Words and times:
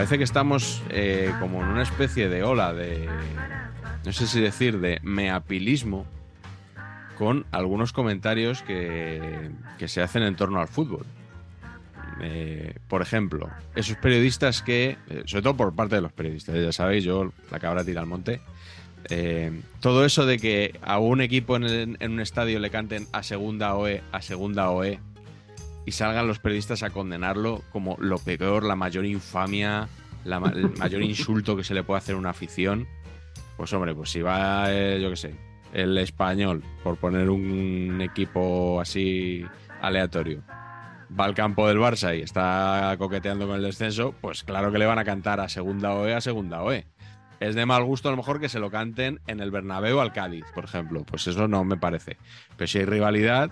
Parece 0.00 0.16
que 0.16 0.24
estamos 0.24 0.82
eh, 0.88 1.30
como 1.40 1.62
en 1.62 1.68
una 1.68 1.82
especie 1.82 2.30
de 2.30 2.42
ola 2.42 2.72
de, 2.72 3.06
no 4.02 4.12
sé 4.14 4.26
si 4.26 4.40
decir, 4.40 4.80
de 4.80 4.98
meapilismo 5.02 6.06
con 7.18 7.44
algunos 7.50 7.92
comentarios 7.92 8.62
que, 8.62 9.50
que 9.78 9.88
se 9.88 10.00
hacen 10.00 10.22
en 10.22 10.36
torno 10.36 10.58
al 10.58 10.68
fútbol. 10.68 11.04
Eh, 12.22 12.76
por 12.88 13.02
ejemplo, 13.02 13.50
esos 13.74 13.98
periodistas 13.98 14.62
que, 14.62 14.96
eh, 15.10 15.22
sobre 15.26 15.42
todo 15.42 15.56
por 15.58 15.74
parte 15.74 15.96
de 15.96 16.00
los 16.00 16.12
periodistas, 16.12 16.54
ya 16.54 16.72
sabéis, 16.72 17.04
yo 17.04 17.34
la 17.50 17.60
cabra 17.60 17.84
tira 17.84 18.00
al 18.00 18.06
monte, 18.06 18.40
todo 19.80 20.06
eso 20.06 20.24
de 20.24 20.38
que 20.38 20.80
a 20.80 20.98
un 20.98 21.20
equipo 21.20 21.56
en, 21.56 21.98
en 22.00 22.12
un 22.12 22.20
estadio 22.20 22.58
le 22.58 22.70
canten 22.70 23.06
a 23.12 23.22
segunda 23.22 23.74
OE, 23.74 24.02
a 24.12 24.22
segunda 24.22 24.70
OE, 24.70 24.98
y 25.90 25.92
salgan 25.92 26.28
los 26.28 26.38
periodistas 26.38 26.84
a 26.84 26.90
condenarlo 26.90 27.64
como 27.72 27.96
lo 27.98 28.18
peor, 28.18 28.62
la 28.62 28.76
mayor 28.76 29.04
infamia, 29.04 29.88
la 30.22 30.36
el 30.54 30.70
mayor 30.78 31.02
insulto 31.02 31.56
que 31.56 31.64
se 31.64 31.74
le 31.74 31.82
puede 31.82 31.98
hacer 31.98 32.14
a 32.14 32.18
una 32.18 32.30
afición, 32.30 32.86
pues 33.56 33.72
hombre, 33.72 33.92
pues 33.92 34.08
si 34.10 34.22
va, 34.22 34.72
eh, 34.72 35.00
yo 35.02 35.10
qué 35.10 35.16
sé, 35.16 35.34
el 35.72 35.98
español, 35.98 36.62
por 36.84 36.96
poner 36.96 37.28
un 37.28 38.00
equipo 38.00 38.80
así 38.80 39.44
aleatorio, 39.80 40.44
va 41.18 41.24
al 41.24 41.34
campo 41.34 41.66
del 41.66 41.78
Barça 41.78 42.16
y 42.16 42.22
está 42.22 42.94
coqueteando 42.96 43.48
con 43.48 43.56
el 43.56 43.62
descenso, 43.62 44.14
pues 44.20 44.44
claro 44.44 44.70
que 44.70 44.78
le 44.78 44.86
van 44.86 45.00
a 45.00 45.04
cantar 45.04 45.40
a 45.40 45.48
segunda 45.48 45.92
OE 45.92 46.14
a 46.14 46.20
segunda 46.20 46.62
OE. 46.62 46.86
Es 47.40 47.56
de 47.56 47.66
mal 47.66 47.82
gusto 47.82 48.06
a 48.06 48.12
lo 48.12 48.16
mejor 48.16 48.38
que 48.38 48.48
se 48.48 48.60
lo 48.60 48.70
canten 48.70 49.18
en 49.26 49.40
el 49.40 49.50
Bernabéu 49.50 49.98
al 49.98 50.12
Cádiz, 50.12 50.44
por 50.54 50.66
ejemplo. 50.66 51.02
Pues 51.04 51.26
eso 51.26 51.48
no 51.48 51.64
me 51.64 51.78
parece. 51.78 52.16
Pero 52.56 52.68
si 52.68 52.78
hay 52.78 52.84
rivalidad, 52.84 53.50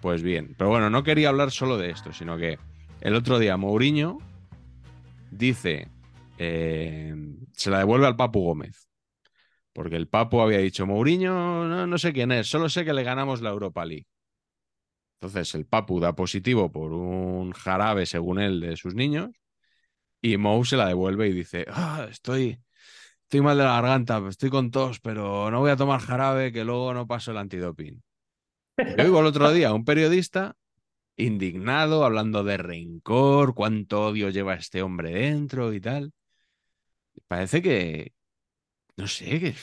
pues 0.00 0.22
bien. 0.22 0.54
Pero 0.56 0.70
bueno, 0.70 0.90
no 0.90 1.02
quería 1.02 1.28
hablar 1.28 1.50
solo 1.50 1.78
de 1.78 1.90
esto, 1.90 2.12
sino 2.12 2.36
que 2.36 2.58
el 3.00 3.14
otro 3.14 3.38
día 3.38 3.56
Mourinho 3.56 4.18
dice, 5.30 5.88
eh, 6.38 7.14
se 7.52 7.70
la 7.70 7.78
devuelve 7.78 8.06
al 8.06 8.16
Papu 8.16 8.42
Gómez. 8.42 8.88
Porque 9.72 9.96
el 9.96 10.08
Papu 10.08 10.40
había 10.40 10.58
dicho, 10.58 10.86
Mourinho, 10.86 11.66
no, 11.66 11.86
no 11.86 11.98
sé 11.98 12.12
quién 12.12 12.32
es, 12.32 12.48
solo 12.48 12.68
sé 12.68 12.84
que 12.84 12.94
le 12.94 13.02
ganamos 13.02 13.42
la 13.42 13.50
Europa 13.50 13.84
League. 13.84 14.06
Entonces 15.20 15.54
el 15.54 15.66
Papu 15.66 16.00
da 16.00 16.14
positivo 16.14 16.70
por 16.70 16.92
un 16.92 17.52
jarabe, 17.52 18.06
según 18.06 18.38
él, 18.38 18.60
de 18.60 18.76
sus 18.76 18.94
niños. 18.94 19.30
Y 20.20 20.36
Mou 20.36 20.64
se 20.64 20.76
la 20.76 20.88
devuelve 20.88 21.28
y 21.28 21.32
dice, 21.32 21.66
"Ah, 21.68 22.06
estoy, 22.10 22.58
estoy 23.22 23.40
mal 23.40 23.56
de 23.58 23.64
la 23.64 23.80
garganta, 23.80 24.22
estoy 24.28 24.50
con 24.50 24.70
tos, 24.70 25.00
pero 25.00 25.50
no 25.50 25.60
voy 25.60 25.70
a 25.70 25.76
tomar 25.76 26.00
jarabe 26.00 26.52
que 26.52 26.64
luego 26.64 26.94
no 26.94 27.06
paso 27.06 27.30
el 27.30 27.38
antidoping. 27.38 28.02
Yo 28.76 29.04
oigo 29.04 29.20
el 29.20 29.26
otro 29.26 29.50
día 29.52 29.72
un 29.72 29.84
periodista 29.84 30.54
indignado, 31.16 32.04
hablando 32.04 32.44
de 32.44 32.58
rencor, 32.58 33.54
cuánto 33.54 34.08
odio 34.08 34.28
lleva 34.28 34.54
este 34.54 34.82
hombre 34.82 35.12
dentro 35.12 35.72
y 35.72 35.80
tal. 35.80 36.12
Parece 37.26 37.62
que, 37.62 38.12
no 38.96 39.06
sé, 39.08 39.40
que 39.40 39.54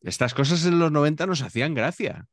estas 0.00 0.34
cosas 0.34 0.66
en 0.66 0.80
los 0.80 0.90
90 0.90 1.26
nos 1.26 1.42
hacían 1.42 1.74
gracia. 1.74 2.26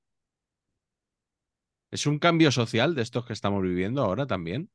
Es 1.92 2.08
un 2.08 2.18
cambio 2.18 2.52
social 2.52 2.96
de 2.96 3.04
estos 3.04 3.26
que 3.26 3.34
estamos 3.34 3.62
viviendo 3.62 4.04
ahora 4.04 4.26
también. 4.26 4.72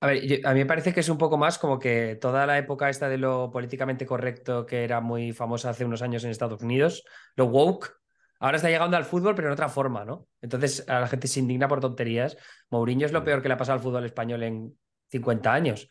A 0.00 0.08
ver, 0.08 0.44
a 0.44 0.52
mí 0.52 0.58
me 0.58 0.66
parece 0.66 0.92
que 0.92 1.00
es 1.00 1.08
un 1.08 1.16
poco 1.16 1.38
más 1.38 1.58
como 1.58 1.78
que 1.78 2.18
toda 2.20 2.44
la 2.44 2.58
época 2.58 2.90
esta 2.90 3.08
de 3.08 3.18
lo 3.18 3.50
políticamente 3.50 4.04
correcto 4.04 4.66
que 4.66 4.84
era 4.84 5.00
muy 5.00 5.32
famosa 5.32 5.70
hace 5.70 5.84
unos 5.84 6.02
años 6.02 6.24
en 6.24 6.30
Estados 6.30 6.60
Unidos, 6.60 7.04
lo 7.36 7.46
woke, 7.46 8.01
ahora 8.42 8.56
está 8.56 8.68
llegando 8.70 8.96
al 8.98 9.04
fútbol, 9.06 9.34
pero 9.34 9.48
en 9.48 9.54
otra 9.54 9.70
forma, 9.70 10.04
¿no? 10.04 10.28
Entonces 10.42 10.84
a 10.88 11.00
la 11.00 11.08
gente 11.08 11.28
se 11.28 11.40
indigna 11.40 11.68
por 11.68 11.80
tonterías. 11.80 12.36
Mourinho 12.70 13.06
es 13.06 13.12
lo 13.12 13.24
peor 13.24 13.42
que 13.42 13.48
le 13.48 13.54
ha 13.54 13.58
pasado 13.58 13.78
al 13.78 13.82
fútbol 13.82 14.04
español 14.04 14.42
en 14.42 14.78
50 15.10 15.52
años. 15.54 15.88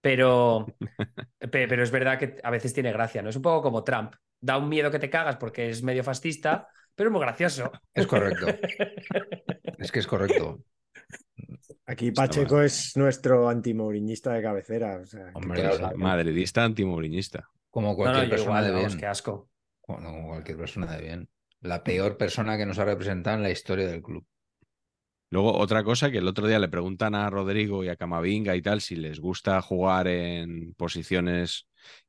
Pero, 0.00 0.76
pe- 1.38 1.68
pero 1.68 1.82
es 1.82 1.90
verdad 1.90 2.18
que 2.18 2.36
a 2.42 2.50
veces 2.50 2.72
tiene 2.74 2.92
gracia, 2.92 3.22
¿no? 3.22 3.30
Es 3.30 3.36
un 3.36 3.42
poco 3.42 3.62
como 3.62 3.84
Trump. 3.84 4.14
Da 4.40 4.58
un 4.58 4.68
miedo 4.68 4.90
que 4.90 4.98
te 5.00 5.10
cagas 5.10 5.36
porque 5.36 5.70
es 5.70 5.82
medio 5.82 6.04
fascista, 6.04 6.68
pero 6.94 7.10
es 7.10 7.12
muy 7.12 7.22
gracioso. 7.22 7.72
Es 7.94 8.06
correcto. 8.06 8.46
Es 9.78 9.92
que 9.92 9.98
es 10.00 10.06
correcto. 10.06 10.62
Aquí 11.86 12.10
Pacheco 12.12 12.60
es 12.62 12.96
nuestro 12.96 13.48
antimourinista 13.48 14.32
de 14.32 14.42
cabecera. 14.42 14.98
o 15.02 15.06
sea, 15.06 15.32
Hombre, 15.34 15.62
que-. 15.62 15.94
Madridista 15.96 16.64
antimourinista. 16.64 17.48
Como 17.70 17.88
No, 17.88 18.12
no, 18.12 18.22
cualquier 18.22 18.28
persona 18.30 18.58
igual, 18.58 18.64
de 18.64 18.72
vamos, 18.72 18.96
bien. 18.96 19.00
qué 19.00 19.06
asco. 19.06 19.50
Bueno, 19.86 20.10
como 20.12 20.28
cualquier 20.28 20.56
persona 20.58 20.92
de 20.96 21.00
bien. 21.02 21.28
La 21.60 21.82
peor 21.82 22.16
persona 22.16 22.56
que 22.56 22.66
nos 22.66 22.78
ha 22.78 22.84
representado 22.84 23.36
en 23.36 23.42
la 23.42 23.50
historia 23.50 23.86
del 23.86 24.02
club. 24.02 24.26
Luego, 25.30 25.58
otra 25.58 25.82
cosa 25.82 26.10
que 26.10 26.18
el 26.18 26.28
otro 26.28 26.46
día 26.46 26.58
le 26.58 26.68
preguntan 26.68 27.14
a 27.14 27.28
Rodrigo 27.28 27.82
y 27.82 27.88
a 27.88 27.96
Camavinga 27.96 28.54
y 28.54 28.62
tal 28.62 28.80
si 28.80 28.94
les 28.94 29.18
gusta 29.18 29.60
jugar 29.60 30.06
en 30.06 30.74
posiciones 30.74 31.66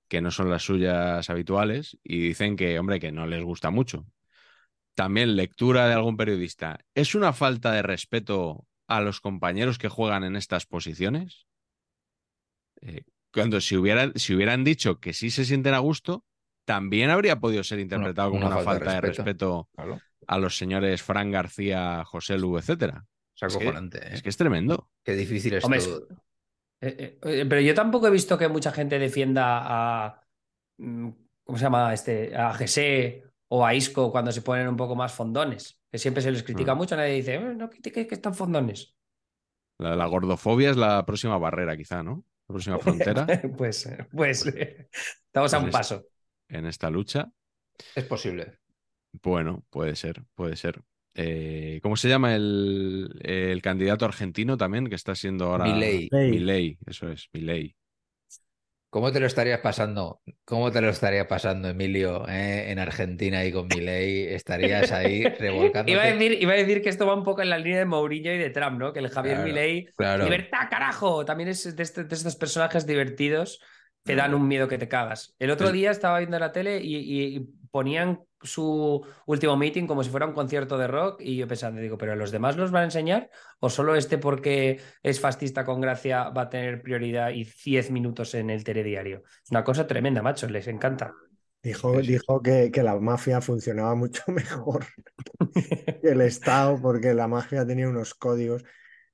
que 0.07 0.21
no 0.21 0.31
son 0.31 0.49
las 0.49 0.63
suyas 0.63 1.29
habituales 1.29 1.97
y 2.03 2.19
dicen 2.19 2.55
que, 2.55 2.77
hombre, 2.77 2.99
que 2.99 3.11
no 3.11 3.25
les 3.25 3.43
gusta 3.43 3.71
mucho. 3.71 4.05
También 4.93 5.35
lectura 5.35 5.87
de 5.87 5.93
algún 5.93 6.17
periodista. 6.17 6.79
¿Es 6.95 7.15
una 7.15 7.33
falta 7.33 7.71
de 7.71 7.81
respeto 7.81 8.65
a 8.87 9.01
los 9.01 9.19
compañeros 9.19 9.77
que 9.77 9.89
juegan 9.89 10.23
en 10.23 10.35
estas 10.35 10.65
posiciones? 10.65 11.47
Eh, 12.81 13.03
cuando 13.33 13.59
si 13.61 13.75
si 14.15 14.35
hubieran 14.35 14.63
dicho 14.63 14.99
que 14.99 15.13
sí 15.13 15.29
se 15.31 15.45
sienten 15.45 15.73
a 15.73 15.79
gusto, 15.79 16.23
también 16.67 17.09
habría 17.09 17.39
podido 17.39 17.63
ser 17.63 17.79
interpretado 17.79 18.29
como 18.31 18.45
una 18.45 18.55
una, 18.57 18.63
falta 18.65 18.73
de 18.73 18.79
falta 18.79 18.93
de 18.95 19.01
respeto. 19.01 19.23
respeto 19.23 19.69
Claro. 19.73 20.01
a 20.27 20.37
los 20.37 20.57
señores 20.57 21.01
Fran 21.01 21.31
García, 21.31 22.03
José 22.03 22.37
Lu, 22.37 22.57
etcétera. 22.57 23.05
Es 23.35 23.43
Es 23.43 23.53
que- 23.57 23.63
acojonante, 23.63 23.97
¿eh? 23.99 24.09
Es 24.13 24.21
que 24.21 24.29
es 24.29 24.37
tremendo. 24.37 24.89
Qué 25.05 25.13
difícil 25.13 25.53
es 25.53 25.63
Hombre, 25.63 25.79
todo. 25.79 26.07
Eh, 26.81 27.17
eh, 27.23 27.45
pero 27.47 27.61
yo 27.61 27.73
tampoco 27.73 28.07
he 28.07 28.11
visto 28.11 28.37
que 28.37 28.47
mucha 28.49 28.71
gente 28.71 28.99
defienda 28.99 29.61
a. 29.63 30.21
mm, 30.77 31.09
¿Cómo 31.45 31.57
se 31.57 31.63
llama? 31.63 31.93
Este, 31.93 32.35
a 32.35 32.53
José 32.53 33.23
o 33.49 33.65
a 33.65 33.73
Isco 33.73 34.11
cuando 34.11 34.31
se 34.33 34.41
ponen 34.41 34.67
un 34.67 34.75
poco 34.75 34.95
más 34.95 35.13
fondones. 35.13 35.81
Que 35.89 35.97
siempre 35.97 36.21
se 36.21 36.31
les 36.31 36.43
critica 36.43 36.73
Ah. 36.73 36.75
mucho, 36.75 36.97
nadie 36.97 37.13
dice, 37.13 37.35
"Eh, 37.35 37.39
no 37.55 37.69
critiques 37.69 38.05
que 38.05 38.15
están 38.15 38.35
fondones. 38.35 38.93
La, 39.79 39.95
la 39.95 40.05
gordofobia 40.07 40.69
es 40.71 40.75
la 40.77 41.05
próxima 41.05 41.37
barrera, 41.37 41.77
quizá, 41.77 42.03
¿no? 42.03 42.25
La 42.49 42.53
próxima 42.53 42.77
frontera 42.79 43.25
pues, 43.57 43.89
pues 44.11 44.45
estamos 44.45 45.53
a 45.53 45.57
Pues 45.59 45.63
un 45.63 45.69
es- 45.69 45.73
paso. 45.73 46.05
En 46.49 46.65
esta 46.65 46.89
lucha. 46.89 47.29
Es 47.95 48.05
posible. 48.05 48.59
Bueno, 49.21 49.63
puede 49.69 49.95
ser, 49.95 50.23
puede 50.35 50.55
ser. 50.55 50.81
Eh, 51.15 51.79
¿Cómo 51.81 51.95
se 51.97 52.09
llama 52.09 52.35
el, 52.35 53.09
el 53.23 53.61
candidato 53.61 54.05
argentino 54.05 54.57
también 54.57 54.87
que 54.87 54.95
está 54.95 55.15
siendo 55.15 55.45
ahora? 55.45 55.65
Milei. 55.65 56.77
Eso 56.85 57.09
es, 57.09 57.27
Milei. 57.33 57.75
¿Cómo 58.89 59.11
te 59.11 59.19
lo 59.19 59.25
estarías 59.25 59.59
pasando? 59.59 60.21
¿Cómo 60.45 60.71
te 60.71 60.79
lo 60.79 60.89
estaría 60.89 61.27
pasando, 61.27 61.67
Emilio, 61.67 62.27
eh, 62.29 62.71
en 62.71 62.79
Argentina 62.79 63.43
y 63.43 63.51
con 63.51 63.67
Milei? 63.67 64.27
Estarías 64.27 64.91
ahí 64.91 65.23
revolcándote. 65.23 65.91
Iba 65.91 66.03
a, 66.03 66.13
decir, 66.13 66.41
iba 66.41 66.53
a 66.53 66.55
decir 66.55 66.81
que 66.81 66.89
esto 66.89 67.05
va 67.05 67.13
un 67.13 67.23
poco 67.25 67.41
en 67.41 67.49
la 67.49 67.57
línea 67.57 67.79
de 67.79 67.85
Mourinho 67.85 68.33
y 68.33 68.37
de 68.37 68.49
Trump, 68.49 68.79
¿no? 68.79 68.93
Que 68.93 68.99
el 68.99 69.09
Javier 69.09 69.35
Claro, 69.35 69.47
Milei, 69.49 69.85
claro. 69.97 70.23
libertad, 70.23 70.69
carajo, 70.69 71.25
también 71.25 71.49
es 71.49 71.75
de, 71.75 71.83
este- 71.83 72.05
de 72.05 72.15
estos 72.15 72.35
personajes 72.37 72.87
divertidos 72.87 73.59
que 74.07 74.15
dan 74.15 74.33
un 74.33 74.47
miedo 74.47 74.67
que 74.67 74.77
te 74.79 74.87
cagas. 74.87 75.35
El 75.37 75.51
otro 75.51 75.71
día 75.71 75.91
estaba 75.91 76.17
viendo 76.17 76.39
la 76.39 76.51
tele 76.51 76.81
y, 76.81 76.95
y 76.95 77.39
ponían 77.69 78.21
su 78.41 79.05
último 79.25 79.57
meeting 79.57 79.87
como 79.87 80.03
si 80.03 80.09
fuera 80.09 80.25
un 80.25 80.33
concierto 80.33 80.77
de 80.77 80.87
rock 80.87 81.21
y 81.21 81.37
yo 81.37 81.47
pensando, 81.47 81.81
digo, 81.81 81.97
¿pero 81.97 82.13
a 82.13 82.15
los 82.15 82.31
demás 82.31 82.55
los 82.55 82.71
van 82.71 82.83
a 82.83 82.85
enseñar? 82.85 83.29
¿O 83.59 83.69
solo 83.69 83.95
este 83.95 84.17
porque 84.17 84.79
es 85.03 85.19
fascista 85.19 85.65
con 85.65 85.81
gracia 85.81 86.29
va 86.29 86.43
a 86.43 86.49
tener 86.49 86.81
prioridad 86.81 87.31
y 87.31 87.43
10 87.43 87.91
minutos 87.91 88.33
en 88.35 88.49
el 88.49 88.63
telediario? 88.63 89.23
Es 89.43 89.51
una 89.51 89.63
cosa 89.63 89.87
tremenda, 89.87 90.21
macho, 90.21 90.47
les 90.47 90.67
encanta. 90.67 91.13
Dijo, 91.63 91.99
dijo 92.01 92.41
que, 92.41 92.71
que 92.71 92.83
la 92.83 92.97
mafia 92.99 93.41
funcionaba 93.41 93.95
mucho 93.95 94.23
mejor 94.27 94.85
que 96.01 96.09
el 96.09 96.21
Estado 96.21 96.79
porque 96.81 97.13
la 97.13 97.27
mafia 97.27 97.65
tenía 97.65 97.89
unos 97.89 98.13
códigos. 98.13 98.63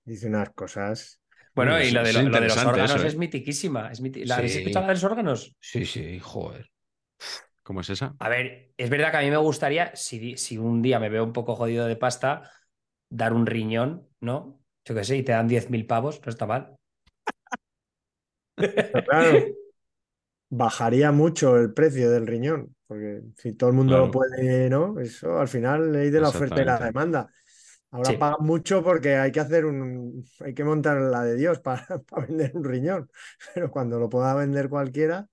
Dice 0.04 0.28
unas 0.28 0.50
cosas. 0.52 1.23
Bueno, 1.56 1.80
y 1.80 1.84
es- 1.84 1.94
lo 1.94 2.04
de, 2.04 2.10
es 2.10 2.16
lo- 2.16 2.24
de 2.32 2.42
los 2.42 2.58
órganos 2.58 2.92
eso, 2.92 3.04
¿eh? 3.04 3.08
es 3.08 3.16
mitiquísima. 3.18 3.92
Es 3.92 4.02
miti- 4.02 4.26
¿La 4.26 4.38
habéis 4.38 4.54
Sí. 4.54 4.58
escuchado 4.60 4.86
la 4.86 4.88
de 4.90 4.94
los 4.96 5.04
órganos? 5.04 5.56
Sí, 5.60 5.86
sí, 5.86 6.20
joder. 6.20 6.70
¿Cómo 7.64 7.82
es 7.82 7.90
esa? 7.90 8.16
A 8.20 8.30
ver, 8.30 8.72
es 8.78 8.90
verdad 8.90 9.12
que 9.12 9.18
a 9.18 9.22
mí 9.22 9.30
me 9.30 9.38
gustaría, 9.38 9.96
si, 9.96 10.36
si 10.38 10.58
un 10.58 10.82
día 10.82 11.00
me 11.00 11.10
veo 11.10 11.24
un 11.24 11.34
poco 11.34 11.56
jodido 11.56 11.86
de 11.86 11.96
pasta, 11.96 12.52
dar 13.10 13.34
un 13.34 13.46
riñón, 13.46 14.08
¿no? 14.20 14.62
Yo 14.86 14.96
qué 14.96 15.04
sé, 15.04 15.18
y 15.18 15.24
te 15.24 15.32
dan 15.32 15.48
10.000 15.48 15.86
pavos, 15.86 16.22
no 16.26 16.30
está 16.30 16.46
mal. 16.46 16.76
Claro, 19.06 19.56
bajaría 20.50 21.12
mucho 21.12 21.58
el 21.58 21.74
precio 21.74 22.12
del 22.12 22.28
riñón, 22.28 22.76
porque 22.88 23.22
si 23.38 23.54
todo 23.54 23.70
el 23.72 23.76
mundo 23.76 23.96
Claro. 23.96 24.06
lo 24.08 24.12
puede, 24.12 24.70
¿no? 24.70 25.00
Eso 25.00 25.40
al 25.40 25.48
final 25.48 25.92
ley 25.92 26.10
de 26.10 26.22
la 26.22 26.30
oferta 26.30 26.62
y 26.62 26.66
la 26.66 26.80
demanda. 26.80 27.30
Ahora 27.94 28.10
Sí. 28.10 28.18
pagan 28.18 28.46
mucho 28.46 28.84
porque 28.84 29.16
hay 29.18 29.32
que 29.32 29.40
hacer 29.40 29.66
un, 29.66 30.24
hay 30.42 30.54
que 30.56 30.64
montar 30.64 31.00
la 31.02 31.24
de 31.24 31.36
Dios 31.36 31.60
para, 31.60 31.86
para 32.10 32.26
vender 32.28 32.52
un 32.56 32.64
riñón, 32.64 33.12
pero 33.54 33.72
cuando 33.72 34.00
lo 34.00 34.10
pueda 34.10 34.34
vender 34.36 34.70
cualquiera, 34.70 35.28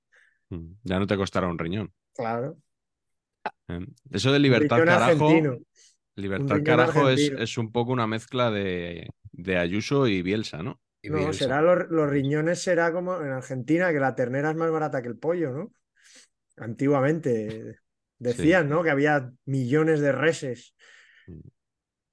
Mm, 0.51 0.75
Ya 0.85 0.99
no 1.01 1.07
te 1.09 1.17
costará 1.17 1.49
un 1.49 1.59
riñón. 1.59 1.93
claro. 2.15 2.59
Eh, 3.69 3.87
Eso 4.11 4.33
de 4.33 4.39
libertad 4.39 4.83
riñón 4.83 4.85
carajo, 4.85 5.31
argentino. 5.31 5.59
libertad 6.17 6.63
carajo 6.65 7.09
es, 7.11 7.33
es 7.37 7.59
un 7.59 7.73
poco 7.73 7.93
una 7.93 8.07
mezcla 8.07 8.51
de, 8.51 9.11
de 9.33 9.59
Ayuso 9.59 10.07
y 10.09 10.23
Bielsa, 10.23 10.63
¿no? 10.63 10.81
Y 11.03 11.11
No, 11.11 11.11
Bielsa. 11.11 11.33
será 11.33 11.61
los, 11.63 11.89
los 11.91 12.09
riñones 12.09 12.63
será 12.63 12.93
como 12.93 13.21
en 13.21 13.33
Argentina, 13.33 13.93
que 13.93 13.99
la 14.01 14.15
ternera 14.15 14.51
es 14.51 14.57
más 14.57 14.71
barata 14.71 15.03
que 15.03 15.09
el 15.09 15.19
pollo, 15.19 15.51
¿no? 15.51 15.73
Antiguamente 16.59 17.81
decían, 18.19 18.69
¿no? 18.69 18.83
Que 18.83 18.91
había 18.91 19.33
millones 19.47 20.01
de 20.01 20.13
reses 20.13 20.75
Mm. 21.29 21.41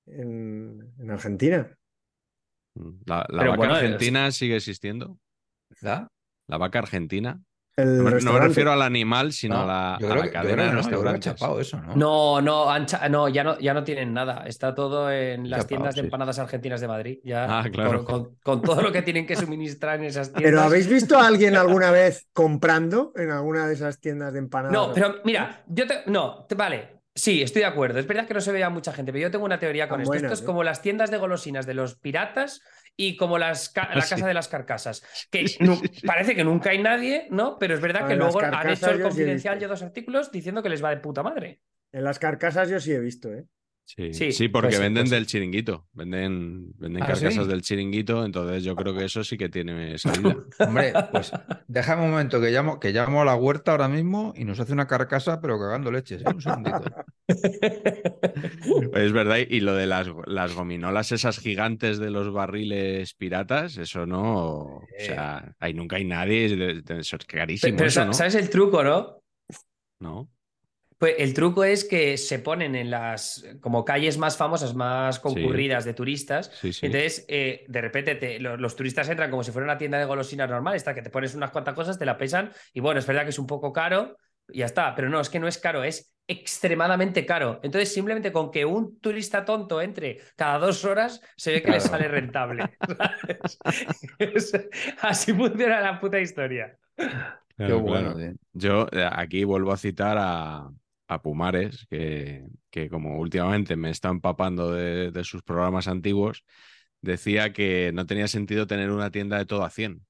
En, 0.08 0.94
en 1.00 1.12
Argentina. 1.12 1.76
Mm, 2.76 2.90
La, 3.06 3.26
vaca 3.30 3.56
bueno, 3.56 3.76
argentina 3.76 4.32
sigue 4.32 4.56
existiendo. 4.58 5.18
¿La? 5.82 6.08
La 6.48 6.58
vaca 6.58 6.80
argentina. 6.80 7.42
El 7.76 7.86
No 7.86 7.92
me, 7.92 7.98
no 7.98 8.04
me 8.06 8.10
restaurante. 8.16 8.48
refiero 8.48 8.72
al 8.72 8.82
animal, 8.82 9.34
sino 9.34 9.56
No, 9.58 9.62
a 9.62 9.66
la, 9.68 9.98
yo 10.00 10.08
a 10.08 10.10
creo 10.10 10.16
la 10.16 10.22
que- 10.24 10.28
yo 10.28 10.32
creo 10.32 10.42
cadena 10.42 10.64
de 10.64 10.68
yo 10.70 10.72
creo 10.72 10.82
restaurantes. 10.90 11.24
chapado 11.36 11.60
eso, 11.60 11.80
¿no? 11.80 11.96
No, 11.96 12.42
no, 12.42 12.72
han 12.72 12.88
cha- 12.88 13.08
no, 13.08 13.30
ya 13.30 13.44
no, 13.44 13.60
ya 13.60 13.76
no 13.76 13.84
tienen 13.84 14.14
nada. 14.16 14.46
Está 14.48 14.74
todo 14.74 15.12
en 15.12 15.48
las 15.48 15.60
Chapao, 15.60 15.68
tiendas 15.68 15.96
de 15.96 16.02
empanadas 16.02 16.40
argentinas 16.40 16.82
de 16.82 16.88
Madrid. 16.88 17.20
Ya 17.24 17.60
Ah, 17.60 17.70
claro. 17.70 18.04
con, 18.04 18.24
con- 18.24 18.36
con 18.42 18.62
todo 18.64 18.82
lo 18.82 18.92
que 18.92 19.04
tienen 19.04 19.28
que 19.28 19.36
suministrar 19.36 20.00
en 20.00 20.06
esas 20.06 20.30
tiendas. 20.34 20.50
¿Pero 20.52 20.62
habéis 20.62 20.88
visto 20.90 21.20
a 21.20 21.28
alguien 21.28 21.56
alguna 21.58 21.92
vez 21.92 22.28
comprando 22.34 23.12
en 23.16 23.30
alguna 23.30 23.68
de 23.68 23.76
esas 23.76 24.00
tiendas 24.00 24.34
de 24.34 24.40
empanadas? 24.40 24.72
No, 24.74 24.92
pero 24.94 25.18
mira, 25.24 25.64
yo 25.68 25.86
te. 25.86 26.02
No, 26.08 26.46
te- 26.46 26.56
vale. 26.56 26.97
Sí, 27.18 27.42
estoy 27.42 27.62
de 27.64 27.66
acuerdo. 27.66 27.98
Es 28.00 28.06
verdad 28.06 28.28
que 28.28 28.34
no 28.36 28.42
se 28.42 28.52
veía 28.52 28.70
mucha 28.70 28.94
gente, 28.94 29.12
pero 29.12 29.24
yo 29.24 29.32
tengo 29.32 29.44
una 29.46 29.58
teoría 29.58 29.90
con 29.90 30.02
esto. 30.02 30.14
esto 30.14 30.34
es 30.34 30.42
¿eh? 30.42 30.46
como 30.46 30.64
las 30.64 30.84
tiendas 30.84 31.10
de 31.10 31.18
golosinas 31.18 31.66
de 31.66 31.74
los 31.74 31.96
piratas 31.96 32.62
y 32.96 33.18
como 33.18 33.40
las 33.40 33.70
ca- 33.70 33.90
la 33.96 34.02
Sí. 34.02 34.12
casa 34.16 34.28
de 34.28 34.34
las 34.36 34.48
carcasas. 34.48 35.04
Que 35.32 35.46
parece 36.06 36.36
que 36.36 36.44
nunca 36.44 36.70
hay 36.70 36.82
nadie, 36.82 37.28
¿no? 37.32 37.58
Pero 37.58 37.74
es 37.74 37.82
verdad 37.82 38.08
que 38.08 38.16
luego 38.16 38.40
han 38.40 38.70
hecho 38.70 38.92
el 38.92 39.02
confidencial 39.02 39.60
yo 39.60 39.68
dos 39.68 39.82
artículos 39.82 40.32
diciendo 40.32 40.62
que 40.62 40.70
les 40.70 40.84
va 40.84 40.92
de 40.92 40.98
puta 40.98 41.24
madre. 41.24 41.62
En 41.92 42.04
las 42.04 42.20
carcasas 42.20 42.70
yo 42.70 42.80
sí 42.80 42.92
he 42.94 43.00
visto, 43.00 43.34
¿eh? 43.34 43.46
Sí, 43.90 44.14
Sí, 44.14 44.32
sí, 44.34 44.50
porque 44.50 44.68
puede 44.68 44.74
ser, 44.78 44.82
venden 44.84 45.04
puede 45.04 45.10
ser. 45.12 45.18
del 45.20 45.28
chiringuito. 45.28 45.88
Venden, 45.94 46.74
venden 46.78 47.04
¿Ah, 47.04 47.08
carcasas 47.08 47.46
sí? 47.46 47.50
del 47.50 47.62
chiringuito, 47.62 48.26
entonces 48.26 48.62
yo 48.66 48.76
creo 48.76 48.94
que 48.94 49.06
eso 49.06 49.24
sí 49.24 49.38
que 49.38 49.48
tiene 49.48 49.98
salida. 49.98 50.36
Hombre, 50.60 50.92
pues 51.10 51.32
déjame 51.70 52.04
un 52.04 52.12
momento 52.12 52.42
que 52.42 52.52
llamo, 52.52 52.82
que 52.82 52.92
llamo 52.92 53.22
a 53.22 53.26
la 53.26 53.36
huerta 53.36 53.72
ahora 53.72 53.88
mismo 53.88 54.34
y 54.36 54.44
nos 54.44 54.60
hace 54.60 54.74
una 54.74 54.88
carcasa, 54.88 55.40
pero 55.40 55.58
cagando 55.58 55.90
leches. 55.90 56.22
¿eh? 56.22 56.26
Un 56.28 56.42
segundito. 56.42 56.82
Es 58.94 59.12
verdad, 59.14 59.38
y 59.50 59.60
lo 59.60 59.74
de 59.76 59.88
las, 59.88 60.08
las 60.28 60.54
gominolas 60.56 61.12
esas 61.12 61.40
gigantes 61.40 61.98
de 62.00 62.10
los 62.12 62.32
barriles 62.32 63.14
piratas, 63.14 63.78
eso 63.78 64.06
no. 64.06 64.24
O 64.78 64.82
sea, 65.00 65.54
ahí 65.60 65.74
nunca 65.74 65.96
hay 65.98 66.06
nadie, 66.06 66.46
eso 66.46 67.16
es 67.18 67.26
carísimo, 67.26 67.72
Pero, 67.72 67.78
pero 67.78 67.88
eso, 67.88 68.00
sa- 68.02 68.06
¿no? 68.06 68.14
¿sabes 68.14 68.36
el 68.36 68.50
truco, 68.50 68.84
no? 68.84 69.22
¿No? 70.00 70.30
Pues 70.98 71.16
el 71.20 71.34
truco 71.34 71.64
es 71.64 71.86
que 71.86 72.18
se 72.18 72.40
ponen 72.40 72.76
en 72.76 72.90
las 72.90 73.46
como 73.62 73.86
calles 73.86 74.18
más 74.18 74.36
famosas, 74.36 74.74
más 74.74 75.20
concurridas 75.20 75.86
de 75.86 75.94
turistas. 75.94 76.52
Sí, 76.56 76.74
sí. 76.74 76.86
Entonces, 76.88 77.26
eh, 77.28 77.66
de 77.68 77.82
repente 77.82 78.16
te- 78.16 78.40
lo- 78.40 78.58
los, 78.58 78.76
turistas 78.76 79.08
entran 79.10 79.30
como 79.30 79.44
si 79.44 79.52
fuera 79.52 79.66
una 79.66 79.78
tienda 79.78 80.00
de 80.00 80.06
golosinas 80.06 80.50
normal, 80.50 80.76
esta 80.76 80.96
que 80.96 81.02
te 81.04 81.10
pones 81.10 81.36
unas 81.36 81.52
cuantas 81.52 81.76
cosas, 81.76 82.00
te 82.00 82.06
la 82.06 82.18
pesan 82.18 82.52
y 82.74 82.80
bueno, 82.80 83.00
es 83.00 83.06
verdad 83.06 83.24
que 83.24 83.30
es 83.30 83.40
un 83.40 83.48
poco 83.48 83.72
caro 83.72 84.18
y 84.50 84.60
ya 84.60 84.66
está, 84.66 84.96
pero 84.96 85.10
no, 85.10 85.20
es 85.20 85.30
que 85.30 85.40
no 85.40 85.48
es 85.48 85.58
caro, 85.58 85.84
es 85.84 86.14
extremadamente 86.28 87.26
caro. 87.26 87.60
Entonces, 87.64 87.94
simplemente 87.94 88.32
con 88.32 88.50
que 88.52 88.66
un 88.66 89.00
turista 89.00 89.46
tonto 89.46 89.82
entre 89.82 90.20
cada 90.36 90.58
dos 90.60 90.84
horas, 90.86 91.22
se 91.36 91.52
ve 91.52 91.64
que 91.64 91.72
le 91.72 91.80
sale 91.80 92.08
rentable. 92.08 92.80
Así 95.02 95.34
funciona 95.34 95.82
la 95.82 96.00
puta 96.00 96.20
historia. 96.20 96.78
Qué 97.58 97.74
bueno, 97.74 98.16
claro. 98.16 98.22
Yo 98.54 98.88
eh, 98.92 99.08
aquí 99.12 99.44
vuelvo 99.44 99.72
a 99.72 99.78
citar 99.78 100.18
a, 100.20 100.72
a 101.08 101.22
Pumares, 101.22 101.86
que, 101.90 102.46
que 102.70 102.90
como 102.90 103.20
últimamente 103.20 103.76
me 103.76 103.90
está 103.90 104.10
empapando 104.10 104.72
de, 104.72 105.12
de 105.12 105.24
sus 105.24 105.44
programas 105.44 105.88
antiguos, 105.88 106.44
decía 107.02 107.54
que 107.54 107.92
no 107.94 108.06
tenía 108.06 108.28
sentido 108.28 108.68
tener 108.68 108.92
una 108.92 109.12
tienda 109.12 109.38
de 109.38 109.46
todo 109.46 109.64
a 109.64 109.70
100, 109.70 110.06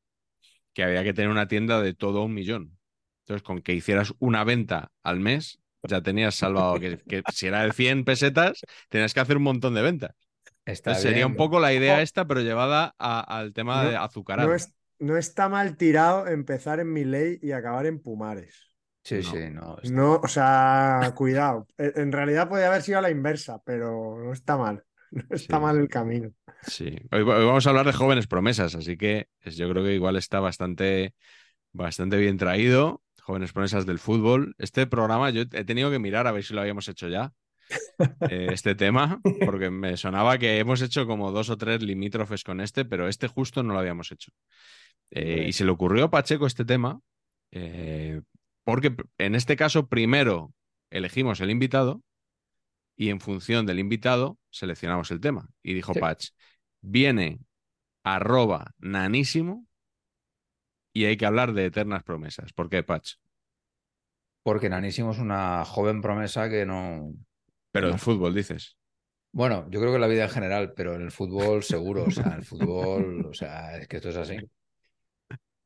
que 0.73 0.83
había 0.83 1.03
que 1.03 1.13
tener 1.13 1.29
una 1.31 1.47
tienda 1.47 1.81
de 1.81 1.93
todo 1.93 2.21
a 2.21 2.25
un 2.25 2.33
millón. 2.33 2.77
Entonces, 3.25 3.43
con 3.43 3.61
que 3.61 3.73
hicieras 3.73 4.13
una 4.19 4.43
venta 4.43 4.91
al 5.03 5.19
mes, 5.19 5.59
ya 5.83 6.01
tenías 6.01 6.35
salvado, 6.35 6.79
que, 6.79 6.97
que 6.97 7.23
si 7.33 7.47
era 7.47 7.63
de 7.63 7.73
100 7.73 8.03
pesetas, 8.05 8.61
tenías 8.89 9.13
que 9.13 9.19
hacer 9.19 9.37
un 9.37 9.43
montón 9.43 9.73
de 9.73 9.81
ventas. 9.81 10.11
Está 10.65 10.91
Entonces, 10.91 11.03
sería 11.03 11.27
un 11.27 11.35
poco 11.35 11.59
la 11.59 11.73
idea 11.73 12.01
esta, 12.01 12.25
pero 12.25 12.41
llevada 12.41 12.93
a- 12.97 13.21
al 13.21 13.53
tema 13.53 13.83
No- 13.83 13.89
de 13.89 13.95
azucarar. 13.97 14.47
No, 14.47 14.53
es- 14.53 14.73
no 14.99 15.17
está 15.17 15.47
mal 15.49 15.77
tirado 15.77 16.27
empezar 16.27 16.79
en 16.79 16.91
Milei 16.91 17.39
y 17.41 17.51
acabar 17.51 17.85
en 17.85 17.99
Pumares. 17.99 18.66
Sí, 19.07 19.15
No. 19.15 19.21
sí, 19.23 19.37
no. 19.51 19.77
está- 19.81 19.95
No, 19.95 20.15
o 20.21 20.27
sea, 20.27 21.13
cuidado. 21.15 21.65
En 21.77 22.11
realidad 22.11 22.49
podría 22.49 22.67
haber 22.67 22.81
sido 22.81 22.99
a 22.99 23.01
la 23.01 23.09
inversa, 23.09 23.61
pero 23.65 24.17
no 24.21 24.33
está 24.33 24.57
mal. 24.57 24.83
No 25.11 25.23
está 25.35 25.55
Sí. 25.57 25.61
mal 25.61 25.77
el 25.77 25.87
camino. 25.87 26.31
Sí, 26.63 26.87
hoy, 27.13 27.21
hoy 27.21 27.45
vamos 27.45 27.65
a 27.65 27.69
hablar 27.69 27.85
de 27.85 27.93
jóvenes 27.93 28.27
promesas, 28.27 28.75
así 28.75 28.97
que 28.97 29.29
yo 29.45 29.69
creo 29.69 29.81
que 29.83 29.93
igual 29.95 30.17
está 30.17 30.41
bastante, 30.41 31.13
bastante 31.71 32.17
bien 32.17 32.37
traído. 32.37 33.01
Jóvenes 33.21 33.53
promesas 33.53 33.85
del 33.85 33.99
fútbol. 33.99 34.55
Este 34.57 34.85
programa 34.87 35.29
yo 35.29 35.43
he 35.43 35.63
tenido 35.63 35.89
que 35.91 35.99
mirar 35.99 36.27
a 36.27 36.31
ver 36.33 36.43
si 36.43 36.53
lo 36.53 36.59
habíamos 36.61 36.87
hecho 36.89 37.07
ya, 37.07 37.31
eh, 38.29 38.47
este 38.51 38.75
tema, 38.75 39.21
porque 39.55 39.69
me 39.69 39.95
sonaba 39.95 40.37
que 40.37 40.59
hemos 40.59 40.81
hecho 40.81 41.07
como 41.07 41.31
dos 41.31 41.49
o 41.49 41.57
tres 41.57 41.81
limítrofes 41.81 42.43
con 42.43 42.59
este, 42.59 42.83
pero 42.83 43.07
este 43.07 43.27
justo 43.27 43.63
no 43.63 43.71
lo 43.73 43.79
habíamos 43.79 44.11
hecho. 44.11 44.31
Eh, 45.11 45.45
y 45.47 45.53
se 45.53 45.63
le 45.63 45.71
ocurrió 45.71 46.05
a 46.05 46.09
Pacheco 46.11 46.45
este 46.47 46.65
tema, 46.65 46.99
eh, 47.51 48.21
porque 48.67 48.93
en 49.17 49.33
este 49.33 49.55
caso 49.55 49.87
primero 49.87 50.53
elegimos 50.89 51.39
el 51.39 51.51
invitado 51.51 52.03
y 52.97 53.11
en 53.11 53.21
función 53.21 53.65
del 53.65 53.79
invitado 53.79 54.37
seleccionamos 54.49 55.09
el 55.11 55.21
tema. 55.21 55.49
Y 55.63 55.73
dijo 55.73 55.93
Sí. 55.93 56.01
Patch, 56.01 56.31
viene 56.81 57.39
arroba 58.03 58.73
nanísimo 58.77 59.65
y 60.91 61.05
hay 61.05 61.15
que 61.15 61.25
hablar 61.25 61.53
de 61.53 61.67
eternas 61.67 62.03
promesas. 62.03 62.51
¿Por 62.51 62.69
qué, 62.69 62.83
Patch? 62.83 63.13
Porque 64.43 64.67
Nanísimo 64.69 65.11
es 65.11 65.19
una 65.19 65.63
joven 65.63 66.01
promesa 66.01 66.49
que 66.49 66.65
no. 66.65 67.13
Pero 67.71 67.87
No. 67.87 67.93
el 67.93 67.99
fútbol, 67.99 68.35
dices. 68.35 68.75
Bueno, 69.31 69.65
yo 69.69 69.79
creo 69.79 69.91
que 69.91 69.95
en 69.95 70.01
la 70.01 70.07
vida 70.07 70.23
en 70.25 70.29
general, 70.29 70.73
pero 70.75 70.95
en 70.95 71.03
el 71.03 71.11
fútbol 71.11 71.63
seguro. 71.63 72.03
O 72.05 72.11
sea, 72.11 72.35
el 72.35 72.43
fútbol, 72.43 73.25
o 73.27 73.33
sea, 73.33 73.77
es 73.77 73.87
que 73.87 73.97
esto 73.97 74.09
es 74.09 74.17
así. 74.17 74.37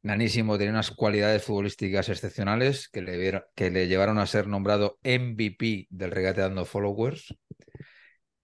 Nanísimo 0.03 0.57
tenía 0.57 0.71
unas 0.73 0.91
cualidades 0.91 1.43
futbolísticas 1.43 2.09
excepcionales 2.09 2.89
que 2.89 3.01
le, 3.01 3.43
que 3.53 3.69
le 3.69 3.87
llevaron 3.87 4.17
a 4.17 4.25
ser 4.25 4.47
nombrado 4.47 4.97
MVP 5.03 5.87
del 5.89 6.11
regate 6.11 6.41
dando 6.41 6.65
followers. 6.65 7.35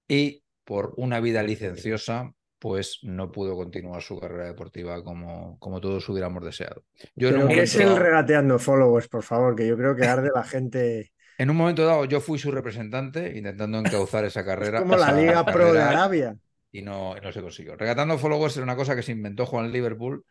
Y 0.07 0.43
por 0.63 0.93
una 0.97 1.19
vida 1.19 1.41
licenciosa, 1.41 2.31
pues 2.59 2.99
no 3.03 3.31
pudo 3.31 3.55
continuar 3.55 4.01
su 4.01 4.19
carrera 4.19 4.45
deportiva 4.45 5.03
como, 5.03 5.57
como 5.59 5.81
todos 5.81 6.07
hubiéramos 6.09 6.43
deseado. 6.43 6.83
Yo 7.15 7.29
Pero 7.29 7.47
¿qué 7.47 7.61
es 7.63 7.75
el 7.75 7.95
regateando 7.95 8.59
followers, 8.59 9.07
por 9.07 9.23
favor? 9.23 9.55
Que 9.55 9.67
yo 9.67 9.77
creo 9.77 9.95
que 9.95 10.05
arde 10.05 10.29
la 10.33 10.43
gente. 10.43 11.11
en 11.37 11.49
un 11.49 11.57
momento 11.57 11.85
dado 11.85 12.05
yo 12.05 12.19
fui 12.19 12.39
su 12.39 12.51
representante 12.51 13.37
intentando 13.37 13.79
encauzar 13.79 14.25
esa 14.25 14.43
carrera. 14.45 14.79
como 14.79 14.95
la 14.95 15.11
Liga 15.11 15.45
Pro 15.45 15.73
de 15.73 15.81
Arabia. 15.81 16.35
y 16.71 16.81
no, 16.81 17.15
no 17.15 17.31
se 17.31 17.41
consiguió. 17.41 17.75
Regatando 17.75 18.17
followers 18.17 18.57
era 18.57 18.63
una 18.63 18.75
cosa 18.75 18.95
que 18.95 19.03
se 19.03 19.11
inventó 19.11 19.45
Juan 19.45 19.71
Liverpool, 19.71 20.23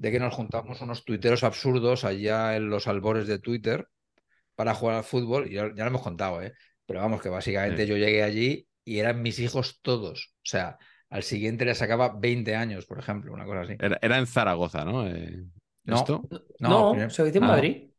de 0.00 0.10
que 0.10 0.18
nos 0.20 0.34
juntamos 0.34 0.80
unos 0.80 1.04
tuiteros 1.04 1.44
absurdos 1.44 2.04
allá 2.04 2.56
en 2.56 2.70
los 2.70 2.86
albores 2.88 3.26
de 3.26 3.38
Twitter 3.38 3.86
para 4.54 4.74
jugar 4.74 4.96
al 4.96 5.04
fútbol, 5.04 5.48
y 5.48 5.54
ya, 5.54 5.68
ya 5.74 5.84
lo 5.84 5.90
hemos 5.90 6.02
contado, 6.02 6.42
¿eh? 6.42 6.52
pero 6.86 7.00
vamos, 7.00 7.22
que 7.22 7.28
básicamente 7.28 7.84
Sí. 7.84 7.88
yo 7.90 7.96
llegué 7.96 8.22
allí 8.22 8.66
y 8.84 8.98
eran 8.98 9.22
mis 9.22 9.38
hijos 9.38 9.80
todos. 9.82 10.32
O 10.36 10.40
sea, 10.44 10.78
al 11.10 11.22
siguiente 11.22 11.64
le 11.64 11.74
sacaba 11.74 12.14
20 12.18 12.56
años, 12.56 12.86
por 12.86 12.98
ejemplo, 12.98 13.32
una 13.32 13.44
cosa 13.44 13.62
así. 13.62 13.76
Era, 13.78 13.98
era 14.02 14.18
en 14.18 14.26
Zaragoza, 14.26 14.84
¿no? 14.84 15.06
Eh, 15.06 15.44
No, 15.84 15.96
¿Esto? 15.96 16.22
No, 16.60 16.94
se 17.10 17.28
hizo 17.28 17.38
en 17.38 17.44
ah, 17.44 17.46
Madrid. 17.48 17.90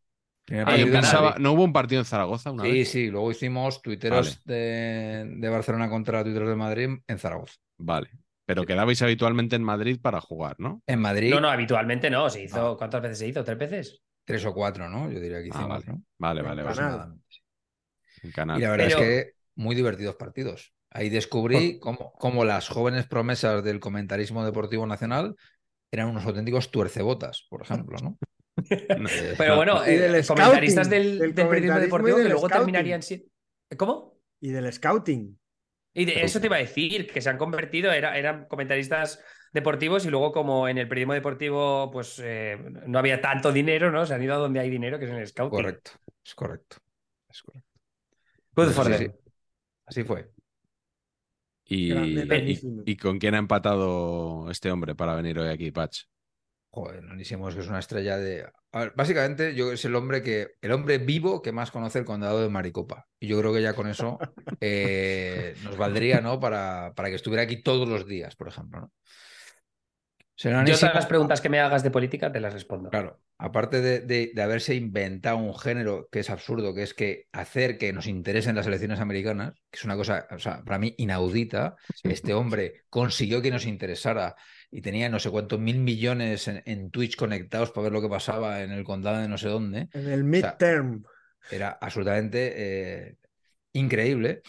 Ah, 0.65 0.75
yo 0.77 0.91
pensaba. 0.91 1.35
¿no 1.39 1.53
hubo 1.53 1.63
un 1.63 1.73
partido 1.73 2.01
en 2.01 2.05
Zaragoza 2.05 2.51
una 2.51 2.63
Sí, 2.63 2.71
vez? 2.71 2.89
sí, 2.89 3.07
luego 3.07 3.31
hicimos 3.31 3.81
tuiteros 3.81 4.43
de, 4.43 5.25
de 5.37 5.49
Barcelona 5.49 5.89
contra 5.89 6.23
tuiteros 6.23 6.49
de 6.49 6.55
Madrid 6.55 6.89
en 7.07 7.19
Zaragoza. 7.19 7.55
Vale. 7.77 8.09
Pero 8.53 8.65
quedabais 8.65 9.01
habitualmente 9.01 9.55
en 9.55 9.63
Madrid 9.63 9.97
para 10.01 10.19
jugar, 10.19 10.55
¿no? 10.59 10.81
En 10.85 10.99
Madrid, 10.99 11.31
No, 11.31 11.39
no, 11.39 11.49
habitualmente 11.49 12.09
no. 12.09 12.29
Se 12.29 12.43
hizo. 12.43 12.71
Ah. 12.71 12.77
¿Cuántas 12.77 13.01
veces 13.01 13.17
se 13.19 13.27
hizo? 13.27 13.43
¿Tres 13.43 13.57
veces? 13.57 14.01
tres 14.23 14.45
o 14.45 14.53
cuatro, 14.53 14.87
¿no? 14.89 15.09
Yo 15.11 15.19
diría 15.19 15.39
que 15.39 15.45
Ah, 15.51 15.57
hicimos, 15.57 15.67
vale. 15.69 15.85
¿no? 15.87 16.03
Vale, 16.19 16.41
vale, 16.41 16.63
vale. 16.63 17.13
En 18.23 18.31
canal. 18.31 18.59
Y 18.59 18.61
la 18.63 18.71
verdad 18.71 18.85
Pero- 18.89 18.99
es 18.99 19.05
que 19.25 19.31
muy 19.55 19.75
divertidos 19.75 20.15
partidos. 20.15 20.73
Ahí 20.89 21.09
descubrí 21.09 21.79
cómo, 21.79 22.11
cómo 22.13 22.43
las 22.45 22.67
jóvenes 22.67 23.07
promesas 23.07 23.63
del 23.63 23.79
comentarismo 23.79 24.43
deportivo 24.45 24.85
nacional 24.85 25.35
eran 25.91 26.09
unos 26.09 26.25
auténticos 26.25 26.69
tuercebotas, 26.71 27.47
por 27.49 27.61
ejemplo, 27.61 27.97
¿no? 28.03 28.17
Pero 29.37 29.55
bueno, 29.55 29.81
del 29.81 30.15
eh, 30.15 30.23
comentaristas 30.27 30.87
scouting, 30.87 30.89
del, 30.89 31.19
del 31.19 31.35
del 31.35 31.47
periodismo 31.47 31.79
deportivo 31.79 32.17
del 32.17 32.25
que 32.27 32.31
luego 32.33 32.47
scouting. 32.47 32.65
terminarían 32.65 33.01
siendo. 33.01 33.25
¿Cómo? 33.77 34.19
Y 34.41 34.49
del 34.49 34.71
scouting. 34.71 35.39
Y 35.93 36.05
de 36.05 36.23
eso 36.23 36.39
te 36.39 36.47
iba 36.47 36.55
a 36.55 36.59
decir, 36.59 37.07
que 37.11 37.21
se 37.21 37.29
han 37.29 37.37
convertido, 37.37 37.91
era- 37.91 38.17
eran 38.17 38.45
comentaristas 38.47 39.21
deportivos 39.53 40.05
y 40.05 40.09
luego 40.09 40.31
como 40.31 40.67
en 40.69 40.77
el 40.77 40.87
periodismo 40.87 41.13
deportivo 41.13 41.91
pues 41.91 42.19
eh, 42.23 42.57
no 42.87 42.99
había 42.99 43.19
tanto 43.21 43.51
dinero, 43.51 43.91
¿no? 43.91 44.05
Se 44.05 44.13
han 44.13 44.23
ido 44.23 44.33
a 44.35 44.37
donde 44.37 44.59
hay 44.61 44.69
dinero, 44.69 44.97
que 44.99 45.05
es 45.05 45.11
en 45.11 45.17
el 45.17 45.27
scouting. 45.27 45.77
correcto, 45.77 45.91
es 46.23 46.35
correcto. 46.35 46.77
Es 47.29 47.41
correcto. 47.41 47.69
Good 48.55 48.71
Sí, 48.71 48.73
for 48.73 48.85
sí, 48.85 48.93
them. 48.93 49.07
sí. 49.07 49.11
Así 49.87 50.03
fue. 50.03 50.31
Y, 51.65 51.93
y- 52.53 52.67
y 52.85 52.97
con 52.97 53.17
quién 53.19 53.35
ha 53.35 53.37
empatado 53.37 54.49
este 54.51 54.71
hombre 54.71 54.95
para 54.95 55.15
venir 55.15 55.39
hoy 55.39 55.49
aquí, 55.49 55.71
Patch? 55.71 56.03
Joder, 56.73 57.03
Nanísimo 57.03 57.49
es 57.49 57.55
que 57.55 57.61
es 57.61 57.67
una 57.67 57.79
estrella 57.79 58.17
de. 58.17 58.45
A 58.71 58.79
ver, 58.79 58.93
básicamente, 58.95 59.53
yo 59.53 59.73
es 59.73 59.83
el 59.83 59.93
hombre 59.95 60.23
que. 60.23 60.51
El 60.61 60.71
hombre 60.71 60.97
vivo 60.99 61.41
que 61.41 61.51
más 61.51 61.69
conoce 61.69 61.99
el 61.99 62.05
condado 62.05 62.41
de 62.41 62.47
Maricopa. 62.49 63.07
Y 63.19 63.27
yo 63.27 63.37
creo 63.39 63.53
que 63.53 63.61
ya 63.61 63.73
con 63.73 63.87
eso 63.89 64.17
eh, 64.61 65.53
nos 65.63 65.75
valdría, 65.75 66.21
¿no? 66.21 66.39
Para, 66.39 66.93
para 66.95 67.09
que 67.09 67.15
estuviera 67.15 67.43
aquí 67.43 67.61
todos 67.61 67.87
los 67.89 68.07
días, 68.07 68.35
por 68.37 68.47
ejemplo, 68.47 68.89
Yo 70.37 70.49
todas 70.79 70.95
las 70.95 71.05
preguntas 71.05 71.41
que 71.41 71.49
me 71.49 71.59
hagas 71.59 71.83
de 71.83 71.91
política 71.91 72.31
te 72.31 72.39
las 72.39 72.53
respondo. 72.53 72.89
Claro, 72.89 73.19
aparte 73.37 73.81
de, 73.81 73.99
de- 73.99 74.31
de 74.33 74.41
haberse 74.41 74.73
inventado 74.73 75.37
un 75.37 75.55
género 75.55 76.07
que 76.11 76.21
es 76.21 76.29
absurdo, 76.29 76.73
que 76.73 76.83
es 76.83 76.93
que 76.93 77.27
hacer 77.31 77.77
que 77.77 77.93
nos 77.93 78.07
interesen 78.07 78.55
las 78.55 78.65
elecciones 78.65 78.99
americanas, 78.99 79.53
que 79.69 79.77
es 79.77 79.85
una 79.85 79.95
cosa, 79.97 80.25
o 80.31 80.39
sea, 80.39 80.63
para 80.63 80.79
mí 80.79 80.95
inaudita, 80.97 81.75
este 82.03 82.33
hombre 82.33 82.83
consiguió 82.89 83.41
que 83.41 83.51
nos 83.51 83.65
interesara 83.65 84.35
y 84.71 84.81
tenía 84.81 85.09
no 85.09 85.19
sé 85.19 85.29
cuántos 85.29 85.59
mil 85.59 85.79
millones 85.79 86.47
en, 86.47 86.63
en 86.65 86.89
Twitch 86.89 87.17
conectados 87.17 87.71
para 87.71 87.83
ver 87.83 87.91
lo 87.91 88.01
que 88.01 88.07
pasaba 88.07 88.63
en 88.63 88.71
el 88.71 88.83
condado 88.85 89.21
de 89.21 89.27
no 89.27 89.37
sé 89.37 89.49
dónde. 89.49 89.89
En 89.93 90.07
el 90.07 90.23
midterm. 90.23 91.03
Era 91.49 91.77
absolutamente 91.81 92.53
eh, 92.55 93.17
increíble. 93.73 94.41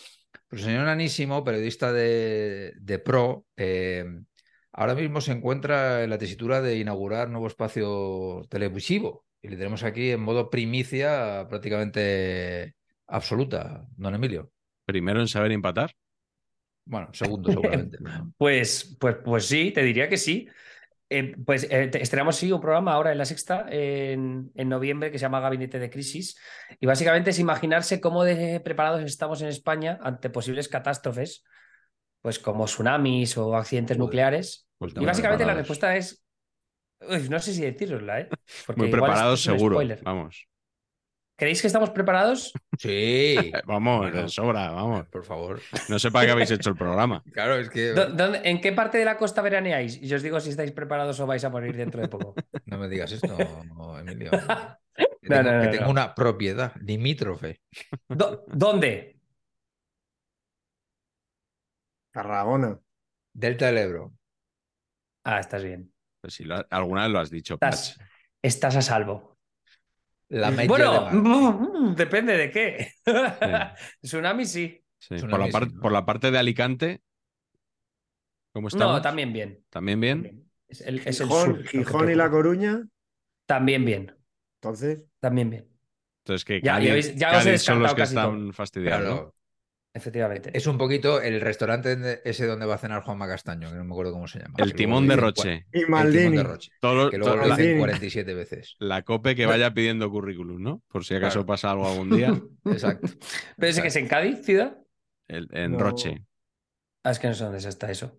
Pero 0.49 0.61
el 0.61 0.67
señor 0.69 0.85
Nanísimo, 0.85 1.43
periodista 1.43 1.93
de, 1.93 2.75
de 2.79 2.99
Pro, 2.99 3.47
eh, 3.57 4.05
ahora 4.73 4.95
mismo 4.95 5.21
se 5.21 5.33
encuentra 5.33 6.05
en 6.05 6.11
la 6.11 6.19
tesitura 6.19 6.61
de 6.61 6.77
inaugurar 6.77 7.29
nuevo 7.29 7.49
espacio 7.49 8.47
televisivo. 8.49 9.25
Y 9.41 9.49
le 9.49 9.57
tenemos 9.57 9.83
aquí 9.83 10.11
en 10.11 10.21
modo 10.21 10.51
primicia 10.51 11.47
prácticamente 11.49 12.77
absoluta, 13.09 13.87
don 13.97 14.15
Emilio. 14.15 14.53
Primero 14.85 15.21
en 15.21 15.29
saber 15.29 15.51
empatar. 15.51 15.95
Bueno, 16.85 17.09
segundo 17.13 17.51
seguramente. 17.51 17.99
Pues, 18.37 18.97
pues, 18.99 19.17
pues 19.25 19.47
sí, 19.47 19.71
te 19.73 19.83
diría 19.83 20.09
que 20.09 20.17
sí. 20.17 20.49
Eh, 21.09 21.37
pues 21.45 21.65
eh, 21.71 21.91
estrenamos 22.01 22.37
sí 22.37 22.51
un 22.51 22.61
programa 22.61 22.95
ahora 22.95 23.13
en 23.13 23.19
la 23.19 23.27
sexta 23.27 23.67
en, 23.69 24.51
en 24.55 24.69
noviembre 24.71 25.11
que 25.11 25.19
se 25.19 25.25
llama 25.25 25.41
Gabinete 25.41 25.79
de 25.79 25.91
Crisis 25.91 26.39
y 26.81 26.87
básicamente 26.87 27.31
es 27.31 27.39
imaginarse 27.39 28.01
cómo 28.01 28.25
de 28.25 28.61
preparados 28.61 29.03
estamos 29.03 29.43
en 29.43 29.49
España 29.49 29.99
ante 30.01 30.31
posibles 30.31 30.69
catástrofes, 30.69 31.45
pues 32.23 32.39
como 32.39 32.65
tsunamis 32.65 33.37
o 33.37 33.55
accidentes 33.55 33.99
nucleares. 33.99 34.67
Pues 34.79 34.95
Y 34.97 35.05
básicamente 35.05 35.45
la 35.45 35.53
respuesta 35.53 35.95
es, 35.97 36.25
Uy, 37.09 37.29
no 37.29 37.39
sé 37.41 37.53
si 37.53 37.63
decirosla, 37.63 38.21
¿eh? 38.21 38.29
Porque 38.67 38.83
Muy 38.83 38.91
preparados 38.91 39.43
seguro. 39.43 39.77
spoiler. 39.77 40.01
Vamos. 40.03 40.49
¿Creéis 41.37 41.61
que 41.61 41.67
estamos 41.67 41.91
preparados? 41.91 42.53
Sí. 42.79 43.37
Vamos, 43.67 44.01
Bueno. 44.03 44.23
de 44.23 44.29
sobra, 44.29 44.71
vamos. 44.71 45.07
Por 45.11 45.25
favor. 45.25 45.61
No 45.89 45.99
sé 45.99 46.11
para 46.11 46.27
qué 46.27 46.33
habéis 46.33 46.51
hecho 46.51 46.71
el 46.71 46.77
programa. 46.77 47.23
Claro, 47.33 47.57
es 47.57 47.69
que 47.71 47.93
¿Dó- 47.95 48.11
dónde- 48.11 48.43
¿En 48.45 48.61
qué 48.61 48.73
parte 48.73 48.99
de 48.99 49.05
la 49.05 49.17
costa 49.17 49.43
veraneáis? 49.43 49.97
Y 50.01 50.07
yo 50.07 50.17
os 50.17 50.23
digo 50.23 50.39
si 50.41 50.51
estáis 50.51 50.73
preparados 50.73 51.19
o 51.21 51.27
vais 51.27 51.43
a 51.45 51.51
morir 51.51 51.77
dentro 51.77 52.01
de 52.01 52.09
poco. 52.09 52.35
no 52.67 52.79
me 52.79 52.89
digas 52.89 53.11
esto, 53.13 53.37
Emilio. 54.01 54.31
Que 54.31 55.29
No, 55.29 55.37
tengo, 55.37 55.43
no, 55.43 55.53
no, 55.53 55.61
que 55.61 55.67
no. 55.67 55.73
tengo 55.73 55.91
una 55.91 56.15
propiedad 56.15 56.73
limítrofe. 56.81 57.61
¿Dó- 58.09 58.45
¿Dónde? 58.49 59.19
Tarragona. 62.13 62.79
Delta 63.33 63.67
del 63.67 63.79
Ebro. 63.79 64.13
Ah, 65.25 65.41
estás 65.41 65.63
bien. 65.65 65.93
Pues 66.21 66.35
si 66.35 66.45
lo- 66.45 66.65
alguna 66.71 67.03
vez 67.05 67.11
lo 67.13 67.19
has 67.21 67.31
dicho. 67.31 67.59
Estás 68.43 68.77
a 68.77 68.83
salvo. 68.83 69.32
La 70.33 70.51
Mm. 70.51 70.57
De 70.57 70.67
Bueno, 70.67 70.93
Mar. 71.11 71.15
mm, 71.15 71.95
depende 71.95 72.37
de 72.39 72.51
qué. 72.51 72.93
Tsunami 74.03 74.47
sí. 74.47 74.83
Por, 75.09 75.29
la 75.31 75.37
una 75.37 75.49
par- 75.49 75.65
bici, 75.65 75.75
¿no? 75.77 75.83
por 75.83 75.93
la 75.93 76.07
parte 76.07 76.31
de 76.31 76.39
Alicante, 76.39 77.03
¿cómo 78.53 78.69
estamos? 78.69 78.95
No, 78.95 79.03
también 79.03 79.33
bien. 79.33 79.63
¿También 79.69 80.01
bien? 80.01 80.49
Es 80.69 80.81
el, 80.81 81.01
es 81.01 81.21
el 81.21 81.27
Gijón, 81.27 81.65
sur. 81.67 82.11
y 82.11 82.15
La. 82.15 82.31
Coruña. 82.31 82.83
También 83.47 83.85
bien. 83.85 84.17
Entonces, 84.61 85.01
También 85.21 85.51
bien. 85.51 85.69
Entonces 86.25 86.45
que 86.45 86.61
Ya- 86.63 86.75
Cádiz, 86.75 86.87
ya 86.87 86.93
habéis- 86.93 87.15
ya 87.17 87.29
os 87.29 87.35
he 87.43 87.45
Cádiz 87.49 87.63
son 87.63 87.83
los 87.83 87.95
descartado 87.95 87.95
que 87.95 88.01
casi 88.01 88.15
están 88.15 88.39
todo. 88.45 88.53
fastidiados. 88.53 89.21
¿no? 89.21 89.35
Efectivamente. 89.95 90.51
Es 90.55 90.67
un 90.67 90.79
poquito 90.79 91.21
el 91.21 91.41
restaurante 91.43 91.97
de- 91.97 92.23
ese 92.25 92.47
donde 92.47 92.65
va 92.65 92.77
a 92.77 92.79
cenar 92.79 93.03
Juanma 93.03 93.27
Castaño, 93.29 93.69
que 93.71 93.77
no 93.77 93.85
me 93.85 93.93
acuerdo 93.93 94.13
cómo 94.13 94.27
se 94.27 94.39
llama. 94.39 94.55
El 94.57 94.73
timón 94.75 95.07
de 95.07 95.17
Roche. 95.17 95.67
y 95.73 95.81
El 95.81 95.85
timón 96.13 96.35
de 96.35 96.43
Roche. 96.43 96.71
Todo- 96.81 97.11
Que 97.11 97.19
luego 97.19 97.35
todo- 97.35 97.43
lo 97.43 97.49
dicen 97.51 97.65
Maldini. 97.67 97.79
47 97.79 98.35
veces. 98.35 98.77
la 98.79 99.03
COPE 99.03 99.35
que 99.37 99.45
vaya 99.45 99.75
pidiendo 99.75 100.11
currículum, 100.11 100.63
¿no? 100.63 100.83
Por 100.89 101.05
si 101.05 101.15
acaso 101.15 101.41
Claro. 101.41 101.47
pasa 101.47 101.71
algo 101.73 101.87
algún 101.89 102.09
día. 102.17 102.29
Exacto. 102.65 103.09
¿Pero 103.59 103.71
ese 103.71 103.83
que 103.83 103.89
es 103.89 103.97
en 103.97 104.09
Cádiz, 104.09 104.43
ciudad? 104.45 104.79
El- 105.29 105.49
en 105.53 105.73
No. 105.73 105.79
Roche. 105.79 106.25
Ah, 107.05 107.11
es 107.11 107.19
que 107.19 107.29
no 107.29 107.35
sé 107.35 107.45
dónde 107.45 107.59
está 107.59 107.91
eso. 107.91 108.17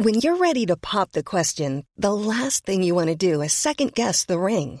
When 0.00 0.20
you're 0.20 0.38
ready 0.40 0.64
to 0.66 0.76
pop 0.76 1.10
the 1.10 1.24
question, 1.24 1.84
the 1.96 2.10
last 2.12 2.64
thing 2.64 2.82
you 2.84 2.94
want 2.94 3.08
to 3.10 3.16
do 3.16 3.42
is 3.42 3.52
second 3.52 3.90
guess 3.96 4.24
the 4.26 4.36
ring. 4.38 4.80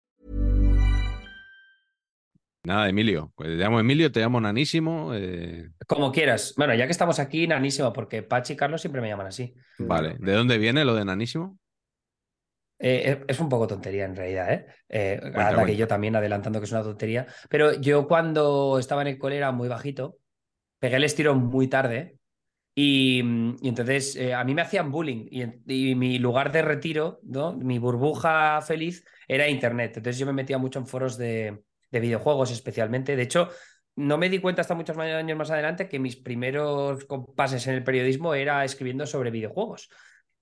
Nada, 2.63 2.89
Emilio. 2.89 3.31
Pues 3.35 3.49
te 3.49 3.55
llamo 3.55 3.79
Emilio, 3.79 4.11
te 4.11 4.19
llamo 4.19 4.39
Nanísimo. 4.39 5.13
eh, 5.15 5.71
Como 5.87 6.11
quieras. 6.11 6.53
Bueno, 6.57 6.73
ya 6.75 6.85
que 6.85 6.91
estamos 6.91 7.19
aquí, 7.19 7.47
nanísimo, 7.47 7.91
porque 7.91 8.23
Pachi 8.23 8.53
y 8.53 8.55
Carlos 8.55 8.81
siempre 8.81 9.01
me 9.01 9.09
llaman 9.09 9.27
así. 9.27 9.53
Vale. 9.77 10.15
¿De 10.19 10.33
dónde 10.33 10.57
viene 10.57 10.85
lo 10.85 10.95
de 10.95 11.03
Nanísimo? 11.05 11.59
Eh, 12.79 13.11
es- 13.27 13.35
es 13.35 13.39
un 13.39 13.47
poco 13.49 13.67
tontería 13.67 14.05
en 14.05 14.15
realidad, 14.15 14.51
¿eh? 14.53 14.65
Eh, 14.89 15.19
Cuenta, 15.33 15.65
que 15.65 15.75
yo 15.75 15.87
también 15.87 16.15
adelantando 16.15 16.59
que 16.59 16.65
es 16.65 16.71
una 16.71 16.81
tontería. 16.83 17.27
Pero 17.49 17.73
yo 17.79 18.07
cuando 18.07 18.79
estaba 18.79 19.01
en 19.03 19.09
el 19.09 19.17
cole 19.19 19.37
era 19.37 19.51
muy 19.51 19.67
bajito, 19.67 20.17
pegué 20.79 20.97
el 20.97 21.03
estirón 21.05 21.45
muy 21.45 21.67
tarde 21.69 22.17
Y, 22.75 23.21
y 23.61 23.69
entonces 23.69 24.15
eh, 24.17 24.33
a 24.35 24.43
mí 24.45 24.55
me 24.55 24.61
hacían 24.63 24.91
bullying 24.91 25.27
y, 25.31 25.91
y 25.91 25.95
mi 25.95 26.19
lugar 26.19 26.51
de 26.53 26.61
retiro, 26.63 27.19
¿no? 27.23 27.53
mi 27.53 27.79
burbuja 27.79 28.61
feliz 28.61 29.05
era 29.27 29.47
Internet. 29.49 29.97
Entonces 29.97 30.19
yo 30.19 30.25
me 30.27 30.33
metía 30.33 30.57
mucho 30.59 30.79
en 30.79 30.87
foros 30.87 31.17
de, 31.17 31.63
de 31.91 31.99
videojuegos 31.99 32.51
especialmente. 32.51 33.15
De 33.15 33.23
hecho, 33.23 33.49
no 33.95 34.17
me 34.17 34.29
di 34.29 34.39
cuenta 34.39 34.61
hasta 34.61 34.75
muchos 34.75 34.97
años 34.97 35.37
más 35.37 35.51
adelante 35.51 35.89
que 35.89 35.99
mis 35.99 36.15
primeros 36.15 37.05
compases 37.05 37.67
en 37.67 37.75
el 37.75 37.83
periodismo 37.83 38.33
era 38.33 38.63
escribiendo 38.65 39.05
sobre 39.05 39.31
videojuegos. 39.31 39.89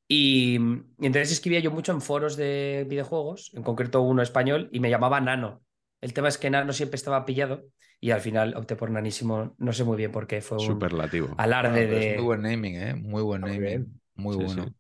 Y, 0.08 0.56
y 1.00 1.06
entonces 1.06 1.32
escribía 1.32 1.60
yo 1.60 1.72
mucho 1.72 1.92
en 1.92 2.02
foros 2.02 2.36
de 2.36 2.86
videojuegos, 2.90 3.52
en 3.54 3.64
concreto 3.64 4.02
uno 4.02 4.22
español, 4.22 4.70
y 4.72 4.80
me 4.80 4.90
llamaba 4.90 5.22
Nano. 5.22 5.62
El 6.02 6.14
tema 6.14 6.30
es 6.30 6.38
que 6.38 6.50
Nano 6.50 6.74
siempre 6.74 6.96
estaba 6.96 7.26
pillado 7.26 7.66
y 8.00 8.12
al 8.12 8.22
final 8.22 8.56
opté 8.56 8.76
por 8.76 8.90
Nanísimo, 8.90 9.56
no 9.58 9.74
sé 9.74 9.84
muy 9.84 9.98
bien 9.98 10.12
por 10.12 10.26
qué, 10.26 10.42
fue 10.42 10.58
un 10.58 10.66
Superlativo. 10.66 11.36
alarde 11.38 11.84
es 11.84 11.90
de... 11.90 12.16
muy 12.16 12.24
buen 12.24 12.42
naming, 12.42 12.76
¿eh? 12.76 12.96
Muy 12.96 13.22
buen 13.22 13.42
naming. 13.42 14.02
Muy 14.16 14.38
Sí, 14.38 14.44
bueno. 14.44 14.64
sí. 14.66 14.74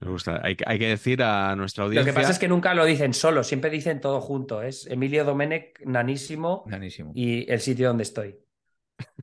Me 0.00 0.08
gusta. 0.10 0.40
Hay, 0.42 0.56
que- 0.56 0.64
hay 0.66 0.78
que 0.78 0.88
decir 0.88 1.22
a 1.22 1.54
nuestra 1.56 1.84
Lo 1.84 1.88
audiencia. 1.88 2.12
que 2.12 2.16
pasa 2.18 2.32
es 2.32 2.38
que 2.38 2.48
nunca 2.48 2.72
lo 2.74 2.84
dicen 2.86 3.12
solo, 3.12 3.44
siempre 3.44 3.68
dicen 3.70 4.00
todo 4.00 4.20
junto. 4.20 4.62
Es 4.62 4.86
Emilio 4.86 5.24
Domenech, 5.24 5.78
Nanísimo 5.84 6.64
Nanísimo. 6.66 7.12
y 7.14 7.50
el 7.50 7.60
sitio 7.60 7.88
donde 7.88 8.04
estoy. 8.04 8.36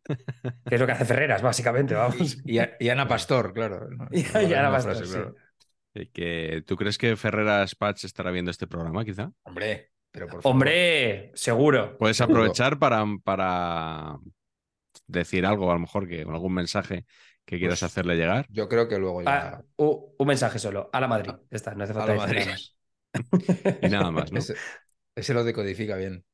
Que 0.05 0.75
es 0.75 0.79
lo 0.79 0.85
que 0.85 0.91
hace 0.93 1.05
Ferreras, 1.05 1.41
básicamente, 1.41 1.93
vamos. 1.95 2.37
Y, 2.45 2.59
y- 2.59 2.69
y 2.79 2.89
Ana 2.89 3.07
Pastor, 3.07 3.53
claro. 3.53 3.89
¿no? 3.89 4.07
Y- 4.11 4.23
No, 4.33 4.41
y 4.41 4.47
la 4.49 4.59
Ana 4.59 4.71
Pastor, 4.71 4.95
frase, 4.95 5.05
sí. 5.07 5.13
claro. 5.13 5.35
que- 6.13 6.63
¿Tú 6.65 6.75
crees 6.75 6.97
que 6.97 7.15
Ferreras 7.15 7.73
Patch 7.75 8.05
estará 8.05 8.29
viendo 8.31 8.51
este 8.51 8.67
programa, 8.67 9.03
quizá? 9.03 9.31
Hombre, 9.43 9.91
pero 10.11 10.27
por 10.27 10.41
favor. 10.43 10.53
Hombre, 10.53 11.31
seguro. 11.33 11.97
Puedes 11.97 12.21
aprovechar 12.21 12.77
para, 12.77 13.03
para 13.23 14.17
decir 15.07 15.43
algo, 15.45 15.71
a 15.71 15.73
lo 15.73 15.79
mejor, 15.79 16.07
que 16.07 16.21
algún 16.21 16.53
mensaje 16.53 17.05
que 17.47 17.57
quieras 17.57 17.79
Pues- 17.79 17.91
hacerle 17.91 18.15
llegar. 18.17 18.45
Yo 18.49 18.67
creo 18.67 18.87
que 18.89 18.99
luego 18.99 19.21
ya. 19.23 19.29
Ah, 19.47 19.61
u- 19.77 20.13
un 20.19 20.27
mensaje 20.27 20.59
solo. 20.59 20.89
A 20.91 20.99
la 20.99 21.07
Madrid. 21.07 21.31
Ya 21.31 21.55
está, 21.55 21.73
no 21.73 21.83
hace 21.85 21.93
A 21.93 21.95
falta 21.95 22.13
la 22.15 22.25
decir 22.27 22.45
Madrid. 22.45 22.51
nada 22.51 22.51
más. 22.51 22.77
Y 23.81 23.89
nada 23.89 24.11
más, 24.11 24.31
¿no? 24.33 24.39
ese, 24.39 24.55
ese 25.15 25.33
lo 25.33 25.43
decodifica 25.45 25.95
bien. 25.95 26.25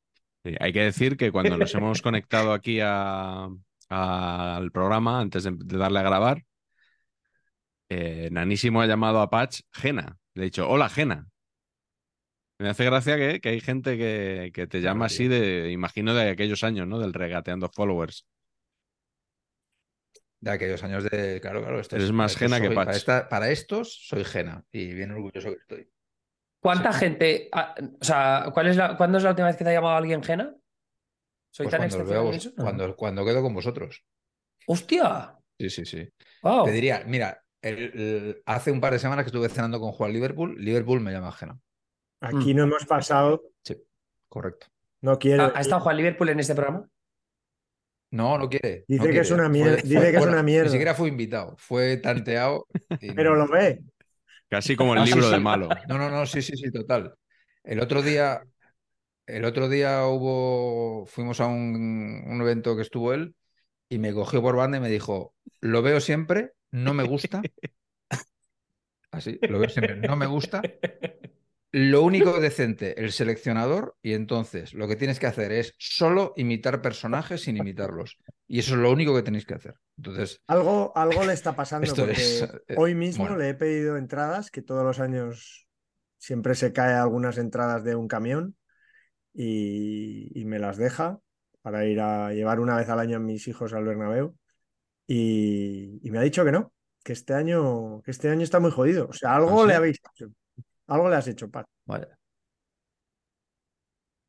Sí, 0.44 0.54
hay 0.58 0.72
que 0.72 0.80
decir 0.82 1.16
que 1.16 1.30
cuando 1.32 1.56
nos 1.56 1.72
hemos 1.74 2.02
conectado 2.02 2.52
aquí 2.52 2.80
a- 2.82 3.48
a- 3.88 4.56
al 4.56 4.70
programa, 4.72 5.20
antes 5.20 5.44
de, 5.44 5.52
de 5.56 5.78
darle 5.78 6.00
a 6.00 6.02
grabar, 6.02 6.42
eh, 7.88 8.28
Nanísimo 8.32 8.80
ha 8.82 8.86
llamado 8.86 9.20
a 9.20 9.30
Patch 9.30 9.60
Gena. 9.72 10.18
Le 10.34 10.42
he 10.42 10.44
dicho, 10.46 10.68
hola 10.68 10.88
Gena. 10.88 11.26
Me 12.58 12.68
hace 12.68 12.84
gracia 12.84 13.16
que, 13.16 13.40
que 13.40 13.48
hay 13.50 13.60
gente 13.60 13.96
que, 13.98 14.50
que 14.54 14.66
te 14.66 14.80
llama 14.80 15.06
así 15.06 15.28
de, 15.28 15.70
imagino, 15.72 16.14
de 16.14 16.30
aquellos 16.30 16.62
años, 16.64 16.86
¿no? 16.86 16.98
Del 16.98 17.12
regateando 17.12 17.68
followers. 17.68 18.26
De 20.44 20.50
aquellos 20.50 20.82
años 20.84 21.04
de. 21.04 21.40
Claro, 21.40 21.60
claro. 21.62 21.80
Esto 21.80 21.96
Eres 21.96 22.08
es- 22.08 22.12
más 22.12 22.34
para 22.34 22.46
Jena 22.46 22.60
que 22.60 22.74
Patch. 22.74 22.84
Para, 22.86 22.96
esta- 22.98 23.28
para 23.30 23.50
estos 23.50 24.06
soy 24.06 24.24
Gena. 24.24 24.62
Y 24.70 24.92
bien 24.92 25.10
orgulloso 25.12 25.48
que 25.48 25.56
estoy. 25.58 25.88
¿Cuánta 26.60 26.92
gente, 26.92 27.50
o 28.00 28.04
sea, 28.04 28.50
¿cuál 28.52 28.66
es 28.68 28.76
la, 28.76 28.96
¿cuándo 28.96 29.18
es 29.18 29.24
la 29.24 29.30
última 29.30 29.48
vez 29.48 29.56
que 29.56 29.64
te 29.64 29.70
ha 29.70 29.74
llamado 29.74 29.96
alguien 29.96 30.22
Gena? 30.22 30.54
¿Soy 31.50 31.66
Pues 31.66 31.70
tan 31.78 31.88
cuando, 31.88 32.10
veo, 32.10 32.32
eso? 32.32 32.50
No. 32.56 32.62
cuando, 32.64 32.96
cuando 32.96 33.24
quedo 33.24 33.42
con 33.42 33.54
vosotros. 33.54 34.02
¡Hostia! 34.66 35.34
Sí, 35.58 35.70
sí, 35.70 35.84
sí. 35.84 36.08
Wow. 36.42 36.64
Te 36.66 36.72
diría, 36.72 37.02
mira, 37.06 37.42
el- 37.62 37.78
el- 37.78 38.42
hace 38.46 38.70
un 38.70 38.80
par 38.80 38.92
de 38.92 38.98
semanas 38.98 39.24
que 39.24 39.28
estuve 39.28 39.48
cenando 39.48 39.78
con 39.80 39.92
Juan 39.92 40.12
Liverpool. 40.12 40.56
Liverpool 40.58 41.00
me 41.00 41.12
llama 41.12 41.32
Gena. 41.32 41.58
Aquí 42.20 42.52
Mm. 42.52 42.56
no 42.56 42.62
hemos 42.64 42.84
pasado, 42.86 43.42
Sí, 43.62 43.76
correcto. 44.28 44.66
no 45.02 45.18
quiere. 45.18 45.42
¿Ha, 45.42 45.52
ha 45.54 45.60
estado 45.60 45.80
Juan 45.82 45.96
Liverpool 45.96 46.28
en 46.30 46.40
este 46.40 46.54
programa? 46.54 46.86
No, 48.14 48.38
no 48.38 48.48
quiere. 48.48 48.84
Dice 48.86 48.98
no 49.00 49.04
que 49.06 49.10
quiere. 49.10 49.20
es 49.20 49.30
una 49.30 49.44
Fue- 49.48 49.52
mier- 49.58 49.82
dice 49.82 50.10
que 50.12 50.16
es 50.16 50.22
una 50.26 50.42
mierda. 50.42 50.64
Ni 50.66 50.70
siquiera 50.70 50.94
fue 50.94 51.08
invitado. 51.08 51.56
Fue 51.58 51.96
tanteado. 52.02 52.66
no- 52.90 53.14
Pero 53.14 53.34
lo 53.34 53.48
ve. 53.48 53.80
Casi 54.48 54.76
como 54.76 54.94
el 54.94 55.00
Ah, 55.00 55.06
sí, 55.06 55.12
libro 55.14 55.28
sí. 55.28 55.34
de 55.34 55.40
malo. 55.40 55.68
No, 55.88 55.98
no, 55.98 56.10
no, 56.10 56.26
sí, 56.26 56.40
sí, 56.42 56.56
sí, 56.56 56.70
total. 56.70 57.14
El 57.64 57.80
otro 57.80 58.02
día, 58.02 58.42
el 59.26 59.44
otro 59.44 59.68
día 59.68 60.06
hubo, 60.06 61.06
fuimos 61.06 61.40
a 61.40 61.46
un, 61.46 62.22
un 62.26 62.40
evento 62.42 62.76
que 62.76 62.82
estuvo 62.82 63.12
él 63.14 63.34
y 63.88 63.98
me 63.98 64.12
cogió 64.12 64.42
por 64.42 64.56
banda 64.56 64.78
y 64.78 64.80
me 64.80 64.88
dijo, 64.90 65.34
lo 65.60 65.82
veo 65.82 66.00
siempre, 66.00 66.52
no 66.70 66.94
me 66.94 67.04
gusta. 67.04 67.42
Así, 69.10 69.38
lo 69.48 69.58
veo 69.58 69.68
siempre, 69.68 69.96
no 69.96 70.16
me 70.16 70.26
gusta. 70.26 70.60
Lo 71.76 72.02
único 72.02 72.38
decente, 72.38 73.00
el 73.02 73.10
seleccionador, 73.10 73.96
y 74.00 74.12
entonces 74.12 74.74
lo 74.74 74.86
que 74.86 74.94
tienes 74.94 75.18
que 75.18 75.26
hacer 75.26 75.50
es 75.50 75.74
solo 75.76 76.32
imitar 76.36 76.80
personajes 76.80 77.42
sin 77.42 77.56
imitarlos. 77.56 78.16
Y 78.46 78.60
eso 78.60 78.74
es 78.74 78.80
lo 78.80 78.92
único 78.92 79.12
que 79.12 79.22
tenéis 79.22 79.44
que 79.44 79.54
hacer. 79.54 79.74
Entonces, 79.96 80.40
Algo, 80.46 80.96
algo 80.96 81.24
le 81.24 81.32
está 81.32 81.56
pasando 81.56 81.92
porque 81.92 82.12
es, 82.12 82.42
eh, 82.68 82.74
hoy 82.76 82.94
mismo 82.94 83.24
bueno. 83.24 83.38
le 83.38 83.48
he 83.48 83.54
pedido 83.54 83.96
entradas, 83.96 84.52
que 84.52 84.62
todos 84.62 84.84
los 84.84 85.00
años 85.00 85.66
siempre 86.16 86.54
se 86.54 86.72
cae 86.72 86.94
algunas 86.94 87.38
entradas 87.38 87.82
de 87.82 87.96
un 87.96 88.06
camión 88.06 88.54
y, 89.32 90.30
y 90.32 90.44
me 90.44 90.60
las 90.60 90.76
deja 90.76 91.18
para 91.62 91.86
ir 91.86 92.00
a 92.00 92.32
llevar 92.32 92.60
una 92.60 92.76
vez 92.76 92.88
al 92.88 93.00
año 93.00 93.16
a 93.16 93.20
mis 93.20 93.48
hijos 93.48 93.72
al 93.72 93.84
Bernabéu 93.84 94.36
y, 95.08 95.98
y 96.02 96.10
me 96.12 96.18
ha 96.18 96.22
dicho 96.22 96.44
que 96.44 96.52
no, 96.52 96.72
que 97.02 97.12
este 97.14 97.34
año, 97.34 98.00
que 98.02 98.12
este 98.12 98.28
año 98.28 98.42
está 98.42 98.60
muy 98.60 98.70
jodido. 98.70 99.08
O 99.08 99.12
sea, 99.12 99.34
algo 99.34 99.62
¿Ah, 99.62 99.62
sí? 99.62 99.68
le 99.68 99.74
habéis 99.74 99.98
hecho. 100.14 100.30
Algo 100.86 101.08
le 101.08 101.16
has 101.16 101.28
hecho, 101.28 101.50
Pat. 101.50 101.66
vaya. 101.86 102.08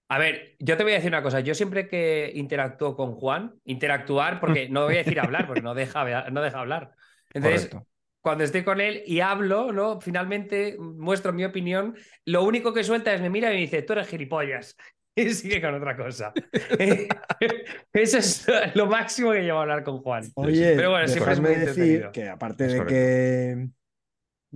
A 0.08 0.20
ver, 0.20 0.56
yo 0.60 0.78
te 0.78 0.84
voy 0.84 0.92
a 0.94 0.96
decir 0.96 1.10
una 1.10 1.24
cosa. 1.24 1.40
Yo 1.40 1.56
siempre 1.56 1.88
que 1.88 2.32
interactúo 2.36 2.96
con 2.96 3.14
Juan, 3.16 3.56
interactuar, 3.66 4.40
porque 4.40 4.70
no 4.70 4.84
voy 4.84 4.96
a 4.96 4.98
decir 5.00 5.20
hablar, 5.20 5.48
porque 5.48 5.62
no 5.64 5.74
deja, 5.74 6.30
no 6.30 6.42
deja 6.42 6.60
hablar. 6.60 6.92
Entonces, 7.34 7.68
Correcto. 7.68 7.88
cuando 8.22 8.44
estoy 8.44 8.64
con 8.64 8.82
él 8.82 9.02
y 9.08 9.22
hablo, 9.22 9.72
¿no? 9.72 10.00
Finalmente 10.00 10.78
muestro 10.80 11.34
mi 11.34 11.44
opinión, 11.44 11.96
lo 12.24 12.44
único 12.44 12.72
que 12.72 12.84
suelta 12.84 13.14
es 13.16 13.22
me 13.22 13.32
mira 13.32 13.50
y 13.52 13.56
me 13.56 13.62
dice, 13.62 13.82
tú 13.82 13.94
eres 13.94 14.08
gilipollas. 14.08 14.76
Y 15.18 15.30
sigue 15.30 15.62
con 15.62 15.74
otra 15.74 15.96
cosa. 15.96 16.34
Eso 17.94 18.18
es 18.18 18.46
lo 18.76 18.86
máximo 18.86 19.32
que 19.32 19.44
llevo 19.44 19.60
a 19.60 19.62
hablar 19.62 19.86
con 19.86 20.00
Juan. 20.00 20.26
Oye, 20.36 20.74
Pero 20.76 20.92
bueno, 20.92 21.08
siempre 21.08 21.32
es 21.34 21.40
muy 21.40 21.56
decir 21.56 22.10
que 22.12 22.28
aparte 22.28 22.66
Es 22.66 22.74
de 22.74 22.78
correcto. 22.80 22.94
que 22.94 23.70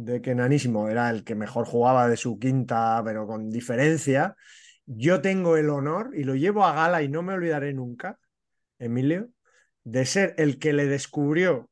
de 0.02 0.22
que 0.22 0.34
Nanísimo 0.34 0.88
era 0.88 1.10
el 1.10 1.24
que 1.26 1.36
mejor 1.36 1.66
jugaba 1.66 2.08
de 2.08 2.16
su 2.16 2.40
quinta, 2.40 3.02
pero 3.04 3.28
con 3.28 3.50
diferencia, 3.50 4.36
yo 4.86 5.22
tengo 5.22 5.58
el 5.58 5.70
honor 5.70 6.12
y 6.16 6.24
lo 6.24 6.36
llevo 6.36 6.64
a 6.66 6.74
gala 6.74 7.02
y 7.02 7.10
no 7.10 7.22
me 7.22 7.34
olvidaré 7.34 7.74
nunca, 7.74 8.18
Emilio, 8.80 9.30
de 9.84 10.06
ser 10.06 10.36
el 10.38 10.58
que 10.58 10.72
le 10.72 10.86
descubrió 10.86 11.70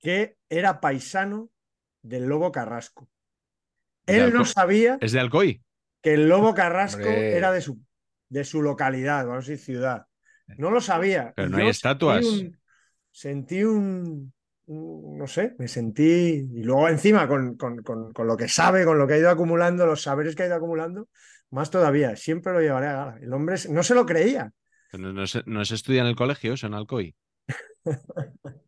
que 0.00 0.36
era 0.48 0.80
paisano 0.80 1.50
del 2.02 2.24
Lobo 2.24 2.50
Carrasco. 2.50 3.08
Él 4.06 4.32
no 4.32 4.44
sabía 4.44 4.98
¿Es 5.00 5.12
de 5.12 5.20
Alcoy? 5.20 5.62
que 6.00 6.14
el 6.14 6.28
Lobo 6.28 6.54
Carrasco 6.54 7.02
Hombre. 7.02 7.36
era 7.36 7.52
de 7.52 7.60
su, 7.60 7.78
de 8.28 8.44
su 8.44 8.62
localidad, 8.62 9.26
vamos 9.26 9.46
a 9.46 9.50
decir 9.50 9.64
ciudad. 9.64 10.06
No 10.56 10.70
lo 10.70 10.80
sabía. 10.80 11.32
Pero 11.36 11.48
no 11.50 11.58
hay 11.58 11.68
estatuas. 11.68 12.24
Sentí 12.24 12.42
un, 12.44 12.58
sentí 13.12 13.62
un- 13.64 13.76
un- 13.76 14.34
no 14.72 15.26
sé, 15.26 15.54
me 15.58 15.68
sentí, 15.68 16.48
y 16.52 16.62
luego 16.62 16.88
encima 16.88 17.28
con, 17.28 17.56
con- 17.56 17.82
con- 17.82 18.12
con 18.12 18.26
lo 18.26 18.36
que 18.36 18.48
sabe, 18.48 18.84
con 18.84 18.98
lo 18.98 19.06
que 19.06 19.14
ha 19.14 19.18
ido 19.18 19.30
acumulando, 19.30 19.86
los 19.86 20.02
saberes 20.02 20.34
que 20.36 20.44
ha 20.44 20.46
ido 20.46 20.56
acumulando, 20.56 21.08
más 21.50 21.70
todavía, 21.70 22.16
siempre 22.16 22.52
lo 22.52 22.60
llevaré 22.60 22.86
a 22.88 22.92
gala. 22.94 23.18
El 23.20 23.32
hombre 23.32 23.56
no 23.70 23.82
se 23.82 23.94
lo 23.94 24.06
creía. 24.06 24.50
No, 24.92 25.12
no 25.12 25.26
se, 25.26 25.42
no 25.46 25.64
se 25.64 25.74
estudia 25.74 26.00
en 26.02 26.06
el 26.08 26.16
colegio, 26.16 26.54
eso 26.54 26.66
en 26.66 26.74
Alcoy. 26.74 27.14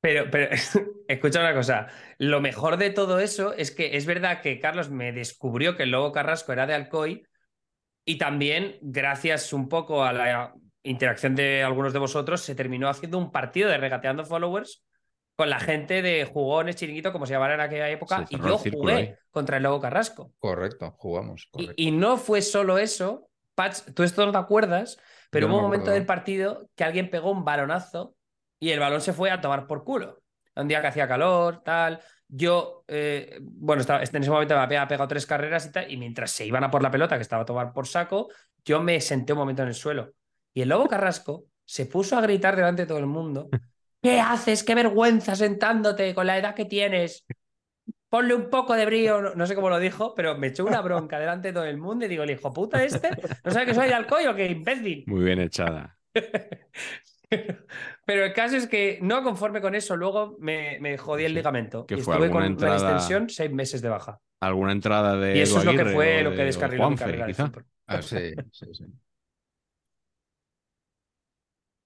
Pero, 0.00 0.30
pero 0.30 0.48
escucha 1.08 1.40
una 1.40 1.54
cosa, 1.54 1.88
lo 2.18 2.40
mejor 2.40 2.76
de 2.76 2.90
todo 2.90 3.18
eso 3.18 3.52
es 3.54 3.70
que 3.72 3.96
es 3.96 4.06
verdad 4.06 4.40
que 4.42 4.60
Carlos 4.60 4.90
me 4.90 5.12
descubrió 5.12 5.76
que 5.76 5.82
el 5.84 5.90
Lobo 5.90 6.12
Carrasco 6.12 6.52
era 6.52 6.66
de 6.66 6.74
Alcoy 6.74 7.24
y 8.04 8.18
también, 8.18 8.78
gracias 8.82 9.52
un 9.52 9.68
poco 9.68 10.04
a 10.04 10.12
la 10.12 10.54
interacción 10.82 11.34
de 11.34 11.62
algunos 11.62 11.92
de 11.92 11.98
vosotros, 11.98 12.40
se 12.40 12.54
terminó 12.54 12.88
haciendo 12.88 13.18
un 13.18 13.30
partido 13.30 13.68
de 13.68 13.78
regateando 13.78 14.24
followers 14.24 14.84
con 15.36 15.50
la 15.50 15.60
gente 15.60 16.02
de 16.02 16.24
jugones, 16.24 16.76
chiringuito, 16.76 17.12
como 17.12 17.24
se 17.24 17.34
llamaba 17.34 17.54
en 17.54 17.60
aquella 17.60 17.88
época, 17.88 18.26
y 18.28 18.38
yo 18.38 18.58
jugué 18.58 18.92
ahí. 18.92 19.14
contra 19.30 19.58
el 19.58 19.62
Lobo 19.62 19.80
Carrasco. 19.80 20.32
Correcto, 20.38 20.92
jugamos. 20.98 21.44
Y, 21.44 21.50
Correcto. 21.50 21.74
y 21.76 21.90
no 21.92 22.16
fue 22.16 22.42
solo 22.42 22.76
eso, 22.76 23.28
Patch, 23.54 23.92
tú 23.94 24.02
esto 24.02 24.26
no 24.26 24.32
te 24.32 24.38
acuerdas, 24.38 24.98
pero 25.30 25.46
Yo 25.46 25.48
no 25.48 25.54
hubo 25.54 25.64
un 25.64 25.70
me 25.70 25.76
momento 25.76 25.92
del 25.92 26.06
partido 26.06 26.68
que 26.74 26.82
alguien 26.82 27.08
pegó 27.08 27.30
un 27.30 27.44
balonazo 27.44 28.16
y 28.58 28.70
el 28.70 28.80
balón 28.80 29.00
se 29.00 29.12
fue 29.12 29.30
a 29.30 29.40
tomar 29.40 29.66
por 29.66 29.84
culo. 29.84 30.20
Un 30.56 30.66
día 30.66 30.80
que 30.80 30.88
hacía 30.88 31.06
calor, 31.06 31.62
tal. 31.62 32.00
Yo, 32.26 32.84
eh, 32.88 33.38
bueno, 33.40 33.80
estaba, 33.80 34.02
en 34.02 34.16
ese 34.16 34.30
momento 34.30 34.54
me 34.54 34.60
había 34.60 34.88
pegado 34.88 35.06
tres 35.06 35.24
carreras 35.24 35.66
y 35.66 35.72
tal, 35.72 35.90
y 35.90 35.96
mientras 35.96 36.32
se 36.32 36.44
iban 36.46 36.64
a 36.64 36.70
por 36.70 36.82
la 36.82 36.90
pelota, 36.90 37.16
que 37.16 37.22
estaba 37.22 37.42
a 37.42 37.46
tomar 37.46 37.72
por 37.72 37.86
saco, 37.86 38.28
yo 38.64 38.82
me 38.82 39.00
senté 39.00 39.34
un 39.34 39.38
momento 39.38 39.62
en 39.62 39.68
el 39.68 39.74
suelo. 39.74 40.14
Y 40.58 40.62
el 40.62 40.70
lobo 40.70 40.88
Carrasco 40.88 41.44
se 41.64 41.86
puso 41.86 42.16
a 42.18 42.20
gritar 42.20 42.56
delante 42.56 42.82
de 42.82 42.88
todo 42.88 42.98
el 42.98 43.06
mundo: 43.06 43.48
¿Qué 44.02 44.18
haces? 44.18 44.64
¡Qué 44.64 44.74
vergüenza 44.74 45.36
sentándote 45.36 46.12
con 46.16 46.26
la 46.26 46.36
edad 46.36 46.56
que 46.56 46.64
tienes! 46.64 47.24
Ponle 48.08 48.34
un 48.34 48.50
poco 48.50 48.74
de 48.74 48.84
brío, 48.84 49.22
no, 49.22 49.36
no 49.36 49.46
sé 49.46 49.54
cómo 49.54 49.70
lo 49.70 49.78
dijo, 49.78 50.14
pero 50.16 50.36
me 50.36 50.48
echó 50.48 50.66
una 50.66 50.80
bronca 50.80 51.20
delante 51.20 51.48
de 51.48 51.54
todo 51.54 51.64
el 51.64 51.78
mundo 51.78 52.06
y 52.06 52.08
digo, 52.08 52.24
el 52.24 52.30
hijo 52.32 52.52
puta 52.52 52.82
este, 52.82 53.16
¿no 53.44 53.52
sabe 53.52 53.66
que 53.66 53.74
soy 53.74 53.86
de 53.86 53.94
Alcoy 53.94 54.26
o 54.26 54.34
qué 54.34 54.46
imbécil? 54.46 55.04
Muy 55.06 55.24
bien 55.24 55.40
echada. 55.40 55.96
Pero 58.04 58.24
el 58.24 58.32
caso 58.32 58.56
es 58.56 58.66
que 58.66 58.98
no 59.02 59.22
conforme 59.22 59.60
con 59.60 59.76
eso, 59.76 59.96
luego 59.96 60.36
me, 60.40 60.78
me 60.80 60.98
jodí 60.98 61.24
el 61.24 61.32
Sí. 61.32 61.36
ligamento. 61.36 61.86
¿Qué 61.86 61.94
y 61.96 62.00
fue, 62.00 62.14
estuve 62.14 62.30
con 62.32 62.42
entrada? 62.44 62.74
una 62.74 62.78
extensión 62.78 63.28
seis 63.30 63.52
meses 63.52 63.80
de 63.80 63.88
baja. 63.90 64.20
¿Alguna 64.40 64.72
entrada 64.72 65.16
de 65.16 65.38
Y 65.38 65.40
eso 65.40 65.54
Edu 65.54 65.58
es 65.60 65.64
lo 65.66 65.72
que 65.76 65.84
fue 65.84 66.22
lo 66.22 66.30
que 66.34 66.44
descarriló 66.44 66.88
mi 66.88 66.96
carrera. 66.96 67.26
Ah, 67.86 68.02
sí, 68.02 68.34
sí, 68.52 68.66
sí. 68.72 68.84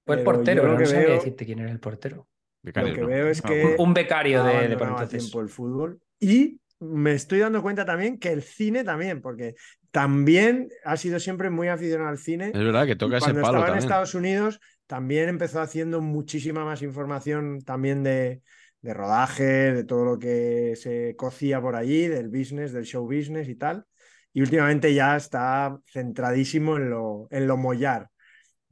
Fue 0.05 0.17
el 0.17 0.25
portero, 0.25 0.67
no 0.69 0.79
que 0.79 0.87
sabía 0.87 1.01
veo- 1.09 1.19
decirte 1.19 1.47
quién 1.47 1.59
era 1.61 1.71
el 1.71 1.81
portero. 1.81 2.29
Becario, 2.63 2.91
Lo 2.91 2.95
que 2.95 3.01
¿no? 3.03 3.09
veo 3.09 3.29
es 3.29 3.43
Ah, 3.43 3.49
que. 3.49 3.77
Un 3.79 3.95
becario 3.95 4.45
de, 4.45 4.69
de 4.69 5.07
tiempo 5.09 5.41
el 5.41 5.49
fútbol. 5.49 6.01
Y 6.21 6.61
me 6.81 7.13
estoy 7.13 7.41
dando 7.41 7.63
cuenta 7.63 7.85
también 7.85 8.19
que 8.19 8.31
el 8.31 8.43
cine 8.43 8.85
también, 8.85 9.21
porque 9.21 9.55
también 9.91 10.69
ha 10.85 10.97
sido 10.97 11.19
siempre 11.21 11.51
muy 11.51 11.69
aficionado 11.69 12.11
al 12.11 12.19
cine. 12.19 12.47
Es 12.47 12.53
verdad 12.65 12.87
que 12.87 12.97
toca 12.97 13.17
ese 13.19 13.27
Cuando 13.27 13.43
palo 13.43 13.59
estaba 13.59 13.67
en 13.67 13.67
también. 13.67 13.85
Estados 13.91 14.15
Unidos, 14.15 14.61
también 14.87 15.29
empezó 15.29 15.61
haciendo 15.61 16.01
muchísima 16.01 16.65
más 16.65 16.83
información 16.83 17.61
también 17.63 18.03
de, 18.03 18.43
de 18.81 18.95
rodaje, 18.95 19.45
de 19.73 19.85
todo 19.85 20.05
lo 20.05 20.19
que 20.19 20.75
se 20.77 21.15
cocía 21.17 21.61
por 21.61 21.77
allí, 21.77 22.09
del 22.09 22.29
business, 22.29 22.73
del 22.73 22.85
show 22.85 23.05
business 23.07 23.49
y 23.49 23.55
tal. 23.57 23.85
Y 24.33 24.41
últimamente 24.41 24.95
ya 24.95 25.17
está 25.17 25.79
centradísimo 25.87 26.77
en 26.77 26.91
lo, 26.91 27.29
en 27.31 27.47
lo 27.47 27.57
mollar. 27.57 28.09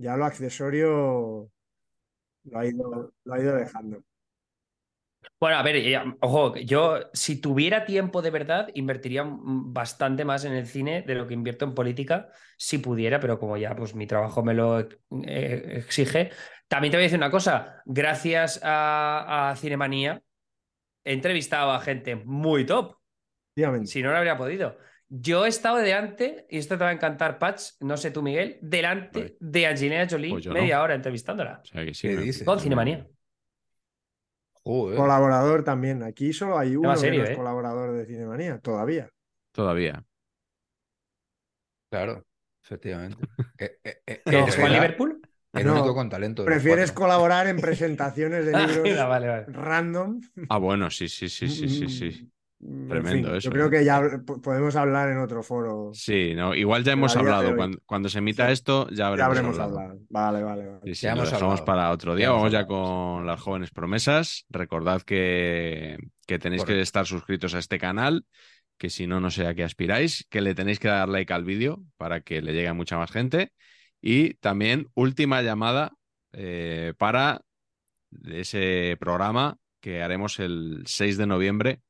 Ya 0.00 0.16
lo 0.16 0.24
accesorio 0.24 1.50
lo 2.44 2.58
ha 2.58 2.64
ido, 2.64 3.12
lo 3.22 3.34
ha 3.34 3.38
ido 3.38 3.54
dejando. 3.54 4.02
Bueno, 5.38 5.58
a 5.58 5.62
ver, 5.62 6.02
ojo, 6.20 6.56
yo 6.56 7.00
si 7.12 7.38
tuviera 7.38 7.84
tiempo 7.84 8.22
de 8.22 8.30
verdad, 8.30 8.68
invertiría 8.72 9.24
bastante 9.26 10.24
más 10.24 10.46
en 10.46 10.54
el 10.54 10.66
cine 10.66 11.02
de 11.02 11.14
lo 11.14 11.26
que 11.26 11.34
invierto 11.34 11.66
en 11.66 11.74
política, 11.74 12.30
si 12.56 12.78
pudiera, 12.78 13.20
pero 13.20 13.38
como 13.38 13.58
ya 13.58 13.76
pues 13.76 13.94
mi 13.94 14.06
trabajo 14.06 14.42
me 14.42 14.54
lo 14.54 14.80
eh, 14.80 15.74
exige. 15.76 16.30
También 16.66 16.90
te 16.90 16.96
voy 16.96 17.02
a 17.02 17.06
decir 17.06 17.18
una 17.18 17.30
cosa, 17.30 17.82
gracias 17.84 18.58
a, 18.62 19.50
a 19.50 19.56
Cinemanía 19.56 20.22
he 21.04 21.12
entrevistado 21.12 21.72
a 21.72 21.80
gente 21.80 22.16
muy 22.16 22.64
top, 22.64 22.96
si 23.84 24.02
no, 24.02 24.10
no 24.10 24.16
habría 24.16 24.38
podido. 24.38 24.78
Yo 25.12 25.44
he 25.44 25.48
estado 25.48 25.76
delante, 25.78 26.46
y 26.48 26.58
esto 26.58 26.78
te 26.78 26.84
va 26.84 26.90
a 26.90 26.92
encantar, 26.92 27.38
Patch, 27.38 27.72
no 27.80 27.96
sé 27.96 28.12
tú, 28.12 28.22
Miguel, 28.22 28.58
delante 28.62 29.20
Vale. 29.20 29.36
de 29.40 29.66
Angelina 29.66 30.06
Jolie 30.08 30.30
Pues 30.30 30.46
media 30.46 30.78
no. 30.78 30.84
hora 30.84 30.94
entrevistándola. 30.94 31.60
O 31.62 31.64
sea 31.66 31.84
que 31.84 31.94
sí, 31.94 32.06
¿Qué 32.08 32.16
me- 32.16 32.22
dices? 32.22 32.44
Con 32.44 32.60
Cinemanía. 32.60 33.06
Joder. 34.64 34.96
Colaborador 34.98 35.64
también. 35.64 36.02
Aquí 36.02 36.32
solo 36.32 36.58
hay 36.58 36.76
uno 36.76 36.94
serio, 36.96 37.12
que 37.12 37.18
no 37.18 37.24
es 37.24 37.30
¿eh? 37.30 37.36
colaborador 37.36 37.92
de 37.92 38.06
Cinemanía, 38.06 38.58
todavía. 38.60 39.10
Todavía. 39.52 40.04
Claro, 41.90 42.24
efectivamente. 42.62 43.24
Eh, 43.58 43.78
eh, 43.84 44.02
eh, 44.06 44.22
No, 44.24 44.30
en 44.32 44.46
¿Es 44.46 44.46
Juan 44.46 44.60
Juan 44.60 44.72
realidad, 44.72 44.84
Liverpool? 44.84 45.20
El 45.52 45.66
No, 45.66 45.72
único 45.74 45.94
con 45.94 46.08
talento. 46.08 46.44
Prefieres 46.44 46.92
colaborar 46.92 47.46
en 47.48 47.56
presentaciones 47.60 48.46
de 48.46 48.54
Ah, 48.54 48.66
libros 48.66 48.88
vale, 49.08 49.28
vale. 49.28 49.44
random. 49.48 50.20
Ah, 50.48 50.58
bueno, 50.58 50.90
sí, 50.90 51.08
sí, 51.08 51.28
sí, 51.28 51.48
sí, 51.48 51.68
sí, 51.68 51.88
sí. 51.88 52.30
Mm, 52.62 52.82
en 52.82 52.88
Tremendo 52.88 53.28
fin, 53.28 53.36
eso, 53.38 53.48
Yo 53.48 53.50
creo 53.52 53.66
¿eh? 53.66 53.70
que 53.70 53.84
ya 53.84 54.02
po- 54.26 54.40
podemos 54.40 54.76
hablar 54.76 55.08
en 55.10 55.18
otro 55.18 55.42
foro. 55.42 55.90
Sí, 55.94 56.34
no, 56.34 56.54
igual 56.54 56.84
ya 56.84 56.92
hemos 56.92 57.16
hablado. 57.16 57.56
Cuando, 57.56 57.78
cuando 57.86 58.08
se 58.10 58.18
emita 58.18 58.46
Sí. 58.46 58.52
esto, 58.52 58.88
ya 58.90 58.96
Ya 58.96 59.06
habremos, 59.06 59.28
habremos 59.28 59.58
hablado. 59.58 59.80
hablado. 59.80 60.00
Vale, 60.10 60.42
vale, 60.42 60.66
vale. 60.66 60.80
Sí, 60.84 60.94
sí, 60.94 61.02
Ya 61.06 61.14
lo 61.14 61.22
hemos 61.22 61.30
dejamos 61.32 61.60
hablado. 61.60 61.64
para 61.66 61.90
otro 61.90 62.14
día. 62.14 62.26
Ya 62.26 62.32
Vamos 62.32 62.52
ya 62.52 62.66
con 62.66 63.26
las 63.26 63.40
jóvenes 63.40 63.70
promesas. 63.70 64.44
Recordad 64.50 65.00
que, 65.02 65.96
que 66.26 66.38
tenéis 66.38 66.64
que 66.64 66.78
estar 66.80 67.06
suscritos 67.06 67.54
a 67.54 67.58
este 67.58 67.78
canal, 67.78 68.26
que 68.76 68.90
si 68.90 69.06
no, 69.06 69.20
no 69.20 69.30
sé 69.30 69.46
a 69.46 69.54
qué 69.54 69.64
aspiráis, 69.64 70.26
que 70.28 70.40
le 70.42 70.54
tenéis 70.54 70.78
que 70.78 70.88
dar 70.88 71.08
like 71.08 71.32
al 71.32 71.44
vídeo 71.44 71.82
para 71.96 72.20
que 72.20 72.42
le 72.42 72.52
llegue 72.52 72.68
a 72.68 72.74
mucha 72.74 72.98
más 72.98 73.10
gente. 73.10 73.52
Y 74.02 74.34
también 74.34 74.88
última 74.94 75.40
llamada 75.42 75.92
eh, 76.32 76.92
para 76.98 77.40
ese 78.26 78.96
programa 79.00 79.56
que 79.80 80.02
haremos 80.02 80.38
el 80.40 80.82
6 80.86 81.16
de 81.16 81.26
noviembre 81.26 81.80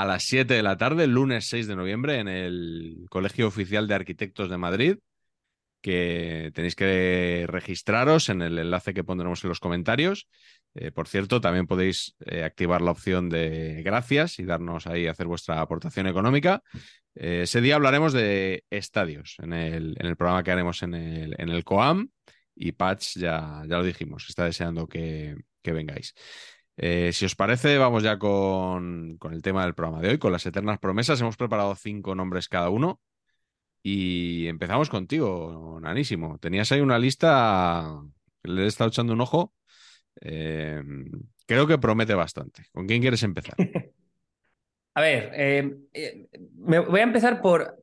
a 0.00 0.06
las 0.06 0.22
7 0.22 0.54
de 0.54 0.62
la 0.62 0.78
tarde, 0.78 1.06
lunes 1.06 1.46
6 1.48 1.66
de 1.66 1.76
noviembre, 1.76 2.20
en 2.20 2.28
el 2.28 3.04
Colegio 3.10 3.46
Oficial 3.46 3.86
de 3.86 3.94
Arquitectos 3.94 4.48
de 4.48 4.56
Madrid, 4.56 4.96
que 5.82 6.50
tenéis 6.54 6.74
que 6.74 7.44
registraros 7.46 8.30
en 8.30 8.40
el 8.40 8.58
enlace 8.58 8.94
que 8.94 9.04
pondremos 9.04 9.44
en 9.44 9.50
los 9.50 9.60
comentarios. 9.60 10.26
Eh, 10.74 10.90
por 10.90 11.06
cierto, 11.06 11.42
también 11.42 11.66
podéis 11.66 12.16
eh, 12.20 12.44
activar 12.44 12.80
la 12.80 12.92
opción 12.92 13.28
de 13.28 13.82
gracias 13.82 14.38
y 14.38 14.44
darnos 14.44 14.86
ahí 14.86 15.06
hacer 15.06 15.26
vuestra 15.26 15.60
aportación 15.60 16.06
económica. 16.06 16.62
Eh, 17.14 17.42
ese 17.42 17.60
día 17.60 17.74
hablaremos 17.74 18.14
de 18.14 18.64
estadios 18.70 19.36
en 19.42 19.52
el, 19.52 19.96
en 19.98 20.06
el 20.06 20.16
programa 20.16 20.42
que 20.42 20.52
haremos 20.52 20.82
en 20.82 20.94
el, 20.94 21.34
en 21.36 21.50
el 21.50 21.62
COAM 21.62 22.08
y 22.54 22.72
Patch 22.72 23.18
ya, 23.18 23.64
ya 23.68 23.76
lo 23.76 23.84
dijimos, 23.84 24.24
está 24.30 24.46
deseando 24.46 24.88
que, 24.88 25.36
que 25.62 25.72
vengáis. 25.72 26.14
Eh, 26.82 27.12
si 27.12 27.26
os 27.26 27.36
parece, 27.36 27.76
vamos 27.76 28.02
ya 28.02 28.18
con, 28.18 29.18
con 29.18 29.34
el 29.34 29.42
tema 29.42 29.64
del 29.64 29.74
programa 29.74 30.00
de 30.00 30.08
hoy, 30.10 30.18
con 30.18 30.32
las 30.32 30.46
eternas 30.46 30.78
promesas. 30.78 31.20
Hemos 31.20 31.36
preparado 31.36 31.74
cinco 31.74 32.14
nombres 32.14 32.48
cada 32.48 32.70
uno 32.70 33.00
y 33.82 34.46
empezamos 34.46 34.88
contigo, 34.88 35.78
Nanísimo. 35.82 36.38
Tenías 36.38 36.72
ahí 36.72 36.80
una 36.80 36.98
lista, 36.98 38.00
le 38.44 38.64
he 38.64 38.66
estado 38.66 38.88
echando 38.88 39.12
un 39.12 39.20
ojo. 39.20 39.52
eh, 40.22 40.82
creo 41.46 41.66
que 41.66 41.78
promete 41.78 42.14
bastante. 42.14 42.64
¿Con 42.72 42.86
quién 42.86 43.02
quieres 43.02 43.22
empezar? 43.22 43.54
A 44.94 45.02
ver, 45.02 45.30
eh, 45.34 45.76
me 46.56 46.78
voy 46.80 47.00
a 47.00 47.04
empezar 47.04 47.40
por 47.40 47.79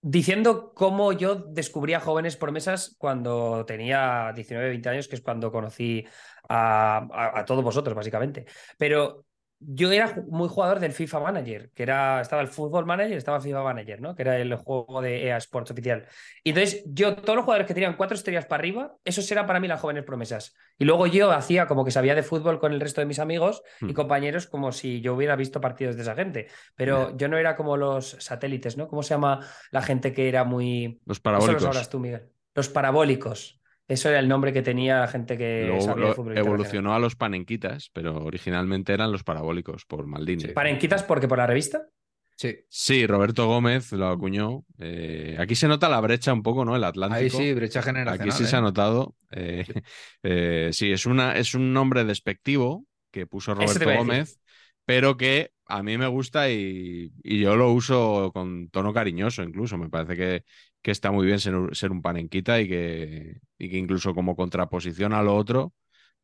diciendo 0.00 0.72
cómo 0.74 1.12
yo 1.12 1.34
descubrí 1.36 1.94
a 1.94 2.00
Jóvenes 2.00 2.36
Promesas 2.36 2.94
cuando 2.98 3.64
tenía 3.66 4.32
19, 4.34 4.70
20 4.70 4.88
años, 4.88 5.08
que 5.08 5.16
es 5.16 5.22
cuando 5.22 5.52
conocí 5.52 6.06
a- 6.48 7.38
a 7.40 7.44
todos 7.44 7.62
vosotros, 7.64 7.94
básicamente. 7.94 8.46
Pero 8.78 9.26
yo 9.60 9.90
era 9.92 10.14
muy 10.28 10.48
jugador 10.48 10.78
del 10.80 10.92
FIFA 10.92 11.20
Manager, 11.20 11.70
que 11.74 11.82
era, 11.82 12.20
estaba 12.20 12.42
el 12.42 12.48
Fútbol 12.48 12.86
Manager, 12.86 13.16
estaba 13.16 13.40
FIFA 13.40 13.62
Manager, 13.62 14.00
¿no? 14.00 14.14
Que 14.14 14.22
era 14.22 14.36
el 14.38 14.54
juego 14.56 15.00
de 15.02 15.26
EA 15.26 15.36
Sports 15.38 15.70
oficial. 15.72 16.06
Y 16.44 16.50
entonces, 16.50 16.84
yo, 16.86 17.16
todos 17.16 17.36
los 17.36 17.44
jugadores 17.44 17.66
que 17.66 17.74
tenían 17.74 17.96
cuatro 17.96 18.14
estrellas 18.16 18.46
para 18.46 18.60
arriba, 18.60 18.96
esos 19.04 19.30
eran 19.32 19.46
para 19.46 19.60
mí 19.60 19.68
las 19.68 19.80
jóvenes 19.80 20.04
promesas. 20.04 20.54
Y 20.78 20.84
luego 20.84 21.06
yo 21.06 21.30
hacía 21.32 21.66
como 21.66 21.84
que 21.84 21.90
sabía 21.90 22.14
de 22.14 22.22
fútbol 22.22 22.60
con 22.60 22.72
el 22.72 22.80
resto 22.80 23.00
de 23.00 23.06
mis 23.06 23.18
amigos 23.18 23.62
y 23.80 23.92
Hmm. 23.92 23.94
compañeros 23.94 24.46
como 24.46 24.72
si 24.72 25.00
yo 25.00 25.14
hubiera 25.14 25.34
visto 25.36 25.60
partidos 25.60 25.96
de 25.96 26.02
esa 26.02 26.14
gente. 26.14 26.48
Pero 26.76 27.16
yo 27.16 27.28
no 27.28 27.36
era 27.36 27.56
como 27.56 27.76
los 27.76 28.10
satélites, 28.20 28.76
¿no? 28.76 28.88
¿Cómo 28.88 29.02
se 29.02 29.14
llama 29.14 29.40
la 29.70 29.82
gente 29.82 30.12
que 30.12 30.28
era 30.28 30.44
muy... 30.44 31.00
Los 31.04 31.16
Eso 31.18 31.22
parabólicos. 31.22 31.62
sabrás 31.62 31.88
tú, 31.90 31.98
Miguel. 31.98 32.28
Los 32.54 32.68
parabólicos. 32.68 33.57
Eso 33.88 34.10
era 34.10 34.18
el 34.18 34.28
nombre 34.28 34.52
que 34.52 34.60
tenía 34.60 35.00
la 35.00 35.08
gente 35.08 35.38
que 35.38 35.64
Luego 35.66 35.80
sabía 35.80 36.06
de 36.08 36.14
fútbol 36.14 36.36
evolucionó 36.36 36.94
a 36.94 36.98
los 36.98 37.16
panenquitas, 37.16 37.90
pero 37.94 38.22
originalmente 38.22 38.92
eran 38.92 39.10
los 39.10 39.24
parabólicos 39.24 39.86
por 39.86 40.06
Maldini. 40.06 40.42
Sí. 40.42 40.48
¿Parenquitas 40.48 41.02
porque 41.02 41.26
por 41.26 41.38
la 41.38 41.46
revista? 41.46 41.88
Sí, 42.36 42.56
Sí, 42.68 43.06
Roberto 43.06 43.48
Gómez 43.48 43.90
lo 43.92 44.08
acuñó. 44.08 44.64
Eh, 44.78 45.36
aquí 45.40 45.56
se 45.56 45.66
nota 45.66 45.88
la 45.88 46.00
brecha 46.00 46.32
un 46.32 46.42
poco, 46.42 46.64
¿no? 46.64 46.76
El 46.76 46.84
Atlántico. 46.84 47.18
ahí 47.18 47.30
sí, 47.30 47.52
brecha 47.52 47.82
generacional. 47.82 48.28
Aquí 48.28 48.30
sí 48.30 48.46
se 48.48 48.54
ha 48.54 48.60
¿eh? 48.60 48.62
notado. 48.62 49.16
Eh, 49.32 49.64
eh, 50.22 50.68
sí, 50.72 50.92
es, 50.92 51.06
una, 51.06 51.36
es 51.36 51.54
un 51.54 51.72
nombre 51.72 52.04
despectivo 52.04 52.84
que 53.10 53.26
puso 53.26 53.54
Roberto. 53.54 53.92
Gómez, 53.92 54.38
pero 54.84 55.16
que 55.16 55.50
a 55.66 55.82
mí 55.82 55.98
me 55.98 56.06
gusta 56.06 56.48
y, 56.50 57.10
y 57.24 57.40
yo 57.40 57.56
lo 57.56 57.72
uso 57.72 58.30
con 58.32 58.68
tono 58.70 58.92
cariñoso 58.92 59.42
incluso. 59.42 59.76
Me 59.76 59.88
parece 59.88 60.16
que, 60.16 60.44
que 60.82 60.90
está 60.90 61.10
muy 61.10 61.26
bien 61.26 61.38
ser, 61.40 61.54
un- 61.54 61.74
ser 61.74 61.90
un 61.90 62.02
panenquita 62.02 62.60
y 62.60 62.68
que, 62.68 63.40
y 63.58 63.68
que 63.70 63.76
incluso 63.76 64.14
como 64.14 64.36
contraposición 64.36 65.12
a 65.12 65.22
lo 65.22 65.36
otro 65.36 65.74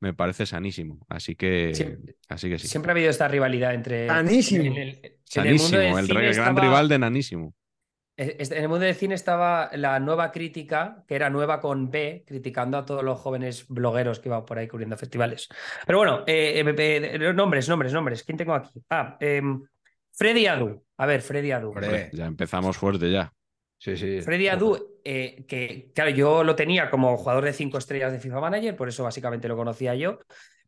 me 0.01 0.13
parece 0.15 0.47
sanísimo. 0.47 1.05
Así 1.09 1.35
que, 1.37 1.73
Siempre- 1.75 2.17
así, 2.29 2.49
que 2.51 2.59
sí. 2.59 2.69
Siempre 2.69 2.91
ha 2.91 2.95
habido 2.95 3.11
esta 3.11 3.29
rivalidad 3.29 3.75
entre... 3.75 4.07
Sanísimo. 4.07 4.65
En 4.65 4.77
el, 4.77 4.89
en 4.89 5.47
el 5.47 5.55
mundo 5.55 5.65
Sanísimo, 5.65 5.79
del 5.79 5.99
el, 5.99 6.07
cine 6.07 6.21
gran 6.21 6.31
estaba- 6.33 6.61
rival 6.61 6.89
de 6.89 6.99
Nanísimo. 6.99 7.55
En 8.17 8.53
el 8.63 8.69
mundo 8.69 8.85
del 8.85 8.95
cine 8.95 9.17
estaba 9.17 9.71
la 9.75 9.99
nueva 9.99 10.31
crítica, 10.31 11.05
que 11.09 11.17
era 11.17 11.31
nueva 11.31 11.59
con 11.61 11.91
B, 11.91 12.23
criticando 12.25 12.79
a 12.79 12.85
todos 12.85 13.03
los 13.03 13.19
jóvenes 13.19 13.67
blogueros 13.67 14.21
que 14.21 14.29
iban 14.29 14.45
por 14.45 14.57
ahí 14.57 14.69
cubriendo 14.69 14.97
festivales. 14.97 15.49
Pero 15.85 15.99
bueno, 15.99 16.21
eh, 16.25 16.63
eh, 16.65 17.11
eh, 17.15 17.33
nombres, 17.33 17.69
nombres, 17.69 17.93
nombres. 17.93 18.23
¿Quién 18.23 18.39
tengo 18.39 18.55
aquí? 18.55 18.71
Ah, 18.89 19.17
em, 19.19 19.65
Freddy 20.13 20.47
Adu. 20.47 20.85
A 20.97 21.07
ver, 21.07 21.23
Freddy 21.23 21.51
Adu. 21.51 21.71
Hombre, 21.71 22.11
ya 22.13 22.27
empezamos 22.27 22.77
fuerte 22.77 23.11
ya. 23.11 23.33
Sí, 23.85 23.99
sí. 23.99 24.23
Freddy 24.23 24.49
Adu, 24.49 24.99
eh, 25.05 25.45
que 25.47 25.91
claro, 25.95 26.09
yo 26.09 26.43
lo 26.43 26.57
tenía 26.57 26.89
como 26.89 27.19
jugador 27.19 27.45
de 27.45 27.53
cinco 27.53 27.77
estrellas 27.77 28.13
de 28.13 28.19
FIFA 28.19 28.41
Manager, 28.41 28.75
por 28.77 28.89
eso 28.89 29.05
básicamente 29.05 29.47
lo 29.47 29.59
conocía 29.59 29.95
yo, 29.95 30.21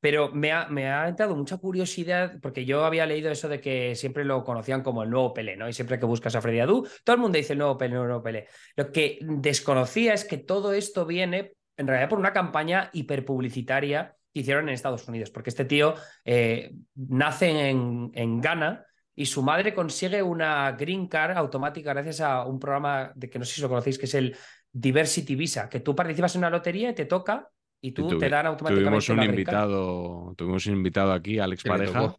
pero 0.02 0.30
me 0.32 0.52
ha, 0.52 0.68
me 0.68 0.90
ha 0.90 1.08
entrado 1.08 1.34
mucha 1.34 1.56
curiosidad, 1.56 2.34
porque 2.42 2.66
yo 2.66 2.84
había 2.84 3.06
leído 3.06 3.30
eso 3.30 3.48
de 3.48 3.58
que 3.58 3.94
siempre 3.94 4.22
lo 4.26 4.44
conocían 4.44 4.82
como 4.82 5.02
el 5.02 5.08
nuevo 5.08 5.32
Pelé, 5.32 5.56
¿no? 5.56 5.66
Y 5.66 5.72
siempre 5.72 5.98
que 5.98 6.04
buscas 6.04 6.34
a 6.34 6.42
Freddy 6.42 6.60
Adu, 6.60 6.86
todo 7.04 7.16
el 7.16 7.22
mundo 7.22 7.38
dice 7.38 7.54
el 7.54 7.60
nuevo 7.60 7.78
Pelé, 7.78 7.94
el 7.94 8.02
nuevo 8.02 8.22
Pelé. 8.22 8.48
Lo 8.76 8.92
que 8.92 9.18
desconocía 9.22 10.12
es 10.12 10.26
que 10.26 10.36
todo 10.36 10.74
esto 10.74 11.06
viene 11.06 11.54
en 11.78 11.86
realidad 11.86 12.10
por 12.10 12.18
una 12.18 12.34
campaña 12.34 12.90
hiperpublicitaria 12.92 14.14
que 14.34 14.40
hicieron 14.40 14.68
en 14.68 14.74
Estados 14.74 15.08
Unidos, 15.08 15.30
porque 15.30 15.48
este 15.48 15.64
tío 15.64 15.94
eh, 16.26 16.70
nace 16.94 17.70
en, 17.70 18.10
en 18.12 18.42
Ghana 18.42 18.84
y 19.16 19.26
su 19.26 19.42
madre 19.42 19.74
consigue 19.74 20.22
una 20.22 20.72
green 20.72 21.08
card 21.08 21.36
automática 21.38 21.92
gracias 21.94 22.20
a 22.20 22.44
un 22.46 22.60
programa 22.60 23.12
de 23.16 23.30
que 23.30 23.38
no 23.40 23.44
sé 23.46 23.54
si 23.56 23.62
lo 23.62 23.68
conocéis, 23.70 23.98
que 23.98 24.06
es 24.06 24.14
el 24.14 24.36
Diversity 24.72 25.34
Visa, 25.36 25.68
que 25.68 25.80
tú 25.80 25.94
participas 25.96 26.34
en 26.36 26.40
una 26.40 26.50
lotería 26.50 26.90
y 26.90 26.94
te 26.94 27.06
toca 27.06 27.50
y 27.80 27.92
Y 27.94 28.04
tú 28.04 28.16
te 28.16 28.28
dan 28.30 28.46
automáticamente 28.46 28.74
tuvimos 28.74 29.08
un 29.08 29.22
invitado, 29.22 30.34
tuvimos 30.36 30.66
un 30.66 30.74
invitado 30.74 31.12
aquí, 31.12 31.38
Alex 31.38 31.64
Que 31.64 31.70
Pareja, 31.70 32.14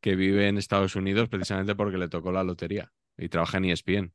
que 0.00 0.16
vive 0.16 0.48
en 0.48 0.58
Estados 0.58 0.96
Unidos 0.96 1.28
precisamente 1.28 1.74
porque 1.76 1.98
le 1.98 2.08
tocó 2.08 2.32
la 2.32 2.44
lotería 2.44 2.92
y 3.16 3.28
trabaja 3.28 3.58
en 3.58 3.66
ESPN. 3.66 4.14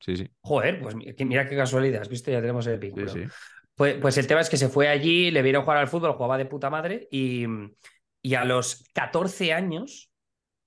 Sí, 0.00 0.16
sí. 0.16 0.30
Joder, 0.40 0.80
pues 0.82 0.94
mira 0.96 1.46
qué 1.48 1.56
casualidad, 1.56 2.02
¿has 2.02 2.08
visto? 2.08 2.30
Ya 2.30 2.40
tenemos 2.40 2.66
el 2.66 2.78
Sí, 2.94 3.08
vínculo. 3.08 3.08
sí. 3.08 3.32
Pues, 3.74 3.96
pues 4.00 4.18
el 4.18 4.26
tema 4.26 4.40
es 4.40 4.50
que 4.50 4.56
se 4.56 4.68
fue 4.68 4.88
allí, 4.88 5.30
le 5.30 5.42
vieron 5.42 5.62
jugar 5.64 5.78
al 5.78 5.88
fútbol, 5.88 6.12
jugaba 6.14 6.36
de 6.38 6.46
puta 6.46 6.68
madre 6.70 7.08
y, 7.10 7.46
y 8.20 8.34
a 8.34 8.44
los 8.44 8.84
14 8.92 9.52
años 9.52 10.11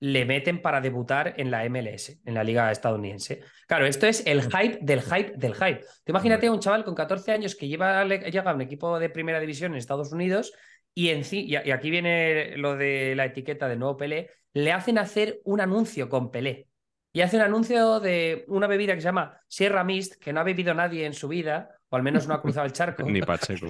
le 0.00 0.24
meten 0.24 0.60
para 0.60 0.80
debutar 0.80 1.34
en 1.38 1.50
la 1.50 1.68
MLS, 1.68 2.20
en 2.24 2.34
la 2.34 2.44
liga 2.44 2.70
estadounidense. 2.70 3.40
Claro, 3.66 3.86
esto 3.86 4.06
es 4.06 4.26
el 4.26 4.42
hype 4.42 4.78
del 4.82 5.00
hype 5.00 5.32
del 5.36 5.54
hype. 5.54 5.80
Tú 6.04 6.12
imagínate 6.12 6.46
a 6.46 6.52
un 6.52 6.60
chaval 6.60 6.84
con 6.84 6.94
14 6.94 7.32
años 7.32 7.54
que 7.54 7.68
lleva, 7.68 8.04
llega 8.04 8.50
a 8.50 8.54
un 8.54 8.60
equipo 8.60 8.98
de 8.98 9.08
primera 9.08 9.40
división 9.40 9.72
en 9.72 9.78
Estados 9.78 10.12
Unidos 10.12 10.52
y, 10.94 11.08
en, 11.08 11.22
y 11.30 11.56
y 11.56 11.70
aquí 11.70 11.90
viene 11.90 12.56
lo 12.56 12.76
de 12.76 13.14
la 13.16 13.24
etiqueta 13.26 13.68
de 13.68 13.76
nuevo 13.76 13.96
Pelé, 13.96 14.30
le 14.52 14.72
hacen 14.72 14.98
hacer 14.98 15.40
un 15.44 15.60
anuncio 15.60 16.08
con 16.08 16.30
Pelé. 16.30 16.68
Y 17.12 17.22
hace 17.22 17.36
un 17.36 17.42
anuncio 17.42 17.98
de 18.00 18.44
una 18.48 18.66
bebida 18.66 18.94
que 18.94 19.00
se 19.00 19.06
llama 19.06 19.40
Sierra 19.48 19.84
Mist, 19.84 20.16
que 20.16 20.34
no 20.34 20.40
ha 20.40 20.44
bebido 20.44 20.74
nadie 20.74 21.06
en 21.06 21.14
su 21.14 21.28
vida, 21.28 21.70
o 21.88 21.96
al 21.96 22.02
menos 22.02 22.28
no 22.28 22.34
ha 22.34 22.42
cruzado 22.42 22.66
el 22.66 22.72
charco. 22.72 23.02
Ni 23.08 23.20
Pacheco. 23.22 23.66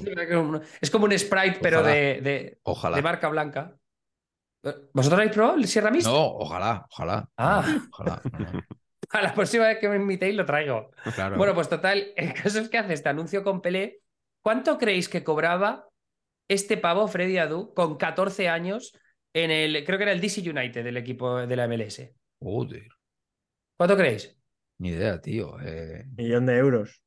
Es 0.81 0.91
como 0.91 1.05
un 1.05 1.17
Sprite, 1.17 1.59
pero 1.63 1.79
Ojalá. 1.81 1.95
de, 1.95 2.21
de, 2.21 2.59
Ojalá. 2.65 2.97
de 2.97 3.03
marca 3.03 3.29
blanca. 3.29 3.77
¿Vosotros 4.93 5.19
habéis 5.21 5.33
probado 5.33 5.57
el 5.57 5.67
Sierra 5.67 5.91
Mist? 5.91 6.07
No, 6.07 6.27
ojalá, 6.37 6.87
ojalá. 6.91 7.29
Ah. 7.37 7.65
Ojalá. 7.93 8.21
A 9.11 9.23
la 9.23 9.33
próxima 9.35 9.67
vez 9.69 9.79
que 9.79 9.89
me 9.89 9.97
invitéis 9.97 10.35
lo 10.35 10.45
traigo. 10.45 10.91
Claro. 11.15 11.37
Bueno, 11.37 11.55
pues 11.55 11.69
total, 11.69 12.13
el 12.17 12.35
caso 12.35 12.59
es 12.59 12.69
que 12.69 12.79
hace 12.79 12.93
este 12.95 13.09
anuncio 13.09 13.45
con 13.45 13.61
Pelé. 13.63 14.01
¿Cuánto 14.43 14.79
creéis 14.79 15.09
que 15.09 15.23
cobraba 15.23 15.89
este 16.49 16.77
pavo, 16.77 17.07
Freddy 17.07 17.39
Adu, 17.39 17.73
con 17.75 17.97
14 17.97 18.49
años 18.49 18.93
en 19.33 19.51
el, 19.51 19.85
creo 19.85 19.99
que 19.99 20.05
era 20.05 20.13
el 20.13 20.21
DC 20.21 20.41
United 20.49 20.83
del 20.83 20.97
equipo 20.97 21.37
de 21.47 21.57
la 21.57 21.69
MLS? 21.69 22.03
Joder, 22.41 22.89
¿Cuánto 23.77 23.97
creéis? 23.97 24.37
ni 24.79 24.91
idea, 24.91 25.21
tío. 25.21 25.57
eh. 25.61 26.05
Millón 26.17 26.47
de 26.47 26.57
euros. 26.59 27.03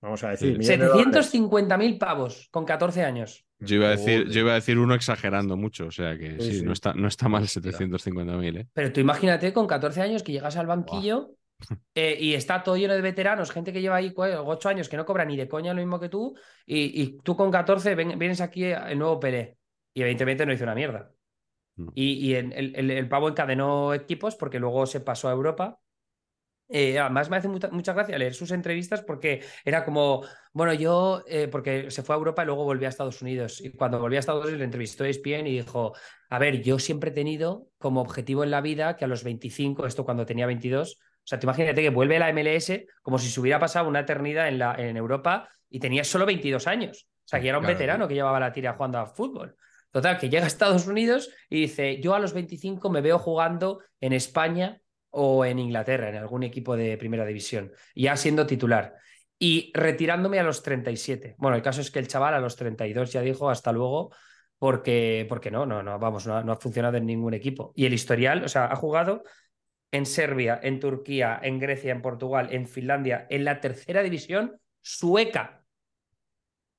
Vamos 0.00 0.22
a 0.24 0.30
decir. 0.30 0.52
Sí. 0.52 0.58
millón 0.58 0.78
de 0.80 0.86
dólares. 0.86 1.32
750.000 1.32 1.98
pavos 1.98 2.48
con 2.50 2.64
14 2.64 3.02
años. 3.04 3.44
Yo 3.60 3.76
iba, 3.76 3.86
a 3.88 3.90
decir, 3.90 4.20
Joder. 4.20 4.32
yo 4.32 4.40
iba 4.40 4.52
a 4.52 4.54
decir 4.54 4.78
uno 4.78 4.94
exagerando 4.94 5.56
mucho, 5.56 5.86
o 5.86 5.90
sea 5.90 6.16
que 6.16 6.36
Sí, 6.40 6.50
sí, 6.52 6.58
sí. 6.60 6.64
No, 6.64 6.72
está, 6.72 6.94
no 6.94 7.08
está 7.08 7.28
mal 7.28 7.42
750.000, 7.48 8.56
¿eh? 8.60 8.68
Pero 8.72 8.92
tú 8.92 9.00
imagínate 9.00 9.52
con 9.52 9.66
14 9.66 10.00
años 10.00 10.22
que 10.22 10.30
llegas 10.32 10.56
al 10.56 10.66
banquillo 10.68 11.30
eh, 11.94 12.16
y 12.20 12.34
está 12.34 12.62
todo 12.62 12.76
lleno 12.76 12.94
de 12.94 13.00
veteranos, 13.00 13.50
gente 13.50 13.72
que 13.72 13.80
lleva 13.80 13.96
ahí 13.96 14.12
8 14.16 14.68
años 14.68 14.88
que 14.88 14.96
no 14.96 15.04
cobra 15.04 15.24
ni 15.24 15.36
de 15.36 15.48
coña 15.48 15.74
lo 15.74 15.80
mismo 15.80 15.98
que 15.98 16.08
tú, 16.08 16.36
y, 16.64 17.02
y 17.02 17.18
tú 17.24 17.34
con 17.36 17.50
14 17.50 17.96
ven- 17.96 18.16
vienes 18.18 18.40
aquí 18.40 18.64
el 18.64 18.96
nuevo 18.98 19.18
Pelé. 19.18 19.56
Y 19.92 20.02
evidentemente 20.02 20.46
no 20.46 20.52
hizo 20.52 20.62
una 20.62 20.76
mierda. 20.76 21.10
No. 21.74 21.90
Y, 21.96 22.12
y 22.12 22.34
el, 22.34 22.52
el- 22.52 22.76
el- 22.76 22.90
el 22.92 23.08
pavo 23.08 23.28
encadenó 23.28 23.92
equipos 23.92 24.36
porque 24.36 24.60
luego 24.60 24.86
se 24.86 25.00
pasó 25.00 25.28
a 25.28 25.32
Europa. 25.32 25.80
Eh, 26.68 26.98
además, 26.98 27.30
me 27.30 27.36
hace 27.38 27.48
mucha, 27.48 27.68
mucha 27.68 27.92
gracia 27.94 28.18
leer 28.18 28.34
sus 28.34 28.50
entrevistas 28.50 29.02
porque 29.02 29.42
era 29.64 29.84
como, 29.84 30.22
bueno, 30.52 30.74
yo, 30.74 31.22
eh, 31.26 31.48
porque 31.48 31.90
se 31.90 32.02
fue 32.02 32.14
a 32.14 32.18
Europa 32.18 32.42
y 32.42 32.46
luego 32.46 32.64
volvió 32.64 32.86
a 32.88 32.90
Estados 32.90 33.22
Unidos. 33.22 33.60
Y 33.60 33.70
cuando 33.70 33.98
volvió 33.98 34.18
a 34.18 34.20
Estados 34.20 34.42
Unidos 34.42 34.58
le 34.58 34.64
entrevistó 34.64 35.04
a 35.04 35.08
ESPN 35.08 35.46
y 35.46 35.52
dijo, 35.58 35.94
a 36.28 36.38
ver, 36.38 36.62
yo 36.62 36.78
siempre 36.78 37.10
he 37.10 37.14
tenido 37.14 37.68
como 37.78 38.00
objetivo 38.02 38.44
en 38.44 38.50
la 38.50 38.60
vida 38.60 38.96
que 38.96 39.04
a 39.04 39.08
los 39.08 39.24
25, 39.24 39.86
esto 39.86 40.04
cuando 40.04 40.26
tenía 40.26 40.46
22, 40.46 40.98
o 41.00 41.26
sea, 41.28 41.38
tú 41.38 41.46
imagínate 41.46 41.82
que 41.82 41.90
vuelve 41.90 42.16
a 42.16 42.20
la 42.20 42.32
MLS 42.32 42.72
como 43.02 43.18
si 43.18 43.28
se 43.30 43.40
hubiera 43.40 43.58
pasado 43.58 43.88
una 43.88 44.00
eternidad 44.00 44.48
en, 44.48 44.58
la, 44.58 44.74
en 44.74 44.96
Europa 44.96 45.48
y 45.70 45.78
tenía 45.80 46.04
solo 46.04 46.24
22 46.26 46.66
años. 46.66 47.08
O 47.24 47.28
sea, 47.28 47.40
que 47.40 47.48
era 47.48 47.58
un 47.58 47.64
Claro. 47.64 47.74
veterano 47.78 48.08
que 48.08 48.14
llevaba 48.14 48.40
la 48.40 48.52
tira 48.52 48.72
jugando 48.74 48.98
a 48.98 49.06
fútbol. 49.06 49.54
Total, 49.90 50.18
que 50.18 50.28
llega 50.30 50.44
a 50.44 50.46
Estados 50.46 50.86
Unidos 50.86 51.30
y 51.50 51.62
dice, 51.62 52.00
yo 52.00 52.14
a 52.14 52.18
los 52.18 52.32
25 52.34 52.88
me 52.90 53.00
veo 53.02 53.18
jugando 53.18 53.80
en 54.00 54.12
España 54.12 54.80
o 55.10 55.44
en 55.44 55.58
Inglaterra, 55.58 56.08
en 56.08 56.16
algún 56.16 56.42
equipo 56.42 56.76
de 56.76 56.96
primera 56.98 57.24
división, 57.24 57.72
ya 57.94 58.16
siendo 58.16 58.46
titular. 58.46 58.94
Y 59.38 59.70
retirándome 59.74 60.40
a 60.40 60.42
los 60.42 60.62
37. 60.62 61.36
Bueno, 61.38 61.56
el 61.56 61.62
caso 61.62 61.80
es 61.80 61.90
que 61.90 62.00
el 62.00 62.08
chaval 62.08 62.34
a 62.34 62.40
los 62.40 62.56
32 62.56 63.12
ya 63.12 63.20
dijo 63.20 63.48
hasta 63.50 63.72
luego, 63.72 64.12
porque, 64.58 65.26
porque 65.28 65.50
no, 65.50 65.64
no, 65.64 65.82
no, 65.82 65.98
vamos, 65.98 66.26
no 66.26 66.36
ha, 66.36 66.42
no 66.42 66.52
ha 66.52 66.56
funcionado 66.56 66.96
en 66.96 67.06
ningún 67.06 67.34
equipo. 67.34 67.72
Y 67.76 67.86
el 67.86 67.94
historial, 67.94 68.44
o 68.44 68.48
sea, 68.48 68.66
ha 68.66 68.76
jugado 68.76 69.22
en 69.92 70.06
Serbia, 70.06 70.58
en 70.62 70.80
Turquía, 70.80 71.38
en 71.42 71.58
Grecia, 71.58 71.92
en 71.92 72.02
Portugal, 72.02 72.48
en 72.50 72.66
Finlandia, 72.66 73.26
en 73.30 73.44
la 73.44 73.60
tercera 73.60 74.02
división 74.02 74.60
sueca. 74.80 75.64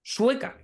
Sueca. 0.01 0.57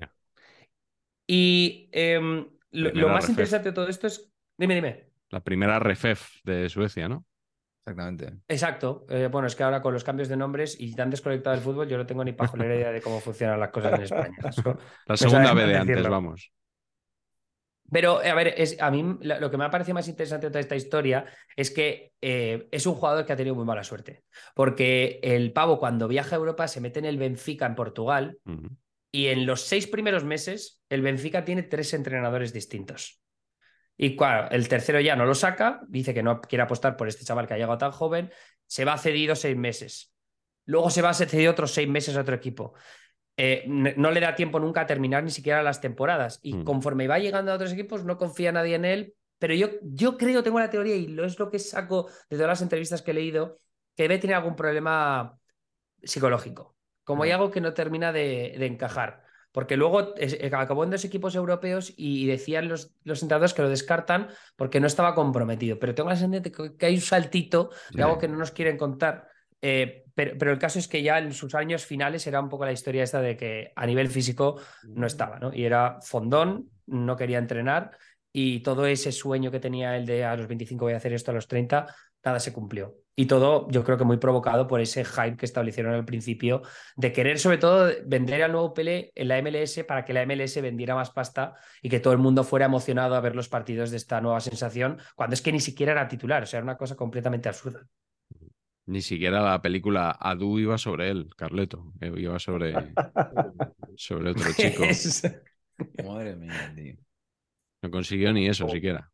Y 1.27 1.89
em, 1.91 2.47
lo, 2.71 3.09
más 3.09 3.15
refef. 3.15 3.29
interesante 3.29 3.69
de 3.69 3.75
todo 3.75 3.87
esto 3.87 4.07
es. 4.07 4.31
Dime, 4.57 4.75
dime. 4.75 5.09
La 5.29 5.43
primera 5.43 5.79
refef 5.79 6.41
de 6.43 6.69
Suecia, 6.69 7.09
¿no? 7.09 7.25
Exactamente. 7.87 8.33
Exacto. 8.47 9.05
Eh, 9.09 9.27
bueno, 9.31 9.47
es 9.47 9.55
que 9.55 9.61
ahora 9.63 9.81
con 9.81 9.93
los 9.93 10.03
cambios 10.03 10.27
de 10.27 10.35
nombres 10.35 10.75
y 10.79 10.95
tan 10.95 11.11
desconectado 11.11 11.55
del 11.55 11.63
fútbol, 11.63 11.87
yo 11.87 11.97
no 11.97 12.05
tengo 12.05 12.23
ni 12.23 12.33
pajolera 12.33 12.75
idea 12.75 12.91
de 12.91 12.99
cómo 13.01 13.19
funcionan 13.19 13.59
las 13.59 13.69
cosas 13.69 13.93
en 13.93 14.01
España. 14.01 14.35
Eso- 14.49 14.77
La 15.05 15.15
segunda 15.17 15.53
B 15.53 15.65
de 15.67 15.77
antes, 15.77 16.07
vamos. 16.07 16.51
Pero, 17.91 18.17
a 18.19 18.33
ver, 18.33 18.55
es, 18.57 18.81
a 18.81 18.89
mí 18.89 19.17
lo 19.21 19.51
que 19.51 19.57
me 19.57 19.65
ha 19.65 19.69
parecido 19.69 19.93
más 19.93 20.07
interesante 20.07 20.47
de 20.47 20.51
toda 20.51 20.59
esta 20.61 20.75
historia 20.75 21.25
es 21.55 21.69
que 21.69 22.13
eh, 22.19 22.67
es 22.71 22.87
un 22.87 22.95
jugador 22.95 23.23
que 23.27 23.33
ha 23.33 23.35
tenido 23.35 23.53
muy 23.55 23.63
mala 23.65 23.83
suerte. 23.83 24.23
Porque 24.55 25.19
el 25.21 25.53
pavo, 25.53 25.77
cuando 25.77 26.07
viaja 26.07 26.35
a 26.35 26.39
Europa, 26.39 26.67
se 26.67 26.81
mete 26.81 26.97
en 26.97 27.05
el 27.05 27.19
Benfica 27.19 27.67
en 27.67 27.75
Portugal 27.75 28.39
y 29.11 29.27
en 29.27 29.45
los 29.45 29.61
seis 29.61 29.85
primeros 29.85 30.23
meses, 30.23 30.81
el 30.89 31.03
Benfica 31.03 31.45
tiene 31.45 31.61
tres 31.61 31.93
entrenadores 31.93 32.51
distintos. 32.53 33.21
Y 33.97 34.15
claro, 34.15 34.49
el 34.51 34.67
tercero 34.67 34.99
ya 34.99 35.15
no 35.15 35.25
lo 35.25 35.35
saca, 35.35 35.81
dice 35.87 36.13
que 36.13 36.23
no 36.23 36.41
quiere 36.41 36.63
apostar 36.63 36.97
por 36.97 37.07
este 37.07 37.23
chaval 37.23 37.47
que 37.47 37.53
ha 37.53 37.57
llegado 37.57 37.77
tan 37.77 37.91
joven, 37.91 38.31
se 38.67 38.83
va 38.85 38.97
cedido 38.97 39.35
seis 39.35 39.55
meses. 39.55 40.13
Luego 40.65 40.89
se 40.89 41.01
va 41.01 41.13
cedido 41.13 41.51
otros 41.51 41.71
seis 41.71 41.87
meses 41.87 42.17
a 42.17 42.21
otro 42.21 42.35
equipo. 42.35 42.73
Eh, 43.37 43.63
no 43.67 44.11
le 44.11 44.19
da 44.19 44.33
tiempo 44.35 44.59
nunca 44.59 44.81
a 44.81 44.85
terminar 44.85 45.23
ni 45.23 45.29
siquiera 45.31 45.61
las 45.61 45.81
temporadas. 45.81 46.39
Y 46.41 46.55
Mm. 46.55 46.63
conforme 46.63 47.07
va 47.07 47.19
llegando 47.19 47.51
a 47.51 47.55
otros 47.55 47.73
equipos, 47.73 48.03
no 48.05 48.17
confía 48.17 48.51
nadie 48.51 48.75
en 48.75 48.85
él. 48.85 49.13
Pero 49.37 49.53
yo, 49.53 49.67
yo 49.81 50.17
creo, 50.17 50.41
tengo 50.43 50.59
la 50.59 50.69
teoría, 50.69 50.95
y 50.95 51.07
lo 51.07 51.25
es 51.25 51.37
lo 51.37 51.51
que 51.51 51.59
saco 51.59 52.09
de 52.29 52.37
todas 52.37 52.47
las 52.47 52.61
entrevistas 52.61 53.01
que 53.01 53.11
he 53.11 53.13
leído, 53.13 53.59
que 53.95 54.03
debe 54.03 54.17
tener 54.17 54.35
algún 54.37 54.55
problema 54.55 55.37
psicológico. 56.01 56.75
Como 57.03 57.23
hay 57.23 57.31
algo 57.31 57.51
que 57.51 57.61
no 57.61 57.73
termina 57.73 58.11
de, 58.13 58.55
de 58.57 58.65
encajar. 58.65 59.24
Porque 59.55 59.77
luego 59.77 60.13
es- 60.17 60.33
eh, 60.33 60.51
acabó 60.53 60.83
en 60.83 60.89
dos 60.91 61.05
equipos 61.05 61.33
europeos 61.33 61.93
y 61.95 62.27
decían 62.27 62.67
los, 62.67 62.93
los 63.05 63.21
entrenadores 63.23 63.53
que 63.53 63.61
lo 63.61 63.69
descartan 63.69 64.27
porque 64.57 64.81
no 64.81 64.87
estaba 64.87 65.15
comprometido. 65.15 65.79
Pero 65.79 65.95
tengo 65.95 66.09
la 66.09 66.15
sensación 66.17 66.43
de 66.43 66.51
que, 66.51 66.75
que 66.77 66.85
hay 66.85 66.95
un 66.95 67.01
saltito 67.01 67.69
de 67.93 67.95
Sí. 67.95 68.01
algo 68.03 68.17
que 68.17 68.27
no 68.27 68.37
nos 68.37 68.51
quieren 68.51 68.77
contar. 68.77 69.27
Eh, 69.61 70.03
pero, 70.13 70.37
pero 70.37 70.51
el 70.51 70.59
caso 70.59 70.77
es 70.77 70.87
que 70.87 71.01
ya 71.01 71.17
en 71.19 71.31
sus 71.33 71.55
años 71.55 71.85
finales 71.85 72.27
era 72.27 72.41
un 72.41 72.49
poco 72.49 72.65
la 72.65 72.73
historia 72.73 73.03
esta 73.03 73.21
de 73.21 73.37
que 73.37 73.71
a 73.75 73.85
nivel 73.87 74.09
físico 74.09 74.59
no 74.83 75.07
estaba, 75.07 75.39
¿no? 75.39 75.53
Y 75.53 75.63
era 75.63 75.99
fondón, 76.01 76.69
no 76.87 77.15
quería 77.15 77.37
entrenar 77.39 77.91
y 78.31 78.59
todo 78.59 78.85
ese 78.85 79.11
sueño 79.13 79.49
que 79.51 79.61
tenía 79.61 79.95
él 79.95 80.05
de 80.05 80.25
a 80.25 80.35
los 80.35 80.47
25 80.47 80.85
voy 80.85 80.93
a 80.93 80.97
hacer 80.97 81.13
esto, 81.13 81.31
a 81.31 81.33
los 81.33 81.47
30, 81.47 81.95
nada 82.23 82.39
se 82.39 82.51
cumplió. 82.53 82.93
Y 83.15 83.27
todo 83.27 83.67
yo 83.69 83.83
creo 83.83 83.97
que 83.97 84.03
muy 84.03 84.17
provocado 84.17 84.67
por 84.67 84.81
ese 84.81 85.05
hype 85.05 85.37
que 85.37 85.45
establecieron 85.45 85.93
al 85.93 86.03
principio 86.05 86.61
de 86.97 87.13
querer 87.13 87.39
sobre 87.39 87.57
todo 87.57 87.89
vender 88.05 88.43
al 88.43 88.51
nuevo 88.51 88.73
Pelé 88.73 89.11
en 89.15 89.29
la 89.29 89.41
MLS 89.41 89.83
para 89.87 90.03
que 90.03 90.13
la 90.13 90.25
MLS 90.25 90.61
vendiera 90.61 90.95
más 90.95 91.11
pasta 91.11 91.55
y 91.81 91.89
que 91.89 91.99
todo 92.01 92.13
el 92.13 92.19
mundo 92.19 92.43
fuera 92.43 92.65
emocionado 92.65 93.15
a 93.15 93.21
ver 93.21 93.35
los 93.35 93.47
partidos 93.47 93.91
de 93.91 93.97
esta 93.97 94.19
nueva 94.19 94.41
sensación, 94.41 94.97
cuando 95.15 95.33
es 95.33 95.41
que 95.41 95.51
ni 95.53 95.61
siquiera 95.61 95.93
era 95.93 96.07
titular, 96.07 96.43
o 96.43 96.45
sea, 96.45 96.57
era 96.57 96.65
una 96.65 96.77
cosa 96.77 96.95
completamente 96.95 97.47
absurda. 97.47 97.87
Ni 98.87 99.01
siquiera 99.01 99.41
la 99.41 99.61
película 99.61 100.11
Adu 100.19 100.59
iba 100.59 100.77
sobre 100.77 101.09
él, 101.09 101.29
Carleto. 101.35 101.93
eh, 102.01 102.11
Iba 102.17 102.37
sobre, 102.37 102.73
sobre 103.95 104.29
otro 104.31 104.43
chico. 104.55 104.83
Madre 106.05 106.35
mía, 106.35 106.71
tío. 106.75 106.95
No 107.81 107.89
consiguió 107.89 108.31
ni 108.31 108.47
eso 108.47 108.69
siquiera. 108.69 109.11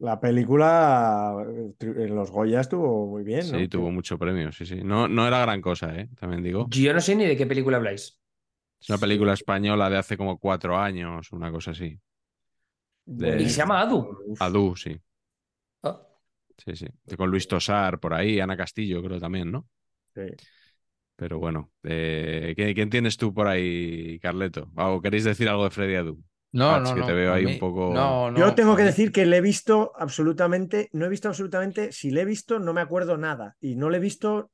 La 0.00 0.20
película 0.20 1.34
tri- 1.78 2.04
en 2.04 2.14
los 2.14 2.30
Goya 2.30 2.60
estuvo 2.60 3.06
muy 3.06 3.22
bien, 3.24 3.50
¿no? 3.50 3.58
Sí, 3.58 3.68
tuvo 3.68 3.90
mucho 3.90 4.18
premio, 4.18 4.52
sí, 4.52 4.64
sí. 4.66 4.76
No, 4.84 5.08
no 5.08 5.26
era 5.26 5.40
gran 5.40 5.60
cosa, 5.60 5.94
¿eh? 5.98 6.08
También 6.18 6.42
digo. 6.42 6.72
Yo 6.84 6.94
no 6.94 7.00
sé 7.00 7.14
ni 7.14 7.24
de 7.26 7.36
qué 7.36 7.46
película 7.46 7.76
habláis. 7.76 8.18
Es 8.82 8.90
una 8.90 8.98
película 8.98 9.32
española 9.32 9.88
de 9.88 9.96
hace 9.96 10.18
como 10.18 10.38
cuatro 10.38 10.76
años, 10.78 11.32
una 11.32 11.50
cosa 11.50 11.70
así. 11.70 11.98
De- 13.06 13.42
Y 13.42 13.48
se 13.48 13.58
llama 13.58 13.80
Adu. 13.80 14.16
Adu, 14.38 14.74
sí. 14.76 15.00
Ah, 15.82 16.00
Sí, 16.64 16.76
sí. 16.76 16.86
Con 17.16 17.30
Luis 17.30 17.46
Tosar 17.48 17.98
por 18.00 18.14
ahí, 18.14 18.40
Ana 18.40 18.56
Castillo 18.56 19.02
creo 19.02 19.18
también, 19.20 19.50
¿no? 19.50 19.68
sí. 20.14 20.52
Pero 21.16 21.38
bueno, 21.38 21.70
eh, 21.84 22.52
¿quién, 22.56 22.74
quién 22.74 22.90
tienes 22.90 23.16
tú 23.16 23.32
por 23.34 23.46
ahí, 23.48 24.18
Carleto? 24.20 24.70
¿O 24.76 25.00
queréis 25.00 25.24
decir 25.24 25.48
algo 25.48 25.64
de 25.64 25.70
Freddy 25.70 25.94
Adu? 25.96 26.22
No, 26.52 26.68
Pats, 26.70 26.88
no, 26.90 26.94
que 26.94 27.00
no. 27.00 27.06
te 27.06 27.12
veo 27.14 27.32
ahí 27.32 27.44
mí- 27.44 27.54
un 27.54 27.58
poco- 27.58 27.92
No, 27.94 28.30
no, 28.30 28.38
Yo 28.38 28.54
tengo 28.54 28.76
que 28.76 28.82
decir 28.82 29.12
que 29.12 29.26
le 29.26 29.38
he 29.38 29.40
visto 29.40 29.92
absolutamente, 29.96 30.88
no 30.92 31.06
he 31.06 31.08
visto 31.08 31.28
absolutamente, 31.28 31.92
si 31.92 32.10
le 32.10 32.22
he 32.22 32.24
visto 32.24 32.58
no 32.58 32.72
me 32.72 32.80
acuerdo 32.80 33.16
nada 33.16 33.56
y 33.60 33.76
no 33.76 33.90
le 33.90 33.98
he 33.98 34.00
visto 34.00 34.50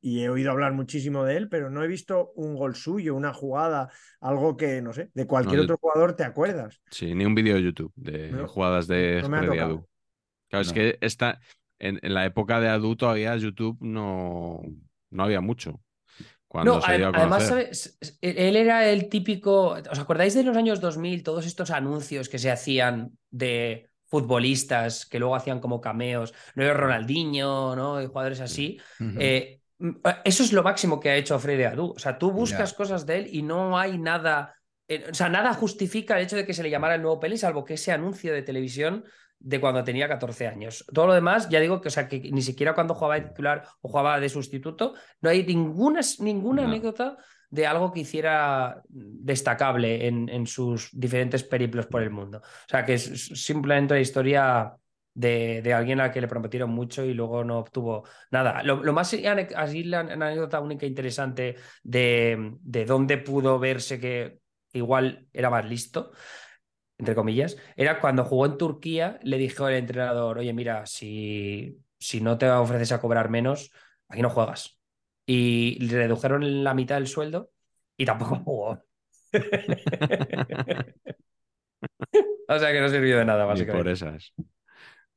y 0.00 0.22
he 0.24 0.28
oído 0.28 0.50
hablar 0.50 0.72
muchísimo 0.72 1.24
de 1.24 1.36
él, 1.36 1.48
pero 1.48 1.70
no 1.70 1.84
he 1.84 1.86
visto 1.86 2.32
un 2.34 2.56
gol 2.56 2.74
suyo, 2.74 3.14
una 3.14 3.32
jugada, 3.32 3.88
algo 4.20 4.56
que, 4.56 4.82
no 4.82 4.92
sé, 4.92 5.10
de 5.14 5.26
cualquier 5.28 5.58
No, 5.58 5.64
otro 5.64 5.78
jugador 5.80 6.14
te 6.16 6.24
acuerdas. 6.24 6.80
Sí, 6.90 7.14
ni 7.14 7.24
un 7.24 7.34
vídeo 7.34 7.54
de 7.54 7.62
YouTube 7.62 7.92
de 7.96 8.30
No, 8.32 8.48
jugadas 8.48 8.88
de 8.88 9.20
no 9.22 9.28
me 9.28 9.36
ha 9.36 9.40
Freddy 9.40 9.58
tocado. 9.58 9.68
Adu. 9.76 9.88
Claro, 10.48 10.62
es 10.62 10.72
que 10.72 10.98
esta, 11.00 11.40
en, 11.78 12.00
en 12.02 12.14
la 12.14 12.26
época 12.26 12.60
de 12.60 12.68
Adu 12.68 12.96
todavía 12.96 13.36
YouTube 13.36 13.78
no, 13.80 14.62
no 15.10 15.24
había 15.24 15.42
mucho. 15.42 15.81
Cuando 16.52 16.74
No, 16.74 16.82
se 16.82 16.98
dio 16.98 17.06
a 17.06 17.12
además. 17.14 17.46
¿sabes? 17.48 17.98
él 18.20 18.56
era 18.56 18.86
el 18.90 19.08
típico. 19.08 19.70
¿Os 19.90 19.98
acordáis 19.98 20.34
de 20.34 20.42
los 20.42 20.54
años 20.54 20.82
2000? 20.82 21.22
Todos 21.22 21.46
estos 21.46 21.70
anuncios 21.70 22.28
que 22.28 22.38
se 22.38 22.50
hacían 22.50 23.16
de 23.30 23.88
futbolistas 24.06 25.06
que 25.06 25.18
luego 25.18 25.34
hacían 25.34 25.60
como 25.60 25.80
cameos, 25.80 26.34
no 26.54 26.62
era 26.62 26.74
Ronaldinho, 26.74 27.74
¿no? 27.74 28.02
Y 28.02 28.06
jugadores 28.06 28.40
así. 28.42 28.78
Eh, 29.18 29.60
eso 30.24 30.42
es 30.42 30.52
lo 30.52 30.62
máximo 30.62 31.00
que 31.00 31.08
ha 31.08 31.16
hecho 31.16 31.38
Freddy 31.38 31.64
Adu. 31.64 31.94
O 31.96 31.98
sea, 31.98 32.18
tú 32.18 32.30
buscas 32.30 32.74
cosas 32.74 33.06
de 33.06 33.20
él 33.20 33.28
y 33.32 33.42
no 33.42 33.78
hay 33.78 33.96
nada. 33.98 34.54
eh, 34.88 35.06
o 35.10 35.14
sea, 35.14 35.30
nada 35.30 35.54
justifica 35.54 36.18
el 36.18 36.24
hecho 36.24 36.36
de 36.36 36.44
que 36.44 36.52
se 36.52 36.62
le 36.62 36.68
llamara 36.68 36.96
el 36.96 37.00
nuevo 37.02 37.18
Pelé, 37.18 37.38
salvo 37.38 37.64
que 37.64 37.74
ese 37.74 37.92
anuncio 37.92 38.34
de 38.34 38.42
televisión 38.42 39.04
de 39.44 39.60
cuando 39.60 39.82
tenía 39.84 40.08
14 40.08 40.46
años. 40.46 40.84
Todo 40.92 41.08
lo 41.08 41.14
demás, 41.14 41.48
ya 41.48 41.60
digo 41.60 41.80
que, 41.80 41.88
o 41.88 41.90
sea, 41.90 42.08
que 42.08 42.20
ni 42.30 42.42
siquiera 42.42 42.74
cuando 42.74 42.94
jugaba 42.94 43.16
de 43.16 43.28
titular 43.28 43.64
o 43.80 43.88
jugaba 43.88 44.20
de 44.20 44.28
sustituto, 44.28 44.94
no 45.20 45.30
hay 45.30 45.44
ninguna, 45.44 46.00
ninguna 46.20 46.62
No. 46.62 46.68
anécdota 46.68 47.16
de 47.50 47.66
algo 47.66 47.92
que 47.92 48.00
hiciera 48.00 48.82
destacable 48.88 50.06
en, 50.06 50.28
en 50.28 50.46
sus 50.46 50.88
diferentes 50.92 51.42
periplos 51.44 51.86
por 51.86 52.02
el 52.02 52.10
mundo. 52.10 52.38
O 52.38 52.68
sea, 52.68 52.84
que 52.84 52.94
es 52.94 53.04
simplemente 53.44 53.94
la 53.94 54.00
historia 54.00 54.72
de, 55.14 55.60
de 55.62 55.74
alguien 55.74 56.00
al 56.00 56.10
que 56.10 56.20
le 56.22 56.28
prometieron 56.28 56.70
mucho 56.70 57.04
y 57.04 57.12
luego 57.12 57.44
no 57.44 57.58
obtuvo 57.58 58.04
nada. 58.30 58.62
Lo, 58.62 58.82
lo 58.82 58.92
más 58.94 59.14
así 59.56 59.84
la 59.84 60.00
anécdota 60.00 60.60
única 60.60 60.86
interesante 60.86 61.56
de, 61.82 62.54
de 62.62 62.84
dónde 62.86 63.18
pudo 63.18 63.58
verse 63.58 64.00
que 64.00 64.40
igual 64.72 65.26
era 65.34 65.50
más 65.50 65.66
listo, 65.66 66.12
entre 67.02 67.14
comillas, 67.16 67.56
era 67.76 68.00
cuando 68.00 68.24
jugó 68.24 68.46
en 68.46 68.58
Turquía, 68.58 69.18
le 69.22 69.38
dijo 69.38 69.68
el 69.68 69.74
entrenador, 69.76 70.38
oye, 70.38 70.52
mira, 70.52 70.86
si, 70.86 71.82
si 71.98 72.20
no 72.20 72.38
te 72.38 72.48
ofreces 72.50 72.92
a 72.92 73.00
cobrar 73.00 73.28
menos, 73.30 73.72
aquí 74.08 74.22
no 74.22 74.30
juegas. 74.30 74.78
Y 75.26 75.78
le 75.84 75.96
redujeron 75.98 76.64
la 76.64 76.74
mitad 76.74 76.96
del 76.96 77.08
sueldo 77.08 77.50
y 77.96 78.04
tampoco 78.06 78.36
jugó. 78.44 78.78
o 82.48 82.58
sea 82.58 82.72
que 82.72 82.80
no 82.80 82.88
sirvió 82.88 83.18
de 83.18 83.24
nada, 83.24 83.44
Ni 83.48 83.64
por 83.64 83.86
básicamente. 83.86 83.88
esas. 83.88 84.32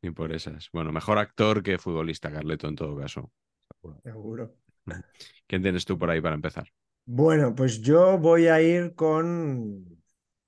Ni 0.02 0.12
por 0.12 0.34
esas. 0.34 0.70
Bueno, 0.74 0.92
mejor 0.92 1.18
actor 1.20 1.64
que 1.64 1.78
futbolista, 1.80 2.32
Carleto, 2.32 2.68
en 2.68 2.76
todo 2.76 2.98
caso. 2.98 3.32
Seguro. 4.04 4.56
¿Quién 5.48 5.62
tienes 5.64 5.86
tú 5.86 5.98
por 5.98 6.10
ahí 6.10 6.22
para 6.22 6.36
empezar? 6.36 6.72
Bueno, 7.08 7.54
pues 7.56 7.82
yo 7.82 8.18
voy 8.18 8.48
a 8.48 8.62
ir 8.62 8.96
con, 8.96 9.95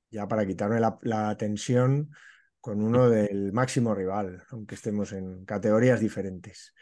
ya 0.10 0.28
para 0.28 0.46
quitarme 0.46 0.80
la, 0.80 0.98
la 1.02 1.36
tensión, 1.38 2.12
con 2.60 2.82
uno 2.82 3.10
del 3.10 3.54
máximo 3.54 3.96
rival, 3.96 4.44
aunque 4.50 4.76
estemos 4.76 5.14
en 5.14 5.46
categorías 5.46 6.00
diferentes. 6.00 6.74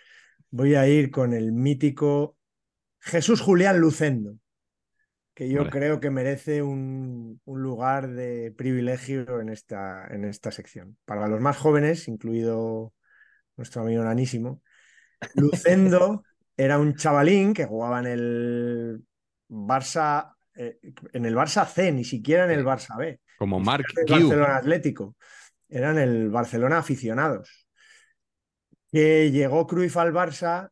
Voy 0.49 0.75
a 0.75 0.87
ir 0.87 1.11
con 1.11 1.33
el 1.33 1.51
mítico 1.51 2.37
Jesús 2.99 3.41
Julián 3.41 3.79
Lucendo, 3.79 4.35
que 5.35 5.49
yo 5.49 5.59
Vale. 5.59 5.69
creo 5.69 5.99
que 5.99 6.09
merece 6.09 6.63
un, 6.63 7.39
un 7.45 7.61
lugar 7.61 8.09
de 8.09 8.53
privilegio 8.57 9.41
en 9.41 9.49
esta, 9.49 10.07
en 10.07 10.25
esta 10.25 10.49
sección. 10.51 10.97
Para 11.05 11.27
los 11.27 11.41
más 11.41 11.57
jóvenes, 11.57 12.07
incluido 12.07 12.93
nuestro 13.57 13.83
amigo 13.83 14.03
Nanísimo, 14.03 14.61
Lucendo 15.35 16.23
era 16.57 16.79
un 16.79 16.95
chavalín 16.95 17.53
que 17.53 17.65
jugaba 17.65 17.99
en 17.99 18.07
el 18.07 19.05
Barça, 19.49 20.34
eh, 20.55 20.79
en 21.13 21.25
el 21.25 21.35
Barça 21.35 21.65
C, 21.65 21.91
ni 21.91 22.03
siquiera 22.03 22.45
en 22.45 22.51
el 22.51 22.65
Barça 22.65 22.97
B. 22.97 23.19
Como 23.37 23.59
Mark 23.59 23.85
Q. 23.93 24.11
Barcelona 24.11 24.57
Atlético. 24.57 25.15
Eran 25.67 25.97
el 25.97 26.29
Barcelona 26.29 26.77
aficionados. 26.77 27.67
Que 28.91 29.31
llegó 29.31 29.67
Cruyff 29.67 29.97
al 29.97 30.13
Barça 30.13 30.69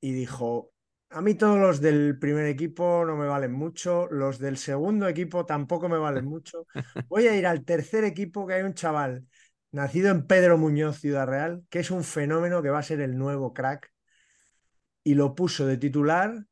y 0.00 0.12
dijo: 0.12 0.72
A 1.10 1.20
mí 1.20 1.34
todos 1.34 1.58
los 1.58 1.80
del 1.80 2.18
primer 2.18 2.46
equipo 2.46 3.04
no 3.04 3.16
me 3.16 3.26
valen 3.26 3.52
mucho, 3.52 4.08
los 4.10 4.38
del 4.38 4.56
segundo 4.56 5.06
equipo 5.06 5.46
tampoco 5.46 5.88
me 5.88 5.98
valen 5.98 6.24
mucho. 6.26 6.66
Voy 7.08 7.28
a 7.28 7.36
ir 7.36 7.46
al 7.46 7.64
tercer 7.64 8.04
equipo 8.04 8.46
que 8.46 8.54
hay 8.54 8.62
un 8.62 8.74
chaval 8.74 9.26
nacido 9.72 10.10
en 10.10 10.26
Pedro 10.26 10.58
Muñoz, 10.58 10.98
Ciudad 10.98 11.28
Real, 11.28 11.62
que 11.70 11.80
es 11.80 11.90
un 11.92 12.02
fenómeno 12.02 12.62
que 12.62 12.70
va 12.70 12.80
a 12.80 12.82
ser 12.82 13.00
el 13.00 13.16
nuevo 13.16 13.52
crack. 13.52 13.92
Y 15.02 15.14
lo 15.14 15.34
puso 15.34 15.66
de 15.66 15.78
titular 15.78 16.44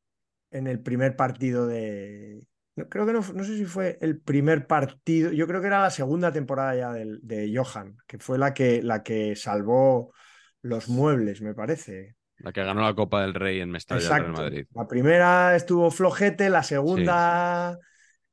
en 0.50 0.66
el 0.66 0.80
primer 0.80 1.16
partido 1.16 1.66
de. 1.66 2.42
Creo 2.88 3.06
que 3.06 3.12
no, 3.12 3.20
no 3.34 3.44
sé 3.44 3.56
si 3.56 3.64
fue 3.64 3.98
el 4.00 4.20
primer 4.20 4.66
partido. 4.66 5.32
Yo 5.32 5.46
creo 5.46 5.60
que 5.60 5.66
era 5.68 5.82
la 5.82 5.90
segunda 5.90 6.32
temporada 6.32 6.74
ya 6.76 6.92
del- 6.92 7.20
de, 7.22 7.52
Johan, 7.56 7.96
que 8.06 8.18
fue 8.18 8.38
la 8.38 8.54
que, 8.54 8.82
la 8.82 9.02
que 9.02 9.34
salvó 9.36 10.12
los 10.62 10.88
muebles, 10.88 11.40
me 11.42 11.54
parece. 11.54 12.16
La 12.38 12.52
que 12.52 12.64
ganó 12.64 12.80
la 12.82 12.94
Copa 12.94 13.22
del 13.22 13.34
Rey 13.34 13.60
en 13.60 13.70
Mestalla 13.70 14.00
Real 14.12 14.32
Exacto. 14.32 14.42
Madrid. 14.42 14.66
La 14.74 14.86
primera 14.86 15.56
estuvo 15.56 15.90
flojete, 15.90 16.50
la 16.50 16.62
segunda. 16.62 17.78
Pero 17.78 17.78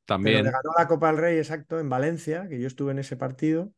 También. 0.06 0.44
le 0.44 0.52
ganó 0.52 0.72
la 0.78 0.88
Copa 0.88 1.08
del 1.08 1.18
Rey, 1.18 1.38
exacto, 1.38 1.80
en 1.80 1.90
Valencia, 1.90 2.48
que 2.50 2.60
yo 2.60 2.68
estuve 2.68 2.92
en 2.92 3.00
ese 3.00 3.18
partido, 3.18 3.72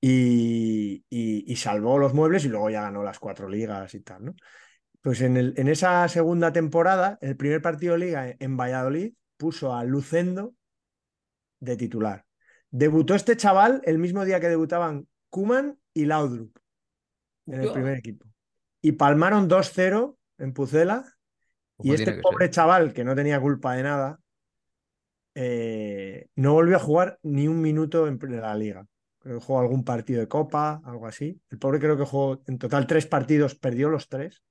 y, 0.00 1.04
y- 1.10 1.44
y 1.52 1.56
salvó 1.56 1.98
los 1.98 2.14
muebles 2.14 2.44
y 2.44 2.48
luego 2.48 2.70
ya 2.70 2.82
ganó 2.82 3.02
las 3.04 3.18
cuatro 3.20 3.48
ligas 3.48 3.94
y 3.94 4.00
tal, 4.00 4.26
¿no? 4.26 4.34
Pues 5.02 5.20
en, 5.22 5.36
el- 5.36 5.54
en 5.58 5.68
esa 5.68 6.08
segunda 6.08 6.52
temporada, 6.52 7.18
el 7.22 7.36
primer 7.36 7.62
partido 7.62 7.94
de 7.94 8.00
liga 8.00 8.34
en 8.38 8.56
Valladolid 8.56 9.14
puso 9.44 9.74
a 9.74 9.84
Lucendo 9.84 10.54
de 11.60 11.76
titular. 11.76 12.24
Debutó 12.70 13.14
este 13.14 13.36
chaval 13.36 13.82
el 13.84 13.98
mismo 13.98 14.24
día 14.24 14.40
que 14.40 14.48
debutaban 14.48 15.06
Kuman 15.28 15.78
y 15.92 16.06
Laudrup 16.06 16.58
en 17.46 17.60
el 17.60 17.70
primer 17.70 17.98
equipo. 17.98 18.26
Y 18.80 18.92
palmaron 18.92 19.46
2-0 19.46 20.16
en 20.38 20.54
Pucela. 20.54 21.04
Como 21.76 21.92
Y 21.92 21.94
este 21.94 22.14
pobre 22.14 22.46
ser. 22.46 22.54
chaval, 22.54 22.94
que 22.94 23.04
no 23.04 23.14
tenía 23.14 23.38
culpa 23.38 23.74
de 23.74 23.82
nada, 23.82 24.18
eh, 25.34 26.28
no 26.36 26.54
volvió 26.54 26.76
a 26.76 26.80
jugar 26.80 27.18
ni 27.22 27.46
un 27.46 27.60
minuto 27.60 28.08
en 28.08 28.18
la 28.40 28.56
liga. 28.56 28.86
Creo 29.18 29.40
que 29.40 29.44
jugó 29.44 29.60
algún 29.60 29.84
partido 29.84 30.20
de 30.20 30.28
copa, 30.28 30.80
algo 30.86 31.06
así. 31.06 31.38
El 31.50 31.58
pobre 31.58 31.78
creo 31.78 31.98
que 31.98 32.06
jugó 32.06 32.42
en 32.46 32.56
total 32.56 32.86
tres 32.86 33.04
partidos, 33.04 33.56
perdió 33.56 33.90
los 33.90 34.08
tres. 34.08 34.42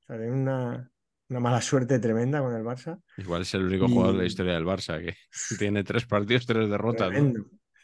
O 0.00 0.06
sea, 0.06 0.16
una, 0.16 0.91
una 1.32 1.40
mala 1.40 1.60
suerte 1.60 1.98
tremenda 1.98 2.40
con 2.40 2.54
el 2.54 2.62
Barça. 2.62 3.00
Igual 3.16 3.42
es 3.42 3.54
el 3.54 3.64
único 3.64 3.86
Y- 3.86 3.92
jugador 3.92 4.14
de 4.14 4.20
la 4.20 4.26
historia 4.26 4.52
del 4.54 4.64
Barça 4.64 5.00
que 5.00 5.16
tiene 5.56 5.82
tres 5.82 6.06
partidos, 6.06 6.46
tres 6.46 6.68
derrotas. 6.68 7.10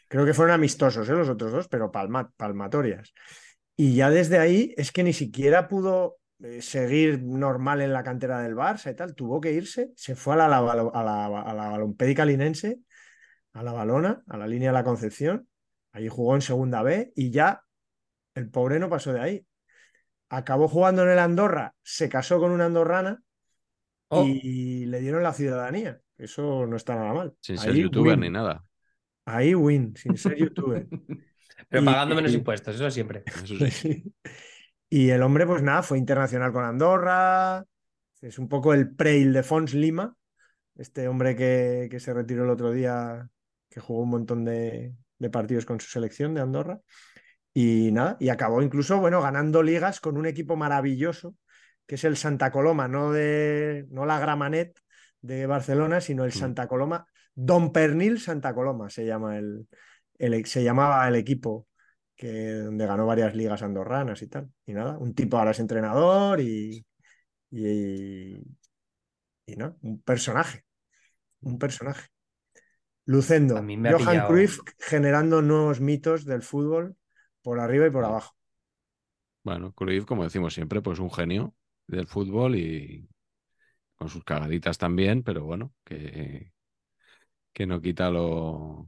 Creo 0.07 0.25
que 0.25 0.33
fueron 0.33 0.53
amistosos 0.55 1.07
¿eh? 1.09 1.13
los 1.13 1.29
otros 1.29 1.51
dos, 1.51 1.67
pero 1.67 1.91
palma- 1.91 2.31
palmatorias. 2.37 3.13
Y 3.75 3.95
ya 3.95 4.09
desde 4.09 4.39
ahí 4.39 4.73
es 4.77 4.91
que 4.91 5.03
ni 5.03 5.13
siquiera 5.13 5.67
pudo 5.67 6.17
eh, 6.41 6.61
seguir 6.61 7.21
normal 7.21 7.81
en 7.81 7.91
la 7.93 8.03
cantera 8.03 8.39
del 8.41 8.55
Barça 8.55 8.91
y 8.91 8.95
tal. 8.95 9.13
Tuvo 9.15 9.39
que 9.41 9.51
irse, 9.51 9.91
se 9.95 10.15
fue 10.15 10.33
a 10.35 10.37
la, 10.37 10.45
a 10.45 10.75
la, 10.75 10.81
a 10.93 11.03
la, 11.03 11.41
a 11.41 11.53
la 11.53 11.69
Balompédica 11.69 12.25
Linense, 12.25 12.79
a 13.53 13.63
la 13.63 13.71
Balona, 13.71 14.23
a 14.27 14.37
la 14.37 14.47
línea 14.47 14.69
de 14.69 14.73
la 14.73 14.83
Concepción. 14.83 15.47
Allí 15.91 16.07
jugó 16.07 16.35
en 16.35 16.41
segunda 16.41 16.81
B 16.83 17.11
y 17.15 17.31
ya 17.31 17.61
el 18.35 18.49
pobre 18.49 18.79
no 18.79 18.89
pasó 18.89 19.11
de 19.13 19.21
ahí. 19.21 19.45
Acabó 20.29 20.67
jugando 20.67 21.03
en 21.03 21.09
el 21.09 21.19
Andorra, 21.19 21.73
se 21.81 22.09
casó 22.09 22.39
con 22.39 22.51
una 22.51 22.65
andorrana 22.65 23.21
Oh, 24.09 24.25
y 24.27 24.85
le 24.85 24.99
dieron 24.99 25.23
la 25.23 25.33
ciudadanía. 25.33 26.01
Eso 26.17 26.65
no 26.65 26.75
está 26.75 26.95
nada 26.95 27.13
mal. 27.13 27.35
Sin 27.41 27.57
ser 27.57 27.71
Ahí 27.71 27.81
youtuber 27.83 28.13
win. 28.13 28.19
ni 28.19 28.29
nada. 28.29 28.65
Ahí 29.25 29.53
win, 29.55 29.95
sin 29.95 30.17
ser 30.17 30.35
youtuber. 30.37 30.87
Pero 31.69 31.83
Y- 31.83 31.85
pagando 31.85 32.15
menos 32.15 32.31
y- 32.31 32.35
impuestos, 32.35 32.75
eso 32.75 32.89
siempre. 32.91 33.23
Eso 33.43 33.55
sí. 33.69 34.03
Y 34.91 35.11
el 35.11 35.21
hombre, 35.21 35.45
pues 35.45 35.61
nada, 35.61 35.83
fue 35.83 35.99
internacional 35.99 36.51
con 36.51 36.63
Andorra. 36.65 37.63
Es 38.21 38.39
un 38.39 38.49
poco 38.49 38.73
el 38.73 38.95
pre-Ildefons 38.95 39.75
Lima, 39.75 40.15
este 40.75 41.07
hombre 41.07 41.35
que, 41.35 41.87
que 41.91 41.99
se 41.99 42.11
retiró 42.13 42.43
el 42.43 42.49
otro 42.49 42.71
día, 42.71 43.29
que 43.69 43.79
jugó 43.79 44.01
un 44.01 44.09
montón 44.09 44.45
de, 44.45 44.95
de 45.19 45.29
partidos 45.29 45.65
con 45.65 45.79
su 45.79 45.89
selección 45.89 46.33
de 46.33 46.41
Andorra. 46.41 46.81
Y 47.53 47.91
nada, 47.91 48.17
y 48.19 48.29
acabó 48.29 48.61
incluso, 48.63 48.99
bueno, 48.99 49.21
ganando 49.21 49.61
ligas 49.63 49.99
con 49.99 50.17
un 50.17 50.25
equipo 50.25 50.55
maravilloso, 50.55 51.35
que 51.89 51.95
es 51.95 52.03
el 52.03 52.17
Santa 52.17 52.51
Coloma, 52.51 52.87
no, 52.87 53.11
de, 53.11 53.87
no 53.89 54.05
la 54.05 54.19
Gramanet 54.19 54.79
de 55.21 55.47
Barcelona, 55.47 55.99
sino 56.01 56.23
el 56.23 56.29
Mm. 56.29 56.33
Santa 56.33 56.67
Coloma, 56.67 57.07
Don 57.33 57.71
Pernil 57.73 58.19
Santa 58.19 58.53
Coloma 58.53 58.91
se 58.91 59.07
llama 59.07 59.39
el, 59.39 59.67
el- 60.19 60.45
se 60.45 60.63
llamaba 60.63 61.07
el 61.07 61.15
equipo 61.15 61.65
que, 62.15 62.51
donde 62.53 62.85
ganó 62.85 63.07
varias 63.07 63.33
ligas 63.33 63.63
andorranas 63.63 64.21
y 64.21 64.27
tal. 64.27 64.51
Y 64.67 64.73
nada, 64.73 64.99
un 64.99 65.15
tipo 65.15 65.39
ahora 65.39 65.49
es 65.49 65.59
entrenador 65.59 66.39
y, 66.41 66.85
y, 67.49 68.35
y 69.47 69.55
no, 69.57 69.75
un 69.81 69.99
personaje, 70.03 70.65
un 71.41 71.57
personaje. 71.57 72.07
Lucendo, 73.05 73.57
A 73.57 73.63
mí 73.63 73.77
me 73.77 73.89
ha 73.89 73.93
Johan 73.93 74.05
pillado- 74.05 74.27
Cruyff 74.27 74.59
generando 74.77 75.41
nuevos 75.41 75.81
mitos 75.81 76.23
del 76.25 76.43
fútbol 76.43 76.95
por 77.41 77.59
arriba 77.59 77.87
y 77.87 77.89
por 77.89 78.03
Sí. 78.03 78.09
abajo. 78.11 78.35
Bueno, 79.43 79.73
Cruyff, 79.73 80.05
como 80.05 80.23
decimos 80.23 80.53
siempre, 80.53 80.81
pues 80.83 80.99
un 80.99 81.09
genio 81.09 81.55
del 81.89 82.07
fútbol 82.07 82.55
y, 82.55 83.09
con 83.99 84.07
sus 84.07 84.23
cagaditas 84.23 84.77
también, 84.77 85.23
pero 85.23 85.43
bueno, 85.43 85.73
que, 85.83 86.53
que 87.51 87.67
no 87.67 87.81
quita 87.81 88.09
lo. 88.09 88.87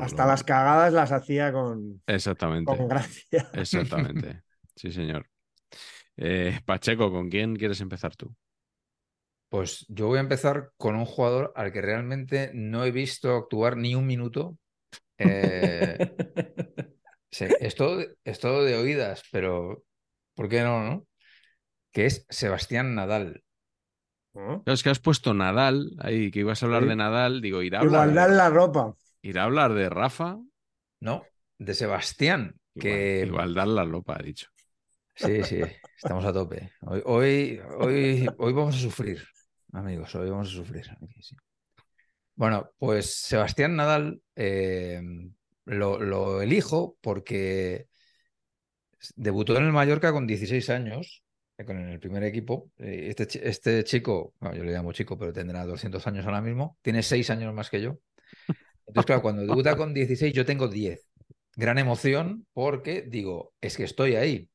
Hasta 0.00 0.26
las 0.26 0.44
cagadas 0.44 0.92
las 0.92 1.10
hacía 1.10 1.52
con, 1.52 2.02
Exactamente. 2.06 2.76
con 2.76 2.86
gracia. 2.86 3.48
Exactamente. 3.54 4.42
Sí, 4.76 4.90
señor. 4.90 5.30
Eh, 6.16 6.58
Pacheco, 6.64 7.12
¿con 7.12 7.30
quién 7.30 7.54
quieres 7.54 7.80
empezar 7.80 8.16
tú? 8.16 8.34
Pues 9.48 9.86
yo 9.88 10.08
voy 10.08 10.18
a 10.18 10.22
empezar 10.22 10.72
con 10.76 10.96
un 10.96 11.04
jugador 11.04 11.52
al 11.54 11.72
que 11.72 11.80
realmente 11.80 12.50
no 12.54 12.84
he 12.84 12.90
visto 12.90 13.36
actuar 13.36 13.76
ni 13.76 13.94
un 13.94 14.04
minuto. 14.04 14.58
Eh, 15.16 15.96
sí, 17.30 17.46
es, 17.60 17.76
todo, 17.76 18.04
es 18.24 18.40
todo 18.40 18.64
de 18.64 18.76
oídas, 18.76 19.22
pero 19.30 19.84
¿por 20.34 20.48
qué 20.48 20.62
no, 20.62 20.82
no? 20.82 21.06
Que 21.94 22.06
es 22.06 22.26
Sebastián 22.28 22.94
Nadal. 22.96 23.44
Claro, 24.32 24.62
es 24.66 24.82
que 24.82 24.90
has 24.90 24.98
puesto 24.98 25.32
Nadal 25.32 25.92
ahí, 26.00 26.32
que 26.32 26.40
ibas 26.40 26.62
a 26.62 26.66
hablar 26.66 26.82
Sí. 26.82 26.88
de 26.88 26.96
Nadal. 26.96 27.40
Digo, 27.40 27.62
irá 27.62 27.78
a 27.78 27.82
hablar, 27.82 28.08
Igualdad 28.08 28.30
en 28.30 28.36
la 28.36 28.50
ropa. 28.50 28.96
irá 29.22 29.42
a 29.42 29.44
hablar 29.44 29.74
de 29.74 29.88
Rafa. 29.88 30.38
No, 31.00 31.24
de 31.58 31.74
Sebastián. 31.74 32.56
Que... 32.78 33.22
Igual, 33.24 33.50
igualdad 33.50 33.66
la 33.68 33.84
lopa, 33.84 34.16
ha 34.18 34.22
dicho. 34.22 34.48
Sí, 35.14 35.44
sí, 35.44 35.60
estamos 35.96 36.24
a 36.24 36.32
tope. 36.32 36.72
Hoy, 36.80 37.00
hoy, 37.04 37.60
hoy, 37.78 38.28
hoy 38.38 38.52
vamos 38.52 38.74
a 38.74 38.78
sufrir, 38.80 39.22
amigos, 39.72 40.12
hoy 40.16 40.28
vamos 40.28 40.48
a 40.48 40.56
sufrir. 40.56 40.84
Aquí, 40.90 41.22
sí. 41.22 41.36
Bueno, 42.34 42.70
pues 42.76 43.14
Sebastián 43.22 43.76
Nadal 43.76 44.20
eh, 44.34 45.00
lo, 45.66 46.00
lo 46.00 46.42
elijo 46.42 46.96
porque 47.00 47.86
debutó 49.14 49.56
en 49.56 49.66
el 49.66 49.72
Mallorca 49.72 50.10
con 50.10 50.26
16 50.26 50.68
años, 50.70 51.22
eh, 51.22 51.23
con 51.66 51.78
el 51.78 52.00
primer 52.00 52.24
equipo. 52.24 52.70
Eh, 52.78 53.12
Este, 53.16 53.48
este 53.48 53.84
chico, 53.84 54.34
yo 54.40 54.64
le 54.64 54.72
llamo 54.72 54.92
chico, 54.92 55.18
pero 55.18 55.32
tendrá 55.32 55.64
200 55.64 56.06
años 56.06 56.24
ahora 56.26 56.40
mismo, 56.40 56.78
tiene 56.82 57.02
6 57.02 57.30
años 57.30 57.54
más 57.54 57.70
que 57.70 57.80
yo. 57.80 57.98
Entonces, 58.86 59.06
claro, 59.06 59.22
cuando 59.22 59.42
debuta 59.42 59.76
con 59.76 59.94
16, 59.94 60.34
yo 60.34 60.44
tengo 60.44 60.68
10. 60.68 61.08
Gran 61.56 61.78
emoción 61.78 62.46
porque 62.52 63.02
digo, 63.02 63.54
es 63.60 63.76
que 63.76 63.84
estoy 63.84 64.16
ahí, 64.16 64.50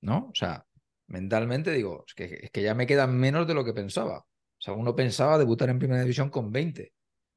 ¿no? 0.00 0.28
O 0.30 0.34
sea, 0.34 0.66
mentalmente 1.08 1.72
digo, 1.72 2.04
es 2.06 2.14
que, 2.14 2.24
es 2.44 2.50
que 2.50 2.62
ya 2.62 2.74
me 2.74 2.86
quedan 2.86 3.16
menos 3.16 3.46
de 3.46 3.54
lo 3.54 3.64
que 3.64 3.74
pensaba. 3.74 4.18
O 4.20 4.26
sea, 4.64 4.74
uno 4.74 4.94
pensaba 4.96 5.38
debutar 5.38 5.70
en 5.70 5.78
primera 5.78 6.02
división 6.02 6.30
con 6.30 6.52
20, 6.52 6.92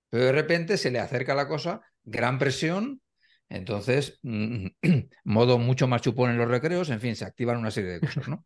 pero 0.10 0.26
de 0.26 0.32
repente 0.32 0.78
se 0.78 0.92
le 0.92 1.00
acerca 1.00 1.36
la 1.36 1.48
cosa, 1.48 1.82
gran 2.04 2.40
presión, 2.40 3.02
entonces 3.50 4.20
mm, 4.24 4.68
modo 5.26 5.58
mucho 5.60 5.88
más 5.88 6.02
chupón 6.02 6.32
en 6.32 6.38
los 6.38 6.50
recreos, 6.50 6.90
en 6.90 7.02
fin, 7.02 7.16
se 7.16 7.26
activan 7.26 7.58
una 7.58 7.72
serie 7.72 7.92
de 7.92 8.02
cosas, 8.02 8.28
¿no? 8.28 8.46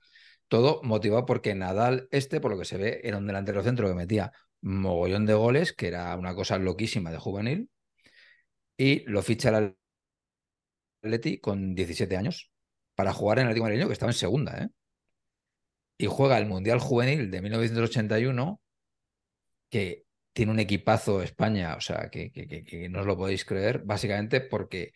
Todo 0.50 0.82
motivado 0.84 1.26
porque 1.26 1.56
Nadal, 1.56 2.10
este, 2.12 2.42
por 2.42 2.52
lo 2.52 2.58
que 2.58 2.66
se 2.66 2.78
ve, 2.78 3.02
era 3.04 3.18
un 3.18 3.28
delantero 3.28 3.64
centro 3.64 3.88
que 3.88 3.94
metía 3.94 4.34
mogollón 4.62 5.26
de 5.26 5.34
goles, 5.34 5.74
que 5.74 5.88
era 5.88 6.16
una 6.18 6.36
cosa 6.36 6.58
loquísima 6.58 7.12
de 7.12 7.18
juvenil, 7.18 7.70
y 8.78 9.04
lo 9.10 9.22
ficha 9.22 9.50
el 9.58 9.78
Atleti 11.04 11.40
con 11.40 11.76
17 11.76 12.18
años 12.18 12.52
para 12.96 13.14
jugar 13.14 13.40
en 13.40 13.44
el 13.44 13.48
Atlético 13.50 13.64
Madrileño, 13.66 13.88
que 13.88 13.94
estaba 13.94 14.12
en 14.12 14.18
segunda, 14.18 14.58
¿eh? 14.58 14.70
Y 15.98 16.08
juega 16.08 16.38
el 16.38 16.46
Mundial 16.48 16.80
Juvenil 16.80 17.30
de 17.30 17.42
1981, 17.42 18.62
que 19.70 20.06
tiene 20.34 20.52
un 20.52 20.60
equipazo 20.60 21.22
España, 21.22 21.76
o 21.76 21.82
sea, 21.82 22.10
que, 22.10 22.32
que, 22.32 22.90
no 22.90 23.02
os 23.02 23.06
lo 23.06 23.18
podéis 23.18 23.44
creer, 23.46 23.84
básicamente 23.84 24.40
porque 24.42 24.94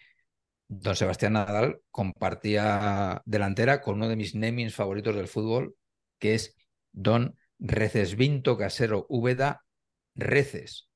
don 0.68 0.96
Sebastián 0.96 1.34
Nadal 1.34 1.80
compartía 1.92 3.22
delantera 3.26 3.82
con 3.82 3.96
uno 3.96 4.10
de 4.10 4.16
mis 4.16 4.36
namings 4.36 4.74
favoritos 4.76 5.16
del 5.16 5.28
fútbol, 5.28 5.76
que 6.20 6.34
es 6.36 6.56
don 6.92 7.38
Recesvinto 7.60 8.58
Casero 8.58 9.06
Úbeda 9.10 9.64
Reces, 10.16 10.90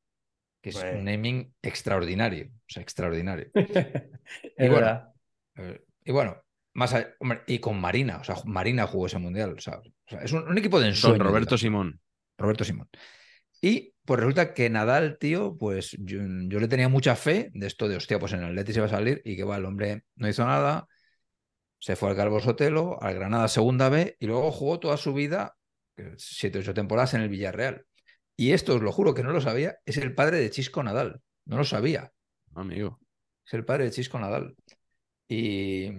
que 0.61 0.69
es 0.69 0.75
Bueno. 0.75 0.99
un 0.99 1.05
naming 1.05 1.53
extraordinario, 1.61 2.47
o 2.47 2.65
sea, 2.67 2.83
extraordinario. 2.83 3.49
Es 4.57 4.65
Y 4.65 4.69
bueno, 4.69 5.13
eh, 5.55 5.81
y 6.03 6.11
bueno, 6.11 6.41
más 6.73 6.93
allá- 6.93 7.13
hombre, 7.19 7.41
y 7.47 7.59
con 7.59 7.79
Marina, 7.79 8.17
o 8.17 8.23
sea, 8.23 8.35
Marina 8.45 8.85
jugó 8.87 9.05
ese 9.07 9.17
mundial, 9.19 9.53
o 9.57 9.61
sea, 9.61 9.77
o 9.79 9.83
sea, 10.05 10.19
es 10.21 10.31
un, 10.33 10.47
un 10.47 10.57
equipo 10.57 10.79
de 10.79 10.87
ensueño. 10.89 11.17
Don 11.17 11.27
Roberto 11.27 11.55
digamos. 11.55 11.61
Simón. 11.61 12.01
Roberto 12.37 12.63
Simón. 12.65 12.89
Y 13.61 13.93
pues 14.05 14.19
resulta 14.19 14.53
que 14.53 14.69
Nadal, 14.69 15.17
tío, 15.19 15.57
pues 15.57 15.91
yo, 15.99 16.19
yo 16.47 16.59
le 16.59 16.67
tenía 16.67 16.89
mucha 16.89 17.15
fe 17.15 17.49
de 17.53 17.67
esto 17.67 17.87
de, 17.87 17.97
hostia, 17.97 18.19
pues 18.19 18.33
en 18.33 18.39
el 18.39 18.45
Atleti 18.45 18.73
se 18.73 18.79
va 18.79 18.85
a 18.85 18.89
salir 18.89 19.21
y 19.25 19.35
que 19.35 19.43
va, 19.43 19.57
el 19.57 19.65
hombre 19.65 20.03
no 20.15 20.29
hizo 20.29 20.45
nada, 20.45 20.87
se 21.79 21.95
fue 21.95 22.09
al 22.09 22.15
Calvo 22.15 22.39
Sotelo, 22.39 23.01
al 23.01 23.15
Granada 23.15 23.47
Segunda 23.47 23.89
B 23.89 24.15
y 24.19 24.27
luego 24.27 24.51
jugó 24.51 24.79
toda 24.79 24.97
su 24.97 25.13
vida, 25.13 25.55
eh, 25.97 26.13
siete 26.17 26.59
o 26.59 26.61
ocho 26.61 26.73
temporadas 26.73 27.13
en 27.13 27.21
el 27.21 27.29
Villarreal. 27.29 27.85
Y 28.35 28.51
esto, 28.51 28.75
os 28.75 28.81
lo 28.81 28.91
juro 28.91 29.13
que 29.13 29.23
no 29.23 29.31
lo 29.31 29.41
sabía, 29.41 29.77
es 29.85 29.97
el 29.97 30.13
padre 30.15 30.37
de 30.37 30.49
Chisco 30.51 30.83
Nadal. 30.83 31.21
No 31.45 31.57
lo 31.57 31.65
sabía. 31.65 32.11
Amigo. 32.55 32.99
Es 33.45 33.53
el 33.55 33.65
padre 33.65 33.85
de 33.85 33.91
Chisco 33.91 34.19
Nadal. 34.19 34.55
Y, 35.27 35.89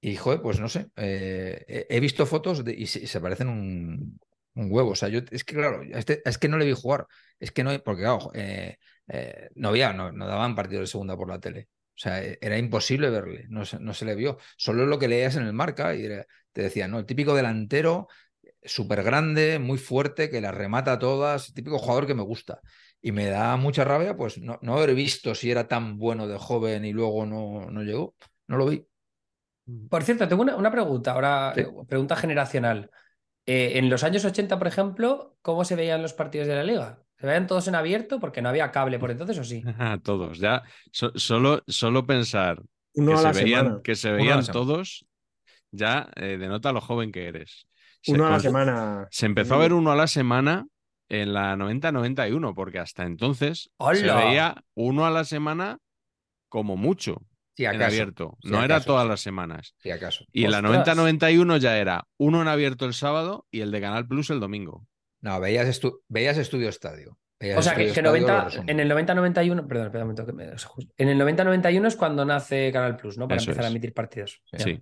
y 0.00 0.16
joder, 0.16 0.40
pues 0.40 0.60
no 0.60 0.68
sé. 0.68 0.88
eh, 0.96 1.86
he, 1.88 2.00
visto 2.00 2.24
fotos 2.24 2.64
de, 2.64 2.72
y, 2.72 2.86
se, 2.86 3.00
y 3.00 3.06
se 3.06 3.20
parecen 3.20 3.48
un, 3.48 4.18
un 4.56 4.68
huevo. 4.72 4.90
O 4.92 4.96
sea, 4.96 5.08
yo 5.08 5.20
es 5.30 5.44
que, 5.44 5.54
claro, 5.54 5.82
a 5.82 5.98
este- 5.98 6.22
es 6.28 6.38
que 6.38 6.48
no 6.48 6.58
le 6.58 6.66
vi 6.66 6.72
jugar. 6.74 7.06
Es 7.40 7.52
que 7.52 7.64
no, 7.64 7.70
porque 7.84 8.02
claro, 8.02 8.30
eh, 8.34 8.78
eh, 9.08 9.50
no 9.54 9.68
había, 9.70 9.92
no, 9.92 10.12
no 10.12 10.26
daban 10.26 10.54
partidos 10.56 10.82
de 10.82 10.86
segunda 10.88 11.16
por 11.16 11.28
la 11.30 11.40
tele. 11.40 11.68
O 11.96 11.98
sea, 11.98 12.22
e- 12.24 12.38
era 12.42 12.58
imposible 12.58 13.10
verle, 13.10 13.46
no, 13.50 13.64
se- 13.64 13.80
no 13.80 13.94
se 13.94 14.04
le 14.06 14.14
vio. 14.16 14.38
Solo 14.56 14.86
lo 14.86 14.98
que 14.98 15.08
leías 15.08 15.36
en 15.36 15.44
el 15.46 15.52
marca 15.54 15.94
y 15.94 16.04
era- 16.06 16.26
te 16.52 16.62
decían, 16.62 16.90
¿no? 16.90 16.98
El 16.98 17.06
típico 17.06 17.34
delantero, 17.34 18.08
súper 18.62 19.02
grande, 19.02 19.58
muy 19.58 19.78
fuerte, 19.78 20.30
que 20.30 20.40
las 20.40 20.54
remata 20.54 20.98
todas, 20.98 21.52
típico 21.54 21.78
jugador 21.78 22.06
que 22.06 22.14
me 22.14 22.22
gusta. 22.22 22.60
Y 23.02 23.12
me 23.12 23.26
da 23.26 23.56
mucha 23.56 23.84
rabia, 23.84 24.16
pues 24.16 24.38
no, 24.38 24.58
no 24.62 24.76
haber 24.76 24.94
visto 24.94 25.34
si 25.34 25.50
era 25.50 25.68
tan 25.68 25.98
bueno 25.98 26.26
de 26.26 26.38
joven 26.38 26.84
y 26.84 26.92
luego 26.92 27.26
no, 27.26 27.70
no 27.70 27.82
llegó. 27.82 28.14
No 28.48 28.56
lo 28.56 28.66
vi. 28.66 28.86
Por 29.90 30.02
cierto, 30.04 30.28
tengo 30.28 30.42
una, 30.42 30.56
una 30.56 30.70
pregunta, 30.70 31.12
ahora 31.12 31.52
Sí. 31.54 31.60
eh, 31.62 31.66
pregunta 31.88 32.16
generacional. 32.16 32.90
Eh, 33.46 33.78
en 33.78 33.88
los 33.90 34.02
años 34.04 34.24
80, 34.24 34.58
por 34.58 34.66
ejemplo, 34.66 35.36
¿cómo 35.42 35.64
se 35.64 35.76
veían 35.76 36.02
los 36.02 36.12
partidos 36.14 36.48
de 36.48 36.56
la 36.56 36.64
liga? 36.64 37.02
¿Se 37.18 37.26
veían 37.26 37.46
todos 37.46 37.68
en 37.68 37.74
abierto? 37.76 38.20
Porque 38.20 38.42
no 38.42 38.48
había 38.48 38.72
cable 38.72 38.98
por 38.98 39.10
entonces, 39.10 39.38
¿o 39.38 39.44
sí? 39.44 39.62
Todos. 40.02 40.38
Ya, 40.38 40.62
so- 40.92 41.12
solo, 41.16 41.62
solo 41.66 42.06
pensar 42.06 42.62
Uno 42.94 43.10
que 43.10 43.16
a 43.18 43.22
se, 43.32 43.32
veían, 43.32 43.80
que 43.82 43.94
se 43.94 44.08
Uno 44.10 44.22
a 44.32 44.36
la 44.36 44.42
veían 44.42 44.50
todos, 44.50 45.06
ya 45.70 46.10
eh, 46.16 46.36
denota 46.38 46.72
lo 46.72 46.80
joven 46.80 47.12
que 47.12 47.26
eres. 47.28 47.68
Se, 48.02 48.12
Uno 48.12 48.26
a 48.26 48.30
la 48.30 48.40
semana. 48.40 49.08
se 49.10 49.26
empezó 49.26 49.54
a 49.54 49.58
ver 49.58 49.72
uno 49.72 49.92
a 49.92 49.96
la 49.96 50.06
semana 50.06 50.66
en 51.08 51.32
la 51.32 51.56
90-91, 51.56 52.54
porque 52.54 52.78
hasta 52.80 53.04
entonces 53.04 53.70
se 53.92 54.10
veía 54.12 54.64
uno 54.74 55.06
a 55.06 55.10
la 55.10 55.24
semana 55.24 55.78
como 56.48 56.76
mucho 56.76 57.22
Si 57.56 57.64
en 57.64 57.70
acaso. 57.76 57.86
abierto. 57.86 58.38
Si 58.42 58.50
no 58.50 58.62
era 58.62 58.80
todas 58.80 59.04
sí. 59.04 59.08
las 59.08 59.20
semanas. 59.20 59.74
Si 59.78 59.90
acaso. 59.90 60.24
Y 60.32 60.44
en 60.44 60.50
la 60.50 60.58
¡Ostras! 60.58 60.96
90-91 60.98 61.58
ya 61.58 61.78
era 61.78 62.06
uno 62.18 62.42
en 62.42 62.48
abierto 62.48 62.84
el 62.84 62.94
sábado 62.94 63.46
y 63.50 63.60
el 63.60 63.70
de 63.70 63.80
Canal 63.80 64.06
Plus 64.06 64.30
el 64.30 64.40
domingo. 64.40 64.86
No, 65.20 65.40
veías, 65.40 65.66
estu- 65.66 66.00
veías 66.08 66.36
Estudio 66.38 66.68
Estadio. 66.68 67.18
Veías 67.40 67.58
O 67.58 67.62
sea, 67.62 67.74
que, 67.74 67.86
Estudio 67.86 68.12
que 68.12 68.18
Estadio, 68.18 68.26
90, 68.26 68.44
los 68.44 68.44
resúmenes. 68.54 68.72
en 68.74 68.80
el 68.80 68.90
90-91, 68.90 69.66
perdón, 69.68 69.86
espera 69.86 70.04
un 70.04 70.10
momento 70.10 70.26
que 70.26 70.32
me. 70.32 70.44
En 70.98 71.08
el 71.08 71.18
90-91 71.18 71.86
es 71.86 71.96
cuando 71.96 72.24
nace 72.24 72.70
Canal 72.72 72.96
Plus, 72.96 73.16
¿no? 73.18 73.26
Para 73.28 73.40
Eso 73.40 73.50
empezar 73.50 73.64
a 73.66 73.68
emitir 73.70 73.92
partidos. 73.94 74.42
Sí. 74.52 74.80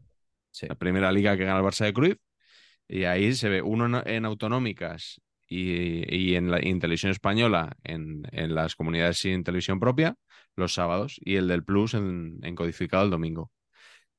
Sí. 0.51 0.67
La 0.69 0.75
primera 0.77 1.11
liga 1.13 1.37
que 1.37 1.45
gana 1.45 1.59
el 1.61 1.65
Barça 1.65 1.85
de 1.85 1.93
Cruyff. 1.93 2.19
Y 2.87 3.05
ahí 3.05 3.33
se 3.35 3.49
ve 3.49 3.63
uno 3.63 3.87
en, 3.87 4.09
en 4.09 4.25
autonómicas 4.25 5.21
y, 5.49 6.05
y 6.15 6.37
en, 6.37 6.51
la, 6.51 6.65
y 6.65 6.69
en 6.69 6.79
televisión 6.81 7.11
española, 7.13 7.77
en, 7.83 8.23
en 8.31 8.55
las 8.55 8.77
comunidades 8.77 9.19
sin 9.19 9.43
televisión 9.43 9.81
propia, 9.81 10.15
los 10.57 10.75
sábados, 10.75 11.21
y 11.25 11.37
el 11.37 11.49
del 11.49 11.65
Plus 11.65 11.95
en, 11.95 12.39
en 12.43 12.55
codificado 12.55 13.05
el 13.05 13.11
domingo. 13.11 13.51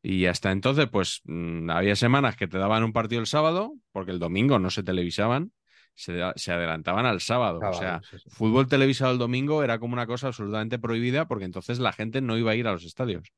Y 0.02 0.26
hasta 0.28 0.52
entonces, 0.52 0.88
pues 0.90 1.22
mm, 1.26 1.70
había 1.72 1.96
semanas 1.96 2.36
que 2.36 2.48
te 2.48 2.58
daban 2.58 2.84
un 2.84 2.94
partido 2.94 3.22
el 3.22 3.28
sábado, 3.28 3.74
porque 3.92 4.12
el 4.12 4.20
domingo 4.20 4.60
no 4.60 4.70
se 4.70 4.84
televisaban, 4.84 5.52
se, 5.96 6.20
se 6.36 6.52
adelantaban 6.52 7.06
al 7.06 7.22
sábado. 7.22 7.60
o 7.60 7.74
sea, 7.74 7.80
Sábado, 7.80 8.02
sí, 8.12 8.18
sí. 8.20 8.30
fútbol 8.30 8.68
televisado 8.68 9.14
el 9.14 9.18
domingo 9.18 9.64
era 9.64 9.80
como 9.80 9.94
una 9.94 10.06
cosa 10.06 10.28
absolutamente 10.28 10.78
prohibida, 10.78 11.28
porque 11.28 11.46
entonces 11.46 11.80
la 11.80 11.94
gente 11.94 12.22
no 12.22 12.38
iba 12.38 12.52
a 12.52 12.56
ir 12.56 12.68
a 12.68 12.74
los 12.74 12.84
estadios. 12.84 13.32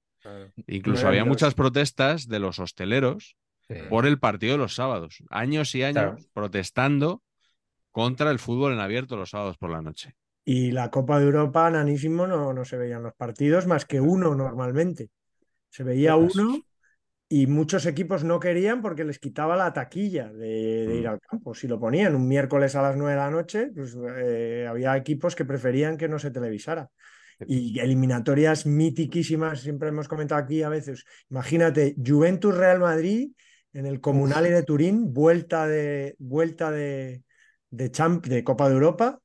Incluso 0.67 1.03
No 1.03 1.07
había 1.09 1.21
los- 1.21 1.29
muchas 1.29 1.53
protestas 1.53 2.27
de 2.27 2.39
los 2.39 2.59
hosteleros 2.59 3.37
Sí. 3.69 3.75
por 3.89 4.05
el 4.05 4.17
partido 4.19 4.53
de 4.53 4.57
los 4.59 4.75
sábados. 4.75 5.23
Años 5.29 5.73
y 5.75 5.83
años 5.83 5.93
Claro. 6.03 6.17
protestando 6.33 7.21
contra 7.91 8.31
el 8.31 8.39
fútbol 8.39 8.73
en 8.73 8.79
abierto 8.79 9.15
los 9.17 9.29
sábados 9.29 9.57
por 9.57 9.69
la 9.69 9.81
noche. 9.81 10.15
Y 10.49 10.71
la 10.71 10.89
Copa 10.89 11.19
de 11.19 11.25
Europa, 11.25 11.69
nanísimo, 11.69 12.25
no, 12.25 12.53
no 12.53 12.63
se 12.63 12.77
veían 12.77 13.03
los 13.03 13.13
partidos 13.15 13.67
más 13.67 13.83
que 13.83 13.99
uno 13.99 14.33
normalmente. 14.33 15.09
Se 15.69 15.83
veía 15.83 16.15
uno 16.15 16.63
y 17.27 17.47
muchos 17.47 17.85
equipos 17.85 18.23
no 18.23 18.39
querían 18.39 18.81
porque 18.81 19.03
les 19.03 19.19
quitaba 19.19 19.57
la 19.57 19.73
taquilla 19.73 20.31
de, 20.31 20.87
de 20.87 20.95
ir 20.95 21.03
Mm. 21.05 21.09
al 21.09 21.19
campo. 21.19 21.53
Si 21.53 21.67
lo 21.67 21.77
ponían 21.77 22.15
un 22.15 22.29
miércoles 22.29 22.77
a 22.77 22.81
las 22.81 22.95
9 22.95 23.11
de 23.11 23.17
la 23.17 23.29
noche, 23.29 23.71
pues 23.75 23.97
eh, 24.19 24.65
había 24.69 24.95
equipos 24.95 25.35
que 25.35 25.43
preferían 25.43 25.97
que 25.97 26.07
no 26.07 26.17
se 26.17 26.31
televisara. 26.31 26.89
Y 27.45 27.77
eliminatorias 27.79 28.65
mitiquísimas, 28.65 29.59
siempre 29.59 29.89
hemos 29.89 30.07
comentado 30.07 30.41
aquí 30.41 30.63
a 30.63 30.69
veces. 30.69 31.03
Imagínate, 31.29 31.93
Juventus 31.97 32.55
Real 32.55 32.79
Madrid 32.79 33.31
en 33.73 33.85
el 33.85 33.99
Comunale 33.99 34.49
de 34.51 34.63
Turín, 34.63 35.13
vuelta 35.13 35.67
de, 35.67 36.15
vuelta 36.19 36.71
de, 36.71 37.23
de, 37.69 37.91
champ, 37.91 38.25
de 38.25 38.45
Copa 38.45 38.69
de 38.69 38.75
Europa 38.75 39.19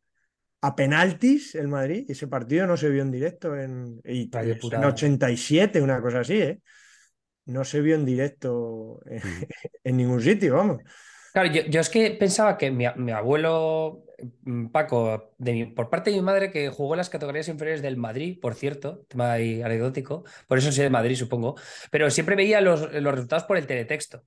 a 0.63 0.75
penaltis 0.75 1.55
el 1.55 1.69
Madrid. 1.69 2.07
Ese 2.09 2.29
partido 2.29 2.67
no 2.67 2.77
se 2.77 2.89
vio 2.89 3.03
en 3.03 3.11
directo 3.11 3.57
en, 3.57 4.01
y, 4.05 4.31
en 4.33 4.59
Purada. 4.59 4.89
87, 4.89 5.81
una 5.83 6.01
cosa 6.01 6.21
así, 6.21 6.41
¿eh? 6.41 6.61
No 7.47 7.65
se 7.65 7.81
vio 7.81 7.97
en 7.97 8.05
directo 8.05 9.01
en, 9.07 9.19
Mm. 9.19 9.43
en 9.85 9.97
ningún 9.97 10.21
sitio, 10.23 10.55
vamos. 10.57 10.79
Claro, 11.33 11.51
yo, 11.51 11.63
yo 11.63 11.81
es 11.81 11.89
que 11.89 12.11
pensaba 12.13 12.59
que 12.59 12.71
mi, 12.71 12.85
mi 12.97 13.11
abuelo 13.13 14.05
mm, 14.43 14.67
Paco, 14.69 15.35
de 15.39 15.53
mi- 15.53 15.67
por 15.67 15.89
parte 15.91 16.11
de 16.11 16.17
mi 16.17 16.23
madre, 16.23 16.51
que 16.51 16.69
jugó 16.69 16.95
en 16.95 16.99
las 16.99 17.09
categorías 17.11 17.49
inferiores 17.49 17.83
del 17.83 17.97
Madrid, 17.97 18.39
por 18.41 18.55
cierto, 18.55 19.05
tema 19.09 19.33
ahí 19.33 19.63
anecdótico, 19.63 20.25
por 20.47 20.59
eso 20.59 20.71
soy 20.71 20.85
de 20.85 20.91
Madrid, 20.91 21.17
supongo, 21.17 21.57
pero 21.91 22.11
siempre 22.11 22.37
veía 22.37 22.61
los, 22.61 22.93
los 22.93 23.15
resultados 23.15 23.45
por 23.45 23.57
el 23.57 23.67
teletexto. 23.67 24.25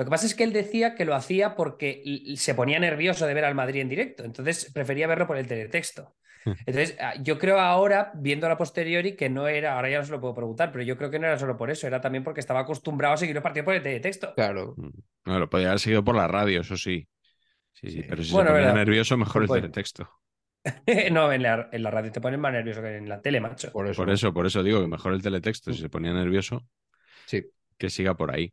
Lo 0.00 0.04
que 0.06 0.10
pasa 0.10 0.24
es 0.24 0.34
que 0.34 0.44
él 0.44 0.54
decía 0.54 0.94
que 0.94 1.04
lo 1.04 1.14
hacía 1.14 1.54
porque 1.54 2.02
se 2.36 2.54
ponía 2.54 2.78
nervioso 2.78 3.26
de 3.26 3.34
ver 3.34 3.44
al 3.44 3.54
Madrid 3.54 3.82
en 3.82 3.90
directo, 3.90 4.24
entonces 4.24 4.70
prefería 4.72 5.06
verlo 5.06 5.26
por 5.26 5.36
el 5.36 5.46
teletexto. 5.46 6.16
Entonces, 6.46 6.96
ah, 6.98 7.12
yo 7.22 7.38
creo 7.38 7.60
ahora, 7.60 8.12
viendo 8.14 8.46
a 8.46 8.56
posteriori, 8.56 9.14
que 9.14 9.28
no 9.28 9.46
era, 9.46 9.74
ahora 9.74 9.90
ya 9.90 9.98
no 9.98 10.06
se 10.06 10.12
lo 10.12 10.22
puedo 10.22 10.34
preguntar, 10.34 10.72
pero 10.72 10.82
yo 10.82 10.96
creo 10.96 11.10
que 11.10 11.18
no 11.18 11.26
era 11.26 11.38
solo 11.38 11.58
por 11.58 11.70
eso, 11.70 11.86
era 11.86 12.00
también 12.00 12.24
porque 12.24 12.40
estaba 12.40 12.60
acostumbrado 12.60 13.12
a 13.12 13.16
seguir 13.18 13.36
el 13.36 13.42
partido 13.42 13.66
por 13.66 13.74
el 13.74 13.82
teletexto. 13.82 14.32
Claro. 14.34 14.74
No, 15.26 15.38
lo 15.38 15.50
podía 15.50 15.66
haber 15.66 15.80
seguido 15.80 16.02
por 16.02 16.16
la 16.16 16.26
radio, 16.26 16.62
eso 16.62 16.78
sí. 16.78 17.06
Sí, 17.74 17.90
Sí. 17.90 18.02
pero 18.08 18.24
si 18.24 18.32
Bueno, 18.32 18.48
se 18.48 18.52
ponía 18.54 18.68
verdad. 18.68 18.74
nervioso, 18.86 19.18
mejor 19.18 19.42
el 19.42 19.48
teletexto. 19.50 20.10
No, 21.12 21.30
en 21.32 21.42
la, 21.42 21.68
en 21.72 21.82
la 21.82 21.90
radio 21.90 22.10
te 22.10 22.20
ponen 22.22 22.40
más 22.40 22.52
nervioso 22.52 22.80
que 22.82 22.96
en 22.96 23.08
la 23.08 23.20
tele, 23.20 23.40
macho. 23.40 23.70
Por 23.70 23.86
eso. 23.86 24.02
Por 24.02 24.10
eso, 24.10 24.32
por 24.32 24.46
eso 24.46 24.62
digo 24.62 24.80
que 24.80 24.86
mejor 24.88 25.12
el 25.12 25.22
teletexto. 25.22 25.72
Si 25.74 25.80
se 25.80 25.88
ponía 25.90 26.12
nervioso, 26.14 26.66
Sí. 27.26 27.44
que 27.78 27.90
siga 27.90 28.14
por 28.16 28.34
ahí. 28.34 28.50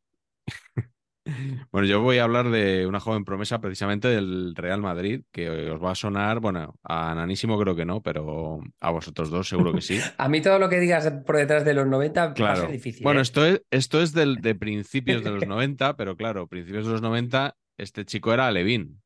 Bueno, 1.71 1.87
yo 1.87 2.01
voy 2.01 2.17
a 2.17 2.23
hablar 2.23 2.49
de 2.49 2.85
una 2.87 2.99
joven 2.99 3.25
promesa 3.25 3.59
precisamente 3.59 4.07
del 4.07 4.53
Real 4.55 4.81
Madrid, 4.81 5.23
que 5.31 5.49
os 5.71 5.83
va 5.83 5.91
a 5.91 5.95
sonar, 5.95 6.39
bueno, 6.39 6.75
a 6.83 7.13
Nanísimo 7.15 7.59
creo 7.59 7.75
que 7.75 7.85
no, 7.85 8.01
pero 8.01 8.61
a 8.79 8.91
vosotros 8.91 9.29
dos 9.29 9.47
seguro 9.49 9.73
que 9.73 9.81
sí. 9.81 9.99
A 10.17 10.29
mí 10.29 10.41
todo 10.41 10.59
lo 10.59 10.69
que 10.69 10.79
digas 10.79 11.11
por 11.25 11.37
detrás 11.37 11.65
de 11.65 11.73
los 11.73 11.87
90 11.87 12.25
va 12.25 12.31
a 12.31 12.33
Claro. 12.33 12.61
ser 12.61 12.71
difícil. 12.71 13.03
Bueno, 13.03 13.19
¿eh? 13.19 13.23
esto 13.23 13.45
es, 13.45 13.61
esto 13.71 14.01
es 14.01 14.13
del- 14.13 14.37
de 14.37 14.55
principios 14.55 15.23
de 15.23 15.31
los 15.31 15.47
90, 15.47 15.95
pero 15.97 16.15
claro, 16.15 16.47
principios 16.47 16.85
de 16.85 16.91
los 16.93 17.01
90, 17.01 17.55
este 17.77 18.05
chico 18.05 18.33
era 18.33 18.47
Alevín. 18.47 19.01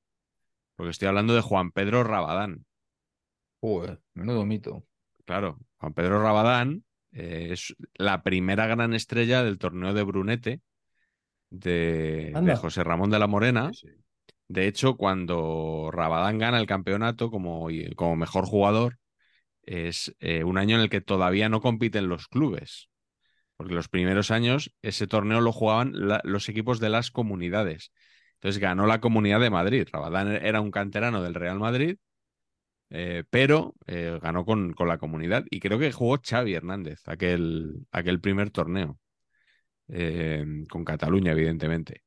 Porque 0.75 0.91
estoy 0.91 1.07
hablando 1.07 1.35
de 1.35 1.41
Juan 1.41 1.71
Pedro 1.71 2.03
Rabadán. 2.03 2.65
Joder, 3.59 4.01
menudo 4.13 4.45
mito. 4.45 4.83
Claro, 5.25 5.59
Juan 5.77 5.93
Pedro 5.93 6.21
Rabadán 6.21 6.83
eh, 7.11 7.49
es 7.51 7.75
la 7.95 8.23
primera 8.23 8.65
gran 8.67 8.93
estrella 8.93 9.43
del 9.43 9.57
torneo 9.59 9.93
de 9.93 10.03
Brunete 10.03 10.61
de, 11.51 12.55
José 12.59 12.83
Ramón 12.83 13.11
de 13.11 13.19
la 13.19 13.27
Morena. 13.27 13.71
Sí, 13.73 13.87
sí. 13.87 13.95
De 14.47 14.67
hecho, 14.67 14.97
cuando 14.97 15.89
Rabadán 15.93 16.37
gana 16.37 16.59
el 16.59 16.65
campeonato 16.65 17.29
como, 17.29 17.67
como 17.95 18.15
mejor 18.15 18.45
jugador, 18.45 18.97
es 19.63 20.13
eh, 20.19 20.43
un 20.43 20.57
año 20.57 20.75
en 20.75 20.81
el 20.81 20.89
que 20.89 21.01
todavía 21.01 21.47
no 21.47 21.61
compiten 21.61 22.09
los 22.09 22.27
clubes. 22.27 22.89
Porque 23.55 23.73
los 23.73 23.89
primeros 23.89 24.31
años 24.31 24.73
ese 24.81 25.07
torneo 25.07 25.39
lo 25.39 25.51
jugaban 25.51 25.91
la- 25.93 26.21
los 26.23 26.49
equipos 26.49 26.79
de 26.79 26.89
las 26.89 27.11
comunidades. 27.11 27.91
Entonces 28.35 28.59
ganó 28.59 28.87
la 28.87 28.99
comunidad 28.99 29.39
de 29.39 29.51
Madrid. 29.51 29.87
Rabadán 29.91 30.31
era 30.31 30.61
un 30.61 30.71
canterano 30.71 31.21
del 31.21 31.35
Real 31.35 31.59
Madrid, 31.59 31.97
eh, 32.89 33.23
pero 33.29 33.75
eh, 33.87 34.19
ganó 34.21 34.45
con, 34.45 34.73
con 34.73 34.87
la 34.87 34.97
comunidad. 34.97 35.45
Y 35.49 35.59
creo 35.59 35.79
que 35.79 35.91
jugó 35.91 36.19
Xavi 36.21 36.55
Hernández 36.55 37.01
aquel, 37.07 37.85
aquel 37.91 38.19
primer 38.19 38.49
torneo. 38.49 38.99
Eh, 39.91 40.45
con 40.69 40.85
Cataluña, 40.85 41.33
evidentemente. 41.33 42.03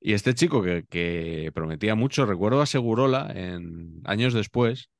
Y 0.00 0.14
este 0.14 0.34
chico 0.34 0.62
que, 0.62 1.50
prometía 1.54 1.94
mucho, 1.94 2.26
recuerdo 2.26 2.60
a 2.60 2.66
Segurola 2.66 3.30
en, 3.34 4.00
años 4.04 4.34
después, 4.34 4.90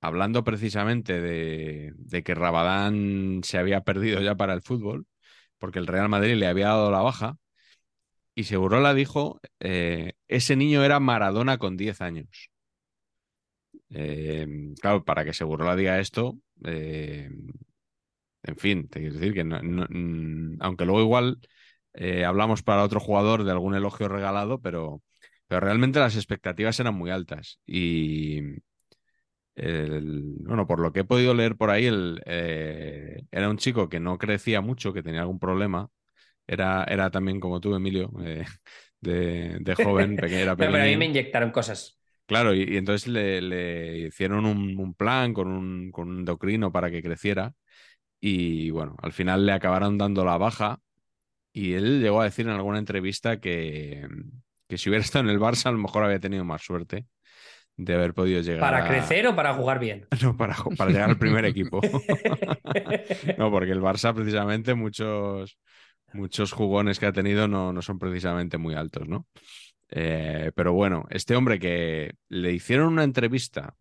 hablando 0.00 0.44
precisamente 0.44 1.20
de, 1.20 2.22
que 2.24 2.34
Rabadán 2.34 3.42
se 3.44 3.58
había 3.58 3.82
perdido 3.82 4.20
ya 4.20 4.34
para 4.36 4.54
el 4.54 4.62
fútbol, 4.62 5.06
porque 5.58 5.78
el 5.78 5.86
Real 5.86 6.08
Madrid 6.08 6.36
le 6.36 6.46
había 6.48 6.68
dado 6.68 6.90
la 6.90 7.02
baja, 7.02 7.36
y 8.34 8.44
Segurola 8.44 8.94
dijo, 8.94 9.40
eh, 9.60 10.14
ese 10.28 10.56
niño 10.56 10.84
era 10.84 11.00
Maradona 11.00 11.58
con 11.58 11.76
10 11.76 12.00
años. 12.00 12.50
Eh, 13.90 14.46
claro, 14.80 15.04
para 15.04 15.24
que 15.24 15.34
Segurola 15.34 15.76
diga 15.76 16.00
esto, 16.00 16.38
en 18.42 18.56
fin, 18.56 18.88
te 18.88 19.00
quiero 19.00 19.14
decir 19.14 19.34
que 19.34 19.44
mm, 19.44 20.56
aunque 20.60 20.84
luego 20.84 21.02
igual 21.02 21.38
eh, 21.94 22.24
hablamos 22.24 22.62
para 22.62 22.84
otro 22.84 23.00
jugador 23.00 23.44
de 23.44 23.50
algún 23.52 23.74
elogio 23.74 24.08
regalado, 24.08 24.60
pero, 24.60 25.02
pero 25.48 25.60
realmente 25.60 25.98
las 26.00 26.16
expectativas 26.16 26.78
eran 26.80 26.94
muy 26.94 27.10
altas. 27.10 27.60
Y 27.66 28.40
el- 29.54 30.36
bueno, 30.40 30.66
por 30.66 30.80
lo 30.80 30.92
que 30.92 31.00
he 31.00 31.04
podido 31.04 31.34
leer 31.34 31.56
por 31.56 31.70
ahí, 31.70 31.86
el, 31.86 32.22
eh, 32.26 33.22
era 33.30 33.50
un 33.50 33.58
chico 33.58 33.88
que 33.88 34.00
no 34.00 34.18
crecía 34.18 34.60
mucho, 34.60 34.92
que 34.92 35.02
tenía 35.02 35.20
algún 35.22 35.38
problema. 35.38 35.88
Era, 36.46 36.84
era 36.84 37.10
también 37.10 37.40
como 37.40 37.60
tú, 37.60 37.74
Emilio, 37.76 38.10
eh, 38.24 38.44
de, 39.00 39.58
de 39.60 39.74
joven, 39.76 40.18
peque- 40.20 40.40
era 40.42 40.56
Pero, 40.58 40.72
pero 40.72 40.82
a 40.82 40.86
mí 40.86 40.96
me 40.96 41.06
inyectaron 41.06 41.50
cosas. 41.52 41.98
Claro, 42.26 42.54
y, 42.54 42.62
y 42.62 42.76
entonces 42.76 43.08
le, 43.08 43.40
le 43.42 43.98
hicieron 44.08 44.46
un, 44.46 44.78
un 44.78 44.94
plan 44.94 45.34
con 45.34 45.48
un, 45.48 45.90
con 45.90 46.08
un 46.10 46.18
endocrino 46.20 46.70
para 46.72 46.90
que 46.90 47.02
creciera. 47.02 47.54
Y 48.20 48.70
bueno, 48.70 48.96
al 49.02 49.12
final 49.12 49.46
le 49.46 49.52
acabaron 49.52 49.98
dando 49.98 50.24
la 50.24 50.38
baja. 50.38 50.80
Y 51.52 51.74
él 51.74 52.00
llegó 52.00 52.20
a 52.20 52.24
decir 52.24 52.46
en 52.46 52.52
alguna 52.52 52.78
entrevista 52.78 53.40
que, 53.40 54.06
que 54.68 54.78
si 54.78 54.88
hubiera 54.88 55.04
estado 55.04 55.24
en 55.24 55.30
el 55.30 55.40
Barça, 55.40 55.66
a 55.66 55.72
lo 55.72 55.78
mejor 55.78 56.04
había 56.04 56.20
tenido 56.20 56.44
más 56.44 56.62
suerte 56.62 57.06
de 57.76 57.94
haber 57.94 58.12
podido 58.12 58.42
llegar 58.42 58.60
¿Para 58.60 58.84
a- 58.84 58.88
crecer 58.88 59.26
o 59.26 59.34
para 59.34 59.54
jugar 59.54 59.78
bien? 59.80 60.06
No, 60.22 60.36
para, 60.36 60.54
para 60.76 60.90
llegar 60.90 61.10
al 61.10 61.18
primer 61.18 61.44
equipo. 61.44 61.80
No, 63.38 63.50
porque 63.50 63.72
el 63.72 63.80
Barça, 63.80 64.14
precisamente, 64.14 64.74
muchos, 64.74 65.58
muchos 66.12 66.52
jugones 66.52 66.98
que 66.98 67.06
ha 67.06 67.12
tenido 67.12 67.48
no, 67.48 67.72
no 67.72 67.82
son 67.82 67.98
precisamente 67.98 68.58
muy 68.58 68.74
altos, 68.74 69.08
¿no? 69.08 69.26
Eh, 69.90 70.52
pero 70.54 70.72
bueno, 70.72 71.06
este 71.10 71.34
hombre 71.34 71.58
que 71.58 72.12
le 72.28 72.52
hicieron 72.52 72.92
una 72.92 73.04
entrevista 73.04 73.74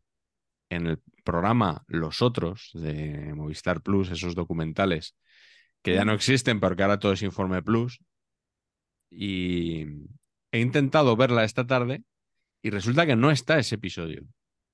en 0.70 0.88
el 0.88 1.00
programa 1.24 1.84
Los 1.88 2.22
Otros 2.22 2.72
de 2.74 3.34
Movistar 3.36 3.82
Plus, 3.82 4.10
esos 4.12 4.34
documentales 4.34 5.16
que 5.82 5.96
ya 5.96 6.06
no 6.06 6.14
existen 6.14 6.60
porque 6.60 6.84
ahora 6.84 7.00
todo 7.00 7.14
es 7.14 7.22
Informe 7.22 7.62
Plus, 7.62 8.00
y 9.10 9.86
he 10.52 10.60
intentado 10.60 11.16
verla 11.16 11.44
esta 11.44 11.66
tarde 11.66 12.04
y 12.62 12.70
resulta 12.70 13.06
que 13.06 13.16
no 13.16 13.32
está 13.32 13.58
ese 13.60 13.76
episodio. 13.76 14.24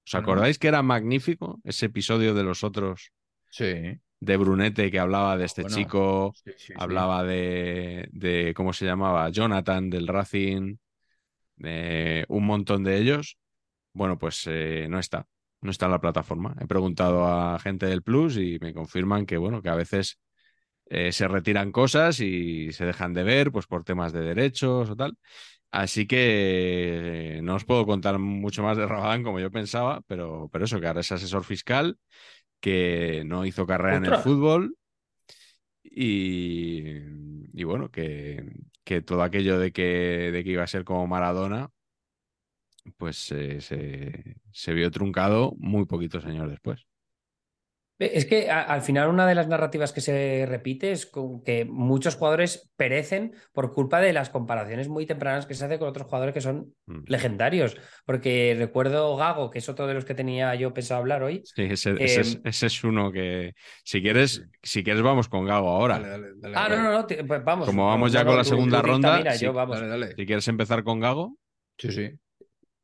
¿Os 0.08 0.16
acordáis 0.16 0.60
que 0.60 0.68
era 0.68 0.84
magnífico 0.84 1.60
ese 1.64 1.88
episodio 1.88 2.34
de 2.34 2.44
Los 2.44 2.64
Otros? 2.64 3.12
Sí. 3.50 4.00
de 4.20 4.38
Brunete 4.38 4.92
que 4.92 5.00
hablaba 5.00 5.38
de 5.38 5.46
este 5.46 5.62
Bueno, 5.62 5.78
chico, 5.78 6.34
sí, 6.36 6.52
sí, 6.58 6.66
sí. 6.68 6.74
hablaba 6.76 7.24
de, 7.24 8.10
de, 8.12 8.54
¿cómo 8.56 8.74
se 8.74 8.86
llamaba? 8.86 9.30
Jonathan 9.30 9.90
del 9.90 10.08
Racing, 10.08 10.76
de 11.56 12.26
un 12.28 12.46
montón 12.46 12.84
de 12.84 12.98
ellos. 12.98 13.38
Bueno, 13.94 14.18
pues 14.20 14.44
eh, 14.48 14.88
no 14.90 15.00
está, 15.00 15.26
no 15.62 15.72
está 15.72 15.86
en 15.86 15.92
la 15.94 16.02
plataforma. 16.02 16.56
He 16.60 16.68
preguntado 16.68 17.26
a 17.26 17.58
gente 17.60 17.86
del 17.86 18.04
Plus 18.04 18.38
y 18.38 18.58
me 18.60 18.74
confirman 18.74 19.26
que, 19.26 19.38
bueno, 19.38 19.62
que 19.62 19.70
a 19.70 19.76
veces 19.76 20.20
eh, 20.88 21.12
se 21.12 21.28
retiran 21.28 21.72
cosas 21.72 22.20
y 22.20 22.72
se 22.74 22.86
dejan 22.86 23.14
de 23.14 23.24
ver, 23.24 23.52
pues 23.52 23.68
por 23.68 23.84
temas 23.84 24.14
de 24.14 24.22
derechos 24.22 24.90
o 24.90 24.96
tal. 24.96 25.18
Así 25.72 26.08
que 26.08 27.38
eh, 27.38 27.42
no 27.44 27.56
os 27.56 27.66
puedo 27.66 27.86
contar 27.86 28.20
mucho 28.20 28.64
más 28.64 28.78
de 28.78 28.88
Rabadán 28.88 29.24
como 29.24 29.40
yo 29.40 29.52
pensaba, 29.52 30.02
pero, 30.08 30.50
pero 30.52 30.66
eso, 30.66 30.80
que 30.80 30.88
ahora 30.88 31.02
es 31.02 31.12
asesor 31.12 31.44
fiscal, 31.44 31.98
que 32.60 33.24
no 33.26 33.46
hizo 33.46 33.68
carrera 33.68 33.98
en 33.98 34.06
el 34.06 34.18
fútbol 34.18 34.78
y, 35.84 36.82
y 37.54 37.64
bueno, 37.64 37.90
que, 37.92 38.44
que 38.84 39.02
todo 39.02 39.24
aquello 39.24 39.60
de 39.60 39.72
que, 39.72 40.32
de 40.32 40.44
que 40.44 40.52
iba 40.52 40.64
a 40.64 40.68
ser 40.68 40.84
como 40.84 41.08
Maradona, 41.08 41.72
pues 42.98 43.32
eh, 43.32 43.62
se, 43.62 44.38
se 44.52 44.74
vio 44.74 44.92
truncado 44.92 45.54
muy 45.58 45.86
poquitos 45.86 46.26
años 46.26 46.50
después. 46.50 46.86
Es 47.98 48.26
que 48.26 48.50
a- 48.52 48.62
al 48.64 48.82
final 48.82 49.08
una 49.10 49.26
de 49.26 49.36
las 49.36 49.48
narrativas 49.48 49.94
que 49.94 50.02
se 50.02 50.46
repite 50.46 50.92
es 50.92 51.06
con 51.06 51.42
que 51.44 51.64
muchos 51.64 52.16
jugadores 52.16 52.70
perecen 52.76 53.34
por 53.54 53.72
culpa 53.74 54.02
de 54.02 54.12
las 54.12 54.30
comparaciones 54.30 54.90
muy 54.90 55.06
tempranas 55.06 55.46
que 55.46 55.54
se 55.54 55.64
hace 55.64 55.80
con 55.80 55.88
otros 55.88 56.06
jugadores 56.06 56.34
que 56.34 56.42
son 56.42 56.74
Mm. 56.88 57.04
legendarios. 57.08 57.78
Porque 58.06 58.54
recuerdo 58.58 59.16
Gago, 59.16 59.50
que 59.50 59.60
es 59.60 59.70
otro 59.70 59.88
de 59.88 59.94
los 59.94 60.04
que 60.04 60.14
tenía 60.14 60.54
yo 60.56 60.74
pensado 60.74 61.00
hablar 61.00 61.24
hoy. 61.24 61.42
Sí, 61.46 61.64
ese, 61.64 61.92
ese 62.04 62.22
es, 62.22 62.36
Em, 62.36 62.42
ese 62.44 62.66
es 62.68 62.84
uno 62.84 63.14
que, 63.14 63.54
si 63.86 64.02
quieres, 64.02 64.44
si 64.62 64.84
quieres 64.84 65.02
vamos 65.02 65.30
con 65.30 65.46
Gago 65.46 65.70
ahora. 65.70 65.98
Dale, 66.00 66.10
dale, 66.10 66.28
dale, 66.36 66.56
Ah, 66.58 66.68
no, 66.68 66.76
dale. 66.76 66.84
no, 66.88 66.92
no, 66.92 67.06
te- 67.06 67.24
pues 67.24 67.44
vamos. 67.46 67.66
Como 67.66 67.88
vamos 67.88 68.12
ya 68.12 68.24
no, 68.24 68.32
con 68.32 68.38
la 68.38 68.44
segunda 68.44 68.82
tú 68.82 68.88
ronda, 68.88 69.10
dictamina, 69.18 69.38
sí, 69.38 69.46
yo, 69.46 69.54
vamos. 69.54 69.78
Dale, 69.80 69.90
dale. 69.90 70.16
Si 70.18 70.26
quieres 70.26 70.48
empezar 70.50 70.84
con 70.84 71.00
Gago, 71.00 71.38
Sí, 71.78 71.92
sí. 71.92 72.12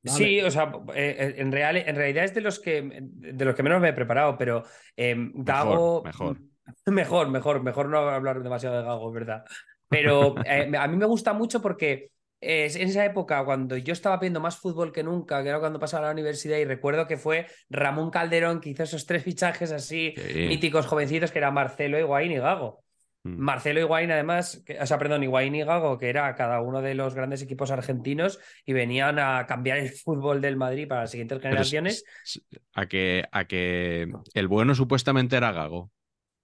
Sí, 0.03 0.41
o 0.41 0.49
sea, 0.49 0.71
eh, 0.95 1.35
en, 1.37 1.51
real, 1.51 1.77
en 1.77 1.95
realidad 1.95 2.23
es 2.25 2.33
de 2.33 2.41
los 2.41 2.59
que 2.59 2.81
de 3.01 3.45
los 3.45 3.53
que 3.55 3.63
menos 3.63 3.81
me 3.81 3.89
he 3.89 3.93
preparado, 3.93 4.37
pero 4.37 4.63
eh, 4.97 5.15
Gago. 5.33 6.03
mejor. 6.03 6.37
Mejor, 6.85 7.29
mejor, 7.29 7.61
mejor 7.63 7.89
no 7.89 7.97
hablar 7.97 8.41
demasiado 8.41 8.77
de 8.77 8.83
Gago, 8.83 9.11
verdad. 9.11 9.43
Pero 9.89 10.35
eh, 10.45 10.71
a 10.77 10.87
mí 10.87 10.95
me 10.95 11.05
gusta 11.05 11.33
mucho 11.33 11.61
porque 11.61 12.11
es 12.39 12.75
en 12.77 12.87
esa 12.87 13.03
época 13.03 13.43
cuando 13.43 13.75
yo 13.77 13.91
estaba 13.91 14.17
viendo 14.17 14.39
más 14.39 14.57
fútbol 14.57 14.91
que 14.93 15.03
nunca, 15.03 15.43
que 15.43 15.49
era 15.49 15.59
cuando 15.59 15.79
pasaba 15.79 16.05
a 16.05 16.07
la 16.09 16.13
universidad, 16.13 16.57
y 16.57 16.65
recuerdo 16.65 17.07
que 17.07 17.17
fue 17.17 17.47
Ramón 17.69 18.09
Calderón 18.09 18.61
que 18.61 18.69
hizo 18.69 18.83
esos 18.83 19.05
tres 19.05 19.23
fichajes 19.23 19.71
así 19.71 20.13
Sí. 20.15 20.47
míticos 20.47 20.85
jovencitos 20.87 21.31
que 21.31 21.39
eran 21.39 21.53
Marcelo, 21.53 21.99
Higuaín 21.99 22.31
y 22.31 22.37
Gago. 22.37 22.83
Mm. 23.23 23.37
Marcelo 23.37 23.79
Higuaín, 23.79 24.11
además, 24.11 24.63
que- 24.65 24.79
o 24.79 24.85
sea, 24.85 24.97
perdón, 24.97 25.23
Higuaín 25.23 25.55
y 25.55 25.63
Gago, 25.63 25.97
que 25.97 26.09
era 26.09 26.33
cada 26.35 26.61
uno 26.61 26.81
de 26.81 26.95
los 26.95 27.13
grandes 27.13 27.41
equipos 27.41 27.69
argentinos 27.71 28.39
y 28.65 28.73
venían 28.73 29.19
a 29.19 29.45
cambiar 29.47 29.77
el 29.77 29.89
fútbol 29.89 30.41
del 30.41 30.57
Madrid 30.57 30.87
para 30.87 31.01
las 31.01 31.11
siguientes 31.11 31.39
generaciones. 31.41 32.03
a 32.73 32.85
que, 32.87 33.25
a 33.31 33.45
que 33.45 34.11
el 34.33 34.47
bueno 34.47 34.75
supuestamente 34.75 35.35
era 35.37 35.51
Gago. 35.51 35.91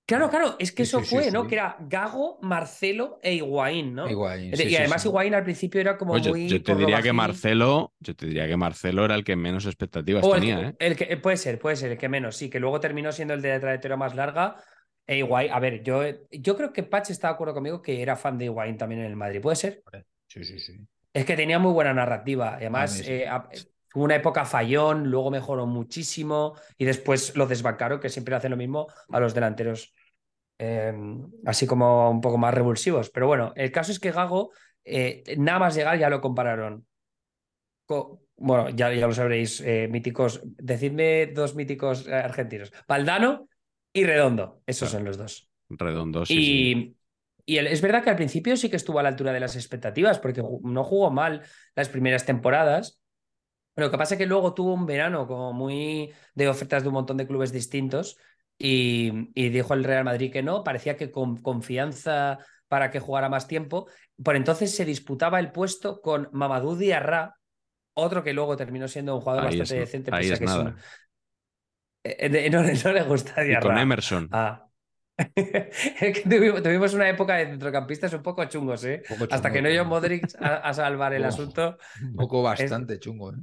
Claro, 0.06 0.30
claro, 0.30 0.56
es 0.58 0.72
que 0.72 0.86
Sí, 0.86 0.90
eso 0.90 1.00
sí, 1.00 1.06
sí, 1.06 1.16
fue, 1.16 1.32
¿no? 1.32 1.42
sí. 1.42 1.50
que 1.50 1.56
era 1.56 1.76
Gago, 1.82 2.40
Marcelo 2.42 3.20
e 3.22 3.34
Higuaín, 3.34 3.94
¿no? 3.94 4.10
Higuaín, 4.10 4.54
y 4.56 4.76
además 4.78 5.02
sí. 5.02 5.10
Higuaín 5.10 5.34
al 5.36 5.44
principio 5.44 5.82
era 5.82 5.98
como 5.98 6.18
yo, 6.18 6.32
muy... 6.32 6.48
yo 6.48 6.64
te 6.64 6.76
diría 6.76 7.02
que. 7.02 7.12
Marcelo, 7.12 7.94
yo 8.00 8.16
te 8.16 8.26
diría 8.28 8.48
que 8.48 8.56
Marcelo 8.56 9.04
era 9.04 9.16
el 9.16 9.26
que 9.26 9.36
menos 9.36 9.66
expectativas 9.66 10.24
O 10.24 10.34
tenía, 10.34 10.70
¿eh? 10.70 10.76
el 10.80 10.96
que, 10.96 11.18
puede 11.18 11.36
ser, 11.36 11.60
puede 11.60 11.76
ser, 11.76 11.92
el 11.92 11.98
que 11.98 12.08
menos, 12.08 12.38
sí, 12.38 12.50
que 12.50 12.62
luego 12.62 12.80
terminó 12.80 13.12
siendo 13.12 13.34
el 13.34 13.42
de 13.42 13.50
la 13.50 13.60
trayectoria 13.60 13.98
más 13.98 14.16
larga. 14.16 14.56
E 15.08 15.18
Higuaín, 15.18 15.52
a 15.52 15.60
ver, 15.60 15.84
yo, 15.84 16.02
yo 16.32 16.56
creo 16.58 16.74
que 16.74 16.84
Patch 16.84 17.12
está 17.12 17.28
de 17.30 17.34
acuerdo 17.36 17.54
conmigo 17.54 17.82
que 17.82 18.02
era 18.02 18.16
fan 18.16 18.38
de 18.38 18.46
Higuaín 18.46 18.78
también 18.78 19.02
en 19.02 19.08
el 19.08 19.16
Madrid, 19.16 19.42
¿puede 19.42 19.56
ser? 19.56 19.84
Sí, 20.28 20.44
sí, 20.44 20.60
sí. 20.60 20.88
Es 21.14 21.26
que 21.26 21.36
tenía 21.36 21.60
muy 21.60 21.72
buena 21.74 21.94
narrativa. 21.94 22.56
Además, 22.56 23.02
eh, 23.06 23.28
tuvo 23.92 24.04
una 24.04 24.16
época 24.16 24.46
fallón, 24.46 25.10
luego 25.10 25.32
mejoró 25.32 25.66
muchísimo 25.66 26.56
y 26.78 26.86
después 26.86 27.36
lo 27.36 27.48
desbancaron, 27.48 28.00
que 28.00 28.10
siempre 28.10 28.36
hacen 28.36 28.52
lo 28.52 28.58
mismo 28.58 28.88
a 29.12 29.20
los 29.20 29.34
delanteros, 29.34 29.94
eh, 30.60 30.94
así 31.46 31.68
como 31.68 32.10
un 32.12 32.22
poco 32.22 32.38
más 32.38 32.54
revulsivos. 32.54 33.10
Pero 33.10 33.28
bueno, 33.28 33.54
el 33.56 33.72
caso 33.72 33.92
es 33.92 34.00
que 34.00 34.12
Gago, 34.12 34.52
eh, 34.86 35.24
nada 35.38 35.60
más 35.60 35.76
llegar, 35.76 35.98
ya 36.00 36.10
lo 36.10 36.22
compararon. 36.22 36.86
co- 37.86 38.22
bueno, 38.38 38.70
ya, 38.70 38.94
ya 38.94 39.08
lo 39.08 39.14
sabréis, 39.14 39.62
eh, 39.62 39.88
míticos. 39.90 40.42
Decidme 40.44 41.28
dos 41.28 41.56
míticos 41.56 42.08
argentinos: 42.08 42.72
Valdano 42.88 43.48
y 44.00 44.06
Redondo. 44.06 44.62
Esos 44.66 44.90
Claro. 44.90 45.00
son 45.00 45.06
los 45.06 45.18
dos. 45.18 45.50
Redondo, 45.70 46.26
sí, 46.26 46.34
y 46.34 46.74
sí. 46.74 46.98
y 47.46 47.58
el- 47.58 47.68
es 47.68 47.82
verdad 47.82 48.04
que 48.04 48.10
al 48.10 48.16
principio 48.16 48.56
sí 48.58 48.70
que 48.70 48.76
estuvo 48.78 49.00
a 49.00 49.04
la 49.04 49.10
altura 49.10 49.34
de 49.34 49.40
las 49.40 49.56
expectativas, 49.56 50.20
porque 50.20 50.44
no 50.64 50.84
jugó 50.84 51.12
mal 51.12 51.42
las 51.76 51.90
primeras 51.90 52.26
temporadas. 52.26 53.02
Lo 53.76 53.92
que 53.92 53.98
pasa 53.98 54.16
es 54.16 54.18
que 54.18 54.26
luego 54.26 54.54
tuvo 54.54 54.74
un 54.74 54.86
verano 54.86 55.28
como 55.28 55.54
muy 55.54 56.12
de 56.34 56.48
ofertas 56.48 56.82
de 56.84 56.90
un 56.90 56.96
montón 56.96 57.18
de 57.18 57.28
clubes 57.28 57.52
distintos 57.52 58.18
y, 58.58 59.30
y 59.36 59.50
dijo 59.50 59.74
el 59.76 59.84
Real 59.84 60.04
Madrid 60.04 60.32
que 60.32 60.42
no. 60.42 60.64
Parecía 60.64 60.98
que 60.98 61.12
con 61.12 61.38
confianza 61.38 62.40
para 62.68 62.90
que 62.90 63.00
jugara 63.00 63.30
más 63.30 63.48
tiempo. 63.48 63.88
Por 64.24 64.36
entonces 64.36 64.76
se 64.76 64.84
disputaba 64.84 65.40
el 65.40 65.52
puesto 65.52 66.02
con 66.02 66.28
Mamadou 66.32 66.76
Diarra, 66.76 67.36
otro 67.94 68.24
que 68.24 68.34
luego 68.34 68.58
terminó 68.58 68.88
siendo 68.88 69.16
un 69.16 69.22
jugador 69.22 69.44
Ahí 69.46 69.60
bastante 69.60 69.84
es, 69.84 69.90
decente. 69.92 70.12
pese 70.12 70.34
a 70.34 70.38
que 70.38 70.46
es 70.46 70.52
un- 70.52 70.76
Eh, 72.04 72.18
eh, 72.46 72.50
no, 72.50 72.62
no 72.84 72.92
le 72.94 73.04
gusta 73.04 73.44
Y 73.44 73.48
Diarra. 73.48 73.62
con 73.62 73.78
Emerson. 73.78 74.28
Ah. 74.32 74.64
Es 75.36 76.14
que 76.20 76.22
tuvimos, 76.30 76.62
tuvimos 76.62 76.94
una 76.94 77.10
época 77.10 77.36
de 77.38 77.48
centrocampistas 77.48 78.14
un 78.14 78.22
poco 78.22 78.46
chungos, 78.46 78.84
¿eh? 78.86 79.02
Hasta 79.30 79.52
que 79.52 79.62
no 79.62 79.70
llegó. 79.70 79.86
Modric 79.86 80.28
a, 80.40 80.58
a 80.58 80.74
salvar 80.74 81.14
el 81.14 81.26
asunto. 81.26 81.78
Un 82.02 82.14
poco 82.16 82.44
bastante 82.44 83.00
chungo, 83.00 83.34
¿eh? 83.34 83.38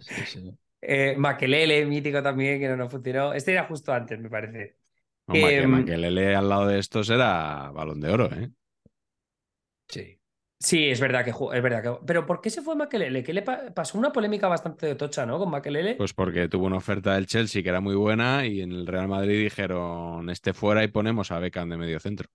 Sí, 0.00 0.26
sí. 0.26 0.58
eh, 0.80 1.14
Makelele, 1.16 1.84
mítico 1.86 2.22
también, 2.22 2.58
que 2.60 2.68
no 2.68 2.76
nos 2.76 2.90
funcionó. 2.90 3.32
Este 3.32 3.52
era 3.52 3.64
justo 3.66 3.92
antes, 3.92 4.18
me 4.18 4.28
parece. 4.28 4.76
No, 5.26 5.34
Em, 5.36 5.70
Makelele 5.70 6.34
al 6.34 6.48
lado 6.48 6.66
de 6.66 6.78
estos 6.78 7.08
era 7.10 7.70
balón 7.70 8.00
de 8.00 8.10
oro, 8.10 8.26
¿eh? 8.32 8.50
Sí. 9.88 10.18
Sí, 10.64 10.88
es 10.88 10.98
verdad 10.98 11.22
que 11.24 11.30
es 11.30 11.62
verdad 11.62 11.82
que. 11.82 12.06
Pero 12.06 12.24
¿por 12.24 12.40
qué 12.40 12.48
se 12.48 12.62
fue 12.62 12.74
Makelele? 12.74 13.22
¿Qué 13.22 13.34
le 13.34 13.42
pa- 13.42 13.70
pasó 13.74 13.98
una 13.98 14.10
polémica 14.12 14.48
bastante 14.48 14.94
tocha, 14.94 15.26
¿no? 15.26 15.38
Con 15.38 15.50
Makelele. 15.50 15.94
Pues 15.96 16.14
porque 16.14 16.48
tuvo 16.48 16.64
una 16.66 16.78
oferta 16.78 17.14
del 17.14 17.26
Chelsea 17.26 17.62
que 17.62 17.68
era 17.68 17.80
muy 17.80 17.94
buena 17.94 18.46
y 18.46 18.62
en 18.62 18.72
el 18.72 18.86
Real 18.86 19.06
Madrid 19.08 19.42
dijeron, 19.44 20.30
este 20.30 20.54
fuera 20.54 20.82
y 20.82 20.88
ponemos 20.88 21.30
a 21.30 21.38
Beckham 21.38 21.68
de 21.68 21.76
medio 21.76 22.00
centro. 22.00 22.28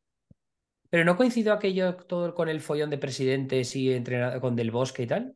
Pero 0.91 1.03
no 1.05 1.15
coincidió 1.17 1.53
aquello 1.53 1.95
todo 1.95 2.35
con 2.35 2.49
el 2.49 2.61
follón 2.61 2.89
de 2.91 2.97
presidentes 2.99 3.75
y 3.75 3.91
entrenador 3.93 4.39
con 4.41 4.55
Del 4.55 4.69
Bosque 4.71 5.03
y 5.03 5.07
tal. 5.07 5.35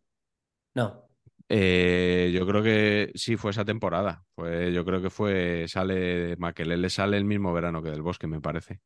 No. 0.75 1.07
Eh, 1.49 2.31
yo 2.33 2.45
creo 2.47 2.63
que 2.63 3.11
sí 3.15 3.37
fue 3.37 3.51
esa 3.51 3.65
temporada. 3.65 4.23
Fue, 4.35 4.71
yo 4.71 4.85
creo 4.85 5.01
que 5.01 5.09
fue, 5.09 5.65
sale, 5.67 6.35
Makelele 6.37 6.89
sale 6.89 7.17
el 7.17 7.25
mismo 7.25 7.53
verano 7.53 7.81
que 7.81 7.89
del 7.89 8.01
Bosque, 8.01 8.27
me 8.27 8.39
parece. 8.41 8.79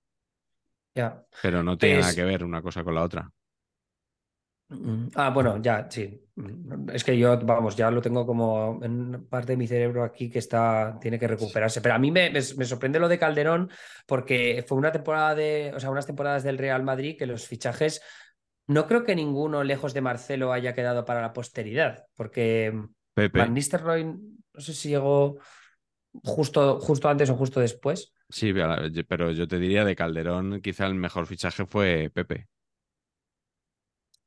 Ya. 0.95 1.25
Pero 1.41 1.63
no 1.63 1.77
tiene 1.77 1.99
Es- 1.99 2.01
nada 2.05 2.15
que 2.15 2.23
ver 2.23 2.43
una 2.43 2.61
cosa 2.61 2.83
con 2.83 2.95
la 2.95 3.03
otra. 3.03 3.31
Mm, 4.69 5.07
Ah, 5.15 5.29
bueno, 5.29 5.61
ya, 5.61 5.87
sí. 5.89 6.21
Mm, 6.35 6.89
Es 6.91 7.03
que 7.03 7.17
yo, 7.17 7.39
vamos, 7.39 7.75
ya 7.75 7.89
lo 7.89 8.01
tengo 8.01 8.25
como 8.25 8.79
en 8.83 9.25
parte 9.29 9.53
de 9.53 9.57
mi 9.57 9.67
cerebro 9.67 10.03
aquí 10.03 10.29
que 10.29 10.39
está, 10.39 10.97
tiene 11.01 11.17
que 11.19 11.27
recuperarse. 11.27 11.81
Pero 11.81 11.95
a 11.95 11.99
mí 11.99 12.11
me, 12.11 12.29
me- 12.29 12.39
me 12.57 12.65
sorprende 12.65 12.99
lo 12.99 13.07
de 13.07 13.17
Calderón 13.19 13.69
porque 14.05 14.63
fue 14.67 14.77
una 14.77 14.91
temporada 14.91 15.35
de, 15.35 15.71
o 15.75 15.79
sea, 15.79 15.89
unas 15.89 16.05
temporadas 16.05 16.43
del 16.43 16.57
Real 16.57 16.83
Madrid 16.83 17.15
que 17.17 17.25
los 17.25 17.47
fichajes, 17.47 18.01
no 18.67 18.87
creo 18.87 19.03
que 19.05 19.15
ninguno 19.15 19.63
lejos 19.63 19.93
de 19.93 20.01
Marcelo 20.01 20.51
haya 20.51 20.73
quedado 20.73 21.05
para 21.05 21.21
la 21.21 21.33
posteridad, 21.33 22.05
porque 22.15 22.73
Pepe, 23.15 23.39
Van 23.39 23.53
Nistelrooy, 23.53 24.03
no 24.05 24.61
sé 24.61 24.73
si 24.73 24.89
llegó 24.89 25.37
justo, 26.23 26.79
justo 26.81 27.09
antes 27.09 27.29
o 27.29 27.35
justo 27.35 27.59
después. 27.61 28.13
sí, 28.29 28.53
pero 29.07 29.31
yo 29.31 29.47
te 29.47 29.59
diría 29.59 29.85
de 29.85 29.95
Calderón, 29.95 30.61
quizá 30.61 30.85
el 30.87 30.95
mejor 30.95 31.27
fichaje 31.27 31.65
fue 31.65 32.09
Pepe. 32.13 32.47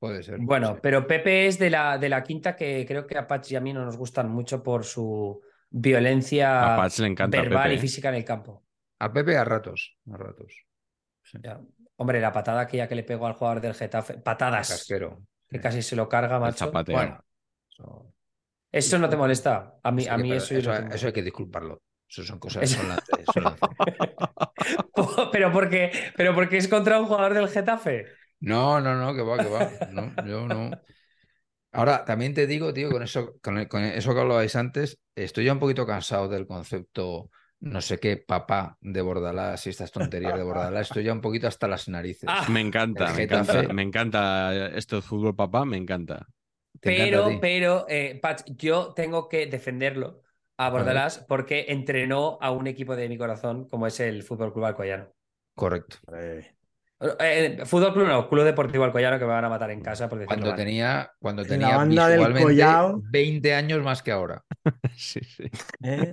Puede 0.00 0.22
ser. 0.24 0.38
Bueno, 0.40 0.78
pero 0.82 1.06
Pepe 1.06 1.46
es 1.46 1.58
de 1.58 1.70
la, 1.70 1.96
de 1.98 2.08
la 2.08 2.22
quinta 2.24 2.56
que 2.56 2.84
creo 2.88 3.06
que 3.06 3.16
a 3.18 3.26
Patch 3.28 3.52
y 3.52 3.56
a 3.56 3.60
mí 3.60 3.72
no 3.72 3.84
nos 3.84 3.96
gustan 3.98 4.28
mucho 4.30 4.62
por 4.62 4.84
su 4.84 5.40
violencia 5.68 6.74
A 6.74 6.76
Patch 6.78 6.98
le 7.00 7.06
encanta 7.08 7.38
verbal 7.40 7.62
Pepe, 7.64 7.74
y 7.74 7.76
¿eh? 7.76 7.80
física 7.80 8.08
en 8.08 8.14
el 8.16 8.24
campo. 8.24 8.64
A 8.98 9.12
Pepe 9.12 9.36
a 9.36 9.44
ratos. 9.44 9.96
A 10.12 10.16
ratos. 10.16 10.52
Sí. 11.22 11.38
Ya. 11.42 11.60
Hombre, 11.96 12.18
la 12.20 12.32
patada 12.32 12.62
aquella 12.62 12.88
que 12.88 12.94
le 12.94 13.02
pegó 13.04 13.26
al 13.26 13.34
jugador 13.34 13.60
del 13.60 13.74
Getafe, 13.74 14.14
patadas, 14.14 14.70
Casquero. 14.70 15.20
que 15.48 15.58
Sí. 15.58 15.62
casi 15.62 15.82
se 15.82 15.94
lo 15.96 16.08
carga, 16.08 16.36
El 16.36 16.40
macho. 16.40 16.64
zapateo. 16.64 16.96
Bueno. 16.96 17.22
Eso, 17.70 18.14
Eso 18.72 18.98
no 18.98 19.08
te 19.10 19.16
molesta. 19.16 19.78
A 19.82 19.92
mí, 19.92 20.02
sí 20.04 20.08
a 20.08 20.16
mí 20.16 20.32
eso, 20.32 20.54
yo 20.58 20.72
eso, 20.72 20.86
eso 20.94 21.06
hay 21.08 21.12
que 21.12 21.22
disculparlo. 21.22 21.82
Eso 22.08 22.24
son 22.24 22.38
cosas. 22.38 22.62
Eso- 22.62 22.78
Son 22.78 22.88
lances, 22.88 23.24
son 23.34 23.44
lances. 23.44 23.68
pero 25.32 25.52
porque, 25.52 25.92
pero 26.16 26.34
porque 26.34 26.56
es 26.56 26.68
contra 26.68 26.98
un 26.98 27.06
jugador 27.06 27.34
del 27.34 27.48
Getafe. 27.48 28.06
No, 28.40 28.80
no, 28.80 28.94
no, 28.96 29.14
que 29.14 29.22
va, 29.22 29.38
que 29.40 29.46
va. 29.48 29.76
No, 29.86 30.14
yo 30.18 30.48
no. 30.48 30.80
Ahora, 31.72 32.04
también 32.04 32.34
te 32.34 32.46
digo, 32.46 32.72
tío, 32.74 32.90
con 32.92 33.02
eso, 33.02 33.38
con, 33.42 33.58
el- 33.58 33.68
con 33.68 33.84
eso 33.84 34.14
que 34.14 34.20
hablabais 34.20 34.56
antes, 34.56 34.98
estoy 35.14 35.44
ya 35.46 35.52
un 35.52 35.60
poquito 35.60 35.86
cansado 35.86 36.28
del 36.28 36.46
concepto 36.46 37.30
no 37.60 37.80
sé 37.82 37.98
qué 38.00 38.16
papá 38.16 38.78
de 38.80 39.02
Bordalás 39.02 39.66
y 39.66 39.70
estas 39.70 39.92
tonterías 39.92 40.34
de 40.36 40.42
Bordalás. 40.42 40.88
Estoy 40.88 41.04
ya 41.04 41.12
un 41.12 41.20
poquito 41.20 41.46
hasta 41.48 41.68
las 41.68 41.88
narices. 41.88 42.34
Ah, 42.34 42.48
Me 42.48 42.60
encanta, 42.60 43.12
me 43.12 43.22
encanta, 43.22 43.62
me 43.68 43.82
encanta 43.82 44.68
esto 44.68 44.96
de 44.96 45.02
fútbol, 45.02 45.36
papá, 45.36 45.64
me 45.66 45.76
encanta. 45.76 46.26
¿Te 46.80 46.90
encanta 46.90 47.18
a 47.18 47.22
Pero, 47.22 47.38
pero, 47.40 47.86
eh, 47.88 48.18
Patch, 48.22 48.42
yo 48.56 48.92
tengo 48.94 49.28
que 49.28 49.46
defenderlo 49.46 50.22
a. 50.56 50.70
Bordalás 50.70 51.18
porque 51.28 51.66
entrenó 51.68 52.38
a 52.40 52.50
un 52.52 52.66
equipo 52.66 52.96
de 52.96 53.08
mi 53.08 53.18
corazón 53.18 53.68
como 53.68 53.86
es 53.86 54.00
el 54.00 54.22
Fútbol 54.22 54.52
Club 54.52 54.64
Alcoyano. 54.66 55.10
Correcto. 55.54 55.98
Eh, 56.12 56.54
Eh, 57.18 57.60
Fútbol 57.64 57.94
Club 57.94 58.06
no, 58.08 58.28
Club 58.28 58.44
Deportivo 58.44 58.84
Alcoyano 58.84 59.18
que 59.18 59.24
me 59.24 59.32
van 59.32 59.44
a 59.44 59.48
matar 59.48 59.70
en 59.70 59.80
casa 59.80 60.08
por 60.08 60.24
Cuando 60.26 60.48
mal. 60.48 60.56
tenía, 60.56 61.10
cuando 61.18 61.42
En 61.42 61.48
la 61.48 61.54
tenía 61.54 61.76
banda 61.76 62.08
del 62.08 62.18
visualmente 62.18 62.48
Collao. 62.48 63.00
20 63.10 63.54
años 63.54 63.82
más 63.82 64.02
que 64.02 64.12
ahora. 64.12 64.42
Sí, 64.96 65.20
sí. 65.24 65.44
¿eh? 65.82 66.12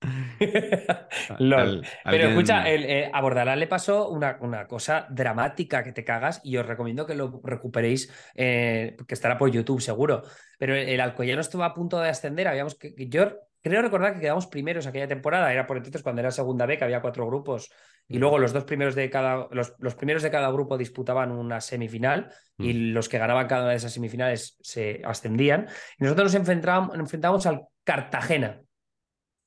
Lol. 1.38 1.82
Al- 2.04 2.12
Pero 2.12 2.28
escucha, 2.28 2.68
el, 2.68 2.84
eh, 2.84 3.10
a 3.12 3.20
Bordalás 3.20 3.58
le 3.58 3.66
pasó 3.66 4.08
una, 4.08 4.38
una 4.40 4.66
cosa 4.66 5.06
dramática 5.10 5.82
que 5.82 5.92
te 5.92 6.04
cagas 6.04 6.40
y 6.44 6.56
os 6.56 6.66
recomiendo 6.66 7.06
que 7.06 7.14
lo 7.14 7.40
recuperéis, 7.42 8.12
eh, 8.34 8.96
que 9.06 9.14
estará 9.14 9.36
por 9.36 9.50
YouTube 9.50 9.80
seguro. 9.80 10.22
Pero 10.58 10.74
el, 10.74 10.88
el 10.88 11.00
Alcoyano 11.00 11.40
estuvo 11.40 11.64
a 11.64 11.74
punto 11.74 11.98
de 12.00 12.08
ascender, 12.08 12.48
habíamos 12.48 12.76
que, 12.76 12.94
que 12.94 13.08
yo 13.08 13.30
creo 13.62 13.82
recordar 13.82 14.14
que 14.14 14.20
quedamos 14.20 14.46
primeros 14.46 14.86
aquella 14.86 15.08
temporada, 15.08 15.52
era 15.52 15.66
por 15.66 15.76
entonces 15.76 16.02
cuando 16.02 16.20
era 16.20 16.30
segunda 16.30 16.66
B, 16.66 16.78
que 16.78 16.84
había 16.84 17.00
cuatro 17.00 17.26
grupos 17.26 17.70
y 18.08 18.18
luego 18.18 18.38
los 18.38 18.52
dos 18.52 18.64
primeros 18.64 18.94
de 18.94 19.10
cada, 19.10 19.48
los, 19.50 19.74
los 19.78 19.94
primeros 19.94 20.22
de 20.22 20.30
cada 20.30 20.50
grupo 20.52 20.78
disputaban 20.78 21.32
una 21.32 21.60
semifinal 21.60 22.32
y 22.58 22.72
los 22.92 23.08
que 23.08 23.18
ganaban 23.18 23.48
cada 23.48 23.62
una 23.62 23.70
de 23.72 23.76
esas 23.76 23.92
semifinales 23.92 24.56
se 24.60 25.02
ascendían. 25.04 25.66
Y 25.98 26.04
nosotros 26.04 26.26
nos 26.26 26.34
enfrentábamos, 26.36 26.90
nos 26.96 27.00
enfrentábamos 27.04 27.46
al 27.46 27.66
Cartagena. 27.84 28.62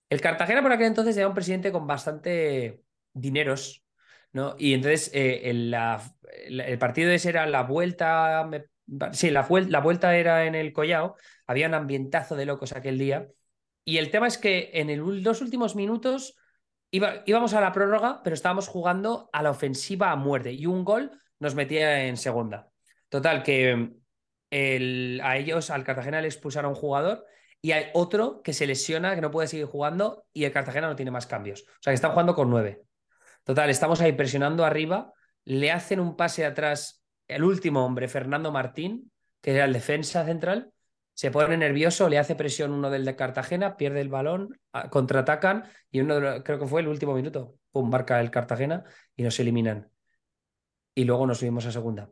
El 0.10 0.22
Cartagena 0.22 0.62
por 0.62 0.72
aquel 0.72 0.88
entonces 0.88 1.16
era 1.18 1.28
un 1.28 1.34
presidente 1.34 1.72
con 1.72 1.86
bastante 1.88 2.82
dineros, 3.14 3.84
¿no? 4.34 4.56
Y 4.58 4.74
entonces 4.74 5.12
eh, 5.14 5.50
el, 5.50 5.72
la- 5.72 6.02
el- 6.48 6.78
partido 6.80 7.12
ese 7.12 7.30
era 7.30 7.46
la 7.46 7.64
vuelta, 7.64 8.46
me- 8.50 8.66
sí, 9.14 9.30
la, 9.30 9.48
la 9.68 9.80
vuelta 9.82 10.16
era 10.18 10.46
en 10.46 10.56
el 10.56 10.74
Collao, 10.74 11.16
había 11.46 11.68
un 11.68 11.76
ambientazo 11.76 12.36
de 12.36 12.46
locos 12.46 12.74
aquel 12.74 12.98
día. 12.98 13.28
Y 13.86 13.98
el 13.98 14.12
tema 14.12 14.28
es 14.28 14.38
que 14.38 14.72
en 14.74 14.90
el, 14.90 15.24
los 15.24 15.42
últimos 15.42 15.76
minutos 15.76 16.36
iba- 16.92 17.24
íbamos 17.26 17.54
a 17.54 17.62
la 17.62 17.72
prórroga, 17.72 18.22
pero 18.24 18.34
estábamos 18.34 18.68
jugando 18.68 19.30
a 19.34 19.44
la 19.44 19.52
ofensiva 19.52 20.12
a 20.12 20.16
muerte 20.16 20.52
y 20.52 20.66
un 20.66 20.84
gol 20.84 21.12
nos 21.40 21.56
metía 21.56 22.06
en 22.06 22.18
segunda. 22.18 22.70
Total, 23.10 23.44
que 23.44 23.92
el, 24.52 25.22
a 25.24 25.38
ellos, 25.38 25.70
al 25.70 25.84
Cartagena 25.84 26.22
le 26.22 26.28
expulsaron 26.28 26.72
un 26.72 26.76
jugador 26.76 27.26
y 27.62 27.72
hay 27.72 27.88
otro 27.94 28.42
que 28.42 28.54
se 28.54 28.68
lesiona, 28.68 29.16
que 29.16 29.22
no 29.22 29.32
puede 29.32 29.48
seguir 29.48 29.66
jugando 29.66 30.26
y 30.34 30.46
el 30.46 30.52
Cartagena 30.52 30.88
no 30.88 30.96
tiene 30.96 31.12
más 31.12 31.28
cambios. 31.28 31.62
O 31.62 31.82
sea, 31.82 31.92
que 31.92 31.96
están 31.96 32.12
jugando 32.12 32.36
con 32.36 32.50
nueve. 32.50 32.84
Total, 33.44 33.70
estamos 33.70 34.02
ahí 34.02 34.12
presionando 34.12 34.66
arriba, 34.66 35.14
le 35.46 35.72
hacen 35.72 36.00
un 36.00 36.16
pase 36.16 36.46
atrás 36.46 37.04
el 37.28 37.44
último 37.44 37.86
hombre, 37.86 38.08
Fernando 38.08 38.52
Martín, 38.52 39.12
que 39.42 39.56
era 39.56 39.66
el 39.66 39.74
defensa 39.74 40.26
central, 40.26 40.72
se 41.20 41.32
pone 41.32 41.58
nervioso, 41.58 42.08
le 42.08 42.18
hace 42.18 42.34
presión 42.34 42.72
uno 42.72 42.90
del 42.90 43.04
de 43.04 43.18
Cartagena, 43.18 43.76
pierde 43.76 44.00
el 44.00 44.08
balón, 44.08 44.58
contraatacan 44.90 45.66
y 45.92 46.00
uno, 46.00 46.42
creo 46.46 46.60
que 46.60 46.66
fue 46.66 46.80
el 46.80 46.88
último 46.88 47.14
minuto, 47.14 47.58
pum, 47.72 47.90
marca 47.90 48.22
el 48.22 48.32
Cartagena 48.32 48.86
y 49.18 49.24
nos 49.24 49.38
eliminan. 49.38 49.92
Y 50.96 51.04
luego 51.04 51.28
nos 51.28 51.40
subimos 51.40 51.66
a 51.66 51.74
segunda. 51.74 52.10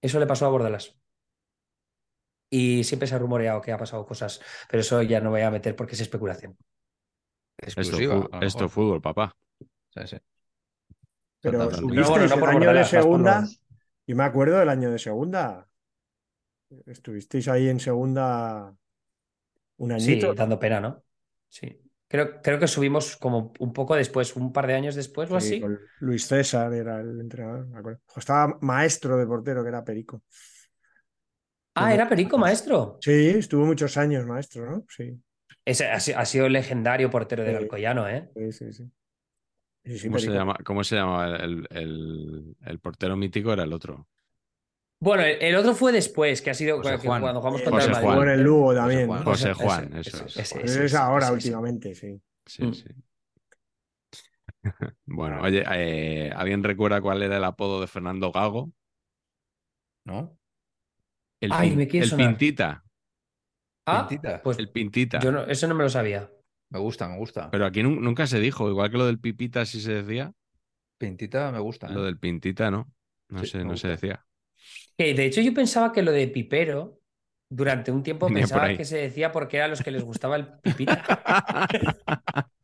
Eso 0.00 0.20
le 0.20 0.26
pasó 0.28 0.46
a 0.46 0.50
Bordalas. 0.50 0.96
Y 2.48 2.84
siempre 2.84 3.08
se 3.08 3.16
ha 3.16 3.18
rumoreado 3.18 3.60
que 3.60 3.72
ha 3.72 3.76
pasado 3.76 4.06
cosas, 4.06 4.40
pero 4.70 4.82
eso 4.82 5.02
ya 5.02 5.20
no 5.20 5.30
voy 5.30 5.40
a 5.40 5.50
meter 5.50 5.74
porque 5.74 5.96
es 5.96 6.02
especulación. 6.02 6.56
Esto, 7.58 8.30
esto 8.40 8.68
fútbol, 8.68 9.02
papá. 9.02 9.36
Sí, 9.90 10.06
sí. 10.06 10.16
Pero 11.40 11.72
subisteis 11.72 12.30
el 12.30 12.44
año 12.44 12.72
de 12.72 12.84
segunda. 12.84 13.44
Y 14.06 14.14
me 14.14 14.22
acuerdo 14.22 14.60
del 14.60 14.68
año 14.68 14.92
de 14.92 15.00
segunda. 15.00 15.66
Estuvisteis 16.86 17.48
ahí 17.48 17.68
en 17.68 17.80
segunda 17.80 18.74
un 19.76 19.92
añito. 19.92 20.30
Sí, 20.30 20.36
dando 20.36 20.58
pena, 20.58 20.80
¿no? 20.80 21.02
Sí. 21.48 21.80
Creo, 22.08 22.40
creo 22.42 22.58
que 22.58 22.68
subimos 22.68 23.16
como 23.16 23.52
un 23.58 23.72
poco 23.72 23.96
después, 23.96 24.36
un 24.36 24.52
par 24.52 24.66
de 24.66 24.74
años 24.74 24.94
después 24.94 25.30
o 25.30 25.36
así. 25.36 25.62
Luis 26.00 26.26
César 26.26 26.72
era 26.72 27.00
el 27.00 27.20
entrenador, 27.20 27.66
me 27.66 27.78
acuerdo. 27.78 28.00
Estaba 28.14 28.58
maestro 28.60 29.16
de 29.16 29.26
portero, 29.26 29.62
que 29.62 29.68
era 29.68 29.84
Perico. 29.84 30.22
Ah, 31.74 31.92
¿era 31.92 32.08
Perico 32.08 32.38
maestro? 32.38 32.98
Sí, 33.00 33.30
estuvo 33.30 33.66
muchos 33.66 33.96
años 33.96 34.24
maestro, 34.26 34.70
¿no? 34.70 34.84
Sí. 34.88 35.18
Ese 35.64 35.86
ha, 35.86 36.24
sido 36.24 36.48
legendario 36.48 37.10
portero 37.10 37.42
del 37.42 37.56
Alcoyano, 37.56 38.06
¿eh? 38.06 38.30
Sí, 38.34 38.52
sí, 38.52 38.72
sí. 38.72 40.08
¿Cómo, 40.08 40.18
se 40.18 40.30
llama, 40.30 40.56
¿Cómo, 40.64 40.84
se 40.84 40.96
llama, 40.96 41.36
el, 41.36 42.78
portero 42.82 43.16
mítico? 43.16 43.52
Era 43.52 43.64
el 43.64 43.72
otro. 43.72 44.06
Bueno, 45.04 45.22
el, 45.22 45.54
otro 45.56 45.74
fue 45.74 45.92
después, 45.92 46.40
que 46.40 46.48
ha 46.48 46.54
sido 46.54 46.80
cuando 46.80 46.98
jugamos 47.42 47.60
contra 47.60 47.84
el 47.84 47.90
Madrid. 47.90 48.30
el 48.32 48.42
Lugo 48.42 48.74
también. 48.74 49.06
José 49.06 49.52
Juan, 49.52 49.94
eso 49.98 50.24
es. 50.24 50.56
es 50.56 50.94
ahora, 50.94 51.30
últimamente, 51.30 51.94
sí. 51.94 52.18
Sí, 52.46 52.64
mm. 52.64 52.72
sí. 52.72 52.88
bueno, 55.04 55.42
oye, 55.42 55.62
eh, 55.74 56.32
¿alguien 56.34 56.64
recuerda 56.64 57.02
cuál 57.02 57.22
era 57.22 57.36
el 57.36 57.44
apodo 57.44 57.82
de 57.82 57.86
Fernando 57.86 58.32
Gago? 58.32 58.72
¿No? 60.06 60.38
El, 61.38 61.52
el 61.52 62.10
Pintita. 62.16 62.82
Ah, 63.86 64.08
pues 64.42 64.58
el 64.58 64.70
Pintita. 64.70 65.18
Yo 65.20 65.30
no, 65.30 65.42
eso 65.44 65.68
no 65.68 65.74
me 65.74 65.84
lo 65.84 65.90
sabía. 65.90 66.30
Me 66.70 66.78
gusta, 66.78 67.08
me 67.08 67.18
gusta. 67.18 67.50
Pero 67.50 67.66
aquí 67.66 67.82
nunca 67.82 68.26
se 68.26 68.40
dijo, 68.40 68.70
igual 68.70 68.90
que 68.90 68.96
lo 68.96 69.04
del 69.04 69.20
Pipita 69.20 69.66
sí 69.66 69.82
se 69.82 70.02
decía. 70.02 70.32
Pintita 70.98 71.52
me 71.52 71.58
gusta. 71.58 71.90
Lo 71.90 72.00
¿eh? 72.00 72.06
del 72.06 72.18
Pintita, 72.18 72.70
¿no? 72.70 72.90
No 73.28 73.44
sé, 73.44 73.64
no 73.64 73.76
se 73.76 73.88
decía. 73.88 74.24
De 74.98 75.24
hecho, 75.24 75.40
yo 75.40 75.52
pensaba 75.52 75.92
que 75.92 76.02
lo 76.02 76.12
de 76.12 76.28
Pipero, 76.28 77.00
durante 77.50 77.90
un 77.90 78.02
tiempo 78.02 78.28
pensaba 78.28 78.74
que 78.76 78.84
se 78.84 78.98
decía 78.98 79.32
porque 79.32 79.56
era 79.56 79.66
a 79.66 79.68
los 79.68 79.82
que 79.82 79.90
les 79.90 80.02
gustaba 80.02 80.36
el 80.36 80.46
Pipita. 80.62 81.02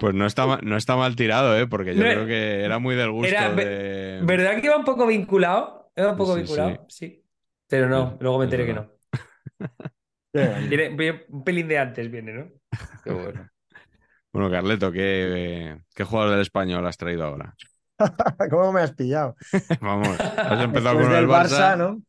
Pues 0.00 0.14
no 0.14 0.26
está, 0.26 0.46
mal, 0.46 0.60
no 0.62 0.76
está 0.76 0.96
mal 0.96 1.16
tirado, 1.16 1.56
¿eh? 1.58 1.66
porque 1.66 1.94
yo 1.94 2.02
creo 2.02 2.26
que 2.26 2.62
era 2.62 2.78
muy 2.78 2.94
del 2.94 3.10
gusto. 3.10 3.34
de... 3.54 4.20
¿Verdad 4.22 4.60
que 4.60 4.66
iba 4.66 4.76
un 4.76 4.84
poco 4.84 5.06
vinculado? 5.06 5.90
Iba 5.96 6.10
un 6.10 6.16
poco 6.16 6.34
vinculado, 6.34 6.84
sí. 6.88 7.24
Pero 7.68 7.88
no, 7.88 8.18
luego 8.20 8.38
me 8.38 8.44
enteré 8.44 8.66
que 8.66 8.74
no. 8.74 8.90
un 11.28 11.44
pelín 11.44 11.68
de 11.68 11.78
antes 11.78 12.10
viene, 12.10 12.32
¿no? 12.32 12.50
Qué 13.02 13.12
bueno. 13.12 13.48
Bueno, 14.32 14.50
Carleto, 14.50 14.92
¿qué, 14.92 15.76
¿qué 15.94 16.04
jugador 16.04 16.32
del 16.32 16.42
español 16.42 16.86
has 16.86 16.96
traído 16.96 17.24
ahora? 17.24 17.54
¿Cómo 18.50 18.72
me 18.72 18.80
has 18.80 18.92
pillado? 18.92 19.36
Vamos, 19.80 20.08
has 20.20 20.60
empezado 20.64 21.00
con 21.00 21.12
el 21.12 21.26
Barça. 21.26 21.76
¿no? 21.76 22.02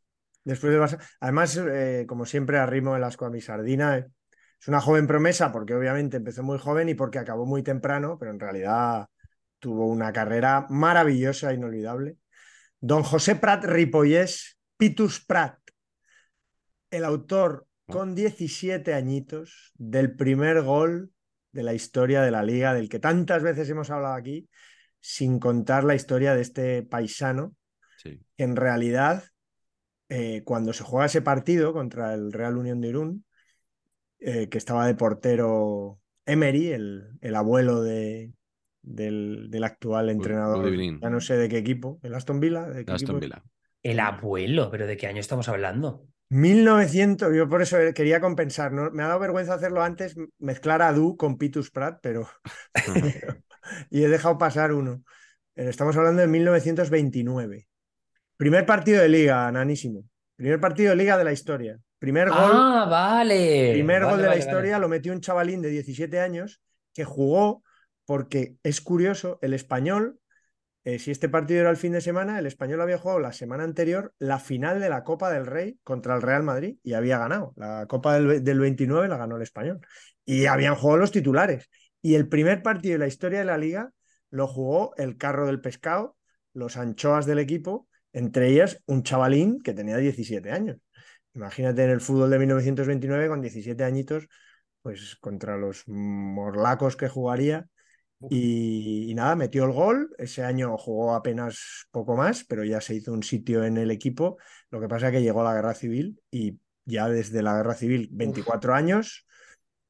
Después 0.43 0.71
del 0.71 0.81
Barça. 0.81 0.99
Además, 1.19 1.57
eh, 1.57 2.05
como 2.07 2.25
siempre, 2.25 2.57
arrimo 2.57 2.95
el 2.95 3.03
asco 3.03 3.25
a 3.25 3.29
mi 3.29 3.41
sardina. 3.41 3.97
Eh. 3.97 4.07
Es 4.59 4.67
una 4.67 4.81
joven 4.81 5.07
promesa 5.07 5.51
porque 5.51 5.73
obviamente 5.73 6.17
empezó 6.17 6.43
muy 6.43 6.59
joven 6.59 6.89
y 6.89 6.93
porque 6.93 7.19
acabó 7.19 7.45
muy 7.45 7.63
temprano, 7.63 8.17
pero 8.19 8.31
en 8.31 8.39
realidad 8.39 9.07
tuvo 9.59 9.87
una 9.87 10.13
carrera 10.13 10.67
maravillosa, 10.69 11.53
inolvidable. 11.53 12.17
Don 12.79 13.03
José 13.03 13.35
Prat 13.35 13.63
Ripollés, 13.65 14.57
Pitus 14.77 15.23
Prat, 15.23 15.57
el 16.89 17.05
autor 17.05 17.67
con 17.87 18.15
17 18.15 18.93
añitos 18.93 19.73
del 19.75 20.15
primer 20.15 20.61
gol 20.61 21.11
de 21.51 21.63
la 21.63 21.73
historia 21.73 22.21
de 22.21 22.31
la 22.31 22.43
liga, 22.43 22.73
del 22.73 22.89
que 22.89 22.99
tantas 22.99 23.43
veces 23.43 23.69
hemos 23.69 23.89
hablado 23.89 24.15
aquí, 24.15 24.47
sin 25.01 25.39
contar 25.39 25.83
la 25.83 25.95
historia 25.95 26.35
de 26.35 26.41
este 26.41 26.83
paisano, 26.83 27.55
que 28.03 28.21
en 28.37 28.55
realidad, 28.55 29.25
eh, 30.09 30.43
cuando 30.45 30.73
se 30.73 30.83
juega 30.83 31.07
ese 31.07 31.21
partido 31.21 31.73
contra 31.73 32.13
el 32.13 32.31
Real 32.31 32.57
Unión 32.57 32.79
de 32.79 32.87
Irún, 32.87 33.25
eh, 34.19 34.47
que 34.49 34.57
estaba 34.57 34.87
de 34.87 34.95
portero 34.95 35.99
Emery, 36.25 36.71
el, 36.71 37.09
el 37.21 37.35
abuelo 37.35 37.81
de, 37.81 38.31
del, 38.81 39.63
actual 39.63 40.09
entrenador, 40.09 40.71
ya 40.71 41.09
no 41.09 41.19
sé 41.19 41.37
de 41.37 41.49
qué 41.49 41.57
equipo, 41.57 41.99
el 42.03 42.13
Aston 42.13 42.39
Villa. 42.39 42.67
Aston 42.87 43.19
Villa. 43.19 43.43
El 43.83 43.99
abuelo, 43.99 44.69
pero 44.69 44.85
¿de 44.85 44.95
qué 44.95 45.07
año 45.07 45.19
estamos 45.19 45.49
hablando? 45.49 46.05
1900, 46.29 47.35
yo 47.35 47.49
por 47.49 47.61
eso 47.61 47.77
quería 47.93 48.21
compensar, 48.21 48.71
¿no? 48.71 48.89
me 48.91 49.03
ha 49.03 49.07
dado 49.07 49.19
vergüenza 49.19 49.55
hacerlo 49.55 49.81
antes, 49.81 50.15
mezclar 50.39 50.81
a 50.81 50.93
Du 50.93 51.17
con 51.17 51.37
Pitus 51.37 51.71
Prat, 51.71 51.99
pero... 52.01 52.27
y 53.89 54.03
he 54.03 54.07
dejado 54.07 54.37
pasar 54.37 54.71
uno. 54.73 55.03
Eh, 55.55 55.69
estamos 55.69 55.95
hablando 55.97 56.21
de 56.21 56.27
1929. 56.27 57.67
Primer 58.37 58.65
partido 58.65 59.01
de 59.01 59.09
liga, 59.09 59.51
nanísimo. 59.51 60.03
Primer 60.35 60.59
partido 60.59 60.91
de 60.91 60.95
liga 60.95 61.17
de 61.17 61.23
la 61.23 61.31
historia. 61.31 61.77
Primer 61.99 62.29
gol. 62.29 62.39
Ah, 62.39 62.87
vale. 62.89 63.71
Primer 63.73 64.05
gol 64.05 64.21
de 64.21 64.27
la 64.27 64.37
historia 64.37 64.79
lo 64.79 64.89
metió 64.89 65.13
un 65.13 65.21
chavalín 65.21 65.61
de 65.61 65.69
17 65.69 66.19
años 66.19 66.61
que 66.93 67.03
jugó 67.03 67.63
porque 68.05 68.55
es 68.63 68.81
curioso, 68.81 69.37
el 69.41 69.53
español 69.53 70.21
eh, 70.83 70.97
si 70.97 71.11
este 71.11 71.29
partido 71.29 71.61
era 71.61 71.69
el 71.69 71.77
fin 71.77 71.91
de 71.91 72.01
semana, 72.01 72.39
el 72.39 72.47
español 72.47 72.81
había 72.81 72.97
jugado 72.97 73.19
la 73.19 73.33
semana 73.33 73.63
anterior 73.63 74.13
la 74.17 74.39
final 74.39 74.79
de 74.79 74.89
la 74.89 75.03
Copa 75.03 75.29
del 75.29 75.45
Rey 75.45 75.77
contra 75.83 76.15
el 76.15 76.23
Real 76.23 76.41
Madrid 76.41 76.77
y 76.83 76.93
había 76.93 77.19
ganado. 77.19 77.53
La 77.55 77.85
Copa 77.87 78.19
del, 78.19 78.59
29 78.59 79.07
la 79.07 79.17
ganó 79.17 79.35
el 79.35 79.43
español. 79.43 79.79
Y 80.25 80.47
habían 80.47 80.75
jugado 80.75 80.97
los 80.97 81.11
titulares. 81.11 81.69
Y 82.01 82.15
el 82.15 82.27
primer 82.27 82.63
partido 82.63 82.93
de 82.93 82.99
la 82.99 83.07
historia 83.07 83.39
de 83.39 83.45
la 83.45 83.57
liga 83.57 83.91
lo 84.29 84.47
jugó 84.47 84.95
el 84.97 85.17
carro 85.17 85.45
del 85.45 85.61
pescado, 85.61 86.17
los 86.53 86.77
anchoas 86.77 87.25
del 87.25 87.39
equipo, 87.39 87.87
entre 88.13 88.49
ellas 88.49 88.81
un 88.85 89.03
chavalín 89.03 89.61
que 89.61 89.73
tenía 89.73 89.97
17 89.97 90.51
años. 90.51 90.77
Imagínate 91.33 91.83
en 91.83 91.91
el 91.91 92.01
fútbol 92.01 92.29
de 92.29 92.39
1929 92.39 93.27
con 93.27 93.41
17 93.41 93.83
añitos, 93.83 94.27
pues 94.81 95.15
contra 95.17 95.57
los 95.57 95.83
morlacos 95.87 96.95
que 96.95 97.07
jugaría 97.07 97.67
y, 98.29 99.13
nada, 99.15 99.35
metió 99.35 99.63
el 99.65 99.71
gol. 99.71 100.13
Ese 100.17 100.43
año 100.43 100.77
jugó 100.77 101.15
apenas 101.15 101.87
poco 101.91 102.15
más, 102.15 102.43
pero 102.43 102.63
ya 102.63 102.81
se 102.81 102.95
hizo 102.95 103.13
un 103.13 103.23
sitio 103.23 103.63
en 103.63 103.77
el 103.77 103.91
equipo. 103.91 104.37
Lo 104.69 104.79
que 104.79 104.87
pasa 104.87 105.07
es 105.07 105.13
que 105.13 105.21
llegó 105.21 105.43
la 105.43 105.53
guerra 105.53 105.73
civil 105.73 106.21
y 106.29 106.59
ya 106.85 107.07
desde 107.09 107.41
la 107.41 107.55
guerra 107.55 107.73
civil 107.73 108.09
24 108.11 108.73
años 108.75 109.25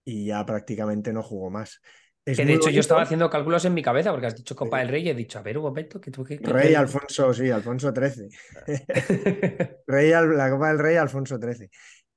y 0.05 0.25
ya 0.27 0.45
prácticamente 0.45 1.11
no 1.11 1.23
jugó 1.23 1.49
más. 1.49 1.81
Que 2.23 2.45
de 2.45 2.53
hecho 2.53 2.69
yo 2.69 2.79
estaba 2.79 3.01
haciendo 3.01 3.29
cálculos 3.29 3.65
en 3.65 3.73
mi 3.73 3.81
cabeza 3.81 4.11
porque 4.11 4.27
has 4.27 4.35
dicho 4.35 4.55
Copa 4.55 4.79
del 4.79 4.89
Rey 4.89 5.05
y 5.05 5.09
he 5.09 5.15
dicho, 5.15 5.39
a 5.39 5.41
ver, 5.41 5.57
un 5.57 5.63
momento, 5.63 5.99
que 5.99 6.11
tú 6.11 6.23
Rey 6.23 6.75
Alfonso, 6.75 7.33
sí, 7.33 7.49
Alfonso 7.49 7.91
XIII. 7.91 8.29
Rey, 9.87 10.11
la 10.11 10.49
Copa 10.51 10.69
del 10.69 10.79
Rey 10.79 10.95
Alfonso 10.97 11.39
XIII. 11.39 11.69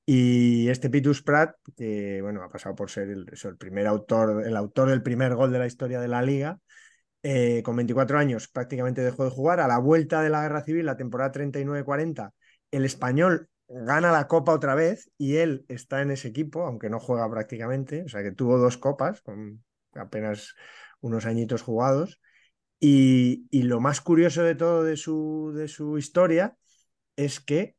Y 0.05 0.69
este 0.69 0.91
Pitus 0.91 1.23
Prat, 1.23 1.55
que 1.75 2.21
bueno, 2.21 2.43
ha 2.43 2.49
pasado 2.49 2.75
por 2.75 2.91
ser 2.91 3.09
el, 3.09 3.25
el 3.31 3.57
primer 3.57 3.87
autor, 3.87 4.45
el 4.45 4.55
autor 4.55 4.89
del 4.89 5.01
primer 5.01 5.33
gol 5.33 5.51
de 5.51 5.57
la 5.57 5.65
historia 5.65 5.99
de 5.99 6.07
la 6.07 6.21
liga, 6.21 6.59
eh, 7.23 7.63
con 7.63 7.75
24 7.75 8.19
años 8.19 8.47
prácticamente 8.47 9.01
dejó 9.01 9.23
de 9.23 9.31
jugar. 9.31 9.59
A 9.59 9.67
la 9.67 9.79
vuelta 9.79 10.21
de 10.21 10.29
la 10.29 10.43
guerra 10.43 10.61
civil, 10.61 10.85
la 10.85 10.97
temporada 10.97 11.31
39-40, 11.31 12.31
el 12.69 12.85
español 12.85 13.49
gana 13.67 14.11
la 14.11 14.27
copa 14.27 14.53
otra 14.53 14.75
vez 14.75 15.09
y 15.17 15.37
él 15.37 15.65
está 15.67 16.03
en 16.03 16.11
ese 16.11 16.27
equipo, 16.27 16.67
aunque 16.67 16.91
no 16.91 16.99
juega 16.99 17.27
prácticamente, 17.27 18.03
o 18.03 18.07
sea 18.07 18.21
que 18.21 18.31
tuvo 18.31 18.59
dos 18.59 18.77
copas 18.77 19.21
con 19.21 19.63
apenas 19.95 20.55
unos 21.01 21.25
añitos 21.25 21.61
jugados. 21.61 22.19
Y, 22.79 23.47
y 23.51 23.63
lo 23.63 23.79
más 23.79 24.01
curioso 24.01 24.43
de 24.43 24.55
todo 24.55 24.83
de 24.83 24.97
su, 24.97 25.53
de 25.55 25.67
su 25.67 25.97
historia 25.97 26.57
es 27.15 27.39
que 27.39 27.75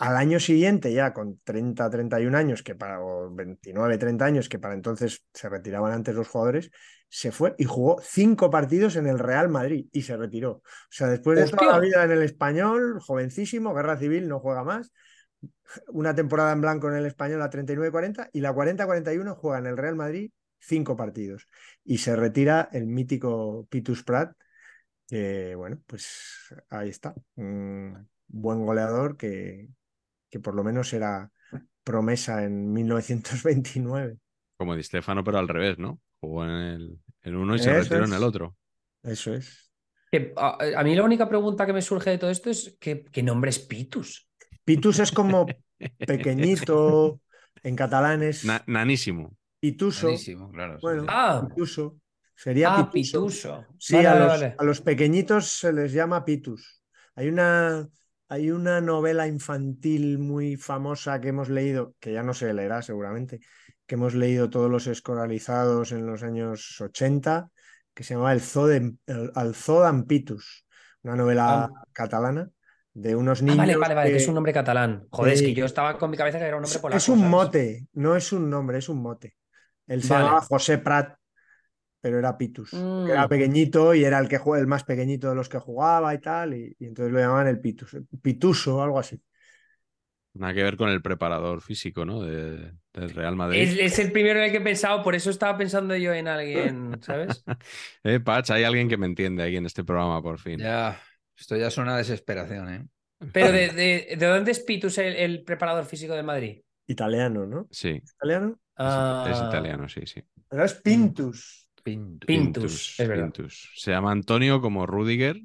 al 0.00 0.16
año 0.16 0.40
siguiente, 0.40 0.94
ya 0.94 1.12
con 1.12 1.40
30, 1.44 1.90
31 1.90 2.34
años, 2.34 2.62
que 2.62 2.74
para, 2.74 3.02
o 3.02 3.30
29, 3.34 3.98
30 3.98 4.24
años, 4.24 4.48
que 4.48 4.58
para 4.58 4.72
entonces 4.72 5.26
se 5.34 5.48
retiraban 5.50 5.92
antes 5.92 6.14
los 6.14 6.26
jugadores, 6.26 6.70
se 7.06 7.30
fue 7.32 7.54
y 7.58 7.64
jugó 7.64 8.00
cinco 8.02 8.48
partidos 8.48 8.96
en 8.96 9.06
el 9.06 9.18
Real 9.18 9.50
Madrid 9.50 9.88
y 9.92 10.00
se 10.00 10.16
retiró. 10.16 10.52
O 10.52 10.62
sea, 10.88 11.08
después 11.08 11.38
de 11.38 11.54
toda 11.54 11.72
la 11.72 11.80
vida 11.80 12.02
en 12.02 12.12
el 12.12 12.22
español, 12.22 12.98
jovencísimo, 13.00 13.74
guerra 13.74 13.98
civil, 13.98 14.26
no 14.26 14.40
juega 14.40 14.64
más. 14.64 14.90
Una 15.88 16.14
temporada 16.14 16.52
en 16.52 16.62
blanco 16.62 16.88
en 16.88 16.96
el 16.96 17.04
español 17.04 17.42
a 17.42 17.50
39-40 17.50 18.30
y 18.32 18.40
la 18.40 18.54
40-41 18.54 19.36
juega 19.36 19.58
en 19.58 19.66
el 19.66 19.76
Real 19.76 19.96
Madrid 19.96 20.32
cinco 20.60 20.96
partidos. 20.96 21.46
Y 21.84 21.98
se 21.98 22.16
retira 22.16 22.68
el 22.72 22.86
mítico 22.86 23.66
Pitus 23.70 24.02
Prat, 24.04 24.34
que 25.08 25.54
bueno, 25.56 25.80
pues 25.86 26.54
ahí 26.70 26.90
está. 26.90 27.14
Un 27.36 28.08
buen 28.28 28.64
goleador 28.66 29.16
que, 29.16 29.68
que 30.30 30.40
por 30.40 30.54
lo 30.54 30.64
menos 30.64 30.92
era 30.92 31.32
promesa 31.84 32.44
en 32.44 32.72
1929. 32.72 34.18
Como 34.56 34.76
Di 34.76 34.82
Stefano, 34.84 35.24
pero 35.24 35.38
al 35.38 35.48
revés, 35.48 35.78
¿no? 35.78 36.00
Jugó 36.20 36.44
en 36.44 36.50
el, 36.50 37.00
en 37.22 37.36
uno 37.36 37.54
y 37.56 37.58
se 37.58 37.72
Eso 37.72 37.74
retiró 37.74 38.04
en 38.04 38.12
el 38.12 38.22
otro. 38.22 38.56
Eso 39.02 39.34
es. 39.34 39.72
Que, 40.10 40.32
a, 40.36 40.58
a 40.76 40.84
mí 40.84 40.94
la 40.94 41.04
única 41.04 41.28
pregunta 41.28 41.66
que 41.66 41.72
me 41.72 41.82
surge 41.82 42.10
de 42.10 42.18
todo 42.18 42.30
esto 42.30 42.50
es 42.50 42.76
¿qué, 42.80 43.04
qué 43.04 43.22
nombre 43.22 43.50
es 43.50 43.58
Pitus? 43.58 44.28
Pitus 44.64 44.98
es 44.98 45.12
como 45.12 45.60
pequeñito, 46.04 47.20
en 47.62 47.76
catalán 47.76 48.22
es 48.22 48.48
Na- 48.48 48.64
nanísimo. 48.66 49.36
Pituso. 49.60 50.06
Buenísimo, 50.06 50.50
claro. 50.50 50.74
sí, 50.74 50.80
Bueno, 50.82 51.02
sí. 51.02 51.08
Ah, 51.10 51.46
pituso. 51.48 51.96
Sería 52.34 52.74
ah, 52.74 52.90
pituso. 52.90 53.26
Pituso. 53.26 53.66
Sí, 53.78 53.94
Vale, 53.96 54.08
a, 54.08 54.18
los, 54.18 54.28
vale. 54.28 54.54
a 54.58 54.64
los 54.64 54.80
pequeñitos 54.80 55.46
se 55.50 55.72
les 55.72 55.92
llama 55.92 56.24
pitus. 56.24 56.82
Hay 57.14 57.28
una, 57.28 57.86
hay 58.28 58.50
una 58.50 58.80
novela 58.80 59.26
infantil 59.26 60.18
muy 60.18 60.56
famosa 60.56 61.20
que 61.20 61.28
hemos 61.28 61.48
leído, 61.50 61.94
que 62.00 62.12
ya 62.12 62.22
no 62.22 62.32
se 62.32 62.52
leerá 62.54 62.80
seguramente, 62.82 63.40
que 63.86 63.96
hemos 63.96 64.14
leído 64.14 64.48
todos 64.48 64.70
los 64.70 64.86
escolarizados 64.86 65.92
en 65.92 66.06
los 66.06 66.22
años 66.22 66.80
80, 66.80 67.50
que 67.92 68.04
se 68.04 68.14
llama 68.14 68.32
El 68.32 68.40
Zoo 68.40 68.66
de, 68.68 68.94
el, 69.06 70.04
Pitus, 70.06 70.64
una 71.02 71.16
novela 71.16 71.64
Ah. 71.64 71.70
catalana 71.92 72.48
de 72.94 73.14
unos 73.16 73.40
Ah, 73.40 73.44
niños. 73.44 73.58
vale, 73.58 73.76
vale, 73.76 73.94
vale, 73.94 74.06
que 74.10 74.16
que- 74.16 74.22
es 74.22 74.28
un 74.28 74.34
nombre 74.34 74.52
catalán. 74.52 75.06
Joder, 75.10 75.34
es 75.34 75.42
que 75.42 75.52
yo 75.54 75.66
estaba 75.66 75.98
con 75.98 76.10
mi 76.10 76.16
cabeza 76.16 76.38
que 76.38 76.44
era 76.44 76.56
un 76.56 76.62
nombre 76.62 76.76
Es, 76.76 76.80
polaco. 76.80 76.96
es 76.96 77.08
un 77.08 77.18
¿sabes? 77.18 77.30
mote, 77.30 77.86
no 77.92 78.16
es 78.16 78.32
un 78.32 78.48
nombre, 78.48 78.78
es 78.78 78.88
un 78.88 79.02
mote. 79.02 79.36
Él 79.90 80.02
se 80.02 80.08
Vale. 80.08 80.24
llamaba 80.24 80.40
José 80.42 80.78
Prat, 80.78 81.18
pero 82.00 82.18
era 82.18 82.38
Pitus. 82.38 82.72
Mm. 82.72 83.10
Era 83.10 83.28
pequeñito 83.28 83.94
y 83.94 84.04
era 84.04 84.18
el 84.18 84.28
que 84.28 84.40
el 84.56 84.66
más 84.66 84.84
pequeñito 84.84 85.28
de 85.28 85.34
los 85.34 85.48
que 85.48 85.58
jugaba 85.58 86.14
y 86.14 86.18
tal, 86.18 86.54
y, 86.54 86.74
y 86.78 86.86
entonces 86.86 87.12
lo 87.12 87.20
llamaban 87.20 87.48
el 87.48 87.60
Pitus, 87.60 87.96
Pituso 88.22 88.78
o 88.78 88.82
algo 88.82 88.98
así. 88.98 89.20
Nada 90.32 90.54
que 90.54 90.62
ver 90.62 90.76
con 90.76 90.88
el 90.88 91.02
preparador 91.02 91.60
físico, 91.60 92.04
¿no? 92.04 92.22
De- 92.22 92.72
del 92.92 93.10
Real 93.10 93.36
Madrid. 93.36 93.62
Es, 93.62 93.76
es 93.78 93.98
el 93.98 94.12
primero 94.12 94.38
en 94.38 94.46
el 94.46 94.50
que 94.52 94.58
he 94.58 94.60
pensado, 94.60 95.02
por 95.02 95.14
eso 95.14 95.30
estaba 95.30 95.56
pensando 95.58 95.96
yo 95.96 96.12
en 96.12 96.28
alguien, 96.28 97.00
¿sabes? 97.02 97.44
Eh, 98.04 98.20
Patch, 98.20 98.50
hay 98.50 98.64
alguien 98.64 98.88
que 98.88 98.96
me 98.96 99.06
entiende 99.06 99.42
aquí 99.42 99.56
en 99.56 99.66
este 99.66 99.84
programa, 99.84 100.22
por 100.22 100.38
fin. 100.38 100.58
Ya, 100.58 101.00
esto 101.36 101.56
ya 101.56 101.70
suena 101.70 101.94
a 101.94 101.98
desesperación, 101.98 102.68
¿eh? 102.72 102.86
Pero 103.32 103.52
de, 103.52 103.68
de, 103.70 104.16
¿de 104.16 104.26
dónde 104.26 104.52
es 104.52 104.60
Pitus 104.60 104.98
el, 104.98 105.14
el 105.16 105.44
preparador 105.44 105.84
físico 105.84 106.14
del 106.14 106.24
Madrid? 106.24 106.62
Italiano, 106.86 107.46
¿no? 107.46 107.68
Sí, 107.70 108.02
¿Italiano? 108.16 108.58
Es, 108.80 108.86
Ah, 108.86 109.28
es 109.30 109.38
italiano, 109.38 109.88
sí, 109.88 110.06
sí. 110.06 110.22
Pero 110.48 110.64
es 110.64 110.74
Pintus. 110.74 111.68
Pinto. 111.82 112.26
Pintus, 112.26 112.98
es 112.98 113.08
verdad. 113.08 113.24
Pintus. 113.24 113.72
Se 113.76 113.90
llama 113.90 114.12
Antonio 114.12 114.60
como 114.60 114.86
Rudiger, 114.86 115.36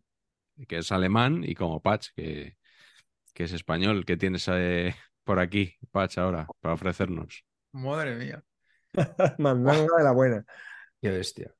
que 0.68 0.78
es 0.78 0.92
alemán, 0.92 1.44
y 1.46 1.56
como 1.56 1.82
Patch, 1.82 2.10
que, 2.16 2.58
que 3.34 3.44
es 3.44 3.54
español. 3.54 4.06
¿Qué 4.06 4.18
tienes 4.18 4.48
eh, 4.52 4.96
por 5.24 5.40
aquí, 5.40 5.76
Patch, 5.92 6.18
ahora, 6.18 6.48
para 6.60 6.74
ofrecernos? 6.76 7.46
Madre 7.72 8.16
mía. 8.16 8.44
Mandanga 9.38 9.98
de 9.98 10.04
la 10.04 10.12
buena. 10.12 10.46
Qué 11.02 11.10
bestia. 11.10 11.54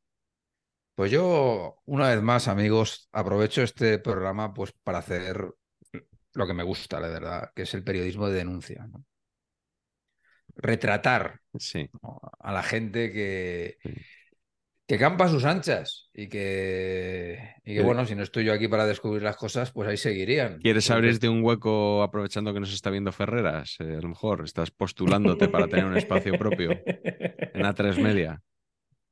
Pues 0.96 1.12
yo, 1.12 1.82
una 1.86 2.10
vez 2.10 2.22
más, 2.22 2.48
amigos, 2.48 3.10
aprovecho 3.12 3.62
este 3.62 4.00
programa 4.00 4.54
pues 4.54 4.72
para 4.72 5.00
hacer 5.00 5.54
lo 6.34 6.48
que 6.48 6.54
me 6.54 6.64
gusta, 6.64 7.00
la 7.02 7.10
verdad, 7.10 7.52
que 7.54 7.64
es 7.64 7.74
el 7.74 7.84
periodismo 7.84 8.28
de 8.28 8.36
denuncia. 8.36 8.88
¿no? 8.88 9.04
Retratar 10.56 11.42
Sí. 11.58 11.90
¿no? 12.02 12.20
a 12.40 12.52
la 12.54 12.64
gente 12.64 13.12
que, 13.12 13.78
Sí. 13.84 13.92
que 14.88 14.98
campa 14.98 15.26
a 15.26 15.30
sus 15.30 15.46
anchas 15.46 16.10
y 16.14 16.28
que, 16.28 17.40
y 17.66 17.74
que, 17.74 17.80
Sí. 17.80 17.86
bueno, 17.86 18.06
si 18.06 18.16
no 18.16 18.24
estoy 18.24 18.46
yo 18.46 18.54
aquí 18.54 18.68
para 18.68 18.86
descubrir 18.86 19.24
las 19.24 19.36
cosas, 19.38 19.72
pues 19.72 19.90
ahí 19.90 19.98
seguirían. 19.98 20.60
¿Quieres 20.60 20.90
abrirte 20.92 21.28
un 21.30 21.44
hueco 21.44 22.04
aprovechando 22.04 22.54
que 22.54 22.60
nos 22.60 22.74
está 22.74 22.90
viendo 22.90 23.12
Ferreras? 23.12 23.76
Eh, 23.80 23.96
a 23.98 24.02
lo 24.02 24.10
mejor 24.10 24.44
estás 24.46 24.72
postulándote 24.72 25.48
para 25.50 25.68
tener 25.68 25.86
un 25.86 25.98
espacio 25.98 26.38
propio 26.38 26.72
en 26.72 27.66
A3 27.66 27.98
Media. 28.20 28.42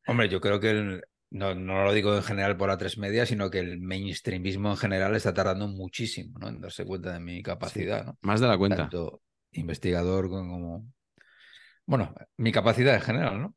Hombre, 0.08 0.30
yo 0.30 0.40
creo 0.42 0.60
que 0.60 0.70
el- 0.72 1.04
no, 1.32 1.56
no 1.56 1.84
lo 1.84 1.94
digo 1.94 2.16
en 2.16 2.22
general 2.22 2.56
por 2.58 2.70
A3 2.70 2.98
Media, 3.00 3.26
sino 3.26 3.50
que 3.50 3.58
el 3.60 3.80
mainstreamismo 3.82 4.70
en 4.70 4.78
general 4.78 5.16
está 5.16 5.34
tardando 5.34 5.68
muchísimo 5.68 6.38
¿no? 6.40 6.48
en 6.50 6.62
darse 6.62 6.86
cuenta 6.86 7.12
de 7.14 7.20
mi 7.20 7.42
capacidad, 7.42 8.06
¿no? 8.06 8.18
Más 8.22 8.40
de 8.40 8.48
la 8.48 8.58
cuenta. 8.58 8.78
Tanto 8.78 9.22
investigador 9.54 10.30
como... 10.30 10.86
Bueno, 11.86 12.14
mi 12.38 12.52
capacidad 12.52 12.96
en 12.96 13.02
general, 13.02 13.42
¿no? 13.42 13.56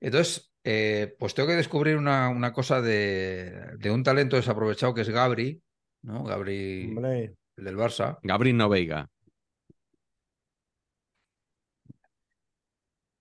Entonces, 0.00 0.52
eh, 0.64 1.14
pues 1.18 1.34
tengo 1.34 1.48
que 1.48 1.56
descubrir 1.56 1.96
una, 1.96 2.28
una 2.28 2.52
cosa 2.52 2.80
de, 2.80 3.76
de 3.78 3.90
un 3.90 4.02
talento 4.02 4.36
desaprovechado 4.36 4.94
que 4.94 5.00
es 5.02 5.08
Gabri, 5.08 5.62
¿no? 6.02 6.24
Gabri, 6.24 6.86
Hombre, 6.88 7.34
el 7.56 7.64
del 7.64 7.76
Barça. 7.76 8.18
Gabri 8.22 8.52
Noveiga. 8.52 9.08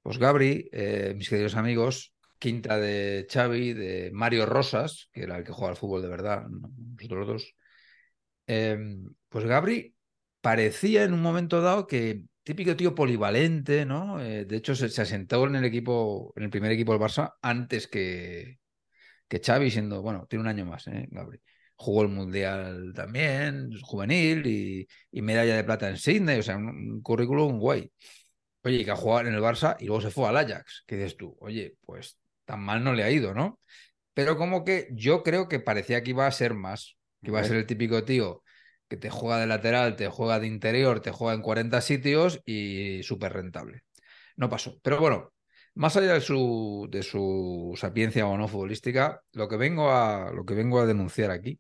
Pues 0.02 0.18
Gabri, 0.18 0.68
eh, 0.72 1.14
mis 1.16 1.30
queridos 1.30 1.56
amigos, 1.56 2.14
quinta 2.40 2.78
de 2.78 3.28
Xavi, 3.32 3.74
de 3.74 4.10
Mario 4.12 4.48
Rosas, 4.48 5.10
que 5.14 5.22
era 5.24 5.38
el 5.38 5.44
que 5.44 5.52
juega 5.52 5.70
al 5.70 5.78
fútbol 5.78 6.02
de 6.02 6.08
verdad, 6.08 6.48
¿no? 6.48 6.72
nosotros 6.96 7.28
dos. 7.28 7.56
Eh, 8.48 8.98
pues 9.30 9.46
Gabri 9.46 9.96
parecía 10.42 11.04
en 11.04 11.14
un 11.14 11.22
momento 11.22 11.62
dado 11.62 11.86
que 11.86 12.26
típico 12.44 12.76
tío 12.76 12.96
polivalente, 12.96 13.86
¿no? 13.86 14.22
Eh, 14.22 14.46
de 14.46 14.58
hecho, 14.58 14.76
se, 14.76 14.90
se 14.90 15.02
asentó 15.02 15.46
en 15.48 15.56
el 15.56 15.66
equipo, 15.66 16.34
en 16.36 16.44
el 16.44 16.50
primer 16.50 16.72
equipo 16.72 16.92
del 16.94 17.02
Barça 17.02 17.34
antes 17.42 17.88
que, 17.88 18.60
que 19.28 19.40
Xavi, 19.40 19.72
siendo, 19.72 20.02
bueno, 20.02 20.28
tiene 20.30 20.42
un 20.44 20.50
año 20.50 20.66
más, 20.66 20.88
¿eh? 20.88 21.08
Gabri. 21.12 21.40
Jugó 21.76 22.04
el 22.04 22.10
Mundial 22.10 22.94
también, 22.96 23.72
juvenil, 23.82 24.46
y, 24.46 24.88
y 25.12 25.22
medalla 25.22 25.56
de 25.56 25.64
plata 25.64 25.90
en 25.90 25.98
Sydney, 25.98 26.40
o 26.40 26.44
sea, 26.44 26.58
un, 26.58 26.68
un 26.68 27.02
currículum 27.02 27.60
guay. 27.60 27.92
Oye, 28.64 28.86
que 28.86 28.92
a 28.92 28.96
jugar 28.96 29.28
en 29.28 29.34
el 29.34 29.42
Barça 29.42 29.76
y 29.80 29.86
luego 29.86 30.02
se 30.02 30.12
fue 30.12 30.28
al 30.28 30.38
Ajax. 30.38 30.84
¿Qué 30.86 30.96
dices 30.98 31.18
tú? 31.18 31.36
Oye, 31.40 31.78
pues 31.86 32.20
tan 32.46 32.62
mal 32.62 32.84
no 32.84 32.94
le 32.94 33.04
ha 33.04 33.12
ido, 33.12 33.34
¿no? 33.34 33.60
Pero 34.14 34.38
como 34.38 34.64
que 34.64 34.90
yo 34.92 35.24
creo 35.24 35.48
que 35.48 35.60
parecía 35.60 36.04
que 36.04 36.12
iba 36.12 36.28
a 36.28 36.32
ser 36.32 36.54
más, 36.54 36.98
que 37.24 37.32
iba 37.32 37.40
a 37.40 37.44
ser 37.44 37.56
el 37.58 37.66
típico 37.66 38.04
tío 38.04 38.41
que 38.92 38.98
te 38.98 39.10
juega 39.10 39.40
de 39.40 39.48
lateral, 39.48 39.96
te 39.96 40.10
juega 40.10 40.38
de 40.42 40.48
interior, 40.48 41.00
te 41.00 41.12
juega 41.12 41.34
en 41.34 41.42
40 41.42 41.80
sitios 41.80 42.42
y 42.46 43.02
súper 43.04 43.32
rentable. 43.32 43.84
No 44.36 44.50
pasó. 44.50 44.82
Pero 44.84 45.00
bueno, 45.00 45.32
más 45.76 45.96
allá 45.96 46.16
de 46.16 46.20
su, 46.20 46.90
de 46.92 47.02
su 47.02 47.74
sapiencia 47.78 48.28
o 48.28 48.38
no 48.38 48.50
futbolística, 48.50 49.22
lo 49.32 49.48
que, 49.48 49.56
vengo 49.56 49.92
a, 49.92 50.34
lo 50.34 50.44
que 50.44 50.56
vengo 50.56 50.82
a 50.82 50.86
denunciar 50.86 51.32
aquí 51.32 51.58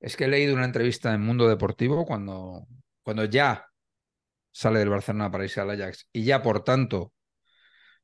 es 0.00 0.16
que 0.16 0.24
he 0.24 0.28
leído 0.28 0.54
una 0.56 0.64
entrevista 0.64 1.14
en 1.14 1.20
Mundo 1.20 1.48
Deportivo 1.48 2.04
cuando, 2.04 2.66
cuando 3.04 3.24
ya 3.26 3.66
sale 4.50 4.80
del 4.80 4.88
Barcelona 4.88 5.30
para 5.30 5.44
irse 5.44 5.60
al 5.60 5.70
Ajax 5.70 6.08
y 6.12 6.24
ya 6.24 6.42
por 6.42 6.64
tanto 6.64 7.12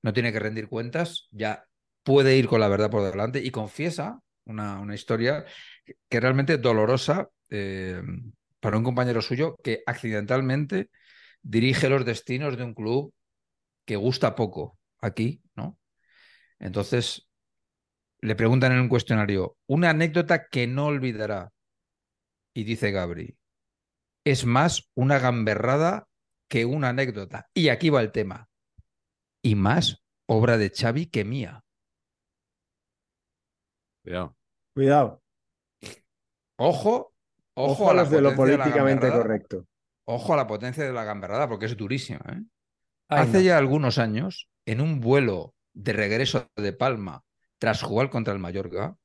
no 0.03 0.13
tiene 0.13 0.33
que 0.33 0.39
rendir 0.39 0.69
cuentas, 0.69 1.27
ya 1.33 1.67
puede 2.05 2.37
ir 2.37 2.47
con 2.47 2.61
la 2.61 2.69
verdad 2.69 2.89
por 2.89 3.03
delante 3.03 3.41
y 3.41 3.51
confiesa 3.51 4.21
una, 4.45 4.79
una 4.79 4.95
historia 4.95 5.45
que 6.09 6.21
realmente 6.21 6.57
dolorosa 6.57 7.31
eh, 7.51 8.03
para 8.61 8.79
un 8.79 8.85
compañero 8.85 9.23
suyo 9.23 9.57
que 9.63 9.83
accidentalmente 9.87 10.91
dirige 11.43 11.89
los 11.89 12.05
destinos 12.05 12.57
de 12.57 12.65
un 12.65 12.75
club 12.75 13.13
que 13.85 13.97
gusta 13.97 14.35
poco 14.35 14.79
aquí, 15.01 15.41
¿no? 15.55 15.79
Entonces 16.59 17.29
le 18.21 18.35
preguntan 18.35 18.73
en 18.73 18.81
un 18.81 18.89
cuestionario 18.89 19.57
una 19.67 19.91
anécdota 19.91 20.49
que 20.49 20.67
no 20.67 20.87
olvidará 20.87 21.53
y 22.55 22.65
dice 22.65 22.91
Gabri, 22.91 23.37
es 24.25 24.45
más 24.45 24.91
una 24.95 25.19
gamberrada 25.19 26.09
que 26.49 26.65
una 26.65 26.89
anécdota. 26.89 27.49
Y 27.55 27.69
aquí 27.69 27.91
va 27.91 28.01
el 28.01 28.13
tema. 28.13 28.49
Y 29.43 29.55
más 29.55 30.03
obra 30.27 30.57
de 30.57 30.71
Xavi 30.71 31.07
que 31.07 31.25
mía. 31.25 31.63
Cuidado. 34.03 34.37
cuidado. 34.75 35.23
Ojo, 36.57 37.13
ojo, 37.57 37.85
Ojo 37.85 37.91
a 37.91 37.93
a 37.93 37.95
la 37.95 38.05
los 38.05 38.11
de 38.11 38.21
lo 38.21 38.35
potencia 38.35 38.47
de 38.47 38.57
la 38.57 38.69
políticamente 38.69 38.71
gamberrada. 38.71 39.11
correcto. 39.11 39.67
Ojo 40.05 40.35
a 40.35 40.37
la 40.37 40.47
potencia 40.47 40.85
de 40.85 40.93
la 40.93 41.05
gamberrada, 41.05 41.49
porque 41.49 41.67
es 41.67 41.77
durísima. 41.77 42.21
¿eh? 42.33 42.43
Ay, 43.09 43.29
Hace 43.29 43.43
no. 43.43 43.43
ya 43.43 43.59
algunos 43.59 43.99
años, 43.99 44.49
en 44.67 44.81
un 44.81 45.01
vuelo 45.01 45.55
de 45.75 45.93
regreso 45.93 46.51
de 46.57 46.73
Palma, 46.73 47.25
tras 47.59 47.83
jugar 47.83 48.11
contra 48.11 48.33
el 48.33 48.39
Mallorca, 48.41 48.97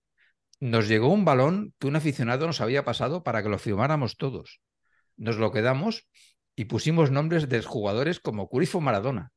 nos 0.59 0.87
llegó 0.87 1.09
un 1.09 1.25
balón 1.25 1.73
que 1.79 1.87
un 1.87 1.95
aficionado 1.95 2.47
nos 2.47 2.61
había 2.61 2.85
pasado 2.85 3.23
para 3.23 3.43
que 3.43 3.49
lo 3.49 3.59
firmáramos 3.59 4.17
todos. 4.17 4.61
Nos 5.17 5.37
lo 5.37 5.51
quedamos 5.51 6.07
y 6.55 6.65
pusimos 6.65 7.11
nombres 7.11 7.49
de 7.49 7.61
jugadores 7.63 8.19
como 8.19 8.47
Curifo 8.49 8.81
Maradona. 8.81 9.31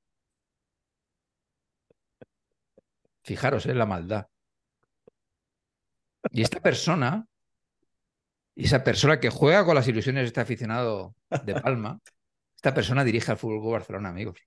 Fijaros, 3.22 3.66
es 3.66 3.74
la 3.74 3.86
maldad. 3.86 4.28
Y 6.30 6.42
esta 6.42 6.60
persona, 6.60 7.26
y 8.56 8.64
esa 8.66 8.84
persona 8.84 9.20
que 9.20 9.30
juega 9.30 9.64
con 9.64 9.74
las 9.74 9.88
ilusiones 9.88 10.22
de 10.22 10.26
este 10.28 10.40
aficionado 10.40 11.14
de 11.44 11.54
Palma, 11.60 11.98
esta 12.56 12.72
persona 12.74 13.04
dirige 13.04 13.30
al 13.30 13.36
Fútbol 13.38 13.60
Club 13.60 13.72
Barcelona, 13.72 14.08
amigos. 14.10 14.38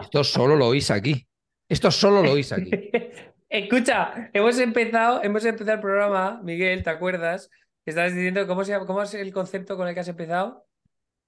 Esto 0.00 0.24
solo 0.24 0.56
lo 0.56 0.68
oís 0.68 0.90
aquí. 0.90 1.26
Esto 1.68 1.90
solo 1.90 2.22
lo 2.22 2.32
oís 2.32 2.52
aquí. 2.52 2.70
Escucha, 3.48 4.30
hemos 4.32 4.58
empezado, 4.58 5.22
hemos 5.22 5.44
empezado 5.44 5.74
el 5.74 5.80
programa, 5.80 6.40
Miguel, 6.42 6.82
¿te 6.82 6.90
acuerdas? 6.90 7.48
Estabas 7.86 8.14
diciendo 8.14 8.46
cómo, 8.46 8.64
se 8.64 8.76
cómo 8.80 9.02
es 9.02 9.14
el 9.14 9.32
concepto 9.32 9.76
con 9.76 9.86
el 9.86 9.94
que 9.94 10.00
has 10.00 10.08
empezado. 10.08 10.66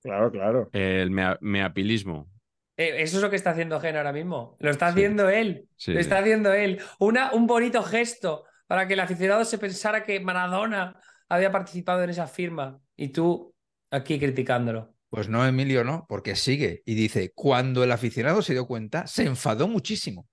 Claro, 0.03 0.31
claro. 0.31 0.69
El 0.73 1.11
mea- 1.11 1.39
meapilismo. 1.41 2.29
Eh, 2.77 2.95
eso 3.03 3.17
es 3.17 3.23
lo 3.23 3.31
que 3.31 3.37
está 3.37 3.51
haciendo 3.51 3.81
Gen 3.81 3.97
ahora 3.97 4.13
mismo. 4.13 4.57
Lo 4.61 4.71
está 4.71 4.87
Sí. 4.89 4.93
haciendo 4.93 5.29
él. 5.31 5.69
Sí, 5.77 5.93
Lo 5.93 6.01
está 6.01 6.19
haciendo 6.19 6.53
él. 6.53 6.81
Una, 6.99 7.33
un 7.33 7.47
bonito 7.47 7.83
gesto 7.83 8.45
para 8.67 8.87
que 8.89 8.95
el 8.95 9.01
aficionado 9.01 9.45
se 9.45 9.59
pensara 9.59 10.05
que 10.05 10.19
Maradona 10.21 10.99
había 11.29 11.53
participado 11.53 12.03
en 12.03 12.11
esa 12.11 12.27
firma. 12.27 12.81
Y 12.97 13.09
tú 13.09 13.55
aquí 13.91 14.19
criticándolo. 14.19 14.95
Pues 15.09 15.29
no, 15.29 15.47
Emilio, 15.47 15.85
no, 15.85 16.07
porque 16.09 16.35
sigue 16.37 16.83
y 16.85 16.95
dice, 16.95 17.33
cuando 17.35 17.85
el 17.85 17.93
aficionado 17.93 18.43
se 18.43 18.53
dio 18.53 18.67
cuenta, 18.67 19.07
se 19.07 19.25
enfadó 19.25 19.69
muchísimo. 19.69 20.29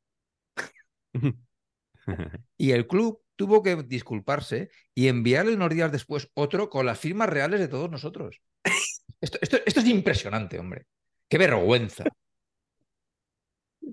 Y 2.58 2.72
el 2.72 2.88
club 2.88 3.22
tuvo 3.36 3.64
que 3.64 3.76
disculparse 3.84 4.70
y 4.94 5.08
enviarle 5.08 5.54
unos 5.56 5.70
días 5.70 5.92
después 5.92 6.30
otro 6.34 6.70
con 6.70 6.86
las 6.86 7.00
firmas 7.00 7.30
reales 7.30 7.60
de 7.60 7.68
todos 7.68 7.90
nosotros. 7.90 8.42
Esto, 9.22 9.38
esto- 9.42 9.58
esto 9.66 9.80
es 9.80 9.88
impresionante, 9.88 10.60
hombre. 10.60 10.86
Qué 11.30 11.38
vergüenza. 11.38 12.04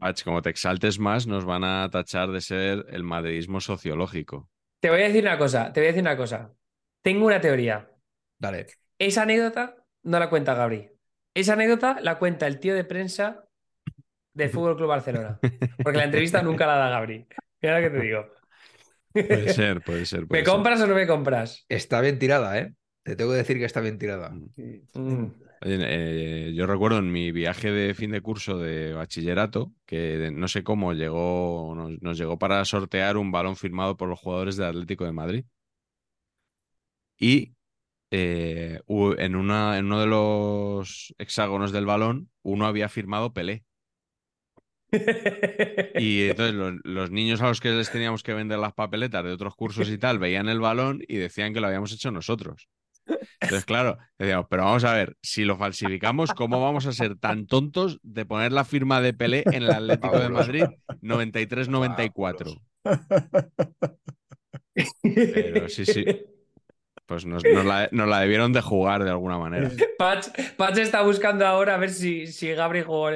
Pach, 0.01 0.23
como 0.25 0.41
te 0.43 0.51
exaltes 0.51 0.99
más, 0.99 1.27
nos 1.27 1.45
van 1.45 1.65
a 1.65 1.89
tachar 1.91 2.31
de 2.31 2.41
ser 2.41 2.87
el 2.91 3.03
madridismo 3.03 3.61
sociológico. 3.61 4.49
Te 4.81 4.89
voy 4.89 5.03
a 5.03 5.05
decir 5.05 5.23
una 5.23 5.39
cosa, 5.39 5.73
te 5.73 5.81
voy 5.81 5.89
a 5.89 5.91
decir 5.93 6.03
una 6.03 6.17
cosa. 6.17 6.53
Tengo 7.03 7.27
una 7.27 7.41
teoría. 7.41 7.91
Dale. 8.39 8.67
Esa 8.99 9.23
anécdota 9.23 9.77
no 10.03 10.19
la 10.19 10.31
cuenta 10.31 10.55
Gabri. 10.55 10.91
Esa 11.35 11.55
anécdota 11.55 11.99
la 12.01 12.19
cuenta 12.19 12.47
el 12.47 12.61
tío 12.61 12.75
de 12.75 12.85
prensa 12.85 13.45
del 14.35 14.51
Fútbol 14.51 14.77
Club 14.77 14.89
Barcelona. 14.89 15.39
Porque 15.83 15.99
la 15.99 16.05
entrevista 16.05 16.43
nunca 16.43 16.67
la 16.67 16.77
da 16.77 16.91
Gabri. 16.91 17.27
Mira 17.63 17.81
lo 17.81 17.91
que 17.91 17.99
te 17.99 18.05
digo. 18.05 18.27
Puede 19.27 19.49
ser, 19.55 19.83
puede 19.83 20.07
ser. 20.07 20.27
puede 20.27 20.43
¿Me 20.43 20.45
ser. 20.45 20.55
compras 20.55 20.81
o 20.81 20.87
no 20.87 20.95
me 20.95 21.07
compras? 21.07 21.65
Está 21.69 22.01
bien 22.01 22.19
tirada, 22.19 22.59
¿eh? 22.59 22.75
Te 23.03 23.17
tengo 23.17 23.31
que 23.33 23.39
decir 23.39 23.59
que 23.59 23.65
está 23.65 23.81
bien 23.81 23.99
tirada. 23.99 24.31
Mm. 24.95 25.27
Oye, 25.63 25.79
eh, 26.49 26.53
yo 26.55 26.67
recuerdo 26.67 26.99
en 26.99 27.13
mi 27.13 27.33
viaje 27.33 27.71
de 27.71 27.95
fin 27.95 28.11
de 28.13 28.23
curso 28.23 28.59
de 28.59 28.95
bachillerato 28.95 29.73
que 29.87 30.31
no 30.33 30.49
sé 30.49 30.63
cómo 30.65 30.95
llegó, 30.95 31.75
nos, 31.77 32.01
nos 32.01 32.19
llegó 32.19 32.39
para 32.39 32.65
sortear 32.65 33.17
un 33.19 33.31
balón 33.31 33.57
firmado 33.57 33.97
por 33.97 34.09
los 34.09 34.19
jugadores 34.19 34.57
del 34.57 34.69
Atlético 34.69 35.05
de 35.05 35.13
Madrid. 35.13 35.45
Y 37.21 37.53
eh, 38.11 38.81
en, 38.89 39.37
una, 39.37 39.79
en 39.79 39.87
uno 39.87 40.01
de 40.01 40.07
los 40.07 41.15
hexágonos 41.19 41.71
del 41.71 41.87
balón, 41.87 42.31
uno 42.43 42.67
había 42.67 42.89
firmado 42.89 43.33
Pelé. 43.33 43.65
Y 45.95 46.23
entonces 46.31 46.55
los, 46.55 46.75
los 46.83 47.11
niños 47.11 47.41
a 47.43 47.49
los 47.49 47.61
que 47.61 47.71
les 47.71 47.93
teníamos 47.93 48.23
que 48.23 48.35
vender 48.35 48.59
las 48.59 48.73
papeletas 48.73 49.23
de 49.23 49.33
otros 49.33 49.55
cursos 49.55 49.89
y 49.91 49.99
tal 49.99 50.19
veían 50.19 50.49
el 50.49 50.59
balón 50.59 51.03
y 51.07 51.17
decían 51.17 51.55
que 51.55 51.61
lo 51.61 51.69
habíamos 51.69 51.93
hecho 51.93 52.11
nosotros. 52.11 52.69
Entonces, 53.41 53.65
claro, 53.65 53.99
decíamos, 54.19 54.47
pero 54.49 54.65
vamos 54.65 54.85
a 54.85 54.95
ver, 54.95 55.17
si 55.23 55.45
lo 55.45 55.57
falsificamos, 55.57 56.33
¿cómo 56.33 56.61
vamos 56.61 56.87
a 56.87 56.93
ser 56.93 57.17
tan 57.17 57.47
tontos 57.47 57.99
de 58.03 58.25
poner 58.25 58.53
la 58.53 58.65
firma 58.65 59.01
de 59.01 59.15
Pelé 59.15 59.45
en 59.47 59.63
el 59.65 59.71
Atlético 59.71 60.19
de. 60.19 60.29
Madrid 60.29 60.65
93-94? 61.03 62.61
Pero 65.03 65.69
sí, 65.69 65.85
sí. 65.85 66.05
Pues 67.11 67.27
nos, 67.27 67.43
nos 67.45 67.65
la, 67.65 67.89
nos 67.91 68.09
la 68.09 68.21
debieron 68.21 68.53
de 68.53 68.61
jugar 68.61 69.03
de 69.03 69.11
alguna 69.11 69.37
manera. 69.37 69.69
Patch, 69.99 70.29
Patch 70.57 70.79
está 70.79 71.03
buscando 71.03 71.45
ahora 71.45 71.75
a 71.75 71.79
ver 71.79 71.91
si, 71.91 72.29
si 72.29 72.53
Gabri 72.53 72.83
jugó. 72.83 73.09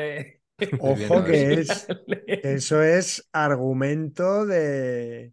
Ojo 0.80 1.24
que 1.24 1.52
eso. 1.54 1.86
es, 2.26 2.40
eso 2.42 2.82
es 2.82 3.28
argumento 3.32 4.46
de, 4.46 5.32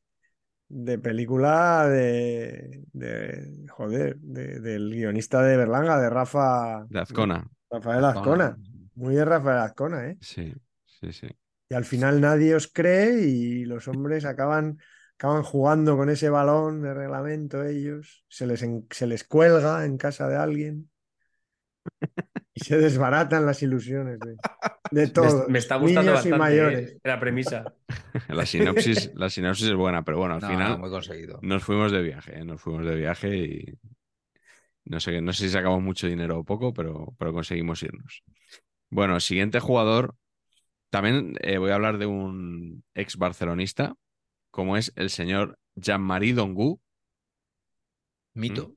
de 0.70 1.00
película 1.00 1.90
de, 1.90 2.84
de- 2.94 3.66
joder, 3.70 4.18
de- 4.18 4.60
del 4.60 4.92
guionista 4.94 5.42
de 5.42 5.58
Berlanga, 5.58 6.00
de 6.00 6.10
Rafa, 6.12 6.86
De 6.88 7.00
Azcona. 7.00 7.48
Rafael 7.72 8.06
Azcona. 8.06 8.58
Muy 8.94 9.16
de 9.16 9.26
Rafael 9.26 9.58
Azcona, 9.58 10.08
¿eh? 10.08 10.18
Sí, 10.22 10.54
sí, 10.86 11.12
sí. 11.12 11.28
Y 11.68 11.74
al 11.74 11.86
final 11.86 12.22
nadie 12.22 12.54
os 12.54 12.68
cree 12.72 13.22
y 13.28 13.66
los 13.66 13.88
hombres 13.88 14.26
acaban, 14.26 14.78
acaban 15.22 15.44
jugando 15.44 15.98
con 15.98 16.10
ese 16.10 16.30
balón 16.30 16.82
de 16.82 16.94
reglamento 16.94 17.64
ellos, 17.66 18.26
se 18.30 18.48
les, 18.48 18.64
en- 18.64 18.88
se 18.92 19.08
les 19.08 19.24
cuelga 19.24 19.86
en 19.86 19.98
casa 19.98 20.28
de 20.28 20.38
alguien 20.38 20.92
y 22.54 22.60
se 22.62 22.78
desbaratan 22.78 23.46
las 23.46 23.62
ilusiones 23.64 24.22
de, 24.22 24.40
de 24.90 25.08
Me, 25.16 25.30
todos, 25.30 25.48
me 25.48 25.60
está 25.60 25.76
gustando 25.78 26.14
niños 26.14 26.26
y 26.26 26.34
mayores. 26.34 26.98
eh, 27.00 27.00
la 27.04 27.20
premisa. 27.20 27.74
La 28.28 28.46
sinopsis, 28.46 29.10
la 29.14 29.30
sinopsis 29.30 29.68
es 29.68 29.76
buena, 29.76 30.04
pero 30.04 30.18
bueno, 30.20 30.36
al 30.36 30.42
No, 30.42 30.50
final 30.50 30.78
no, 30.78 30.78
muy 30.78 30.90
conseguido. 30.90 31.42
nos 31.42 31.64
fuimos 31.64 31.92
de 31.92 32.02
viaje, 32.02 32.40
¿eh? 32.40 32.46
Nos 32.46 32.62
fuimos 32.62 32.86
de 32.86 32.96
viaje 32.96 33.38
y 33.38 33.66
no 34.86 35.00
sé, 35.00 35.22
no 35.22 35.34
sé 35.34 35.46
si 35.48 35.50
sacamos 35.54 35.82
mucho 35.82 36.08
dinero 36.08 36.40
o 36.40 36.44
poco, 36.44 36.74
pero, 36.74 37.14
pero 37.18 37.34
conseguimos 37.34 37.84
irnos. 37.84 38.24
Bueno, 38.90 39.20
siguiente 39.20 39.60
jugador. 39.60 40.16
También 40.92 41.36
eh, 41.42 41.58
voy 41.60 41.72
a 41.72 41.76
hablar 41.76 41.98
de 42.00 42.08
un 42.08 42.84
ex 42.96 43.18
barcelonista, 43.18 43.96
como 44.52 44.78
es 44.78 44.94
el 44.96 45.10
señor 45.10 45.58
Jean-Marie 45.76 46.34
Dongu, 46.34 46.80
Mito. 48.34 48.74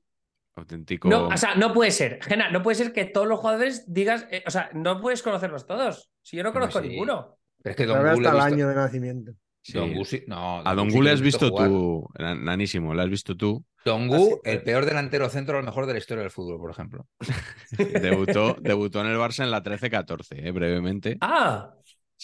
auténtico. 0.57 1.09
No, 1.09 1.29
o 1.29 1.37
sea, 1.37 1.55
no 1.55 1.73
puede 1.73 1.91
ser. 1.91 2.21
Gena, 2.23 2.51
no 2.51 2.63
puede 2.63 2.77
ser 2.77 2.93
que 2.93 3.05
todos 3.05 3.27
los 3.27 3.39
jugadores 3.41 3.85
digas. 3.93 4.27
eh, 4.31 4.43
o 4.47 4.51
sea, 4.51 4.71
no 4.73 5.01
puedes 5.01 5.23
conocerlos 5.23 5.67
todos. 5.67 6.11
Si 6.23 6.37
yo 6.37 6.43
no 6.43 6.53
conozco 6.53 6.81
sí. 6.81 6.89
ninguno. 6.89 7.39
Pero 7.63 7.71
es 7.73 7.77
que 7.77 7.87
Don 7.87 7.97
hasta 7.99 8.13
el 8.13 8.19
visto- 8.21 8.41
año 8.41 8.69
de 8.69 8.75
nacimiento. 8.75 9.33
Sí. 9.63 9.73
Don 9.79 9.95
Gu 9.95 10.05
sí- 10.05 10.25
no, 10.27 10.61
A 10.61 10.75
Don 10.75 10.77
Dongu 10.89 10.93
Gu 10.93 10.99
sí 10.99 11.05
le 11.05 11.11
has 11.13 11.21
he 11.21 11.23
visto 11.23 11.49
jugar. 11.49 11.69
tú, 11.69 12.07
nan- 12.19 12.45
nanísimo, 12.45 12.93
le 12.95 13.03
has 13.03 13.09
visto 13.09 13.35
tú. 13.37 13.65
Don 13.85 14.09
Gu, 14.09 14.41
sí. 14.45 14.51
el 14.51 14.63
peor 14.63 14.85
delantero 14.85 15.29
centro, 15.31 15.57
a 15.57 15.61
lo 15.61 15.67
mejor 15.67 15.87
de 15.87 15.93
la 15.95 15.99
historia 15.99 16.23
del 16.23 16.31
fútbol, 16.31 16.59
por 16.59 16.71
ejemplo. 16.71 17.07
Debutó, 17.79 18.57
debutó 18.61 19.01
en 19.01 19.07
el 19.07 19.17
Barça 19.17 19.43
en 19.43 19.51
la 19.51 19.63
13-14, 19.63 20.47
eh, 20.47 20.51
brevemente. 20.51 21.17
Ah, 21.21 21.75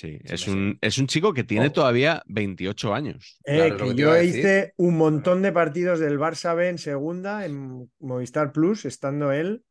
Sí, 0.01 0.19
es 0.25 0.49
un, 0.49 0.79
es 0.81 0.97
un 0.97 1.07
chico 1.07 1.35
que 1.35 1.45
tiene 1.45 1.67
Oh. 1.67 1.73
todavía 1.73 2.23
28 2.27 2.95
años. 2.95 3.39
Eh, 3.45 3.57
Claro, 3.69 3.77
que 3.77 3.95
yo 3.95 4.17
hice 4.23 4.73
un 4.79 4.97
montón 4.97 5.43
de 5.43 5.53
partidos 5.53 6.01
del 6.01 6.19
Barça 6.19 6.57
B 6.57 6.71
en 6.71 6.79
segunda, 6.79 7.45
en 7.45 7.91
Movistar 7.99 8.51
Plus, 8.53 8.87
estando 8.87 9.31
él 9.31 9.63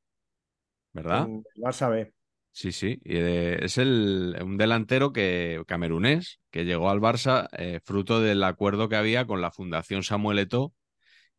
¿Verdad? 0.94 1.26
en 1.28 1.44
el 1.56 1.64
Barça 1.64 1.90
B. 1.90 2.14
Sí, 2.52 2.72
sí. 2.72 3.00
Y, 3.04 3.16
eh, 3.16 3.58
es 3.66 3.80
el, 3.80 4.36
un 4.44 4.58
delantero 4.58 5.14
que, 5.14 5.64
camerunés 5.66 6.40
que 6.52 6.64
llegó 6.66 6.90
al 6.92 7.00
Barça 7.00 7.48
eh, 7.58 7.80
fruto 7.84 8.22
del 8.22 8.44
acuerdo 8.44 8.88
que 8.88 8.98
había 8.98 9.26
con 9.26 9.42
la 9.42 9.50
Fundación 9.52 10.04
Samuel 10.04 10.40
Eto'o 10.40 10.74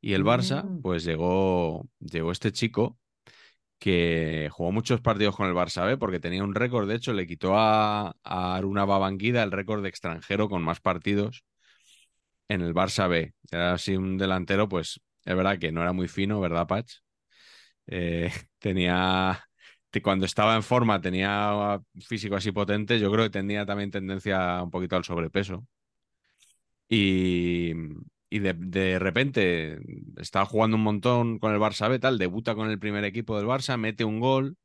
y 0.00 0.14
el 0.14 0.24
Barça, 0.24 0.64
Mm. 0.64 0.82
pues 0.82 1.04
llegó, 1.04 1.88
llegó 2.00 2.32
este 2.32 2.50
chico 2.52 2.98
que 3.80 4.48
jugó 4.52 4.72
muchos 4.72 5.02
partidos 5.02 5.36
con 5.36 5.48
el 5.48 5.54
Barça 5.56 5.86
B 5.86 5.98
porque 5.98 6.20
tenía 6.20 6.44
un 6.44 6.54
récord, 6.56 6.88
de 6.88 6.96
hecho, 6.96 7.14
le 7.14 7.26
quitó 7.28 7.56
a, 7.58 8.16
a 8.24 8.56
Aruna 8.56 8.86
Babanguida 8.86 9.42
el 9.44 9.52
récord 9.52 9.82
de 9.84 9.90
extranjero 9.90 10.50
con 10.50 10.62
más 10.64 10.80
partidos 10.80 11.44
en 12.48 12.62
el 12.62 12.74
Barça 12.74 13.08
B. 13.08 13.34
Era 13.50 13.74
así 13.74 13.96
un 13.96 14.18
delantero, 14.18 14.68
pues 14.68 15.00
es 15.24 15.36
verdad 15.36 15.58
que 15.58 15.72
no 15.72 15.82
era 15.82 15.92
muy 15.92 16.08
fino, 16.08 16.40
¿verdad, 16.40 16.66
Patch? 16.66 16.94
Eh, 17.86 18.30
tenía, 18.58 19.42
te- 19.90 20.02
cuando 20.02 20.26
estaba 20.26 20.56
en 20.56 20.62
forma 20.62 21.00
tenía 21.02 21.80
físico 22.08 22.36
así 22.36 22.52
potente, 22.52 23.00
yo 23.00 23.10
creo 23.12 23.24
que 23.26 23.30
tenía 23.30 23.66
también 23.66 23.90
tendencia 23.90 24.62
un 24.62 24.70
poquito 24.72 24.96
al 24.96 25.04
sobrepeso. 25.04 25.66
Y, 26.88 27.72
y 28.30 28.38
de, 28.38 28.98
repente 29.00 29.80
estaba 30.16 30.46
jugando 30.46 30.76
un 30.76 30.84
montón 30.84 31.38
con 31.40 31.52
el 31.52 31.60
Barça 31.60 31.88
B, 31.90 31.98
tal, 31.98 32.16
debuta 32.18 32.54
con 32.54 32.70
el 32.70 32.78
primer 32.78 33.04
equipo 33.04 33.36
del 33.36 33.46
Barça, 33.46 33.76
mete 33.76 34.04
un 34.04 34.20
gol, 34.20 34.56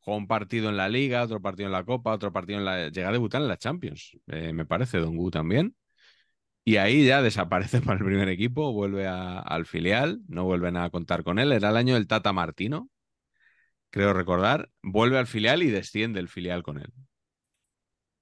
juega 0.00 0.18
un 0.18 0.28
partido 0.28 0.70
en 0.70 0.76
la 0.76 0.88
Liga, 0.88 1.24
otro 1.24 1.42
partido 1.42 1.66
en 1.66 1.72
la 1.72 1.84
Copa, 1.84 2.12
otro 2.14 2.32
partido 2.32 2.60
en 2.60 2.64
la... 2.64 2.88
Llega 2.90 3.08
a 3.10 3.12
debutar 3.12 3.42
en 3.42 3.48
la 3.48 3.58
Champions, 3.58 4.12
eh, 4.28 4.52
me 4.52 4.66
parece, 4.66 4.98
Dongu 4.98 5.30
también. 5.30 5.76
Y 6.64 6.76
ahí 6.76 7.06
ya 7.06 7.22
desaparece 7.22 7.80
para 7.82 7.98
el 7.98 8.04
primer 8.06 8.28
equipo, 8.28 8.72
vuelve 8.72 9.06
a- 9.08 9.40
al 9.40 9.66
filial, 9.66 10.20
no 10.28 10.44
vuelven 10.44 10.76
a 10.76 10.90
contar 10.90 11.24
con 11.24 11.38
él. 11.40 11.52
Era 11.52 11.70
el 11.70 11.76
año 11.76 11.94
del 11.94 12.06
Tata 12.08 12.32
Martino, 12.32 12.90
creo 13.90 14.12
recordar. 14.12 14.70
Vuelve 14.82 15.18
al 15.18 15.26
filial 15.26 15.62
y 15.62 15.70
desciende 15.70 16.20
el 16.20 16.28
filial 16.28 16.62
con 16.62 16.78
él. 16.78 16.92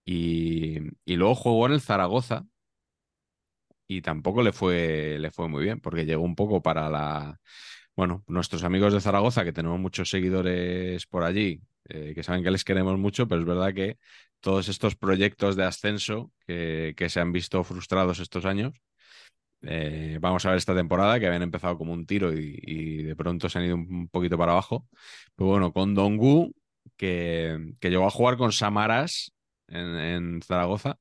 Y, 0.04 0.78
y 1.04 1.16
luego 1.16 1.34
jugó 1.34 1.66
en 1.66 1.72
el 1.72 1.80
Zaragoza 1.80 2.46
y 3.88 4.02
tampoco 4.02 4.42
le 4.42 4.52
fue, 4.52 5.18
le 5.20 5.30
fue 5.30 5.48
muy 5.48 5.64
bien, 5.64 5.80
porque 5.80 6.04
llegó 6.06 6.22
un 6.24 6.34
poco 6.36 6.62
para 6.62 6.88
la, 6.90 7.38
bueno, 7.96 8.24
nuestros 8.28 8.64
amigos 8.64 8.92
de 8.92 9.00
Zaragoza, 9.00 9.44
que 9.44 9.52
tenemos 9.52 9.80
muchos 9.80 10.10
seguidores 10.10 11.06
por 11.06 11.24
allí, 11.24 11.60
eh, 11.88 12.12
que 12.14 12.22
saben 12.22 12.42
que 12.44 12.50
les 12.50 12.64
queremos 12.64 12.98
mucho, 12.98 13.28
pero 13.28 13.40
es 13.42 13.46
verdad 13.46 13.74
que 13.74 13.98
todos 14.40 14.68
estos 14.68 14.96
proyectos 14.96 15.56
de 15.56 15.64
ascenso 15.64 16.32
que, 16.46 16.94
que 16.96 17.08
se 17.10 17.20
han 17.20 17.32
visto 17.32 17.64
frustrados 17.64 18.20
estos 18.20 18.44
años, 18.44 18.74
eh, 19.62 20.18
vamos 20.20 20.44
a 20.44 20.50
ver 20.50 20.58
esta 20.58 20.74
temporada, 20.74 21.18
que 21.18 21.26
habían 21.26 21.42
empezado 21.42 21.76
como 21.78 21.92
un 21.92 22.06
tiro 22.06 22.32
y, 22.32 22.58
y 22.62 23.02
de 23.02 23.16
pronto 23.16 23.48
se 23.48 23.58
han 23.58 23.64
ido 23.66 23.76
un 23.76 24.08
poquito 24.08 24.38
para 24.38 24.52
abajo. 24.52 24.86
Pero 25.36 25.50
bueno, 25.50 25.72
con 25.72 25.94
Dongu, 25.94 26.52
que, 26.96 27.74
que 27.80 27.90
llegó 27.90 28.06
a 28.06 28.10
jugar 28.10 28.36
con 28.36 28.52
Samaras 28.52 29.32
en, 29.68 29.86
en 29.96 30.42
Zaragoza, 30.42 30.98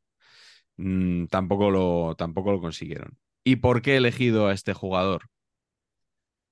mm, 0.78 1.26
tampoco, 1.28 1.72
lo, 1.72 2.16
tampoco 2.16 2.52
lo 2.52 2.62
consiguieron. 2.62 3.18
¿Y 3.44 3.58
por 3.58 3.82
qué 3.82 3.94
he 3.94 3.98
elegido 3.98 4.48
a 4.48 4.54
este 4.54 4.74
jugador? 4.74 5.30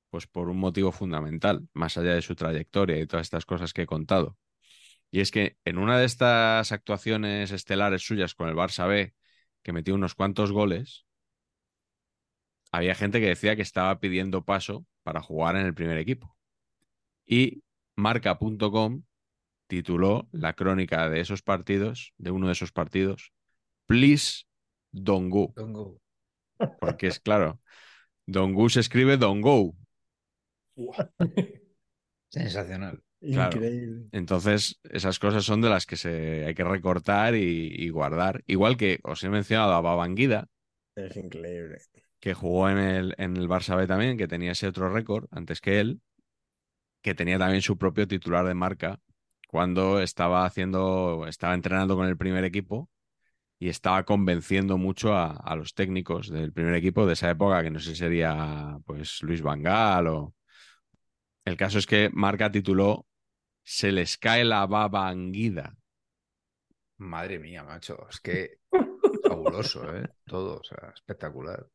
Pues 0.10 0.28
por 0.28 0.50
un 0.50 0.58
motivo 0.58 0.92
fundamental, 0.92 1.68
más 1.74 1.98
allá 1.98 2.14
de 2.14 2.22
su 2.22 2.36
trayectoria 2.36 3.00
y 3.00 3.08
todas 3.08 3.26
estas 3.26 3.46
cosas 3.46 3.74
que 3.74 3.84
he 3.84 3.86
contado. 3.88 4.38
Y 5.12 5.22
es 5.22 5.32
que 5.32 5.58
en 5.66 5.78
una 5.78 6.00
de 6.00 6.06
estas 6.06 6.72
actuaciones 6.72 7.52
estelares 7.52 8.04
suyas 8.04 8.36
con 8.36 8.50
el 8.50 8.56
Barça 8.56 8.88
B, 8.88 9.14
que 9.64 9.74
metió 9.74 9.96
unos 9.96 10.16
cuantos 10.16 10.52
goles, 10.52 11.06
había 12.72 12.96
gente 12.96 13.20
que 13.20 13.28
decía 13.28 13.56
que 13.56 13.62
estaba 13.62 14.00
pidiendo 14.00 14.44
paso 14.44 14.86
para 15.04 15.22
jugar 15.22 15.56
en 15.56 15.68
el 15.68 15.76
primer 15.76 15.98
equipo. 15.98 16.36
Y 17.26 17.64
marca.com 17.96 19.04
tituló 19.68 20.28
la 20.32 20.54
crónica 20.54 21.10
de 21.10 21.20
esos 21.20 21.42
partidos, 21.44 22.14
de 22.18 22.32
uno 22.32 22.48
de 22.48 22.54
esos 22.54 22.72
partidos, 22.72 23.32
Please 23.94 24.46
Dongu. 24.92 25.54
Dongo. 25.56 26.00
Porque 26.80 27.08
es 27.08 27.20
claro, 27.20 27.60
Dongu 28.26 28.70
se 28.70 28.80
escribe 28.80 29.18
Dongo. 29.18 29.76
Sensacional. 32.30 33.02
Claro. 33.22 33.56
Increíble. 33.58 34.08
Entonces, 34.12 34.80
esas 34.84 35.20
cosas 35.20 35.46
son 35.46 35.62
de 35.62 35.70
las 35.70 35.86
que 35.86 35.96
se 35.96 36.46
hay 36.46 36.54
que 36.56 36.64
recortar 36.64 37.36
y, 37.36 37.68
y 37.74 37.90
guardar. 37.90 38.44
Igual 38.48 38.76
que 38.76 39.00
os 39.04 39.24
he 39.24 39.30
mencionado 39.30 39.74
a 39.74 39.82
Babanguida, 39.82 40.48
Es 40.96 41.16
increíble. 41.16 41.78
que 42.20 42.34
jugó 42.34 42.70
en 42.70 42.78
el, 42.80 43.16
en 43.18 43.38
el 43.38 43.48
Barça 43.48 43.78
B 43.78 43.88
también, 43.88 44.18
que 44.18 44.28
tenía 44.28 44.52
ese 44.54 44.68
otro 44.68 44.90
récord 44.90 45.28
antes 45.32 45.62
que 45.62 45.80
él, 45.80 46.02
que 47.02 47.16
tenía 47.16 47.38
también 47.38 47.62
su 47.62 47.78
propio 47.78 48.08
titular 48.08 48.46
de 48.46 48.54
marca 48.54 49.00
cuando 49.48 50.02
estaba 50.02 50.46
haciendo, 50.46 51.28
estaba 51.28 51.54
entrenando 51.54 51.96
con 51.96 52.08
el 52.08 52.18
primer 52.18 52.44
equipo 52.44 52.90
y 53.60 53.70
estaba 53.70 54.04
convenciendo 54.04 54.78
mucho 54.78 55.14
a, 55.14 55.32
a 55.32 55.56
los 55.56 55.74
técnicos 55.74 56.30
del 56.30 56.52
primer 56.52 56.76
equipo 56.76 57.06
de 57.06 57.14
esa 57.14 57.30
época, 57.30 57.64
que 57.64 57.70
no 57.70 57.80
sé 57.80 57.92
si 57.92 57.96
sería 57.96 58.78
pues 58.86 59.22
Luis 59.24 59.42
Vangal 59.42 60.08
o... 60.08 60.34
El 61.46 61.58
caso 61.58 61.78
es 61.78 61.86
que 61.86 62.10
Marca 62.14 62.52
tituló 62.52 63.06
Se 63.64 63.92
les 63.92 64.18
cae 64.18 64.46
la 64.46 64.66
babanguida. 64.66 65.76
Madre 66.98 67.40
mía, 67.40 67.64
macho. 67.64 68.08
Es 68.10 68.20
que 68.20 68.60
fabuloso, 69.28 69.96
¿eh? 69.96 70.10
Todo, 70.26 70.60
o 70.60 70.64
sea, 70.64 70.92
espectacular. 70.94 71.68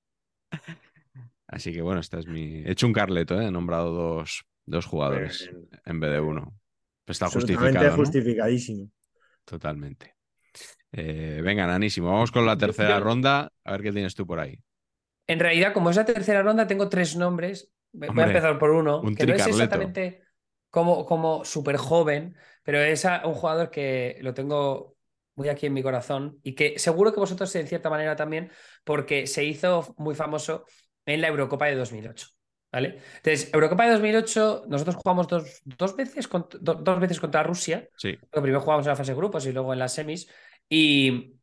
Así 1.47 1.73
que 1.73 1.83
bueno, 1.83 2.01
esta 2.01 2.19
es 2.19 2.27
mi... 2.27 2.63
He 2.65 2.73
hecho 2.73 2.87
un 2.87 2.93
carleto, 2.93 3.41
¿eh? 3.41 3.47
He 3.47 3.51
nombrado 3.51 3.93
dos, 3.93 4.45
dos 4.67 4.87
jugadores 4.87 5.51
bien. 5.51 5.69
en 5.85 6.01
vez 6.01 6.11
de 6.13 6.21
uno. 6.21 6.59
Pues 7.05 7.17
está 7.17 7.29
justificado, 7.29 7.91
¿no? 7.91 7.97
justificadísimo. 7.97 8.91
Totalmente. 9.45 10.18
Eh, 10.93 11.41
venga, 11.43 11.67
nanísimo. 11.67 12.11
Vamos 12.11 12.33
con 12.33 12.47
la 12.47 12.57
tercera 12.57 12.99
Yo- 12.99 13.05
ronda. 13.05 13.53
A 13.65 13.73
ver 13.73 13.83
qué 13.83 13.93
tienes 13.93 14.15
tú 14.15 14.27
por 14.27 14.41
ahí. 14.41 14.59
En 15.27 15.41
realidad, 15.41 15.73
como 15.75 15.91
es 15.91 15.97
la 15.97 16.05
tercera 16.05 16.43
ronda, 16.43 16.67
tengo 16.67 16.89
tres 16.89 17.17
nombres. 17.17 17.71
Voy 17.93 18.09
a 18.09 18.27
empezar 18.27 18.59
por 18.59 18.71
uno, 18.71 19.01
un 19.01 19.15
que 19.15 19.27
no 19.27 19.35
es 19.35 19.47
exactamente 19.47 20.23
como, 20.71 21.05
como 21.07 21.45
súper 21.45 21.77
joven, 21.77 22.37
pero 22.63 22.79
es 22.81 23.05
un 23.25 23.35
jugador 23.35 23.71
que 23.71 24.19
lo 24.21 24.35
tengo 24.35 24.97
muy 25.35 25.49
aquí 25.49 25.67
en 25.67 25.73
mi 25.75 25.83
corazón 25.83 26.39
y 26.43 26.55
que 26.55 26.79
seguro 26.79 27.13
que 27.13 27.21
vosotros 27.21 27.55
en 27.57 27.67
cierta 27.67 27.89
manera 27.91 28.17
también, 28.17 28.51
porque 28.85 29.27
se 29.27 29.45
hizo 29.45 29.95
muy 29.99 30.15
famoso 30.15 30.65
en 31.07 31.21
la 31.21 31.29
Eurocopa 31.29 31.67
de 31.67 31.77
2008. 31.77 32.29
¿Vale? 32.71 32.99
Entonces, 33.17 33.51
Eurocopa 33.55 33.87
de 33.87 33.93
2008, 33.93 34.65
nosotros 34.69 34.97
jugamos 34.97 35.27
dos, 35.27 35.63
dos 35.65 35.97
veces, 35.97 36.29
do- 36.61 36.75
dos 36.75 37.01
veces 37.01 37.19
contra 37.19 37.43
Rusia. 37.43 37.89
Sí, 37.97 38.19
primero 38.31 38.61
jugamos 38.61 38.85
en 38.85 38.91
la 38.91 38.97
fase 38.97 39.13
de 39.13 39.17
grupos 39.17 39.47
y 39.47 39.53
luego 39.53 39.73
en 39.73 39.79
las 39.79 39.95
semis. 39.95 40.29
Y 40.69 41.35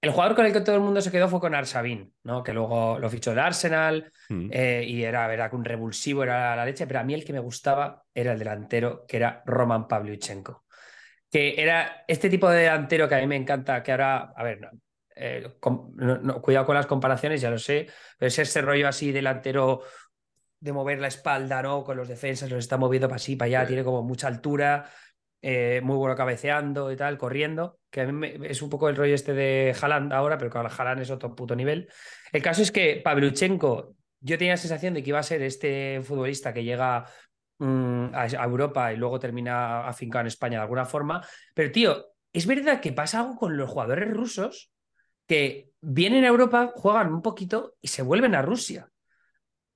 el 0.00 0.10
jugador 0.10 0.36
con 0.36 0.46
el 0.46 0.52
que 0.52 0.60
todo 0.60 0.76
el 0.76 0.80
mundo 0.82 1.00
se 1.00 1.10
quedó 1.10 1.28
fue 1.28 1.40
con 1.40 1.54
Arsabin, 1.54 2.12
¿no? 2.22 2.42
Que 2.42 2.52
luego 2.52 2.98
lo 2.98 3.10
fichó 3.10 3.32
el 3.32 3.38
Arsenal 3.40 4.12
Mm. 4.28 4.50
eh, 4.52 4.84
y 4.86 5.02
era, 5.02 5.32
era 5.32 5.48
un 5.52 5.64
revulsivo, 5.64 6.22
era 6.22 6.54
la 6.54 6.64
leche. 6.64 6.86
Pero 6.86 7.00
a 7.00 7.04
mí 7.04 7.14
el 7.14 7.24
que 7.24 7.32
me 7.32 7.40
gustaba 7.40 8.04
era 8.14 8.32
el 8.32 8.38
delantero, 8.38 9.04
que 9.06 9.16
era 9.16 9.42
Roman 9.46 9.88
Pavlyuchenko. 9.88 10.64
Que 11.30 11.60
era 11.60 12.04
este 12.06 12.30
tipo 12.30 12.48
de 12.48 12.60
delantero 12.60 13.08
que 13.08 13.14
a 13.16 13.20
mí 13.20 13.26
me 13.26 13.36
encanta, 13.36 13.82
que 13.82 13.90
ahora, 13.90 14.32
a 14.36 14.42
ver, 14.44 14.70
eh, 15.16 15.56
com- 15.60 15.92
no- 15.96 16.18
no, 16.18 16.40
cuidado 16.40 16.64
con 16.66 16.74
las 16.76 16.86
comparaciones, 16.86 17.40
ya 17.40 17.50
lo 17.50 17.58
sé, 17.58 17.88
pero 18.18 18.28
es 18.28 18.38
ese 18.38 18.62
rollo 18.62 18.86
así 18.88 19.10
delantero 19.12 19.82
de 20.60 20.72
mover 20.72 21.00
la 21.00 21.08
espalda, 21.08 21.60
¿no? 21.62 21.84
Con 21.84 21.96
los 21.96 22.08
defensas, 22.08 22.50
los 22.50 22.60
está 22.60 22.76
moviendo 22.76 23.08
para 23.08 23.16
así, 23.16 23.34
para 23.36 23.46
allá, 23.46 23.60
Sí. 23.62 23.66
tiene 23.68 23.84
como 23.84 24.02
mucha 24.02 24.28
altura, 24.28 24.88
eh, 25.42 25.80
muy 25.82 25.96
bueno 25.96 26.16
cabeceando 26.16 26.90
y 26.92 26.96
tal, 26.96 27.18
corriendo, 27.18 27.78
que 27.90 28.02
a 28.02 28.06
mí 28.06 28.12
me- 28.12 28.48
es 28.50 28.60
un 28.62 28.70
poco 28.70 28.88
el 28.88 28.96
rollo 28.96 29.14
este 29.14 29.34
de 29.34 29.74
Haaland 29.80 30.12
ahora, 30.12 30.38
pero 30.38 30.50
claro, 30.50 30.68
Haaland 30.76 31.02
es 31.02 31.10
otro 31.10 31.34
puto 31.34 31.54
nivel. 31.56 31.88
El 32.32 32.42
caso 32.42 32.62
es 32.62 32.72
que 32.72 33.00
Pavlyuchenko, 33.04 33.94
yo 34.20 34.38
tenía 34.38 34.54
la 34.54 34.56
sensación 34.58 34.94
de 34.94 35.02
que 35.02 35.10
iba 35.10 35.18
a 35.20 35.22
ser 35.22 35.42
este 35.42 36.00
futbolista 36.02 36.52
que 36.52 36.64
llega 36.64 37.04
mm, 37.58 38.14
a, 38.14 38.22
a 38.22 38.44
Europa 38.44 38.92
y 38.92 38.96
luego 38.96 39.18
termina 39.18 39.86
afincado 39.86 40.22
en 40.22 40.26
España 40.28 40.58
de 40.58 40.62
alguna 40.62 40.84
forma, 40.84 41.24
pero 41.54 41.70
tío, 41.72 42.06
es 42.32 42.46
verdad 42.46 42.80
que 42.80 42.92
pasa 42.92 43.20
algo 43.20 43.36
con 43.36 43.56
los 43.56 43.70
jugadores 43.70 44.10
rusos 44.10 44.72
que 45.26 45.70
vienen 45.80 46.24
a 46.24 46.28
Europa, 46.28 46.72
juegan 46.74 47.12
un 47.12 47.22
poquito 47.22 47.74
y 47.80 47.88
se 47.88 48.02
vuelven 48.02 48.34
a 48.34 48.42
Rusia. 48.42 48.88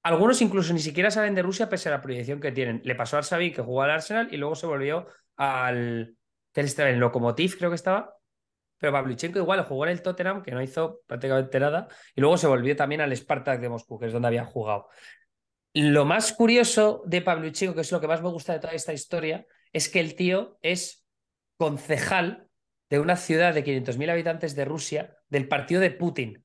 Algunos 0.04 0.42
incluso 0.42 0.72
ni 0.72 0.80
siquiera 0.80 1.10
salen 1.10 1.34
de 1.34 1.42
Rusia 1.42 1.68
pese 1.68 1.88
a 1.88 1.92
la 1.92 2.00
proyección 2.00 2.40
que 2.40 2.50
tienen. 2.50 2.80
Le 2.84 2.94
pasó 2.96 3.16
al 3.16 3.24
Xavi 3.24 3.52
que 3.52 3.62
jugó 3.62 3.82
al 3.82 3.90
Arsenal 3.92 4.28
y 4.32 4.36
luego 4.36 4.56
se 4.56 4.66
volvió 4.66 5.06
al 5.36 6.16
que 6.52 6.60
él 6.60 6.66
estaba 6.66 6.90
en 6.90 7.00
Lokomotiv, 7.00 7.56
creo 7.58 7.70
que 7.70 7.76
estaba. 7.76 8.16
Pero 8.78 8.92
Pavlyuchenko 8.92 9.38
igual 9.38 9.64
jugó 9.64 9.84
en 9.84 9.92
el 9.92 10.02
Tottenham, 10.02 10.42
que 10.42 10.50
no 10.50 10.60
hizo 10.60 11.02
prácticamente 11.06 11.60
nada, 11.60 11.88
y 12.14 12.20
luego 12.20 12.36
se 12.36 12.48
volvió 12.48 12.74
también 12.74 13.00
al 13.00 13.16
Spartak 13.16 13.60
de 13.60 13.68
Moscú, 13.68 13.98
que 13.98 14.06
es 14.06 14.12
donde 14.12 14.28
había 14.28 14.44
jugado. 14.44 14.88
Lo 15.72 16.04
más 16.04 16.32
curioso 16.32 17.02
de 17.06 17.22
Pavlyuchenko, 17.22 17.74
que 17.74 17.82
es 17.82 17.92
lo 17.92 18.00
que 18.00 18.08
más 18.08 18.22
me 18.22 18.28
gusta 18.28 18.52
de 18.52 18.58
toda 18.58 18.74
esta 18.74 18.92
historia, 18.92 19.46
es 19.72 19.88
que 19.88 20.00
el 20.00 20.16
tío 20.16 20.58
es 20.62 21.06
concejal 21.56 22.48
de 22.90 22.98
una 22.98 23.16
ciudad 23.16 23.54
de 23.54 23.64
500.000 23.64 24.10
habitantes 24.10 24.54
de 24.54 24.64
Rusia, 24.64 25.16
del 25.28 25.48
partido 25.48 25.80
de 25.80 25.92
Putin. 25.92 26.44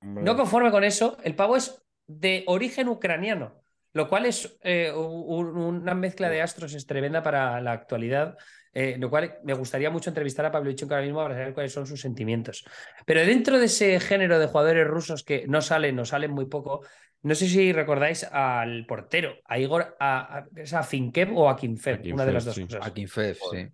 No 0.00 0.36
conforme 0.36 0.70
con 0.70 0.84
eso, 0.84 1.16
el 1.24 1.34
pavo 1.34 1.56
es 1.56 1.82
de 2.06 2.44
origen 2.46 2.88
ucraniano, 2.88 3.63
lo 3.94 4.08
cual 4.08 4.26
es 4.26 4.58
eh, 4.62 4.92
un- 4.92 5.56
una 5.56 5.94
mezcla 5.94 6.28
de 6.28 6.42
astros 6.42 6.74
es 6.74 6.86
tremenda 6.86 7.22
para 7.22 7.60
la 7.60 7.72
actualidad, 7.72 8.36
eh, 8.72 8.96
lo 8.98 9.08
cual 9.08 9.38
me 9.44 9.54
gustaría 9.54 9.88
mucho 9.90 10.10
entrevistar 10.10 10.44
a 10.44 10.50
Pablo 10.52 10.70
Ichonko 10.70 10.94
ahora 10.94 11.06
mismo 11.06 11.22
para 11.22 11.34
saber 11.36 11.54
cuáles 11.54 11.72
son 11.72 11.86
sus 11.86 12.00
sentimientos. 12.00 12.64
Pero 13.06 13.20
dentro 13.24 13.58
de 13.58 13.66
ese 13.66 13.98
género 14.00 14.38
de 14.38 14.46
jugadores 14.48 14.86
rusos 14.86 15.22
que 15.24 15.46
no 15.46 15.62
salen 15.62 15.98
o 15.98 16.04
salen 16.04 16.32
muy 16.32 16.46
poco, 16.46 16.84
no 17.22 17.34
sé 17.34 17.48
si 17.48 17.72
recordáis 17.72 18.24
al 18.24 18.84
portero, 18.86 19.36
a 19.46 19.58
Igor, 19.58 19.96
a, 19.98 20.38
a, 20.38 20.46
¿es 20.56 20.74
a 20.74 20.82
Finkev 20.82 21.34
o 21.34 21.48
a 21.48 21.56
Kimfev, 21.56 21.94
Akinfev, 22.00 22.14
una 22.14 22.26
de 22.26 22.32
las 22.32 22.44
dos 22.44 22.54
sí. 22.56 22.64
cosas 22.64 22.86
Akinfev, 22.86 23.36
sí. 23.50 23.68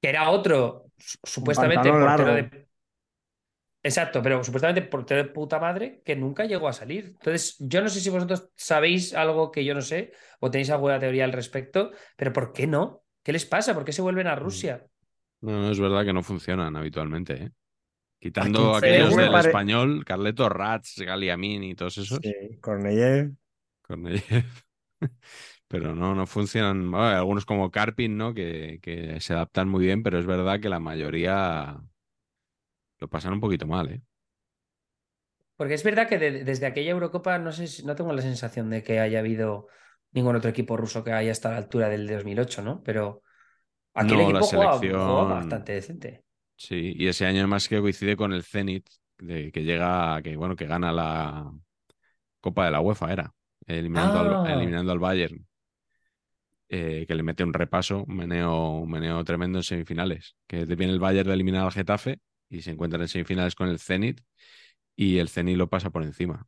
que 0.00 0.08
era 0.08 0.30
otro, 0.30 0.86
su- 0.98 1.18
supuestamente 1.22 1.88
portero 1.90 2.06
largo. 2.06 2.32
de. 2.34 2.66
Exacto, 3.84 4.22
pero 4.22 4.42
supuestamente 4.42 4.82
portero 4.82 5.22
de 5.22 5.28
puta 5.30 5.58
madre 5.60 6.00
que 6.06 6.16
nunca 6.16 6.46
llegó 6.46 6.68
a 6.68 6.72
salir. 6.72 7.04
Entonces, 7.18 7.56
yo 7.60 7.82
no 7.82 7.88
sé 7.90 8.00
si 8.00 8.08
vosotros 8.10 8.50
sabéis 8.56 9.14
algo 9.14 9.52
que 9.52 9.64
yo 9.64 9.74
no 9.74 9.82
sé 9.82 10.12
o 10.40 10.50
tenéis 10.50 10.70
alguna 10.70 10.98
teoría 10.98 11.24
al 11.24 11.32
respecto, 11.32 11.92
pero 12.16 12.32
¿por 12.32 12.52
qué 12.54 12.66
no? 12.66 13.04
¿Qué 13.22 13.32
les 13.32 13.44
pasa? 13.46 13.74
¿Por 13.74 13.84
qué 13.84 13.92
se 13.92 14.02
vuelven 14.02 14.26
a 14.26 14.36
Rusia? 14.36 14.86
No, 15.40 15.52
no, 15.60 15.70
es 15.70 15.78
verdad 15.78 16.04
que 16.04 16.12
no 16.12 16.22
funcionan 16.22 16.74
habitualmente, 16.76 17.34
¿eh? 17.44 17.50
Quitando 18.20 18.76
aquellos 18.76 19.16
del 19.16 19.30
pare- 19.32 19.48
español, 19.48 20.04
Carleto 20.06 20.48
Rats, 20.48 20.96
Galiamin 21.00 21.64
y 21.64 21.74
todos 21.76 21.98
esos. 21.98 22.20
Sí, 22.22 22.58
Korneyev. 22.60 23.34
Korneyev. 23.82 24.44
Pero 25.68 25.94
no, 25.94 26.14
no 26.14 26.26
funcionan. 26.26 26.90
Bueno, 26.90 27.06
hay 27.08 27.14
algunos 27.16 27.44
como 27.46 27.70
Karpin, 27.70 28.16
¿no? 28.16 28.34
Que, 28.34 28.78
que 28.82 29.20
se 29.20 29.32
adaptan 29.34 29.68
muy 29.68 29.84
bien, 29.84 30.02
pero 30.02 30.18
es 30.18 30.26
verdad 30.26 30.60
que 30.60 30.68
la 30.68 30.80
mayoría 30.80 31.80
lo 33.00 33.08
pasan 33.08 33.32
un 33.34 33.40
poquito 33.40 33.66
mal, 33.66 33.90
¿eh? 33.90 34.02
Porque 35.56 35.74
es 35.74 35.84
verdad 35.84 36.08
que 36.08 36.18
de- 36.18 36.44
desde 36.44 36.66
aquella 36.66 36.90
Eurocopa 36.90 37.38
no 37.38 37.52
sé, 37.52 37.66
si- 37.68 37.84
no 37.84 37.94
tengo 37.94 38.12
la 38.12 38.22
sensación 38.22 38.70
de 38.70 38.82
que 38.82 38.98
haya 39.00 39.20
habido 39.20 39.68
ningún 40.12 40.36
otro 40.36 40.50
equipo 40.50 40.76
ruso 40.76 41.04
que 41.04 41.12
haya 41.12 41.32
estado 41.32 41.54
a 41.54 41.58
la 41.58 41.64
altura 41.64 41.88
del 41.88 42.06
de 42.06 42.14
2008, 42.14 42.62
¿no? 42.62 42.82
Pero 42.82 43.22
aquel 43.94 44.18
No, 44.18 44.22
la 44.24 44.38
equipo 44.40 44.46
jugaba, 44.46 44.78
selección- 44.78 45.00
jugaba 45.06 45.34
bastante 45.34 45.72
decente. 45.72 46.24
Sí, 46.56 46.94
y 46.96 47.08
ese 47.08 47.26
año 47.26 47.38
además 47.40 47.68
que 47.68 47.80
coincide 47.80 48.16
con 48.16 48.32
el 48.32 48.44
Zenit, 48.44 48.86
de, 49.18 49.50
que 49.52 49.62
llega, 49.62 50.20
que 50.22 50.36
bueno, 50.36 50.56
que 50.56 50.66
gana 50.66 50.92
la 50.92 51.52
Copa 52.40 52.64
de 52.66 52.70
la 52.72 52.80
UEFA, 52.80 53.12
era. 53.12 53.34
eliminando, 53.66 54.18
al, 54.18 54.46
Ah. 54.46 54.54
eliminando 54.54 54.92
al 54.92 54.98
Bayern. 54.98 55.46
eh, 56.68 57.04
que 57.06 57.14
le 57.14 57.22
mete 57.22 57.44
un 57.44 57.52
repaso, 57.54 58.04
un 58.04 58.16
meneo, 58.16 58.78
un 58.80 58.90
meneo 58.90 59.22
tremendo 59.24 59.58
en 59.58 59.62
semifinales. 59.64 60.34
Que 60.46 60.64
viene 60.64 60.92
el 60.92 60.98
Bayern 60.98 61.28
de 61.28 61.34
eliminar 61.34 61.64
al 61.64 61.72
Getafe 61.72 62.20
y 62.54 62.62
se 62.62 62.70
encuentran 62.70 63.02
en 63.02 63.08
semifinales 63.08 63.54
con 63.54 63.68
el 63.68 63.78
Zenit 63.78 64.20
y 64.96 65.18
el 65.18 65.28
Zenit 65.28 65.56
lo 65.56 65.68
pasa 65.68 65.90
por 65.90 66.02
encima. 66.02 66.46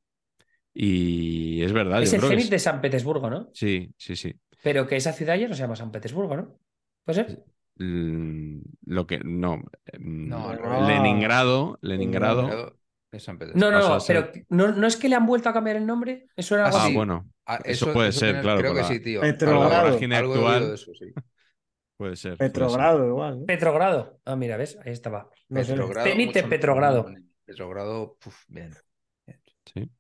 Y 0.72 1.62
es 1.62 1.72
verdad. 1.72 2.02
Es 2.02 2.10
yo 2.10 2.16
el 2.16 2.20
creo 2.20 2.30
que 2.30 2.36
Zenit 2.36 2.44
es- 2.46 2.50
de 2.50 2.58
San 2.58 2.80
Petersburgo, 2.80 3.30
¿no? 3.30 3.50
Sí, 3.52 3.90
sí, 3.96 4.14
sí. 4.16 4.34
Pero 4.62 4.86
que 4.86 4.96
esa 4.96 5.12
ciudad 5.12 5.36
ya 5.36 5.48
no 5.48 5.54
se 5.54 5.62
llama 5.62 5.76
San 5.76 5.90
Petersburgo, 5.90 6.36
¿no? 6.36 6.58
¿Puede 7.04 7.24
ser? 7.24 7.44
Mm, 7.78 8.60
Lo 8.86 9.06
que 9.06 9.18
no, 9.20 9.56
mm, 9.98 10.28
No, 10.28 10.54
no. 10.54 10.86
Leningrado, 10.86 11.78
Leningrado. 11.82 12.76
San 13.18 13.36
No, 13.36 13.38
Petersburgo. 13.38 13.70
no, 13.70 13.88
no, 13.88 14.00
ser- 14.00 14.30
pero 14.32 14.44
¿no, 14.50 14.72
¿no 14.72 14.86
es 14.86 14.96
que 14.96 15.08
le 15.08 15.14
han 15.14 15.26
vuelto 15.26 15.48
a 15.48 15.52
cambiar 15.54 15.76
el 15.76 15.86
nombre? 15.86 16.28
¿Eso 16.36 16.54
era 16.54 16.64
Ah, 16.64 16.66
algo 16.68 16.78
Ah, 16.78 16.84
así? 16.84 16.94
bueno, 16.94 17.30
Ah, 17.46 17.60
eso 17.64 17.92
puede 17.92 18.12
ser, 18.12 18.28
tiene- 18.28 18.42
claro, 18.42 18.60
Creo 18.60 18.74
que 18.74 18.80
la- 18.82 18.88
sí, 18.88 19.00
tío. 19.00 19.22
Algo- 19.22 19.62
algo 19.62 19.98
he 19.98 20.14
actual. 20.16 20.68
de 20.68 20.74
eso, 20.74 20.92
sí. 20.94 21.06
Puede 21.97 22.16
ser. 22.16 22.36
puede 22.36 22.51
ser. 22.51 22.52
Petrogrado 22.52 23.06
igual. 23.06 23.40
¿no? 23.40 23.47
Petrogrado. 23.47 24.20
Ah, 24.24 24.36
mira, 24.36 24.56
¿ves? 24.56 24.78
Ahí 24.85 24.93
estaba. 24.93 25.28
Petrogrado, 25.48 26.09
Zenit 26.09 26.32
Petrogrado. 26.48 27.06
Petrogrado, 27.44 28.16
puf, 28.20 28.44
bien. 28.48 28.74
Sí. 29.73 29.90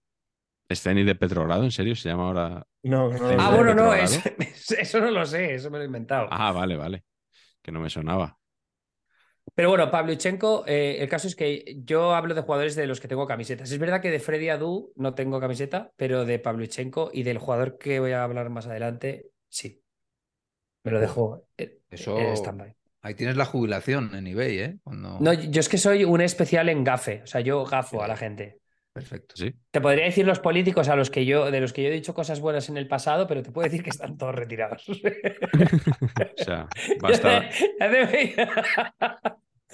¿Es 0.68 0.82
Zenit 0.82 1.06
de 1.06 1.14
Petrogrado? 1.14 1.64
¿En 1.64 1.70
serio? 1.70 1.94
¿Se 1.94 2.08
llama 2.08 2.26
ahora? 2.26 2.66
No, 2.82 3.08
no, 3.08 3.28
Ah, 3.38 3.54
bueno, 3.54 3.74
no, 3.74 3.94
es- 3.94 4.20
eso 4.72 5.00
no 5.00 5.10
lo 5.10 5.24
sé, 5.26 5.54
eso 5.54 5.70
me 5.70 5.78
lo 5.78 5.84
he 5.84 5.86
inventado. 5.86 6.28
Ah, 6.30 6.52
vale, 6.52 6.76
vale. 6.76 7.04
Que 7.62 7.72
no 7.72 7.80
me 7.80 7.90
sonaba. 7.90 8.38
Pero 9.54 9.70
bueno, 9.70 9.90
Pavlyuchenko, 9.90 10.64
eh, 10.66 10.96
el 11.00 11.08
caso 11.08 11.28
es 11.28 11.36
que 11.36 11.80
yo 11.84 12.14
hablo 12.14 12.34
de 12.34 12.42
jugadores 12.42 12.74
de 12.74 12.86
los 12.86 13.00
que 13.00 13.08
tengo 13.08 13.26
camisetas. 13.26 13.70
Es 13.70 13.78
verdad 13.78 14.02
que 14.02 14.10
de 14.10 14.18
Freddy 14.18 14.48
Adu 14.50 14.92
no 14.96 15.14
tengo 15.14 15.40
camiseta, 15.40 15.92
pero 15.96 16.24
de 16.24 16.38
Pavlyuchenko 16.38 17.10
y 17.12 17.22
del 17.22 17.38
jugador 17.38 17.78
que 17.78 18.00
voy 18.00 18.12
a 18.12 18.24
hablar 18.24 18.50
más 18.50 18.66
adelante, 18.66 19.30
sí. 19.48 19.82
Me 20.86 20.92
lo 20.92 21.00
dejo 21.00 21.44
en, 21.58 21.72
Eso- 21.90 22.18
en 22.18 22.32
stand-by. 22.36 22.74
Ahí 23.02 23.14
tienes 23.14 23.36
la 23.36 23.44
jubilación 23.44 24.14
en 24.16 24.26
eBay, 24.26 24.58
¿eh? 24.58 24.76
Cuando... 24.82 25.18
No, 25.20 25.32
yo 25.32 25.60
es 25.60 25.68
que 25.68 25.78
soy 25.78 26.04
un 26.04 26.20
especial 26.20 26.68
en 26.68 26.82
gafe, 26.82 27.20
o 27.22 27.26
sea, 27.26 27.40
yo 27.40 27.64
gafo 27.64 28.02
a 28.02 28.08
la 28.08 28.16
gente. 28.16 28.58
Perfecto. 28.92 29.36
Sí. 29.36 29.54
Te 29.70 29.80
podría 29.80 30.06
decir 30.06 30.26
los 30.26 30.40
políticos 30.40 30.88
a 30.88 30.96
los 30.96 31.10
que 31.10 31.24
yo, 31.26 31.50
de 31.50 31.60
los 31.60 31.72
que 31.72 31.82
yo 31.82 31.88
he 31.88 31.92
dicho 31.92 32.14
cosas 32.14 32.40
buenas 32.40 32.68
en 32.68 32.76
el 32.78 32.88
pasado, 32.88 33.26
pero 33.26 33.42
te 33.42 33.52
puedo 33.52 33.64
decir 33.68 33.82
que 33.84 33.90
están 33.90 34.16
todos 34.16 34.34
retirados. 34.34 34.86
O 36.40 36.44
sea, 36.44 36.66
basta, 37.00 37.48
Ya 37.78 37.90
te- 37.90 38.34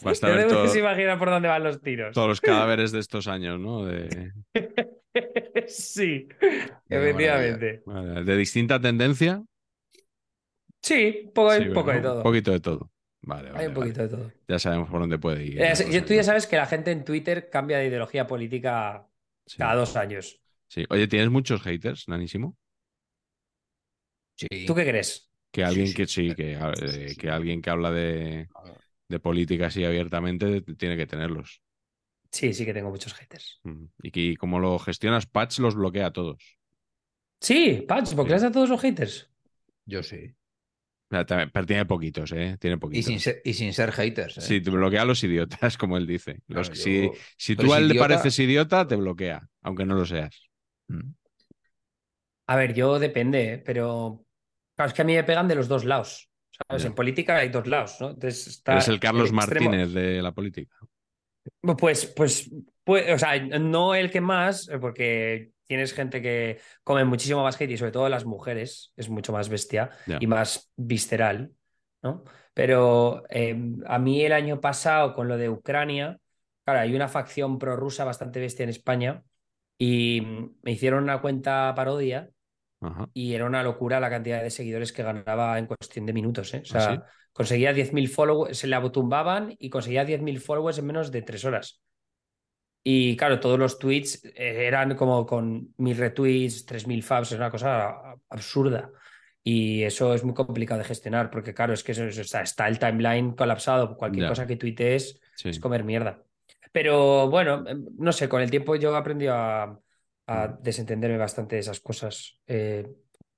basta 0.03 0.29
ya 0.29 0.35
ver 0.35 0.45
te 0.47 0.51
todo- 0.53 0.63
puedes 0.65 0.77
imaginar 0.77 1.19
por 1.19 1.31
dónde 1.31 1.49
van 1.49 1.63
los 1.65 1.81
tiros. 1.81 2.13
todos 2.15 2.29
los 2.29 2.41
cadáveres 2.41 2.93
de 2.93 2.99
estos 3.01 3.29
años, 3.29 3.59
¿no? 3.61 3.85
De, 3.85 4.33
Sí, 5.69 6.27
efectivamente. 6.89 7.83
vale, 7.87 8.25
de 8.25 8.37
distinta 8.37 8.81
tendencia. 8.81 9.43
Sí, 10.83 11.23
un 11.27 11.33
poco, 11.33 11.53
Sí, 11.55 11.63
un 11.69 11.73
poco 11.75 11.93
de 11.93 12.01
todo. 12.01 12.17
Un 12.19 12.23
poquito 12.23 12.51
de 12.53 12.61
todo. 12.61 12.91
Vale, 13.23 13.51
vale. 13.53 13.61
Hay 13.61 13.67
un 13.69 13.75
vale. 13.75 13.93
poquito 13.93 14.03
de 14.03 14.09
todo. 14.09 14.33
Ya 14.49 14.59
sabemos 14.59 14.91
por 14.91 15.01
dónde 15.01 15.19
puede 15.19 15.45
ir. 15.45 15.61
Eh, 15.61 16.03
tú 16.07 16.15
ya 16.15 16.25
sabes 16.25 16.47
que 16.47 16.57
la 16.57 16.67
gente 16.67 16.91
en 16.91 17.05
Twitter 17.05 17.49
cambia 17.51 17.79
de 17.79 17.87
ideología 17.87 18.27
política 18.27 19.09
Sí, 19.47 19.57
cada 19.59 19.75
dos 19.77 19.97
años. 19.97 20.41
sí. 20.69 20.85
Oye, 20.91 21.07
¿tienes 21.09 21.31
muchos 21.31 21.63
haters, 21.63 22.09
Nanísimo? 22.09 22.57
Sí. 24.37 24.67
¿Tú 24.67 24.75
qué 24.75 24.85
crees? 24.85 25.31
Que 25.51 25.65
alguien 25.65 25.87
sí, 25.89 25.95
que 25.95 26.07
sí, 26.07 26.35
que, 26.35 26.53
eh, 26.55 27.17
que 27.19 27.31
alguien 27.31 27.61
que 27.63 27.71
habla 27.71 27.91
de, 27.91 28.49
Ah, 28.55 28.65
de 29.09 29.21
política 29.21 29.67
así 29.67 29.85
abiertamente 29.85 30.63
tiene 30.63 30.97
que 30.97 31.07
tenerlos. 31.07 31.63
Sí, 32.31 32.53
sí 32.55 32.65
que 32.65 32.73
tengo 32.75 32.91
muchos 32.91 33.15
haters. 33.15 33.61
Mm. 33.65 33.85
Y 34.03 34.11
que 34.11 34.37
como 34.37 34.59
lo 34.59 34.79
gestionas, 34.79 35.27
Patch 35.27 35.59
los 35.59 35.75
bloquea 35.75 36.07
a 36.07 36.13
todos. 36.13 36.59
Sí, 37.41 37.85
Patch, 37.87 38.15
¿por 38.15 38.25
qué 38.27 38.31
Sí. 38.31 38.35
les 38.35 38.43
da 38.43 38.49
a 38.49 38.53
todos 38.53 38.69
los 38.71 38.81
haters? 38.81 39.31
Yo 39.87 40.03
sí. 40.03 40.35
También- 41.27 41.51
pero 41.53 41.67
tiene 41.67 41.85
poquitos, 41.87 42.33
¿eh? 42.33 42.57
Tiene 42.59 42.77
Y 42.77 42.79
poquitos. 42.79 43.05
sin, 43.07 43.21
ser, 43.21 43.41
y 43.45 43.53
sin 43.55 43.73
ser 43.73 43.93
haters. 43.93 44.39
¿eh? 44.39 44.41
Sí, 44.41 44.61
te 44.61 44.71
bloquea 44.71 45.03
a 45.03 45.05
los 45.05 45.23
idiotas, 45.23 45.77
como 45.79 45.97
él 45.97 46.07
dice. 46.07 46.41
Los 46.49 46.69
Claro, 46.69 46.71
que 46.71 46.77
si, 46.77 47.03
yo- 47.05 47.13
si 47.37 47.57
tú 47.57 47.73
a 47.73 47.77
es 47.77 47.83
él 47.83 47.89
le 47.89 47.95
idiota- 47.95 48.09
pareces 48.09 48.39
idiota, 48.39 48.87
te 48.87 48.97
bloquea, 48.97 49.49
aunque 49.63 49.85
no 49.85 49.95
lo 49.95 50.05
seas. 50.07 50.49
Mm. 50.89 51.11
A 52.49 52.57
ver, 52.57 52.75
yo 52.75 52.99
depende, 52.99 53.55
¿eh? 53.55 53.59
pero 53.59 54.25
claro, 54.77 54.89
es 54.89 54.95
que 54.95 55.03
a 55.03 55.05
mí 55.05 55.15
me 55.15 55.25
pegan 55.25 55.49
de 55.49 55.55
los 55.55 55.69
dos 55.69 55.85
lados. 55.85 56.29
¿Sabes? 56.69 56.85
En 56.85 56.95
política 56.95 57.37
hay 57.37 57.49
dos 57.49 57.67
lados, 57.67 57.97
¿no? 58.01 58.11
Entonces 58.11 58.47
está 58.47 58.73
Eres 58.73 58.89
el 58.89 59.01
Carlos 59.01 59.33
Martínez 59.33 59.93
de 59.93 60.21
la 60.21 60.33
política. 60.33 60.77
Pues, 61.79 62.07
pues, 62.07 62.51
pues, 62.85 63.11
o 63.11 63.19
sea, 63.19 63.39
no 63.59 63.95
el 63.95 64.11
que 64.11 64.21
más, 64.21 64.69
eh, 64.69 64.79
porque 64.79 65.52
tienes 65.67 65.93
gente 65.93 66.21
que 66.21 66.61
come 66.85 67.05
muchísimo 67.05 67.43
más 67.43 67.61
hate 67.61 67.71
y 67.71 67.77
sobre 67.77 67.93
todo 67.93 68.09
las 68.09 68.25
mujeres, 68.25 68.93
es 68.97 69.09
mucho 69.09 69.33
más 69.33 69.49
bestia 69.49 69.91
y 70.07 70.27
más 70.27 70.71
visceral, 70.77 71.53
¿no? 72.03 72.25
Pero 72.55 73.25
eh, 73.31 73.57
a 73.87 73.99
mí 73.99 74.23
el 74.23 74.33
año 74.33 74.61
pasado 74.61 75.15
con 75.15 75.29
lo 75.29 75.37
de 75.37 75.49
Ucrania, 75.49 76.19
claro, 76.65 76.81
hay 76.81 76.95
una 76.95 77.09
facción 77.09 77.59
prorrusa 77.59 78.05
bastante 78.05 78.41
bestia 78.41 78.65
en 78.65 78.71
España 78.71 79.23
y 79.79 80.23
me 80.63 80.73
hicieron 80.73 81.03
una 81.05 81.21
cuenta 81.21 81.73
parodia 81.75 82.29
Ajá. 82.81 83.09
y 83.15 83.35
era 83.35 83.47
una 83.47 83.63
locura 83.63 84.01
la 84.01 84.11
cantidad 84.11 84.43
de 84.43 84.51
seguidores 84.51 84.93
que 84.93 85.03
ganaba 85.03 85.59
en 85.59 85.67
cuestión 85.67 86.07
de 86.07 86.13
minutos, 86.13 86.53
¿eh? 86.55 86.59
O 86.59 86.77
¿Ah, 86.77 86.81
sea, 86.81 86.97
sí? 86.97 87.03
conseguía 87.33 87.73
10.000 87.73 88.09
followers, 88.09 88.59
se 88.59 88.67
la 88.67 88.83
tumbaban 88.91 89.55
y 89.59 89.71
conseguía 89.71 90.05
10.000 90.05 90.41
followers 90.41 90.79
en 90.79 90.87
menos 90.87 91.11
de 91.11 91.23
tres 91.23 91.45
horas. 91.45 91.81
Y 92.85 93.17
claro, 93.17 93.39
todos 93.39 93.59
los 93.59 93.79
tweets 93.79 94.25
eh, 94.25 94.67
eran 94.67 94.97
como 94.97 95.25
con 95.25 95.73
mil 95.79 95.97
retweets, 95.97 96.67
3.000 96.67 97.03
faps, 97.03 97.33
es 97.33 97.39
una 97.39 97.51
cosa 97.51 98.17
absurda. 98.29 98.91
Y 99.45 99.83
eso 99.83 100.15
es 100.15 100.23
muy 100.25 100.35
complicado 100.35 100.79
de 100.79 100.85
gestionar, 100.87 101.31
porque 101.31 101.55
claro, 101.55 101.73
es 101.73 101.83
que 101.83 101.93
eso, 101.93 102.05
eso 102.05 102.21
está, 102.21 102.43
está 102.43 102.69
el 102.69 102.79
timeline 102.79 103.33
colapsado, 103.35 103.97
cualquier 103.97 104.29
cosa 104.29 104.47
que 104.47 104.57
tuitees 104.57 105.21
Sí. 105.35 105.49
es 105.49 105.59
comer 105.61 105.83
mierda. 105.85 106.23
Pero 106.73 107.29
bueno, 107.29 107.65
em, 107.67 107.85
no 107.99 108.13
sé, 108.13 108.29
con 108.29 108.41
el 108.41 108.51
tiempo 108.51 108.77
yo 108.77 108.95
he 108.95 108.97
aprendido 108.97 109.35
a, 109.35 109.79
a 110.27 110.49
Mm. 110.49 110.63
desentenderme 110.63 111.19
bastante 111.19 111.57
de 111.57 111.61
esas 111.61 111.81
cosas. 111.81 112.39
Eh, 112.47 112.87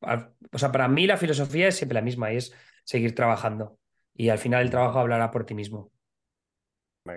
a- 0.02 0.30
o 0.52 0.58
sea, 0.58 0.70
para 0.70 0.88
mí 0.88 1.06
la 1.06 1.16
filosofía 1.16 1.68
es 1.68 1.76
siempre 1.76 1.94
la 1.94 2.02
misma 2.02 2.32
y 2.32 2.36
es 2.36 2.52
seguir 2.84 3.14
trabajando. 3.14 3.78
Y 4.14 4.28
al 4.28 4.38
final 4.38 4.62
el 4.62 4.70
trabajo 4.70 4.98
hablará 5.00 5.30
por 5.30 5.44
ti 5.46 5.54
mismo. 5.54 5.90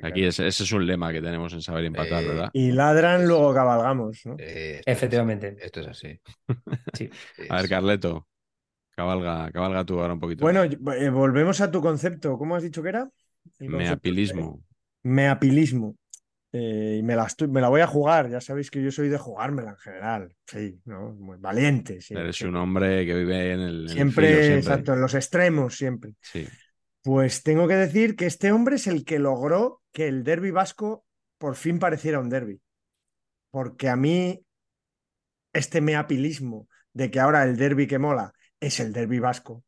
Aquí 0.04 0.26
ese, 0.26 0.48
ese 0.48 0.64
es 0.64 0.72
un 0.72 0.86
lema 0.86 1.12
que 1.14 1.22
tenemos 1.22 1.54
en 1.54 1.62
Saber 1.62 1.86
Empatar, 1.86 2.24
Eh, 2.24 2.28
¿verdad? 2.28 2.50
Y 2.54 2.72
ladran, 2.72 3.26
luego 3.28 3.54
cabalgamos, 3.54 4.26
¿no? 4.26 4.36
Eh, 4.38 4.78
esto 4.80 4.92
Efectivamente. 4.92 5.56
Esto 5.62 5.82
es 5.82 5.88
así. 5.88 6.20
Sí. 6.94 7.10
A 7.50 7.58
ver, 7.58 7.70
Carleto, 7.70 8.28
cabalga, 8.96 9.52
cabalga 9.52 9.86
tú 9.86 10.00
ahora 10.00 10.14
un 10.14 10.20
poquito. 10.20 10.42
Bueno, 10.44 10.64
eh, 10.64 11.10
volvemos 11.10 11.62
a 11.62 11.72
tu 11.72 11.82
concepto. 11.82 12.38
¿Cómo 12.38 12.56
has 12.56 12.64
dicho 12.64 12.84
que 12.84 12.90
era? 12.90 13.10
Meapilismo. 13.60 14.62
Meapilismo. 15.04 15.96
Eh, 16.54 16.98
y 17.00 17.04
me 17.04 17.16
la, 17.16 17.26
estoy- 17.26 17.48
me 17.50 17.62
la 17.62 17.70
voy 17.70 17.82
a 17.82 17.88
jugar. 17.88 18.30
Ya 18.30 18.42
sabéis 18.42 18.72
que 18.72 18.82
yo 18.82 18.92
soy 18.92 19.10
de 19.10 19.18
jugármela 19.18 19.72
en 19.72 19.78
general. 19.78 20.34
Sí, 20.48 20.80
¿no? 20.86 21.14
Muy 21.14 21.38
valiente. 21.40 22.02
sí, 22.02 22.14
Eres 22.16 22.42
un 22.42 22.56
hombre 22.56 23.06
que 23.06 23.14
vive 23.14 23.52
en 23.54 23.60
el, 23.60 23.76
en 23.76 23.82
el 23.82 23.90
siempre. 23.90 24.58
exacto, 24.58 24.94
en 24.94 25.02
los 25.02 25.14
extremos, 25.14 25.76
siempre. 25.78 26.14
Sí. 26.22 26.48
Pues 27.08 27.42
tengo 27.42 27.70
que 27.70 27.76
decir 27.76 28.18
que 28.18 28.26
este 28.26 28.52
hombre 28.52 28.76
es 28.76 28.86
el 28.86 29.06
que 29.06 29.18
logró 29.18 29.82
que 29.94 30.10
el 30.10 30.26
derby 30.26 30.52
vasco 30.52 31.06
por 31.38 31.56
fin 31.56 31.80
pareciera 31.80 32.20
un 32.20 32.28
derby. 32.28 32.60
Porque 33.50 33.88
a 33.88 33.96
mí, 33.96 34.44
este 35.54 35.80
meapilismo 35.80 36.68
de 36.92 37.10
que 37.10 37.22
ahora 37.22 37.46
el 37.46 37.56
derby 37.56 37.88
que 37.88 37.98
mola 37.98 38.34
es 38.60 38.82
el 38.82 38.92
derby 38.92 39.20
vasco, 39.20 39.64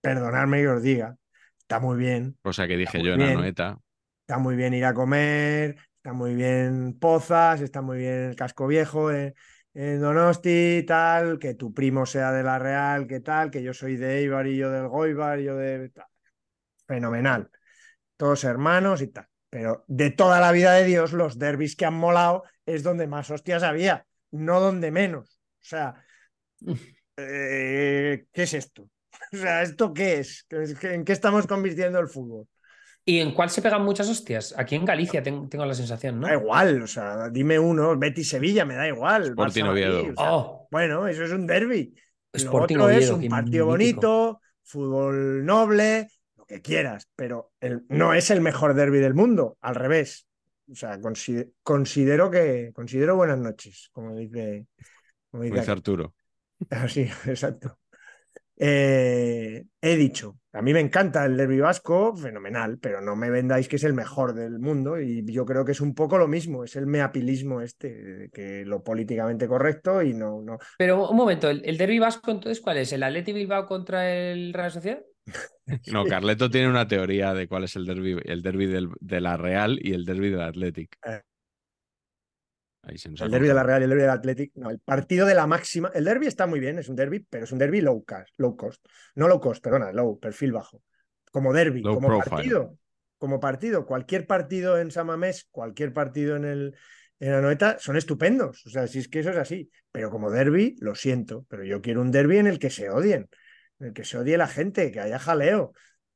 perdonadme 0.00 0.62
que 0.62 0.68
os 0.68 0.82
diga, 0.82 1.18
está 1.58 1.78
muy 1.78 1.98
bien, 1.98 2.38
Cosa 2.40 2.66
que 2.66 2.78
dije 2.78 3.02
yo 3.04 3.12
en 3.12 3.18
bien. 3.18 3.32
Anoeta. 3.32 3.78
está 4.22 4.38
muy 4.38 4.56
bien 4.56 4.72
ir 4.72 4.86
a 4.86 4.94
comer, 4.94 5.76
está 5.96 6.14
muy 6.14 6.34
bien 6.34 6.96
Pozas, 6.98 7.60
está 7.60 7.82
muy 7.82 7.98
bien 7.98 8.30
el 8.30 8.34
casco 8.34 8.66
viejo 8.66 9.12
en, 9.12 9.34
en 9.74 10.00
Donosti, 10.00 10.84
tal, 10.86 11.38
que 11.38 11.52
tu 11.52 11.74
primo 11.74 12.06
sea 12.06 12.32
de 12.32 12.42
la 12.42 12.58
Real, 12.58 13.06
que 13.06 13.20
tal, 13.20 13.50
que 13.50 13.62
yo 13.62 13.74
soy 13.74 13.96
de 13.96 14.20
Eibar 14.20 14.46
y 14.46 14.56
yo 14.56 14.70
del 14.70 14.88
Goibar, 14.88 15.38
y 15.38 15.44
yo 15.44 15.56
de... 15.56 15.90
tal. 15.90 16.06
Fenomenal. 16.86 17.50
Todos 18.16 18.44
hermanos 18.44 19.02
y 19.02 19.08
tal. 19.08 19.26
Pero 19.50 19.84
de 19.86 20.10
toda 20.10 20.40
la 20.40 20.52
vida 20.52 20.72
de 20.72 20.84
Dios, 20.84 21.12
los 21.12 21.38
derbis 21.38 21.76
que 21.76 21.84
han 21.84 21.94
molado 21.94 22.44
es 22.64 22.82
donde 22.82 23.06
más 23.06 23.30
hostias 23.30 23.62
había, 23.62 24.06
no 24.30 24.60
donde 24.60 24.90
menos. 24.90 25.38
O 25.60 25.64
sea, 25.64 25.94
eh, 27.16 28.24
¿qué 28.32 28.42
es 28.42 28.54
esto? 28.54 28.88
O 29.32 29.36
sea, 29.36 29.62
¿esto 29.62 29.92
qué 29.94 30.18
es? 30.20 30.46
¿En 30.50 31.04
qué 31.04 31.12
estamos 31.12 31.46
convirtiendo 31.46 31.98
el 31.98 32.08
fútbol? 32.08 32.46
¿Y 33.04 33.18
en 33.18 33.32
cuál 33.34 33.50
se 33.50 33.60
pegan 33.62 33.82
muchas 33.84 34.08
hostias? 34.08 34.54
Aquí 34.56 34.74
en 34.74 34.84
Galicia 34.84 35.22
ten- 35.22 35.48
tengo 35.48 35.64
la 35.66 35.74
sensación, 35.74 36.20
¿no? 36.20 36.26
Da 36.28 36.34
igual, 36.34 36.82
o 36.82 36.86
sea, 36.86 37.28
dime 37.30 37.58
uno, 37.58 37.96
Betis 37.98 38.28
Sevilla, 38.30 38.64
me 38.64 38.74
da 38.74 38.86
igual. 38.88 39.24
Sporting 39.28 39.64
Oviedo. 39.64 40.00
o 40.00 40.04
sea, 40.04 40.32
Oh, 40.34 40.68
Bueno, 40.70 41.06
eso 41.08 41.24
es 41.24 41.30
un 41.32 41.46
derby. 41.46 41.94
Lo 42.32 42.38
Sporting 42.38 42.76
otro 42.76 42.90
es 42.90 43.10
un 43.10 43.28
partido 43.28 43.66
mítico. 43.66 43.66
bonito, 43.66 44.40
fútbol 44.64 45.44
noble, 45.44 46.08
lo 46.42 46.46
que 46.46 46.62
quieras, 46.62 47.08
pero 47.16 47.52
el- 47.60 47.84
no 47.88 48.14
es 48.14 48.30
el 48.30 48.40
mejor 48.40 48.74
derby 48.74 48.98
del 48.98 49.14
mundo, 49.14 49.56
al 49.60 49.74
revés. 49.74 50.26
O 50.70 50.74
sea, 50.74 50.98
consi- 50.98 51.52
considero 51.62 52.30
que 52.30 52.70
considero 52.74 53.16
buenas 53.16 53.38
noches, 53.38 53.90
como 53.92 54.14
dice, 54.14 54.66
como 55.30 55.44
dice. 55.44 55.70
Arturo. 55.70 56.14
Así, 56.70 57.02
exacto. 57.26 57.78
Eh, 58.56 59.64
he 59.80 59.96
dicho, 59.96 60.38
a 60.52 60.62
mí 60.62 60.72
me 60.72 60.80
encanta 60.80 61.24
el 61.24 61.36
derbi 61.36 61.58
vasco, 61.58 62.14
fenomenal, 62.14 62.78
pero 62.78 63.00
no 63.00 63.16
me 63.16 63.30
vendáis 63.30 63.66
que 63.66 63.76
es 63.76 63.84
el 63.84 63.94
mejor 63.94 64.34
del 64.34 64.60
mundo 64.60 65.00
y 65.00 65.24
yo 65.32 65.44
creo 65.44 65.64
que 65.64 65.72
es 65.72 65.80
un 65.80 65.94
poco 65.94 66.16
lo 66.18 66.28
mismo, 66.28 66.62
es 66.62 66.76
el 66.76 66.86
meapilismo 66.86 67.60
este, 67.60 68.30
que 68.32 68.64
lo 68.64 68.82
políticamente 68.84 69.48
correcto 69.48 70.02
y 70.02 70.14
no... 70.14 70.42
no... 70.42 70.58
Pero 70.78 71.10
un 71.10 71.16
momento, 71.16 71.50
¿el, 71.50 71.62
el 71.64 71.76
derbi 71.78 71.98
vasco 71.98 72.30
entonces 72.30 72.60
cuál 72.60 72.76
es? 72.78 72.92
¿El 72.92 73.02
Atleti 73.02 73.32
Bilbao 73.32 73.66
contra 73.66 74.12
el 74.14 74.52
Real 74.52 74.70
Sociedad? 74.70 75.02
No, 75.92 76.04
Carleto 76.04 76.50
tiene 76.50 76.68
una 76.68 76.88
teoría 76.88 77.34
de 77.34 77.48
cuál 77.48 77.64
es 77.64 77.76
el 77.76 77.86
derby, 77.86 78.20
el 78.24 78.42
derby 78.42 78.66
del, 78.66 78.88
de 79.00 79.20
la 79.20 79.36
Real 79.36 79.78
y 79.80 79.94
el 79.94 80.04
derby 80.04 80.30
del 80.30 80.42
Athletic. 80.42 80.98
Eh. 81.06 81.22
Ahí 82.82 82.98
se 82.98 83.08
nos 83.08 83.20
El 83.20 83.30
derby 83.30 83.46
de 83.46 83.54
la. 83.54 83.62
Real 83.62 83.80
y 83.80 83.84
el 83.84 83.90
derby 83.90 84.02
del 84.02 84.10
Athletic, 84.10 84.52
no, 84.56 84.70
el 84.70 84.80
partido 84.80 85.24
de 85.24 85.34
la 85.34 85.46
máxima. 85.46 85.90
El 85.94 86.04
derby 86.04 86.26
está 86.26 86.46
muy 86.46 86.58
bien, 86.58 86.78
es 86.78 86.88
un 86.88 86.96
derby, 86.96 87.20
pero 87.20 87.44
es 87.44 87.52
un 87.52 87.58
derby 87.58 87.80
low 87.80 88.04
cost, 88.04 88.34
low 88.38 88.56
cost. 88.56 88.84
No 89.14 89.28
low 89.28 89.40
cost, 89.40 89.62
perdona, 89.62 89.92
low, 89.92 90.18
perfil 90.18 90.52
bajo. 90.52 90.82
Como 91.30 91.52
derby, 91.52 91.80
Low 91.80 91.94
como 91.94 92.08
profile. 92.08 92.30
partido. 92.30 92.78
Como 93.16 93.40
partido. 93.40 93.86
Cualquier 93.86 94.26
partido 94.26 94.78
en 94.78 94.90
San 94.90 95.06
Mamés, 95.06 95.46
cualquier 95.50 95.92
partido 95.92 96.36
en 96.36 96.44
el 96.44 96.76
en 97.20 97.32
Anoeta 97.34 97.78
son 97.78 97.96
estupendos. 97.96 98.66
O 98.66 98.70
sea, 98.70 98.88
si 98.88 98.98
es 98.98 99.06
que 99.06 99.20
eso 99.20 99.30
es 99.30 99.36
así. 99.36 99.70
Pero 99.92 100.10
como 100.10 100.28
derby, 100.28 100.74
lo 100.80 100.96
siento. 100.96 101.46
Pero 101.48 101.62
yo 101.62 101.80
quiero 101.80 102.02
un 102.02 102.10
derby 102.10 102.38
en 102.38 102.48
el 102.48 102.58
que 102.58 102.68
se 102.68 102.90
odien, 102.90 103.28
que 103.94 104.04
se 104.04 104.18
odie 104.18 104.36
la 104.36 104.46
gente, 104.46 104.90
que 104.92 105.00
haya 105.00 105.18
jaleo. 105.18 105.72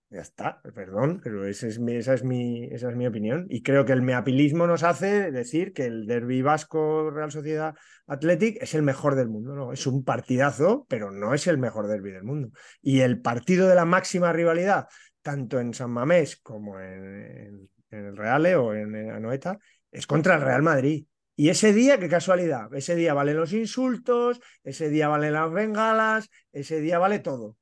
Ya 0.09 0.21
está, 0.21 0.63
perdón, 0.75 1.21
pero 1.23 1.45
es 1.47 1.81
mi- 1.81 1.97
esa, 1.97 2.15
es 2.15 2.23
mi, 2.23 2.67
esa 2.67 2.91
es 2.91 2.97
mi 2.97 3.09
opinión. 3.09 3.47
Y 3.51 3.63
creo 3.63 3.85
que 3.85 3.93
el 3.93 4.03
meapilismo 4.03 4.67
nos 4.69 4.85
hace 4.85 5.33
decir 5.33 5.73
que 5.73 5.87
el 5.87 6.07
derby 6.07 6.43
vasco 6.43 7.11
Real 7.11 7.33
Sociedad 7.33 7.75
Athletic 8.07 8.63
es 8.63 8.75
el 8.75 8.83
mejor 8.83 9.17
del 9.17 9.29
mundo. 9.29 9.55
No, 9.55 9.73
es 9.73 9.85
un 9.87 10.05
partidazo, 10.05 10.87
pero 10.89 11.11
no 11.11 11.35
es 11.35 11.49
el 11.49 11.59
mejor 11.59 11.89
derby 11.89 12.13
del 12.13 12.23
mundo. 12.23 12.51
Y 12.81 13.01
el 13.01 13.21
partido 13.21 13.67
de 13.69 13.75
la 13.75 13.85
máxima 13.85 14.33
rivalidad, 14.33 14.87
tanto 15.23 15.59
en 15.59 15.75
San 15.75 15.91
Mamés 15.91 16.37
como 16.37 16.79
en, 16.79 17.69
el 17.91 18.17
Reale 18.17 18.55
o 18.55 18.75
en, 18.75 19.11
Anoeta, 19.11 19.59
es 19.91 20.07
contra 20.07 20.37
el 20.37 20.43
Real 20.43 20.63
Madrid. 20.63 21.05
Y 21.37 21.51
ese 21.51 21.73
día, 21.75 21.99
qué 22.01 22.09
casualidad, 22.09 22.73
ese 22.75 22.97
día 22.97 23.13
valen 23.15 23.37
los 23.37 23.53
insultos, 23.53 24.41
ese 24.65 24.89
día 24.89 25.09
valen 25.09 25.35
las 25.35 25.53
bengalas, 25.53 26.31
ese 26.53 26.81
día 26.81 26.99
vale 26.99 27.19
todo. 27.19 27.57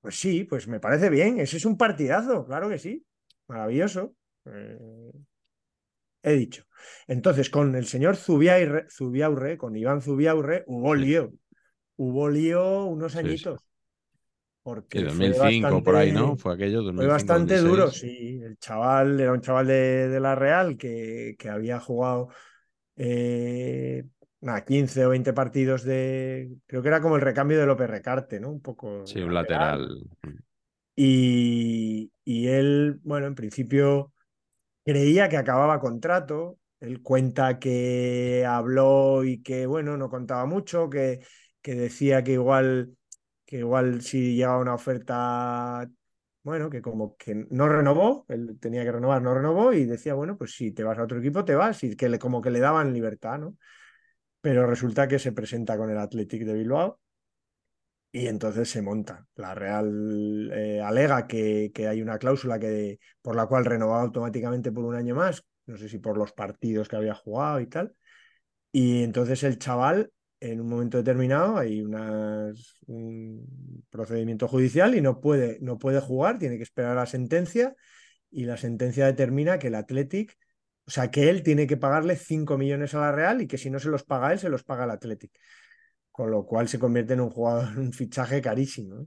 Pues 0.00 0.18
sí, 0.18 0.44
pues 0.44 0.66
me 0.68 0.80
parece 0.80 1.10
bien. 1.10 1.38
Ese 1.40 1.56
es 1.58 1.64
un 1.64 1.76
partidazo, 1.76 2.46
claro 2.46 2.68
que 2.68 2.78
sí. 2.78 3.04
Maravilloso. 3.48 4.14
Eh, 4.46 4.78
he 6.22 6.32
dicho. 6.32 6.64
Entonces, 7.06 7.50
con 7.50 7.74
el 7.74 7.86
señor 7.86 8.16
Zubiaurre, 8.16 8.86
Zubiaurre, 8.90 9.58
con 9.58 9.76
Iván 9.76 10.00
Zubiaurre, 10.02 10.64
hubo 10.66 10.94
Sí. 10.94 11.00
lío. 11.02 11.32
Hubo 11.96 12.28
lío 12.30 12.84
unos 12.84 13.12
Sí, 13.12 13.18
sí. 13.18 13.24
añitos. 13.26 13.60
Porque 14.62 14.98
Sí, 15.00 15.04
fue 15.06 15.28
2005 15.30 15.82
por 15.82 15.96
ahí, 15.96 16.12
¿no? 16.12 16.36
Fue 16.36 16.54
aquello, 16.54 16.82
2005, 16.82 16.96
Fue 16.96 17.06
bastante 17.06 17.54
2006. 17.54 17.70
duro, 17.70 17.90
sí. 17.90 18.40
El 18.42 18.58
chaval 18.58 19.18
era 19.20 19.32
un 19.32 19.40
chaval 19.40 19.66
de, 19.66 20.08
de 20.08 20.20
la 20.20 20.34
Real 20.34 20.76
que, 20.76 21.34
que 21.38 21.48
había 21.48 21.80
jugado 21.80 22.28
eh, 23.02 24.04
nada, 24.42 24.62
15 24.62 25.06
o 25.06 25.08
20 25.08 25.32
partidos 25.32 25.84
de. 25.84 26.50
Creo 26.66 26.82
que 26.82 26.88
era 26.88 27.00
como 27.00 27.16
el 27.16 27.22
recambio 27.22 27.58
de 27.58 27.64
López 27.64 27.88
Recarte, 27.88 28.38
¿no? 28.38 28.50
Un 28.50 28.60
poco. 28.60 29.06
Sí, 29.06 29.22
un 29.22 29.32
lateral. 29.32 30.06
Y, 30.94 32.12
y 32.24 32.48
él, 32.48 33.00
bueno, 33.02 33.26
en 33.26 33.34
principio 33.34 34.12
creía 34.84 35.30
que 35.30 35.38
acababa 35.38 35.80
contrato. 35.80 36.58
Él 36.78 37.00
cuenta 37.02 37.58
que 37.58 38.44
habló 38.46 39.24
y 39.24 39.42
que, 39.42 39.64
bueno, 39.64 39.96
no 39.96 40.10
contaba 40.10 40.44
mucho, 40.44 40.90
que, 40.90 41.20
que 41.62 41.74
decía 41.74 42.22
que 42.22 42.32
igual, 42.32 42.96
que 43.46 43.60
igual 43.60 44.02
si 44.02 44.34
llegaba 44.34 44.58
una 44.58 44.74
oferta, 44.74 45.88
bueno, 46.42 46.70
que 46.70 46.80
como 46.82 47.16
que 47.16 47.46
no 47.50 47.68
renovó, 47.68 48.24
él 48.28 48.58
tenía 48.60 48.82
que 48.84 48.92
renovar, 48.92 49.22
no 49.22 49.34
renovó 49.34 49.72
y 49.72 49.84
decía, 49.84 50.14
bueno, 50.14 50.36
pues 50.38 50.54
si 50.54 50.72
te 50.72 50.82
vas 50.84 50.98
a 50.98 51.02
otro 51.04 51.18
equipo, 51.18 51.44
te 51.44 51.54
vas, 51.54 51.82
y 51.84 51.96
que 51.96 52.08
le, 52.08 52.18
como 52.18 52.40
que 52.40 52.50
le 52.50 52.60
daban 52.60 52.92
libertad, 52.92 53.38
¿no? 53.38 53.56
Pero 54.40 54.66
resulta 54.66 55.08
que 55.08 55.18
se 55.18 55.32
presenta 55.32 55.76
con 55.76 55.90
el 55.90 55.98
Athletic 55.98 56.44
de 56.44 56.54
Bilbao 56.54 57.00
y 58.12 58.26
entonces 58.26 58.70
se 58.70 58.82
monta. 58.82 59.26
La 59.36 59.54
Real 59.54 60.50
eh, 60.52 60.80
alega 60.80 61.26
que, 61.26 61.70
que 61.74 61.86
hay 61.88 62.02
una 62.02 62.18
cláusula 62.18 62.58
que, 62.58 62.98
por 63.22 63.36
la 63.36 63.46
cual 63.46 63.64
renovaba 63.64 64.02
automáticamente 64.02 64.72
por 64.72 64.84
un 64.84 64.96
año 64.96 65.14
más, 65.14 65.44
no 65.66 65.76
sé 65.76 65.88
si 65.88 65.98
por 65.98 66.16
los 66.16 66.32
partidos 66.32 66.88
que 66.88 66.96
había 66.96 67.14
jugado 67.14 67.60
y 67.60 67.66
tal. 67.66 67.94
Y 68.72 69.02
entonces 69.02 69.42
el 69.44 69.58
chaval, 69.58 70.12
en 70.40 70.60
un 70.60 70.68
momento 70.68 70.98
determinado, 70.98 71.58
hay 71.58 71.82
unas, 71.82 72.78
un 72.86 73.84
procedimiento 73.90 74.48
judicial 74.48 74.94
y 74.94 75.00
no 75.00 75.20
puede, 75.20 75.58
no 75.60 75.78
puede 75.78 76.00
jugar, 76.00 76.38
tiene 76.38 76.56
que 76.56 76.62
esperar 76.62 76.92
a 76.92 77.00
la 77.02 77.06
sentencia 77.06 77.74
y 78.30 78.44
la 78.44 78.56
sentencia 78.56 79.06
determina 79.06 79.58
que 79.58 79.68
el 79.68 79.74
Athletic, 79.74 80.36
o 80.86 80.90
sea, 80.90 81.10
que 81.10 81.30
él 81.30 81.42
tiene 81.42 81.66
que 81.66 81.76
pagarle 81.76 82.16
5 82.16 82.58
millones 82.58 82.94
a 82.94 83.00
la 83.00 83.12
Real 83.12 83.42
y 83.42 83.46
que 83.46 83.58
si 83.58 83.70
no 83.70 83.78
se 83.78 83.88
los 83.88 84.04
paga 84.04 84.32
él, 84.32 84.38
se 84.38 84.48
los 84.48 84.64
paga 84.64 84.84
el 84.84 84.90
Athletic 84.90 85.32
con 86.20 86.30
lo 86.30 86.44
cual 86.44 86.68
se 86.68 86.78
convierte 86.78 87.14
en 87.14 87.20
un 87.20 87.30
jugador, 87.30 87.64
un 87.78 87.92
fichaje 87.92 88.40
carísimo. 88.40 88.96
¿no? 88.96 89.06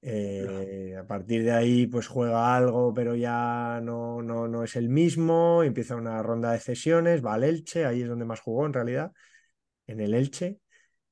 Eh, 0.00 0.96
a 0.98 1.06
partir 1.06 1.44
de 1.44 1.52
ahí, 1.52 1.86
pues 1.86 2.08
juega 2.08 2.56
algo, 2.56 2.92
pero 2.92 3.14
ya 3.14 3.80
no, 3.82 4.22
no, 4.22 4.48
no 4.48 4.64
es 4.64 4.76
el 4.76 4.88
mismo. 4.88 5.62
Empieza 5.62 5.94
una 5.94 6.22
ronda 6.22 6.52
de 6.52 6.58
cesiones, 6.58 7.24
va 7.24 7.34
al 7.34 7.44
Elche, 7.44 7.84
ahí 7.84 8.02
es 8.02 8.08
donde 8.08 8.24
más 8.24 8.40
jugó 8.40 8.66
en 8.66 8.72
realidad, 8.72 9.12
en 9.86 10.00
el 10.00 10.14
Elche. 10.14 10.58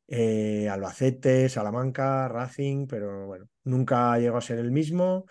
Eh, 0.09 0.69
Albacete, 0.69 1.49
Salamanca, 1.49 2.29
Racing, 2.29 2.87
pero 2.89 3.27
bueno, 3.27 3.49
nunca 3.65 4.19
llegó 4.19 4.39
a 4.39 4.41
ser 4.41 4.59
el 4.59 4.71
mismo. 4.73 5.27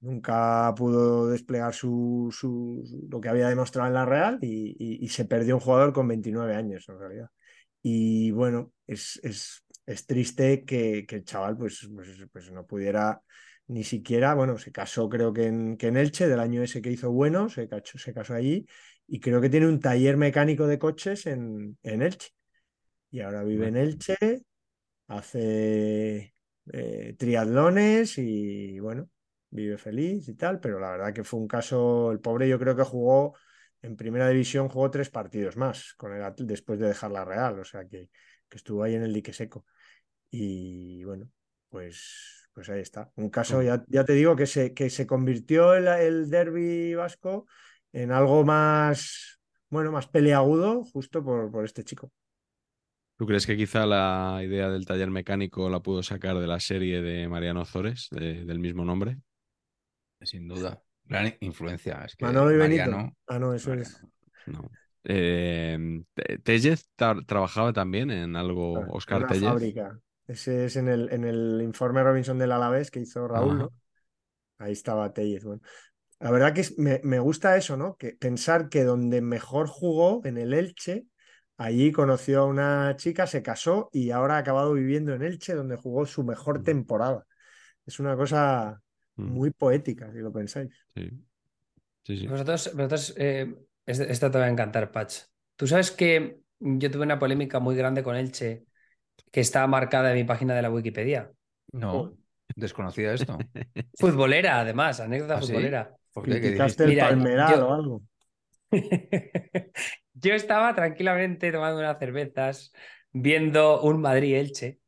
Nunca 0.00 0.74
pudo 0.76 1.28
desplegar 1.30 1.72
su, 1.74 2.28
su- 2.32 2.84
lo 3.10 3.20
que 3.20 3.28
había 3.30 3.48
demostrado 3.48 3.88
en 3.88 3.94
la 3.94 4.04
Real 4.04 4.38
y, 4.42 5.08
se 5.08 5.24
perdió 5.24 5.54
un 5.56 5.60
jugador 5.60 5.92
con 5.94 6.08
29 6.08 6.54
años 6.54 6.86
en 6.88 6.98
realidad. 6.98 7.28
Y 7.82 8.30
bueno, 8.32 8.72
es, 8.86 9.20
es, 9.22 9.64
es 9.86 10.06
triste 10.06 10.64
que, 10.64 11.06
que 11.06 11.16
el 11.16 11.24
chaval 11.24 11.56
pues, 11.56 11.88
pues, 11.94 12.08
pues 12.32 12.50
no 12.52 12.66
pudiera 12.66 13.22
ni 13.66 13.84
siquiera, 13.84 14.34
bueno, 14.34 14.58
se 14.58 14.72
casó 14.72 15.08
creo 15.08 15.32
que 15.32 15.46
en, 15.46 15.76
que 15.78 15.86
en 15.88 15.96
Elche, 15.96 16.28
del 16.28 16.40
año 16.40 16.62
ese 16.62 16.82
que 16.82 16.90
hizo 16.90 17.10
bueno, 17.12 17.48
se 17.48 17.66
casó, 17.68 17.98
se 17.98 18.12
casó 18.14 18.34
allí 18.34 18.66
y 19.06 19.20
creo 19.20 19.40
que 19.40 19.48
tiene 19.50 19.66
un 19.68 19.80
taller 19.80 20.16
mecánico 20.18 20.66
de 20.66 20.78
coches 20.78 21.26
en, 21.26 21.78
en 21.82 22.02
Elche. 22.02 22.33
Y 23.14 23.20
ahora 23.20 23.44
vive 23.44 23.68
en 23.68 23.76
Elche, 23.76 24.16
hace 25.06 26.34
eh, 26.72 27.14
triatlones 27.16 28.18
y 28.18 28.80
bueno, 28.80 29.08
vive 29.50 29.78
feliz 29.78 30.28
y 30.28 30.34
tal, 30.34 30.58
pero 30.58 30.80
la 30.80 30.90
verdad 30.90 31.14
que 31.14 31.22
fue 31.22 31.38
un 31.38 31.46
caso, 31.46 32.10
el 32.10 32.18
pobre 32.18 32.48
yo 32.48 32.58
creo 32.58 32.74
que 32.74 32.82
jugó 32.82 33.36
en 33.82 33.94
primera 33.94 34.28
división, 34.28 34.68
jugó 34.68 34.90
tres 34.90 35.10
partidos 35.10 35.56
más 35.56 35.94
con 35.96 36.12
el, 36.12 36.34
después 36.38 36.80
de 36.80 36.88
dejar 36.88 37.12
la 37.12 37.24
Real, 37.24 37.56
o 37.60 37.64
sea 37.64 37.86
que, 37.86 38.10
que 38.48 38.56
estuvo 38.56 38.82
ahí 38.82 38.96
en 38.96 39.04
el 39.04 39.12
dique 39.12 39.32
seco. 39.32 39.64
Y 40.28 41.04
bueno, 41.04 41.30
pues, 41.68 42.48
pues 42.52 42.68
ahí 42.68 42.80
está. 42.80 43.12
Un 43.14 43.30
caso, 43.30 43.62
ya, 43.62 43.84
ya 43.86 44.04
te 44.04 44.14
digo, 44.14 44.34
que 44.34 44.46
se, 44.46 44.74
que 44.74 44.90
se 44.90 45.06
convirtió 45.06 45.76
el, 45.76 45.86
el 45.86 46.30
derby 46.30 46.96
vasco 46.96 47.46
en 47.92 48.10
algo 48.10 48.42
más, 48.44 49.38
bueno, 49.68 49.92
más 49.92 50.08
peleagudo 50.08 50.82
justo 50.82 51.22
por, 51.22 51.52
por 51.52 51.64
este 51.64 51.84
chico. 51.84 52.10
¿Tú 53.16 53.26
crees 53.26 53.46
que 53.46 53.56
quizá 53.56 53.86
la 53.86 54.40
idea 54.44 54.68
del 54.68 54.86
taller 54.86 55.10
mecánico 55.10 55.70
la 55.70 55.80
pudo 55.80 56.02
sacar 56.02 56.38
de 56.38 56.46
la 56.46 56.58
serie 56.58 57.00
de 57.00 57.28
Mariano 57.28 57.64
Zores, 57.64 58.08
de- 58.10 58.44
del 58.44 58.58
mismo 58.58 58.84
nombre? 58.84 59.18
Sin 60.20 60.48
duda. 60.48 60.82
Gran 61.04 61.34
influencia. 61.40 62.02
Es 62.04 62.16
que 62.16 62.24
Manolo 62.24 62.52
y 62.52 62.56
Benito. 62.56 62.82
Mariano- 62.90 63.16
Ah, 63.26 63.38
no, 63.38 63.54
eso 63.54 63.70
Mariano. 63.70 63.88
es. 63.88 64.02
No. 64.46 64.70
Eh, 65.04 66.02
Te- 66.14 66.38
Tellez 66.38 66.88
tra- 66.96 67.24
trabajaba 67.26 67.72
también 67.72 68.10
en 68.10 68.36
algo, 68.36 68.78
Ah, 68.78 68.86
Oscar 68.88 69.18
una 69.18 69.28
Tellez. 69.28 69.48
fábrica. 69.48 69.98
Ese 70.26 70.64
es 70.64 70.76
en 70.76 70.88
el, 70.88 71.12
en 71.12 71.24
el 71.24 71.60
informe 71.62 72.02
Robinson 72.02 72.38
del 72.38 72.52
Alavés 72.52 72.90
que 72.90 73.00
hizo 73.00 73.28
Raúl. 73.28 73.58
¿no? 73.58 73.70
Ahí 74.58 74.72
estaba 74.72 75.12
Tellez. 75.12 75.44
Bueno, 75.44 75.60
la 76.20 76.30
verdad 76.30 76.54
que 76.54 76.62
es- 76.62 76.78
me, 76.78 77.00
me 77.04 77.18
gusta 77.18 77.56
eso, 77.56 77.76
¿no? 77.76 77.96
Que 77.96 78.12
pensar 78.14 78.70
que 78.70 78.82
donde 78.84 79.20
mejor 79.20 79.66
jugó, 79.68 80.22
en 80.24 80.38
el 80.38 80.54
Elche, 80.54 81.04
allí 81.56 81.92
conoció 81.92 82.42
a 82.42 82.46
una 82.46 82.96
chica, 82.96 83.26
se 83.26 83.42
casó 83.42 83.90
y 83.92 84.10
ahora 84.10 84.36
ha 84.36 84.38
acabado 84.38 84.72
viviendo 84.74 85.14
en 85.14 85.22
Elche, 85.22 85.54
donde 85.54 85.76
jugó 85.76 86.06
su 86.06 86.24
mejor 86.24 86.60
Mm. 86.60 86.64
temporada. 86.64 87.26
Es 87.86 88.00
una 88.00 88.16
cosa 88.16 88.82
Mm, 89.18 89.24
muy 89.28 89.50
poética, 89.52 90.12
si 90.12 90.18
lo 90.20 90.32
pensáis. 90.32 90.70
sí. 90.94 91.10
Sí, 92.04 92.16
sí. 92.18 92.28
Vosotros, 92.28 92.70
vosotros 92.74 93.14
eh, 93.18 93.54
es- 93.86 94.00
esta 94.00 94.30
te 94.30 94.38
va 94.38 94.44
a 94.46 94.48
encantar, 94.50 94.90
Patch. 94.92 95.14
Tú 95.56 95.66
sabes 95.66 95.90
que 95.90 96.40
yo 96.58 96.90
tuve 96.90 97.02
una 97.04 97.18
polémica 97.18 97.60
muy 97.60 97.76
grande 97.76 98.02
con 98.02 98.16
Elche 98.16 98.64
que 99.32 99.40
está 99.40 99.66
marcada 99.66 100.10
en 100.12 100.16
mi 100.18 100.24
página 100.24 100.54
de 100.54 100.62
la 100.62 100.70
Wikipedia. 100.70 101.32
No, 101.72 102.16
desconocía 102.56 103.12
esto. 103.12 103.38
Futbolera, 104.00 104.60
además, 104.60 105.00
anécdota 105.00 105.38
¿Ah, 105.38 105.42
sí? 105.42 105.52
futbolera. 105.52 105.96
¿Por 106.12 106.26
qué? 106.26 106.40
¿Qué 106.40 106.40
Criticaste 106.40 106.52
dijiste? 106.52 106.84
el 106.84 106.90
Mira, 106.90 107.08
Palmeral 107.08 107.60
yo- 107.60 107.66
o 107.68 107.74
algo. 107.74 108.02
Yo 110.14 110.34
estaba 110.34 110.74
tranquilamente 110.74 111.50
tomando 111.52 111.80
unas 111.80 111.98
cervezas, 111.98 112.72
viendo 113.12 113.82
un 113.82 114.00
Madrid-Elche, 114.00 114.78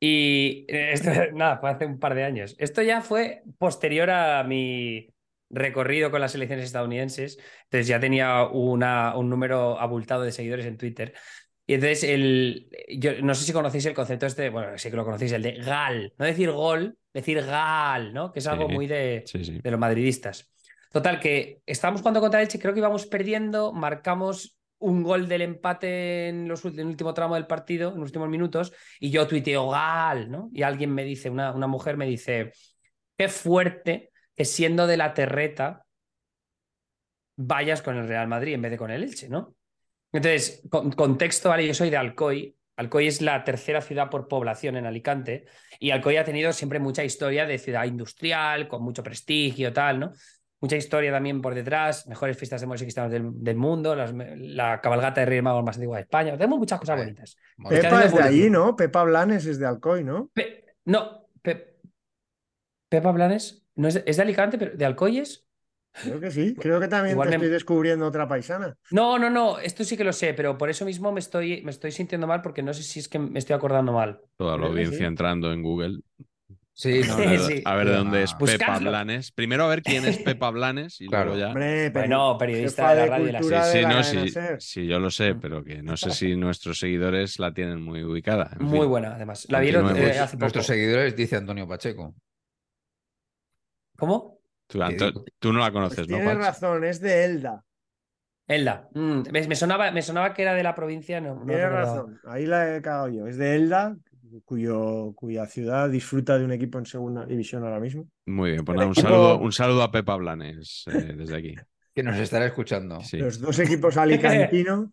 Y 0.00 0.66
esto, 0.68 1.10
nada, 1.34 1.58
fue 1.58 1.70
hace 1.70 1.86
un 1.86 1.98
par 1.98 2.14
de 2.14 2.24
años. 2.24 2.54
Esto 2.58 2.82
ya 2.82 3.00
fue 3.02 3.42
posterior 3.58 4.10
a 4.10 4.44
mi 4.44 5.14
recorrido 5.50 6.10
con 6.10 6.20
las 6.20 6.34
elecciones 6.34 6.66
estadounidenses. 6.66 7.38
Entonces 7.64 7.86
ya 7.88 8.00
tenía 8.00 8.44
una, 8.46 9.16
un 9.16 9.30
número 9.30 9.78
abultado 9.80 10.22
de 10.22 10.32
seguidores 10.32 10.66
en 10.66 10.76
Twitter. 10.78 11.14
Y 11.66 11.74
entonces, 11.74 12.04
el, 12.04 12.70
yo 12.98 13.20
no 13.22 13.34
sé 13.34 13.44
si 13.44 13.52
conocéis 13.52 13.86
el 13.86 13.94
concepto 13.94 14.26
este, 14.26 14.50
bueno, 14.50 14.78
sí 14.78 14.90
que 14.90 14.96
lo 14.96 15.04
conocéis, 15.04 15.32
el 15.32 15.42
de 15.42 15.52
gal. 15.54 16.14
No 16.18 16.24
decir 16.26 16.50
gol, 16.52 16.98
decir 17.12 17.42
gal, 17.44 18.12
¿no? 18.14 18.32
Que 18.32 18.38
es 18.40 18.46
algo 18.46 18.68
Sí, 18.68 18.74
muy 18.74 18.86
de, 18.86 19.32
sí, 19.32 19.44
sí. 19.44 19.60
de 19.62 19.70
los 19.70 19.80
madridistas. 19.80 20.52
Total, 20.96 21.20
que 21.20 21.60
estábamos 21.66 22.00
jugando 22.00 22.20
contra 22.20 22.40
Elche, 22.40 22.58
creo 22.58 22.72
que 22.72 22.80
íbamos 22.80 23.04
perdiendo, 23.04 23.74
marcamos 23.74 24.56
un 24.78 25.02
gol 25.02 25.28
del 25.28 25.42
empate 25.42 26.28
en, 26.28 26.50
el 26.50 26.86
último 26.86 27.12
tramo 27.12 27.34
del 27.34 27.46
partido, 27.46 27.92
en 27.92 28.00
los 28.00 28.08
últimos 28.08 28.30
minutos, 28.30 28.72
y 28.98 29.10
yo 29.10 29.26
tuiteo 29.26 29.68
gal, 29.68 30.30
¿no? 30.30 30.48
Y 30.54 30.62
alguien 30.62 30.94
me 30.94 31.04
dice, 31.04 31.28
una, 31.28 31.52
una 31.52 31.66
mujer 31.66 31.98
me 31.98 32.06
dice, 32.06 32.52
qué 33.14 33.28
fuerte 33.28 34.10
que 34.34 34.46
siendo 34.46 34.86
de 34.86 34.96
la 34.96 35.12
terreta 35.12 35.84
vayas 37.36 37.82
con 37.82 37.98
el 37.98 38.08
Real 38.08 38.26
Madrid 38.26 38.54
en 38.54 38.62
vez 38.62 38.70
de 38.70 38.78
con 38.78 38.90
el 38.90 39.02
Elche, 39.02 39.28
¿no? 39.28 39.54
Entonces, 40.12 40.62
con- 40.70 40.92
contexto, 40.92 41.50
¿vale? 41.50 41.66
Yo 41.66 41.74
soy 41.74 41.90
de 41.90 41.98
Alcoy. 41.98 42.56
Alcoy 42.76 43.06
es 43.06 43.20
la 43.20 43.44
tercera 43.44 43.82
ciudad 43.82 44.08
por 44.08 44.28
población 44.28 44.78
en 44.78 44.86
Alicante 44.86 45.44
y 45.78 45.90
Alcoy 45.90 46.16
ha 46.16 46.24
tenido 46.24 46.54
siempre 46.54 46.78
mucha 46.78 47.04
historia 47.04 47.44
de 47.44 47.58
ciudad 47.58 47.84
industrial, 47.84 48.66
con 48.66 48.82
mucho 48.82 49.02
prestigio, 49.02 49.74
tal, 49.74 50.00
¿no? 50.00 50.12
Mucha 50.60 50.76
historia 50.76 51.12
también 51.12 51.42
por 51.42 51.54
detrás, 51.54 52.06
mejores 52.06 52.36
fiestas 52.38 52.62
de 52.62 52.66
música 52.66 52.86
cristianos 52.86 53.12
del, 53.12 53.30
del 53.44 53.56
mundo, 53.56 53.94
las- 53.94 54.14
la 54.14 54.80
cabalgata 54.80 55.20
de 55.20 55.26
Reyes 55.26 55.44
Magos 55.44 55.62
más 55.64 55.76
antigua 55.76 55.96
de 55.98 56.02
España. 56.04 56.32
Tenemos 56.36 56.58
muchas 56.58 56.80
cosas 56.80 56.98
bonitas. 56.98 57.36
Pepa 57.68 58.04
es 58.04 58.14
de 58.14 58.22
allí. 58.22 58.50
¿no? 58.50 58.74
Pepa 58.74 59.04
Blanes 59.04 59.44
es 59.46 59.58
de 59.58 59.66
Alcoy, 59.66 60.02
¿no? 60.02 60.30
Pe- 60.32 60.64
no, 60.86 61.28
Pe- 61.42 61.76
Pepa 62.88 63.12
Blanes 63.12 63.64
no 63.74 63.88
es 63.88 63.94
de, 63.94 64.04
es 64.06 64.16
de 64.16 64.22
Alicante, 64.22 64.56
pero 64.58 64.76
de 64.76 64.84
Alcoy 64.84 65.18
es. 65.18 65.46
Creo 66.02 66.20
que 66.20 66.30
sí. 66.30 66.54
Creo 66.54 66.78
que 66.78 66.88
también 66.88 67.14
Igual 67.14 67.28
te 67.30 67.38
me- 67.38 67.44
estoy 67.44 67.52
descubriendo 67.52 68.06
otra 68.06 68.28
paisana. 68.28 68.76
No, 68.90 69.18
no, 69.18 69.30
no, 69.30 69.58
esto 69.58 69.82
sí 69.84 69.96
que 69.96 70.04
lo 70.04 70.12
sé, 70.12 70.34
pero 70.34 70.56
por 70.58 70.68
eso 70.70 70.84
mismo 70.84 71.10
me 71.12 71.20
estoy, 71.20 71.62
me 71.62 71.70
estoy 71.70 71.90
sintiendo 71.90 72.26
mal 72.26 72.42
porque 72.42 72.62
no 72.62 72.72
sé 72.74 72.82
si 72.82 73.00
es 73.00 73.08
que 73.08 73.18
me 73.18 73.38
estoy 73.38 73.56
acordando 73.56 73.92
mal. 73.92 74.20
Toda 74.36 74.58
la 74.58 74.66
audiencia 74.66 74.98
sí. 74.98 75.04
entrando 75.04 75.52
en 75.52 75.62
Google. 75.62 76.00
Sí, 76.78 77.00
no, 77.08 77.14
A 77.14 77.16
no, 77.16 77.30
ver, 77.30 77.40
Sí. 77.40 77.62
a 77.64 77.74
ver 77.74 77.86
de 77.88 77.94
dónde 77.94 78.22
es 78.22 78.32
Ah, 78.34 78.38
Pepa. 78.38 78.78
Blanes. 78.78 79.32
Primero 79.32 79.64
a 79.64 79.68
ver 79.68 79.82
quién 79.82 80.04
es 80.04 80.18
Pepa 80.22 80.50
Blanes 80.50 81.00
y 81.00 81.06
Claro. 81.06 81.30
luego 81.34 81.40
ya. 81.40 81.46
Hombre, 81.48 81.90
pero 81.90 82.00
Bueno, 82.06 82.38
periodista 82.38 82.90
de 82.90 82.96
la 82.96 83.02
de 83.04 83.08
radio 83.10 83.28
y 83.28 83.32
la 83.32 83.42
Sí, 83.42 83.48
de 83.48 83.62
sí, 83.72 83.80
la 83.80 83.88
no, 83.88 84.02
sí, 84.04 84.34
sí, 84.58 84.86
yo 84.86 84.98
lo 85.00 85.10
sé, 85.10 85.34
pero 85.36 85.64
que 85.64 85.82
no 85.82 85.96
sé 85.96 86.10
si 86.10 86.36
nuestros 86.36 86.78
seguidores 86.78 87.38
la 87.38 87.54
tienen 87.54 87.80
muy 87.80 88.04
ubicada. 88.04 88.50
En 88.60 88.66
Muy 88.66 88.80
fin. 88.80 88.88
buena, 88.90 89.14
además. 89.14 89.46
La 89.48 89.60
vieron 89.60 89.96
eh, 89.96 90.18
hace 90.18 90.36
poco. 90.36 90.40
Nuestros 90.44 90.66
seguidores, 90.66 91.16
dice 91.16 91.36
Antonio 91.36 91.66
Pacheco. 91.66 92.14
¿Cómo? 93.96 94.40
Tú, 94.66 94.82
Anto- 94.82 95.24
tú 95.38 95.52
no 95.52 95.60
la 95.60 95.72
conoces, 95.72 95.96
Pues 96.06 96.08
¿no, 96.08 96.16
tienes 96.18 96.36
razón, 96.38 96.84
es 96.84 97.00
de 97.00 97.24
Elda. 97.24 97.64
Elda. 98.48 98.88
Mm, 98.94 99.22
me, 99.32 99.48
me 99.48 99.56
sonaba, 99.56 99.90
me 99.92 100.02
sonaba 100.02 100.34
que 100.34 100.42
era 100.42 100.54
de 100.54 100.62
la 100.62 100.74
provincia, 100.74 101.20
no, 101.20 101.36
no 101.36 101.46
Tienes 101.46 101.70
razón, 101.70 102.20
ahí 102.26 102.46
la 102.46 102.76
he 102.76 102.82
cagado 102.82 103.08
yo. 103.08 103.26
Es 103.26 103.38
de 103.38 103.54
Elda, 103.56 103.96
cuyo, 104.44 105.12
cuya 105.14 105.46
ciudad 105.46 105.88
disfruta 105.90 106.38
de 106.38 106.44
un 106.44 106.52
equipo 106.52 106.78
en 106.78 106.86
segunda 106.86 107.24
división 107.26 107.62
ahora 107.64 107.80
mismo. 107.80 108.08
Muy 108.26 108.52
bien, 108.52 108.64
pues 108.64 108.76
nada, 108.76 108.86
un 108.88 108.92
equipo- 108.92 109.08
saludo, 109.08 109.38
un 109.38 109.52
saludo 109.52 109.82
a 109.82 109.90
Pepa 109.90 110.16
Blanes 110.16 110.84
eh, 110.88 111.14
desde 111.16 111.36
aquí. 111.36 111.54
Que 111.94 112.02
nos 112.02 112.18
estará 112.18 112.44
escuchando. 112.44 113.00
Sí. 113.00 113.16
Los 113.16 113.40
dos 113.40 113.58
equipos 113.58 113.96
alicantinos 113.96 114.90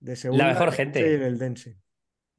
de 0.00 0.14
segunda 0.16 0.48
mejor 0.48 0.70
división 0.70 0.92
gente. 0.92 1.00
y 1.00 1.14
el 1.14 1.22
Eldense. 1.22 1.76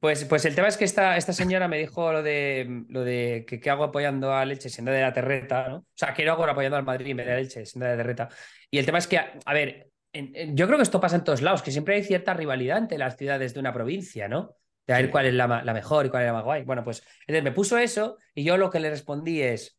Pues, 0.00 0.24
pues 0.26 0.44
el 0.44 0.54
tema 0.54 0.68
es 0.68 0.76
que 0.76 0.84
esta, 0.84 1.16
esta 1.16 1.32
señora 1.32 1.66
me 1.66 1.78
dijo 1.78 2.12
lo 2.12 2.22
de 2.22 2.84
lo 2.88 3.02
de 3.02 3.44
que 3.48 3.58
qué 3.58 3.70
hago 3.70 3.82
apoyando 3.82 4.32
a 4.32 4.44
Leche 4.44 4.68
siendo 4.68 4.92
de 4.92 5.00
la 5.00 5.12
Terreta, 5.12 5.68
¿no? 5.68 5.76
O 5.78 5.86
sea, 5.94 6.14
¿qué 6.14 6.28
hago 6.28 6.44
apoyando 6.44 6.76
al 6.76 6.84
Madrid 6.84 7.10
en 7.10 7.16
vez 7.16 7.26
de 7.26 7.32
a 7.32 7.36
Leche 7.36 7.66
siendo 7.66 7.86
de 7.86 7.96
la 7.96 8.02
Terreta? 8.02 8.28
Y 8.70 8.78
el 8.78 8.86
tema 8.86 8.98
es 8.98 9.08
que, 9.08 9.18
a, 9.18 9.32
a 9.44 9.52
ver, 9.52 9.90
en- 10.12 10.30
en- 10.36 10.56
yo 10.56 10.66
creo 10.66 10.78
que 10.78 10.84
esto 10.84 11.00
pasa 11.00 11.16
en 11.16 11.24
todos 11.24 11.42
lados, 11.42 11.62
que 11.62 11.72
siempre 11.72 11.96
hay 11.96 12.04
cierta 12.04 12.34
rivalidad 12.34 12.78
entre 12.78 12.98
las 12.98 13.16
ciudades 13.16 13.52
de 13.54 13.58
una 13.58 13.72
provincia, 13.72 14.28
¿no? 14.28 14.54
De 14.88 14.94
a 14.94 14.98
ver 14.98 15.10
cuál 15.12 15.26
es 15.26 15.34
la, 15.34 15.46
la 15.64 15.74
mejor 15.74 16.06
y 16.06 16.10
cuál 16.10 16.24
es 16.24 16.28
la 16.28 16.32
más 16.32 16.44
guay. 16.44 16.64
Bueno, 16.64 16.82
pues 16.82 17.04
entonces 17.20 17.44
me 17.44 17.52
puso 17.52 17.78
eso 17.78 18.18
y 18.34 18.42
yo 18.44 18.56
lo 18.56 18.70
que 18.70 18.80
le 18.80 18.90
respondí 18.90 19.42
es, 19.42 19.78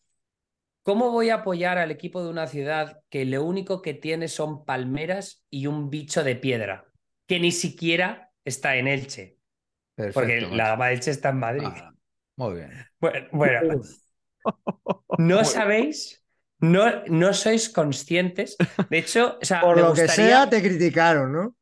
¿cómo 0.83 1.11
voy 1.11 1.29
a 1.29 1.35
apoyar 1.35 1.77
al 1.79 1.91
equipo 1.91 2.23
de 2.23 2.29
una 2.29 2.47
ciudad 2.47 3.01
que 3.09 3.25
lo 3.25 3.43
único 3.43 3.81
que 3.81 3.93
tiene 3.95 4.27
son 4.27 4.65
palmeras 4.65 5.45
y 5.49 5.67
un 5.67 5.89
bicho 5.89 6.23
de 6.23 6.35
piedra, 6.35 6.91
que 7.27 7.39
ni 7.39 7.51
siquiera 7.51 8.31
está 8.45 8.75
en 8.77 8.87
Elche? 8.87 9.39
Perfecto, 9.95 10.19
Porque 10.19 10.41
macho. 10.41 10.55
la 10.55 10.75
de 10.77 10.93
Elche 10.93 11.11
está 11.11 11.29
en 11.29 11.39
Madrid. 11.39 11.67
Ah, 11.67 11.91
muy 12.37 12.55
bien. 12.55 12.71
Bueno, 12.99 13.27
bueno, 13.31 13.81
no 15.17 15.43
sabéis, 15.45 16.23
no, 16.59 17.03
no 17.07 17.33
sois 17.33 17.69
conscientes. 17.69 18.55
De 18.89 18.97
hecho, 18.99 19.37
o 19.41 19.45
sea, 19.45 19.61
Por 19.61 19.77
lo 19.77 19.93
que 19.93 20.07
sea, 20.07 20.49
te 20.49 20.61
criticaron, 20.61 21.31
¿no? 21.31 21.55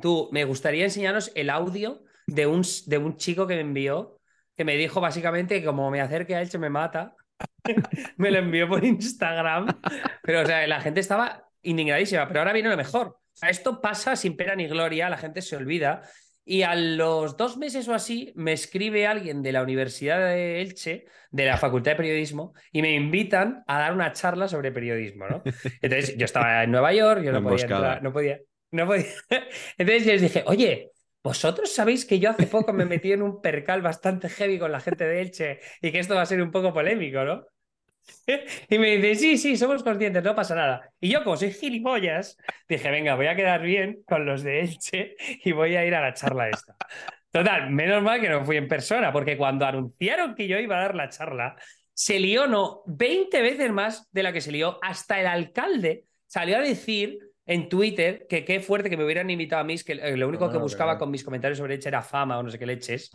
tú, 0.00 0.28
me 0.32 0.44
gustaría 0.44 0.84
enseñaros 0.84 1.32
el 1.34 1.50
audio 1.50 2.02
de 2.28 2.46
un, 2.46 2.62
de 2.86 2.98
un 2.98 3.16
chico 3.16 3.46
que 3.46 3.54
me 3.54 3.62
envió, 3.62 4.20
que 4.54 4.64
me 4.64 4.76
dijo 4.76 5.00
básicamente 5.00 5.60
que 5.60 5.66
como 5.66 5.90
me 5.90 6.00
acerque 6.00 6.34
a 6.34 6.42
Elche 6.42 6.58
me 6.58 6.70
mata. 6.70 7.16
me 8.16 8.30
lo 8.30 8.38
envió 8.38 8.68
por 8.68 8.84
Instagram. 8.84 9.80
Pero, 10.22 10.42
o 10.42 10.46
sea, 10.46 10.66
la 10.66 10.80
gente 10.80 11.00
estaba 11.00 11.48
indignadísima. 11.62 12.28
Pero 12.28 12.40
ahora 12.40 12.52
viene 12.52 12.68
lo 12.68 12.76
mejor. 12.76 13.06
O 13.06 13.36
sea, 13.36 13.48
esto 13.48 13.80
pasa 13.80 14.14
sin 14.14 14.36
pena 14.36 14.54
ni 14.54 14.66
gloria, 14.66 15.08
la 15.08 15.16
gente 15.16 15.40
se 15.40 15.56
olvida. 15.56 16.02
Y 16.44 16.62
a 16.62 16.74
los 16.74 17.36
dos 17.36 17.56
meses 17.56 17.88
o 17.88 17.94
así 17.94 18.32
me 18.34 18.52
escribe 18.52 19.06
alguien 19.06 19.42
de 19.42 19.52
la 19.52 19.62
Universidad 19.62 20.18
de 20.18 20.60
Elche, 20.60 21.06
de 21.30 21.46
la 21.46 21.56
Facultad 21.56 21.92
de 21.92 21.96
Periodismo, 21.96 22.54
y 22.72 22.82
me 22.82 22.94
invitan 22.94 23.64
a 23.66 23.78
dar 23.78 23.92
una 23.92 24.12
charla 24.12 24.48
sobre 24.48 24.72
periodismo, 24.72 25.28
¿no? 25.28 25.42
Entonces 25.82 26.16
yo 26.16 26.24
estaba 26.24 26.64
en 26.64 26.70
Nueva 26.70 26.92
York, 26.94 27.22
yo 27.22 27.32
no 27.32 27.42
podía 27.42 27.62
entrar, 27.62 28.02
no 28.02 28.12
podía, 28.12 28.40
no 28.70 28.86
podía. 28.86 29.06
Entonces 29.78 30.06
yo 30.06 30.12
les 30.12 30.22
dije, 30.22 30.42
oye, 30.46 30.92
vosotros 31.22 31.72
sabéis 31.72 32.04
que 32.04 32.18
yo 32.18 32.30
hace 32.30 32.46
poco 32.46 32.72
me 32.72 32.84
metí 32.84 33.12
en 33.12 33.22
un 33.22 33.40
percal 33.40 33.82
bastante 33.82 34.28
heavy 34.28 34.58
con 34.58 34.72
la 34.72 34.80
gente 34.80 35.04
de 35.04 35.20
Elche 35.20 35.60
y 35.82 35.92
que 35.92 35.98
esto 35.98 36.14
va 36.14 36.22
a 36.22 36.26
ser 36.26 36.40
un 36.40 36.50
poco 36.50 36.72
polémico, 36.72 37.24
¿no? 37.24 37.46
Y 38.70 38.78
me 38.78 38.96
dice, 38.96 39.14
sí, 39.14 39.38
sí, 39.38 39.56
somos 39.56 39.82
conscientes, 39.82 40.22
no 40.22 40.34
pasa 40.34 40.54
nada. 40.54 40.90
Y 41.00 41.10
yo, 41.10 41.22
como 41.24 41.36
soy 41.36 41.52
gilipollas, 41.52 42.36
dije, 42.68 42.90
venga, 42.90 43.14
voy 43.14 43.26
a 43.26 43.36
quedar 43.36 43.62
bien 43.62 44.02
con 44.06 44.24
los 44.24 44.42
de 44.42 44.60
Elche 44.60 45.16
y 45.44 45.52
voy 45.52 45.76
a 45.76 45.84
ir 45.84 45.94
a 45.94 46.00
la 46.00 46.14
charla 46.14 46.48
esta. 46.48 46.76
Total, 47.30 47.70
menos 47.70 48.02
mal 48.02 48.20
que 48.20 48.28
no 48.28 48.44
fui 48.44 48.56
en 48.56 48.68
persona, 48.68 49.12
porque 49.12 49.36
cuando 49.36 49.66
anunciaron 49.66 50.34
que 50.34 50.48
yo 50.48 50.58
iba 50.58 50.78
a 50.78 50.82
dar 50.82 50.94
la 50.94 51.10
charla, 51.10 51.56
se 51.92 52.18
lió, 52.18 52.46
no, 52.46 52.82
20 52.86 53.42
veces 53.42 53.70
más 53.70 54.08
de 54.12 54.22
la 54.22 54.32
que 54.32 54.40
se 54.40 54.52
lió. 54.52 54.78
Hasta 54.82 55.20
el 55.20 55.26
alcalde 55.26 56.04
salió 56.26 56.56
a 56.56 56.62
decir 56.62 57.18
en 57.48 57.70
Twitter 57.70 58.26
que 58.28 58.44
qué 58.44 58.60
fuerte 58.60 58.90
que 58.90 58.96
me 58.96 59.04
hubieran 59.04 59.30
invitado 59.30 59.62
a 59.62 59.64
mí, 59.64 59.72
es 59.72 59.82
que 59.82 59.94
eh, 59.94 60.16
lo 60.16 60.28
único 60.28 60.44
No, 60.44 60.52
que 60.52 60.58
no, 60.58 60.62
buscaba 60.64 60.98
con 60.98 61.10
mis 61.10 61.24
comentarios 61.24 61.58
sobre 61.58 61.74
Elche 61.74 61.88
era 61.88 62.02
fama 62.02 62.38
o 62.38 62.42
no 62.42 62.50
sé 62.50 62.58
qué 62.58 62.66
leches. 62.66 63.10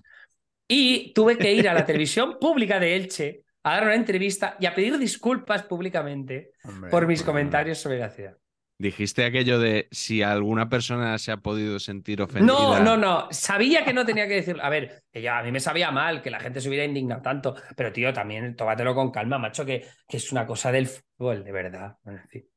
Y 0.68 1.14
tuve 1.14 1.38
que 1.38 1.54
ir 1.54 1.70
a 1.70 1.74
la 1.74 1.86
televisión 1.86 2.38
pública 2.42 2.80
de 2.80 2.96
Elche 2.96 3.44
a 3.62 3.76
dar 3.76 3.84
una 3.84 3.96
entrevista 3.96 4.58
y 4.60 4.66
a 4.66 4.74
pedir 4.74 4.98
disculpas 4.98 5.64
públicamente 5.64 6.52
Hombre, 6.64 6.90
por 6.90 7.06
mis 7.06 7.22
comentarios 7.22 7.78
sobre 7.78 8.00
la 8.00 8.10
ciudad. 8.10 8.36
Dijiste 8.80 9.24
aquello 9.24 9.60
de 9.60 9.88
si 9.92 10.24
alguna 10.24 10.68
persona 10.68 11.20
se 11.20 11.32
ha 11.32 11.38
podido 11.38 11.80
sentir 11.80 12.20
ofendida. 12.20 12.54
No, 12.54 12.80
no, 12.80 12.98
no. 12.98 13.28
Sabía 13.30 13.86
que 13.86 13.94
no 13.94 14.04
tenía 14.04 14.28
que 14.28 14.34
decirlo. 14.34 14.64
A 14.64 14.70
ver, 14.70 15.04
que 15.12 15.22
ya 15.22 15.38
a 15.38 15.44
mí 15.44 15.52
me 15.52 15.60
sabía 15.60 15.92
mal 15.92 16.24
que 16.24 16.32
la 16.32 16.40
gente 16.40 16.60
se 16.60 16.70
hubiera 16.70 16.84
indignado 16.84 17.22
tanto, 17.22 17.56
pero 17.78 17.94
tío, 17.94 18.12
también 18.12 18.56
tómatelo 18.56 18.96
con 18.96 19.12
calma, 19.12 19.38
macho, 19.38 19.64
que, 19.64 19.86
que 20.08 20.18
es 20.18 20.32
una 20.32 20.48
cosa 20.48 20.72
del 20.72 20.88
fútbol, 20.88 21.44
de 21.44 21.52
verdad. 21.52 21.98
Bueno, 22.04 22.20
en 22.20 22.28
fin. 22.28 22.53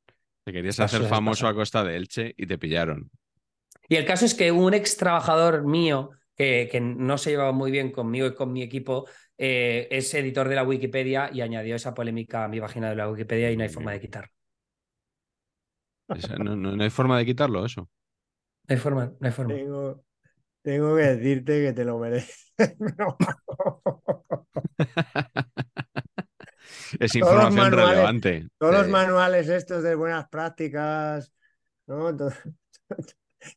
Te 0.46 0.52
querías 0.52 0.78
hacer 0.78 1.02
famoso 1.08 1.48
a 1.48 1.54
costa 1.54 1.82
de 1.82 1.96
Elche 1.96 2.32
y 2.36 2.46
te 2.46 2.56
pillaron. 2.56 3.10
Y 3.88 3.96
el 3.96 4.04
caso 4.06 4.24
es 4.24 4.34
que 4.34 4.52
un 4.52 4.74
ex 4.74 4.96
trabajador 4.96 5.64
mío 5.66 6.10
que, 6.36 6.68
que 6.70 6.80
no 6.80 7.18
se 7.18 7.30
llevaba 7.30 7.50
muy 7.50 7.72
bien 7.72 7.90
conmigo 7.90 8.28
y 8.28 8.34
con 8.36 8.52
mi 8.52 8.62
equipo 8.62 9.08
eh, 9.38 9.88
es 9.90 10.14
editor 10.14 10.48
de 10.48 10.54
la 10.54 10.62
Wikipedia 10.62 11.30
y 11.32 11.40
añadió 11.40 11.74
esa 11.74 11.94
polémica 11.94 12.44
a 12.44 12.48
mi 12.48 12.60
página 12.60 12.88
de 12.90 12.94
la 12.94 13.10
Wikipedia 13.10 13.50
y 13.50 13.56
no 13.56 13.64
hay 13.64 13.68
forma 13.70 13.90
de 13.90 14.00
quitar. 14.00 14.30
Esa- 16.10 16.36
No, 16.36 16.54
no- 16.54 16.76
no 16.76 16.84
hay 16.84 16.90
forma 16.90 17.18
de 17.18 17.26
quitarlo, 17.26 17.66
eso. 17.66 17.80
No 18.68 18.74
hay 18.74 18.76
forma, 18.76 19.12
no 19.18 19.26
hay 19.26 19.32
forma. 19.32 19.54
Tengo, 19.54 20.04
tengo 20.62 20.94
que 20.96 21.02
decirte 21.02 21.60
que 21.64 21.72
te 21.72 21.84
lo 21.84 21.98
mereces. 21.98 22.52
Es 26.98 27.14
información 27.14 27.54
manuales- 27.70 27.88
relevante. 27.90 28.48
Todos 28.58 28.74
los 28.74 28.88
manuales 28.88 29.48
estos 29.48 29.82
de 29.82 29.94
buenas 29.94 30.28
prácticas, 30.28 31.32
¿no? 31.86 32.16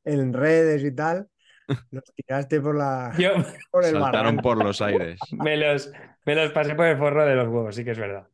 En 0.03 0.34
redes 0.34 0.84
y 0.84 0.91
tal, 0.93 1.27
los 1.91 2.03
tiraste 2.15 2.61
por 2.61 2.76
la 2.76 3.14
Yo 3.18 3.31
por 3.72 3.84
el 3.85 3.91
Saltaron 3.93 4.01
barranco. 4.38 4.41
por 4.43 4.64
los 4.64 4.81
aires. 4.81 5.19
me 5.31 5.57
los, 5.57 5.91
me 6.26 6.35
los 6.35 6.51
pasé 6.51 6.76
por 6.76 6.85
el 6.85 6.97
forro 6.97 7.26
de 7.26 7.35
los 7.35 7.47
huevos, 7.47 7.76
sí 7.76 7.84
que 7.84 7.91
es 7.91 7.97
verdad. 7.99 8.27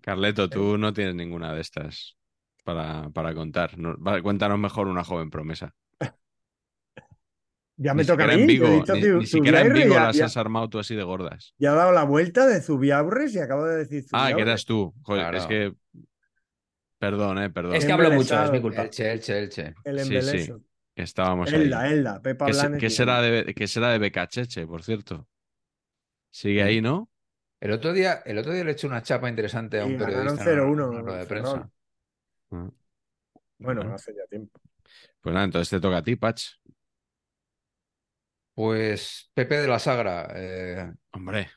Carleto, 0.00 0.48
tú 0.48 0.76
no 0.78 0.92
tienes 0.92 1.14
ninguna 1.14 1.54
de 1.54 1.60
estas 1.60 2.16
para, 2.64 3.10
para 3.10 3.34
contar. 3.34 3.78
No- 3.78 3.96
va, 4.02 4.20
cuéntanos 4.20 4.58
mejor 4.58 4.88
una 4.88 5.04
joven 5.04 5.30
promesa. 5.30 5.72
Ya 7.82 7.94
me 7.94 8.02
Ni 8.02 8.06
toca 8.06 8.24
a 8.24 8.26
mí. 8.28 8.34
en 8.34 8.46
Vigo, 8.46 8.66
yo 8.66 8.72
he 8.72 8.76
dicho 8.76 8.94
ni, 9.18 9.26
siquiera 9.26 9.60
en 9.62 9.72
Vigo 9.72 9.94
ya- 9.94 10.04
las 10.04 10.16
ya- 10.16 10.26
has 10.26 10.36
armado 10.36 10.68
tú 10.68 10.78
así 10.78 10.94
de 10.94 11.02
gordas. 11.02 11.52
Ya 11.58 11.72
ha 11.72 11.74
dado 11.74 11.90
la 11.92 12.04
vuelta 12.04 12.46
de 12.46 12.60
Zubiaurres 12.60 13.34
y 13.34 13.40
acabo 13.40 13.64
de 13.64 13.78
decir 13.78 14.04
Ah, 14.12 14.30
que 14.34 14.40
eras 14.42 14.64
tú. 14.64 14.94
Joder, 15.02 15.22
Claro. 15.22 15.38
es 15.38 15.46
que. 15.46 15.74
Perdón, 16.98 17.38
eh, 17.42 17.50
perdón. 17.50 17.74
Es 17.74 17.84
que 17.84 17.92
hablo 17.92 18.10
mucho, 18.12 18.40
es 18.44 18.50
mi 18.52 18.60
culpa. 18.60 18.82
Elche, 18.82 19.10
Elche, 19.12 19.38
Elche. 19.38 19.74
El 19.84 19.98
Sí, 20.04 20.22
sí. 20.22 20.52
Estábamos 20.94 21.52
Elda, 21.52 21.80
ahí. 21.80 21.92
Elda, 21.94 22.20
Pepa 22.22 22.46
¿Qué, 22.46 22.52
Blanes 22.52 22.80
qué 22.80 22.90
será 22.90 23.20
de, 23.22 23.54
qué 23.54 23.66
será 23.66 23.90
de 23.90 23.98
Becacheche, 23.98 24.66
por 24.66 24.82
cierto? 24.84 25.26
Sigue 26.30 26.62
ahí, 26.62 26.80
¿no? 26.80 27.08
El 27.60 27.72
otro 27.72 27.92
día, 27.92 28.22
el 28.26 28.38
otro 28.38 28.52
día 28.52 28.62
le 28.64 28.72
eché 28.72 28.86
una 28.86 29.02
chapa 29.02 29.28
interesante 29.28 29.80
a 29.80 29.86
Y 29.86 29.92
un 29.92 29.98
ganaron 29.98 30.36
periodista 30.36 30.42
en 30.52 30.60
una- 30.60 30.64
0-1 30.66 30.84
en 30.84 30.90
una 30.90 31.00
rueda 31.02 31.18
de 31.18 31.26
Ferrol. 31.26 31.42
prensa. 31.52 31.70
Ah, 32.52 32.70
Bueno, 33.58 33.80
Bueno. 33.82 33.94
hace 33.94 34.12
ya 34.14 34.26
tiempo. 34.28 34.60
Pues 35.20 35.32
nada, 35.32 35.44
entonces 35.44 35.70
te 35.70 35.80
toca 35.80 35.98
a 35.98 36.02
ti, 36.02 36.16
Patch. 36.16 36.44
Pues 38.54 39.30
Pepe 39.34 39.56
de 39.60 39.68
la 39.68 39.78
Sagra, 39.78 40.28
eh, 40.34 40.92
Hombre. 41.12 41.50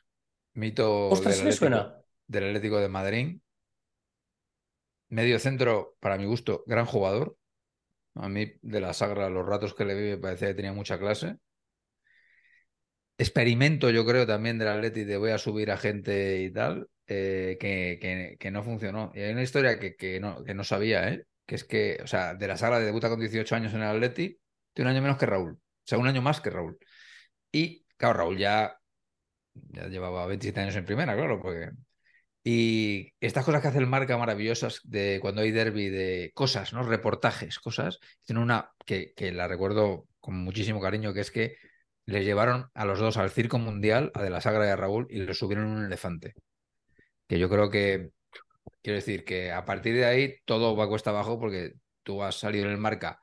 mito 0.54 1.08
Ostras, 1.08 1.34
del 1.36 1.48
Atlético, 1.48 1.58
suena. 1.58 1.94
del 2.26 2.44
Atlético 2.48 2.78
de 2.80 2.88
Madrid. 2.88 3.38
Medio 5.08 5.38
centro, 5.38 5.96
para 6.00 6.16
mi 6.18 6.24
gusto, 6.26 6.64
gran 6.66 6.86
jugador. 6.86 7.36
A 8.14 8.28
mí, 8.28 8.52
de 8.62 8.80
la 8.80 8.92
Sagra, 8.94 9.28
los 9.30 9.46
ratos 9.46 9.74
que 9.74 9.84
le 9.84 9.94
vi 9.94 10.10
me 10.10 10.18
parecía 10.18 10.48
que 10.48 10.54
tenía 10.54 10.72
mucha 10.72 10.98
clase. 10.98 11.36
Experimento, 13.18 13.88
yo 13.90 14.04
creo, 14.04 14.26
también 14.26 14.58
del 14.58 14.68
Atleti 14.68 15.04
de 15.04 15.16
voy 15.16 15.30
a 15.30 15.38
subir 15.38 15.70
a 15.70 15.78
gente 15.78 16.42
y 16.42 16.50
tal, 16.52 16.88
eh, 17.06 17.56
que, 17.58 17.98
que- 18.00 18.36
que 18.38 18.50
no 18.50 18.62
funcionó. 18.62 19.10
Y 19.14 19.20
hay 19.20 19.32
una 19.32 19.42
historia 19.42 19.78
que, 19.78 19.96
que 19.96 20.20
no, 20.20 20.44
que 20.44 20.54
no 20.54 20.64
sabía, 20.64 21.08
¿eh? 21.10 21.24
Que 21.46 21.54
es 21.54 21.64
que, 21.64 21.98
o 22.02 22.06
sea, 22.06 22.34
de 22.34 22.48
la 22.48 22.56
Sagra 22.58 22.78
debuta 22.80 23.08
con 23.08 23.20
18 23.20 23.54
años 23.54 23.72
en 23.72 23.80
el 23.82 23.88
Atleti, 23.88 24.38
tiene 24.74 24.90
un 24.90 24.96
año 24.96 25.02
menos 25.02 25.18
que 25.18 25.26
Raúl. 25.26 25.58
O 25.86 25.88
sea, 25.88 25.98
un 25.98 26.08
año 26.08 26.20
más 26.20 26.40
que 26.40 26.50
Raúl. 26.50 26.78
Y, 27.52 27.84
claro, 27.96 28.18
Raúl 28.18 28.38
ya, 28.38 28.76
ya 29.54 29.86
llevaba 29.86 30.26
27 30.26 30.60
años 30.60 30.76
en 30.76 30.84
primera, 30.84 31.14
claro. 31.14 31.40
Y 32.42 33.12
estas 33.20 33.44
cosas 33.44 33.62
que 33.62 33.68
hace 33.68 33.78
el 33.78 33.86
marca 33.86 34.18
maravillosas 34.18 34.80
de 34.84 35.18
cuando 35.20 35.42
hay 35.42 35.52
derby, 35.52 35.88
de 35.88 36.32
cosas, 36.34 36.72
¿no? 36.72 36.82
Reportajes, 36.82 37.58
cosas. 37.60 38.00
Tiene 38.24 38.40
una 38.42 38.72
que, 38.84 39.12
que 39.14 39.32
la 39.32 39.48
recuerdo 39.48 40.08
con 40.18 40.36
muchísimo 40.38 40.80
cariño, 40.80 41.12
que 41.14 41.20
es 41.20 41.30
que 41.30 41.56
les 42.04 42.24
llevaron 42.24 42.70
a 42.74 42.84
los 42.84 42.98
dos 42.98 43.16
al 43.16 43.30
Circo 43.30 43.58
Mundial, 43.58 44.10
a 44.14 44.22
De 44.22 44.30
la 44.30 44.40
Sagra 44.40 44.66
y 44.66 44.70
a 44.70 44.76
Raúl, 44.76 45.06
y 45.10 45.20
los 45.20 45.38
subieron 45.38 45.66
un 45.66 45.84
elefante. 45.84 46.34
Que 47.28 47.38
yo 47.38 47.48
creo 47.48 47.70
que, 47.70 48.10
quiero 48.82 48.96
decir, 48.96 49.24
que 49.24 49.52
a 49.52 49.64
partir 49.64 49.94
de 49.94 50.06
ahí 50.06 50.36
todo 50.44 50.76
va 50.76 50.88
cuesta 50.88 51.10
abajo 51.10 51.38
porque 51.38 51.74
tú 52.02 52.22
has 52.22 52.36
salido 52.38 52.66
en 52.66 52.72
el 52.72 52.78
marca 52.78 53.20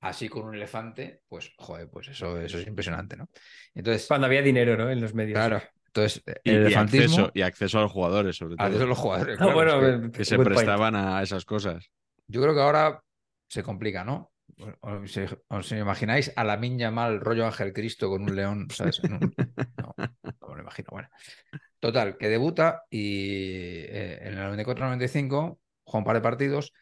así 0.00 0.28
con 0.28 0.44
un 0.44 0.54
elefante, 0.54 1.22
pues, 1.28 1.52
joder, 1.56 1.88
pues 1.90 2.08
eso, 2.08 2.40
eso 2.40 2.58
es 2.58 2.66
impresionante, 2.66 3.16
¿no? 3.16 3.28
Entonces, 3.74 4.06
Cuando 4.06 4.26
había 4.26 4.42
dinero, 4.42 4.76
¿no? 4.76 4.90
En 4.90 5.00
los 5.00 5.14
medios. 5.14 5.36
claro, 5.36 5.60
entonces, 5.86 6.22
Y, 6.44 6.50
el 6.50 6.54
y 6.56 6.58
elefantismo, 6.66 7.04
acceso, 7.16 7.30
y 7.34 7.42
acceso 7.42 7.78
a 7.78 7.82
los 7.82 7.92
jugadores, 7.92 8.36
sobre 8.36 8.56
todo. 8.56 8.66
a 8.66 8.70
veces 8.70 8.86
los 8.88 8.98
jugadores. 8.98 9.34
Ah, 9.40 9.44
claro, 9.44 9.54
bueno, 9.54 9.86
es 9.86 10.00
que- 10.00 10.06
eh, 10.06 10.10
que 10.12 10.24
se 10.24 10.36
point. 10.36 10.48
prestaban 10.50 10.94
a 10.96 11.22
esas 11.22 11.44
cosas. 11.44 11.90
Yo 12.28 12.42
creo 12.42 12.54
que 12.54 12.60
ahora 12.60 13.02
se 13.48 13.62
complica, 13.62 14.04
¿no? 14.04 14.30
¿Os, 14.80 15.18
os 15.48 15.72
imagináis 15.72 16.32
a 16.34 16.42
la 16.42 16.56
miña 16.56 16.90
mal 16.90 17.20
rollo 17.20 17.46
Ángel 17.46 17.72
Cristo 17.72 18.08
con 18.08 18.22
un 18.22 18.34
león? 18.34 18.66
¿sabes? 18.70 19.00
No, 19.04 19.18
no 19.18 19.94
me 20.48 20.56
lo 20.56 20.62
imagino. 20.62 20.88
Bueno. 20.90 21.08
Total, 21.80 22.16
que 22.18 22.28
debuta 22.28 22.82
y 22.90 23.84
eh, 23.88 24.18
en 24.22 24.38
el 24.38 24.38
94-95 24.38 25.58
juega 25.84 25.98
un 25.98 26.04
par 26.04 26.16
de 26.16 26.22
partidos 26.22 26.72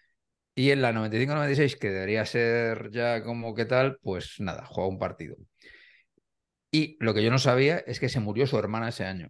y 0.59 0.71
en 0.71 0.81
la 0.81 0.91
95-96, 0.93 1.79
que 1.79 1.91
debería 1.91 2.25
ser 2.25 2.91
ya 2.91 3.23
como 3.23 3.55
que 3.55 3.67
tal, 3.67 3.99
pues 4.01 4.37
nada, 4.41 4.65
juega 4.65 4.89
un 4.89 4.99
partido. 4.99 5.37
Y 6.73 6.97
lo 6.99 7.13
que 7.13 7.23
yo 7.23 7.31
no 7.31 7.39
sabía 7.39 7.77
es 7.79 8.01
que 8.01 8.09
se 8.09 8.21
murió 8.21 8.47
su 8.47 8.59
hermana 8.59 8.89
ese 8.89 9.05
año. 9.05 9.29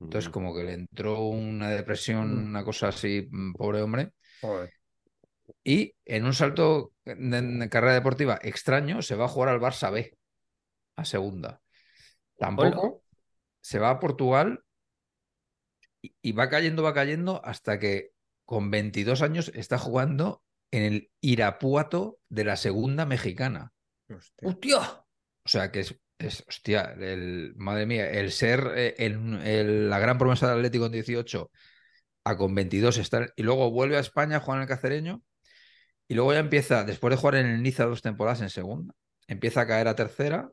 Entonces, 0.00 0.30
como 0.30 0.54
que 0.54 0.62
le 0.62 0.74
entró 0.74 1.22
una 1.26 1.70
depresión, 1.70 2.44
Mm. 2.44 2.48
una 2.50 2.64
cosa 2.64 2.88
así, 2.88 3.26
mm, 3.28 3.54
pobre 3.54 3.82
hombre. 3.82 4.12
Joder. 4.40 4.72
Y 5.64 5.96
en 6.04 6.24
un 6.24 6.34
salto 6.34 6.92
de, 7.04 7.68
carrera 7.68 7.94
deportiva 7.94 8.38
extraño, 8.40 9.02
se 9.02 9.16
va 9.16 9.24
a 9.24 9.28
jugar 9.28 9.48
al 9.48 9.60
Barça 9.60 9.90
B, 9.90 10.16
a 10.94 11.04
segunda. 11.04 11.60
Tampoco 12.38 13.02
se 13.60 13.80
va 13.80 13.90
a 13.90 13.98
Portugal 13.98 14.62
y, 16.00 16.14
y 16.22 16.30
va 16.30 16.48
cayendo, 16.48 16.84
va 16.84 16.94
cayendo, 16.94 17.44
hasta 17.44 17.80
que 17.80 18.12
con 18.48 18.70
22 18.70 19.20
años 19.20 19.52
está 19.54 19.76
jugando 19.76 20.42
en 20.70 20.82
el 20.82 21.10
Irapuato 21.20 22.18
de 22.30 22.44
la 22.44 22.56
segunda 22.56 23.04
mexicana. 23.04 23.74
Hostia. 24.08 24.48
¡Hostia! 24.48 24.78
O 25.44 25.48
sea 25.50 25.70
que 25.70 25.80
es, 25.80 25.94
es 26.18 26.44
hostia, 26.48 26.94
el, 26.98 27.52
madre 27.56 27.84
mía, 27.84 28.10
el 28.10 28.32
ser 28.32 28.72
eh, 28.74 28.94
el- 28.96 29.38
el- 29.44 29.90
la 29.90 29.98
gran 29.98 30.16
promesa 30.16 30.48
del 30.48 30.56
Atlético 30.56 30.86
en 30.86 30.92
18 30.92 31.50
a 32.24 32.36
con 32.38 32.54
22 32.54 32.96
estar 32.96 33.34
y 33.36 33.42
luego 33.42 33.70
vuelve 33.70 33.98
a 33.98 34.00
España, 34.00 34.40
juega 34.40 34.56
en 34.56 34.62
el 34.62 34.68
Cacereño 34.68 35.22
y 36.08 36.14
luego 36.14 36.32
ya 36.32 36.38
empieza, 36.38 36.84
después 36.84 37.10
de 37.10 37.18
jugar 37.18 37.34
en 37.34 37.46
el 37.48 37.62
Niza 37.62 37.84
dos 37.84 38.00
temporadas 38.00 38.40
en 38.40 38.48
segunda, 38.48 38.94
empieza 39.26 39.60
a 39.60 39.66
caer 39.66 39.88
a 39.88 39.94
tercera. 39.94 40.50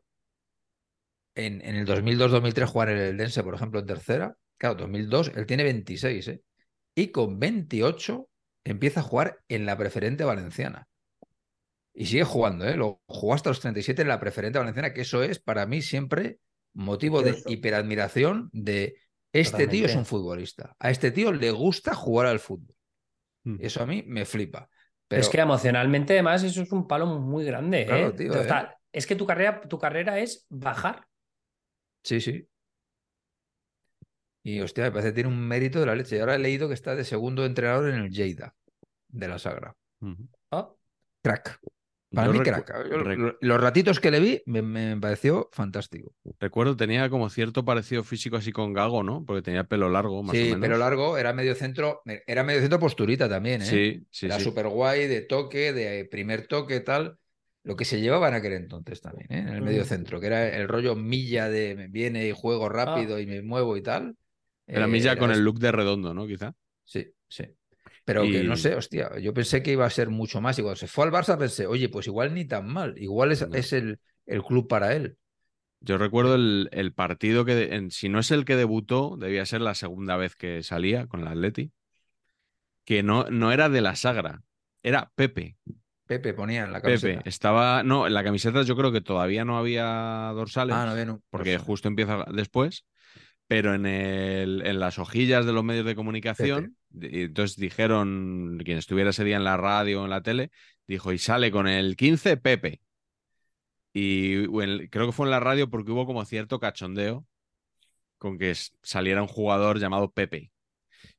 En, 1.33 1.61
en 1.61 1.75
el 1.77 1.85
2002-2003 1.85 2.65
jugar 2.65 2.89
en 2.89 2.97
el 2.97 3.03
Eldense, 3.11 3.41
por 3.41 3.55
ejemplo, 3.55 3.79
en 3.79 3.85
tercera. 3.85 4.35
Claro, 4.57 4.75
2002, 4.75 5.31
él 5.35 5.45
tiene 5.45 5.63
26, 5.63 6.27
¿eh? 6.27 6.41
Y 6.95 7.09
con 7.09 7.39
28 7.39 8.29
empieza 8.63 9.01
a 9.01 9.03
jugar 9.03 9.43
en 9.47 9.65
la 9.65 9.77
preferente 9.77 10.23
valenciana. 10.23 10.87
Y 11.93 12.07
sigue 12.07 12.23
jugando, 12.23 12.65
¿eh? 12.65 12.75
Lo 12.75 13.01
jugó 13.05 13.33
hasta 13.33 13.49
los 13.49 13.59
37 13.59 14.01
en 14.01 14.07
la 14.07 14.19
preferente 14.19 14.59
valenciana, 14.59 14.93
que 14.93 15.01
eso 15.01 15.23
es 15.23 15.39
para 15.39 15.65
mí 15.65 15.81
siempre 15.81 16.39
motivo 16.73 17.21
de 17.21 17.41
hiperadmiración 17.45 18.49
de 18.51 18.95
este 19.31 19.67
tío 19.67 19.85
es 19.85 19.95
un 19.95 20.05
futbolista. 20.05 20.75
A 20.79 20.89
este 20.89 21.11
tío 21.11 21.31
le 21.31 21.51
gusta 21.51 21.93
jugar 21.93 22.27
al 22.27 22.39
fútbol. 22.39 22.75
Mm. 23.43 23.57
Eso 23.59 23.83
a 23.83 23.85
mí 23.85 24.03
me 24.07 24.25
flipa. 24.25 24.69
Pero 25.07 25.21
Es 25.21 25.29
que 25.29 25.39
emocionalmente, 25.39 26.13
además, 26.13 26.43
eso 26.43 26.61
es 26.61 26.71
un 26.71 26.87
palo 26.87 27.05
muy 27.05 27.43
grande, 27.45 27.81
¿eh? 27.81 27.85
Claro, 27.85 28.15
tío, 28.15 28.31
Total, 28.31 28.65
¿eh? 28.65 28.75
Es 28.93 29.05
que 29.05 29.15
tu 29.15 29.25
carrera, 29.25 29.61
tu 29.61 29.77
carrera 29.77 30.19
es 30.19 30.45
bajar. 30.49 31.05
sí, 32.03 32.21
sí. 32.21 32.47
Y 34.45 34.61
hostia, 34.61 34.83
me 34.83 34.91
parece 34.91 35.09
que 35.09 35.15
tiene 35.15 35.29
un 35.29 35.39
mérito 35.47 35.79
de 35.79 35.87
la 35.87 35.95
leche. 35.95 36.17
Y 36.17 36.19
ahora 36.19 36.35
he 36.35 36.39
leído 36.39 36.67
que 36.67 36.75
está 36.75 36.95
de 36.95 37.03
segundo 37.03 37.45
entrenador 37.45 37.89
en 37.89 37.95
el 37.95 38.11
Lleida 38.11 38.55
de 39.07 39.27
la 39.27 39.39
Sagra. 39.39 39.75
¿ah? 40.51 40.69
Crack. 41.23 41.59
Para 42.11 42.27
Yo 42.27 42.33
mí, 42.33 42.39
crack. 42.39 42.67
Yo- 42.89 42.97
rec- 42.99 43.17
lo- 43.17 43.37
los 43.41 43.59
ratitos 43.59 43.99
que 43.99 44.11
le 44.11 44.19
vi 44.19 44.43
me, 44.45 44.61
me 44.61 44.95
pareció 44.97 45.49
fantástico. 45.51 46.13
Recuerdo, 46.39 46.77
tenía 46.77 47.09
como 47.09 47.29
cierto 47.31 47.65
parecido 47.65 48.03
físico 48.03 48.37
así 48.37 48.51
con 48.51 48.71
Gago, 48.73 49.01
¿no? 49.01 49.25
Porque 49.25 49.41
tenía 49.41 49.63
pelo 49.63 49.89
largo, 49.89 50.21
más 50.21 50.33
o 50.33 50.37
Sí, 50.37 50.43
menos. 50.43 50.61
pero 50.61 50.77
largo, 50.77 51.17
era 51.17 51.33
medio 51.33 51.55
centro, 51.55 52.03
era 52.27 52.43
medio 52.43 52.61
centro 52.61 52.79
posturita 52.79 53.27
también, 53.27 53.63
¿eh? 53.63 53.65
Sí, 53.65 54.05
sí, 54.11 54.27
era 54.27 54.37
sí. 54.37 54.43
súper 54.43 54.67
guay, 54.67 55.07
de 55.07 55.21
toque, 55.21 55.73
de 55.73 56.05
primer 56.05 56.45
toque, 56.47 56.79
tal. 56.81 57.17
Lo 57.63 57.75
que 57.75 57.83
se 57.83 57.99
llevaba 57.99 58.27
en 58.29 58.35
aquel 58.35 58.53
entonces 58.53 59.01
también, 59.01 59.27
¿eh? 59.33 59.39
En 59.39 59.47
el 59.49 59.61
medio 59.63 59.83
centro, 59.85 60.19
que 60.21 60.27
era 60.27 60.47
el 60.55 60.67
rollo 60.67 60.95
milla 60.95 61.49
de 61.49 61.87
viene 61.89 62.27
y 62.27 62.31
juego 62.31 62.69
rápido 62.69 63.19
y 63.19 63.25
me 63.25 63.41
muevo 63.41 63.75
y 63.75 63.81
tal. 63.81 64.15
Era 64.67 64.85
Eh, 64.85 64.87
Milla 64.87 65.17
con 65.17 65.31
el 65.31 65.43
look 65.43 65.59
de 65.59 65.71
redondo, 65.71 66.13
¿no? 66.13 66.27
Quizá. 66.27 66.53
Sí, 66.83 67.05
sí. 67.27 67.43
Pero 68.03 68.23
que 68.23 68.43
no 68.43 68.55
sé, 68.55 68.75
hostia, 68.75 69.17
yo 69.19 69.33
pensé 69.33 69.63
que 69.63 69.71
iba 69.71 69.85
a 69.85 69.89
ser 69.89 70.09
mucho 70.09 70.41
más. 70.41 70.57
Y 70.59 70.61
cuando 70.61 70.75
se 70.75 70.87
fue 70.87 71.05
al 71.05 71.11
Barça 71.11 71.37
pensé, 71.37 71.65
oye, 71.67 71.89
pues 71.89 72.07
igual 72.07 72.33
ni 72.33 72.45
tan 72.45 72.67
mal. 72.67 72.95
Igual 72.97 73.31
es, 73.31 73.47
No. 73.47 73.55
es 73.55 73.73
el, 73.73 73.99
el 74.25 74.43
club 74.43 74.67
para 74.67 74.93
él. 74.95 75.17
Yo 75.81 75.97
recuerdo 75.97 76.35
el, 76.35 76.69
el 76.71 76.93
partido 76.93 77.45
que, 77.45 77.55
de- 77.55 77.75
en- 77.75 77.91
si 77.91 78.09
no 78.09 78.19
es 78.19 78.31
el 78.31 78.45
que 78.45 78.55
debutó, 78.55 79.17
debía 79.17 79.45
ser 79.45 79.61
la 79.61 79.75
segunda 79.75 80.17
vez 80.17 80.35
que 80.35 80.63
salía 80.63 81.07
con 81.07 81.21
el 81.21 81.27
Atleti, 81.27 81.71
que 82.85 83.03
no, 83.03 83.25
no 83.25 83.51
era 83.51 83.69
de 83.69 83.81
la 83.81 83.95
Sagra, 83.95 84.43
era 84.83 85.11
Pepe. 85.15 85.57
Pepe 86.07 86.33
ponía 86.33 86.63
en 86.65 86.71
la 86.71 86.81
Pepe 86.81 86.91
camiseta. 86.91 87.29
estaba, 87.29 87.83
no, 87.83 88.05
en 88.05 88.13
la 88.13 88.23
camiseta 88.23 88.61
yo 88.61 88.75
creo 88.75 88.91
que 88.91 89.01
todavía 89.01 89.43
no 89.45 89.57
había 89.57 90.31
dorsales, 90.35 90.75
Ah, 90.75 90.85
no, 90.85 91.05
no, 91.05 91.21
porque 91.29 91.57
justo 91.57 91.87
empieza 91.87 92.25
después, 92.31 92.85
pero 93.47 93.73
en, 93.75 93.85
el, 93.85 94.63
en 94.65 94.79
las 94.79 94.97
hojillas 94.99 95.45
de 95.45 95.53
los 95.53 95.63
medios 95.63 95.85
de 95.85 95.95
comunicación, 95.95 96.77
y 96.93 97.23
entonces 97.23 97.57
dijeron, 97.57 98.59
quien 98.63 98.77
estuviera 98.77 99.11
ese 99.11 99.23
día 99.23 99.37
en 99.37 99.43
la 99.43 99.57
radio 99.57 100.01
o 100.01 100.05
en 100.05 100.09
la 100.11 100.21
tele, 100.21 100.51
dijo, 100.87 101.11
y 101.11 101.17
sale 101.17 101.51
con 101.51 101.67
el 101.67 101.95
15 101.95 102.37
Pepe. 102.37 102.81
Y 103.93 104.45
creo 104.89 105.05
que 105.07 105.11
fue 105.13 105.25
en 105.27 105.31
la 105.31 105.39
radio 105.39 105.69
porque 105.69 105.91
hubo 105.91 106.05
como 106.05 106.25
cierto 106.25 106.59
cachondeo 106.59 107.25
con 108.17 108.37
que 108.37 108.53
saliera 108.81 109.21
un 109.21 109.27
jugador 109.27 109.79
llamado 109.79 110.11
Pepe. 110.11 110.51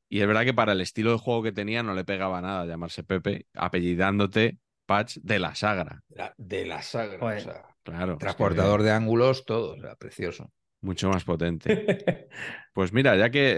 Y 0.09 0.21
es 0.21 0.27
verdad 0.27 0.45
que 0.45 0.53
para 0.53 0.73
el 0.73 0.81
estilo 0.81 1.11
de 1.11 1.17
juego 1.17 1.43
que 1.43 1.51
tenía 1.51 1.83
no 1.83 1.93
le 1.93 2.05
pegaba 2.05 2.41
nada 2.41 2.65
llamarse 2.65 3.03
Pepe, 3.03 3.47
apellidándote 3.53 4.57
Patch 4.85 5.17
de 5.21 5.39
la 5.39 5.55
Sagra. 5.55 6.01
De 6.07 6.15
la, 6.17 6.33
de 6.37 6.65
la 6.65 6.81
Sagra. 6.81 7.25
O 7.25 7.39
sea, 7.39 7.63
Claro. 7.83 8.13
es 8.13 8.17
que 8.17 8.21
transportador 8.25 8.83
de 8.83 8.91
ángulos, 8.91 9.45
todo. 9.45 9.73
O 9.75 9.79
sea, 9.79 9.95
precioso. 9.95 10.51
Mucho 10.81 11.09
más 11.09 11.23
potente. 11.23 12.29
Pues 12.73 12.93
mira, 12.93 13.15
ya 13.15 13.31
que 13.31 13.55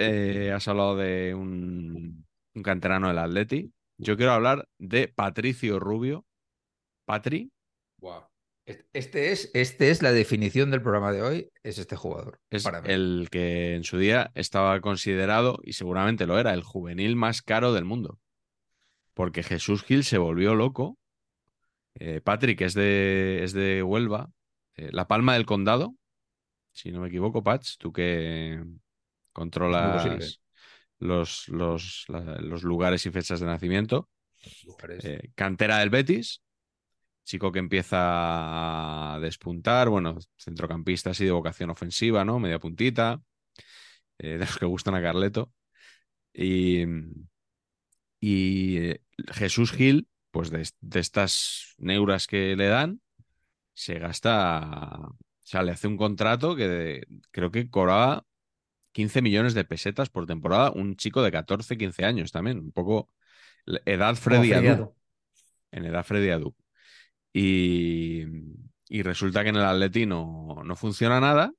eh, 0.47 0.51
has 0.53 0.65
hablado 0.69 0.95
de 0.95 1.33
un, 1.35 2.25
un 2.53 2.63
canterano 2.63 3.09
del 3.09 3.17
Atleti, 3.17 3.73
yo 3.97 4.15
quiero 4.15 4.31
hablar 4.31 4.65
de 4.77 5.09
Patricio 5.09 5.77
Rubio. 5.77 6.25
Patri, 7.03 7.51
Este 8.93 9.31
es, 9.31 9.49
este 9.53 9.89
es 9.89 10.03
la 10.03 10.11
definición 10.11 10.69
del 10.69 10.81
programa 10.81 11.11
de 11.11 11.21
hoy, 11.23 11.49
es 11.63 11.79
este 11.79 11.95
jugador. 11.95 12.39
Es 12.49 12.63
para 12.63 12.79
el 12.79 13.27
que 13.31 13.75
en 13.75 13.83
su 13.83 13.97
día 13.97 14.31
estaba 14.35 14.79
considerado, 14.79 15.59
y 15.63 15.73
seguramente 15.73 16.27
lo 16.27 16.39
era, 16.39 16.53
el 16.53 16.63
juvenil 16.63 17.15
más 17.15 17.41
caro 17.41 17.73
del 17.73 17.85
mundo. 17.85 18.19
Porque 19.15 19.43
Jesús 19.43 19.83
Gil 19.83 20.03
se 20.03 20.17
volvió 20.17 20.55
loco. 20.55 20.97
Eh, 21.95 22.21
Patrick 22.21 22.61
es 22.61 22.73
de, 22.73 23.43
es 23.43 23.53
de 23.53 23.81
Huelva, 23.83 24.29
eh, 24.75 24.89
La 24.91 25.07
Palma 25.07 25.33
del 25.33 25.47
Condado, 25.47 25.95
si 26.81 26.91
no 26.91 27.01
me 27.01 27.07
equivoco, 27.09 27.43
Patch, 27.43 27.77
tú 27.77 27.91
que 27.91 28.63
controlas 29.33 30.41
los, 30.99 31.47
los, 31.49 32.05
la- 32.09 32.39
los 32.41 32.63
lugares 32.63 33.05
y 33.05 33.11
fechas 33.11 33.39
de 33.39 33.47
nacimiento. 33.47 34.09
Eh, 34.97 35.31
cantera 35.35 35.79
del 35.79 35.89
Betis, 35.91 36.41
chico 37.25 37.51
que 37.51 37.59
empieza 37.59 39.15
a 39.15 39.19
despuntar, 39.21 39.89
bueno, 39.89 40.17
centrocampista 40.37 41.11
así 41.11 41.25
de 41.25 41.31
vocación 41.31 41.69
ofensiva, 41.71 42.25
¿no? 42.25 42.39
Media 42.39 42.59
puntita, 42.59 43.21
eh, 44.19 44.33
de 44.33 44.39
los 44.39 44.57
que 44.57 44.65
gustan 44.65 44.95
a 44.95 45.01
Carleto. 45.01 45.53
Y, 46.33 46.85
y 48.19 48.77
eh, 48.77 49.01
Jesús 49.33 49.71
Gil, 49.71 50.07
pues 50.31 50.49
de, 50.51 50.67
de 50.81 50.99
estas 50.99 51.75
neuras 51.77 52.27
que 52.27 52.55
le 52.55 52.67
dan, 52.67 53.01
se 53.73 53.99
gasta, 53.99 55.09
sea, 55.49 55.63
le 55.63 55.71
hace 55.71 55.87
un 55.87 55.97
contrato 55.97 56.55
que 56.55 56.67
de- 56.67 57.07
creo 57.31 57.51
que 57.51 57.69
cobraba 57.69 58.25
15 58.91 59.21
millones 59.21 59.53
de 59.53 59.65
pesetas 59.65 60.09
por 60.09 60.25
temporada, 60.25 60.71
un 60.71 60.95
chico 60.95 61.21
de 61.23 61.31
14, 61.31 61.77
15 61.77 62.05
años 62.05 62.31
también, 62.31 62.59
un 62.59 62.71
poco 62.71 63.09
edad 63.85 64.15
Freddy 64.15 64.53
Adu. 64.53 64.93
en 65.71 65.85
edad 65.85 66.03
Freddy 66.05 66.29
Adu. 66.29 66.55
Y, 67.33 68.25
y 68.89 69.01
resulta 69.03 69.43
que 69.43 69.49
en 69.49 69.57
el 69.57 69.65
Atleti 69.65 70.05
no, 70.05 70.61
no 70.63 70.75
funciona 70.75 71.19
nada, 71.19 71.51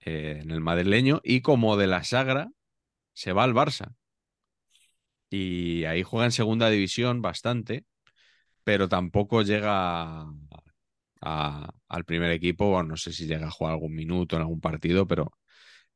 eh, 0.00 0.40
en 0.42 0.50
el 0.50 0.60
madrileño, 0.60 1.20
y 1.24 1.40
como 1.40 1.76
de 1.76 1.86
la 1.86 2.04
Sagra 2.04 2.48
se 3.12 3.32
va 3.32 3.44
al 3.44 3.54
Barça. 3.54 3.94
Y 5.30 5.84
ahí 5.84 6.02
juega 6.02 6.26
en 6.26 6.32
segunda 6.32 6.70
división 6.70 7.20
bastante, 7.22 7.84
pero 8.62 8.88
tampoco 8.88 9.42
llega 9.42 10.26
al 11.24 12.04
primer 12.04 12.30
equipo. 12.32 12.82
No 12.82 12.96
sé 12.96 13.12
si 13.12 13.26
llega 13.26 13.46
a 13.48 13.50
jugar 13.50 13.74
algún 13.74 13.94
minuto 13.94 14.36
en 14.36 14.42
algún 14.42 14.60
partido, 14.60 15.06
pero, 15.06 15.32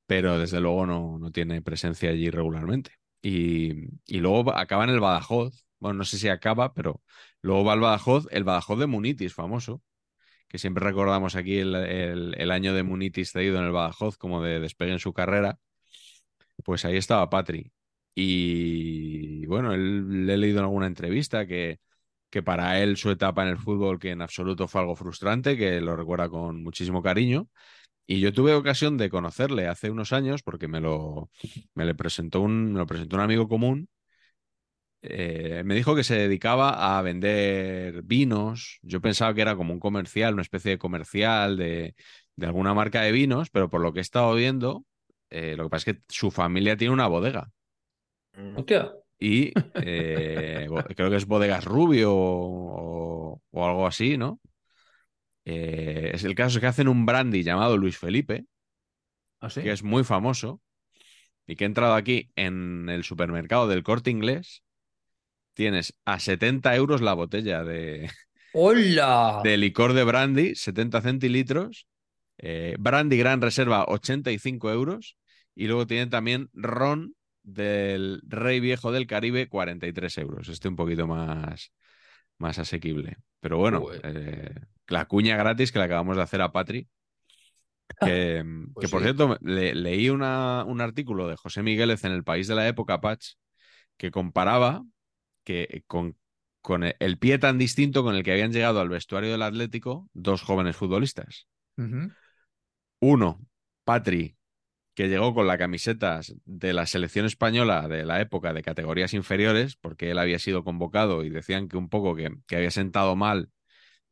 pero 0.06 0.38
desde 0.38 0.60
luego 0.60 0.86
no, 0.86 1.18
no 1.18 1.30
tiene 1.32 1.62
presencia 1.62 2.10
allí 2.10 2.30
regularmente. 2.30 2.92
Y, 3.22 3.88
y 4.06 4.18
luego 4.20 4.52
acaba 4.56 4.84
en 4.84 4.90
el 4.90 5.00
Badajoz. 5.00 5.64
Bueno, 5.80 5.98
no 5.98 6.04
sé 6.04 6.18
si 6.18 6.28
acaba, 6.28 6.74
pero 6.74 7.02
luego 7.42 7.64
va 7.64 7.74
al 7.74 7.80
Badajoz, 7.80 8.26
el 8.30 8.44
Badajoz 8.44 8.78
de 8.80 8.86
Munitis, 8.86 9.34
famoso, 9.34 9.82
que 10.48 10.58
siempre 10.58 10.84
recordamos 10.84 11.36
aquí 11.36 11.58
el, 11.58 11.74
el- 11.76 12.34
el 12.38 12.50
año 12.52 12.74
de 12.74 12.82
Munitis 12.84 13.32
cedido 13.32 13.58
en 13.58 13.66
el 13.66 13.72
Badajoz 13.72 14.18
como 14.18 14.42
de 14.42 14.60
despegue 14.60 14.92
en 14.92 14.98
su 15.00 15.12
carrera. 15.14 15.58
Pues 16.64 16.84
ahí 16.84 16.96
estaba 16.96 17.30
Patri. 17.30 17.72
Y 18.14 19.46
bueno, 19.46 19.72
él, 19.74 20.26
le 20.26 20.34
he 20.34 20.36
leído 20.36 20.58
en 20.58 20.64
alguna 20.64 20.86
entrevista 20.86 21.46
que, 21.46 21.80
que 22.30 22.42
para 22.42 22.80
él 22.80 22.96
su 22.96 23.10
etapa 23.10 23.42
en 23.42 23.48
el 23.48 23.58
fútbol, 23.58 23.98
que 23.98 24.10
en 24.10 24.22
absoluto 24.22 24.68
fue 24.68 24.80
algo 24.82 24.96
frustrante, 24.96 25.56
que 25.56 25.80
lo 25.80 25.96
recuerda 25.96 26.28
con 26.28 26.62
muchísimo 26.62 27.02
cariño. 27.02 27.48
Y 28.06 28.20
yo 28.20 28.32
tuve 28.32 28.54
ocasión 28.54 28.96
de 28.98 29.10
conocerle 29.10 29.68
hace 29.68 29.90
unos 29.90 30.12
años 30.12 30.42
porque 30.42 30.68
me 30.68 30.80
lo, 30.80 31.30
me 31.74 31.84
le 31.84 31.94
presentó 31.94 32.40
un, 32.40 32.72
me 32.72 32.78
lo 32.80 32.86
presentó 32.86 33.16
un 33.16 33.22
amigo 33.22 33.48
común. 33.48 33.88
Eh, 35.02 35.62
me 35.64 35.74
dijo 35.76 35.94
que 35.94 36.02
se 36.04 36.16
dedicaba 36.16 36.98
a 36.98 37.02
vender 37.02 38.02
vinos. 38.02 38.78
Yo 38.82 39.00
pensaba 39.00 39.32
que 39.34 39.42
era 39.42 39.56
como 39.56 39.72
un 39.72 39.80
comercial, 39.80 40.34
una 40.34 40.42
especie 40.42 40.72
de 40.72 40.78
comercial 40.78 41.56
de, 41.56 41.94
de 42.36 42.46
alguna 42.46 42.74
marca 42.74 43.02
de 43.02 43.12
vinos, 43.12 43.50
pero 43.50 43.70
por 43.70 43.80
lo 43.80 43.92
que 43.92 44.00
he 44.00 44.02
estado 44.02 44.34
viendo, 44.34 44.84
eh, 45.30 45.54
lo 45.56 45.64
que 45.64 45.70
pasa 45.70 45.90
es 45.90 45.96
que 45.98 46.02
su 46.08 46.30
familia 46.30 46.76
tiene 46.76 46.94
una 46.94 47.06
bodega 47.06 47.50
Hostia. 48.56 48.92
Y 49.18 49.52
eh, 49.78 50.66
creo 50.96 51.10
que 51.10 51.16
es 51.16 51.26
Bodegas 51.26 51.64
Rubio 51.64 52.12
o, 52.14 53.42
o 53.50 53.66
algo 53.66 53.86
así, 53.86 54.16
¿no? 54.18 54.40
Eh, 55.44 56.10
es 56.14 56.24
el 56.24 56.34
caso 56.34 56.58
es 56.58 56.60
que 56.60 56.66
hacen 56.66 56.88
un 56.88 57.06
brandy 57.06 57.42
llamado 57.42 57.76
Luis 57.76 57.96
Felipe, 57.98 58.44
¿Ah, 59.40 59.50
sí? 59.50 59.60
que 59.60 59.72
es 59.72 59.82
muy 59.82 60.04
famoso 60.04 60.60
y 61.46 61.56
que 61.56 61.64
he 61.64 61.68
entrado 61.68 61.94
aquí 61.94 62.30
en 62.36 62.88
el 62.90 63.04
supermercado 63.04 63.68
del 63.68 63.84
Corte 63.84 64.10
Inglés. 64.10 64.62
Tienes 65.54 65.94
a 66.04 66.20
70 66.20 66.76
euros 66.76 67.02
la 67.02 67.14
botella 67.14 67.64
de, 67.64 68.10
¡Hola! 68.52 69.42
de 69.42 69.56
licor 69.56 69.92
de 69.92 70.04
brandy, 70.04 70.54
70 70.54 71.00
centilitros. 71.00 71.86
eh, 72.38 72.76
brandy 72.78 73.18
Gran 73.18 73.42
Reserva, 73.42 73.84
85 73.88 74.70
euros. 74.72 75.16
Y 75.54 75.66
luego 75.66 75.86
tienen 75.86 76.10
también 76.10 76.50
ron 76.52 77.14
del 77.48 78.20
Rey 78.26 78.60
Viejo 78.60 78.92
del 78.92 79.06
Caribe, 79.06 79.48
43 79.48 80.18
euros. 80.18 80.48
Este 80.48 80.68
un 80.68 80.76
poquito 80.76 81.06
más, 81.06 81.72
más 82.38 82.58
asequible. 82.58 83.16
Pero 83.40 83.58
bueno, 83.58 83.86
eh, 84.02 84.54
la 84.88 85.06
cuña 85.06 85.36
gratis 85.36 85.72
que 85.72 85.78
le 85.78 85.86
acabamos 85.86 86.16
de 86.16 86.22
hacer 86.22 86.42
a 86.42 86.52
Patri. 86.52 86.88
Que, 88.00 88.44
Pues 88.74 88.86
que 88.86 88.90
por 88.90 89.00
sí. 89.00 89.04
cierto, 89.06 89.38
le- 89.40 89.74
leí 89.74 90.08
una- 90.10 90.62
un 90.64 90.80
artículo 90.80 91.26
de 91.26 91.36
José 91.36 91.62
Migueles 91.62 92.04
en 92.04 92.12
El 92.12 92.22
País 92.22 92.46
de 92.46 92.54
la 92.54 92.68
Época, 92.68 93.00
Patch, 93.00 93.30
que 93.96 94.10
comparaba 94.10 94.84
que 95.42 95.82
con, 95.86 96.16
con 96.60 96.84
el- 96.84 97.18
pie 97.18 97.38
tan 97.38 97.58
distinto 97.58 98.04
con 98.04 98.14
el 98.14 98.22
que 98.22 98.32
habían 98.32 98.52
llegado 98.52 98.80
al 98.80 98.88
vestuario 98.88 99.32
del 99.32 99.42
Atlético 99.42 100.08
dos 100.12 100.42
jóvenes 100.42 100.76
futbolistas. 100.76 101.48
Uno, 103.00 103.40
Patri, 103.84 104.36
que 104.98 105.06
llegó 105.06 105.32
con 105.32 105.46
la 105.46 105.58
camiseta 105.58 106.18
de 106.44 106.72
la 106.72 106.84
selección 106.84 107.24
española 107.24 107.86
de 107.86 108.04
la 108.04 108.20
época 108.20 108.52
de 108.52 108.62
categorías 108.62 109.14
inferiores, 109.14 109.76
porque 109.76 110.10
él 110.10 110.18
había 110.18 110.40
sido 110.40 110.64
convocado 110.64 111.22
y 111.22 111.30
decían 111.30 111.68
que 111.68 111.76
un 111.76 111.88
poco 111.88 112.16
que, 112.16 112.32
que 112.48 112.56
había 112.56 112.72
sentado 112.72 113.14
mal 113.14 113.52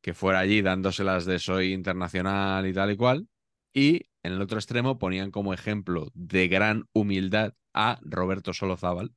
que 0.01 0.15
fuera 0.15 0.39
allí 0.39 0.63
dándoselas 0.63 1.25
de 1.27 1.41
soy 1.41 1.73
internacional 1.73 2.69
y 2.69 2.73
tal 2.73 2.93
y 2.93 2.97
cual. 2.97 3.29
Y 3.75 4.03
en 4.23 4.35
el 4.35 4.43
otro 4.43 4.59
extremo 4.59 4.99
ponían 4.99 5.33
como 5.33 5.55
ejemplo 5.55 6.13
de 6.15 6.49
gran 6.49 6.85
humildad 6.93 7.55
a 7.75 7.99
Roberto 8.03 8.53
Solozábal, 8.55 9.13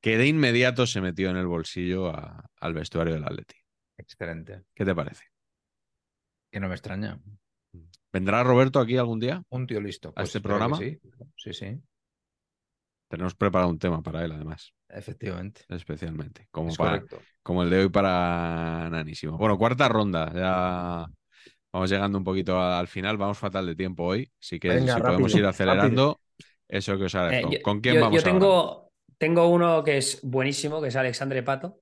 que 0.00 0.18
de 0.18 0.28
inmediato 0.28 0.86
se 0.86 1.00
metió 1.00 1.30
en 1.30 1.36
el 1.36 1.48
bolsillo 1.48 2.10
a- 2.10 2.46
al 2.60 2.74
vestuario 2.74 3.14
del 3.14 3.24
Atleti. 3.24 3.56
Excelente. 3.96 4.62
¿Qué 4.72 4.84
te 4.84 4.94
parece? 4.94 5.24
Que 6.50 6.60
no 6.60 6.68
me 6.68 6.74
extraña. 6.76 7.18
¿Vendrá 8.12 8.42
Roberto 8.44 8.78
aquí 8.80 8.96
algún 8.96 9.20
día? 9.20 9.42
Un 9.50 9.66
tío 9.66 9.80
listo. 9.80 10.12
Pues 10.12 10.28
este 10.28 10.40
programa? 10.40 10.76
Sí, 10.76 10.98
sí, 11.36 11.52
sí. 11.52 11.80
Tenemos 13.08 13.34
preparado 13.34 13.70
un 13.70 13.78
tema 13.78 14.02
para 14.02 14.24
él, 14.24 14.32
además, 14.32 14.72
Efectivamente. 14.88 15.62
especialmente, 15.68 16.48
como, 16.50 16.70
Es 16.70 16.78
para, 16.78 17.04
como 17.42 17.62
el 17.62 17.70
de 17.70 17.80
hoy 17.80 17.88
para 17.90 18.88
Nanísimo. 18.90 19.36
Bueno, 19.36 19.58
cuarta 19.58 19.88
ronda, 19.88 20.32
ya 20.34 21.06
vamos 21.72 21.90
llegando 21.90 22.16
un 22.18 22.24
poquito 22.24 22.58
a- 22.58 22.78
al 22.78 22.88
final, 22.88 23.18
vamos 23.18 23.38
fatal 23.38 23.66
de 23.66 23.74
tiempo 23.76 24.04
hoy, 24.04 24.30
así 24.40 24.58
que 24.58 24.70
Venga, 24.70 24.94
si 24.94 25.00
podemos 25.02 25.34
ir 25.34 25.44
acelerando, 25.44 26.20
eso 26.68 26.96
que 26.96 27.04
os 27.04 27.14
agradezco. 27.14 27.50
Eh, 27.50 27.56
yo- 27.58 27.62
¿Con 27.62 27.80
quién 27.80 27.96
yo, 27.96 28.00
vamos 28.00 28.22
yo 28.22 28.30
ahora? 28.30 28.40
tengo, 28.40 28.92
tengo 29.18 29.48
uno 29.48 29.84
que 29.84 29.98
es 29.98 30.20
buenísimo, 30.22 30.80
que 30.80 30.88
es 30.88 30.96
Alexandre 30.96 31.42
Pato. 31.42 31.80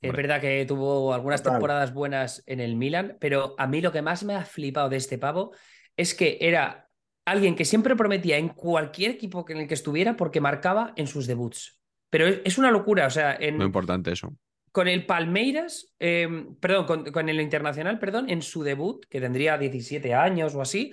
Es 0.00 0.12
verdad 0.12 0.40
que 0.40 0.64
tuvo 0.66 1.12
algunas 1.12 1.42
Total. 1.42 1.54
temporadas 1.58 1.92
buenas 1.92 2.42
en 2.46 2.60
el 2.60 2.76
Milan, 2.76 3.16
pero 3.20 3.54
a 3.58 3.66
mí 3.66 3.80
lo 3.80 3.92
que 3.92 4.02
más 4.02 4.24
me 4.24 4.34
ha 4.34 4.44
flipado 4.44 4.88
de 4.88 4.96
este 4.96 5.18
pavo 5.18 5.52
es 5.96 6.14
que 6.14 6.38
era 6.40 6.88
alguien 7.26 7.54
que 7.54 7.64
siempre 7.64 7.94
prometía 7.96 8.38
en 8.38 8.48
cualquier 8.48 9.10
equipo 9.12 9.44
en 9.48 9.58
el 9.58 9.68
que 9.68 9.74
estuviera 9.74 10.16
porque 10.16 10.40
marcaba 10.40 10.92
en 10.96 11.06
sus 11.06 11.26
debuts. 11.26 11.78
Pero 12.08 12.26
es, 12.26 12.40
es 12.44 12.58
una 12.58 12.70
locura, 12.70 13.06
o 13.06 13.10
sea, 13.10 13.36
en, 13.38 13.56
Muy 13.56 13.66
importante 13.66 14.10
eso. 14.12 14.34
con 14.72 14.88
el 14.88 15.04
Palmeiras, 15.04 15.94
eh, 15.98 16.46
perdón, 16.60 16.86
con, 16.86 17.12
con 17.12 17.28
el 17.28 17.40
Internacional, 17.40 17.98
perdón, 17.98 18.30
en 18.30 18.42
su 18.42 18.62
debut, 18.62 19.04
que 19.08 19.20
tendría 19.20 19.58
17 19.58 20.14
años 20.14 20.54
o 20.54 20.62
así, 20.62 20.92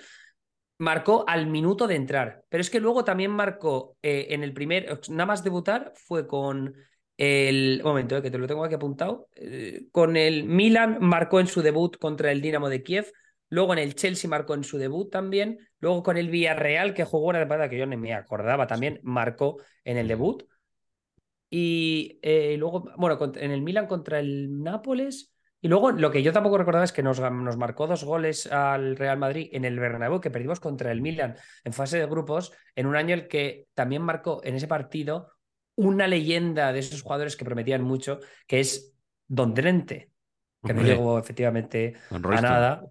marcó 0.80 1.26
al 1.28 1.48
minuto 1.48 1.88
de 1.88 1.96
entrar. 1.96 2.44
Pero 2.50 2.62
es 2.62 2.70
que 2.70 2.80
luego 2.80 3.04
también 3.04 3.32
marcó 3.32 3.98
eh, 4.02 4.28
en 4.30 4.44
el 4.44 4.54
primer, 4.54 5.00
nada 5.10 5.26
más 5.26 5.44
debutar, 5.44 5.94
fue 5.96 6.28
con 6.28 6.76
el, 7.18 7.81
momento, 7.84 8.15
eh, 8.18 8.22
que 8.22 8.31
te 8.31 8.38
lo 8.38 8.48
tengo 8.48 8.64
aquí 8.64 8.76
apuntado, 8.76 9.27
eh, 9.35 9.88
con 9.91 10.15
el 10.15 10.45
Milan 10.45 10.98
marcó 11.02 11.39
en 11.39 11.48
su 11.48 11.61
debut 11.61 11.98
contra 11.98 12.31
el 12.31 12.41
Dinamo 12.41 12.69
de 12.69 12.84
Kiev. 12.84 13.11
Luego 13.49 13.73
en 13.73 13.80
el 13.80 13.95
Chelsea 13.95 14.30
marcó 14.30 14.53
en 14.53 14.64
su 14.64 14.77
debut 14.77 15.11
también. 15.11 15.60
Luego 15.80 16.03
con 16.03 16.18
el 16.18 16.30
Villarreal, 16.30 16.94
que 16.94 17.06
jugó 17.06 17.27
una 17.27 17.39
temporada 17.39 17.69
que 17.69 17.77
yo 17.77 17.85
ni 17.85 17.98
me 17.98 18.14
acordaba, 18.14 18.68
también 18.68 18.99
marcó 19.03 19.57
en 19.84 19.98
el 19.98 20.07
debut. 20.07 20.44
Y 21.49 22.19
eh, 22.22 22.56
luego, 22.57 22.85
bueno, 22.98 23.18
en 23.35 23.52
el 23.52 23.61
Milan 23.61 23.88
contra 23.88 24.19
el 24.19 24.61
Nápoles. 24.61 25.34
Y 25.60 25.69
luego 25.69 25.91
lo 25.91 26.11
que 26.11 26.22
yo 26.22 26.34
tampoco 26.34 26.57
recordaba 26.57 26.85
es 26.85 26.91
que 26.91 27.02
nos, 27.02 27.19
nos 27.19 27.57
marcó 27.57 27.88
dos 27.88 28.03
goles 28.03 28.45
al 28.52 28.95
Real 28.95 29.18
Madrid 29.18 29.49
en 29.53 29.65
el 29.65 29.80
Bernabéu, 29.80 30.22
que 30.22 30.30
perdimos 30.30 30.60
contra 30.60 30.91
el 30.91 31.02
Milan 31.02 31.35
en 31.64 31.73
fase 31.73 31.98
de 31.98 32.06
grupos, 32.06 32.52
en 32.76 32.85
un 32.85 32.95
año 32.95 33.15
el 33.15 33.27
que 33.27 33.65
también 33.73 34.03
marcó 34.03 34.41
en 34.44 34.56
ese 34.56 34.68
partido 34.68 35.31
una 35.78 36.08
leyenda 36.08 36.74
de 36.74 36.80
esos 36.80 37.02
jugadores 37.04 37.38
que 37.38 37.45
prometían 37.45 37.84
mucho, 37.84 38.20
que 38.48 38.60
es 38.60 38.94
Don 39.28 39.54
Drente. 39.54 40.12
que 40.66 40.74
no 40.74 40.82
Hombre. 40.82 40.95
llegó 40.95 41.20
efectivamente 41.20 41.95
a 42.12 42.41
nada. 42.41 42.82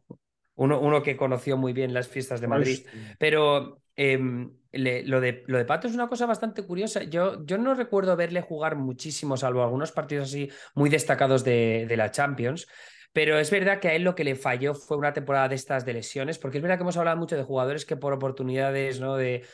Uno, 0.55 0.81
uno 0.81 1.03
que 1.03 1.17
conoció 1.19 1.59
muy 1.59 1.75
bien 1.75 1.93
las 1.93 2.09
fiestas 2.09 2.41
de 2.41 2.49
Madrid. 2.49 2.87
Pero 3.19 3.83
em, 3.97 4.57
le- 4.73 5.05
lo, 5.05 5.21
de, 5.21 5.45
lo 5.49 5.59
de 5.59 5.67
Pato 5.67 5.89
es 5.89 5.95
una 5.95 6.09
cosa 6.09 6.25
bastante 6.27 6.63
curiosa. 6.63 7.03
Yo, 7.03 7.45
yo 7.45 7.59
no 7.59 7.75
recuerdo 7.75 8.17
verle 8.17 8.41
jugar 8.41 8.77
muchísimo, 8.77 9.37
salvo 9.37 9.63
algunos 9.63 9.93
partidos 9.93 10.29
así 10.29 10.51
muy 10.75 10.89
destacados 10.89 11.45
de, 11.45 11.87
de 11.89 11.97
la 11.99 12.11
Champions. 12.11 12.67
Pero 13.13 13.39
es 13.39 13.51
verdad 13.51 13.81
que 13.81 13.89
a 13.89 13.95
él 13.95 14.03
lo 14.03 14.15
que 14.15 14.25
le 14.25 14.35
falló 14.37 14.75
fue 14.75 14.97
una 14.99 15.13
temporada 15.15 15.49
de 15.49 15.55
estas 15.55 15.87
de 15.87 15.95
lesiones, 15.95 16.39
porque 16.39 16.59
es 16.59 16.63
verdad 16.63 16.77
que 16.79 16.83
hemos 16.83 16.99
hablado 16.99 17.17
mucho 17.17 17.37
de 17.37 17.43
jugadores 17.45 17.87
que 17.87 17.97
por 17.97 18.13
oportunidades, 18.13 19.01
¿no? 19.01 19.17
De, 19.17 19.45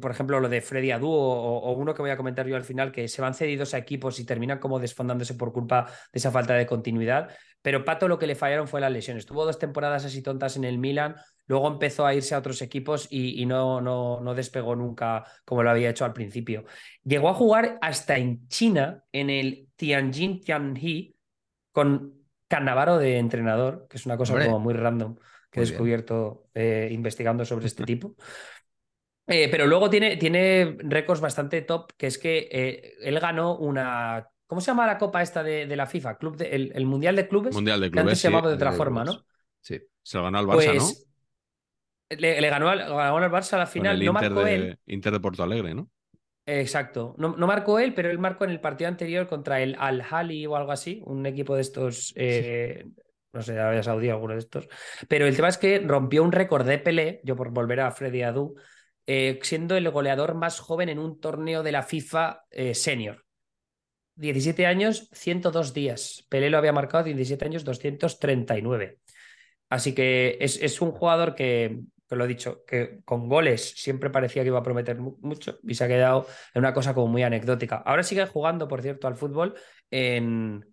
por 0.00 0.10
ejemplo, 0.10 0.40
lo 0.40 0.48
de 0.48 0.60
Freddy 0.60 0.90
Adu 0.90 1.08
o, 1.10 1.58
o 1.58 1.72
uno 1.72 1.94
que 1.94 2.02
voy 2.02 2.10
a 2.10 2.16
comentar 2.16 2.46
yo 2.46 2.56
al 2.56 2.64
final, 2.64 2.90
que 2.90 3.06
se 3.08 3.22
van 3.22 3.34
cedidos 3.34 3.74
a 3.74 3.78
equipos 3.78 4.18
y 4.18 4.24
terminan 4.24 4.58
como 4.58 4.80
desfondándose 4.80 5.34
por 5.34 5.52
culpa 5.52 5.86
de 6.12 6.18
esa 6.18 6.30
falta 6.30 6.54
de 6.54 6.66
continuidad. 6.66 7.30
Pero 7.62 7.84
Pato 7.84 8.08
lo 8.08 8.18
que 8.18 8.26
le 8.26 8.34
fallaron 8.34 8.66
fue 8.66 8.80
las 8.80 8.90
lesiones. 8.90 9.24
Tuvo 9.24 9.44
dos 9.44 9.58
temporadas 9.58 10.04
así 10.04 10.22
tontas 10.22 10.56
en 10.56 10.64
el 10.64 10.78
Milan, 10.78 11.14
luego 11.46 11.68
empezó 11.68 12.04
a 12.04 12.14
irse 12.14 12.34
a 12.34 12.38
otros 12.38 12.60
equipos 12.62 13.06
y, 13.10 13.40
y 13.40 13.46
no, 13.46 13.80
no, 13.80 14.20
no 14.20 14.34
despegó 14.34 14.74
nunca 14.74 15.24
como 15.44 15.62
lo 15.62 15.70
había 15.70 15.90
hecho 15.90 16.04
al 16.04 16.12
principio. 16.12 16.64
Llegó 17.04 17.28
a 17.28 17.34
jugar 17.34 17.78
hasta 17.80 18.16
en 18.16 18.48
China, 18.48 19.04
en 19.12 19.30
el 19.30 19.68
Tianjin 19.76 20.40
Tianhe, 20.40 21.14
con 21.70 22.14
Cannavaro 22.48 22.98
de 22.98 23.18
entrenador, 23.18 23.86
que 23.88 23.96
es 23.96 24.06
una 24.06 24.16
cosa 24.16 24.32
Hombre. 24.32 24.46
como 24.46 24.58
muy 24.58 24.74
random 24.74 25.16
que 25.50 25.60
he 25.60 25.64
descubierto 25.64 26.48
eh, 26.54 26.88
investigando 26.90 27.44
sobre 27.44 27.66
este 27.66 27.84
tipo. 27.86 28.16
Eh, 29.26 29.48
pero 29.50 29.66
luego 29.66 29.88
tiene, 29.88 30.16
tiene 30.16 30.76
récords 30.80 31.20
bastante 31.20 31.62
top, 31.62 31.92
que 31.96 32.08
es 32.08 32.18
que 32.18 32.48
eh, 32.50 32.94
él 33.02 33.18
ganó 33.20 33.56
una. 33.56 34.28
¿Cómo 34.46 34.60
se 34.60 34.66
llama 34.66 34.86
la 34.86 34.98
copa 34.98 35.22
esta 35.22 35.42
de, 35.42 35.66
de 35.66 35.76
la 35.76 35.86
FIFA? 35.86 36.18
Club 36.18 36.36
de- 36.36 36.50
el, 36.54 36.72
el 36.74 36.86
Mundial 36.86 37.16
de 37.16 37.28
Clubes. 37.28 37.54
Mundial 37.54 37.80
de 37.80 37.90
que 37.90 38.00
antes 38.00 38.18
Clubes. 38.18 38.18
se 38.20 38.28
llamaba 38.28 38.48
de 38.48 38.54
otra 38.56 38.70
de 38.70 38.76
forma, 38.76 39.04
clubes. 39.04 39.20
¿no? 39.20 39.26
Sí. 39.60 39.80
Se 40.02 40.18
lo 40.18 40.24
ganó 40.24 40.38
al 40.38 40.46
Barça, 40.46 40.74
¿no? 40.74 40.98
Pues 42.08 42.18
le, 42.18 42.40
le 42.40 42.48
ganó, 42.50 42.68
al, 42.68 42.78
ganó 42.80 43.16
al 43.18 43.30
Barça 43.30 43.54
a 43.54 43.58
la 43.58 43.66
Con 43.72 43.72
final. 43.72 43.96
el 43.98 44.04
No 44.04 44.12
Inter 44.12 44.30
marcó 44.30 44.44
de, 44.44 44.54
él. 44.54 44.78
Inter 44.86 45.12
de 45.12 45.20
Porto 45.20 45.42
Alegre, 45.42 45.74
¿no? 45.74 45.90
Exacto. 46.44 47.14
No, 47.18 47.36
no 47.36 47.46
marcó 47.46 47.78
él, 47.78 47.94
pero 47.94 48.10
él 48.10 48.18
marcó 48.18 48.44
en 48.44 48.50
el 48.50 48.60
partido 48.60 48.88
anterior 48.88 49.28
contra 49.28 49.60
el 49.62 49.76
Al-Hali 49.78 50.46
o 50.46 50.56
algo 50.56 50.72
así, 50.72 51.00
un 51.06 51.24
equipo 51.26 51.54
de 51.54 51.60
estos, 51.62 52.12
eh, 52.16 52.84
no 53.32 53.42
sé, 53.42 53.58
Arabia 53.58 53.82
Saudí, 53.84 54.08
alguno 54.10 54.32
de 54.34 54.40
estos. 54.40 54.68
Pero 55.08 55.26
el 55.26 55.36
tema 55.36 55.48
es 55.48 55.56
que 55.58 55.78
rompió 55.78 56.22
un 56.24 56.32
récord 56.32 56.66
de 56.66 56.78
Pelé, 56.78 57.20
yo 57.24 57.36
por 57.36 57.50
volver 57.50 57.80
a 57.80 57.92
Freddy 57.92 58.22
Adu, 58.22 58.56
eh, 59.06 59.38
siendo 59.42 59.76
el 59.76 59.90
goleador 59.90 60.34
más 60.34 60.60
joven 60.60 60.88
en 60.88 60.98
un 60.98 61.20
torneo 61.20 61.62
de 61.62 61.72
la 61.72 61.82
FIFA 61.82 62.44
eh, 62.50 62.74
senior. 62.74 63.24
17 64.14 64.66
años, 64.66 65.08
102 65.12 65.72
días. 65.72 66.26
Pelé 66.28 66.50
lo 66.50 66.58
había 66.58 66.72
marcado 66.72 67.04
17 67.04 67.44
años, 67.46 67.64
239. 67.64 68.98
Así 69.68 69.94
que 69.94 70.36
es, 70.40 70.60
es 70.62 70.80
un 70.82 70.92
jugador 70.92 71.34
que, 71.34 71.80
que 72.08 72.16
lo 72.16 72.24
he 72.24 72.28
dicho, 72.28 72.64
que 72.66 73.00
con 73.04 73.28
goles 73.28 73.72
siempre 73.76 74.10
parecía 74.10 74.42
que 74.42 74.48
iba 74.48 74.58
a 74.58 74.62
prometer 74.62 74.98
mu- 74.98 75.16
mucho 75.22 75.58
y 75.62 75.74
se 75.74 75.84
ha 75.84 75.88
quedado 75.88 76.26
en 76.54 76.60
una 76.60 76.74
cosa 76.74 76.92
como 76.94 77.06
muy 77.08 77.22
anecdótica. 77.22 77.76
Ahora 77.76 78.02
sigue 78.02 78.26
jugando, 78.26 78.68
por 78.68 78.82
cierto, 78.82 79.06
al 79.08 79.16
fútbol 79.16 79.54
en, 79.90 80.71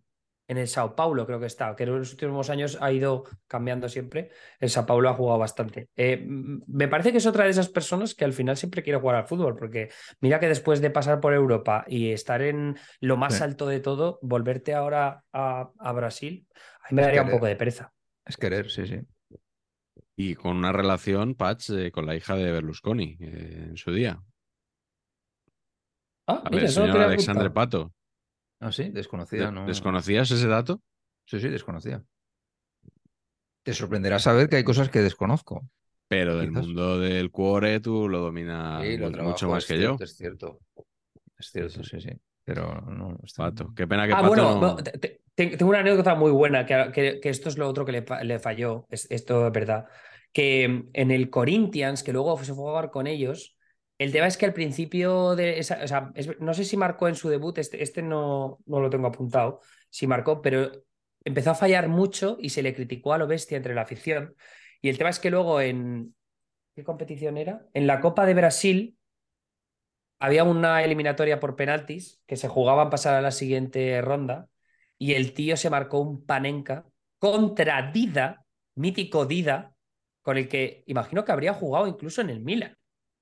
en 0.49 0.57
el 0.57 0.67
Sao 0.67 0.95
Paulo, 0.95 1.25
creo 1.25 1.39
que 1.39 1.45
está, 1.45 1.75
que 1.75 1.83
en 1.83 1.97
los 1.97 2.11
últimos 2.11 2.49
años 2.49 2.77
ha 2.81 2.91
ido 2.91 3.23
cambiando 3.47 3.87
siempre. 3.87 4.31
El 4.59 4.69
Sao 4.69 4.85
Paulo 4.85 5.07
ha 5.09 5.13
jugado 5.13 5.39
bastante. 5.39 5.87
Eh, 5.95 6.25
me 6.27 6.87
parece 6.87 7.11
que 7.11 7.19
es 7.19 7.25
otra 7.25 7.45
de 7.45 7.51
esas 7.51 7.69
personas 7.69 8.15
que 8.15 8.25
al 8.25 8.33
final 8.33 8.57
siempre 8.57 8.83
quiere 8.83 8.99
jugar 8.99 9.15
al 9.15 9.27
fútbol, 9.27 9.55
porque 9.55 9.89
mira 10.19 10.39
que 10.39 10.47
después 10.47 10.81
de 10.81 10.89
pasar 10.89 11.21
por 11.21 11.33
Europa 11.33 11.85
y 11.87 12.11
estar 12.11 12.41
en 12.41 12.77
lo 12.99 13.15
más 13.15 13.35
Sí. 13.35 13.43
alto 13.43 13.67
de 13.67 13.79
todo, 13.79 14.19
volverte 14.21 14.73
ahora 14.73 15.23
a, 15.31 15.69
a 15.79 15.91
Brasil, 15.93 16.47
a 16.83 16.89
mí 16.91 16.95
me 16.95 17.01
Es 17.03 17.07
daría 17.07 17.21
un 17.21 17.29
poco 17.29 17.45
de 17.45 17.55
pereza. 17.55 17.93
Es 18.25 18.35
querer, 18.35 18.69
sí, 18.69 18.85
sí. 18.87 18.99
Y 20.15 20.35
con 20.35 20.57
una 20.57 20.71
relación, 20.73 21.35
Patch, 21.35 21.69
eh, 21.69 21.91
con 21.91 22.05
la 22.05 22.15
hija 22.15 22.35
de 22.35 22.51
Berlusconi 22.51 23.17
eh, 23.21 23.65
en 23.69 23.77
su 23.77 23.93
día. 23.93 24.19
Ah, 26.27 26.41
A 26.45 26.49
mira, 26.49 26.63
ver, 26.63 26.71
señor 26.71 26.97
Alexandre. 26.99 27.49
Pato. 27.49 27.93
Ah, 28.59 28.71
sí, 28.71 28.89
desconocida, 28.89 29.47
¿de- 29.47 29.51
¿no? 29.51 29.65
¿Desconocías 29.65 30.29
ese 30.31 30.47
dato? 30.47 30.81
Sí, 31.25 31.39
sí, 31.39 31.47
desconocida. 31.49 32.03
Te 33.63 33.73
sorprenderá 33.73 34.19
saber 34.19 34.49
que 34.49 34.57
hay 34.57 34.63
cosas 34.63 34.89
que 34.89 34.99
desconozco. 35.01 35.67
Pero 36.07 36.37
del 36.37 36.49
Quizás. 36.49 36.65
mundo 36.65 36.99
del 36.99 37.29
cuore 37.29 37.79
tú 37.79 38.09
lo 38.09 38.19
dominas 38.19 38.81
Sí, 38.83 38.97
lo 38.97 39.05
mu- 39.07 39.11
trabajo, 39.11 39.31
mucho 39.31 39.49
más 39.49 39.65
que 39.65 39.77
cierto, 39.77 39.97
yo. 39.99 40.03
Es 40.03 40.15
cierto. 40.17 40.59
Es 41.37 41.51
cierto, 41.51 41.83
sí, 41.83 42.01
sí. 42.01 42.09
Pero 42.43 42.81
no. 42.81 43.15
está- 43.23 43.43
Pato. 43.43 43.73
Qué 43.75 43.85
pena 43.87 44.07
que 44.07 44.13
Ah, 44.13 44.17
Pato 44.17 44.27
bueno, 44.29 44.55
no- 44.55 44.61
no, 44.61 44.75
te- 44.77 44.91
te- 44.97 45.21
te- 45.35 45.55
tengo 45.57 45.69
una 45.69 45.79
anécdota 45.81 46.15
muy 46.15 46.31
buena, 46.31 46.65
que, 46.65 46.91
que- 46.93 47.19
que 47.19 47.29
esto 47.29 47.49
es 47.49 47.57
lo 47.59 47.69
otro 47.69 47.85
que 47.85 47.91
le, 47.91 48.05
le 48.23 48.39
falló, 48.39 48.87
es- 48.89 49.05
esto 49.11 49.45
es 49.47 49.53
verdad, 49.53 49.85
que 50.33 50.63
en 50.91 51.11
el 51.11 51.29
Corinthians, 51.29 52.01
que 52.01 52.11
luego 52.11 52.37
se 52.43 52.53
fue 52.55 52.63
a 52.65 52.69
jugar 52.71 52.89
con 52.91 53.05
ellos, 53.05 53.55
el 53.99 54.13
tema 54.13 54.27
es 54.27 54.37
que 54.37 54.45
al 54.45 54.53
principio 54.53 55.35
de 55.35 55.59
esa, 55.59 56.13
no 56.39 56.53
sé 56.53 56.63
si 56.63 56.77
marcó 56.77 57.09
en 57.09 57.15
su 57.15 57.27
debut, 57.27 57.57
este, 57.57 57.83
este 57.83 58.01
no, 58.01 58.59
lo 58.65 58.89
tengo 58.89 59.07
apuntado, 59.07 59.59
si 59.89 60.07
marcó, 60.07 60.41
pero 60.41 60.71
empezó 61.25 61.51
a 61.51 61.55
fallar 61.55 61.89
mucho 61.89 62.37
y 62.39 62.49
se 62.49 62.63
le 62.63 62.73
criticó 62.73 63.11
a 63.11 63.17
lo 63.17 63.27
bestia 63.27 63.57
entre 63.57 63.75
la 63.75 63.81
afición. 63.81 64.35
Y 64.81 64.87
el 64.87 64.97
tema 64.97 65.09
es 65.09 65.19
que 65.19 65.29
luego 65.29 65.59
en, 65.59 66.15
¿qué 66.75 66.85
competición 66.85 67.35
era? 67.35 67.67
En 67.73 67.87
la 67.87 67.99
Copa 67.99 68.25
de 68.25 68.33
Brasil 68.33 68.97
había 70.17 70.45
una 70.45 70.81
eliminatoria 70.81 71.41
por 71.41 71.57
penaltis 71.57 72.21
que 72.25 72.37
se 72.37 72.47
jugaban 72.47 72.89
pasar 72.89 73.15
a 73.15 73.21
la 73.21 73.31
siguiente 73.31 74.01
ronda 74.01 74.47
y 74.97 75.13
el 75.15 75.33
tío 75.33 75.57
se 75.57 75.69
marcó 75.69 75.99
un 75.99 76.25
panenka 76.25 76.85
contra 77.17 77.91
Dida, 77.91 78.45
mítico 78.75 79.25
Dida, 79.25 79.73
con 80.21 80.37
el 80.37 80.47
que 80.47 80.85
imagino 80.87 81.25
que 81.25 81.33
habría 81.33 81.53
jugado 81.53 81.85
incluso 81.85 82.21
en 82.21 82.29
el 82.29 82.39
Milan, 82.39 82.78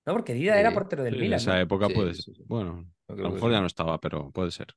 ¿no? 0.07 0.13
Porque 0.13 0.33
Dida 0.33 0.53
Sí, 0.53 0.59
era 0.59 0.71
portero 0.71 1.03
del 1.03 1.19
Sí, 1.19 1.25
en 1.25 1.33
esa 1.33 1.53
¿no? 1.53 1.59
época 1.59 1.87
Sí, 1.87 1.93
puede 1.93 2.13
ser. 2.15 2.33
Bueno, 2.45 2.89
a 3.09 3.13
lo 3.13 3.29
mejor 3.31 3.51
ya 3.51 3.59
no 3.59 3.67
estaba, 3.67 3.99
pero 3.99 4.31
puede 4.31 4.51
ser. 4.51 4.67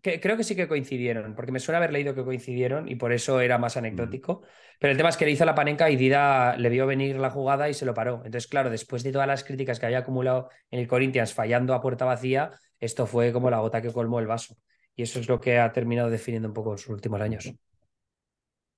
Que, 0.00 0.20
creo 0.20 0.36
que 0.36 0.44
sí 0.44 0.54
que 0.54 0.68
coincidieron, 0.68 1.34
porque 1.34 1.50
me 1.50 1.58
suena 1.58 1.78
haber 1.78 1.92
leído 1.92 2.14
que 2.14 2.24
coincidieron 2.24 2.88
y 2.88 2.94
por 2.94 3.12
eso 3.12 3.40
era 3.40 3.58
más 3.58 3.76
anecdótico. 3.76 4.42
Pero 4.78 4.92
el 4.92 4.96
tema 4.96 5.08
es 5.08 5.16
que 5.16 5.24
le 5.24 5.32
hizo 5.32 5.44
la 5.44 5.56
panenca 5.56 5.90
y 5.90 5.96
Dida 5.96 6.56
le 6.56 6.68
vio 6.68 6.86
venir 6.86 7.16
la 7.16 7.30
jugada 7.30 7.68
y 7.68 7.74
se 7.74 7.84
lo 7.84 7.94
paró. 7.94 8.22
Entonces, 8.24 8.46
claro, 8.46 8.70
después 8.70 9.02
de 9.02 9.10
todas 9.10 9.26
las 9.26 9.42
críticas 9.42 9.80
que 9.80 9.86
había 9.86 9.98
acumulado 9.98 10.50
en 10.70 10.78
el 10.78 10.86
Corinthians 10.86 11.34
fallando 11.34 11.74
a 11.74 11.80
puerta 11.82 12.04
vacía, 12.04 12.52
esto 12.78 13.06
fue 13.06 13.32
como 13.32 13.50
la 13.50 13.58
gota 13.58 13.82
que 13.82 13.92
colmó 13.92 14.20
el 14.20 14.28
vaso. 14.28 14.56
Y 14.94 15.02
eso 15.02 15.18
es 15.18 15.28
lo 15.28 15.40
que 15.40 15.58
ha 15.58 15.72
terminado 15.72 16.10
definiendo 16.10 16.46
un 16.46 16.54
poco 16.54 16.76
sus 16.78 16.90
últimos 16.90 17.20
años. 17.20 17.52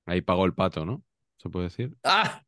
Ahí 0.07 0.23
pagó 0.23 0.47
el 0.47 0.55
pato, 0.55 0.87
¿no? 0.87 1.03
¿Se 1.37 1.51
puede 1.51 1.67
decir? 1.67 1.95
¡Ah! 2.03 2.43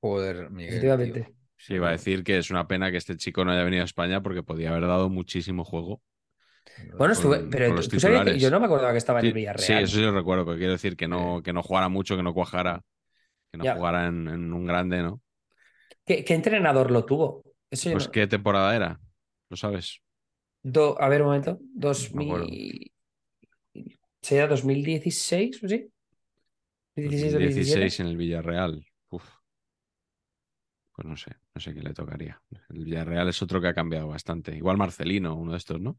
Joder, 0.00 0.50
Miguel. 0.50 0.74
Efectivamente. 0.74 1.20
tío. 1.22 1.43
Sí, 1.66 1.74
iba 1.74 1.88
a 1.88 1.92
decir 1.92 2.24
que 2.24 2.36
es 2.38 2.50
una 2.50 2.66
pena 2.68 2.90
que 2.90 2.98
este 2.98 3.16
chico 3.16 3.44
no 3.44 3.52
haya 3.52 3.64
venido 3.64 3.82
a 3.82 3.86
España 3.86 4.22
porque 4.22 4.42
podía 4.42 4.70
haber 4.70 4.82
dado 4.86 5.08
muchísimo 5.08 5.64
juego. 5.64 6.02
Bueno, 6.98 7.12
estuve, 7.12 7.40
con- 7.40 7.50
pero 7.50 7.66
con 7.68 7.76
los 7.76 7.88
tú 7.88 8.00
sabías 8.00 8.24
que 8.24 8.38
yo 8.38 8.50
no 8.50 8.60
me 8.60 8.66
acordaba 8.66 8.92
que 8.92 8.98
estaba 8.98 9.20
en 9.20 9.26
el 9.26 9.32
Villarreal. 9.32 9.66
sí, 9.66 9.72
eso 9.84 9.96
sí 9.96 10.02
lo 10.02 10.12
recuerdo, 10.12 10.44
pero 10.44 10.58
quiero 10.58 10.72
decir 10.72 10.96
que 10.96 11.08
no, 11.08 11.42
que 11.42 11.52
no 11.52 11.62
jugara 11.62 11.88
mucho, 11.88 12.16
que 12.16 12.22
no 12.22 12.34
cuajara, 12.34 12.82
que 13.52 13.58
no 13.58 13.64
Ya. 13.64 13.74
jugara 13.76 14.06
en, 14.06 14.28
en 14.28 14.52
un 14.52 14.66
grande, 14.66 15.02
¿no? 15.02 15.22
¿Qué, 16.04 16.24
qué 16.24 16.34
entrenador 16.34 16.90
lo 16.90 17.04
tuvo? 17.04 17.42
Eso 17.70 17.90
Pues 17.90 18.04
no- 18.06 18.12
qué 18.12 18.26
temporada 18.26 18.74
era, 18.76 19.00
lo 19.48 19.56
sabes. 19.56 20.00
Do- 20.62 20.96
a 21.00 21.08
ver, 21.08 21.20
un 21.22 21.26
momento. 21.28 21.58
me 22.12 22.22
acuerdo. 22.22 22.46
2000... 22.46 22.92
¿Sería 24.26 24.46
2016 24.48 25.62
o 25.62 25.68
sí? 25.68 25.78
16, 26.96 27.32
2017. 27.32 27.80
16 27.84 28.00
en 28.00 28.06
el 28.08 28.16
Villarreal. 28.16 28.86
Uf. 29.10 29.24
Pues 30.92 31.06
no 31.06 31.16
sé, 31.16 31.36
no 31.54 31.60
sé 31.60 31.74
qué 31.74 31.82
le 31.82 31.94
tocaría. 31.94 32.40
El 32.70 32.84
Villarreal 32.84 33.28
es 33.28 33.42
otro 33.42 33.60
que 33.60 33.68
ha 33.68 33.74
cambiado 33.74 34.08
bastante. 34.08 34.56
Igual 34.56 34.76
Marcelino, 34.76 35.34
uno 35.36 35.52
de 35.52 35.58
estos, 35.58 35.80
¿no? 35.80 35.98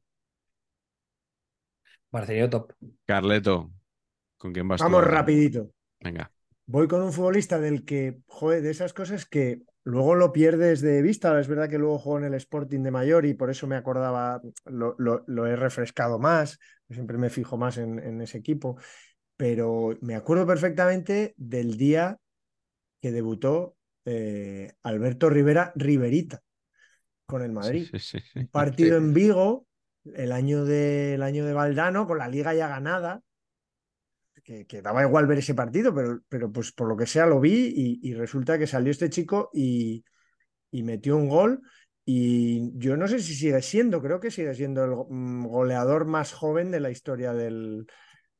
Marcelino 2.11 2.49
top. 2.49 2.73
Carleto, 3.05 3.71
¿con 4.37 4.53
quién 4.53 4.67
vas 4.67 4.81
Vamos 4.81 5.03
rapidito. 5.03 5.71
Venga. 6.01 6.31
Voy 6.67 6.87
con 6.87 7.01
un 7.01 7.13
futbolista 7.13 7.59
del 7.59 7.85
que, 7.85 8.19
joder, 8.27 8.61
de 8.63 8.71
esas 8.71 8.93
cosas 8.93 9.25
que 9.25 9.61
luego 9.83 10.15
lo 10.15 10.31
pierdes 10.33 10.81
de 10.81 11.01
vista. 11.01 11.39
Es 11.39 11.47
verdad 11.47 11.69
que 11.69 11.77
luego 11.77 11.99
jugó 11.99 12.17
en 12.17 12.25
el 12.25 12.33
Sporting 12.35 12.81
de 12.81 12.91
Mayor 12.91 13.25
y 13.25 13.33
por 13.35 13.49
eso 13.49 13.67
me 13.67 13.75
acordaba, 13.75 14.41
lo, 14.65 14.95
lo- 14.97 15.23
lo 15.27 15.45
he 15.45 15.55
refrescado 15.55 16.17
más, 16.19 16.59
siempre 16.89 17.17
me 17.17 17.29
fijo 17.29 17.57
más 17.57 17.77
en, 17.77 17.99
en 17.99 18.21
ese 18.21 18.39
equipo, 18.39 18.77
pero 19.37 19.97
me 20.01 20.15
acuerdo 20.15 20.47
perfectamente 20.47 21.33
del 21.37 21.77
día 21.77 22.17
que 23.01 23.11
debutó 23.11 23.75
eh, 24.05 24.71
Alberto 24.83 25.29
Rivera 25.29 25.73
Riverita 25.75 26.41
con 27.25 27.41
el 27.41 27.51
Madrid. 27.51 27.87
Sí, 27.91 27.99
sí, 27.99 28.19
sí, 28.19 28.25
sí. 28.33 28.39
Un 28.39 28.47
partido 28.47 28.97
en 28.97 29.13
Vigo, 29.13 29.67
el 30.13 30.31
año 30.31 30.65
de, 30.65 31.15
el 31.15 31.23
año 31.23 31.45
de 31.45 31.53
Valdano, 31.53 32.07
con 32.07 32.17
la 32.19 32.27
liga 32.27 32.53
ya 32.53 32.67
ganada, 32.67 33.21
que, 34.43 34.67
que 34.67 34.81
daba 34.81 35.03
igual 35.03 35.25
ver 35.25 35.39
ese 35.39 35.55
partido, 35.55 35.93
pero, 35.93 36.21
pero 36.29 36.51
pues 36.51 36.71
por 36.71 36.87
lo 36.87 36.95
que 36.95 37.07
sea 37.07 37.25
lo 37.25 37.39
vi 37.39 37.73
y, 37.75 37.99
y 38.09 38.13
resulta 38.13 38.59
que 38.59 38.67
salió 38.67 38.91
este 38.91 39.09
chico 39.09 39.49
y, 39.53 40.05
y 40.71 40.83
metió 40.83 41.17
un 41.17 41.27
gol. 41.29 41.61
Y 42.07 42.77
yo 42.77 42.97
no 42.97 43.07
sé 43.07 43.19
si 43.19 43.33
sigue 43.33 43.61
siendo, 43.63 44.01
creo 44.01 44.19
que 44.19 44.29
sigue 44.29 44.53
siendo 44.53 44.83
el 44.83 44.91
mm, 45.09 45.47
goleador 45.47 46.05
más 46.05 46.33
joven 46.33 46.69
de 46.69 46.79
la 46.79 46.91
historia 46.91 47.33
del, 47.33 47.87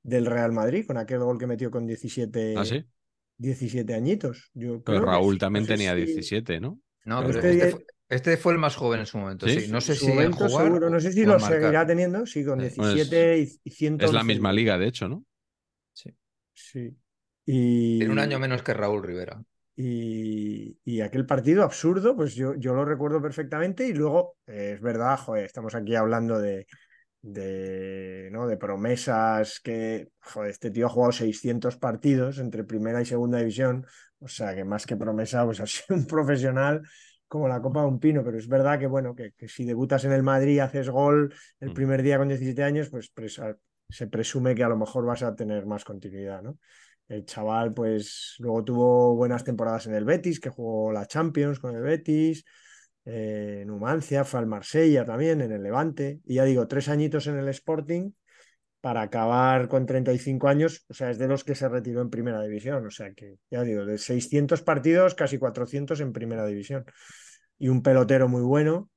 del 0.04 0.28
Real 0.28 0.52
Madrid, 0.52 0.86
con 0.86 0.98
aquel 0.98 1.20
gol 1.20 1.40
que 1.40 1.48
metió 1.48 1.72
con 1.72 1.88
17, 1.88 2.54
¿Ah, 2.56 2.66
sí? 2.66 2.86
17 3.38 3.94
añitos. 3.94 4.52
Yo 4.53 4.82
Pero 4.84 4.99
creo 4.99 4.99
que 5.02 5.06
Raúl 5.06 5.34
sí, 5.34 5.40
también 5.40 5.64
no 5.64 5.68
sé 5.68 5.74
tenía 5.74 5.94
si- 5.95 6.06
17, 6.06 6.60
¿no? 6.60 6.80
No, 7.06 7.22
Pero 7.22 7.28
pero 7.34 7.40
este 7.49 7.68
este, 7.68 7.72
fue, 7.72 7.86
este 8.10 8.38
fue 8.38 8.53
el 8.53 8.60
más 8.60 8.76
joven 8.76 8.99
en 9.02 9.06
su 9.06 9.18
momento, 9.18 9.48
¿Sí? 9.48 9.62
sí. 9.62 9.72
No 9.72 9.82
sé 9.82 9.94
en 9.94 9.98
su 9.99 10.06
si 10.06 10.12
en 10.12 10.18
momento 10.18 10.48
jugar 10.48 10.66
seguro, 10.66 10.90
no 10.90 10.99
sé 10.99 11.12
si 11.12 11.26
lo 11.26 11.34
marcar. 11.40 11.62
seguirá 11.62 11.86
teniendo, 11.88 12.26
sí, 12.26 12.44
con 12.45 12.60
Sí. 12.60 12.66
17 12.68 13.40
y- 13.40 13.60
y 13.64 13.70
111. 13.72 14.06
Es 14.06 14.14
la 14.14 14.24
misma 14.24 14.53
liga, 14.53 14.78
de 14.78 14.88
hecho, 14.88 15.07
¿no? 15.07 15.24
Sí. 15.94 16.12
Sí. 16.53 16.98
Y, 17.45 17.99
Tiene 17.99 18.14
un 18.14 18.20
año 18.20 18.40
menos 18.40 18.64
que 18.64 18.74
Raúl 18.74 19.03
Rivera. 19.03 19.44
Y, 19.76 20.80
y 20.86 21.02
aquel 21.02 21.26
partido 21.26 21.64
absurdo, 21.64 22.16
pues 22.16 22.34
yo, 22.34 22.56
yo 22.56 22.74
lo 22.74 22.86
recuerdo 22.86 23.22
perfectamente. 23.22 23.88
Y 23.88 23.94
luego, 23.94 24.38
eh, 24.48 24.74
es 24.76 24.82
verdad, 24.82 25.18
joder, 25.20 25.45
estamos 25.45 25.76
aquí 25.76 25.95
hablando 25.95 26.40
de, 26.40 26.66
de, 27.26 28.30
¿no? 28.32 28.48
de 28.48 28.58
promesas 28.58 29.60
que, 29.60 30.10
joder, 30.20 30.52
este 30.52 30.70
tío 30.72 30.86
ha 30.86 30.90
jugado 30.90 31.12
600 31.12 31.78
partidos 31.78 32.38
entre 32.40 32.64
primera 32.64 33.02
y 33.02 33.06
segunda 33.06 33.40
división. 33.40 33.86
O 34.20 34.28
sea, 34.28 34.54
que 34.56 34.64
más 34.64 34.86
que 34.86 34.96
promesa, 34.96 35.44
pues 35.46 35.60
ha 35.62 35.66
sido 35.68 35.98
un 35.98 36.06
profesional 36.06 36.82
como 37.28 37.48
la 37.48 37.62
copa 37.62 37.82
de 37.82 37.88
un 37.88 38.00
pino. 38.00 38.24
Pero 38.24 38.38
es 38.38 38.48
verdad 38.48 38.80
que, 38.80 38.88
bueno, 38.88 39.16
que, 39.16 39.32
que 39.34 39.48
si 39.48 39.66
debutas 39.66 40.06
en 40.06 40.12
el 40.12 40.24
Madrid, 40.24 40.60
haces 40.60 40.90
gol 40.90 41.34
el 41.60 41.72
Mm. 41.72 41.74
primer 41.74 42.04
día 42.04 42.18
con 42.18 42.28
17 42.28 42.64
años, 42.64 42.90
pues 42.90 43.12
presa- 43.14 43.58
se 43.90 44.08
presume 44.08 44.54
que 44.56 44.64
a 44.64 44.70
lo 44.70 44.78
mejor 44.78 45.06
vas 45.06 45.24
a 45.24 45.36
tener 45.36 45.66
más 45.66 45.84
continuidad, 45.84 46.42
¿no? 46.44 46.58
El 47.08 47.26
chaval, 47.26 47.74
pues 47.74 48.36
luego 48.40 48.64
tuvo 48.64 49.16
buenas 49.16 49.44
temporadas 49.44 49.86
en 49.88 49.94
el 49.96 50.06
Betis, 50.06 50.40
que 50.40 50.50
jugó 50.50 50.92
la 50.92 51.06
Champions 51.06 51.60
con 51.60 51.76
el 51.76 51.82
Betis, 51.84 52.44
eh, 53.06 53.64
Numancia, 53.68 54.23
fue 54.26 54.40
al 54.40 54.48
Marsella 54.48 55.06
también, 55.06 55.41
en 55.41 55.52
el 55.52 55.64
Levante. 55.64 56.22
Y 56.26 56.36
ya 56.36 56.44
digo, 56.45 56.68
tres 56.68 56.90
añitos 56.90 57.27
en 57.27 57.38
el 57.38 57.48
Sporting 57.49 58.11
para 58.82 59.02
acabar 59.03 59.68
con 59.68 59.86
35 59.86 60.48
años, 60.48 60.86
o 60.90 60.94
sea, 60.94 61.10
es 61.10 61.18
de 61.18 61.27
los 61.27 61.44
que 61.44 61.56
se 61.56 61.68
retiró 61.69 62.02
en 62.02 62.10
primera 62.11 62.41
división. 62.44 62.86
O 62.86 62.91
sea 62.91 63.14
que, 63.14 63.38
ya 63.49 63.64
digo, 63.64 63.86
de 63.86 63.98
600 63.98 64.61
partidos, 64.61 65.15
casi 65.15 65.38
400 65.40 65.99
en 66.02 66.14
primera 66.14 66.45
división. 66.45 66.86
Y 67.57 67.69
un 67.69 67.82
pelotero 67.82 68.27
muy 68.27 68.41
bueno. 68.44 68.90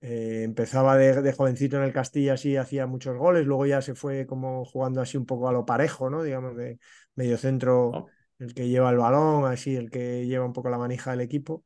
Eh, 0.00 0.42
empezaba 0.42 0.96
de, 0.96 1.22
de 1.22 1.32
jovencito 1.32 1.76
en 1.76 1.84
el 1.84 1.92
Castilla, 1.92 2.32
así 2.34 2.56
hacía 2.56 2.86
muchos 2.88 3.16
goles, 3.16 3.46
luego 3.46 3.66
ya 3.66 3.80
se 3.82 3.94
fue 3.94 4.26
como 4.26 4.64
jugando 4.64 5.00
así 5.00 5.16
un 5.16 5.26
poco 5.26 5.48
a 5.48 5.52
lo 5.52 5.64
parejo, 5.64 6.10
¿no? 6.10 6.24
Digamos, 6.24 6.56
de 6.56 6.78
medio 7.14 7.38
centro, 7.38 7.90
Oh. 7.90 8.10
el 8.40 8.54
que 8.54 8.68
lleva 8.68 8.90
el 8.90 8.96
balón, 8.98 9.44
así, 9.44 9.76
el 9.76 9.90
que 9.90 10.26
lleva 10.26 10.44
un 10.44 10.52
poco 10.52 10.70
la 10.70 10.78
manija 10.78 11.12
del 11.12 11.20
equipo. 11.20 11.64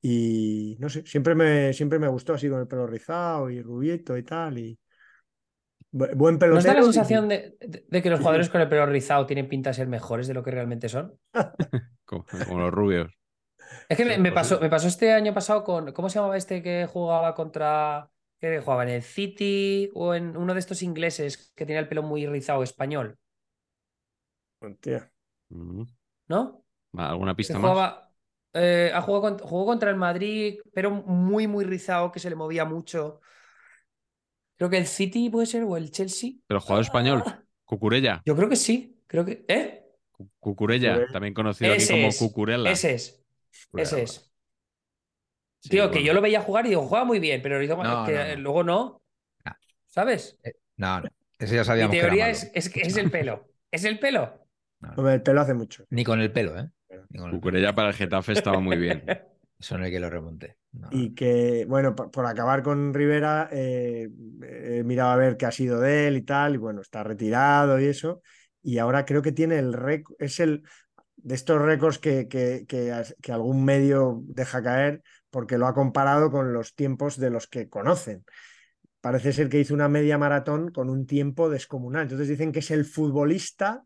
Y 0.00 0.76
no 0.80 0.88
sé, 0.88 1.04
siempre 1.06 1.34
me, 1.34 1.72
siempre 1.72 1.98
me 1.98 2.08
gustó 2.08 2.34
así 2.34 2.48
con 2.48 2.60
el 2.60 2.68
pelo 2.68 2.86
rizado 2.86 3.50
y 3.50 3.62
rubieto 3.62 4.16
y 4.16 4.22
tal. 4.22 4.58
Y 4.58 4.78
bu- 5.92 6.12
buen 6.16 6.38
¿No 6.50 6.58
os 6.60 6.64
da 6.66 6.72
pelotero. 6.72 6.78
la 6.78 6.82
y- 6.86 6.88
sensación 6.88 7.28
de, 7.28 7.38
de- 7.72 7.84
de 7.92 8.02
que 8.02 8.10
los 8.10 8.20
jugadores 8.20 8.50
con 8.50 8.60
el 8.60 8.68
pelo 8.70 8.86
rizado 8.86 9.26
tienen 9.26 9.48
pinta 9.52 9.70
de 9.70 9.74
ser 9.74 9.88
mejores 9.88 10.26
de 10.28 10.34
lo 10.34 10.42
que 10.42 10.50
realmente 10.50 10.88
son? 10.88 11.06
Como, 12.04 12.24
como 12.46 12.58
los 12.60 12.72
rubios. 12.72 13.12
Es 13.88 13.96
que 13.96 14.04
me, 14.04 14.18
Sí, 14.18 14.18
me 14.18 14.32
pues 14.32 14.32
pasó, 14.32 14.60
me 14.60 14.70
pasó 14.70 14.88
este 14.88 15.12
año 15.12 15.34
pasado 15.34 15.64
con. 15.64 15.92
¿Cómo 15.92 16.08
se 16.08 16.16
llamaba 16.18 16.36
este 16.36 16.62
que 16.62 16.86
jugaba 16.86 17.34
contra. 17.34 18.10
que 18.40 18.60
jugaba 18.60 18.82
en 18.84 18.90
el 18.90 19.02
City 19.02 19.90
o 19.94 20.14
en 20.14 20.36
uno 20.36 20.54
de 20.54 20.60
estos 20.60 20.82
ingleses 20.82 21.52
que 21.54 21.66
tenía 21.66 21.80
el 21.80 21.88
pelo 21.88 22.02
muy 22.02 22.26
rizado 22.26 22.62
español? 22.62 23.18
Hostia. 24.60 25.10
Mm. 25.50 25.84
¿No? 26.28 26.64
¿Alguna 26.96 27.34
Que 27.46 27.54
pista 27.54 27.58
más? 27.58 27.78
jugaba. 27.78 28.07
Eh, 28.54 28.90
ha 28.94 29.00
jugado 29.02 29.22
con- 29.22 29.38
jugó 29.38 29.66
contra 29.66 29.90
el 29.90 29.96
Madrid, 29.96 30.58
pero 30.72 30.90
muy, 30.90 31.46
muy 31.46 31.64
rizado, 31.64 32.10
que 32.12 32.20
se 32.20 32.30
le 32.30 32.36
movía 32.36 32.64
mucho. 32.64 33.20
Creo 34.56 34.70
que 34.70 34.78
el 34.78 34.86
City 34.86 35.30
puede 35.30 35.46
ser, 35.46 35.62
o 35.64 35.76
el 35.76 35.90
Chelsea. 35.90 36.32
Pero 36.46 36.60
jugador 36.60 36.82
español. 36.84 37.22
Ah, 37.24 37.42
Cucurella. 37.64 38.22
Yo 38.24 38.34
creo 38.36 38.48
que 38.48 38.56
sí. 38.56 39.00
Creo 39.06 39.24
que. 39.24 39.44
¿Eh? 39.48 39.84
Cu- 40.12 40.30
Cucurella, 40.40 40.90
Cucurella. 40.94 41.12
también 41.12 41.34
conocido 41.34 41.72
aquí 41.74 41.86
como 41.86 42.08
es. 42.08 42.18
Cucurella. 42.18 42.70
Ese 42.70 42.94
es. 42.94 43.24
Ese 43.74 44.02
es. 44.02 44.30
Sí, 45.60 45.70
Tío, 45.70 45.90
que 45.90 46.02
yo 46.04 46.12
lo 46.12 46.20
veía 46.20 46.40
jugar 46.40 46.66
y 46.66 46.70
digo, 46.70 46.82
juega 46.86 47.04
muy 47.04 47.18
bien, 47.18 47.42
pero 47.42 47.58
digo, 47.58 47.82
No, 47.82 48.04
que 48.06 48.12
no, 48.12 48.24
no. 48.36 48.36
luego 48.36 48.64
no. 48.64 49.02
No. 49.44 49.52
¿Sabes? 49.86 50.38
Eh, 50.42 50.52
No, 50.76 51.00
no. 51.00 51.08
Ese 51.38 51.54
ya 51.54 51.60
Mi 51.60 51.64
sabíamos 51.64 51.92
que 51.92 51.98
era 51.98 52.06
teoría 52.08 52.24
malo. 52.26 52.36
es, 52.36 52.50
es 52.54 52.68
que 52.68 52.80
es 52.82 52.96
el 52.96 53.10
pelo. 53.10 53.48
¿Es 53.70 53.84
el 53.84 53.98
pelo? 53.98 54.46
No, 54.80 54.88
no. 54.88 54.94
Hombre, 54.96 55.14
el 55.14 55.22
pelo 55.22 55.40
hace 55.40 55.54
mucho. 55.54 55.84
Ni 55.90 56.04
con 56.04 56.20
el 56.20 56.32
pelo, 56.32 56.58
¿eh? 56.58 56.70
Cucurella 57.30 57.74
para 57.74 57.88
el 57.88 57.94
Getafe 57.94 58.32
estaba 58.32 58.60
muy 58.60 58.76
bien. 58.76 59.02
Eso 59.58 59.76
no 59.76 59.84
hay 59.84 59.90
que 59.90 59.98
lo 59.98 60.08
remonte. 60.08 60.56
No, 60.72 60.88
Y 60.92 61.14
que, 61.14 61.64
bueno, 61.68 61.94
por, 61.94 62.10
por 62.12 62.26
acabar 62.26 62.62
con 62.62 62.94
Rivera, 62.94 63.48
eh, 63.50 64.08
he 64.42 64.84
mirado 64.84 65.10
a 65.10 65.16
ver 65.16 65.36
qué 65.36 65.46
ha 65.46 65.50
sido 65.50 65.80
de 65.80 66.06
él 66.06 66.16
y 66.16 66.22
tal, 66.22 66.54
y 66.54 66.58
bueno, 66.58 66.80
está 66.80 67.02
retirado 67.02 67.80
y 67.80 67.86
eso, 67.86 68.22
y 68.62 68.78
ahora 68.78 69.04
creo 69.04 69.20
que 69.20 69.32
tiene 69.32 69.58
el 69.58 69.72
récord, 69.72 70.14
es 70.20 70.38
el 70.38 70.62
de 71.16 71.34
estos 71.34 71.60
récords 71.60 71.98
que, 71.98 72.28
que, 72.28 72.64
que, 72.68 73.02
que 73.20 73.32
algún 73.32 73.64
medio 73.64 74.22
deja 74.26 74.62
caer 74.62 75.02
porque 75.30 75.58
lo 75.58 75.66
ha 75.66 75.74
comparado 75.74 76.30
con 76.30 76.52
los 76.52 76.74
tiempos 76.74 77.18
de 77.18 77.30
los 77.30 77.46
que 77.48 77.68
conocen. 77.68 78.24
Parece 79.00 79.32
ser 79.32 79.48
que 79.48 79.60
hizo 79.60 79.74
una 79.74 79.88
media 79.88 80.18
maratón 80.18 80.70
con 80.70 80.88
un 80.88 81.06
tiempo 81.06 81.50
descomunal. 81.50 82.02
Entonces 82.02 82.28
dicen 82.28 82.52
que 82.52 82.60
es 82.60 82.70
el 82.70 82.84
futbolista 82.84 83.84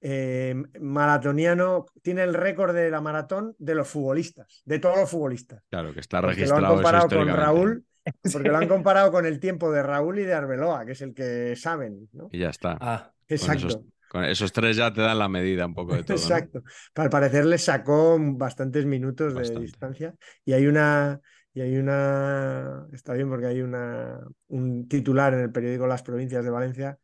eh, 0.00 0.54
maratoniano, 0.80 1.86
tiene 2.02 2.22
el 2.22 2.34
récord 2.34 2.74
de 2.74 2.90
la 2.90 3.00
maratón 3.00 3.54
de 3.58 3.74
los 3.74 3.88
futbolistas, 3.88 4.62
de 4.64 4.78
todos 4.78 4.98
los 4.98 5.10
futbolistas. 5.10 5.62
Claro, 5.70 5.92
que 5.92 6.00
está 6.00 6.20
Porque 6.20 6.46
lo 6.46 6.56
han 6.56 6.62
registrado 6.62 6.74
eso 6.74 6.74
comparado 6.74 7.08
con. 7.08 7.28
Raúl, 7.28 7.84
porque 8.32 8.48
lo 8.48 8.56
han 8.56 8.68
comparado 8.68 9.10
con 9.10 9.26
el 9.26 9.40
tiempo 9.40 9.72
de 9.72 9.82
Raúl 9.82 10.18
y 10.18 10.24
de 10.24 10.34
Arbeloa, 10.34 10.84
que 10.84 10.92
es 10.92 11.02
el 11.02 11.14
que 11.14 11.56
saben, 11.56 12.08
¿no? 12.12 12.28
Y 12.30 12.38
ya 12.40 12.50
está. 12.50 12.76
Ah, 12.80 13.10
Con 13.26 13.36
Exacto, 13.36 13.66
esos, 13.68 13.82
con 14.08 14.24
esos 14.24 14.52
tres 14.52 14.76
ya 14.76 14.92
te 14.92 15.00
dan 15.00 15.18
la 15.18 15.28
medida 15.28 15.66
un 15.66 15.74
poco 15.74 15.94
de 15.94 16.04
todo. 16.04 16.16
¿no? 16.16 16.22
exacto. 16.22 16.62
Al 16.94 17.10
parecer 17.10 17.46
le 17.46 17.58
sacó 17.58 18.18
bastantes 18.20 18.86
minutos 18.86 19.34
de 19.34 19.60
distancia 19.60 20.14
y 20.44 20.52
hay 20.52 20.66
una, 20.66 21.20
y 21.52 21.62
hay 21.62 21.76
una, 21.76 22.86
está 22.92 23.14
bien 23.14 23.28
porque 23.28 23.46
hay 23.46 23.62
una, 23.62 24.20
un 24.48 24.86
titular 24.88 25.34
en 25.34 25.40
el 25.40 25.50
periódico 25.50 25.86
Las 25.86 26.02
Provincias 26.02 26.44
de 26.44 26.50
Valencia 26.50 26.98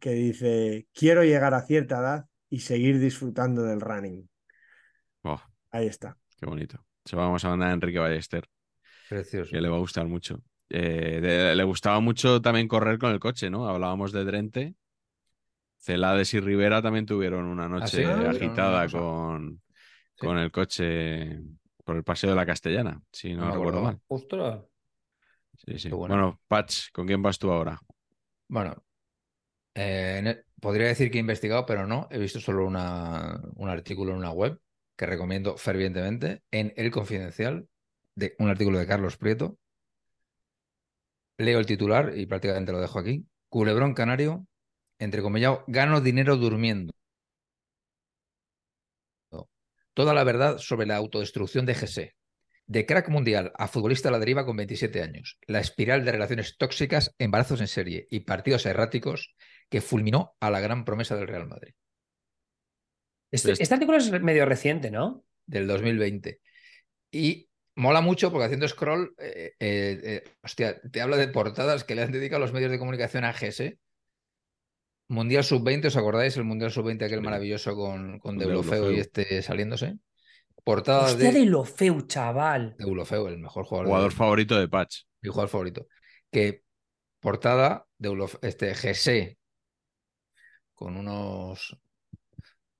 que 0.00 0.10
dice, 0.10 0.86
quiero 0.92 1.24
llegar 1.24 1.54
a 1.54 1.62
cierta 1.62 1.98
edad 1.98 2.26
y 2.50 2.60
seguir 2.60 2.98
disfrutando 2.98 3.62
del 3.62 3.80
running. 3.80 4.28
Oh, 5.24 5.40
Ahí 5.70 5.86
está. 5.86 6.16
qué 6.38 6.46
bonito. 6.46 6.84
Se 7.04 7.16
lo 7.16 7.22
vamos 7.22 7.44
a 7.44 7.48
mandar 7.50 7.70
a 7.70 7.74
Enrique 7.74 7.98
Ballester, 7.98 8.48
Precioso. 9.08 9.50
que 9.50 9.60
le 9.60 9.68
va 9.68 9.76
a 9.76 9.80
gustar 9.80 10.06
mucho. 10.06 10.42
Eh, 10.70 11.20
de- 11.22 11.56
le 11.56 11.64
gustaba 11.64 12.00
mucho 12.00 12.40
también 12.42 12.68
correr 12.68 12.98
con 12.98 13.10
el 13.12 13.20
coche, 13.20 13.48
¿no? 13.50 13.68
Hablábamos 13.68 14.12
de 14.12 14.24
Drente. 14.24 14.74
Celades 15.78 16.34
y 16.34 16.40
Rivera 16.40 16.82
también 16.82 17.06
tuvieron 17.06 17.46
una 17.46 17.68
noche 17.68 17.98
sí? 17.98 18.04
Ah, 18.04 18.16
no, 18.16 18.28
agitada 18.30 18.86
no, 18.86 18.92
no, 18.92 18.98
no. 18.98 19.00
con, 19.00 19.62
Sí. 20.16 20.26
con 20.26 20.38
el 20.38 20.50
coche 20.50 21.40
por 21.84 21.96
el 21.96 22.04
paseo 22.04 22.30
de 22.30 22.36
la 22.36 22.44
Castellana, 22.44 23.00
si 23.12 23.32
no, 23.34 23.50
recuerdo 23.50 23.80
mal. 23.82 24.00
justo. 24.08 24.68
Sí, 25.64 25.78
sí. 25.78 25.88
Bueno. 25.88 26.14
Bueno, 26.14 26.40
Patch, 26.48 26.90
¿con 26.92 27.06
quién 27.06 27.22
vas 27.22 27.38
tú 27.38 27.50
ahora? 27.50 27.80
Bueno, 28.48 28.74
eh, 29.74 30.20
el- 30.24 30.44
podría 30.60 30.88
decir 30.88 31.10
que 31.10 31.18
he 31.18 31.20
investigado, 31.20 31.66
pero 31.66 31.86
no. 31.86 32.08
He 32.10 32.18
visto 32.18 32.40
solo 32.40 32.66
un 32.66 32.76
artículo 33.68 34.12
en 34.12 34.18
una 34.18 34.32
web 34.32 34.60
que 34.96 35.06
recomiendo 35.06 35.56
fervientemente 35.56 36.42
en 36.50 36.72
El 36.76 36.90
Confidencial, 36.90 37.68
de 38.14 38.34
un 38.38 38.48
artículo 38.50 38.78
de 38.78 38.86
Carlos 38.86 39.16
Prieto. 39.16 39.58
Leo 41.38 41.58
el 41.58 41.66
titular 41.66 42.12
y 42.16 42.26
prácticamente 42.26 42.70
lo 42.72 42.80
dejo 42.80 42.98
aquí. 42.98 43.26
Culebrón 43.48 43.94
Canario, 43.94 44.46
entrecomillado, 44.98 45.64
gano 45.68 46.00
dinero 46.00 46.36
durmiendo. 46.36 46.92
Toda 49.94 50.14
la 50.14 50.24
verdad 50.24 50.58
sobre 50.58 50.86
la 50.86 50.96
autodestrucción 50.96 51.66
de 51.66 51.74
Gese. 51.74 52.14
De 52.66 52.86
crack 52.86 53.08
mundial 53.08 53.52
a 53.56 53.66
futbolista 53.66 54.10
a 54.10 54.12
la 54.12 54.18
deriva 54.18 54.44
con 54.44 54.56
27 54.56 55.02
años. 55.02 55.38
La 55.46 55.60
espiral 55.60 56.04
de 56.04 56.12
relaciones 56.12 56.56
tóxicas, 56.56 57.14
embarazos 57.18 57.60
en 57.60 57.68
serie 57.68 58.06
y 58.10 58.20
partidos 58.20 58.66
erráticos 58.66 59.34
que 59.68 59.80
fulminó 59.80 60.34
a 60.40 60.50
la 60.50 60.60
gran 60.60 60.84
promesa 60.84 61.16
del 61.16 61.28
Real 61.28 61.46
Madrid 61.46 61.74
Este, 63.30 63.52
Este- 63.52 63.62
este 63.62 63.74
artículo 63.74 63.98
es 63.98 64.10
medio 64.22 64.46
reciente, 64.46 64.90
¿no? 64.90 65.24
del 65.46 65.66
2020. 65.66 66.40
Y 67.10 67.48
mola 67.74 68.00
mucho 68.02 68.30
porque 68.30 68.44
haciendo 68.46 68.68
scroll, 68.68 69.14
eh, 69.18 69.52
eh, 69.58 70.00
eh, 70.02 70.24
hostia, 70.42 70.78
te 70.90 71.00
habla 71.00 71.16
de 71.16 71.28
portadas 71.28 71.84
que 71.84 71.94
le 71.94 72.02
han 72.02 72.12
dedicado 72.12 72.40
los 72.40 72.52
medios 72.52 72.70
de 72.70 72.78
comunicación 72.78 73.24
a 73.24 73.32
GS. 73.32 73.78
Mundial 75.10 75.42
Sub-20, 75.44 75.86
¿os 75.86 75.96
acordáis? 75.96 76.36
El 76.36 76.44
Mundial 76.44 76.70
Sub-20, 76.70 77.04
aquel 77.06 77.20
Sí. 77.20 77.24
maravilloso 77.24 77.74
con, 77.74 78.18
con 78.18 78.36
Deulofeu 78.36 78.74
y 78.90 78.96
Deulofeu. 78.96 79.00
este 79.00 79.40
saliéndose. 79.42 79.94
Portadas 80.64 81.12
Hostia 81.12 81.32
de 81.32 81.38
de 81.40 81.46
lo 81.46 81.64
feo, 81.64 82.02
chaval. 82.02 82.76
Deulofeu, 82.78 83.26
el 83.26 83.38
mejor 83.38 83.64
jugador, 83.64 83.86
de- 83.86 83.90
Jugador 83.90 84.12
favorito 84.12 84.58
de 84.60 84.68
Patch. 84.68 85.04
mi 85.22 85.30
jugador 85.30 85.48
favorito. 85.48 85.86
Que 86.30 86.62
portada 87.20 87.86
de 87.96 88.10
Ulof- 88.10 88.38
este 88.42 88.74
GC 88.74 89.37
con 90.78 90.96
unos, 90.96 91.76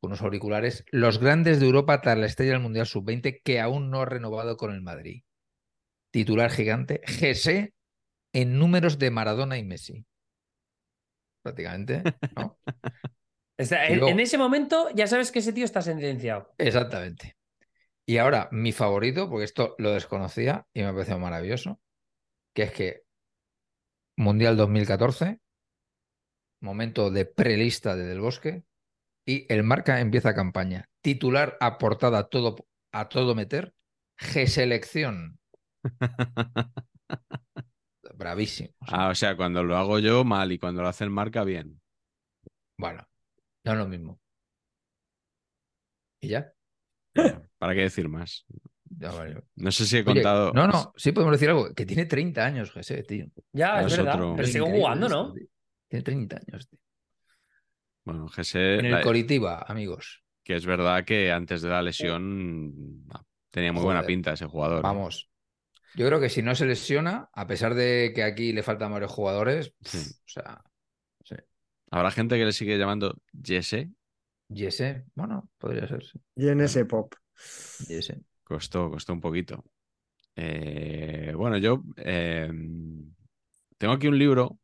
con 0.01 0.11
unos 0.11 0.23
auriculares. 0.23 0.85
Los 0.93 1.19
grandes 1.19 1.59
de 1.59 1.67
Europa 1.67 2.01
tras 2.01 2.17
la 2.17 2.27
estrella 2.27 2.53
del 2.53 2.61
Mundial 2.63 2.87
Sub-20 2.87 3.41
que 3.43 3.61
aún 3.61 3.91
no 3.91 4.01
ha 4.03 4.05
renovado 4.05 4.57
con 4.57 4.73
el 4.73 4.81
Madrid. 4.83 5.25
Titular 6.13 6.51
gigante. 6.51 7.01
GC 7.07 7.75
en 8.33 8.59
números 8.59 8.99
de 8.99 9.11
Maradona 9.11 9.59
y 9.59 9.65
Messi. 9.65 10.07
prácticamente. 11.43 12.03
¿no? 12.37 12.59
O 13.61 13.65
sea, 13.65 13.91
Y 13.91 13.95
en, 13.95 13.99
luego- 13.99 14.13
en 14.13 14.21
ese 14.21 14.39
momento 14.39 14.89
ya 14.95 15.09
sabes 15.09 15.33
que 15.33 15.41
ese 15.41 15.53
tío 15.53 15.65
está 15.65 15.83
sentenciado. 15.83 16.55
Exactamente. 16.59 17.37
Y 18.07 18.19
ahora, 18.19 18.49
mi 18.53 18.71
favorito, 18.71 19.29
porque 19.29 19.47
esto 19.47 19.75
lo 19.79 19.91
desconocía 19.91 20.65
y 20.73 20.83
me 20.83 20.87
ha 20.87 20.93
parecido 20.93 21.19
maravilloso, 21.19 21.81
que 22.55 22.63
es 22.63 22.71
que 22.73 23.03
Mundial 24.17 24.57
2014, 24.57 25.41
momento 26.61 27.11
de 27.11 27.25
prelista 27.27 27.97
de 27.97 28.05
Del 28.07 28.21
Bosque, 28.21 28.65
y 29.27 29.47
el 29.53 29.63
marca 29.63 30.01
empieza 30.01 30.35
campaña. 30.35 30.89
Titular 31.03 31.57
a 31.61 31.79
portada 31.79 32.19
a 32.19 32.25
todo, 32.29 32.57
a 32.93 33.09
todo 33.09 33.35
meter, 33.35 33.75
G-selección. 34.19 35.39
Bravísimo. 38.17 38.71
o 38.81 38.87
sea, 38.87 38.99
Ah, 38.99 39.09
o 39.11 39.15
sea, 39.15 39.37
cuando 39.37 39.63
lo 39.63 39.77
hago 39.77 39.99
yo, 39.99 40.25
mal, 40.25 40.51
y 40.53 40.59
cuando 40.59 40.83
lo 40.83 40.89
hace 40.89 41.05
el 41.05 41.11
marca, 41.11 41.45
bien. 41.45 41.81
Bueno, 42.77 43.07
no 43.65 43.73
es 43.73 43.79
lo 43.79 43.87
mismo. 43.89 44.21
¿Y 46.21 46.29
ya? 46.29 46.53
¿Para 47.59 47.75
qué 47.75 47.83
decir 47.83 48.09
más? 48.09 48.45
Ya 48.99 49.11
vale. 49.13 49.43
No 49.57 49.71
sé 49.71 49.85
si 49.85 49.97
he 49.99 50.01
Oye, 50.01 50.15
contado. 50.15 50.53
no, 50.53 50.67
no, 50.67 50.93
sí 50.97 51.13
podemos 51.13 51.33
decir 51.33 51.51
algo, 51.51 51.73
que 51.75 51.85
tiene 51.87 52.07
30 52.07 52.45
años, 52.45 52.71
José, 52.71 53.03
tío. 53.03 53.27
Ya, 53.53 53.81
es 53.83 53.93
Es 53.93 53.99
verdad. 53.99 54.15
otro- 54.15 54.37
Pero 54.37 54.49
sigo 54.49 54.67
Increíble 54.67 54.81
jugando, 54.83 55.09
¿no? 55.09 55.33
tío. 55.33 55.47
Tiene 55.89 56.03
30 56.03 56.37
años, 56.47 56.69
tío. 56.69 56.79
Bueno, 58.05 58.29
Gese, 58.29 58.79
En 58.79 58.87
el 58.87 58.93
la- 58.93 59.03
Coritiba, 59.03 59.63
amigos. 59.69 60.23
que 60.43 60.57
es 60.57 60.65
verdad 60.67 61.05
que 61.05 61.31
antes 61.31 61.61
de 61.63 61.69
la 61.69 61.83
lesión 61.83 63.05
ah, 63.11 63.23
tenía 63.51 63.73
muy 63.73 63.83
buena 63.83 64.03
pinta 64.05 64.33
ese 64.33 64.47
jugador. 64.47 64.79
¿eh? 64.79 64.83
Vamos. 64.83 65.29
Yo 65.95 66.07
creo 66.07 66.21
que 66.21 66.29
si 66.29 66.43
no 66.43 66.55
se 66.55 66.67
lesiona, 66.67 67.29
a 67.33 67.47
pesar 67.47 67.75
de 67.75 68.13
que 68.15 68.23
aquí 68.23 68.53
le 68.53 68.63
faltan 68.63 68.93
varios 68.93 69.11
jugadores, 69.11 69.75
Sí. 69.83 69.99
o 69.99 70.29
sea, 70.29 70.63
sí. 71.25 71.35
Habrá 71.91 72.11
gente 72.11 72.37
que 72.37 72.45
le 72.45 72.53
sigue 72.53 72.79
llamando 72.79 73.17
Jesse. 73.43 73.89
Jesse, 74.51 75.05
bueno, 75.15 75.51
podría 75.59 75.87
ser, 75.87 76.03
sí. 76.05 76.19
Y 76.37 76.49
en 76.49 76.61
ese 76.61 76.85
pop. 76.87 77.15
Jesse. 77.87 78.19
Costó, 78.45 78.91
costó 78.91 79.13
un 79.13 79.21
poquito. 79.21 79.65
Eh, 80.37 81.33
bueno, 81.37 81.59
yo 81.59 81.83
eh, 81.97 82.51
tengo 83.77 83.93
aquí 83.95 84.07
un 84.09 84.19
libro 84.19 84.59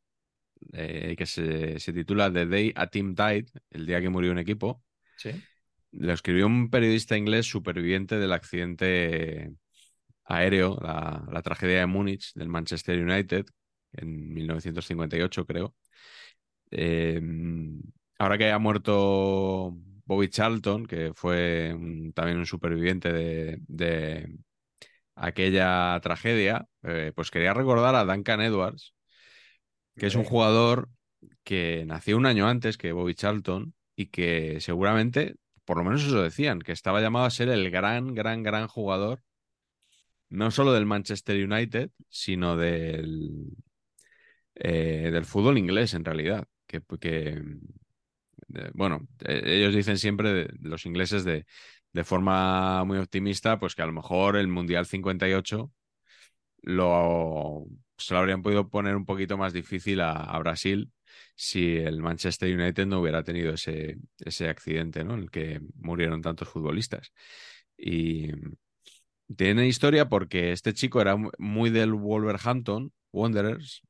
eh, 0.75 1.15
que 1.17 1.27
se, 1.27 1.79
se 1.81 1.93
titula 1.93 2.33
The 2.33 2.47
Day 2.47 2.73
a 2.77 2.89
Team 2.89 3.15
Died, 3.15 3.49
el 3.71 3.87
día 3.87 4.01
que 4.01 4.11
murió 4.11 4.33
un 4.33 4.39
equipo. 4.39 4.83
Sí. 5.17 5.45
Lo 5.93 6.13
escribió 6.13 6.47
un 6.47 6.71
periodista 6.71 7.17
inglés 7.17 7.47
superviviente 7.47 8.19
del 8.19 8.33
accidente 8.33 9.53
aéreo, 10.25 10.79
la, 10.83 11.25
la 11.31 11.43
tragedia 11.43 11.81
de 11.81 11.87
Múnich 11.87 12.33
del 12.35 12.49
Manchester 12.49 13.01
United 13.03 13.47
en 13.95 14.33
1958, 14.35 15.47
creo. 15.47 15.75
Eh, 16.71 17.21
ahora 18.19 18.39
que 18.39 18.51
ha 18.51 18.59
muerto 18.59 19.73
Bobby 20.07 20.29
Charlton, 20.29 20.87
que 20.87 21.13
fue 21.15 21.73
un- 21.75 22.13
también 22.13 22.39
un 22.39 22.47
superviviente 22.47 23.13
de, 23.13 23.59
de 23.69 24.39
aquella 25.17 26.01
tragedia, 26.03 26.69
eh, 26.85 27.13
pues 27.15 27.31
quería 27.31 27.55
recordar 27.55 27.95
a 27.95 28.05
Duncan 28.05 28.41
Edwards, 28.43 28.95
que 29.97 30.07
es 30.07 30.15
un 30.15 30.25
jugador 30.25 30.91
que 31.45 31.85
nació 31.87 32.17
un 32.17 32.27
año 32.27 32.49
antes 32.49 32.77
que 32.79 32.93
Bobby 32.93 33.15
Charlton 33.15 33.75
y 33.97 34.07
que 34.07 34.61
seguramente, 34.61 35.37
por 35.65 35.79
lo 35.79 35.85
menos 35.85 36.05
eso 36.05 36.23
decían, 36.23 36.61
que 36.61 36.73
estaba 36.73 37.01
llamado 37.01 37.27
a 37.27 37.31
ser 37.31 37.49
el 37.49 37.71
gran, 37.71 38.15
gran, 38.15 38.43
gran 38.43 38.69
jugador, 38.69 39.23
no 40.29 40.51
solo 40.51 40.73
del 40.73 40.87
Manchester 40.87 41.43
United, 41.45 41.91
sino 42.09 42.57
del, 42.57 43.57
eh, 44.55 45.11
del 45.13 45.25
fútbol 45.25 45.59
inglés 45.59 45.95
en 45.95 46.05
realidad. 46.05 46.47
Que, 46.67 46.81
que, 47.01 47.43
eh, 48.55 48.71
bueno, 48.75 49.07
eh, 49.25 49.43
ellos 49.45 49.75
dicen 49.75 49.99
siempre, 49.99 50.33
de- 50.33 50.49
los 50.61 50.87
ingleses, 50.87 51.25
de, 51.25 51.47
de 51.93 52.05
forma 52.05 52.85
muy 52.85 52.99
optimista, 52.99 53.59
pues 53.59 53.75
que 53.75 53.83
a 53.83 53.87
lo 53.87 53.93
mejor 53.93 54.37
el 54.37 54.49
Mundial 54.49 54.87
58 54.87 55.73
lo, 56.63 57.67
se 57.97 58.15
lo 58.15 58.21
habrían 58.21 58.43
podido 58.43 58.69
poner 58.69 58.97
un 58.97 59.07
poquito 59.07 59.37
más 59.39 59.53
difícil 59.53 60.01
a, 60.01 60.13
a 60.13 60.39
Brasil 60.39 60.93
si 61.37 61.77
el 61.77 62.01
Manchester 62.03 62.55
United 62.59 62.87
no 62.87 63.01
hubiera 63.01 63.23
tenido 63.25 63.55
ese, 63.55 63.99
ese 64.21 64.49
accidente, 64.49 65.05
¿no? 65.05 65.15
En 65.15 65.21
el 65.21 65.31
que 65.31 65.61
murieron 65.77 66.23
tantos 66.23 66.49
futbolistas. 66.49 67.13
Y 67.77 68.31
tiene 69.37 69.67
historia 69.67 70.09
porque 70.09 70.53
este 70.53 70.75
chico 70.75 71.01
era 71.01 71.17
mu- 71.17 71.31
muy 71.39 71.71
del 71.71 71.93
Wolverhampton 71.95 72.93
Wanderers, 73.13 73.83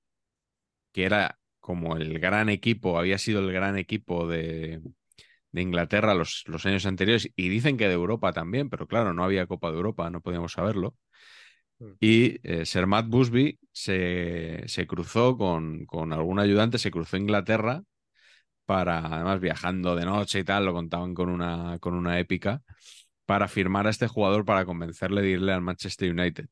que 0.92 1.04
era 1.04 1.38
como 1.60 1.96
el 1.96 2.18
gran 2.18 2.48
equipo, 2.48 2.98
había 2.98 3.18
sido 3.18 3.40
el 3.40 3.52
gran 3.52 3.78
equipo 3.78 4.26
de, 4.28 4.82
de 5.52 5.62
Inglaterra 5.62 6.14
los, 6.14 6.44
los 6.48 6.66
años 6.66 6.86
anteriores 6.86 7.30
y 7.36 7.48
dicen 7.50 7.76
que 7.78 7.88
de 7.88 7.94
Europa 7.94 8.32
también, 8.32 8.70
pero 8.70 8.86
claro, 8.88 9.14
no 9.14 9.24
había 9.24 9.46
Copa 9.46 9.70
de 9.70 9.76
Europa, 9.78 10.10
no 10.10 10.22
podíamos 10.22 10.52
saberlo. 10.54 10.96
Y 12.00 12.38
eh, 12.42 12.64
Sir 12.66 12.86
Matt 12.86 13.06
Busby 13.08 13.58
se, 13.72 14.64
cruzó 14.86 15.36
con, 15.36 15.86
algún 16.12 16.38
ayudante, 16.38 16.78
se 16.78 16.90
cruzó 16.90 17.16
a 17.16 17.20
Inglaterra 17.20 17.82
para, 18.64 18.98
además 18.98 19.40
viajando 19.40 19.94
de 19.96 20.04
noche 20.04 20.40
y 20.40 20.44
tal, 20.44 20.64
lo 20.64 20.72
contaban 20.72 21.14
con 21.14 21.28
una, 21.28 21.78
con 21.80 21.94
una 21.94 22.18
épica, 22.18 22.62
para 23.26 23.48
firmar 23.48 23.86
a 23.86 23.90
este 23.90 24.06
jugador 24.08 24.44
para 24.44 24.64
convencerle 24.64 25.22
de 25.22 25.30
irle 25.30 25.52
al 25.52 25.62
Manchester 25.62 26.10
United. 26.10 26.48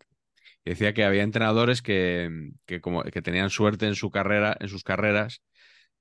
Y 0.65 0.71
decía 0.71 0.95
que 0.95 1.05
había 1.05 1.23
entrenadores 1.23 1.83
que, 1.83 2.51
que, 2.67 2.81
que 3.13 3.23
tenían 3.23 3.51
suerte 3.51 3.87
en 3.87 3.95
su 3.95 4.11
carrera, 4.11 4.57
en 4.61 4.69
sus 4.69 4.85
carreras, 4.85 5.43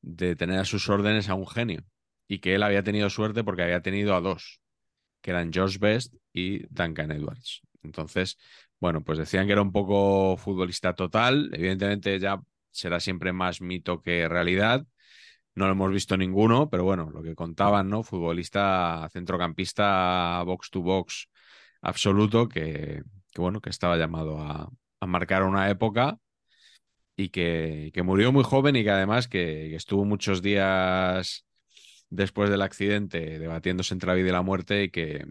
de 0.02 0.36
tener 0.36 0.60
a 0.60 0.66
sus 0.66 0.90
órdenes 0.90 1.30
a 1.30 1.36
un 1.36 1.48
genio. 1.48 1.84
Y 2.28 2.40
que 2.40 2.56
él 2.56 2.64
había 2.64 2.84
tenido 2.84 3.10
suerte 3.10 3.44
porque 3.44 3.64
había 3.64 3.82
tenido 3.82 4.16
a 4.16 4.22
dos, 4.22 4.62
que 5.22 5.32
eran 5.32 5.52
George 5.52 5.78
Best 5.80 6.14
y 6.34 6.66
Duncan 6.68 7.12
Edwards. 7.12 7.62
Entonces, 7.84 8.38
bueno, 8.82 9.03
pues 9.03 9.20
decían 9.20 9.45
que 9.48 9.53
era 9.53 9.62
un 9.62 9.72
poco 9.72 10.38
futbolista 10.38 10.95
total. 10.95 11.52
Evidentemente 11.53 12.20
ya 12.20 12.41
será 12.72 12.99
siempre 12.99 13.34
más 13.34 13.62
mito 13.62 14.02
que 14.02 14.28
realidad. 14.28 14.86
No 15.56 15.68
lo 15.68 15.74
hemos 15.74 15.91
visto 15.91 16.18
ninguno, 16.18 16.70
pero 16.70 16.84
bueno, 16.84 17.12
lo 17.12 17.24
que 17.24 17.36
contaban, 17.36 17.90
¿no? 17.90 18.03
Futbolista 18.03 19.10
centrocampista 19.14 20.44
box 20.45 20.70
to 20.72 20.82
box 20.82 21.30
absoluto 21.82 22.49
que, 22.49 23.03
bueno, 23.38 23.62
que 23.62 23.70
estaba 23.70 23.98
llamado 23.98 24.40
a, 24.40 24.70
marcar 25.08 25.44
una 25.44 25.70
época 25.70 26.20
y 27.16 27.30
que, 27.30 27.91
murió 28.03 28.32
muy 28.32 28.44
joven 28.44 28.76
y 28.76 28.84
que 28.84 28.91
además 28.91 29.28
que, 29.28 29.76
estuvo 29.76 30.06
muchos 30.06 30.41
días 30.41 31.45
después 32.10 32.49
del 32.49 32.62
accidente 32.62 33.40
debatiéndose 33.40 33.94
entre 33.94 34.08
la 34.10 34.16
vida 34.16 34.30
y 34.30 34.32
la 34.32 34.41
muerte 34.41 34.84
y 34.86 34.90
que, 34.91 35.26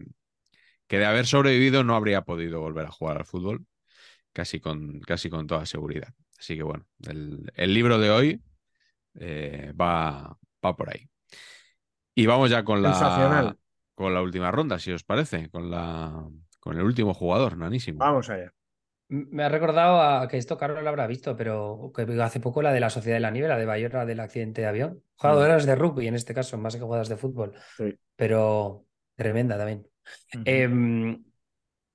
que 0.91 0.99
de 0.99 1.07
haber 1.07 1.25
sobrevivido 1.25 1.85
no 1.85 1.95
habría 1.95 2.23
podido 2.23 2.59
volver 2.59 2.87
a 2.87 2.91
jugar 2.91 3.19
al 3.19 3.25
fútbol 3.25 3.65
casi 4.33 4.59
con, 4.59 4.99
casi 4.99 5.31
con 5.31 5.47
toda 5.47 5.65
seguridad. 5.65 6.13
Así 6.37 6.57
que 6.57 6.65
bueno, 6.65 6.85
el, 7.07 7.49
el 7.55 7.73
libro 7.73 8.01
de 8.01 8.11
hoy 8.11 8.43
eh, 9.15 9.73
va, 9.81 10.37
va 10.65 10.77
por 10.77 10.91
ahí. 10.91 11.09
Y 12.13 12.27
vamos 12.27 12.51
ya 12.51 12.65
con 12.65 12.83
la, 12.83 13.57
con 13.95 14.13
la 14.13 14.21
última 14.21 14.51
ronda, 14.51 14.81
si 14.81 14.91
os 14.91 15.05
parece, 15.05 15.49
con, 15.49 15.71
la, 15.71 16.29
con 16.59 16.77
el 16.77 16.83
último 16.83 17.15
jugador, 17.15 17.57
nanísimo. 17.57 18.01
Vamos 18.01 18.29
allá. 18.29 18.53
Me 19.07 19.45
ha 19.45 19.49
recordado 19.49 20.03
a 20.03 20.27
que 20.27 20.39
esto 20.39 20.59
Carlos 20.59 20.83
lo 20.83 20.89
habrá 20.89 21.07
visto, 21.07 21.37
pero 21.37 21.93
que 21.95 22.03
hace 22.21 22.41
poco 22.41 22.63
la 22.63 22.73
de 22.73 22.81
la 22.81 22.91
Sociedad 22.91 23.17
de 23.17 23.21
la 23.21 23.31
Nieve, 23.31 23.47
la 23.47 23.59
de 23.59 23.67
Bayona 23.67 24.05
del 24.07 24.19
accidente 24.19 24.63
de 24.63 24.67
avión. 24.67 25.05
Jugadoras 25.15 25.67
de 25.67 25.77
rugby 25.77 26.09
en 26.09 26.17
este 26.17 26.35
caso, 26.35 26.59
más 26.59 26.75
que 26.75 26.83
jugadoras 26.83 27.09
de 27.09 27.17
fútbol. 27.17 27.55
Sí. 27.77 27.97
Pero 28.17 28.87
tremenda 29.15 29.57
también. 29.57 29.87
Uh 30.35 30.39
-huh. 30.39 30.43
eh, 30.47 31.19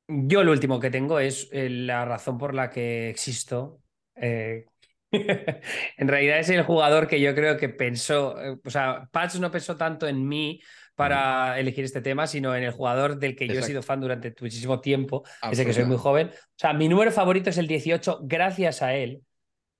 yo 0.07 0.43
lo 0.43 0.51
último 0.51 0.79
que 0.79 0.91
tengo 0.91 1.19
es 1.19 1.49
eh, 1.51 1.69
la 1.69 2.05
razón 2.05 2.37
por 2.37 2.53
la 2.53 2.69
que 2.69 3.09
existo. 3.09 3.81
Eh, 4.15 4.65
en 5.11 6.07
realidad 6.07 6.39
es 6.39 6.49
el 6.49 6.63
jugador 6.63 7.07
que 7.07 7.19
yo 7.19 7.33
creo 7.33 7.57
que 7.57 7.69
pensó, 7.69 8.39
eh, 8.39 8.57
o 8.63 8.69
sea, 8.69 9.07
Patch 9.11 9.35
no 9.35 9.51
pensó 9.51 9.75
tanto 9.75 10.07
en 10.07 10.27
mí 10.27 10.61
para 10.93 11.59
elegir 11.59 11.83
este 11.83 12.01
tema, 12.01 12.27
sino 12.27 12.55
en 12.55 12.63
el 12.63 12.71
jugador 12.71 13.17
del 13.17 13.35
que 13.35 13.45
Exacto. 13.45 13.59
yo 13.59 13.65
he 13.65 13.67
sido 13.67 13.83
fan 13.83 13.99
durante 13.99 14.33
muchísimo 14.39 14.79
tiempo, 14.79 15.23
ese 15.51 15.65
que 15.65 15.73
soy 15.73 15.85
muy 15.85 15.97
joven. 15.97 16.29
O 16.29 16.57
sea, 16.57 16.73
mi 16.73 16.87
número 16.87 17.11
favorito 17.11 17.49
es 17.49 17.57
el 17.57 17.67
18, 17.67 18.19
gracias 18.23 18.81
a 18.81 18.95
él. 18.95 19.21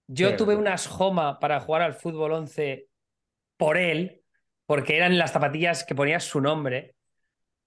Yo 0.07 0.35
tuve 0.35 0.55
unas 0.55 0.87
Joma 0.87 1.39
para 1.39 1.61
jugar 1.61 1.81
al 1.83 1.93
fútbol 1.93 2.33
11 2.33 2.87
por 3.57 3.77
él, 3.77 4.23
porque 4.65 4.97
eran 4.97 5.17
las 5.17 5.31
zapatillas 5.31 5.85
que 5.85 5.95
ponía 5.95 6.19
su 6.19 6.41
nombre. 6.41 6.94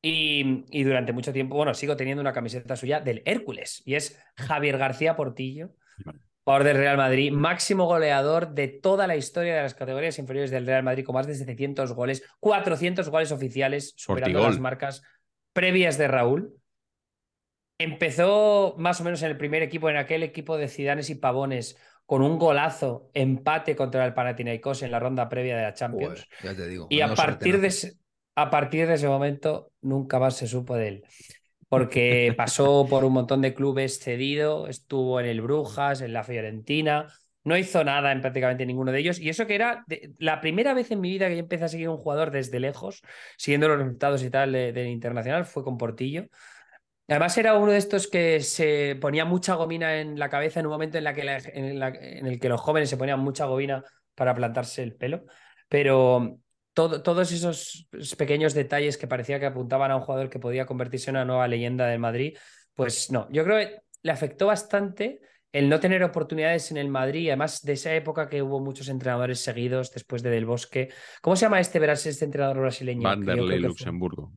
Y, 0.00 0.64
y, 0.70 0.84
durante 0.84 1.12
mucho 1.12 1.32
tiempo, 1.32 1.56
bueno, 1.56 1.74
sigo 1.74 1.96
teniendo 1.96 2.20
una 2.20 2.32
camiseta 2.32 2.76
suya 2.76 3.00
del 3.00 3.22
Hércules, 3.24 3.82
y 3.84 3.94
es 3.94 4.20
Javier 4.36 4.78
García 4.78 5.16
Portillo, 5.16 5.70
jugador 6.44 6.64
del 6.64 6.76
Real 6.76 6.96
Madrid, 6.96 7.32
máximo 7.32 7.84
goleador 7.86 8.54
de 8.54 8.68
toda 8.68 9.06
la 9.06 9.16
historia 9.16 9.54
de 9.56 9.62
las 9.62 9.74
categorías 9.74 10.18
inferiores 10.18 10.50
del 10.50 10.66
Real 10.66 10.82
Madrid, 10.82 11.04
con 11.04 11.14
más 11.14 11.26
de 11.26 11.34
700 11.34 11.92
goles, 11.92 12.22
400 12.40 13.08
goles 13.10 13.32
oficiales, 13.32 13.92
superando 13.96 14.38
Portigol. 14.38 14.52
las 14.52 14.60
marcas 14.60 15.02
previas 15.52 15.98
de 15.98 16.08
Raúl. 16.08 16.54
Empezó 17.76 18.76
más 18.78 19.00
o 19.00 19.04
menos 19.04 19.20
en 19.22 19.30
el 19.30 19.36
primer 19.36 19.62
equipo, 19.62 19.90
en 19.90 19.96
aquel 19.96 20.22
equipo 20.22 20.56
de 20.56 20.68
Cidanes 20.68 21.10
y 21.10 21.16
Pavones, 21.16 21.76
con 22.06 22.22
un 22.22 22.38
golazo, 22.38 23.10
empate 23.12 23.76
contra 23.76 24.06
el 24.06 24.14
Panathinaikos 24.14 24.82
en 24.82 24.90
la 24.90 24.98
ronda 25.00 25.28
previa 25.28 25.54
de 25.54 25.62
la 25.62 25.74
Champions. 25.74 26.26
Joder, 26.40 26.56
ya 26.56 26.62
te 26.62 26.68
digo. 26.68 26.86
y 26.88 27.02
a 27.02 27.14
partir, 27.14 27.60
de 27.60 27.66
ese, 27.66 27.98
a 28.42 28.50
partir 28.50 28.86
de 28.86 28.94
ese 28.94 29.08
momento 29.08 29.72
nunca 29.80 30.18
más 30.18 30.36
se 30.36 30.46
supo 30.46 30.76
de 30.76 30.88
él. 30.88 31.04
Porque 31.68 32.32
pasó 32.36 32.86
por 32.88 33.04
un 33.04 33.12
montón 33.12 33.42
de 33.42 33.52
clubes 33.54 33.98
cedido, 34.00 34.68
estuvo 34.68 35.20
en 35.20 35.26
el 35.26 35.42
Brujas, 35.42 36.00
en 36.00 36.14
la 36.14 36.24
Fiorentina, 36.24 37.08
no 37.44 37.56
hizo 37.58 37.84
nada 37.84 38.10
en 38.12 38.22
prácticamente 38.22 38.64
ninguno 38.64 38.90
de 38.90 39.00
ellos. 39.00 39.18
Y 39.20 39.28
eso 39.28 39.46
que 39.46 39.54
era 39.54 39.84
de- 39.86 40.14
la 40.18 40.40
primera 40.40 40.72
vez 40.74 40.90
en 40.90 41.00
mi 41.00 41.10
vida 41.10 41.28
que 41.28 41.34
yo 41.34 41.40
empecé 41.40 41.64
a 41.64 41.68
seguir 41.68 41.88
a 41.88 41.90
un 41.90 41.98
jugador 41.98 42.30
desde 42.30 42.58
lejos, 42.60 43.02
siguiendo 43.36 43.68
los 43.68 43.78
resultados 43.78 44.22
y 44.22 44.30
tal 44.30 44.52
de- 44.52 44.72
del 44.72 44.88
internacional, 44.88 45.44
fue 45.44 45.62
con 45.62 45.76
Portillo. 45.76 46.26
Además 47.08 47.38
era 47.38 47.54
uno 47.54 47.72
de 47.72 47.78
estos 47.78 48.06
que 48.08 48.40
se 48.40 48.96
ponía 49.00 49.24
mucha 49.24 49.54
gomina 49.54 49.98
en 50.00 50.18
la 50.18 50.28
cabeza 50.28 50.60
en 50.60 50.66
un 50.66 50.72
momento 50.72 50.98
en, 50.98 51.04
la 51.04 51.14
que 51.14 51.24
la- 51.24 51.38
en, 51.38 51.78
la- 51.78 51.88
en 51.88 52.26
el 52.26 52.38
que 52.38 52.48
los 52.50 52.60
jóvenes 52.60 52.90
se 52.90 52.96
ponían 52.98 53.20
mucha 53.20 53.46
gomina 53.46 53.82
para 54.14 54.34
plantarse 54.34 54.82
el 54.82 54.94
pelo. 54.94 55.24
Pero 55.68 56.38
todo- 56.74 57.02
todos 57.02 57.32
esos 57.32 57.88
pequeños 58.16 58.54
detalles 58.54 58.96
que 58.98 59.06
parecía 59.06 59.40
que 59.40 59.46
apuntaban 59.46 59.90
a 59.90 59.96
un 59.96 60.02
jugador 60.02 60.30
que 60.30 60.38
podía 60.38 60.66
convertirse 60.66 61.10
en 61.10 61.16
una 61.16 61.24
nueva 61.24 61.48
leyenda 61.48 61.86
del 61.86 61.98
Madrid, 61.98 62.36
pues 62.74 63.10
no, 63.10 63.26
yo 63.30 63.44
creo 63.44 63.58
que 63.58 63.76
le 64.02 64.12
afectó 64.12 64.46
bastante 64.46 65.20
el 65.50 65.68
no 65.68 65.80
tener 65.80 66.04
oportunidades 66.04 66.70
en 66.70 66.76
el 66.76 66.88
Madrid, 66.88 67.28
además 67.28 67.62
de 67.62 67.72
esa 67.72 67.94
época 67.94 68.28
que 68.28 68.42
hubo 68.42 68.60
muchos 68.60 68.88
entrenadores 68.88 69.40
seguidos 69.40 69.90
después 69.92 70.22
de 70.22 70.30
Del 70.30 70.44
Bosque. 70.44 70.88
¿Cómo 71.22 71.36
se 71.36 71.46
llama 71.46 71.58
este, 71.58 71.78
verás, 71.78 72.04
este 72.06 72.26
entrenador 72.26 72.58
brasileño? 72.60 73.02
Vanderlei 73.02 73.58
Luxemburgo. 73.58 74.32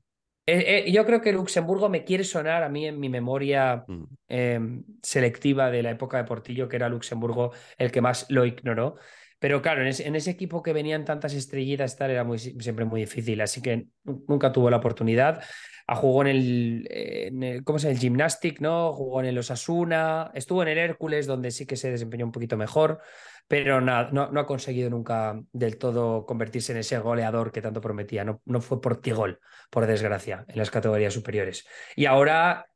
Eh, 0.45 0.83
eh, 0.87 0.91
yo 0.91 1.05
creo 1.05 1.21
que 1.21 1.31
Luxemburgo 1.33 1.87
me 1.89 2.03
quiere 2.03 2.23
sonar 2.23 2.63
a 2.63 2.69
mí 2.69 2.87
en 2.87 2.99
mi 2.99 3.09
memoria 3.09 3.83
Mm. 3.87 4.03
eh, 4.29 4.59
selectiva 5.03 5.69
de 5.69 5.83
la 5.83 5.91
época 5.91 6.17
de 6.17 6.23
Portillo, 6.23 6.67
que 6.67 6.77
era 6.77 6.89
Luxemburgo 6.89 7.51
el 7.77 7.91
que 7.91 8.01
más 8.01 8.25
lo 8.29 8.45
ignoró. 8.45 8.95
Pero 9.41 9.59
claro, 9.63 9.81
en 9.81 9.87
ese, 9.87 10.07
en 10.07 10.15
ese 10.15 10.29
equipo 10.29 10.61
que 10.61 10.71
venían 10.71 11.03
tantas 11.03 11.33
estrellitas, 11.33 11.97
tal, 11.97 12.11
era 12.11 12.23
muy, 12.23 12.37
siempre 12.37 12.85
muy 12.85 13.01
difícil, 13.01 13.41
así 13.41 13.59
que 13.59 13.87
nu- 14.03 14.23
nunca 14.27 14.51
tuvo 14.51 14.69
la 14.69 14.77
oportunidad. 14.77 15.41
Ah, 15.87 15.95
Jugó 15.95 16.21
en 16.21 16.27
el, 16.27 16.87
en 16.91 17.41
el- 17.43 17.63
¿cómo 17.63 17.79
se 17.79 17.87
llama? 17.87 17.93
El 17.95 17.99
Gymnastic, 17.99 18.61
¿no? 18.61 18.93
Jugó 18.93 19.19
en 19.19 19.25
el 19.25 19.37
Osasuna, 19.39 20.29
estuvo 20.35 20.61
en 20.61 20.69
el 20.69 20.77
Hércules, 20.77 21.25
donde 21.25 21.49
sí 21.49 21.65
que 21.65 21.75
se 21.75 21.89
desempeñó 21.89 22.23
un 22.25 22.31
poquito 22.31 22.55
mejor, 22.55 22.99
pero 23.47 23.81
nada, 23.81 24.09
no, 24.11 24.31
no 24.31 24.39
ha 24.41 24.45
conseguido 24.45 24.91
nunca 24.91 25.41
del 25.51 25.77
todo 25.79 26.25
convertirse 26.27 26.71
en 26.73 26.77
ese 26.77 26.99
goleador 26.99 27.51
que 27.51 27.63
tanto 27.63 27.81
prometía. 27.81 28.23
No, 28.23 28.43
no 28.45 28.61
fue 28.61 28.79
Portigol 28.79 29.39
por 29.71 29.87
desgracia, 29.87 30.45
en 30.47 30.57
las 30.59 30.69
categorías 30.69 31.15
superiores. 31.15 31.65
Y 31.95 32.05
ahora 32.05 32.67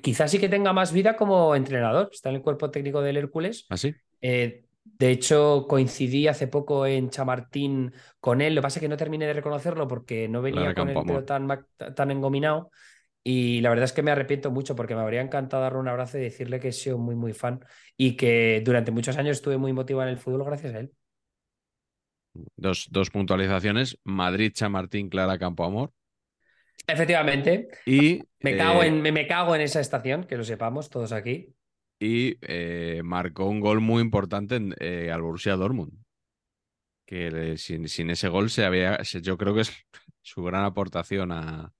quizás 0.00 0.30
sí 0.30 0.38
que 0.38 0.48
tenga 0.48 0.72
más 0.72 0.92
vida 0.92 1.16
como 1.16 1.56
entrenador. 1.56 2.10
Está 2.12 2.28
en 2.30 2.36
el 2.36 2.42
cuerpo 2.42 2.70
técnico 2.70 3.02
del 3.02 3.16
Hércules. 3.16 3.66
¿Así? 3.68 3.92
Eh, 4.20 4.64
de 4.84 5.10
hecho, 5.10 5.66
coincidí 5.68 6.26
hace 6.26 6.48
poco 6.48 6.86
en 6.86 7.10
Chamartín 7.10 7.92
con 8.20 8.40
él. 8.40 8.54
Lo 8.54 8.60
que 8.60 8.62
pasa 8.62 8.78
es 8.78 8.82
que 8.82 8.88
no 8.88 8.96
terminé 8.96 9.26
de 9.26 9.32
reconocerlo 9.32 9.86
porque 9.86 10.28
no 10.28 10.42
venía 10.42 10.74
con 10.74 10.88
el 10.88 11.02
pelo 11.04 11.24
tan, 11.24 12.10
engominado. 12.10 12.70
Y 13.24 13.60
la 13.60 13.70
verdad 13.70 13.84
es 13.84 13.92
que 13.92 14.02
me 14.02 14.10
arrepiento 14.10 14.50
mucho 14.50 14.74
porque 14.74 14.96
me 14.96 15.00
habría 15.00 15.20
encantado 15.20 15.62
darle 15.62 15.78
un 15.78 15.88
abrazo 15.88 16.18
y 16.18 16.22
decirle 16.22 16.58
que 16.58 16.68
he 16.68 16.72
sido 16.72 16.98
muy, 16.98 17.14
muy 17.14 17.32
fan 17.32 17.64
y 17.96 18.16
que 18.16 18.62
durante 18.64 18.90
muchos 18.90 19.16
años 19.16 19.36
estuve 19.36 19.56
muy 19.56 19.72
motivado 19.72 20.08
en 20.08 20.14
el 20.14 20.20
fútbol 20.20 20.44
gracias 20.44 20.74
a 20.74 20.80
él. 20.80 20.92
Dos, 22.56 22.88
dos 22.90 23.10
puntualizaciones. 23.10 23.98
Madrid, 24.02 24.52
Chamartín, 24.52 25.08
Clara 25.08 25.38
Campoamor. 25.38 25.92
Efectivamente, 26.86 27.68
Y, 27.86 28.22
me 28.40 28.56
cago, 28.56 28.82
eh, 28.82 28.88
en, 28.88 29.02
me, 29.02 29.12
me 29.12 29.28
cago 29.28 29.54
en 29.54 29.60
esa 29.60 29.78
estación, 29.78 30.24
que 30.24 30.36
lo 30.36 30.42
sepamos 30.42 30.90
todos 30.90 31.12
aquí. 31.12 31.54
Y 32.04 32.36
eh, 32.42 33.00
marcó 33.04 33.46
un 33.46 33.60
gol 33.60 33.80
muy 33.80 34.02
importante 34.02 34.56
en, 34.56 34.74
eh, 34.80 35.10
al 35.12 35.22
Borussia 35.22 35.56
Dortmund. 35.56 35.92
Que 37.06 37.30
le- 37.30 37.58
sin, 37.58 37.88
sin 37.88 38.10
ese 38.10 38.28
gol 38.28 38.50
se 38.50 38.64
había, 38.64 39.02
se- 39.04 39.20
yo 39.22 39.36
creo 39.36 39.54
que 39.54 39.60
es 39.62 39.72
su 40.22 40.42
gran 40.42 40.64
aportación 40.64 41.30
a, 41.32 41.72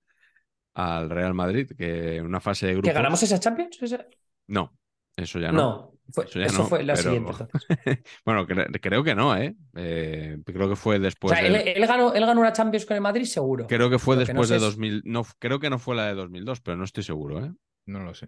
al 0.75 1.09
Real 1.09 1.33
Madrid, 1.33 1.71
que 1.77 2.17
en 2.17 2.25
una 2.25 2.39
fase 2.39 2.67
de 2.67 2.73
grupos... 2.73 2.89
¿Que 2.89 2.93
ganamos 2.93 3.21
esa 3.23 3.39
Champions? 3.39 3.77
¿Esa? 3.81 4.05
No, 4.47 4.77
eso 5.15 5.39
ya 5.39 5.51
no. 5.51 5.57
No, 5.57 5.93
fue- 6.11 6.25
Eso 6.25 6.39
ya 6.39 6.45
eso 6.45 6.59
no, 6.63 6.67
fue 6.67 6.83
la 6.83 6.93
pero- 6.93 7.11
siguiente. 7.11 7.45
bueno, 8.25 8.45
cre- 8.47 8.79
creo 8.81 9.03
que 9.03 9.15
no, 9.15 9.35
¿eh? 9.37 9.55
Eh, 9.75 10.37
Creo 10.45 10.69
que 10.69 10.75
fue 10.75 10.97
O 10.97 10.99
después 10.99 11.33
sea, 11.37 11.43
del- 11.43 11.55
él, 11.55 11.67
él 11.77 11.87
ganó, 11.87 12.13
él 12.13 12.25
ganó 12.25 12.41
una 12.41 12.53
Champions 12.53 12.85
con 12.85 12.95
el 12.95 13.01
Madrid, 13.01 13.25
seguro. 13.25 13.67
Creo 13.67 13.89
que 13.89 13.99
fue 13.99 14.15
Lo 14.17 14.25
que 14.25 14.33
no 14.33 14.41
después 14.41 14.47
sé 14.49 14.53
de 14.55 14.57
es- 14.57 14.63
2000. 14.63 15.01
No, 15.05 15.25
creo 15.39 15.59
que 15.59 15.69
no 15.69 15.79
fue 15.79 15.95
la 15.95 16.07
de 16.07 16.13
2002, 16.15 16.61
pero 16.61 16.77
no 16.77 16.83
estoy 16.83 17.03
seguro, 17.03 17.43
¿eh? 17.45 17.51
No 17.87 17.99
lo 18.03 18.13
sé. 18.13 18.27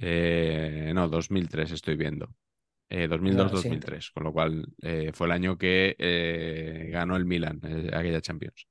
Eh, 0.00 0.92
no, 0.94 1.08
2003 1.08 1.70
estoy 1.72 1.96
viendo. 1.96 2.34
Eh, 2.88 3.08
No, 3.24 3.48
2002-2003, 3.48 4.10
con 4.12 4.24
lo 4.24 4.32
cual 4.32 4.66
eh, 4.82 5.12
fue 5.14 5.26
el 5.26 5.32
año 5.32 5.56
que 5.58 5.96
eh, 5.98 6.88
ganó 6.92 7.16
el 7.16 7.24
Milan, 7.24 7.60
eh, 7.64 7.90
aquella 7.94 8.20
Champions, 8.20 8.68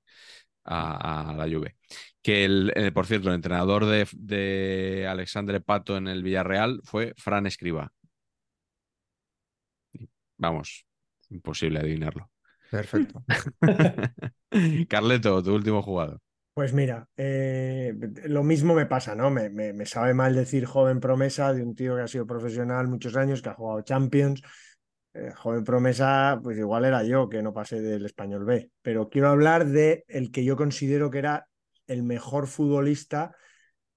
a, 0.66 1.32
a 1.32 1.36
la 1.36 1.46
Juve. 1.46 1.78
Que, 2.22 2.46
el, 2.46 2.92
por 2.94 3.08
cierto, 3.08 3.30
el 3.30 3.36
entrenador 3.36 3.86
de, 3.86 4.08
de 4.14 5.08
Alexandre 5.08 5.62
Pato 5.62 5.98
en 5.98 6.08
el 6.08 6.24
Villarreal 6.24 6.82
fue 6.84 7.14
Fran 7.18 7.48
Escriba. 7.48 7.92
Vamos, 10.38 10.86
imposible 11.30 11.80
adivinarlo. 11.80 12.30
Perfecto. 12.70 13.26
Carleto, 14.90 15.42
tu 15.44 15.54
último 15.56 15.82
jugador. 15.82 16.20
Pues 16.54 16.74
mira, 16.74 17.08
eh, 17.16 17.94
lo 18.26 18.44
mismo 18.44 18.74
me 18.76 18.86
pasa, 18.86 19.16
¿no? 19.16 19.30
Me, 19.32 19.50
me- 19.50 19.86
sabe 19.86 20.14
mal 20.14 20.36
decir 20.36 20.66
joven 20.66 21.00
promesa 21.00 21.54
de 21.54 21.64
un 21.64 21.76
tío 21.76 21.96
que 21.96 22.02
ha 22.02 22.08
sido 22.10 22.28
profesional 22.28 22.88
muchos 22.90 23.16
años, 23.16 23.42
que 23.42 23.50
ha 23.50 23.54
jugado 23.54 23.82
Champions. 23.84 24.42
Eh, 25.14 25.32
joven 25.36 25.64
promesa, 25.64 26.40
pues 26.44 26.58
igual 26.58 26.86
era 26.86 27.04
yo, 27.04 27.30
que 27.30 27.42
no 27.44 27.54
pasé 27.54 27.82
del 27.82 28.06
español 28.06 28.46
B. 28.46 28.72
Pero 28.82 29.10
quiero 29.10 29.30
hablar 29.30 29.66
de 29.68 30.06
el 30.08 30.32
que 30.32 30.44
yo 30.46 30.58
considero 30.58 31.10
que 31.12 31.20
era 31.20 31.48
el 31.88 32.04
mejor 32.04 32.48
futbolista 32.48 33.34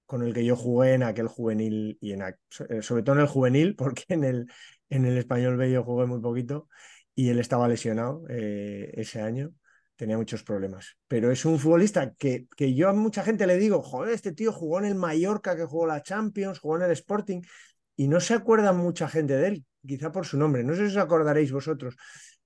con 0.05 0.23
el 0.23 0.33
que 0.33 0.45
yo 0.45 0.55
jugué 0.55 0.93
en 0.95 1.03
aquel 1.03 1.27
juvenil 1.27 1.97
y 2.01 2.13
en 2.13 2.23
eh, 2.23 2.81
sobre 2.81 3.03
todo 3.03 3.15
en 3.15 3.21
el 3.21 3.27
juvenil, 3.27 3.75
porque 3.77 4.03
en 4.09 4.23
el, 4.23 4.47
en 4.89 5.05
el 5.05 5.17
español 5.17 5.57
B 5.57 5.71
yo 5.71 5.83
jugué 5.83 6.05
muy 6.07 6.21
poquito 6.21 6.69
y 7.15 7.29
él 7.29 7.39
estaba 7.39 7.67
lesionado 7.67 8.23
ese 8.29 9.21
año 9.21 9.51
tenía 9.95 10.17
muchos 10.17 10.43
problemas. 10.43 10.97
Pero 11.07 11.31
es 11.31 11.45
un 11.45 11.59
futbolista 11.59 12.13
que, 12.13 12.47
que 12.55 12.73
yo 12.73 12.89
a 12.89 12.93
mucha 12.93 13.23
gente 13.23 13.47
le 13.47 13.57
digo, 13.57 13.81
joder, 13.81 14.13
este 14.13 14.31
tío 14.31 14.51
jugó 14.51 14.79
en 14.79 14.85
el 14.85 14.95
Mallorca, 14.95 15.55
que 15.55 15.65
jugó 15.65 15.87
la 15.87 16.01
Champions, 16.03 16.59
jugó 16.59 16.77
en 16.77 16.83
el 16.83 16.91
Sporting, 16.91 17.41
y 17.95 18.07
no 18.07 18.19
se 18.19 18.33
acuerda 18.33 18.73
mucha 18.73 19.07
gente 19.07 19.35
de 19.37 19.47
él, 19.47 19.65
quizá 19.85 20.11
por 20.11 20.25
su 20.25 20.37
nombre, 20.37 20.63
no 20.63 20.73
sé 20.75 20.89
si 20.89 20.97
os 20.97 21.03
acordaréis 21.03 21.51
vosotros. 21.51 21.95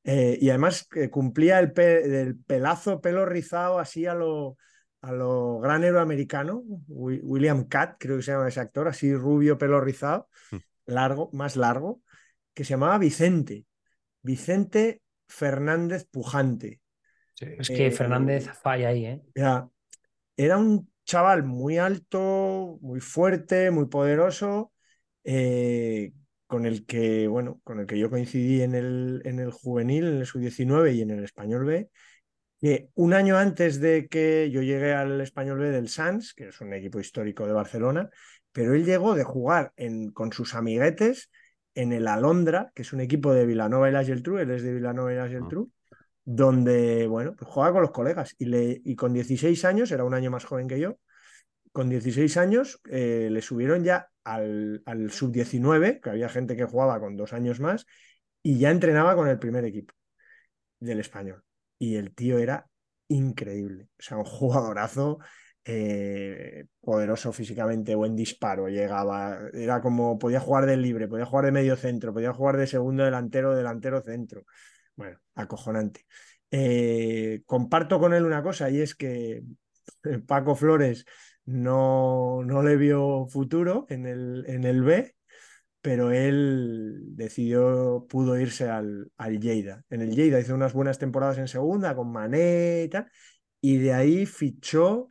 Eh, 0.04 0.38
y 0.40 0.50
además 0.50 0.88
eh, 0.96 1.10
cumplía 1.10 1.60
el, 1.60 1.74
pe- 1.74 2.22
el 2.22 2.38
pelazo, 2.38 3.02
pelo 3.02 3.26
rizado, 3.26 3.80
así 3.80 4.06
a 4.06 4.14
lo, 4.14 4.58
a 5.02 5.12
lo 5.12 5.60
gran 5.60 5.84
héroe 5.84 6.02
americano, 6.02 6.64
Wi- 6.88 7.20
William 7.24 7.66
Catt, 7.66 7.96
creo 8.00 8.18
que 8.18 8.24
se 8.24 8.32
llama 8.32 8.48
ese 8.48 8.60
actor, 8.60 8.88
así 8.88 9.14
rubio, 9.14 9.58
pelo 9.58 9.82
rizado, 9.82 10.30
largo, 10.86 11.30
más 11.34 11.56
largo, 11.56 12.02
que 12.54 12.64
se 12.64 12.72
llamaba 12.72 12.98
Vicente, 12.98 13.66
Vicente 14.22 15.02
Fernández 15.28 16.06
Pujante. 16.10 16.80
Es 17.40 17.70
que 17.70 17.88
Eh, 17.88 17.92
Fernández 17.92 18.50
falla 18.62 18.90
ahí, 18.90 19.06
¿eh? 19.06 19.22
Era, 19.34 19.70
era 20.36 20.58
un 20.58 20.90
chaval 21.06 21.44
muy 21.44 21.78
alto, 21.78 22.78
muy 22.82 23.00
fuerte, 23.00 23.72
muy 23.72 23.88
poderoso, 23.88 24.72
eh, 25.24 26.12
con 26.48 26.66
el 26.66 26.86
que, 26.86 27.28
bueno, 27.28 27.60
con 27.64 27.80
el 27.80 27.86
que 27.86 27.98
yo 27.98 28.10
coincidí 28.10 28.62
en 28.62 28.76
el, 28.76 29.22
en 29.26 29.40
el 29.40 29.52
juvenil, 29.52 30.06
en 30.08 30.18
el 30.18 30.26
sub-19 30.26 30.94
y 30.94 31.02
en 31.02 31.12
el 31.12 31.24
español 31.24 31.66
B, 31.66 31.90
un 32.96 33.14
año 33.14 33.38
antes 33.38 33.80
de 33.80 34.08
que 34.08 34.50
yo 34.52 34.62
llegué 34.62 34.94
al 34.94 35.22
español 35.22 35.60
B 35.60 35.70
del 35.72 35.88
Sans, 35.88 36.34
que 36.34 36.50
es 36.50 36.60
un 36.62 36.74
equipo 36.74 37.00
histórico 37.00 37.48
de 37.48 37.54
Barcelona, 37.54 38.10
pero 38.52 38.74
él 38.74 38.84
llegó 38.84 39.16
de 39.16 39.24
jugar 39.24 39.72
en, 39.78 40.12
con 40.12 40.34
sus 40.34 40.56
amiguetes 40.56 41.30
en 41.76 41.94
el 41.94 42.08
Alondra, 42.08 42.72
que 42.76 42.82
es 42.82 42.92
un 42.92 43.00
equipo 43.00 43.34
de 43.34 43.46
Vilanova 43.46 43.90
y 43.90 43.94
la 43.94 44.04
Geltrú, 44.04 44.40
él 44.40 44.52
es 44.52 44.64
de 44.64 44.74
Vilanova 44.74 45.14
y 45.14 45.16
la 45.16 45.30
Geltrú, 45.30 45.72
donde, 46.32 47.08
bueno, 47.08 47.36
pues 47.36 47.50
jugaba 47.50 47.74
con 47.74 47.82
los 47.82 47.90
colegas 47.92 48.36
y, 48.38 48.46
le, 48.46 48.80
y 48.86 48.96
con 48.96 49.14
16 49.14 49.66
años, 49.66 49.92
era 49.92 50.04
un 50.04 50.14
año 50.14 50.30
más 50.30 50.46
joven 50.46 50.68
que 50.68 50.80
yo, 50.80 51.00
con 51.72 51.90
16 51.90 52.38
años 52.38 52.80
eh, 52.88 53.30
le 53.32 53.42
subieron 53.42 53.84
ya 53.84 54.10
al, 54.24 54.84
al 54.86 55.10
sub-19, 55.10 56.00
que 56.00 56.10
había 56.12 56.30
gente 56.30 56.56
que 56.56 56.66
jugaba 56.66 57.00
con 57.00 57.18
dos 57.18 57.34
años 57.34 57.60
más, 57.60 57.88
y 58.44 58.60
ya 58.60 58.70
entrenaba 58.70 59.16
con 59.16 59.28
el 59.28 59.40
primer 59.40 59.66
equipo 59.66 59.96
del 60.80 61.00
español. 61.00 61.44
Y 61.80 61.96
el 61.96 62.14
tío 62.14 62.38
era 62.38 62.68
increíble, 63.08 63.90
o 63.98 64.04
sea, 64.04 64.18
un 64.18 64.26
jugadorazo 64.26 65.18
eh, 65.66 66.66
poderoso 66.80 67.34
físicamente, 67.34 67.96
buen 67.96 68.16
disparo, 68.16 68.68
llegaba, 68.68 69.40
era 69.52 69.82
como, 69.82 70.20
podía 70.20 70.40
jugar 70.40 70.68
de 70.68 70.78
libre, 70.78 71.08
podía 71.08 71.26
jugar 71.26 71.46
de 71.46 71.54
medio 71.54 71.76
centro, 71.76 72.14
podía 72.14 72.34
jugar 72.34 72.58
de 72.58 72.68
segundo 72.68 73.04
delantero, 73.04 73.56
delantero 73.56 74.04
centro. 74.04 74.46
Bueno, 75.00 75.18
acojonante. 75.36 76.06
Eh, 76.52 77.42
comparto 77.46 78.00
con 78.00 78.14
él 78.14 78.26
una 78.26 78.44
cosa 78.44 78.70
y 78.70 78.82
es 78.82 78.96
que 78.96 79.44
Paco 80.28 80.56
Flores 80.56 81.06
no, 81.46 82.44
no 82.44 82.62
le 82.64 82.76
vio 82.76 83.26
futuro 83.28 83.86
en 83.90 84.06
el, 84.06 84.44
en 84.48 84.66
el 84.66 84.84
B 84.84 85.16
pero 85.82 86.12
él 86.12 87.02
decidió, 87.16 88.06
pudo 88.10 88.38
irse 88.40 88.70
al, 88.70 89.12
al 89.18 89.40
Lleida. 89.40 89.86
En 89.90 90.02
el 90.02 90.12
Lleida 90.16 90.40
hizo 90.40 90.56
unas 90.56 90.74
buenas 90.74 91.00
temporadas 91.00 91.38
en 91.38 91.48
segunda 91.48 91.96
con 91.96 92.12
Mané 92.12 92.84
y 92.86 92.90
tal, 92.90 93.10
y 93.62 93.78
de 93.78 93.94
ahí 93.94 94.26
fichó, 94.26 95.08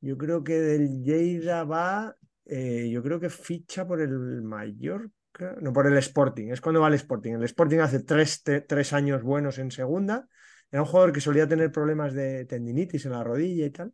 yo 0.00 0.18
creo 0.18 0.44
que 0.44 0.54
del 0.60 1.02
Lleida 1.02 1.64
va, 1.64 2.16
eh, 2.46 2.90
yo 2.90 3.02
creo 3.02 3.20
que 3.20 3.30
ficha 3.30 3.86
por 3.86 4.00
el 4.00 4.42
Mallorca, 4.42 5.15
no 5.60 5.72
por 5.72 5.86
el 5.86 5.96
Sporting, 5.98 6.48
es 6.50 6.60
cuando 6.60 6.80
va 6.80 6.88
el 6.88 6.94
Sporting. 6.94 7.32
El 7.34 7.44
Sporting 7.44 7.78
hace 7.78 8.00
tres, 8.00 8.42
te- 8.42 8.60
tres 8.62 8.92
años 8.92 9.22
buenos 9.22 9.58
en 9.58 9.70
segunda, 9.70 10.26
era 10.70 10.82
un 10.82 10.88
jugador 10.88 11.12
que 11.12 11.20
solía 11.20 11.46
tener 11.48 11.70
problemas 11.72 12.12
de 12.14 12.44
tendinitis 12.46 13.06
en 13.06 13.12
la 13.12 13.24
rodilla 13.24 13.66
y 13.66 13.70
tal, 13.70 13.92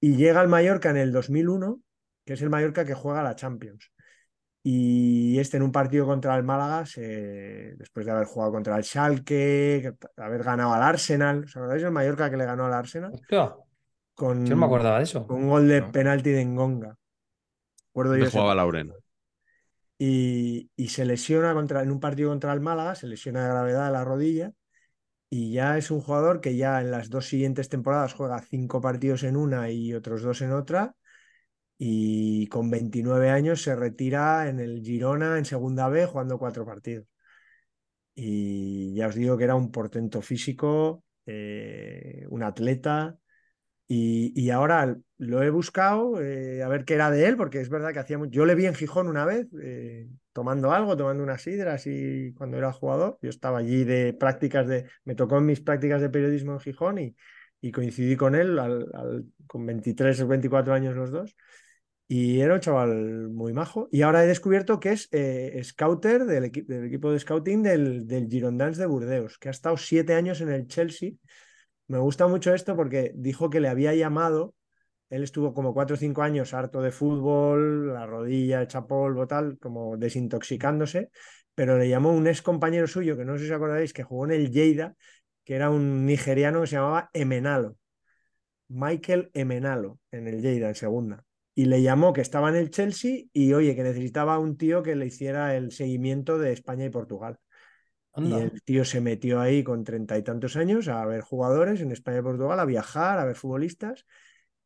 y 0.00 0.16
llega 0.16 0.40
al 0.40 0.48
Mallorca 0.48 0.90
en 0.90 0.96
el 0.98 1.12
2001, 1.12 1.80
que 2.24 2.34
es 2.34 2.42
el 2.42 2.50
Mallorca 2.50 2.84
que 2.84 2.94
juega 2.94 3.22
la 3.22 3.36
Champions. 3.36 3.90
Y 4.62 5.38
este 5.38 5.58
en 5.58 5.62
un 5.62 5.72
partido 5.72 6.06
contra 6.06 6.36
el 6.36 6.42
Málaga, 6.42 6.86
se- 6.86 7.74
después 7.76 8.06
de 8.06 8.12
haber 8.12 8.26
jugado 8.26 8.52
contra 8.52 8.76
el 8.76 8.84
Schalke, 8.84 9.94
haber 10.16 10.42
ganado 10.42 10.72
al 10.72 10.82
Arsenal, 10.82 11.44
¿os 11.44 11.56
acordáis 11.56 11.82
del 11.82 11.92
Mallorca 11.92 12.30
que 12.30 12.36
le 12.38 12.46
ganó 12.46 12.64
al 12.66 12.72
Arsenal? 12.72 13.12
Hostia, 13.12 13.54
Con, 14.14 14.46
yo 14.46 14.54
no 14.54 14.60
me 14.60 14.66
acordaba 14.66 14.98
de 14.98 15.04
eso. 15.04 15.26
con 15.26 15.42
un 15.42 15.50
gol 15.50 15.68
de 15.68 15.80
No. 15.82 15.92
penalti 15.92 16.30
de 16.30 16.44
Ngonga. 16.46 16.96
Recuerdo 17.88 18.12
yo 18.12 18.20
¿Dónde 18.20 18.28
ese 18.28 18.38
jugaba. 18.38 18.54
Lauren? 18.54 18.92
Y, 19.98 20.70
se 20.88 21.04
lesiona 21.04 21.54
contra, 21.54 21.82
en 21.82 21.90
un 21.90 22.00
partido 22.00 22.30
contra 22.30 22.52
el 22.52 22.60
Málaga, 22.60 22.94
se 22.94 23.06
lesiona 23.06 23.42
de 23.42 23.48
gravedad 23.50 23.86
de 23.86 23.92
la 23.92 24.04
rodilla 24.04 24.52
y 25.30 25.52
ya 25.52 25.78
es 25.78 25.90
un 25.90 26.00
jugador 26.00 26.40
que 26.40 26.56
ya 26.56 26.80
en 26.80 26.90
las 26.90 27.10
dos 27.10 27.26
siguientes 27.28 27.68
temporadas 27.68 28.14
juega 28.14 28.40
cinco 28.42 28.80
partidos 28.80 29.24
en 29.24 29.36
una 29.36 29.70
y 29.70 29.94
otros 29.94 30.22
dos 30.22 30.42
en 30.42 30.52
otra 30.52 30.94
y 31.78 32.46
con 32.48 32.70
29 32.70 33.30
años 33.30 33.62
se 33.62 33.74
retira 33.76 34.48
en 34.48 34.60
el 34.60 34.82
Girona 34.82 35.38
en 35.38 35.44
segunda 35.44 35.88
B 35.88 36.06
jugando 36.06 36.38
cuatro 36.38 36.64
partidos. 36.64 37.06
Y 38.14 38.94
ya 38.94 39.08
os 39.08 39.14
digo 39.14 39.36
que 39.36 39.44
era 39.44 39.54
un 39.56 39.70
portento 39.72 40.22
físico, 40.22 41.04
eh, 41.26 42.26
un 42.28 42.42
atleta. 42.42 43.18
Y, 43.86 44.50
ahora 44.50 44.96
lo 45.18 45.42
he 45.42 45.50
buscado 45.50 46.20
eh, 46.20 46.62
a 46.62 46.68
ver 46.68 46.84
qué 46.84 46.94
era 46.94 47.10
de 47.10 47.26
él, 47.26 47.36
porque 47.36 47.60
es 47.60 47.68
verdad 47.68 47.92
que 47.92 47.98
hacía. 48.00 48.18
Yo 48.30 48.46
le 48.46 48.54
vi 48.54 48.66
en 48.66 48.74
Gijón 48.74 49.08
una 49.08 49.24
vez 49.24 49.46
eh, 49.62 50.08
tomando 50.32 50.72
algo, 50.72 50.96
tomando 50.96 51.22
unas 51.22 51.42
sidras 51.42 51.86
y 51.86 52.32
cuando 52.32 52.56
era 52.56 52.72
jugador. 52.72 53.18
Yo 53.22 53.30
estaba 53.30 53.58
allí 53.58 53.84
de 53.84 54.14
prácticas 54.14 54.66
de. 54.66 54.86
Me 55.04 55.14
tocó 55.14 55.38
en 55.38 55.46
mis 55.46 55.60
prácticas 55.60 56.00
de 56.00 56.08
periodismo 56.10 56.52
en 56.54 56.60
Gijón 56.60 56.98
y, 56.98 57.14
y 57.60 57.72
coincidí 57.72 58.16
con 58.16 58.34
él 58.34 58.58
al- 58.58 59.24
con 59.46 59.66
23 59.66 60.20
o 60.22 60.28
24 60.28 60.72
años 60.72 60.96
los 60.96 61.10
dos. 61.10 61.36
Y 62.06 62.40
era 62.40 62.54
un 62.54 62.60
chaval 62.60 63.28
muy 63.30 63.52
majo. 63.52 63.88
Y 63.90 64.02
ahora 64.02 64.24
he 64.24 64.26
descubierto 64.26 64.78
que 64.78 64.92
es 64.92 65.08
eh, 65.12 65.60
scouter 65.64 66.24
del, 66.26 66.44
equi- 66.44 66.66
del 66.66 66.84
equipo 66.86 67.10
de 67.10 67.18
scouting 67.18 67.62
del 67.62 68.06
Girondins 68.30 68.76
de 68.76 68.86
Burdeos, 68.86 69.38
que 69.38 69.48
ha 69.48 69.50
estado 69.50 69.76
siete 69.76 70.14
años 70.14 70.40
en 70.40 70.50
el 70.50 70.66
Chelsea. 70.66 71.12
Me 71.88 71.98
gusta 71.98 72.26
mucho 72.26 72.54
esto 72.54 72.76
porque 72.76 73.12
dijo 73.14 73.50
que 73.50 73.60
le 73.60 73.68
había 73.68 73.94
llamado. 73.94 74.54
Él 75.10 75.22
estuvo 75.22 75.54
como 75.54 75.74
cuatro 75.74 75.94
o 75.94 75.98
cinco 75.98 76.22
años 76.22 76.54
harto 76.54 76.80
de 76.82 76.90
fútbol, 76.90 77.92
la 77.92 78.06
rodilla 78.06 78.62
hecha 78.62 78.86
polvo, 78.86 79.26
tal, 79.26 79.58
como 79.58 79.96
desintoxicándose. 79.96 81.10
Pero 81.54 81.78
le 81.78 81.88
llamó 81.88 82.12
un 82.12 82.26
ex 82.26 82.42
compañero 82.42 82.86
suyo, 82.86 83.16
que 83.16 83.24
no 83.24 83.34
sé 83.38 83.44
si 83.44 83.50
os 83.50 83.56
acordáis, 83.56 83.92
que 83.92 84.02
jugó 84.02 84.24
en 84.24 84.32
el 84.32 84.50
Lleida, 84.50 84.96
que 85.44 85.54
era 85.54 85.70
un 85.70 86.06
nigeriano 86.06 86.62
que 86.62 86.66
se 86.68 86.76
llamaba 86.76 87.10
Emenalo. 87.12 87.76
Michael 88.68 89.30
Emenalo, 89.34 90.00
en 90.10 90.26
el 90.26 90.40
Lleida, 90.42 90.68
en 90.68 90.74
segunda 90.74 91.24
y 91.54 91.66
le 91.66 91.82
llamó 91.82 92.12
que 92.12 92.20
estaba 92.20 92.48
en 92.48 92.56
el 92.56 92.70
Chelsea 92.70 93.24
y 93.32 93.52
oye, 93.52 93.76
que 93.76 93.82
necesitaba 93.82 94.38
un 94.38 94.56
tío 94.56 94.82
que 94.82 94.96
le 94.96 95.06
hiciera 95.06 95.56
el 95.56 95.70
seguimiento 95.72 96.38
de 96.38 96.52
España 96.52 96.84
y 96.84 96.90
Portugal. 96.90 97.38
Y 98.16 98.32
el 98.32 98.62
tío 98.62 98.84
se 98.84 99.00
metió 99.00 99.40
ahí 99.40 99.64
con 99.64 99.82
treinta 99.82 100.16
y 100.16 100.22
tantos 100.22 100.56
años 100.56 100.88
a 100.88 101.04
ver 101.04 101.20
jugadores 101.20 101.80
en 101.80 101.90
España 101.90 102.18
y 102.18 102.22
Portugal, 102.22 102.60
a 102.60 102.64
viajar, 102.64 103.18
a 103.18 103.24
ver 103.24 103.34
futbolistas 103.34 104.06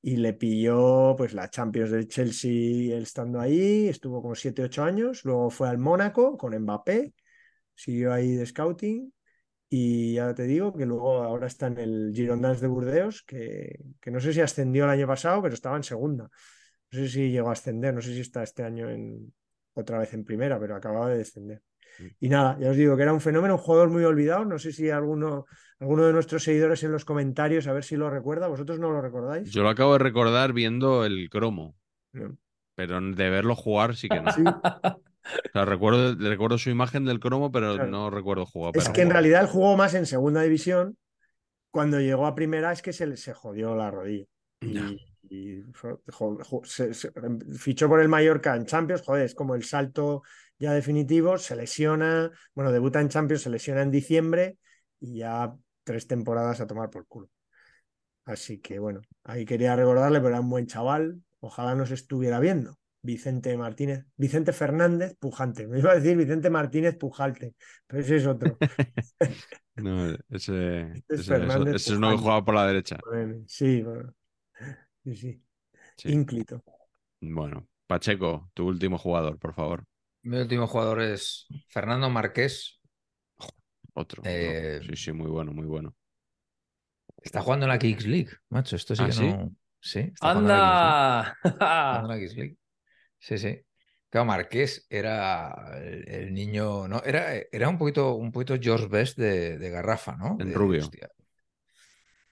y 0.03 0.17
le 0.17 0.33
pilló 0.33 1.15
pues 1.17 1.35
la 1.35 1.51
Champions 1.51 1.91
del 1.91 2.09
Chelsea 2.09 2.95
él 2.95 3.03
estando 3.03 3.41
ahí, 3.41 3.89
estuvo 3.89 4.23
como 4.23 4.35
siete, 4.35 4.63
ocho 4.63 4.85
años, 4.85 5.25
luego 5.25 5.51
fue 5.51 5.69
al 5.69 5.79
Mónaco 5.79 6.37
con 6.37 6.57
Mbappé, 6.57 7.15
siguió 7.75 8.13
ahí 8.13 8.35
de 8.35 8.47
scouting 8.47 9.13
y 9.69 10.15
ya 10.15 10.35
te 10.35 10.45
digo 10.45 10.75
que 10.75 10.87
luego 10.87 11.23
ahora 11.23 11.47
está 11.47 11.67
en 11.67 11.79
el 11.79 12.13
Girondins 12.15 12.61
de 12.61 12.69
Burdeos, 12.69 13.23
que, 13.23 13.79
que 14.01 14.11
no 14.11 14.21
sé 14.21 14.33
si 14.33 14.41
ascendió 14.41 14.85
el 14.85 14.91
año 14.91 15.07
pasado, 15.07 15.43
pero 15.43 15.55
estaba 15.55 15.77
en 15.77 15.83
segunda. 15.83 16.31
No 16.91 16.99
sé 16.99 17.09
si 17.09 17.31
llegó 17.31 17.51
a 17.51 17.53
ascender, 17.53 17.93
no 17.93 18.01
sé 18.01 18.15
si 18.15 18.21
está 18.21 18.43
este 18.43 18.63
año 18.63 18.89
en 18.91 19.33
otra 19.75 19.99
vez 19.99 20.15
en 20.15 20.25
primera, 20.25 20.59
pero 20.59 20.75
acababa 20.77 21.11
de 21.11 21.19
descender. 21.19 21.63
Y 22.21 22.29
nada, 22.29 22.57
ya 22.61 22.71
os 22.71 22.77
digo 22.77 22.97
que 22.97 23.03
era 23.03 23.13
un 23.13 23.21
fenómeno, 23.21 23.55
un 23.55 23.61
jugador 23.61 23.91
muy 23.91 24.05
olvidado. 24.05 24.45
No 24.45 24.59
sé 24.59 24.73
si 24.73 24.91
alguno, 24.91 25.47
alguno 25.81 26.07
de 26.07 26.13
nuestros 26.13 26.43
seguidores 26.45 26.83
en 26.85 26.93
los 26.93 27.05
comentarios, 27.05 27.67
a 27.67 27.73
ver 27.73 27.85
si 27.85 27.97
lo 27.97 28.09
recuerda. 28.11 28.47
¿Vosotros 28.49 28.79
no 28.79 28.91
lo 28.91 29.01
recordáis? 29.01 29.51
Yo 29.51 29.63
lo 29.63 29.69
acabo 29.69 29.95
de 29.95 29.99
recordar 30.01 30.53
viendo 30.53 31.05
el 31.05 31.29
cromo, 31.31 31.75
No. 32.13 32.37
pero 32.75 33.01
de 33.01 33.31
verlo 33.31 33.55
jugar 33.57 33.97
sí 33.97 34.09
que 34.09 34.21
no. 34.21 34.31
Sí, 34.33 34.43
O 34.47 35.51
sea, 35.53 35.65
recuerdo, 35.67 36.15
recuerdo 36.15 36.57
su 36.57 36.71
imagen 36.71 37.05
del 37.05 37.21
cromo, 37.21 37.53
pero 37.53 37.75
Claro. 37.75 37.91
no 37.91 38.09
recuerdo 38.11 38.47
jugar. 38.47 38.73
es 38.77 38.89
que 38.89 39.03
en 39.03 39.11
realidad 39.11 39.43
él 39.43 39.49
jugó 39.49 39.77
más 39.77 39.93
en 39.95 40.07
segunda 40.07 40.41
división. 40.43 40.97
Cuando 41.71 42.01
llegó 42.01 42.27
a 42.27 42.35
primera 42.35 42.73
es 42.73 42.81
que 42.81 42.95
se, 42.95 43.15
se 43.19 43.35
jodió 43.35 43.75
la 43.77 43.91
rodilla. 43.91 44.25
Y, 44.63 44.99
y 45.29 45.63
fue- 45.75 45.97
jo- 46.11 46.39
jo- 46.43 46.63
se- 46.65 46.95
se- 46.95 47.13
fichó 47.59 47.89
por 47.89 48.01
el 48.01 48.09
Mallorca 48.09 48.57
en 48.57 48.65
Champions, 48.65 49.03
joder, 49.03 49.27
es 49.27 49.35
como 49.35 49.55
el 49.55 49.65
salto 49.65 50.23
ya 50.59 50.73
definitivo, 50.73 51.39
se 51.39 51.57
lesiona, 51.57 52.31
bueno, 52.55 52.73
debuta 52.73 53.01
en 53.01 53.09
Champions, 53.09 53.43
se 53.43 53.51
lesiona 53.51 53.83
en 53.83 53.91
diciembre 53.91 54.59
y 55.01 55.19
ya 55.19 55.55
tres 55.85 56.07
temporadas 56.07 56.61
a 56.61 56.67
tomar 56.67 56.91
por 56.91 57.07
culo. 57.07 57.31
Así 58.25 58.59
que 58.61 58.79
bueno, 58.79 59.01
ahí 59.25 59.45
quería 59.45 59.75
recordarle, 59.77 60.19
pero 60.19 60.31
era 60.31 60.41
un 60.41 60.51
buen 60.51 60.67
chaval, 60.67 61.23
ojalá 61.41 61.75
nos 61.75 61.91
estuviera 61.91 62.41
viendo. 62.41 62.77
Vicente 63.01 63.57
Martínez, 63.57 64.05
Vicente 64.17 64.53
Fernández 64.53 65.15
Pujante, 65.19 65.67
me 65.67 65.79
iba 65.79 65.93
a 65.93 65.95
decir 65.95 66.17
Vicente 66.17 66.51
Martínez 66.51 66.97
Pujalte, 66.97 67.55
pero 67.87 68.03
ese 68.03 68.17
es 68.17 68.27
otro. 68.27 68.59
No, 69.77 70.11
ese, 70.31 70.83
es 71.09 71.21
ese- 71.21 71.27
Fernández 71.29 71.77
ese 71.77 71.93
es 71.93 71.99
uno 71.99 72.11
que 72.11 72.17
jugaba 72.19 72.45
por 72.45 72.55
la 72.57 72.67
derecha. 72.67 72.99
Sí, 73.47 73.83
bueno. 73.83 74.13
sí, 75.05 75.15
sí, 75.17 75.43
Sí. 75.97 76.11
ínclito. 76.13 76.63
Bueno, 77.21 77.67
Pacheco, 77.87 78.51
tu 78.55 78.67
último 78.67 78.99
jugador, 78.99 79.39
por 79.39 79.55
favor. 79.55 79.85
Mi 80.23 80.39
último 80.39 80.67
jugador 80.67 81.01
es 81.03 81.47
Fernando 81.69 82.09
Marqués. 82.11 82.81
Otro. 83.95 84.23
Eh, 84.25 84.81
Sí, 84.87 84.97
sí, 84.97 85.13
muy 85.13 85.29
bueno, 85.31 85.53
muy 85.53 85.67
bueno. 85.67 85.95
Está 87.23 87.43
jugando 87.43 87.67
en 87.67 87.71
la 87.71 87.79
Kings 87.79 88.07
League, 88.07 88.31
macho. 88.49 88.77
Esto 88.77 88.95
sí 88.97 89.03
¿Ah, 89.03 89.07
que 89.07 89.13
sí? 89.13 89.25
no. 89.25 89.57
Sí, 89.81 90.01
está 90.01 90.29
jugando 90.31 90.51
en 90.51 90.57
la 90.59 90.65
Kings 90.65 90.83
League. 90.83 90.99
Está 90.99 91.25
¡Anda! 91.85 92.01
jugando 92.01 92.15
en 92.15 92.21
la 92.21 92.27
Kings 92.27 92.37
League. 92.37 92.57
Sí, 93.19 93.39
sí. 93.39 93.61
Claro, 94.11 94.25
Marqués 94.27 94.87
era 94.91 95.79
el, 95.79 96.09
el 96.09 96.35
niño, 96.35 96.89
¿no? 96.89 97.03
Era, 97.05 97.35
era 97.53 97.69
un 97.69 97.79
poquito, 97.79 98.15
un 98.15 98.33
poquito 98.33 98.57
George 98.61 98.87
Best 98.89 99.19
de, 99.19 99.59
de 99.59 99.71
Garrafa, 99.71 100.17
¿no? 100.17 100.37
En 100.41 100.49
De, 100.49 100.55
rubio. 100.55 100.81
hostia. 100.81 101.11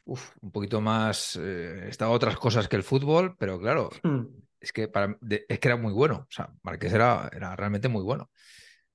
Uf, 0.05 0.31
un 0.41 0.51
poquito 0.53 0.81
más. 0.81 1.37
Eh, 1.41 1.89
estaba 1.89 2.13
otras 2.13 2.37
cosas 2.37 2.69
que 2.69 2.77
el 2.77 2.83
fútbol, 2.85 3.37
pero 3.39 3.59
claro, 3.59 3.91
Hmm. 4.03 4.46
Es 4.67 4.73
que, 4.73 4.89
para, 4.89 5.17
es 5.49 5.59
que 5.61 5.69
era 5.69 5.77
muy 5.77 5.93
bueno. 5.93 6.17
O 6.29 6.33
sea, 6.33 6.51
Marqués 6.63 6.93
era, 6.93 7.31
era 7.33 7.57
realmente 7.57 7.89
muy 7.89 8.03
bueno. 8.03 8.31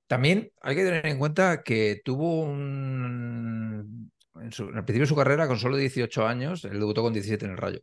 También 0.06 0.50
hay 0.62 0.76
que 0.76 0.84
tener 0.84 1.06
en 1.06 1.18
cuenta 1.18 1.62
que 1.62 2.02
tuvo 2.04 2.42
un. 2.42 4.12
En, 4.40 4.52
su- 4.52 4.66
principio 4.70 5.02
de 5.02 5.06
su 5.06 5.16
carrera, 5.16 5.46
con 5.48 5.58
solo 5.58 5.76
18 5.76 6.26
años, 6.26 6.64
él 6.64 6.78
debutó 6.80 7.02
con 7.02 7.12
17 7.12 7.44
en 7.46 7.52
el 7.52 7.58
Rayo. 7.58 7.80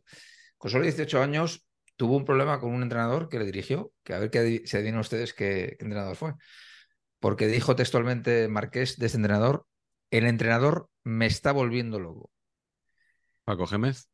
Con 0.58 0.70
solo 0.70 0.84
18 0.84 1.22
años 1.22 1.66
tuvo 1.96 2.16
un 2.16 2.24
problema 2.24 2.60
con 2.60 2.72
un 2.72 2.82
entrenador 2.82 3.28
que 3.28 3.38
le 3.38 3.44
dirigió, 3.46 3.92
que 4.04 4.14
a 4.14 4.18
ver 4.18 4.30
adi- 4.30 4.66
si 4.66 4.76
adivinan 4.76 5.00
ustedes 5.00 5.34
qué, 5.34 5.76
qué 5.78 5.84
entrenador 5.84 6.16
fue. 6.16 6.34
Porque 7.20 7.46
dijo 7.48 7.76
textualmente 7.76 8.48
Marqués 8.48 8.98
de 8.98 9.06
este 9.06 9.18
entrenador: 9.18 9.66
el 10.10 10.26
entrenador 10.26 10.88
me 11.04 11.26
está 11.26 11.52
volviendo 11.52 12.00
loco. 12.00 12.30
Paco 13.44 13.66
Gémez. 13.66 14.08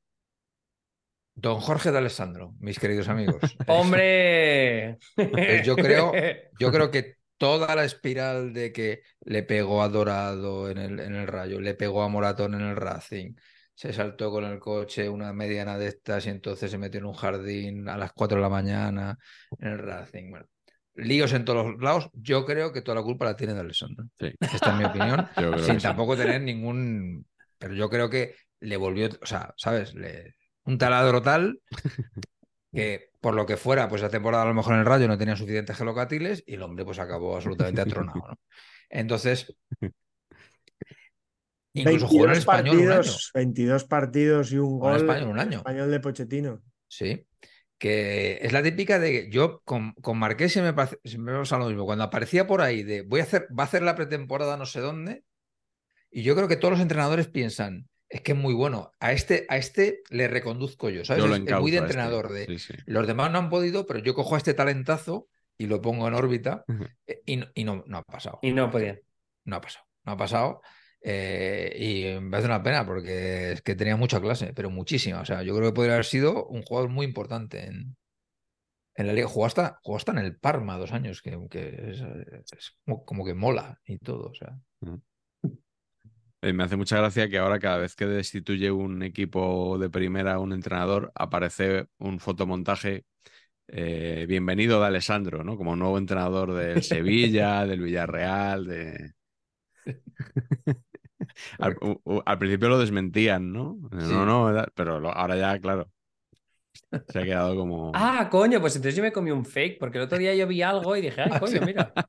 Don 1.39 1.61
Jorge 1.61 1.93
de 1.93 1.99
Alessandro, 1.99 2.55
mis 2.61 2.79
queridos 2.79 3.09
amigos. 3.09 3.37
¡Hombre! 3.69 4.97
Pues 5.15 5.67
yo 5.67 5.77
creo, 5.77 6.11
yo 6.59 6.73
creo 6.73 6.91
que 6.91 7.17
toda 7.37 7.75
la 7.75 7.85
espiral 7.85 8.55
de 8.55 8.73
que 8.73 9.03
le 9.21 9.43
pegó 9.43 9.83
a 9.83 9.91
Dorado 9.91 10.71
en 10.71 10.79
el, 10.79 10.99
en 10.99 11.15
el 11.15 11.27
Rayo, 11.27 11.61
le 11.61 11.75
pegó 11.75 12.03
a 12.03 12.09
Moratón 12.09 12.55
en 12.55 12.63
el 12.63 12.77
Racing, 12.77 13.35
se 13.75 13.93
saltó 13.93 14.31
con 14.31 14.45
el 14.45 14.59
coche 14.59 15.11
una 15.11 15.35
mediana 15.35 15.77
de 15.77 15.89
estas 15.89 16.25
y 16.25 16.31
entonces 16.31 16.71
se 16.71 16.79
metió 16.79 17.01
en 17.01 17.07
un 17.07 17.13
jardín 17.13 17.87
a 17.91 17.99
las 17.99 18.15
4 18.15 18.39
de 18.39 18.43
la 18.43 18.49
mañana 18.49 19.19
en 19.59 19.69
el 19.69 19.79
Racing. 19.79 20.31
Bueno, 20.31 20.47
líos 20.95 21.35
en 21.35 21.45
todos 21.45 21.67
los 21.67 21.83
lados. 21.83 22.09
Yo 22.15 22.47
creo 22.47 22.73
que 22.73 22.81
toda 22.81 22.95
la 22.95 23.03
culpa 23.03 23.27
la 23.27 23.37
tiene 23.37 23.53
de 23.53 23.61
Alessandro. 23.61 24.07
Sí. 24.19 24.33
Esta 24.41 24.71
es 24.71 24.77
mi 24.79 24.85
opinión. 24.85 25.29
Sin 25.63 25.81
sí. 25.81 25.83
tampoco 25.83 26.17
tener 26.17 26.41
ningún. 26.41 27.27
Pero 27.59 27.75
yo 27.75 27.91
creo 27.91 28.09
que 28.09 28.35
le 28.61 28.79
volvió, 28.79 29.11
o 29.21 29.27
sea, 29.27 29.53
¿sabes? 29.59 29.95
Le... 29.95 30.35
Un 30.67 30.79
taladro 30.79 31.23
tal 31.23 31.61
que 32.73 33.11
por 33.21 33.35
lo 33.35 33.47
que 33.47 33.57
fuera, 33.57 33.89
pues 33.89 34.03
esa 34.03 34.11
temporada 34.11 34.45
a 34.45 34.47
lo 34.47 34.55
mejor 34.55 34.75
en 34.75 34.81
el 34.81 34.87
Rayo 34.87 35.09
no 35.09 35.19
tenía 35.19 35.35
suficientes 35.35 35.77
gelocatiles 35.77 36.45
y 36.47 36.55
el 36.55 36.63
hombre 36.63 36.85
pues 36.85 36.99
acabó 36.99 37.35
absolutamente 37.35 37.81
atronado. 37.83 38.19
¿no? 38.29 38.39
Entonces, 38.89 39.53
incluso 41.73 42.07
jugó 42.07 42.27
en 42.27 42.33
el 42.33 42.37
22 42.37 42.39
español 42.39 42.77
un 42.77 42.83
año. 42.83 42.95
partidos, 42.97 43.31
22 43.35 43.85
partidos 43.85 44.53
y 44.53 44.59
un 44.59 44.73
en 44.75 44.79
gol. 44.79 45.11
En 45.11 45.29
un 45.29 45.39
año. 45.39 45.59
Español 45.59 45.91
de 45.91 46.01
Pochettino. 46.01 46.63
Sí. 46.89 47.27
Que 47.79 48.39
es 48.41 48.53
la 48.53 48.63
típica 48.63 48.99
de 48.99 49.13
que 49.13 49.31
yo 49.31 49.61
con, 49.65 49.93
con 49.95 50.19
Marqués 50.19 50.57
me, 50.57 50.73
siempre 51.05 51.35
me 51.35 51.41
pasa 51.41 51.59
lo 51.59 51.67
mismo. 51.67 51.85
Cuando 51.85 52.05
aparecía 52.05 52.47
por 52.47 52.63
ahí 52.63 52.83
de 52.83 53.03
voy 53.03 53.21
a 53.21 53.25
hacer, 53.25 53.49
va 53.59 53.65
a 53.65 53.67
hacer 53.67 53.83
la 53.83 53.97
pretemporada 53.97 54.57
no 54.57 54.67
sé 54.67 54.81
dónde, 54.81 55.25
y 56.11 56.23
yo 56.23 56.35
creo 56.35 56.49
que 56.49 56.57
todos 56.57 56.73
los 56.73 56.81
entrenadores 56.81 57.27
piensan, 57.29 57.89
es 58.09 58.21
que 58.21 58.33
es 58.33 58.39
muy 58.39 58.55
bueno. 58.55 58.93
A 59.01 59.13
este, 59.13 59.47
a 59.49 59.57
este 59.57 60.03
le 60.11 60.29
reconduzco 60.29 60.91
yo, 60.91 61.05
¿sabes? 61.05 61.23
Yo 61.23 61.29
lo 61.29 61.37
Es- 61.37 61.61
muy 61.61 61.71
de 61.71 61.79
este. 61.79 61.87
entrenador 61.89 62.33
de 62.33 62.47
Sí, 62.47 62.59
sí. 62.59 62.75
los 62.87 63.07
demás 63.07 63.31
no 63.33 63.39
han 63.39 63.51
podido, 63.51 63.87
pero 63.87 63.99
yo 64.01 64.15
cojo 64.15 64.35
a 64.35 64.39
este 64.39 64.55
talentazo 64.55 65.29
y 65.59 65.67
lo 65.67 65.81
pongo 65.81 66.07
en 66.07 66.15
órbita 66.15 66.65
Ujú. 66.69 66.85
eh, 67.07 67.23
y, 67.27 67.37
no, 67.37 67.47
y 67.55 67.65
no, 67.65 67.83
no 67.87 67.99
ha 67.99 68.03
pasado. 68.03 68.39
Y 68.43 68.53
no 68.53 68.71
podían. 68.71 69.01
No 69.45 69.57
ha 69.57 69.61
pasado. 69.61 69.87
No 70.05 70.13
ha 70.13 70.17
pasado. 70.17 70.61
eh, 71.09 71.77
y 72.19 72.21
me 72.21 72.37
hace 72.37 72.47
una 72.47 72.63
pena 72.63 72.85
porque 72.85 73.53
es 73.53 73.63
que 73.63 73.75
tenía 73.77 73.97
mucha 73.97 74.21
clase, 74.21 74.53
pero 74.55 74.71
muchísima. 74.71 75.21
O 75.21 75.25
sea, 75.25 75.43
yo 75.43 75.55
creo 75.57 75.71
que 75.71 75.75
podría 75.75 75.95
haber 75.95 76.05
sido 76.05 76.47
un 76.47 76.63
jugador 76.63 76.91
muy 76.91 77.07
importante 77.07 77.65
en, 77.65 77.97
en 78.97 79.07
la 79.07 79.13
liga. 79.13 79.29
Jugó 79.29 79.47
hasta, 79.47 79.79
jugó 79.83 79.99
hasta 79.99 80.13
en 80.13 80.19
el 80.19 80.37
Parma 80.37 80.79
dos 80.79 80.93
años, 80.93 81.23
que, 81.23 81.39
que 81.51 81.69
es, 81.91 82.01
es 82.53 82.77
como, 82.85 83.05
como 83.05 83.25
que 83.25 83.35
mola 83.35 83.81
y 83.85 83.99
todo. 83.99 84.31
O 84.31 84.35
sea. 84.35 84.59
Eh, 86.47 86.53
Me 86.53 86.63
hace 86.63 86.77
mucha 86.77 86.99
gracia 86.99 87.29
que 87.29 87.39
ahora 87.39 87.59
cada 87.59 87.79
vez 87.79 87.97
que 87.97 88.07
destituye 88.07 88.71
un 88.71 89.03
equipo 89.03 89.79
de 89.79 89.91
primera 89.91 90.39
un 90.39 90.53
entrenador, 90.53 91.11
aparece 91.17 91.89
un 91.99 92.21
fotomontaje 92.21 93.05
eh, 93.67 94.27
bienvenido 94.29 94.81
de 94.81 94.87
Alessandro, 94.87 95.43
¿no? 95.43 95.57
Como 95.57 95.75
nuevo 95.75 95.99
entrenador 95.99 96.55
del 96.55 96.83
Sevilla, 96.85 97.67
del 97.67 97.81
Villarreal, 97.81 98.65
de... 98.65 99.15
al, 101.59 102.39
principio 102.39 102.69
lo 102.69 102.79
desmentían, 102.79 103.53
¿no? 103.53 103.81
Sí. 103.91 104.07
No, 104.07 104.25
no, 104.53 104.67
pero 104.77 105.01
lo- 105.01 105.11
ahora 105.11 105.37
ya, 105.37 105.59
claro, 105.59 105.91
se 107.09 107.19
ha 107.19 107.23
quedado 107.23 107.57
como... 107.57 107.93
Ah, 107.95 108.29
coño, 108.31 108.61
pues 108.61 108.77
entonces 108.77 108.97
yo 108.97 109.03
me 109.03 109.13
comí 109.13 109.31
un 109.31 109.45
fake, 109.45 109.79
porque 109.79 109.99
el 109.99 110.05
otro 110.05 110.19
día 110.19 110.35
yo 110.35 110.47
vi 110.47 110.63
algo 110.63 110.97
y 110.97 111.03
dije, 111.03 111.23
ay, 111.23 111.31
coño, 111.41 111.61
mira. 111.65 111.93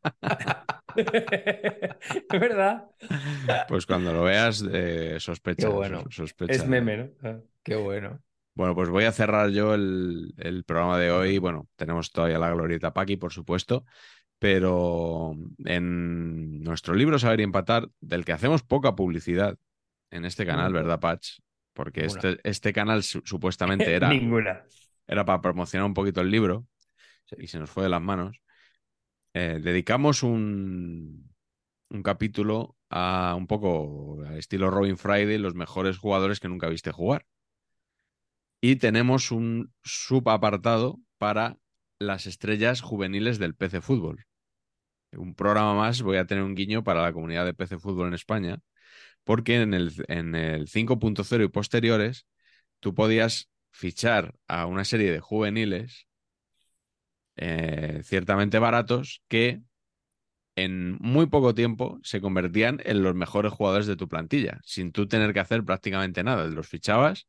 Es 0.97 2.39
verdad. 2.39 2.85
Pues 3.67 3.85
cuando 3.85 4.11
lo 4.11 4.23
veas, 4.23 4.65
eh, 4.71 5.17
sospecha. 5.19 5.67
Qué 5.67 5.73
bueno. 5.73 6.03
sospecha. 6.09 6.53
Es 6.53 6.67
meme, 6.67 6.97
¿no? 6.97 7.09
Ah. 7.23 7.37
Qué 7.61 7.75
bueno. 7.75 8.19
Bueno, 8.55 8.73
pues 8.73 8.89
voy 8.89 9.03
a 9.03 9.11
cerrar 9.11 9.51
yo 9.51 9.75
el, 9.75 10.33
el 10.37 10.63
programa 10.63 10.97
de 10.97 11.11
hoy. 11.11 11.37
Bueno, 11.37 11.67
tenemos 11.75 12.11
todavía 12.11 12.39
la 12.39 12.49
glorieta 12.49 12.93
Paqui, 12.93 13.15
por 13.15 13.31
supuesto, 13.31 13.85
pero 14.39 15.35
en 15.65 16.63
nuestro 16.63 16.95
libro 16.95 17.19
Saber 17.19 17.41
y 17.41 17.43
Empatar, 17.43 17.87
del 18.01 18.25
que 18.25 18.31
hacemos 18.31 18.63
poca 18.63 18.95
publicidad 18.95 19.55
en 20.09 20.25
este 20.25 20.45
canal. 20.45 20.73
¿verdad, 20.73 20.99
Patch? 20.99 21.39
Porque 21.77 22.05
este, 22.05 22.39
este 22.43 22.73
canal 22.73 23.03
su- 23.03 23.21
supuestamente 23.25 23.93
era, 23.95 24.09
Ninguna. 24.09 24.63
era 25.07 25.25
para 25.25 25.41
promocionar 25.41 25.85
un 25.87 25.93
poquito 25.93 26.21
el 26.21 26.31
libro 26.31 26.67
y 27.37 27.47
se 27.47 27.59
nos 27.59 27.69
fue 27.71 27.83
de 27.83 27.89
las 27.89 28.01
manos. 28.01 28.41
Eh, 29.33 29.59
dedicamos 29.61 30.23
un, 30.23 31.33
un 31.89 32.03
capítulo 32.03 32.77
a 32.89 33.35
un 33.37 33.47
poco 33.47 34.23
al 34.27 34.37
estilo 34.37 34.71
Robin 34.71 34.97
Friday, 34.97 35.37
los 35.39 35.55
mejores 35.55 35.97
jugadores 35.97 36.39
que 36.39 36.49
nunca 36.49 36.69
viste 36.69 36.91
jugar. 36.91 37.25
Y 38.61 38.77
tenemos 38.77 39.31
un 39.31 39.73
subapartado 39.83 40.99
para 41.17 41.57
las 41.99 42.25
estrellas 42.27 42.81
juveniles 42.81 43.39
del 43.39 43.55
PC 43.55 43.81
Fútbol. 43.81 44.25
Un 45.13 45.35
programa 45.35 45.75
más, 45.75 46.01
voy 46.03 46.17
a 46.17 46.25
tener 46.27 46.43
un 46.43 46.55
guiño 46.55 46.83
para 46.83 47.01
la 47.03 47.13
comunidad 47.13 47.45
de 47.45 47.53
PC 47.53 47.79
Fútbol 47.79 48.09
en 48.09 48.13
España, 48.15 48.59
porque 49.27 49.61
en 49.61 49.73
el, 49.73 49.91
en 50.07 50.35
el 50.35 50.69
5.0 50.69 51.43
y 51.43 51.49
posteriores 51.49 52.25
tú 52.79 52.95
podías 52.95 53.49
fichar 53.71 54.33
a 54.47 54.65
una 54.67 54.85
serie 54.85 55.11
de 55.11 55.19
juveniles 55.19 56.07
eh, 57.35 57.99
ciertamente 58.05 58.57
baratos 58.57 59.21
que 59.27 59.61
en 60.55 60.97
muy 61.01 61.25
poco 61.25 61.53
tiempo 61.53 61.99
se 62.03 62.21
convertían 62.21 62.79
en 62.85 63.03
los 63.03 63.15
mejores 63.15 63.51
jugadores 63.51 63.85
de 63.85 63.97
tu 63.97 64.07
plantilla, 64.07 64.61
sin 64.63 64.93
tú 64.93 65.09
tener 65.09 65.33
que 65.33 65.41
hacer 65.41 65.65
prácticamente 65.65 66.23
nada. 66.23 66.45
Los 66.45 66.69
fichabas, 66.69 67.27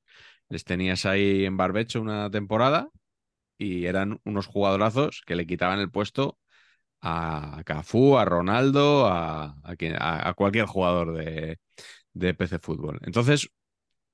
les 0.49 0.63
tenías 0.63 1.05
ahí 1.05 1.47
en 1.47 1.57
barbecho 1.57 2.01
una 2.01 2.31
temporada 2.31 2.91
y 3.59 3.87
eran 3.87 4.21
unos 4.25 4.47
jugadorazos 4.47 5.23
que 5.27 5.35
le 5.35 5.49
quitaban 5.49 5.81
el 5.81 5.91
puesto 5.91 6.39
a 7.03 7.63
Cafú, 7.65 8.19
a 8.19 8.25
Ronaldo, 8.25 9.07
a, 9.07 9.57
a 9.65 10.35
cualquier 10.35 10.67
jugador 10.67 11.15
de, 11.17 11.59
de 12.15 12.35
PC 12.35 12.59
Fútbol. 12.59 13.01
Entonces, 13.05 13.51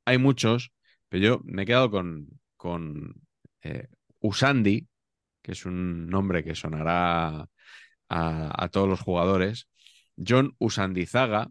hay 0.04 0.18
muchos, 0.18 0.72
pero 1.08 1.24
yo 1.24 1.40
me 1.44 1.62
he 1.62 1.66
quedado 1.66 1.90
con, 1.90 2.28
con 2.56 3.14
eh, 3.62 3.88
Usandi, 4.20 4.88
que 5.42 5.52
es 5.52 5.66
un 5.66 6.08
nombre 6.08 6.44
que 6.44 6.54
sonará 6.54 7.48
a, 8.08 8.64
a 8.64 8.68
todos 8.70 8.88
los 8.88 9.00
jugadores, 9.00 9.68
John 10.16 10.54
Usandizaga, 10.58 11.50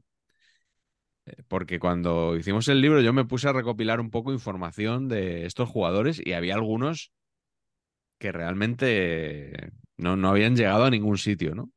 eh, 1.26 1.44
porque 1.48 1.80
cuando 1.80 2.36
hicimos 2.38 2.68
el 2.68 2.82
libro 2.82 3.02
yo 3.02 3.14
me 3.14 3.26
puse 3.26 3.48
a 3.50 3.54
recopilar 3.54 4.00
un 4.00 4.12
poco 4.12 4.34
información 4.34 5.08
de 5.10 5.46
estos 5.46 5.70
jugadores 5.70 6.22
y 6.24 6.34
había 6.34 6.56
algunos 6.56 7.12
que 8.18 8.32
realmente 8.32 9.72
no, 9.98 10.16
no 10.16 10.30
habían 10.30 10.56
llegado 10.56 10.86
a 10.86 10.90
ningún 10.90 11.18
sitio, 11.18 11.56
¿no? 11.56 11.70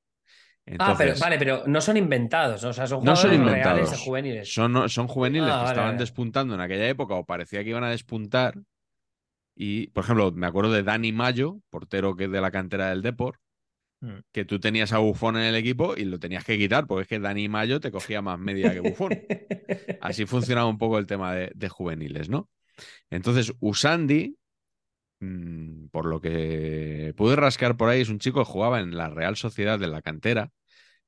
Ah, 0.79 0.95
pero 0.99 1.13
Entonces, 1.13 1.21
vale, 1.21 1.39
pero 1.39 1.63
no 1.67 1.81
son 1.81 1.97
inventados, 1.97 2.63
¿no? 2.65 2.71
o 2.71 2.73
sea, 2.73 2.87
son 2.87 3.05
no 3.05 3.15
son 3.15 3.33
inventados. 3.35 3.79
reales 3.81 4.01
juveniles. 4.01 4.53
Son, 4.53 4.89
son 4.89 5.07
juveniles 5.07 5.49
Ah, 5.49 5.59
que 5.59 5.65
vale, 5.65 5.69
estaban 5.69 5.89
vale. 5.91 5.99
despuntando 5.99 6.55
en 6.55 6.61
aquella 6.61 6.89
época 6.89 7.15
o 7.15 7.25
parecía 7.25 7.63
que 7.63 7.71
iban 7.71 7.85
a 7.85 7.91
despuntar. 7.91 8.55
Y, 9.55 9.89
por 9.89 10.05
ejemplo, 10.05 10.33
me 10.33 10.47
acuerdo 10.47 10.73
de 10.73 10.83
Dani 10.83 11.13
Mayo, 11.13 11.61
portero 11.71 12.15
que 12.17 12.25
es 12.25 12.31
de 12.31 12.41
la 12.41 12.51
cantera 12.51 12.91
del 12.91 13.03
Deport, 13.03 13.41
Mm. 14.03 14.19
que 14.33 14.45
tú 14.45 14.61
tenías 14.61 14.93
a 14.93 14.99
Bufón 14.99 15.37
en 15.39 15.45
el 15.45 15.55
equipo 15.57 15.95
y 15.97 16.05
lo 16.05 16.19
tenías 16.19 16.45
que 16.45 16.59
quitar, 16.59 16.87
porque 16.87 17.03
es 17.03 17.09
que 17.09 17.19
Dani 17.19 17.49
Mayo 17.49 17.81
te 17.81 17.91
cogía 17.91 18.21
más 18.23 18.39
media 18.39 18.73
que 18.75 18.81
Bufón. 18.81 19.11
Así 20.01 20.27
funcionaba 20.27 20.69
un 20.69 20.79
poco 20.79 20.99
el 20.99 21.07
tema 21.07 21.35
de, 21.35 21.51
de 21.55 21.69
juveniles, 21.71 22.29
¿no? 22.29 22.51
Entonces, 23.11 23.53
Usandi, 23.61 24.37
mm, 25.21 25.87
por 25.89 26.07
lo 26.07 26.21
que 26.21 27.15
pude 27.17 27.37
rascar 27.37 27.77
por 27.77 27.89
ahí, 27.89 28.01
es 28.03 28.09
un 28.09 28.19
chico 28.19 28.41
que 28.41 28.51
jugaba 28.51 28.81
en 28.81 28.97
la 28.97 29.09
Real 29.09 29.37
Sociedad 29.37 29.79
de 29.79 29.89
la 29.89 30.03
cantera, 30.03 30.51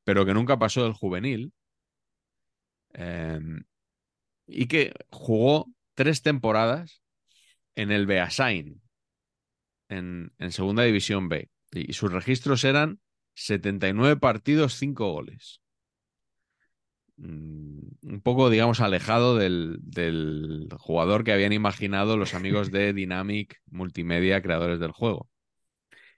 pero 0.05 0.26
que 0.26 0.35
nunca 0.35 0.59
pasó 0.59 0.85
del 0.85 0.93
juvenil. 0.94 1.52
eh, 2.94 3.40
y 4.47 4.66
que 4.66 4.94
jugó 5.10 5.70
tres 5.94 6.22
temporadas 6.22 7.02
en 7.76 7.93
el 7.93 8.06
Beasain, 8.06 8.80
en, 9.89 10.32
Segunda 10.51 10.82
División 10.85 11.28
B. 11.28 11.51
Y, 11.72 11.90
y 11.90 11.93
sus 11.93 12.12
registros 12.12 12.64
eran 12.64 13.01
79 13.35 14.16
partidos, 14.16 14.74
5 14.74 15.12
goles. 15.12 15.60
Mm, 17.19 17.81
un 18.03 18.20
poco, 18.23 18.49
digamos, 18.49 18.81
alejado 18.81 19.36
del, 19.36 20.69
jugador 20.78 21.24
que 21.24 21.32
habían 21.32 21.53
imaginado 21.53 22.16
los 22.16 22.35
amigos 22.35 22.70
de 22.70 22.93
Dynamic 22.93 23.61
Multimedia, 23.70 24.40
creadores 24.43 24.78
del 24.81 24.93
juego. 24.93 25.28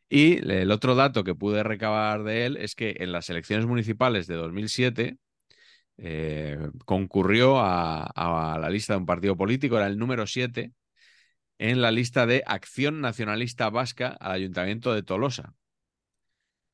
Y 0.08 0.38
el 0.50 0.70
otro 0.72 0.94
dato 0.94 1.24
que 1.24 1.34
pude 1.34 1.62
recabar 1.62 2.24
de 2.24 2.46
él 2.46 2.56
es 2.56 2.74
que 2.74 2.96
en 2.98 3.12
las 3.12 3.30
elecciones 3.30 3.66
municipales 3.66 4.26
de 4.26 4.34
2007 4.34 5.18
eh, 5.98 6.58
concurrió 6.84 7.58
a, 7.60 8.04
a 8.04 8.58
la 8.58 8.70
lista 8.70 8.94
de 8.94 8.98
un 9.00 9.06
partido 9.06 9.36
político, 9.36 9.76
era 9.76 9.86
el 9.86 9.98
número 9.98 10.26
7 10.26 10.72
en 11.58 11.82
la 11.82 11.90
lista 11.92 12.26
de 12.26 12.42
Acción 12.46 13.00
Nacionalista 13.00 13.70
Vasca 13.70 14.08
al 14.20 14.32
Ayuntamiento 14.32 14.94
de 14.94 15.02
Tolosa. 15.02 15.54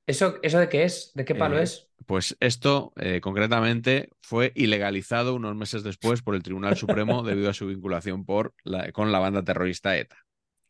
¿Eso, 0.07 0.37
¿Eso 0.43 0.59
de 0.59 0.69
qué 0.69 0.85
es? 0.85 1.13
¿De 1.15 1.25
qué 1.25 1.35
palo 1.35 1.59
Eh, 1.59 1.63
es? 1.63 1.89
Pues 2.07 2.37
esto, 2.41 2.93
eh, 2.97 3.21
concretamente, 3.21 4.11
fue 4.23 4.53
ilegalizado 4.55 5.35
unos 5.35 5.57
meses 5.57 5.83
después 5.83 6.23
por 6.23 6.35
el 6.35 6.43
Tribunal 6.43 6.77
Supremo 6.77 7.23
debido 7.25 7.51
a 7.51 7.55
su 7.55 7.67
vinculación 7.67 8.25
por 8.25 8.55
la- 8.63 8.93
con 8.93 9.11
la 9.11 9.19
banda 9.19 9.43
terrorista 9.43 9.97
ETA. 9.97 10.17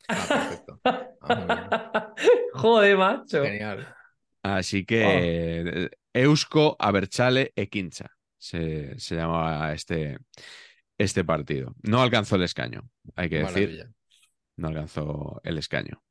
Ah, 0.08 0.26
perfecto. 0.28 0.80
Ah, 1.28 2.14
Joder, 2.54 2.96
macho. 2.96 3.42
Genial. 3.42 3.86
Así 4.42 4.84
que 4.84 5.02
eh, 5.02 5.90
Eusko 6.14 6.76
Aberchale 6.78 7.52
e 7.56 7.68
Quincha 7.68 8.06
se, 8.38 8.96
se 8.98 9.16
llamaba 9.16 9.72
este, 9.72 10.18
este 10.98 11.24
partido. 11.24 11.74
No 11.82 12.00
alcanzó 12.00 12.36
el 12.36 12.44
escaño, 12.44 12.88
hay 13.16 13.28
que 13.28 13.38
decir. 13.38 13.88
No 14.56 14.68
alcanzó 14.68 15.40
el 15.42 15.58
escaño. 15.58 16.02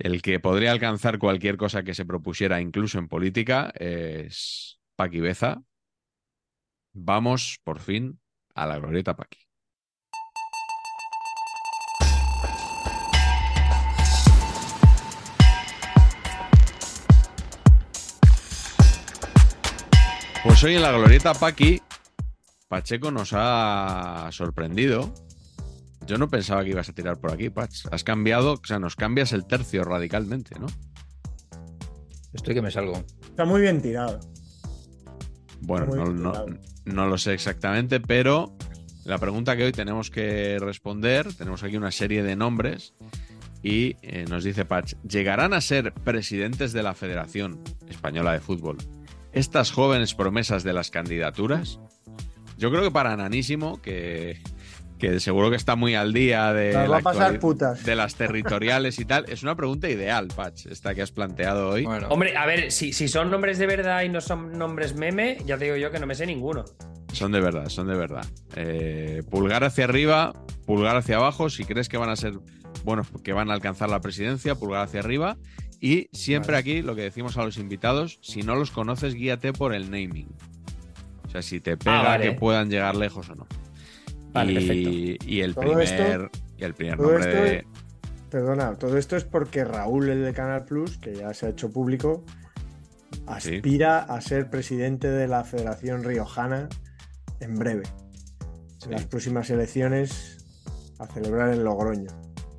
El 0.00 0.22
que 0.22 0.38
podría 0.38 0.70
alcanzar 0.70 1.18
cualquier 1.18 1.56
cosa 1.56 1.82
que 1.82 1.92
se 1.92 2.06
propusiera, 2.06 2.60
incluso 2.60 3.00
en 3.00 3.08
política, 3.08 3.72
es 3.74 4.78
Paqui 4.94 5.18
Beza. 5.18 5.60
Vamos, 6.92 7.58
por 7.64 7.80
fin, 7.80 8.20
a 8.54 8.66
la 8.66 8.78
glorieta 8.78 9.16
Paqui. 9.16 9.40
Pues 20.44 20.62
hoy 20.62 20.76
en 20.76 20.82
la 20.82 20.92
glorieta 20.92 21.34
Paqui, 21.34 21.82
Pacheco 22.68 23.10
nos 23.10 23.32
ha 23.34 24.28
sorprendido 24.30 25.12
yo 26.08 26.16
no 26.18 26.28
pensaba 26.28 26.64
que 26.64 26.70
ibas 26.70 26.88
a 26.88 26.92
tirar 26.94 27.18
por 27.20 27.32
aquí, 27.32 27.50
Pach. 27.50 27.70
Has 27.92 28.02
cambiado, 28.02 28.54
o 28.54 28.60
sea, 28.66 28.78
nos 28.80 28.96
cambias 28.96 29.32
el 29.32 29.46
tercio 29.46 29.84
radicalmente, 29.84 30.58
¿no? 30.58 30.66
Estoy 32.32 32.54
que 32.54 32.62
me 32.62 32.70
salgo. 32.70 33.04
Está 33.22 33.44
muy 33.44 33.60
bien 33.60 33.80
tirado. 33.82 34.18
Bueno, 35.60 35.86
Muy 35.86 35.98
no, 35.98 36.04
bien 36.06 36.22
no- 36.22 36.32
tirado. 36.32 36.46
no 36.86 37.06
lo 37.08 37.18
sé 37.18 37.34
exactamente, 37.34 38.00
pero 38.00 38.56
la 39.04 39.18
pregunta 39.18 39.56
que 39.56 39.64
hoy 39.64 39.72
tenemos 39.72 40.10
que 40.10 40.58
responder, 40.58 41.32
tenemos 41.34 41.62
aquí 41.62 41.76
una 41.76 41.90
serie 41.90 42.22
de 42.22 42.36
nombres 42.36 42.94
y 43.62 43.96
eh, 44.02 44.24
nos 44.28 44.44
dice 44.44 44.64
Patch, 44.64 44.94
¿llegarán 45.06 45.52
a 45.52 45.60
ser 45.60 45.92
presidentes 45.92 46.72
de 46.72 46.82
la 46.82 46.94
Federación 46.94 47.60
Española 47.88 48.32
de 48.32 48.40
Fútbol 48.40 48.78
estas 49.32 49.72
jóvenes 49.72 50.14
promesas 50.14 50.62
de 50.64 50.72
las 50.72 50.90
candidaturas? 50.90 51.80
Yo 52.56 52.70
creo 52.70 52.82
que 52.82 52.90
para 52.90 53.16
Nanísimo, 53.16 53.80
que, 53.82 54.40
que 54.98 55.20
seguro 55.20 55.50
que 55.50 55.56
está 55.56 55.76
muy 55.76 55.94
al 55.94 56.12
día 56.12 56.52
de, 56.52 56.72
Las 56.72 56.84
va 56.84 56.88
la 56.88 56.96
a 56.98 57.00
pasar 57.00 57.22
actuali- 57.34 57.38
putas. 57.40 57.84
de 57.84 57.94
las 57.96 58.14
territoriales 58.16 58.98
y 58.98 59.04
tal, 59.04 59.24
es 59.28 59.42
una 59.42 59.54
pregunta 59.56 59.88
ideal, 59.88 60.28
Patch, 60.34 60.66
esta 60.66 60.94
que 60.94 61.02
has 61.02 61.12
planteado 61.12 61.68
hoy. 61.70 61.84
Bueno, 61.84 62.08
Hombre, 62.08 62.36
a 62.36 62.44
ver, 62.46 62.72
si, 62.72 62.92
si 62.92 63.08
son 63.08 63.30
nombres 63.30 63.58
de 63.58 63.66
verdad 63.66 64.02
y 64.02 64.08
no 64.08 64.20
son 64.20 64.58
nombres 64.58 64.94
meme, 64.94 65.38
ya 65.46 65.56
te 65.56 65.64
digo 65.66 65.76
yo 65.76 65.90
que 65.90 65.98
no 66.00 66.06
me 66.06 66.14
sé 66.14 66.26
ninguno. 66.26 66.64
Son 67.12 67.32
de 67.32 67.40
verdad, 67.40 67.68
son 67.68 67.86
de 67.86 67.96
verdad. 67.96 68.26
Eh, 68.56 69.22
pulgar 69.30 69.64
hacia 69.64 69.84
arriba, 69.84 70.34
pulgar 70.66 70.96
hacia 70.96 71.16
abajo, 71.16 71.48
si 71.48 71.64
crees 71.64 71.88
que 71.88 71.96
van 71.96 72.10
a 72.10 72.16
ser 72.16 72.34
buenos, 72.84 73.06
que 73.24 73.32
van 73.32 73.50
a 73.50 73.54
alcanzar 73.54 73.88
la 73.88 74.00
presidencia, 74.00 74.54
pulgar 74.56 74.82
hacia 74.84 75.00
arriba. 75.00 75.36
Y 75.80 76.08
siempre 76.12 76.56
aquí 76.56 76.82
lo 76.82 76.94
que 76.96 77.02
decimos 77.02 77.36
a 77.38 77.44
los 77.44 77.56
invitados, 77.56 78.18
si 78.20 78.42
no 78.42 78.56
los 78.56 78.70
conoces, 78.72 79.14
guíate 79.14 79.52
por 79.52 79.74
el 79.74 79.90
naming. 79.90 80.28
O 81.26 81.30
sea, 81.30 81.40
si 81.40 81.60
te 81.60 81.76
pega 81.76 82.02
vale. 82.02 82.24
que 82.24 82.32
puedan 82.32 82.68
llegar 82.68 82.96
lejos 82.96 83.30
o 83.30 83.34
no. 83.36 83.46
Vale, 84.32 84.52
y, 84.60 85.18
y 85.26 85.40
el 85.40 85.54
Todo 85.54 85.64
primer, 85.64 85.84
esto- 85.84 86.30
y 86.56 86.64
el 86.64 86.74
primer 86.74 86.96
todo 86.98 87.12
nombre 87.12 87.30
esto- 87.30 87.42
de. 87.44 87.66
Perdona, 88.30 88.76
todo 88.76 88.98
esto 88.98 89.16
es 89.16 89.24
porque 89.24 89.64
Raúl, 89.64 90.10
el 90.10 90.22
de 90.22 90.32
Canal 90.34 90.64
Plus, 90.66 90.98
que 90.98 91.14
ya 91.14 91.32
se 91.32 91.46
ha 91.46 91.48
hecho 91.48 91.70
público, 91.72 92.24
aspira 93.26 94.00
a 94.00 94.20
ser 94.20 94.50
presidente 94.50 95.08
de 95.10 95.26
la 95.28 95.44
Federación 95.44 96.04
Riojana 96.04 96.68
en 97.40 97.54
breve. 97.58 97.84
En 98.84 98.92
las 98.92 99.06
próximas 99.06 99.48
elecciones 99.50 100.38
a 100.98 101.06
celebrar 101.06 101.52
en 101.52 101.64
Logroño. 101.64 102.10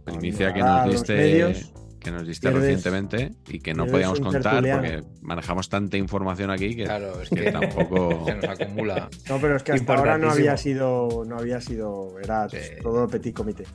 primicia 0.05 0.53
que 0.53 0.59
nos 0.61 0.85
los 0.87 0.95
diste, 0.95 1.15
medios, 1.15 1.71
que 1.99 2.11
nos 2.11 2.26
diste 2.26 2.47
pierdes- 2.49 2.61
recientemente 2.61 3.31
y 3.47 3.59
que 3.59 3.73
no 3.73 3.85
podíamos 3.85 4.19
contar 4.19 4.63
porque 4.63 5.03
manejamos 5.21 5.67
tanta 5.69 5.97
información 5.97 6.49
aquí 6.49 6.76
que, 6.76 6.85
claro, 6.85 7.21
es 7.21 7.30
que 7.30 7.35
que 7.45 7.51
tampoco. 7.51 8.23
se 8.26 8.35
nos 8.35 8.45
acumula. 8.45 9.09
No, 9.27 9.38
pero 9.39 9.55
es 9.57 9.63
que 9.63 9.73
hasta 9.73 9.95
ahora 9.95 10.17
no 10.17 10.31
había 10.31 10.55
sido, 10.57 11.23
no 11.26 11.38
había 11.38 11.59
sido, 11.61 12.17
era 12.19 12.47
Sí. 12.49 12.57
todo 12.81 13.07
petit 13.07 13.35
comité. 13.35 13.65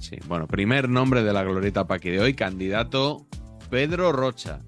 Sí, 0.00 0.16
bueno, 0.26 0.46
primer 0.46 0.88
nombre 0.88 1.22
de 1.22 1.32
la 1.32 1.42
glorieta 1.44 1.86
Paqui 1.86 2.10
de 2.10 2.20
hoy, 2.20 2.34
candidato 2.34 3.26
Pedro 3.70 4.12
Rocha. 4.12 4.60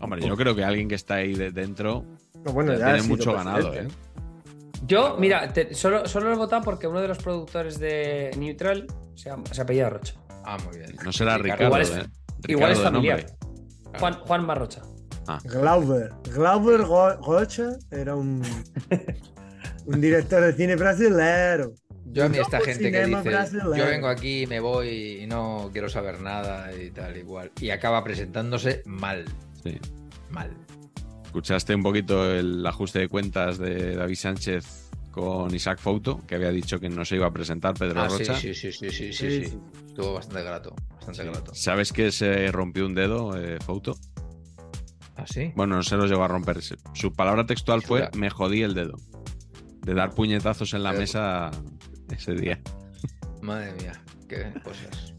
Hombre, 0.00 0.20
yo 0.26 0.36
creo 0.36 0.54
que 0.54 0.64
alguien 0.64 0.88
que 0.88 0.94
está 0.94 1.14
ahí 1.16 1.34
de 1.34 1.50
dentro 1.50 2.04
No, 2.44 2.52
bueno, 2.52 2.72
ya 2.74 2.78
ya 2.78 2.86
ha 2.90 2.92
tiene 2.94 3.08
mucho 3.08 3.32
ganado, 3.32 3.74
¿eh? 3.74 3.88
Yo, 4.86 5.16
mira, 5.18 5.52
te- 5.52 5.74
solo, 5.74 6.06
solo 6.06 6.28
lo 6.28 6.34
he 6.34 6.38
votado 6.38 6.62
porque 6.62 6.86
uno 6.86 7.00
de 7.00 7.08
los 7.08 7.18
productores 7.18 7.80
de 7.80 8.30
Neutral 8.38 8.86
se, 9.18 9.30
se 9.52 9.60
apellida 9.62 9.90
Rocha. 9.90 10.14
Ah, 10.44 10.56
muy 10.64 10.78
bien. 10.78 10.94
No 11.04 11.12
será 11.12 11.36
Ricardo, 11.38 11.64
Igual 11.66 11.82
es- 11.82 11.90
¿eh? 11.96 12.06
Igual 12.46 12.72
es 12.72 12.80
familiar. 12.80 13.26
Juan, 13.98 14.14
Juan 14.20 14.46
Marrocha. 14.46 14.82
Glauber. 15.44 16.10
Glauber 16.32 16.82
Go- 16.84 17.16
Rocha 17.16 17.76
era 17.90 18.14
un, 18.16 18.42
un 19.86 20.00
director 20.00 20.40
de 20.42 20.52
cine 20.54 20.76
brasileño. 20.76 21.72
Yo 22.10 22.24
a 22.24 22.28
mí 22.30 22.38
esta 22.38 22.60
gente 22.60 22.90
que 22.90 23.04
dice, 23.04 23.20
brasileño. 23.28 23.76
yo 23.76 23.84
vengo 23.84 24.08
aquí, 24.08 24.46
me 24.46 24.60
voy 24.60 25.22
y 25.22 25.26
no 25.26 25.68
quiero 25.72 25.90
saber 25.90 26.20
nada 26.22 26.72
y 26.74 26.90
tal 26.90 27.16
igual. 27.18 27.52
Y 27.60 27.68
acaba 27.70 28.02
presentándose 28.02 28.82
mal, 28.86 29.24
Sí. 29.62 29.78
mal. 30.30 30.50
Escuchaste 31.26 31.74
un 31.74 31.82
poquito 31.82 32.30
el 32.30 32.64
ajuste 32.66 33.00
de 33.00 33.08
cuentas 33.08 33.58
de 33.58 33.96
David 33.96 34.16
Sánchez 34.16 34.87
con 35.18 35.52
Isaac 35.54 35.80
Fouto, 35.80 36.24
que 36.26 36.36
había 36.36 36.50
dicho 36.50 36.78
que 36.78 36.88
no 36.88 37.04
se 37.04 37.16
iba 37.16 37.26
a 37.26 37.32
presentar 37.32 37.74
Pedro 37.74 38.02
Ah, 38.02 38.08
Rocha. 38.08 38.36
sí, 38.36 38.54
sí, 38.54 38.70
sí, 38.72 38.90
sí, 38.90 38.90
sí, 38.90 39.12
Sí, 39.12 39.44
sí. 39.46 39.58
Estuvo 39.88 40.14
bastante 40.14 40.42
grato, 40.44 40.76
bastante 40.94 41.24
grato. 41.24 41.54
¿Sabes 41.54 41.92
que 41.92 42.12
se 42.12 42.52
rompió 42.52 42.86
un 42.86 42.94
dedo, 42.94 43.36
eh, 43.36 43.58
Fouto? 43.64 43.96
¿Ah, 45.16 45.26
sí? 45.26 45.52
Bueno, 45.56 45.74
no 45.74 45.82
se 45.82 45.96
los 45.96 46.08
llegó 46.08 46.22
a 46.22 46.28
romper. 46.28 46.60
Su 46.94 47.12
palabra 47.12 47.44
textual 47.46 47.82
fue: 47.82 48.08
me 48.16 48.30
jodí 48.30 48.62
el 48.62 48.74
dedo. 48.74 48.94
De 49.84 49.94
dar 49.94 50.14
puñetazos 50.14 50.72
en 50.74 50.84
la 50.84 50.90
Pero- 50.90 51.00
mesa 51.00 51.50
ese 52.14 52.34
día. 52.34 52.60
Madre 53.42 53.72
mía, 53.74 54.00
qué 54.28 54.52
cosas. 54.62 55.14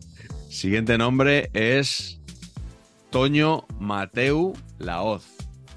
Siguiente 0.50 0.98
nombre 0.98 1.50
es 1.54 2.22
Toño 3.10 3.66
Mateu 3.80 4.54
Laoz. 4.78 5.26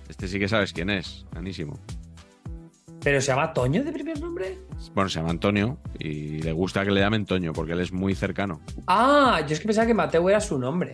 Este 0.09 0.29
sí 0.29 0.39
que 0.39 0.47
sabes 0.49 0.73
quién 0.73 0.91
es, 0.91 1.27
anísimo. 1.35 1.81
¿Pero 3.03 3.21
se 3.21 3.29
llama 3.29 3.53
Toño 3.53 3.83
de 3.83 3.93
primer 3.93 4.21
nombre? 4.21 4.59
Bueno, 4.95 5.09
se 5.11 5.19
llama 5.19 5.31
Antonio 5.31 5.79
y 5.99 6.41
le 6.43 6.53
gusta 6.53 6.85
que 6.85 6.91
le 6.93 7.01
llamen 7.01 7.27
Toño 7.27 7.53
porque 7.53 7.73
él 7.73 7.81
es 7.81 7.93
muy 7.93 8.15
cercano. 8.15 8.61
Ah, 8.87 9.41
yo 9.47 9.55
es 9.55 9.61
que 9.61 9.67
pensaba 9.67 9.87
que 9.87 9.95
Mateo 9.95 10.29
era 10.31 10.41
su 10.41 10.59
nombre. 10.59 10.93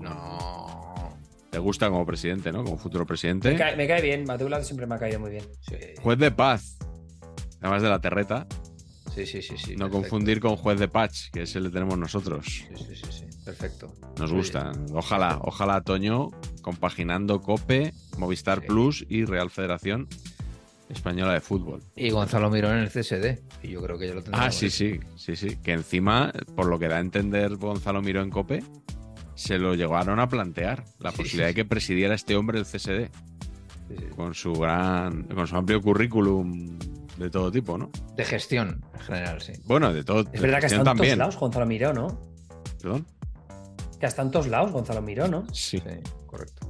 No. 0.00 1.16
Le 1.52 1.58
gusta 1.58 1.88
como 1.88 2.04
presidente, 2.06 2.52
¿no? 2.52 2.64
Como 2.64 2.76
futuro 2.76 3.04
Me 3.04 3.08
presidente. 3.08 3.56
cae, 3.56 3.76
me 3.76 3.86
cae 3.86 4.02
bien, 4.02 4.24
Mateo 4.24 4.48
Lado 4.48 4.62
siempre 4.64 4.86
me 4.86 4.94
ha 4.94 4.98
caído 4.98 5.20
muy 5.20 5.30
bien. 5.32 5.44
Sí, 5.60 5.76
Juez 6.02 6.18
de 6.18 6.30
paz. 6.30 6.76
Además 7.60 7.82
de 7.82 7.88
la 7.88 8.00
terreta. 8.00 8.46
sí, 9.14 9.24
sí, 9.26 9.40
sí. 9.42 9.56
sí, 9.56 9.72
no 9.76 9.86
perfecto. 9.86 9.90
confundir 9.92 10.40
con 10.40 10.56
juez 10.56 10.78
de 10.78 10.88
patch, 10.88 11.30
que 11.32 11.42
ese 11.42 11.60
le 11.60 11.70
tenemos 11.70 11.96
nosotros. 11.98 12.46
Sí, 12.46 12.66
sí, 12.76 12.94
sí, 12.96 13.06
sí, 13.10 13.24
perfecto. 13.44 13.92
Nos 14.18 14.32
gusta. 14.32 14.72
Ojalá, 14.92 15.38
ojalá 15.42 15.80
Toño 15.80 16.30
compaginando 16.62 17.40
Cope, 17.40 17.92
Movistar 18.18 18.60
Sí. 18.60 18.66
Plus 18.66 19.06
y 19.08 19.24
Real 19.24 19.50
Federación 19.50 20.08
Española 20.88 21.32
de 21.32 21.40
Fútbol. 21.40 21.82
Y 21.96 22.10
Gonzalo 22.10 22.50
Mirón 22.50 22.72
en 22.76 22.78
el 22.84 22.88
CSD. 22.90 23.38
Y 23.62 23.68
yo 23.70 23.82
creo 23.82 23.98
que 23.98 24.06
ya 24.08 24.14
lo 24.14 24.22
tendrá. 24.22 24.44
Ah, 24.44 24.50
sí, 24.50 24.68
sí, 24.70 25.00
sí, 25.16 25.34
sí. 25.36 25.56
Que 25.62 25.72
encima, 25.72 26.32
por 26.54 26.66
lo 26.66 26.78
que 26.78 26.88
da 26.88 26.96
a 26.96 27.00
entender 27.00 27.56
Gonzalo 27.56 28.02
Miró 28.02 28.22
en 28.22 28.30
Cope, 28.30 28.62
se 29.34 29.58
lo 29.58 29.74
llegaron 29.74 30.20
a 30.20 30.28
plantear 30.28 30.84
la 30.98 31.10
Sí, 31.10 31.16
posibilidad 31.16 31.48
sí, 31.48 31.50
de 31.50 31.54
que 31.54 31.64
presidiera 31.64 32.14
este 32.14 32.36
hombre 32.36 32.58
el 32.58 32.64
CSD 32.66 33.08
Sí, 33.88 33.96
con 34.16 34.32
su 34.34 34.52
gran, 34.54 35.24
con 35.24 35.46
su 35.46 35.56
amplio 35.56 35.80
currículum 35.82 36.78
de 37.18 37.28
todo 37.30 37.50
tipo, 37.52 37.76
¿no? 37.76 37.90
De 38.16 38.24
gestión 38.24 38.82
en 38.94 39.00
general, 39.00 39.40
sí. 39.42 39.52
Bueno, 39.66 39.92
de 39.92 40.02
todo. 40.04 40.24
Es 40.32 40.40
verdad 40.40 40.60
que 40.60 40.66
está 40.66 40.78
en 40.78 40.84
todos 40.96 41.16
lados 41.18 41.36
Gonzalo 41.36 41.66
Miró, 41.66 41.92
¿no? 41.92 42.20
Perdón. 42.80 43.06
Que 44.00 44.06
está 44.06 44.22
en 44.22 44.30
todos 44.30 44.46
lados 44.48 44.72
Gonzalo 44.72 45.02
Miró, 45.02 45.28
¿no? 45.28 45.46
Sí, 45.52 45.78
Sí, 45.78 45.82
correcto. 46.26 46.68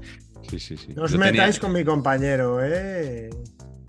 sí, 0.51 0.59
sí. 0.59 0.77
sí. 0.77 0.93
No 0.95 1.05
os 1.05 1.13
Yo 1.13 1.19
tenía- 1.19 1.33
metáis 1.33 1.59
con 1.61 1.73
mi 1.73 1.85
compañero, 1.85 2.59
¿eh? 2.65 3.31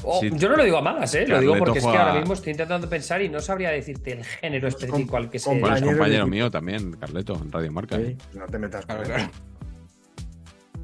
Oh, 0.06 0.20
Sí. 0.22 0.30
Yo 0.34 0.50
no 0.50 0.56
lo 0.56 0.64
digo 0.64 0.78
a 0.78 0.82
malas, 0.82 1.14
¿eh? 1.16 1.28
Lo 1.28 1.40
digo 1.40 1.58
porque 1.58 1.80
es 1.80 1.86
que 1.86 1.98
ahora 1.98 2.20
mismo 2.20 2.34
estoy 2.34 2.52
intentando 2.52 2.88
pensar 2.88 3.22
y 3.22 3.30
no 3.30 3.40
sabría 3.40 3.72
decirte 3.72 4.14
el 4.14 4.24
género 4.24 4.68
específico 4.68 5.18
al 5.18 5.30
que 5.30 5.40
se. 5.40 5.50
Bueno, 5.50 5.66
es 5.68 5.72
compañero 5.74 5.98
compañero 5.98 6.28
mío 6.28 6.52
también, 6.52 6.94
Carleto, 6.94 7.40
en 7.42 7.52
Radio 7.52 7.72
Marca. 7.72 7.98
Sí, 7.98 8.04
¿eh? 8.04 8.18
no 8.34 8.46
te 8.46 8.60
metas 8.60 8.86
con 8.86 9.04
Claro. 9.04 9.32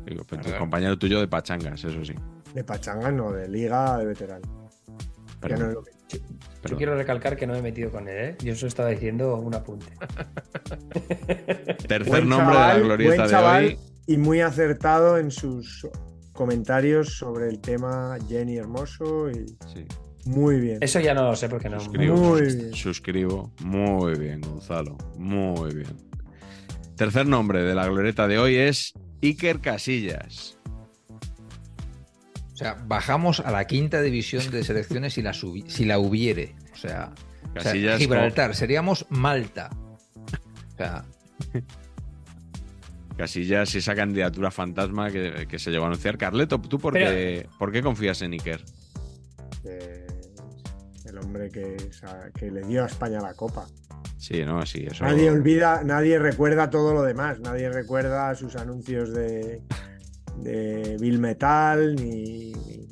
Digo, 0.06 0.23
pero 0.27 0.57
compañero 0.57 0.98
tuyo 0.98 1.19
de 1.19 1.27
pachangas, 1.27 1.84
eso 1.84 2.03
sí. 2.03 2.15
De 2.53 2.64
pachanga, 2.64 3.11
no, 3.11 3.31
de 3.31 3.48
liga 3.48 3.98
de 3.98 4.06
veterano. 4.06 4.69
Pero, 5.39 5.57
no 5.57 5.68
lo. 5.68 5.84
Yo 6.69 6.77
quiero 6.77 6.95
recalcar 6.95 7.38
que 7.38 7.48
no 7.48 7.53
me 7.53 7.60
he 7.60 7.61
metido 7.61 7.89
con 7.89 8.07
él, 8.07 8.18
¿eh? 8.18 8.35
Yo 8.43 8.53
eso 8.53 8.68
estaba 8.68 8.89
diciendo 8.89 9.35
un 9.38 9.56
apunte. 9.56 9.88
Tercer 11.88 12.07
Buen 12.07 12.30
nombre 12.30 12.56
chaval, 12.56 12.76
de 12.76 12.80
la 12.80 12.85
glorieta 12.85 13.15
buen 13.23 13.30
de 13.30 13.68
hoy. 13.68 13.80
Y 14.07 14.18
muy 14.18 14.41
acertado 14.41 15.18
en 15.18 15.31
sus 15.31 15.88
comentarios 16.41 17.18
sobre 17.19 17.47
el 17.49 17.59
tema 17.59 18.18
Jenny 18.27 18.57
Hermoso 18.57 19.30
y 19.30 19.45
Sí. 19.72 19.85
muy 20.26 20.59
bien. 20.59 20.80
Eso 20.81 20.99
ya 20.99 21.13
no 21.13 21.22
lo 21.23 21.35
sé 21.35 21.47
porque 21.49 21.69
no. 21.69 21.80
Suscribo, 21.80 22.15
Muy 22.18 22.41
bien. 22.41 22.73
suscribo. 22.73 23.53
Muy 23.63 24.18
bien, 24.18 24.41
Gonzalo. 24.41 24.97
Muy 25.19 25.72
bien. 25.76 25.95
Tercer 26.95 27.27
nombre 27.27 27.61
de 27.61 27.76
la 27.76 27.85
glorieta 27.88 28.27
de 28.27 28.39
hoy 28.39 28.55
es 28.55 28.93
Iker 29.22 29.59
Casillas. 29.59 30.57
O 32.53 32.55
sea, 32.55 32.76
bajamos 32.88 33.39
a 33.39 33.51
la 33.51 33.65
quinta 33.68 34.01
división 34.01 34.49
de 34.49 34.63
selecciones 34.63 35.13
si 35.13 35.22
la, 35.22 35.34
si 35.34 35.85
la 35.85 35.99
hubiere. 35.99 36.55
O 36.73 36.76
sea, 36.76 37.13
o 37.43 37.53
sea, 37.53 37.72
Casillas 37.72 37.99
Gibraltar, 37.99 38.55
seríamos 38.55 39.05
Malta. 39.09 39.69
O 40.73 40.77
sea, 40.77 41.05
Casillas, 43.17 43.75
esa 43.75 43.93
candidatura 43.93 44.51
fantasma 44.51 45.11
que, 45.11 45.45
que 45.47 45.59
se 45.59 45.69
llegó 45.69 45.83
a 45.83 45.88
anunciar. 45.88 46.17
Carleto, 46.17 46.59
¿tú 46.59 46.79
por, 46.79 46.93
qué, 46.93 47.47
por 47.59 47.71
qué 47.71 47.81
confías 47.83 48.21
en 48.21 48.33
Iker? 48.33 48.63
Eh, 49.63 50.07
el 51.05 51.17
hombre 51.17 51.49
que, 51.49 51.77
que 52.35 52.49
le 52.49 52.61
dio 52.61 52.83
a 52.83 52.88
España 52.88 53.19
la 53.19 53.33
copa. 53.33 53.67
Sí, 54.17 54.43
no, 54.45 54.65
sí, 54.65 54.85
eso. 54.89 55.03
Nadie 55.03 55.29
olvida, 55.29 55.83
nadie 55.83 56.17
recuerda 56.19 56.69
todo 56.69 56.93
lo 56.93 57.03
demás. 57.03 57.39
Nadie 57.39 57.69
recuerda 57.69 58.33
sus 58.35 58.55
anuncios 58.55 59.13
de, 59.13 59.61
de 60.38 60.97
Bill 60.99 61.19
Metal, 61.19 61.95
ni, 61.95 62.53
ni 62.53 62.88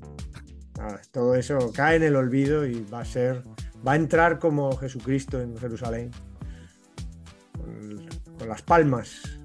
nada. 0.77 1.01
Todo 1.11 1.35
eso 1.35 1.71
cae 1.73 1.95
en 1.95 2.03
el 2.03 2.15
olvido 2.15 2.65
y 2.65 2.83
va 2.83 3.01
a 3.01 3.05
ser, 3.05 3.43
va 3.87 3.93
a 3.93 3.95
entrar 3.95 4.37
como 4.39 4.75
Jesucristo 4.75 5.39
en 5.39 5.57
Jerusalén, 5.57 6.11
con, 7.57 8.07
con 8.37 8.49
las 8.49 8.61
palmas. 8.61 9.38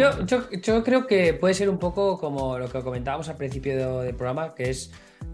Yo, 0.00 0.24
yo, 0.26 0.50
yo 0.50 0.82
creo 0.84 1.06
que 1.06 1.34
puede 1.34 1.54
ser 1.54 1.68
un 1.68 1.78
poco 1.78 2.18
como 2.18 2.58
lo 2.58 2.68
que 2.70 2.80
comentábamos 2.82 3.28
al 3.28 3.36
principio 3.36 3.76
de- 3.76 4.06
del 4.06 4.14
programa, 4.16 4.54
que 4.54 4.70
es 4.70 4.90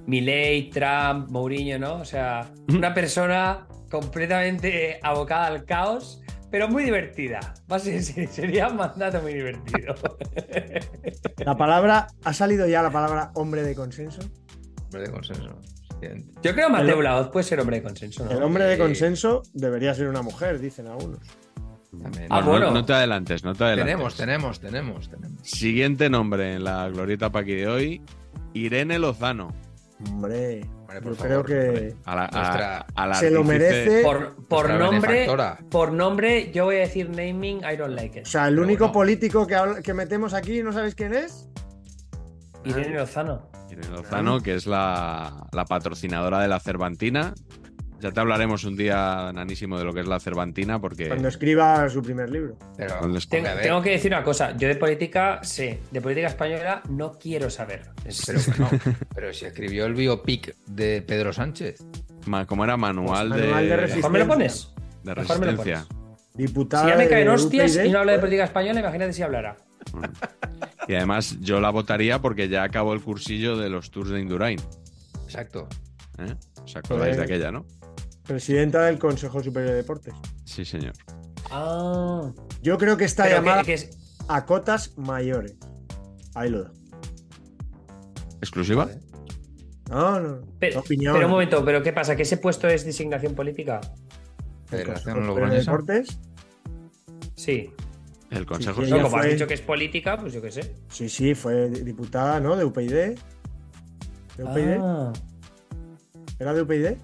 Milley, 0.06 0.70
Trump, 0.70 1.30
Mourinho, 1.30 1.78
¿no? 1.78 1.94
O 1.96 2.04
sea, 2.04 2.50
una 2.68 2.92
persona 2.94 3.66
completamente 3.90 4.98
abocada 5.02 5.46
al 5.46 5.64
caos, 5.64 6.20
pero 6.50 6.68
muy 6.68 6.84
divertida. 6.84 7.54
Va 7.70 7.76
a 7.76 7.78
ser- 7.78 8.02
sería 8.02 8.68
un 8.68 8.76
mandato 8.76 9.20
muy 9.22 9.34
divertido. 9.34 9.94
La 11.44 11.56
palabra, 11.56 12.06
ha 12.24 12.32
salido 12.34 12.66
ya 12.66 12.82
la 12.82 12.90
palabra 12.90 13.30
hombre 13.34 13.62
de 13.62 13.74
consenso. 13.74 14.20
Hombre 14.84 15.02
de 15.02 15.10
consenso. 15.10 15.60
Yo 16.42 16.52
creo 16.52 16.66
que 16.66 16.72
Mateo 16.72 17.00
Laoz 17.02 17.28
puede 17.30 17.44
ser 17.44 17.58
hombre 17.60 17.76
de 17.78 17.82
consenso, 17.82 18.24
¿no? 18.24 18.30
El 18.32 18.42
hombre 18.42 18.64
de 18.64 18.76
consenso 18.78 19.42
debería 19.54 19.94
ser 19.94 20.08
una 20.08 20.22
mujer, 20.22 20.58
dicen 20.58 20.86
algunos. 20.88 21.20
También. 21.90 22.26
Ah, 22.30 22.36
Bueno, 22.36 22.50
bueno. 22.50 22.66
No, 22.66 22.72
no 22.74 22.84
te 22.84 22.92
adelantes, 22.94 23.44
no 23.44 23.54
te 23.54 23.64
adelantes. 23.64 23.92
Tenemos, 23.94 24.16
tenemos, 24.16 24.60
tenemos, 24.60 25.08
tenemos. 25.08 25.40
Siguiente 25.42 26.10
nombre 26.10 26.54
en 26.54 26.64
la 26.64 26.88
glorieta 26.88 27.30
para 27.30 27.42
aquí 27.44 27.54
de 27.54 27.68
hoy, 27.68 28.02
Irene 28.54 28.98
Lozano. 28.98 29.54
Hombre, 30.10 30.60
Hombre, 30.80 31.00
por 31.00 31.12
yo 31.12 31.24
favor, 31.24 31.44
creo 31.44 31.44
que 31.44 31.94
A 32.04 32.14
la, 32.16 32.24
a- 32.26 32.30
Nuestra- 32.30 32.86
a 32.94 33.06
la 33.06 33.14
se 33.14 33.30
lo 33.30 33.42
merece. 33.44 34.02
Por, 34.02 34.68
nombre, 34.78 35.26
por 35.70 35.92
nombre, 35.92 36.52
yo 36.52 36.66
voy 36.66 36.76
a 36.76 36.80
decir 36.80 37.08
naming, 37.08 37.58
I 37.64 37.76
don't 37.76 37.94
like 37.94 38.18
O 38.18 38.22
it. 38.22 38.26
sea, 38.26 38.46
el 38.48 38.54
Pero 38.56 38.66
único 38.66 38.84
bueno. 38.84 38.92
político 38.92 39.46
que, 39.46 39.56
que 39.82 39.94
metemos 39.94 40.34
aquí, 40.34 40.62
¿no 40.62 40.72
sabéis 40.72 40.94
quién 40.94 41.14
es? 41.14 41.48
Irene 42.64 42.94
Lozano. 42.98 43.48
Irene 43.70 43.88
Lozano, 43.88 44.40
que 44.42 44.54
es 44.54 44.66
la, 44.66 45.46
la 45.52 45.64
patrocinadora 45.64 46.40
de 46.40 46.48
la 46.48 46.60
Cervantina. 46.60 47.32
Ya 48.00 48.12
te 48.12 48.20
hablaremos 48.20 48.64
un 48.64 48.76
día, 48.76 49.30
Nanísimo, 49.32 49.78
de 49.78 49.84
lo 49.84 49.94
que 49.94 50.00
es 50.00 50.06
la 50.06 50.20
Cervantina, 50.20 50.78
porque 50.78 51.08
Cuando 51.08 51.28
escriba 51.28 51.88
su 51.88 52.02
primer 52.02 52.30
libro. 52.30 52.56
Pero. 52.76 53.00
Tengo, 53.28 53.82
que 53.82 53.90
decir 53.90 54.12
una 54.12 54.22
cosa, 54.22 54.54
yo 54.56 54.68
de 54.68 54.76
política 54.76 55.40
sé, 55.42 55.80
de 55.90 56.00
política 56.00 56.26
española 56.28 56.82
no 56.90 57.12
quiero 57.12 57.48
saber. 57.48 57.86
Pero 58.26 58.40
bueno, 58.46 58.70
pero 59.14 59.32
si 59.32 59.46
escribió 59.46 59.86
el 59.86 59.94
biopic 59.94 60.54
de 60.66 61.02
Pedro 61.02 61.32
Sánchez. 61.32 61.82
¿cómo 62.46 62.64
era? 62.64 62.76
Manual, 62.76 63.28
Pues 63.28 63.40
manual 63.40 63.64
de 63.64 63.70
de, 63.70 63.76
resistencia. 63.76 63.96
¿Mejor 63.96 64.12
me 64.12 64.18
lo 64.18 64.26
pones? 64.26 64.74
de 65.02 65.14
resistencia. 65.14 65.86
Diputada. 66.34 66.84
Si 66.84 66.90
ya 66.90 66.96
me 66.96 67.04
de 67.04 67.10
caen 67.10 67.28
hostias 67.28 67.76
UPyD, 67.76 67.84
y 67.84 67.90
no 67.90 67.98
hablo 68.00 68.12
de 68.12 68.18
pues, 68.18 68.26
política 68.26 68.44
española, 68.44 68.80
imagínate 68.80 69.12
si 69.12 69.22
hablara. 69.22 69.56
Y 70.88 70.94
además 70.94 71.38
yo 71.40 71.60
la 71.60 71.70
votaría 71.70 72.20
porque 72.20 72.48
ya 72.48 72.62
acabó 72.62 72.92
el 72.92 73.00
cursillo 73.00 73.56
de 73.56 73.70
los 73.70 73.90
Tours 73.90 74.10
de 74.10 74.20
Indurain. 74.20 74.60
Exacto. 75.24 75.68
¿eh? 76.18 76.34
¿Os 76.62 76.76
acordáis 76.76 77.16
de 77.16 77.24
aquella, 77.24 77.50
no? 77.50 77.64
Presidenta 78.26 78.82
del 78.82 78.98
Consejo 78.98 79.42
Superior 79.42 79.70
de 79.72 79.76
Deportes. 79.78 80.14
Sí, 80.44 80.64
señor. 80.64 80.92
Ah. 81.50 82.32
Yo 82.62 82.76
creo 82.78 82.96
que 82.96 83.04
está 83.04 83.24
Pero 83.24 83.36
llamada 83.36 83.60
que, 83.62 83.66
que 83.66 83.74
es- 83.74 83.98
a 84.28 84.44
cotas 84.44 84.96
mayores. 84.98 85.56
Ahí 86.34 86.50
lo 86.50 86.64
dejo. 86.64 86.74
¿Exclusiva? 88.40 88.88
No, 89.88 90.20
no. 90.20 90.40
pero, 90.58 90.80
opinión. 90.80 91.14
pero 91.14 91.26
un 91.26 91.32
momento, 91.32 91.64
¿pero 91.64 91.82
qué 91.82 91.92
pasa? 91.92 92.16
¿Que 92.16 92.22
ese 92.22 92.36
puesto 92.38 92.66
es 92.68 92.84
designación 92.84 93.34
política? 93.34 93.80
Federación 94.66 95.34
de. 95.34 95.58
Deportes. 95.58 96.18
Sí. 97.36 97.70
El 98.30 98.44
Consejo 98.44 98.82
sí, 98.84 98.90
No, 98.90 98.96
ella 98.96 99.04
como 99.04 99.18
has 99.18 99.26
dicho 99.26 99.46
que 99.46 99.54
es 99.54 99.60
política, 99.60 100.18
pues 100.18 100.32
yo 100.32 100.42
qué 100.42 100.50
sé. 100.50 100.74
Sí, 100.90 101.08
sí, 101.08 101.34
fue 101.36 101.70
diputada, 101.70 102.40
¿no? 102.40 102.56
De 102.56 102.64
UPyD. 102.64 102.90
¿De 104.36 104.44
UPyD? 104.44 104.78
Ah. 104.80 105.12
¿Era 106.40 106.52
de 106.52 106.62
UPyD? 106.62 106.96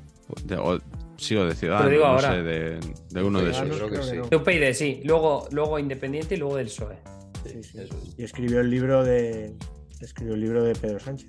De- 1.12 1.16
o- 1.16 1.18
sí, 1.18 1.36
o 1.36 1.46
de 1.46 1.54
Ciudadanos, 1.54 1.92
no 2.00 2.20
sé, 2.20 2.42
de, 2.42 2.80
de 3.10 3.22
uno 3.22 3.40
de 3.42 3.50
esos. 3.50 3.68
creo 3.68 3.90
que 3.90 4.02
sí. 4.02 4.16
De 4.30 4.36
UPyD, 4.36 4.72
sí. 4.74 5.00
Luego, 5.04 5.46
luego 5.52 5.78
Independiente 5.78 6.34
y 6.34 6.38
luego 6.38 6.56
del 6.56 6.66
PSOE. 6.66 6.98
Sí, 7.46 7.62
sí. 7.62 7.78
Eso 7.80 7.98
es. 7.98 8.14
Y 8.18 8.22
escribió 8.24 8.60
el 8.60 8.70
libro 8.70 9.04
de. 9.04 9.54
Escribió 10.00 10.34
el 10.34 10.40
libro 10.40 10.62
de 10.64 10.74
Pedro 10.74 10.98
Sánchez. 11.00 11.28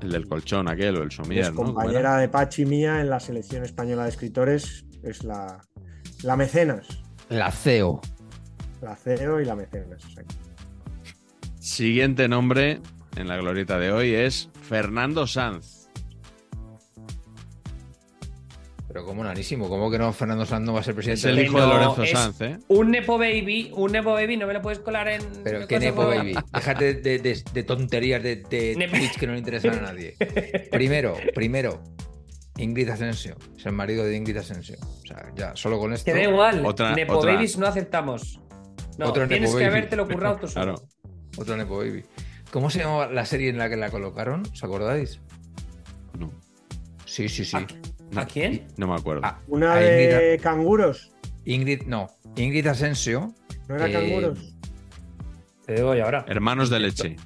El 0.00 0.10
del 0.10 0.26
colchón 0.26 0.68
aquel 0.68 0.96
o 0.96 1.02
el 1.02 1.12
somier, 1.12 1.44
es 1.44 1.50
compañera 1.50 2.16
de 2.16 2.28
Pachi 2.28 2.64
mía 2.66 3.00
en 3.00 3.08
la 3.08 3.20
selección 3.20 3.64
española 3.64 4.02
de 4.04 4.08
escritores. 4.10 4.84
Es 5.04 5.22
la, 5.24 5.60
la 6.22 6.36
mecenas. 6.36 6.86
La 7.28 7.50
CEO. 7.52 8.00
La 8.80 8.96
CEO 8.96 9.40
y 9.40 9.44
la 9.44 9.54
mecenas. 9.54 10.02
Siguiente 11.60 12.28
nombre 12.28 12.80
en 13.16 13.28
la 13.28 13.36
glorieta 13.36 13.78
de 13.78 13.92
hoy 13.92 14.12
es 14.14 14.48
Fernando 14.62 15.26
Sanz. 15.26 15.81
Pero 18.92 19.06
como 19.06 19.24
nanísimo, 19.24 19.68
¿cómo 19.70 19.90
que 19.90 19.98
no 19.98 20.12
Fernando 20.12 20.44
Sanz 20.44 20.66
no 20.66 20.74
va 20.74 20.80
a 20.80 20.82
ser 20.82 20.90
Es 20.92 20.96
presidente? 20.96 21.28
el 21.30 21.36
del- 21.36 21.44
hijo 21.46 21.60
de 21.60 21.66
Lorenzo 21.66 22.02
es- 22.02 22.10
Sanz, 22.10 22.40
¿eh? 22.42 22.58
Un 22.68 22.90
Nepo 22.90 23.16
Baby, 23.16 23.70
un 23.74 23.90
Nepo 23.92 24.12
Baby 24.12 24.36
no 24.36 24.46
me 24.46 24.52
lo 24.52 24.60
puedes 24.60 24.80
colar 24.80 25.08
en. 25.08 25.22
Pero 25.42 25.66
qué 25.66 25.78
Nepo 25.78 26.06
Baby. 26.06 26.34
Déjate 26.52 26.94
de, 26.94 27.18
de- 27.18 27.42
de 27.54 27.62
tonterías 27.62 28.22
de, 28.22 28.36
de 28.36 29.10
que 29.18 29.26
no 29.26 29.32
le 29.32 29.38
interesan 29.38 29.78
a 29.78 29.80
nadie. 29.82 30.14
Primero, 30.70 31.16
primero, 31.34 31.82
Ingrid 32.58 32.90
Asensio. 32.90 33.36
Es 33.56 33.64
el 33.64 33.72
marido 33.72 34.04
de 34.04 34.14
Ingrid 34.14 34.36
Asensio. 34.36 34.76
O 34.82 35.06
sea, 35.06 35.32
ya, 35.34 35.56
solo 35.56 35.78
con 35.78 35.94
esto. 35.94 36.04
Que 36.12 36.18
da 36.18 36.24
igual. 36.24 36.64
Otra- 36.66 36.94
Nepo 36.94 37.14
otra- 37.16 37.32
Babies 37.32 37.56
no 37.56 37.66
aceptamos. 37.66 38.40
No, 38.98 39.06
Otro 39.08 39.26
tienes 39.26 39.48
Nepo 39.48 39.58
que 39.58 39.64
Baby. 39.64 39.76
habértelo 39.78 40.06
currado 40.06 40.36
tú 40.36 40.48
solo. 40.48 40.74
Claro. 40.74 40.88
Otro 41.38 41.56
Nepo 41.56 41.78
Baby. 41.78 42.04
¿Cómo 42.50 42.68
se 42.68 42.80
llamaba 42.80 43.06
la 43.06 43.24
serie 43.24 43.48
en 43.48 43.56
la 43.56 43.70
que 43.70 43.76
la 43.76 43.88
colocaron? 43.90 44.42
¿Os 44.52 44.62
acordáis? 44.62 45.18
No, 46.18 46.30
Sí, 47.06 47.28
sí, 47.30 47.44
sí. 47.46 47.56
No, 48.12 48.20
¿A 48.20 48.26
quién? 48.26 48.66
No 48.76 48.86
me 48.86 48.94
acuerdo. 48.94 49.22
Ah, 49.24 49.38
Una 49.48 49.76
de 49.76 50.38
canguros. 50.42 51.10
Ingrid, 51.44 51.82
no. 51.86 52.08
Ingrid 52.36 52.66
Asensio, 52.66 53.34
¿No 53.68 53.76
era 53.76 53.88
Eh, 53.88 53.92
canguros? 53.92 54.54
Te 55.66 55.74
digo 55.74 55.94
yo 55.94 56.04
ahora. 56.04 56.24
Hermanos 56.28 56.70
de 56.70 56.80
leche. 56.80 57.16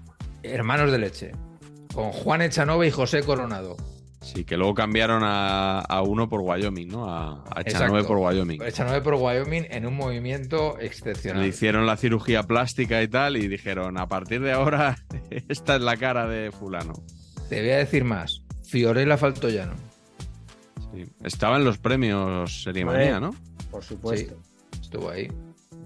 hermanos 0.42 0.92
de 0.92 0.98
leche. 0.98 1.32
Con 1.94 2.12
Juan 2.12 2.42
Echanove 2.42 2.86
y 2.88 2.90
José 2.90 3.22
Coronado. 3.22 3.76
Sí, 4.20 4.44
que 4.44 4.56
luego 4.56 4.74
cambiaron 4.74 5.22
a, 5.24 5.78
a 5.80 6.02
uno 6.02 6.28
por 6.28 6.40
Wyoming, 6.40 6.88
¿no? 6.88 7.08
A, 7.08 7.44
a 7.54 7.60
Echanove 7.60 8.04
por 8.04 8.18
Wyoming. 8.18 8.60
Echanove 8.60 9.00
por 9.00 9.14
Wyoming 9.14 9.66
en 9.70 9.86
un 9.86 9.94
movimiento 9.94 10.76
Le 10.78 10.86
excepcional. 10.86 11.46
hicieron 11.46 11.86
la 11.86 11.96
cirugía 11.96 12.42
plástica 12.42 13.02
y 13.02 13.08
tal 13.08 13.36
y 13.36 13.46
dijeron, 13.48 13.98
a 13.98 14.08
partir 14.08 14.40
de 14.42 14.52
ahora, 14.52 14.96
esta 15.48 15.76
es 15.76 15.82
la 15.82 15.96
cara 15.96 16.26
de 16.26 16.50
fulano. 16.50 16.94
Te 17.48 17.60
voy 17.60 17.70
a 17.70 17.76
decir 17.78 18.02
más. 18.04 18.42
Fiorella 18.64 19.16
Faltoyano. 19.16 19.74
Sí. 20.94 21.04
Estaba 21.24 21.56
en 21.56 21.64
los 21.64 21.78
premios 21.78 22.62
Serie 22.62 22.84
Hombre. 22.84 22.98
Manía, 22.98 23.20
¿no? 23.20 23.34
Por 23.70 23.82
supuesto. 23.82 24.36
Estuvo 24.80 25.10
ahí. 25.10 25.28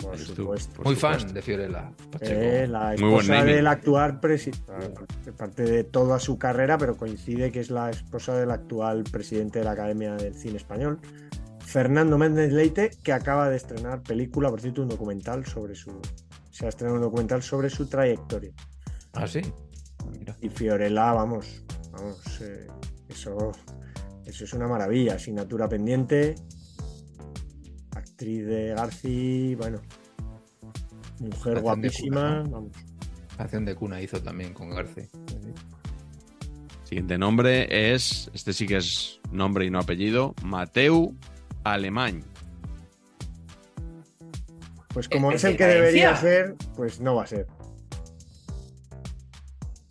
Por 0.01 0.15
Estuvo, 0.15 0.37
supuesto. 0.37 0.75
por 0.77 0.87
Muy 0.87 0.95
supuesto. 0.95 1.25
fan 1.27 1.35
de 1.35 1.43
Fiorella. 1.43 1.93
Eh, 2.21 2.67
la 2.71 2.95
esposa 2.95 3.45
del 3.45 3.67
actual 3.67 4.19
presidente, 4.21 5.33
parte 5.37 5.63
de 5.65 5.85
toda 5.85 6.19
su 6.19 6.39
carrera, 6.39 6.79
pero 6.79 6.97
coincide 6.97 7.53
que 7.53 7.61
es 7.61 7.71
la 7.71 7.91
esposa 7.91 8.35
del 8.35 8.51
actual 8.51 9.05
presidente 9.05 9.59
de 9.59 9.65
la 9.67 9.73
Academia 9.73 10.15
del 10.15 10.35
Cine 10.35 10.57
Español, 10.57 11.01
Fernando 11.59 12.17
Méndez 12.17 12.51
Leite, 12.53 12.91
que 13.03 13.13
acaba 13.13 13.51
de 13.51 13.57
estrenar 13.57 14.03
película, 14.03 14.49
por 14.49 14.61
cierto, 14.63 14.83
un 14.83 14.89
documental 14.89 15.45
sobre 15.45 15.75
su. 15.75 16.01
Se 16.51 16.65
ha 16.67 16.69
estrenado 16.71 16.97
un 16.97 17.03
documental 17.03 17.43
sobre 17.43 17.69
su 17.69 17.87
trayectoria. 17.87 18.53
Ah, 19.13 19.27
sí. 19.27 19.41
Mira. 20.11 20.35
Y 20.41 20.49
Fiorella, 20.49 21.13
vamos, 21.13 21.63
vamos, 21.93 22.41
eh, 22.41 22.67
eso, 23.09 23.53
eso 24.31 24.45
es 24.45 24.53
una 24.53 24.67
maravilla. 24.67 25.15
Asignatura 25.15 25.69
pendiente, 25.69 26.35
actriz 27.95 28.47
de 28.47 28.69
Garci, 28.69 29.55
bueno, 29.57 29.81
mujer 31.19 31.59
Acción 31.59 31.63
guapísima. 31.63 32.45
Acción 33.39 33.65
de 33.65 33.75
cuna 33.75 34.01
hizo 34.01 34.23
también 34.23 34.55
con 34.55 34.71
Garci. 34.71 35.03
Siguiente 36.85 37.19
nombre 37.19 37.93
es, 37.95 38.31
este 38.35 38.53
sí 38.53 38.67
que 38.67 38.79
es 38.79 39.21
nombre 39.31 39.65
y 39.65 39.71
no 39.71 39.79
apellido, 39.79 40.35
Mateu 40.43 41.15
Alemán. 41.65 42.25
Pues 44.93 45.09
como 45.09 45.31
¿Es 45.31 45.37
es 45.37 45.51
el 45.51 45.57
que 45.57 45.67
debería 45.67 46.17
ser, 46.17 46.57
pues 46.75 47.01
no 47.01 47.15
va 47.15 47.23
a 47.25 47.27
ser. 47.27 47.47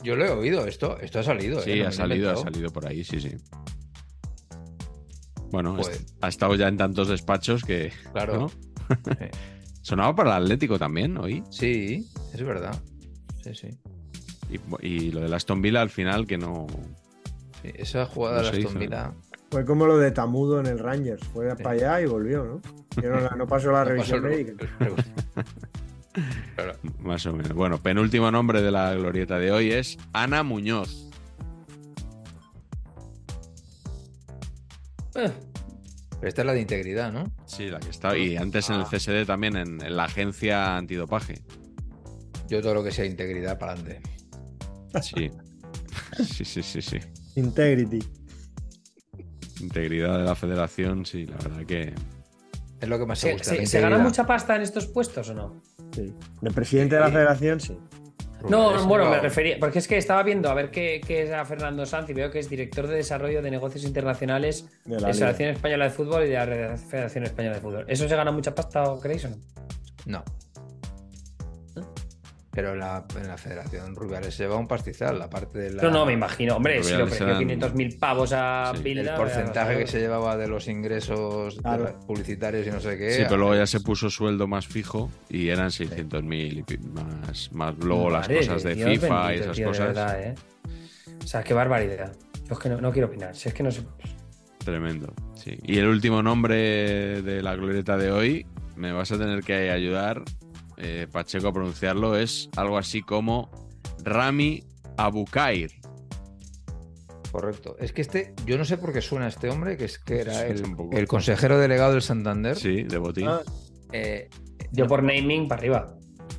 Yo 0.04 0.16
lo 0.16 0.26
he 0.26 0.30
oído, 0.30 0.66
esto, 0.66 0.98
esto 1.00 1.20
ha 1.20 1.24
salido. 1.24 1.62
Sí, 1.62 1.72
¿eh? 1.72 1.76
No 1.78 1.82
me 1.84 1.88
ha 1.88 1.92
salido, 1.92 2.32
ha 2.32 2.38
salido 2.38 2.70
por 2.70 2.88
ahí, 2.88 3.04
sí, 3.04 3.20
sí. 3.20 3.36
Bueno, 5.52 5.76
Joder. 5.76 5.98
ha 6.22 6.28
estado 6.28 6.56
ya 6.56 6.68
en 6.68 6.78
tantos 6.78 7.08
despachos 7.08 7.64
que... 7.64 7.92
Claro. 8.14 8.40
¿no? 8.40 8.50
Sí. 8.50 9.26
Sonaba 9.82 10.16
para 10.16 10.38
el 10.38 10.44
Atlético 10.44 10.78
también, 10.78 11.18
hoy. 11.18 11.44
Sí, 11.50 12.08
es 12.34 12.44
verdad. 12.44 12.76
Sí, 13.44 13.56
sí. 13.56 13.70
Y, 14.82 14.86
y 14.88 15.12
lo 15.12 15.22
de 15.22 15.36
Aston 15.36 15.62
Villa 15.62 15.82
al 15.82 15.90
final 15.90 16.28
que 16.28 16.38
no... 16.38 16.68
Sí, 17.62 17.72
Esa 17.76 18.06
jugada 18.06 18.38
No 18.38 18.44
de 18.44 18.50
Aston 18.50 18.62
hizo, 18.72 18.80
Villa. 18.80 19.14
Fue 19.52 19.66
como 19.66 19.86
lo 19.88 19.98
de 19.98 20.12
Tamudo 20.12 20.60
en 20.60 20.68
el 20.68 20.78
Rangers, 20.80 21.26
fue 21.28 21.50
Sí. 21.56 21.64
para 21.64 21.72
allá 21.76 22.02
y 22.02 22.06
volvió, 22.06 22.44
¿no? 22.46 22.62
Yo 23.02 23.36
no, 23.36 23.48
pasó 23.48 23.72
la 23.72 23.80
no 23.80 23.86
revisión 23.92 24.22
pasó 24.22 24.36
médica. 24.36 24.54
Más 27.00 27.26
o 27.26 27.34
menos. 27.34 27.54
Bueno, 27.54 27.78
penúltimo 27.82 28.30
nombre 28.32 28.62
de 28.62 28.72
la 28.72 28.94
glorieta 28.94 29.38
de 29.40 29.52
hoy 29.52 29.72
es 29.72 29.98
Ana 30.14 30.44
Muñoz. 30.44 31.09
Eh, 35.26 35.32
Esta 36.22 36.42
es 36.42 36.46
la 36.46 36.54
de 36.54 36.62
integridad, 36.62 37.12
¿no? 37.12 37.32
Sí, 37.46 37.68
la 37.70 37.80
que 37.80 37.90
está. 37.90 38.18
Y 38.18 38.36
antes 38.38 38.70
en 38.70 38.76
el 38.76 38.82
Ah. 38.82 38.88
CSD 38.92 39.26
también, 39.26 39.56
en, 39.56 39.82
en 39.82 39.96
la 39.96 40.04
agencia 40.06 40.76
antidopaje. 40.78 41.42
Yo 42.48 42.62
todo 42.62 42.74
lo 42.74 42.84
que 42.84 42.92
sea 42.92 43.06
integridad 43.06 43.58
para 43.60 43.74
adelante. 43.74 44.02
Sí. 45.02 45.30
Sí, 46.26 46.44
sí, 46.46 46.62
sí, 46.64 46.82
sí. 46.82 46.98
Integrity. 47.36 48.00
Integridad 49.62 50.18
de 50.18 50.24
la 50.26 50.36
federación, 50.36 51.06
sí, 51.06 51.26
la 51.26 51.36
verdad 51.38 51.66
que. 51.66 51.94
Es 52.82 52.88
lo 52.90 52.98
que 52.98 53.06
más 53.06 53.20
se 53.20 53.28
¿Se, 53.28 53.34
gusta. 53.34 53.66
se- 53.66 53.82
gana 53.82 53.98
mucha 53.98 54.26
pasta 54.26 54.56
en 54.56 54.62
estos 54.62 54.88
puestos 54.88 55.30
o 55.30 55.34
no? 55.34 55.62
Sí. 55.94 56.14
De 56.42 56.52
presidente 56.52 56.96
de 56.96 57.02
la 57.02 57.10
federación, 57.12 57.60
sí. 57.60 57.78
No, 58.48 58.86
bueno, 58.86 59.10
me 59.10 59.20
refería, 59.20 59.58
porque 59.60 59.80
es 59.80 59.88
que 59.88 59.98
estaba 59.98 60.24
viendo 60.24 60.50
a 60.50 60.54
ver 60.54 60.72
qué, 60.72 61.02
qué 61.06 61.24
es 61.24 61.32
a 61.32 61.44
Fernando 61.46 61.86
Sanz 61.86 62.10
y 62.10 62.14
veo 62.14 62.32
que 62.32 62.40
es 62.40 62.50
director 62.50 62.88
de 62.88 62.96
desarrollo 62.96 63.42
de 63.42 63.52
negocios 63.52 63.84
internacionales 63.84 64.66
De 64.86 64.96
de 64.96 65.02
la. 65.02 65.14
Federación 65.14 65.50
Española 65.50 65.86
de 65.86 65.92
Fútbol 65.92 66.26
y 66.26 66.30
de 66.30 66.36
la 66.36 66.78
Federación 66.78 67.24
Española 67.26 67.56
de 67.56 67.62
Fútbol. 67.62 67.86
¿Eso 67.88 68.08
se 68.08 68.16
gana 68.16 68.32
mucha 68.32 68.56
pasta 68.56 68.84
creéis 69.02 69.26
o 69.26 69.30
no? 69.30 69.36
No. 70.06 70.24
Pero 72.62 72.76
la, 72.76 73.06
en 73.16 73.28
la 73.28 73.38
Federación 73.38 73.96
Rubiales 73.96 74.36
se 74.36 74.44
lleva 74.44 74.58
un 74.58 74.68
pastizal, 74.68 75.18
la 75.18 75.30
parte 75.30 75.60
de 75.60 75.72
la, 75.72 75.84
No, 75.84 75.92
no, 75.92 76.06
me 76.06 76.12
imagino. 76.12 76.58
Hombre, 76.58 76.84
si 76.84 76.94
le 76.94 77.04
ofreció 77.04 77.28
eran- 77.28 77.42
500.000 77.48 77.98
pavos 78.00 78.34
a 78.36 78.74
Sí. 78.76 78.84
Bilda... 78.84 79.12
el 79.14 79.18
porcentaje 79.18 79.78
que 79.78 79.88
se 79.88 80.00
llevaba 80.00 80.36
de 80.36 80.48
los 80.50 80.68
ingresos 80.68 81.58
Claro. 81.62 81.98
publicitarios 82.06 82.68
y 82.68 82.72
no 82.72 82.82
sé 82.82 82.98
qué. 82.98 83.12
Sí, 83.12 83.22
pero 83.24 83.38
luego 83.38 83.56
ya 83.56 83.66
se 83.66 83.80
puso 83.80 84.10
sueldo 84.10 84.46
más 84.46 84.68
fijo 84.68 85.10
y 85.30 85.48
eran 85.48 85.70
600.000 85.70 86.58
y 86.58 86.64
pi- 86.64 86.78
más, 86.80 87.50
más 87.54 87.76
luego 87.78 88.10
las 88.10 88.28
cosas 88.28 88.62
de 88.64 88.76
Dios 88.76 88.90
FIFA 88.90 89.36
y 89.36 89.40
esas 89.40 89.56
tío, 89.56 89.68
cosas. 89.68 89.88
verdad, 89.88 90.22
¿eh? 90.22 90.36
O 91.24 91.28
sea, 91.28 91.42
qué 91.44 91.54
barbaridad. 91.54 92.12
Yo 92.46 92.54
es 92.56 92.60
que 92.60 92.68
no, 92.68 92.82
no 92.82 92.92
quiero 92.92 93.08
opinar. 93.08 93.36
Si 93.36 93.48
es 93.48 93.54
que 93.54 93.64
no 93.64 93.72
sé. 93.72 93.84
Tremendo. 94.66 95.14
Sí. 95.36 95.58
Y 95.64 95.78
el 95.78 95.88
último 95.88 96.22
nombre 96.22 97.22
de 97.22 97.42
la 97.42 97.56
glorieta 97.56 97.96
de 97.96 98.12
hoy, 98.12 98.46
me 98.76 98.92
vas 98.92 99.12
a 99.12 99.18
tener 99.18 99.44
que 99.44 99.72
ayudar, 99.72 100.24
eh, 100.80 101.08
Pacheco, 101.12 101.50
a 101.50 101.54
pronunciarlo, 101.54 102.18
es 102.18 102.50
algo 102.56 102.78
así 102.78 103.02
como 103.02 103.50
Rami 104.04 104.64
Abukair. 104.98 105.72
Correcto. 107.32 107.76
Es 107.80 107.94
que 107.94 108.02
este, 108.02 108.34
yo 108.46 108.58
no 108.58 108.66
sé 108.66 108.78
por 108.78 108.92
qué 108.92 109.02
suena 109.02 109.28
este 109.28 109.50
hombre, 109.50 109.78
que 109.78 109.86
es 109.86 110.00
que 110.00 110.22
era 110.22 110.34
Sí, 110.58 110.64
el, 110.94 111.08
consejero 111.08 111.60
delegado 111.60 111.94
del 111.94 112.02
Santander. 112.02 112.56
Sí, 112.56 112.84
de 112.84 112.98
botín. 112.98 113.28
Ah, 113.28 113.42
Eh, 113.92 114.30
Yo 114.72 114.88
por 114.88 115.04
naming 115.04 115.48
para 115.48 115.60
arriba. 115.60 115.96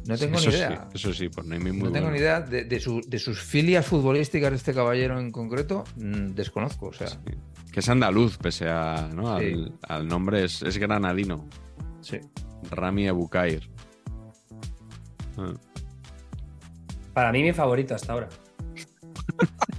no 0.06 0.16
tengo 0.18 0.36
eso 0.38 0.50
ni 0.50 0.56
idea. 0.56 0.88
Sí, 0.92 0.96
eso 0.96 1.12
sí, 1.14 1.28
por 1.28 1.44
naming 1.46 1.74
muy 1.78 1.84
no 1.88 1.92
tengo 1.92 2.06
bueno. 2.06 2.10
ni 2.12 2.18
idea 2.18 2.40
de, 2.40 2.64
de 2.64 2.80
su- 2.80 3.02
de 3.06 3.18
sus 3.18 3.40
filias 3.40 3.86
futbolísticas 3.86 4.50
de 4.50 4.56
este 4.56 4.72
caballero 4.74 5.18
en 5.20 5.30
concreto. 5.30 5.84
mm, 5.96 6.28
desconozco, 6.34 6.86
o 6.86 6.92
sea. 6.92 7.08
Sí. 7.08 7.18
Que 7.72 7.80
es 7.80 7.88
andaluz, 7.88 8.36
pese 8.38 8.68
a, 8.68 9.08
¿no? 9.14 9.32
al, 9.32 9.78
al 9.82 10.08
nombre, 10.08 10.44
es, 10.44 10.60
es 10.62 10.76
granadino. 10.78 11.48
Sí. 12.00 12.18
Rami 12.70 13.06
Abukair. 13.06 13.70
Ah. 15.40 15.54
Para 17.14 17.32
mí, 17.32 17.42
mi 17.42 17.52
favorito 17.52 17.94
hasta 17.94 18.12
ahora. 18.12 18.28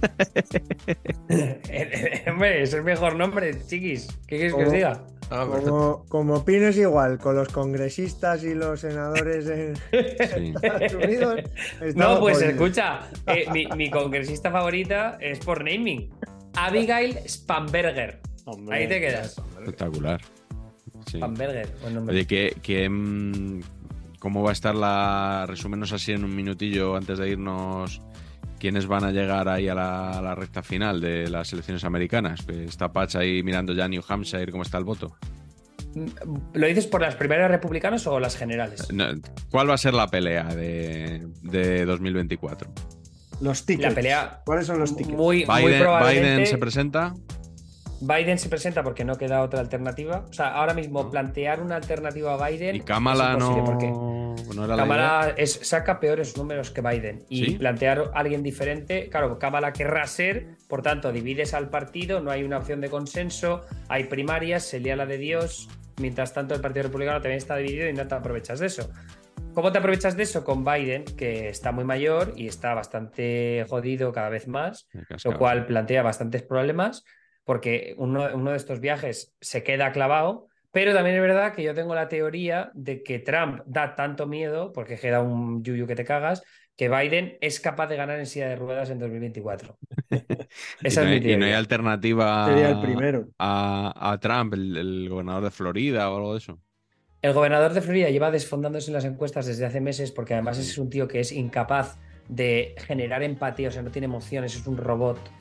Hombre, 2.30 2.62
es 2.62 2.72
el 2.74 2.82
mejor 2.82 3.16
nombre, 3.16 3.56
chiquis. 3.66 4.08
¿Qué 4.26 4.36
quieres 4.36 4.54
que 4.54 4.64
os 4.64 4.72
diga? 4.72 5.04
Ah, 5.30 5.46
como, 5.48 6.04
como 6.08 6.34
opines 6.34 6.76
igual 6.76 7.18
con 7.18 7.36
los 7.36 7.48
congresistas 7.48 8.44
y 8.44 8.54
los 8.54 8.80
senadores 8.80 9.46
en 9.46 9.76
Sí. 9.76 10.54
Estados 10.62 10.94
Unidos. 10.94 11.40
No, 11.94 12.20
pues 12.20 12.42
escucha, 12.42 13.08
eh, 13.26 13.46
mi, 13.50 13.66
mi 13.76 13.90
congresista 13.90 14.50
favorita 14.50 15.16
es 15.20 15.38
por 15.38 15.64
naming. 15.64 16.10
Abigail 16.54 17.18
Spamberger. 17.26 18.20
Hombre, 18.44 18.76
Ahí 18.76 18.88
te 18.88 19.00
quedas. 19.00 19.40
Espectacular. 19.58 20.20
Sí. 21.06 21.16
Spamberger, 21.16 21.68
buen 21.80 21.94
nombre. 21.94 22.14
Oye, 22.14 22.26
que, 22.26 22.54
que, 22.62 22.84
¿cómo 24.22 24.44
va 24.44 24.50
a 24.50 24.52
estar 24.52 24.72
la. 24.76 25.44
Resúmenos 25.48 25.92
así 25.92 26.12
en 26.12 26.22
un 26.24 26.34
minutillo 26.36 26.94
antes 26.96 27.18
de 27.18 27.28
irnos. 27.30 28.00
¿Quiénes 28.60 28.86
van 28.86 29.02
a 29.02 29.10
llegar 29.10 29.48
ahí 29.48 29.66
a 29.66 29.74
la, 29.74 30.10
a 30.18 30.22
la 30.22 30.36
recta 30.36 30.62
final 30.62 31.00
de 31.00 31.28
las 31.28 31.52
elecciones 31.52 31.82
americanas? 31.82 32.46
Está 32.48 32.92
Patch 32.92 33.16
ahí 33.16 33.42
mirando 33.42 33.72
ya 33.72 33.88
New 33.88 34.02
Hampshire, 34.08 34.52
cómo 34.52 34.62
está 34.62 34.78
el 34.78 34.84
voto. 34.84 35.16
¿Lo 36.54 36.66
dices 36.68 36.86
por 36.86 37.00
las 37.02 37.16
primarias 37.16 37.50
republicanas 37.50 38.06
o 38.06 38.20
las 38.20 38.36
generales? 38.36 38.88
No, 38.92 39.06
¿Cuál 39.50 39.68
va 39.68 39.74
a 39.74 39.78
ser 39.78 39.94
la 39.94 40.06
pelea 40.06 40.44
de, 40.44 41.26
de 41.42 41.84
2024? 41.84 42.70
Los 43.40 43.66
tickets. 43.66 43.88
La 43.88 43.94
pelea- 44.00 44.40
¿Cuáles 44.46 44.66
son 44.68 44.78
los 44.78 44.94
tickets? 44.96 45.16
Muy, 45.16 45.44
probablemente. 45.44 46.30
Biden 46.34 46.46
se 46.46 46.58
presenta. 46.58 47.14
Biden 48.02 48.36
se 48.36 48.48
presenta 48.48 48.82
porque 48.82 49.04
no 49.04 49.16
queda 49.16 49.42
otra 49.42 49.60
alternativa. 49.60 50.24
O 50.28 50.32
sea, 50.32 50.48
ahora 50.54 50.74
mismo 50.74 51.08
plantear 51.08 51.60
una 51.60 51.76
alternativa 51.76 52.34
a 52.34 52.48
Biden. 52.48 52.74
Y 52.76 52.80
Kamala 52.80 53.34
es 53.34 53.38
no, 53.38 53.64
porque 53.64 53.86
no 53.90 54.64
era 54.64 54.74
la. 54.74 54.82
Kamala 54.82 55.34
es- 55.36 55.60
saca 55.62 56.00
peores 56.00 56.36
números 56.36 56.72
que 56.72 56.80
Biden. 56.80 57.24
Y 57.28 57.44
¿Sí? 57.44 57.50
plantear 57.58 58.10
a 58.12 58.18
alguien 58.18 58.42
diferente, 58.42 59.08
claro, 59.08 59.38
Kamala 59.38 59.72
querrá 59.72 60.04
ser, 60.08 60.56
por 60.68 60.82
tanto, 60.82 61.12
divides 61.12 61.54
al 61.54 61.68
partido, 61.70 62.20
no 62.20 62.32
hay 62.32 62.42
una 62.42 62.58
opción 62.58 62.80
de 62.80 62.90
consenso, 62.90 63.64
hay 63.88 64.04
primarias, 64.04 64.64
se 64.64 64.80
lía 64.80 64.96
la 64.96 65.06
de 65.06 65.18
Dios. 65.18 65.68
Mientras 66.00 66.32
tanto, 66.34 66.54
el 66.54 66.60
Partido 66.60 66.84
Republicano 66.84 67.20
también 67.20 67.38
está 67.38 67.54
dividido 67.56 67.88
y 67.88 67.92
no 67.92 68.06
te 68.08 68.14
aprovechas 68.14 68.58
de 68.58 68.66
eso. 68.66 68.90
¿Cómo 69.54 69.70
te 69.70 69.78
aprovechas 69.78 70.16
de 70.16 70.22
eso? 70.24 70.42
Con 70.42 70.64
Biden, 70.64 71.04
que 71.04 71.48
está 71.50 71.70
muy 71.70 71.84
mayor 71.84 72.32
y 72.34 72.48
está 72.48 72.74
bastante 72.74 73.64
jodido 73.68 74.10
cada 74.12 74.30
vez 74.30 74.48
más 74.48 74.88
lo 75.24 75.38
cual 75.38 75.66
plantea 75.66 76.02
bastantes 76.02 76.42
problemas 76.42 77.04
porque 77.44 77.94
uno, 77.98 78.28
uno 78.34 78.50
de 78.50 78.56
estos 78.56 78.80
viajes 78.80 79.34
se 79.40 79.62
queda 79.62 79.92
clavado, 79.92 80.48
pero 80.70 80.94
también 80.94 81.16
es 81.16 81.22
verdad 81.22 81.54
que 81.54 81.62
yo 81.62 81.74
tengo 81.74 81.94
la 81.94 82.08
teoría 82.08 82.70
de 82.74 83.02
que 83.02 83.18
Trump 83.18 83.60
da 83.66 83.94
tanto 83.94 84.26
miedo, 84.26 84.72
porque 84.72 84.98
queda 84.98 85.20
un 85.20 85.62
yuyu 85.62 85.86
que 85.86 85.94
te 85.96 86.04
cagas, 86.04 86.42
que 86.76 86.88
Biden 86.88 87.36
es 87.40 87.60
capaz 87.60 87.86
de 87.88 87.96
ganar 87.96 88.18
en 88.18 88.26
silla 88.26 88.48
de 88.48 88.56
ruedas 88.56 88.90
en 88.90 88.98
2024. 88.98 89.78
Y 90.80 90.90
no, 90.90 91.02
es 91.02 91.02
mi 91.02 91.20
hay, 91.20 91.22
y 91.24 91.36
no 91.36 91.44
hay 91.46 91.52
alternativa 91.52 92.26
Sería 92.44 92.68
el 92.68 92.78
primero. 92.78 93.28
a, 93.38 93.92
a 94.12 94.18
Trump, 94.20 94.54
el, 94.54 94.76
el 94.76 95.08
gobernador 95.08 95.44
de 95.44 95.50
Florida 95.50 96.10
o 96.10 96.16
algo 96.16 96.32
de 96.32 96.38
eso. 96.38 96.60
El 97.22 97.32
gobernador 97.32 97.72
de 97.72 97.80
Florida 97.82 98.10
lleva 98.10 98.30
desfondándose 98.30 98.90
en 98.90 98.94
las 98.94 99.04
encuestas 99.04 99.46
desde 99.46 99.64
hace 99.66 99.80
meses 99.80 100.12
porque 100.12 100.34
además 100.34 100.58
es 100.58 100.76
un 100.78 100.90
tío 100.90 101.08
que 101.08 101.20
es 101.20 101.32
incapaz 101.32 101.98
de 102.28 102.74
generar 102.78 103.22
empatía, 103.22 103.68
o 103.68 103.70
sea, 103.72 103.82
no 103.82 103.90
tiene 103.90 104.06
emociones, 104.06 104.54
es 104.56 104.66
un 104.66 104.76
robot. 104.76 105.32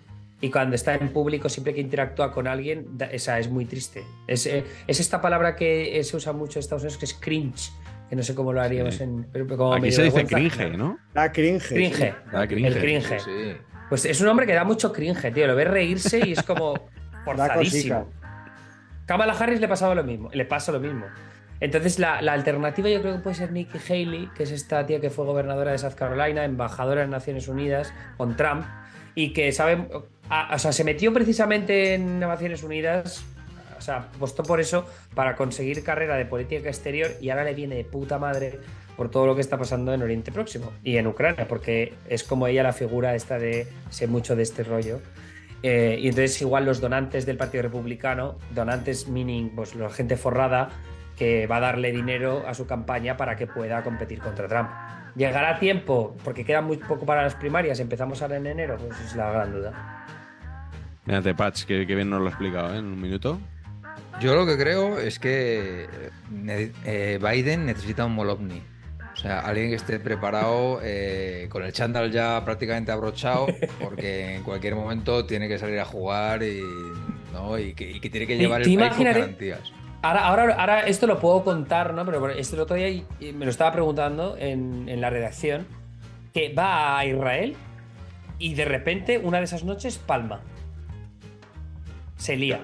Y 0.41 0.49
cuando 0.49 0.75
está 0.75 0.95
en 0.95 1.09
público, 1.13 1.49
siempre 1.49 1.73
que 1.73 1.81
interactúa 1.81 2.31
con 2.31 2.47
alguien, 2.47 2.97
da- 2.97 3.05
esa 3.05 3.37
es 3.39 3.49
muy 3.49 3.65
triste. 3.65 4.03
Es, 4.27 4.47
eh, 4.47 4.63
es 4.87 4.99
esta 4.99 5.21
palabra 5.21 5.55
que 5.55 5.99
eh, 5.99 6.03
se 6.03 6.17
usa 6.17 6.33
mucho 6.33 6.57
en 6.57 6.61
Estados 6.61 6.81
Unidos, 6.83 6.97
que 6.97 7.05
es 7.05 7.13
cringe, 7.13 7.71
que 8.09 8.15
no 8.15 8.23
sé 8.23 8.33
cómo 8.33 8.51
lo 8.51 8.59
haríamos 8.61 8.95
Sí. 8.95 9.03
en... 9.03 9.27
pero 9.31 9.45
como 9.55 9.73
Aquí 9.75 9.91
se 9.91 10.03
dice 10.03 10.25
cringe, 10.25 10.71
¿no? 10.75 10.97
Da 11.13 11.31
cringe. 11.31 11.61
sí. 11.67 11.75
Cringe. 11.75 12.15
Da 12.31 12.47
cringe. 12.47 12.67
El 12.67 12.79
cringe. 12.79 13.19
Sí, 13.19 13.29
sí. 13.51 13.57
Pues 13.89 14.05
es 14.05 14.19
un 14.21 14.27
hombre 14.29 14.47
que 14.47 14.53
da 14.53 14.63
mucho 14.63 14.91
cringe, 14.91 15.31
tío. 15.31 15.45
Lo 15.47 15.55
ves 15.55 15.67
reírse 15.67 16.19
y 16.27 16.31
es 16.31 16.41
como 16.43 16.73
Da 17.11 17.23
forzadísimo. 17.25 18.09
Kamala 19.05 19.33
Harris 19.33 19.59
le 19.59 19.67
pasaba 19.67 19.93
lo 19.93 20.03
mismo, 20.03 20.29
le 20.33 20.45
pasa 20.45 20.71
lo 20.71 20.79
mismo. 20.79 21.05
Entonces, 21.59 21.99
la, 21.99 22.21
la 22.23 22.33
alternativa 22.33 22.89
yo 22.89 23.01
creo 23.01 23.17
que 23.17 23.19
puede 23.21 23.35
ser 23.35 23.51
Nikki 23.51 23.77
Haley, 23.77 24.29
que 24.35 24.43
es 24.43 24.51
esta 24.51 24.85
tía 24.87 24.99
que 24.99 25.09
fue 25.11 25.25
gobernadora 25.25 25.71
de 25.71 25.77
South 25.77 25.93
Carolina, 25.95 26.43
embajadora 26.45 27.03
en 27.03 27.11
Naciones 27.11 27.47
Unidas 27.47 27.93
con 28.17 28.35
Trump, 28.35 28.65
y 29.13 29.33
que 29.33 29.51
sabe, 29.51 29.87
a- 30.31 30.55
o 30.55 30.59
sea, 30.59 30.71
se 30.71 30.83
metió 30.83 31.13
precisamente 31.13 31.93
en 31.93 32.19
Naciones 32.19 32.63
Unidas, 32.63 33.23
o 33.77 33.81
sea, 33.81 33.97
apostó 34.15 34.43
por 34.43 34.59
eso 34.59 34.85
para 35.13 35.35
conseguir 35.35 35.83
carrera 35.83 36.15
de 36.15 36.25
política 36.25 36.69
exterior 36.69 37.11
y 37.19 37.29
ahora 37.29 37.43
le 37.43 37.53
viene 37.53 37.75
de 37.75 37.83
puta 37.83 38.17
madre 38.17 38.59
por 38.95 39.09
todo 39.09 39.25
lo 39.25 39.35
que 39.35 39.41
está 39.41 39.57
pasando 39.57 39.93
en 39.93 40.01
Oriente 40.03 40.31
Próximo 40.31 40.71
y 40.83 40.97
en 40.97 41.07
Ucrania, 41.07 41.47
porque 41.47 41.93
es 42.07 42.23
como 42.23 42.47
ella 42.47 42.63
la 42.63 42.73
figura 42.73 43.15
esta 43.15 43.39
de 43.39 43.67
ser 43.89 44.09
mucho 44.09 44.35
de 44.35 44.43
este 44.43 44.63
rollo. 44.63 44.99
Eh, 45.63 45.97
y 45.99 46.07
entonces 46.07 46.41
igual 46.41 46.65
los 46.65 46.81
donantes 46.81 47.25
del 47.25 47.37
Partido 47.37 47.63
Republicano, 47.63 48.37
donantes 48.53 49.07
meaning 49.07 49.49
pues 49.55 49.75
la 49.75 49.89
gente 49.89 50.17
forrada 50.17 50.69
que 51.17 51.45
va 51.45 51.57
a 51.57 51.59
darle 51.59 51.91
dinero 51.91 52.43
a 52.47 52.53
su 52.53 52.65
campaña 52.65 53.15
para 53.17 53.35
que 53.35 53.45
pueda 53.47 53.83
competir 53.83 54.19
contra 54.19 54.47
Trump. 54.47 54.69
¿Llegará 55.15 55.59
tiempo? 55.59 56.15
Porque 56.23 56.45
queda 56.45 56.61
muy 56.61 56.77
poco 56.77 57.05
para 57.05 57.21
las 57.23 57.35
primarias, 57.35 57.79
empezamos 57.79 58.21
ahora 58.21 58.37
en 58.37 58.47
enero, 58.47 58.77
pues 58.77 58.99
es 59.01 59.15
la 59.15 59.29
gran 59.31 59.51
duda. 59.51 60.05
Mírate, 61.05 61.33
Patch, 61.33 61.63
que, 61.63 61.85
que 61.87 61.95
bien 61.95 62.09
nos 62.09 62.19
lo 62.19 62.27
ha 62.27 62.29
explicado 62.29 62.73
¿eh? 62.73 62.77
en 62.77 62.85
un 62.85 63.01
minuto. 63.01 63.39
Yo 64.19 64.35
lo 64.35 64.45
que 64.45 64.57
creo 64.57 64.99
es 64.99 65.17
que 65.19 65.87
ne- 66.29 66.71
eh, 66.85 67.19
Biden 67.21 67.65
necesita 67.65 68.05
un 68.05 68.13
Molotni. 68.13 68.61
O 69.13 69.15
sea, 69.17 69.39
alguien 69.39 69.69
que 69.69 69.75
esté 69.75 69.99
preparado 69.99 70.79
eh, 70.83 71.47
con 71.49 71.63
el 71.63 71.73
chándal 71.73 72.11
ya 72.11 72.43
prácticamente 72.45 72.91
abrochado, 72.91 73.47
porque 73.79 74.35
en 74.35 74.43
cualquier 74.43 74.75
momento 74.75 75.25
tiene 75.25 75.47
que 75.47 75.57
salir 75.59 75.79
a 75.79 75.85
jugar 75.85 76.43
y, 76.43 76.61
¿no? 77.33 77.59
y, 77.59 77.73
que, 77.73 77.91
y 77.91 77.99
que 77.99 78.09
tiene 78.09 78.25
que 78.25 78.37
llevar 78.37 78.61
el 78.61 78.65
país 78.65 78.95
con 78.95 79.03
garantías. 79.21 79.73
Ahora, 80.03 80.25
ahora, 80.27 80.55
ahora 80.55 80.79
esto 80.87 81.05
lo 81.07 81.19
puedo 81.19 81.43
contar, 81.43 81.93
¿no? 81.93 82.05
Pero 82.05 82.29
este 82.29 82.59
otro 82.59 82.75
día 82.75 83.03
me 83.19 83.45
lo 83.45 83.51
estaba 83.51 83.71
preguntando 83.71 84.35
en, 84.39 84.87
en 84.87 85.01
la 85.01 85.09
redacción, 85.09 85.67
que 86.33 86.53
va 86.53 86.97
a 86.97 87.05
Israel 87.05 87.55
y 88.39 88.53
de 88.55 88.65
repente 88.65 89.17
una 89.19 89.39
de 89.39 89.43
esas 89.43 89.63
noches 89.63 89.97
palma. 89.99 90.41
Se 92.21 92.35
lía. 92.37 92.61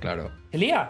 Claro. 0.00 0.30
Se 0.50 0.58
lía. 0.58 0.88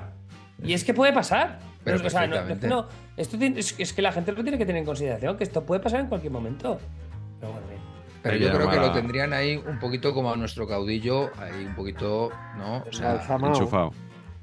Y 0.62 0.73
es 0.73 0.85
que 0.85 0.94
puede 0.94 1.12
pasar. 1.12 1.59
Pero 1.85 2.05
o 2.05 2.10
sea, 2.10 2.26
no, 2.26 2.36
no, 2.68 2.86
esto 3.17 3.39
tiene- 3.39 3.60
es, 3.60 3.75
es 3.78 3.93
que 3.93 4.02
la 4.02 4.10
gente 4.12 4.33
lo 4.33 4.43
tiene 4.43 4.59
que 4.59 4.67
tener 4.67 4.81
en 4.81 4.86
consideración, 4.86 5.36
que 5.36 5.44
esto 5.44 5.65
puede 5.65 5.81
pasar 5.81 6.01
en 6.01 6.07
cualquier 6.07 6.33
momento. 6.33 6.78
Pero 7.41 7.52
bueno, 7.52 7.67
bien. 7.68 7.81
Pero 8.23 8.36
yo 8.39 8.52
creo 8.52 8.70
que 8.70 8.76
lo 8.76 8.93
tendrían 8.93 9.33
ahí 9.33 9.57
un 9.57 9.78
poquito 9.78 10.12
como 10.12 10.33
a 10.33 10.36
nuestro 10.36 10.67
caudillo, 10.67 11.31
ahí 11.39 11.65
un 11.65 11.75
poquito, 11.76 12.31
¿no? 12.57 12.78
O 12.89 12.93
sea, 12.93 13.25
un. 13.41 13.44
Enchufado. 13.47 13.93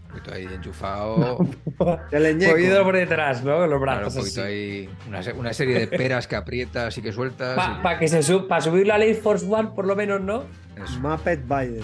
poquito 0.10 0.34
ahí 0.34 0.44
enchufado. 0.46 1.38
Cogido 1.78 2.84
por 2.84 2.96
detrás, 2.96 3.44
¿no? 3.44 3.58
Con 3.58 3.70
los 3.70 3.82
Claro, 3.82 4.00
brazos 4.02 4.16
un 4.16 4.22
poquito 4.22 4.42
así. 4.42 4.50
ahí. 4.50 4.90
Una, 5.08 5.20
una 5.38 5.54
serie 5.54 5.80
de 5.80 5.88
peras 5.98 6.28
que 6.28 6.36
aprietas 6.38 6.98
y 6.98 7.02
que 7.02 7.12
sueltas. 7.12 7.56
Para 7.82 7.96
y- 7.96 8.00
que 8.00 8.08
se 8.08 8.24
sub, 8.24 8.48
para 8.48 8.62
subir 8.62 8.88
la 8.88 8.98
ley 8.98 9.14
Force 9.16 9.46
One, 9.50 9.72
por 9.76 9.86
lo 9.86 9.96
menos, 9.98 10.22
¿no? 10.22 10.44
eso. 10.82 11.00
Muppet 11.02 11.46
Biden. 11.46 11.84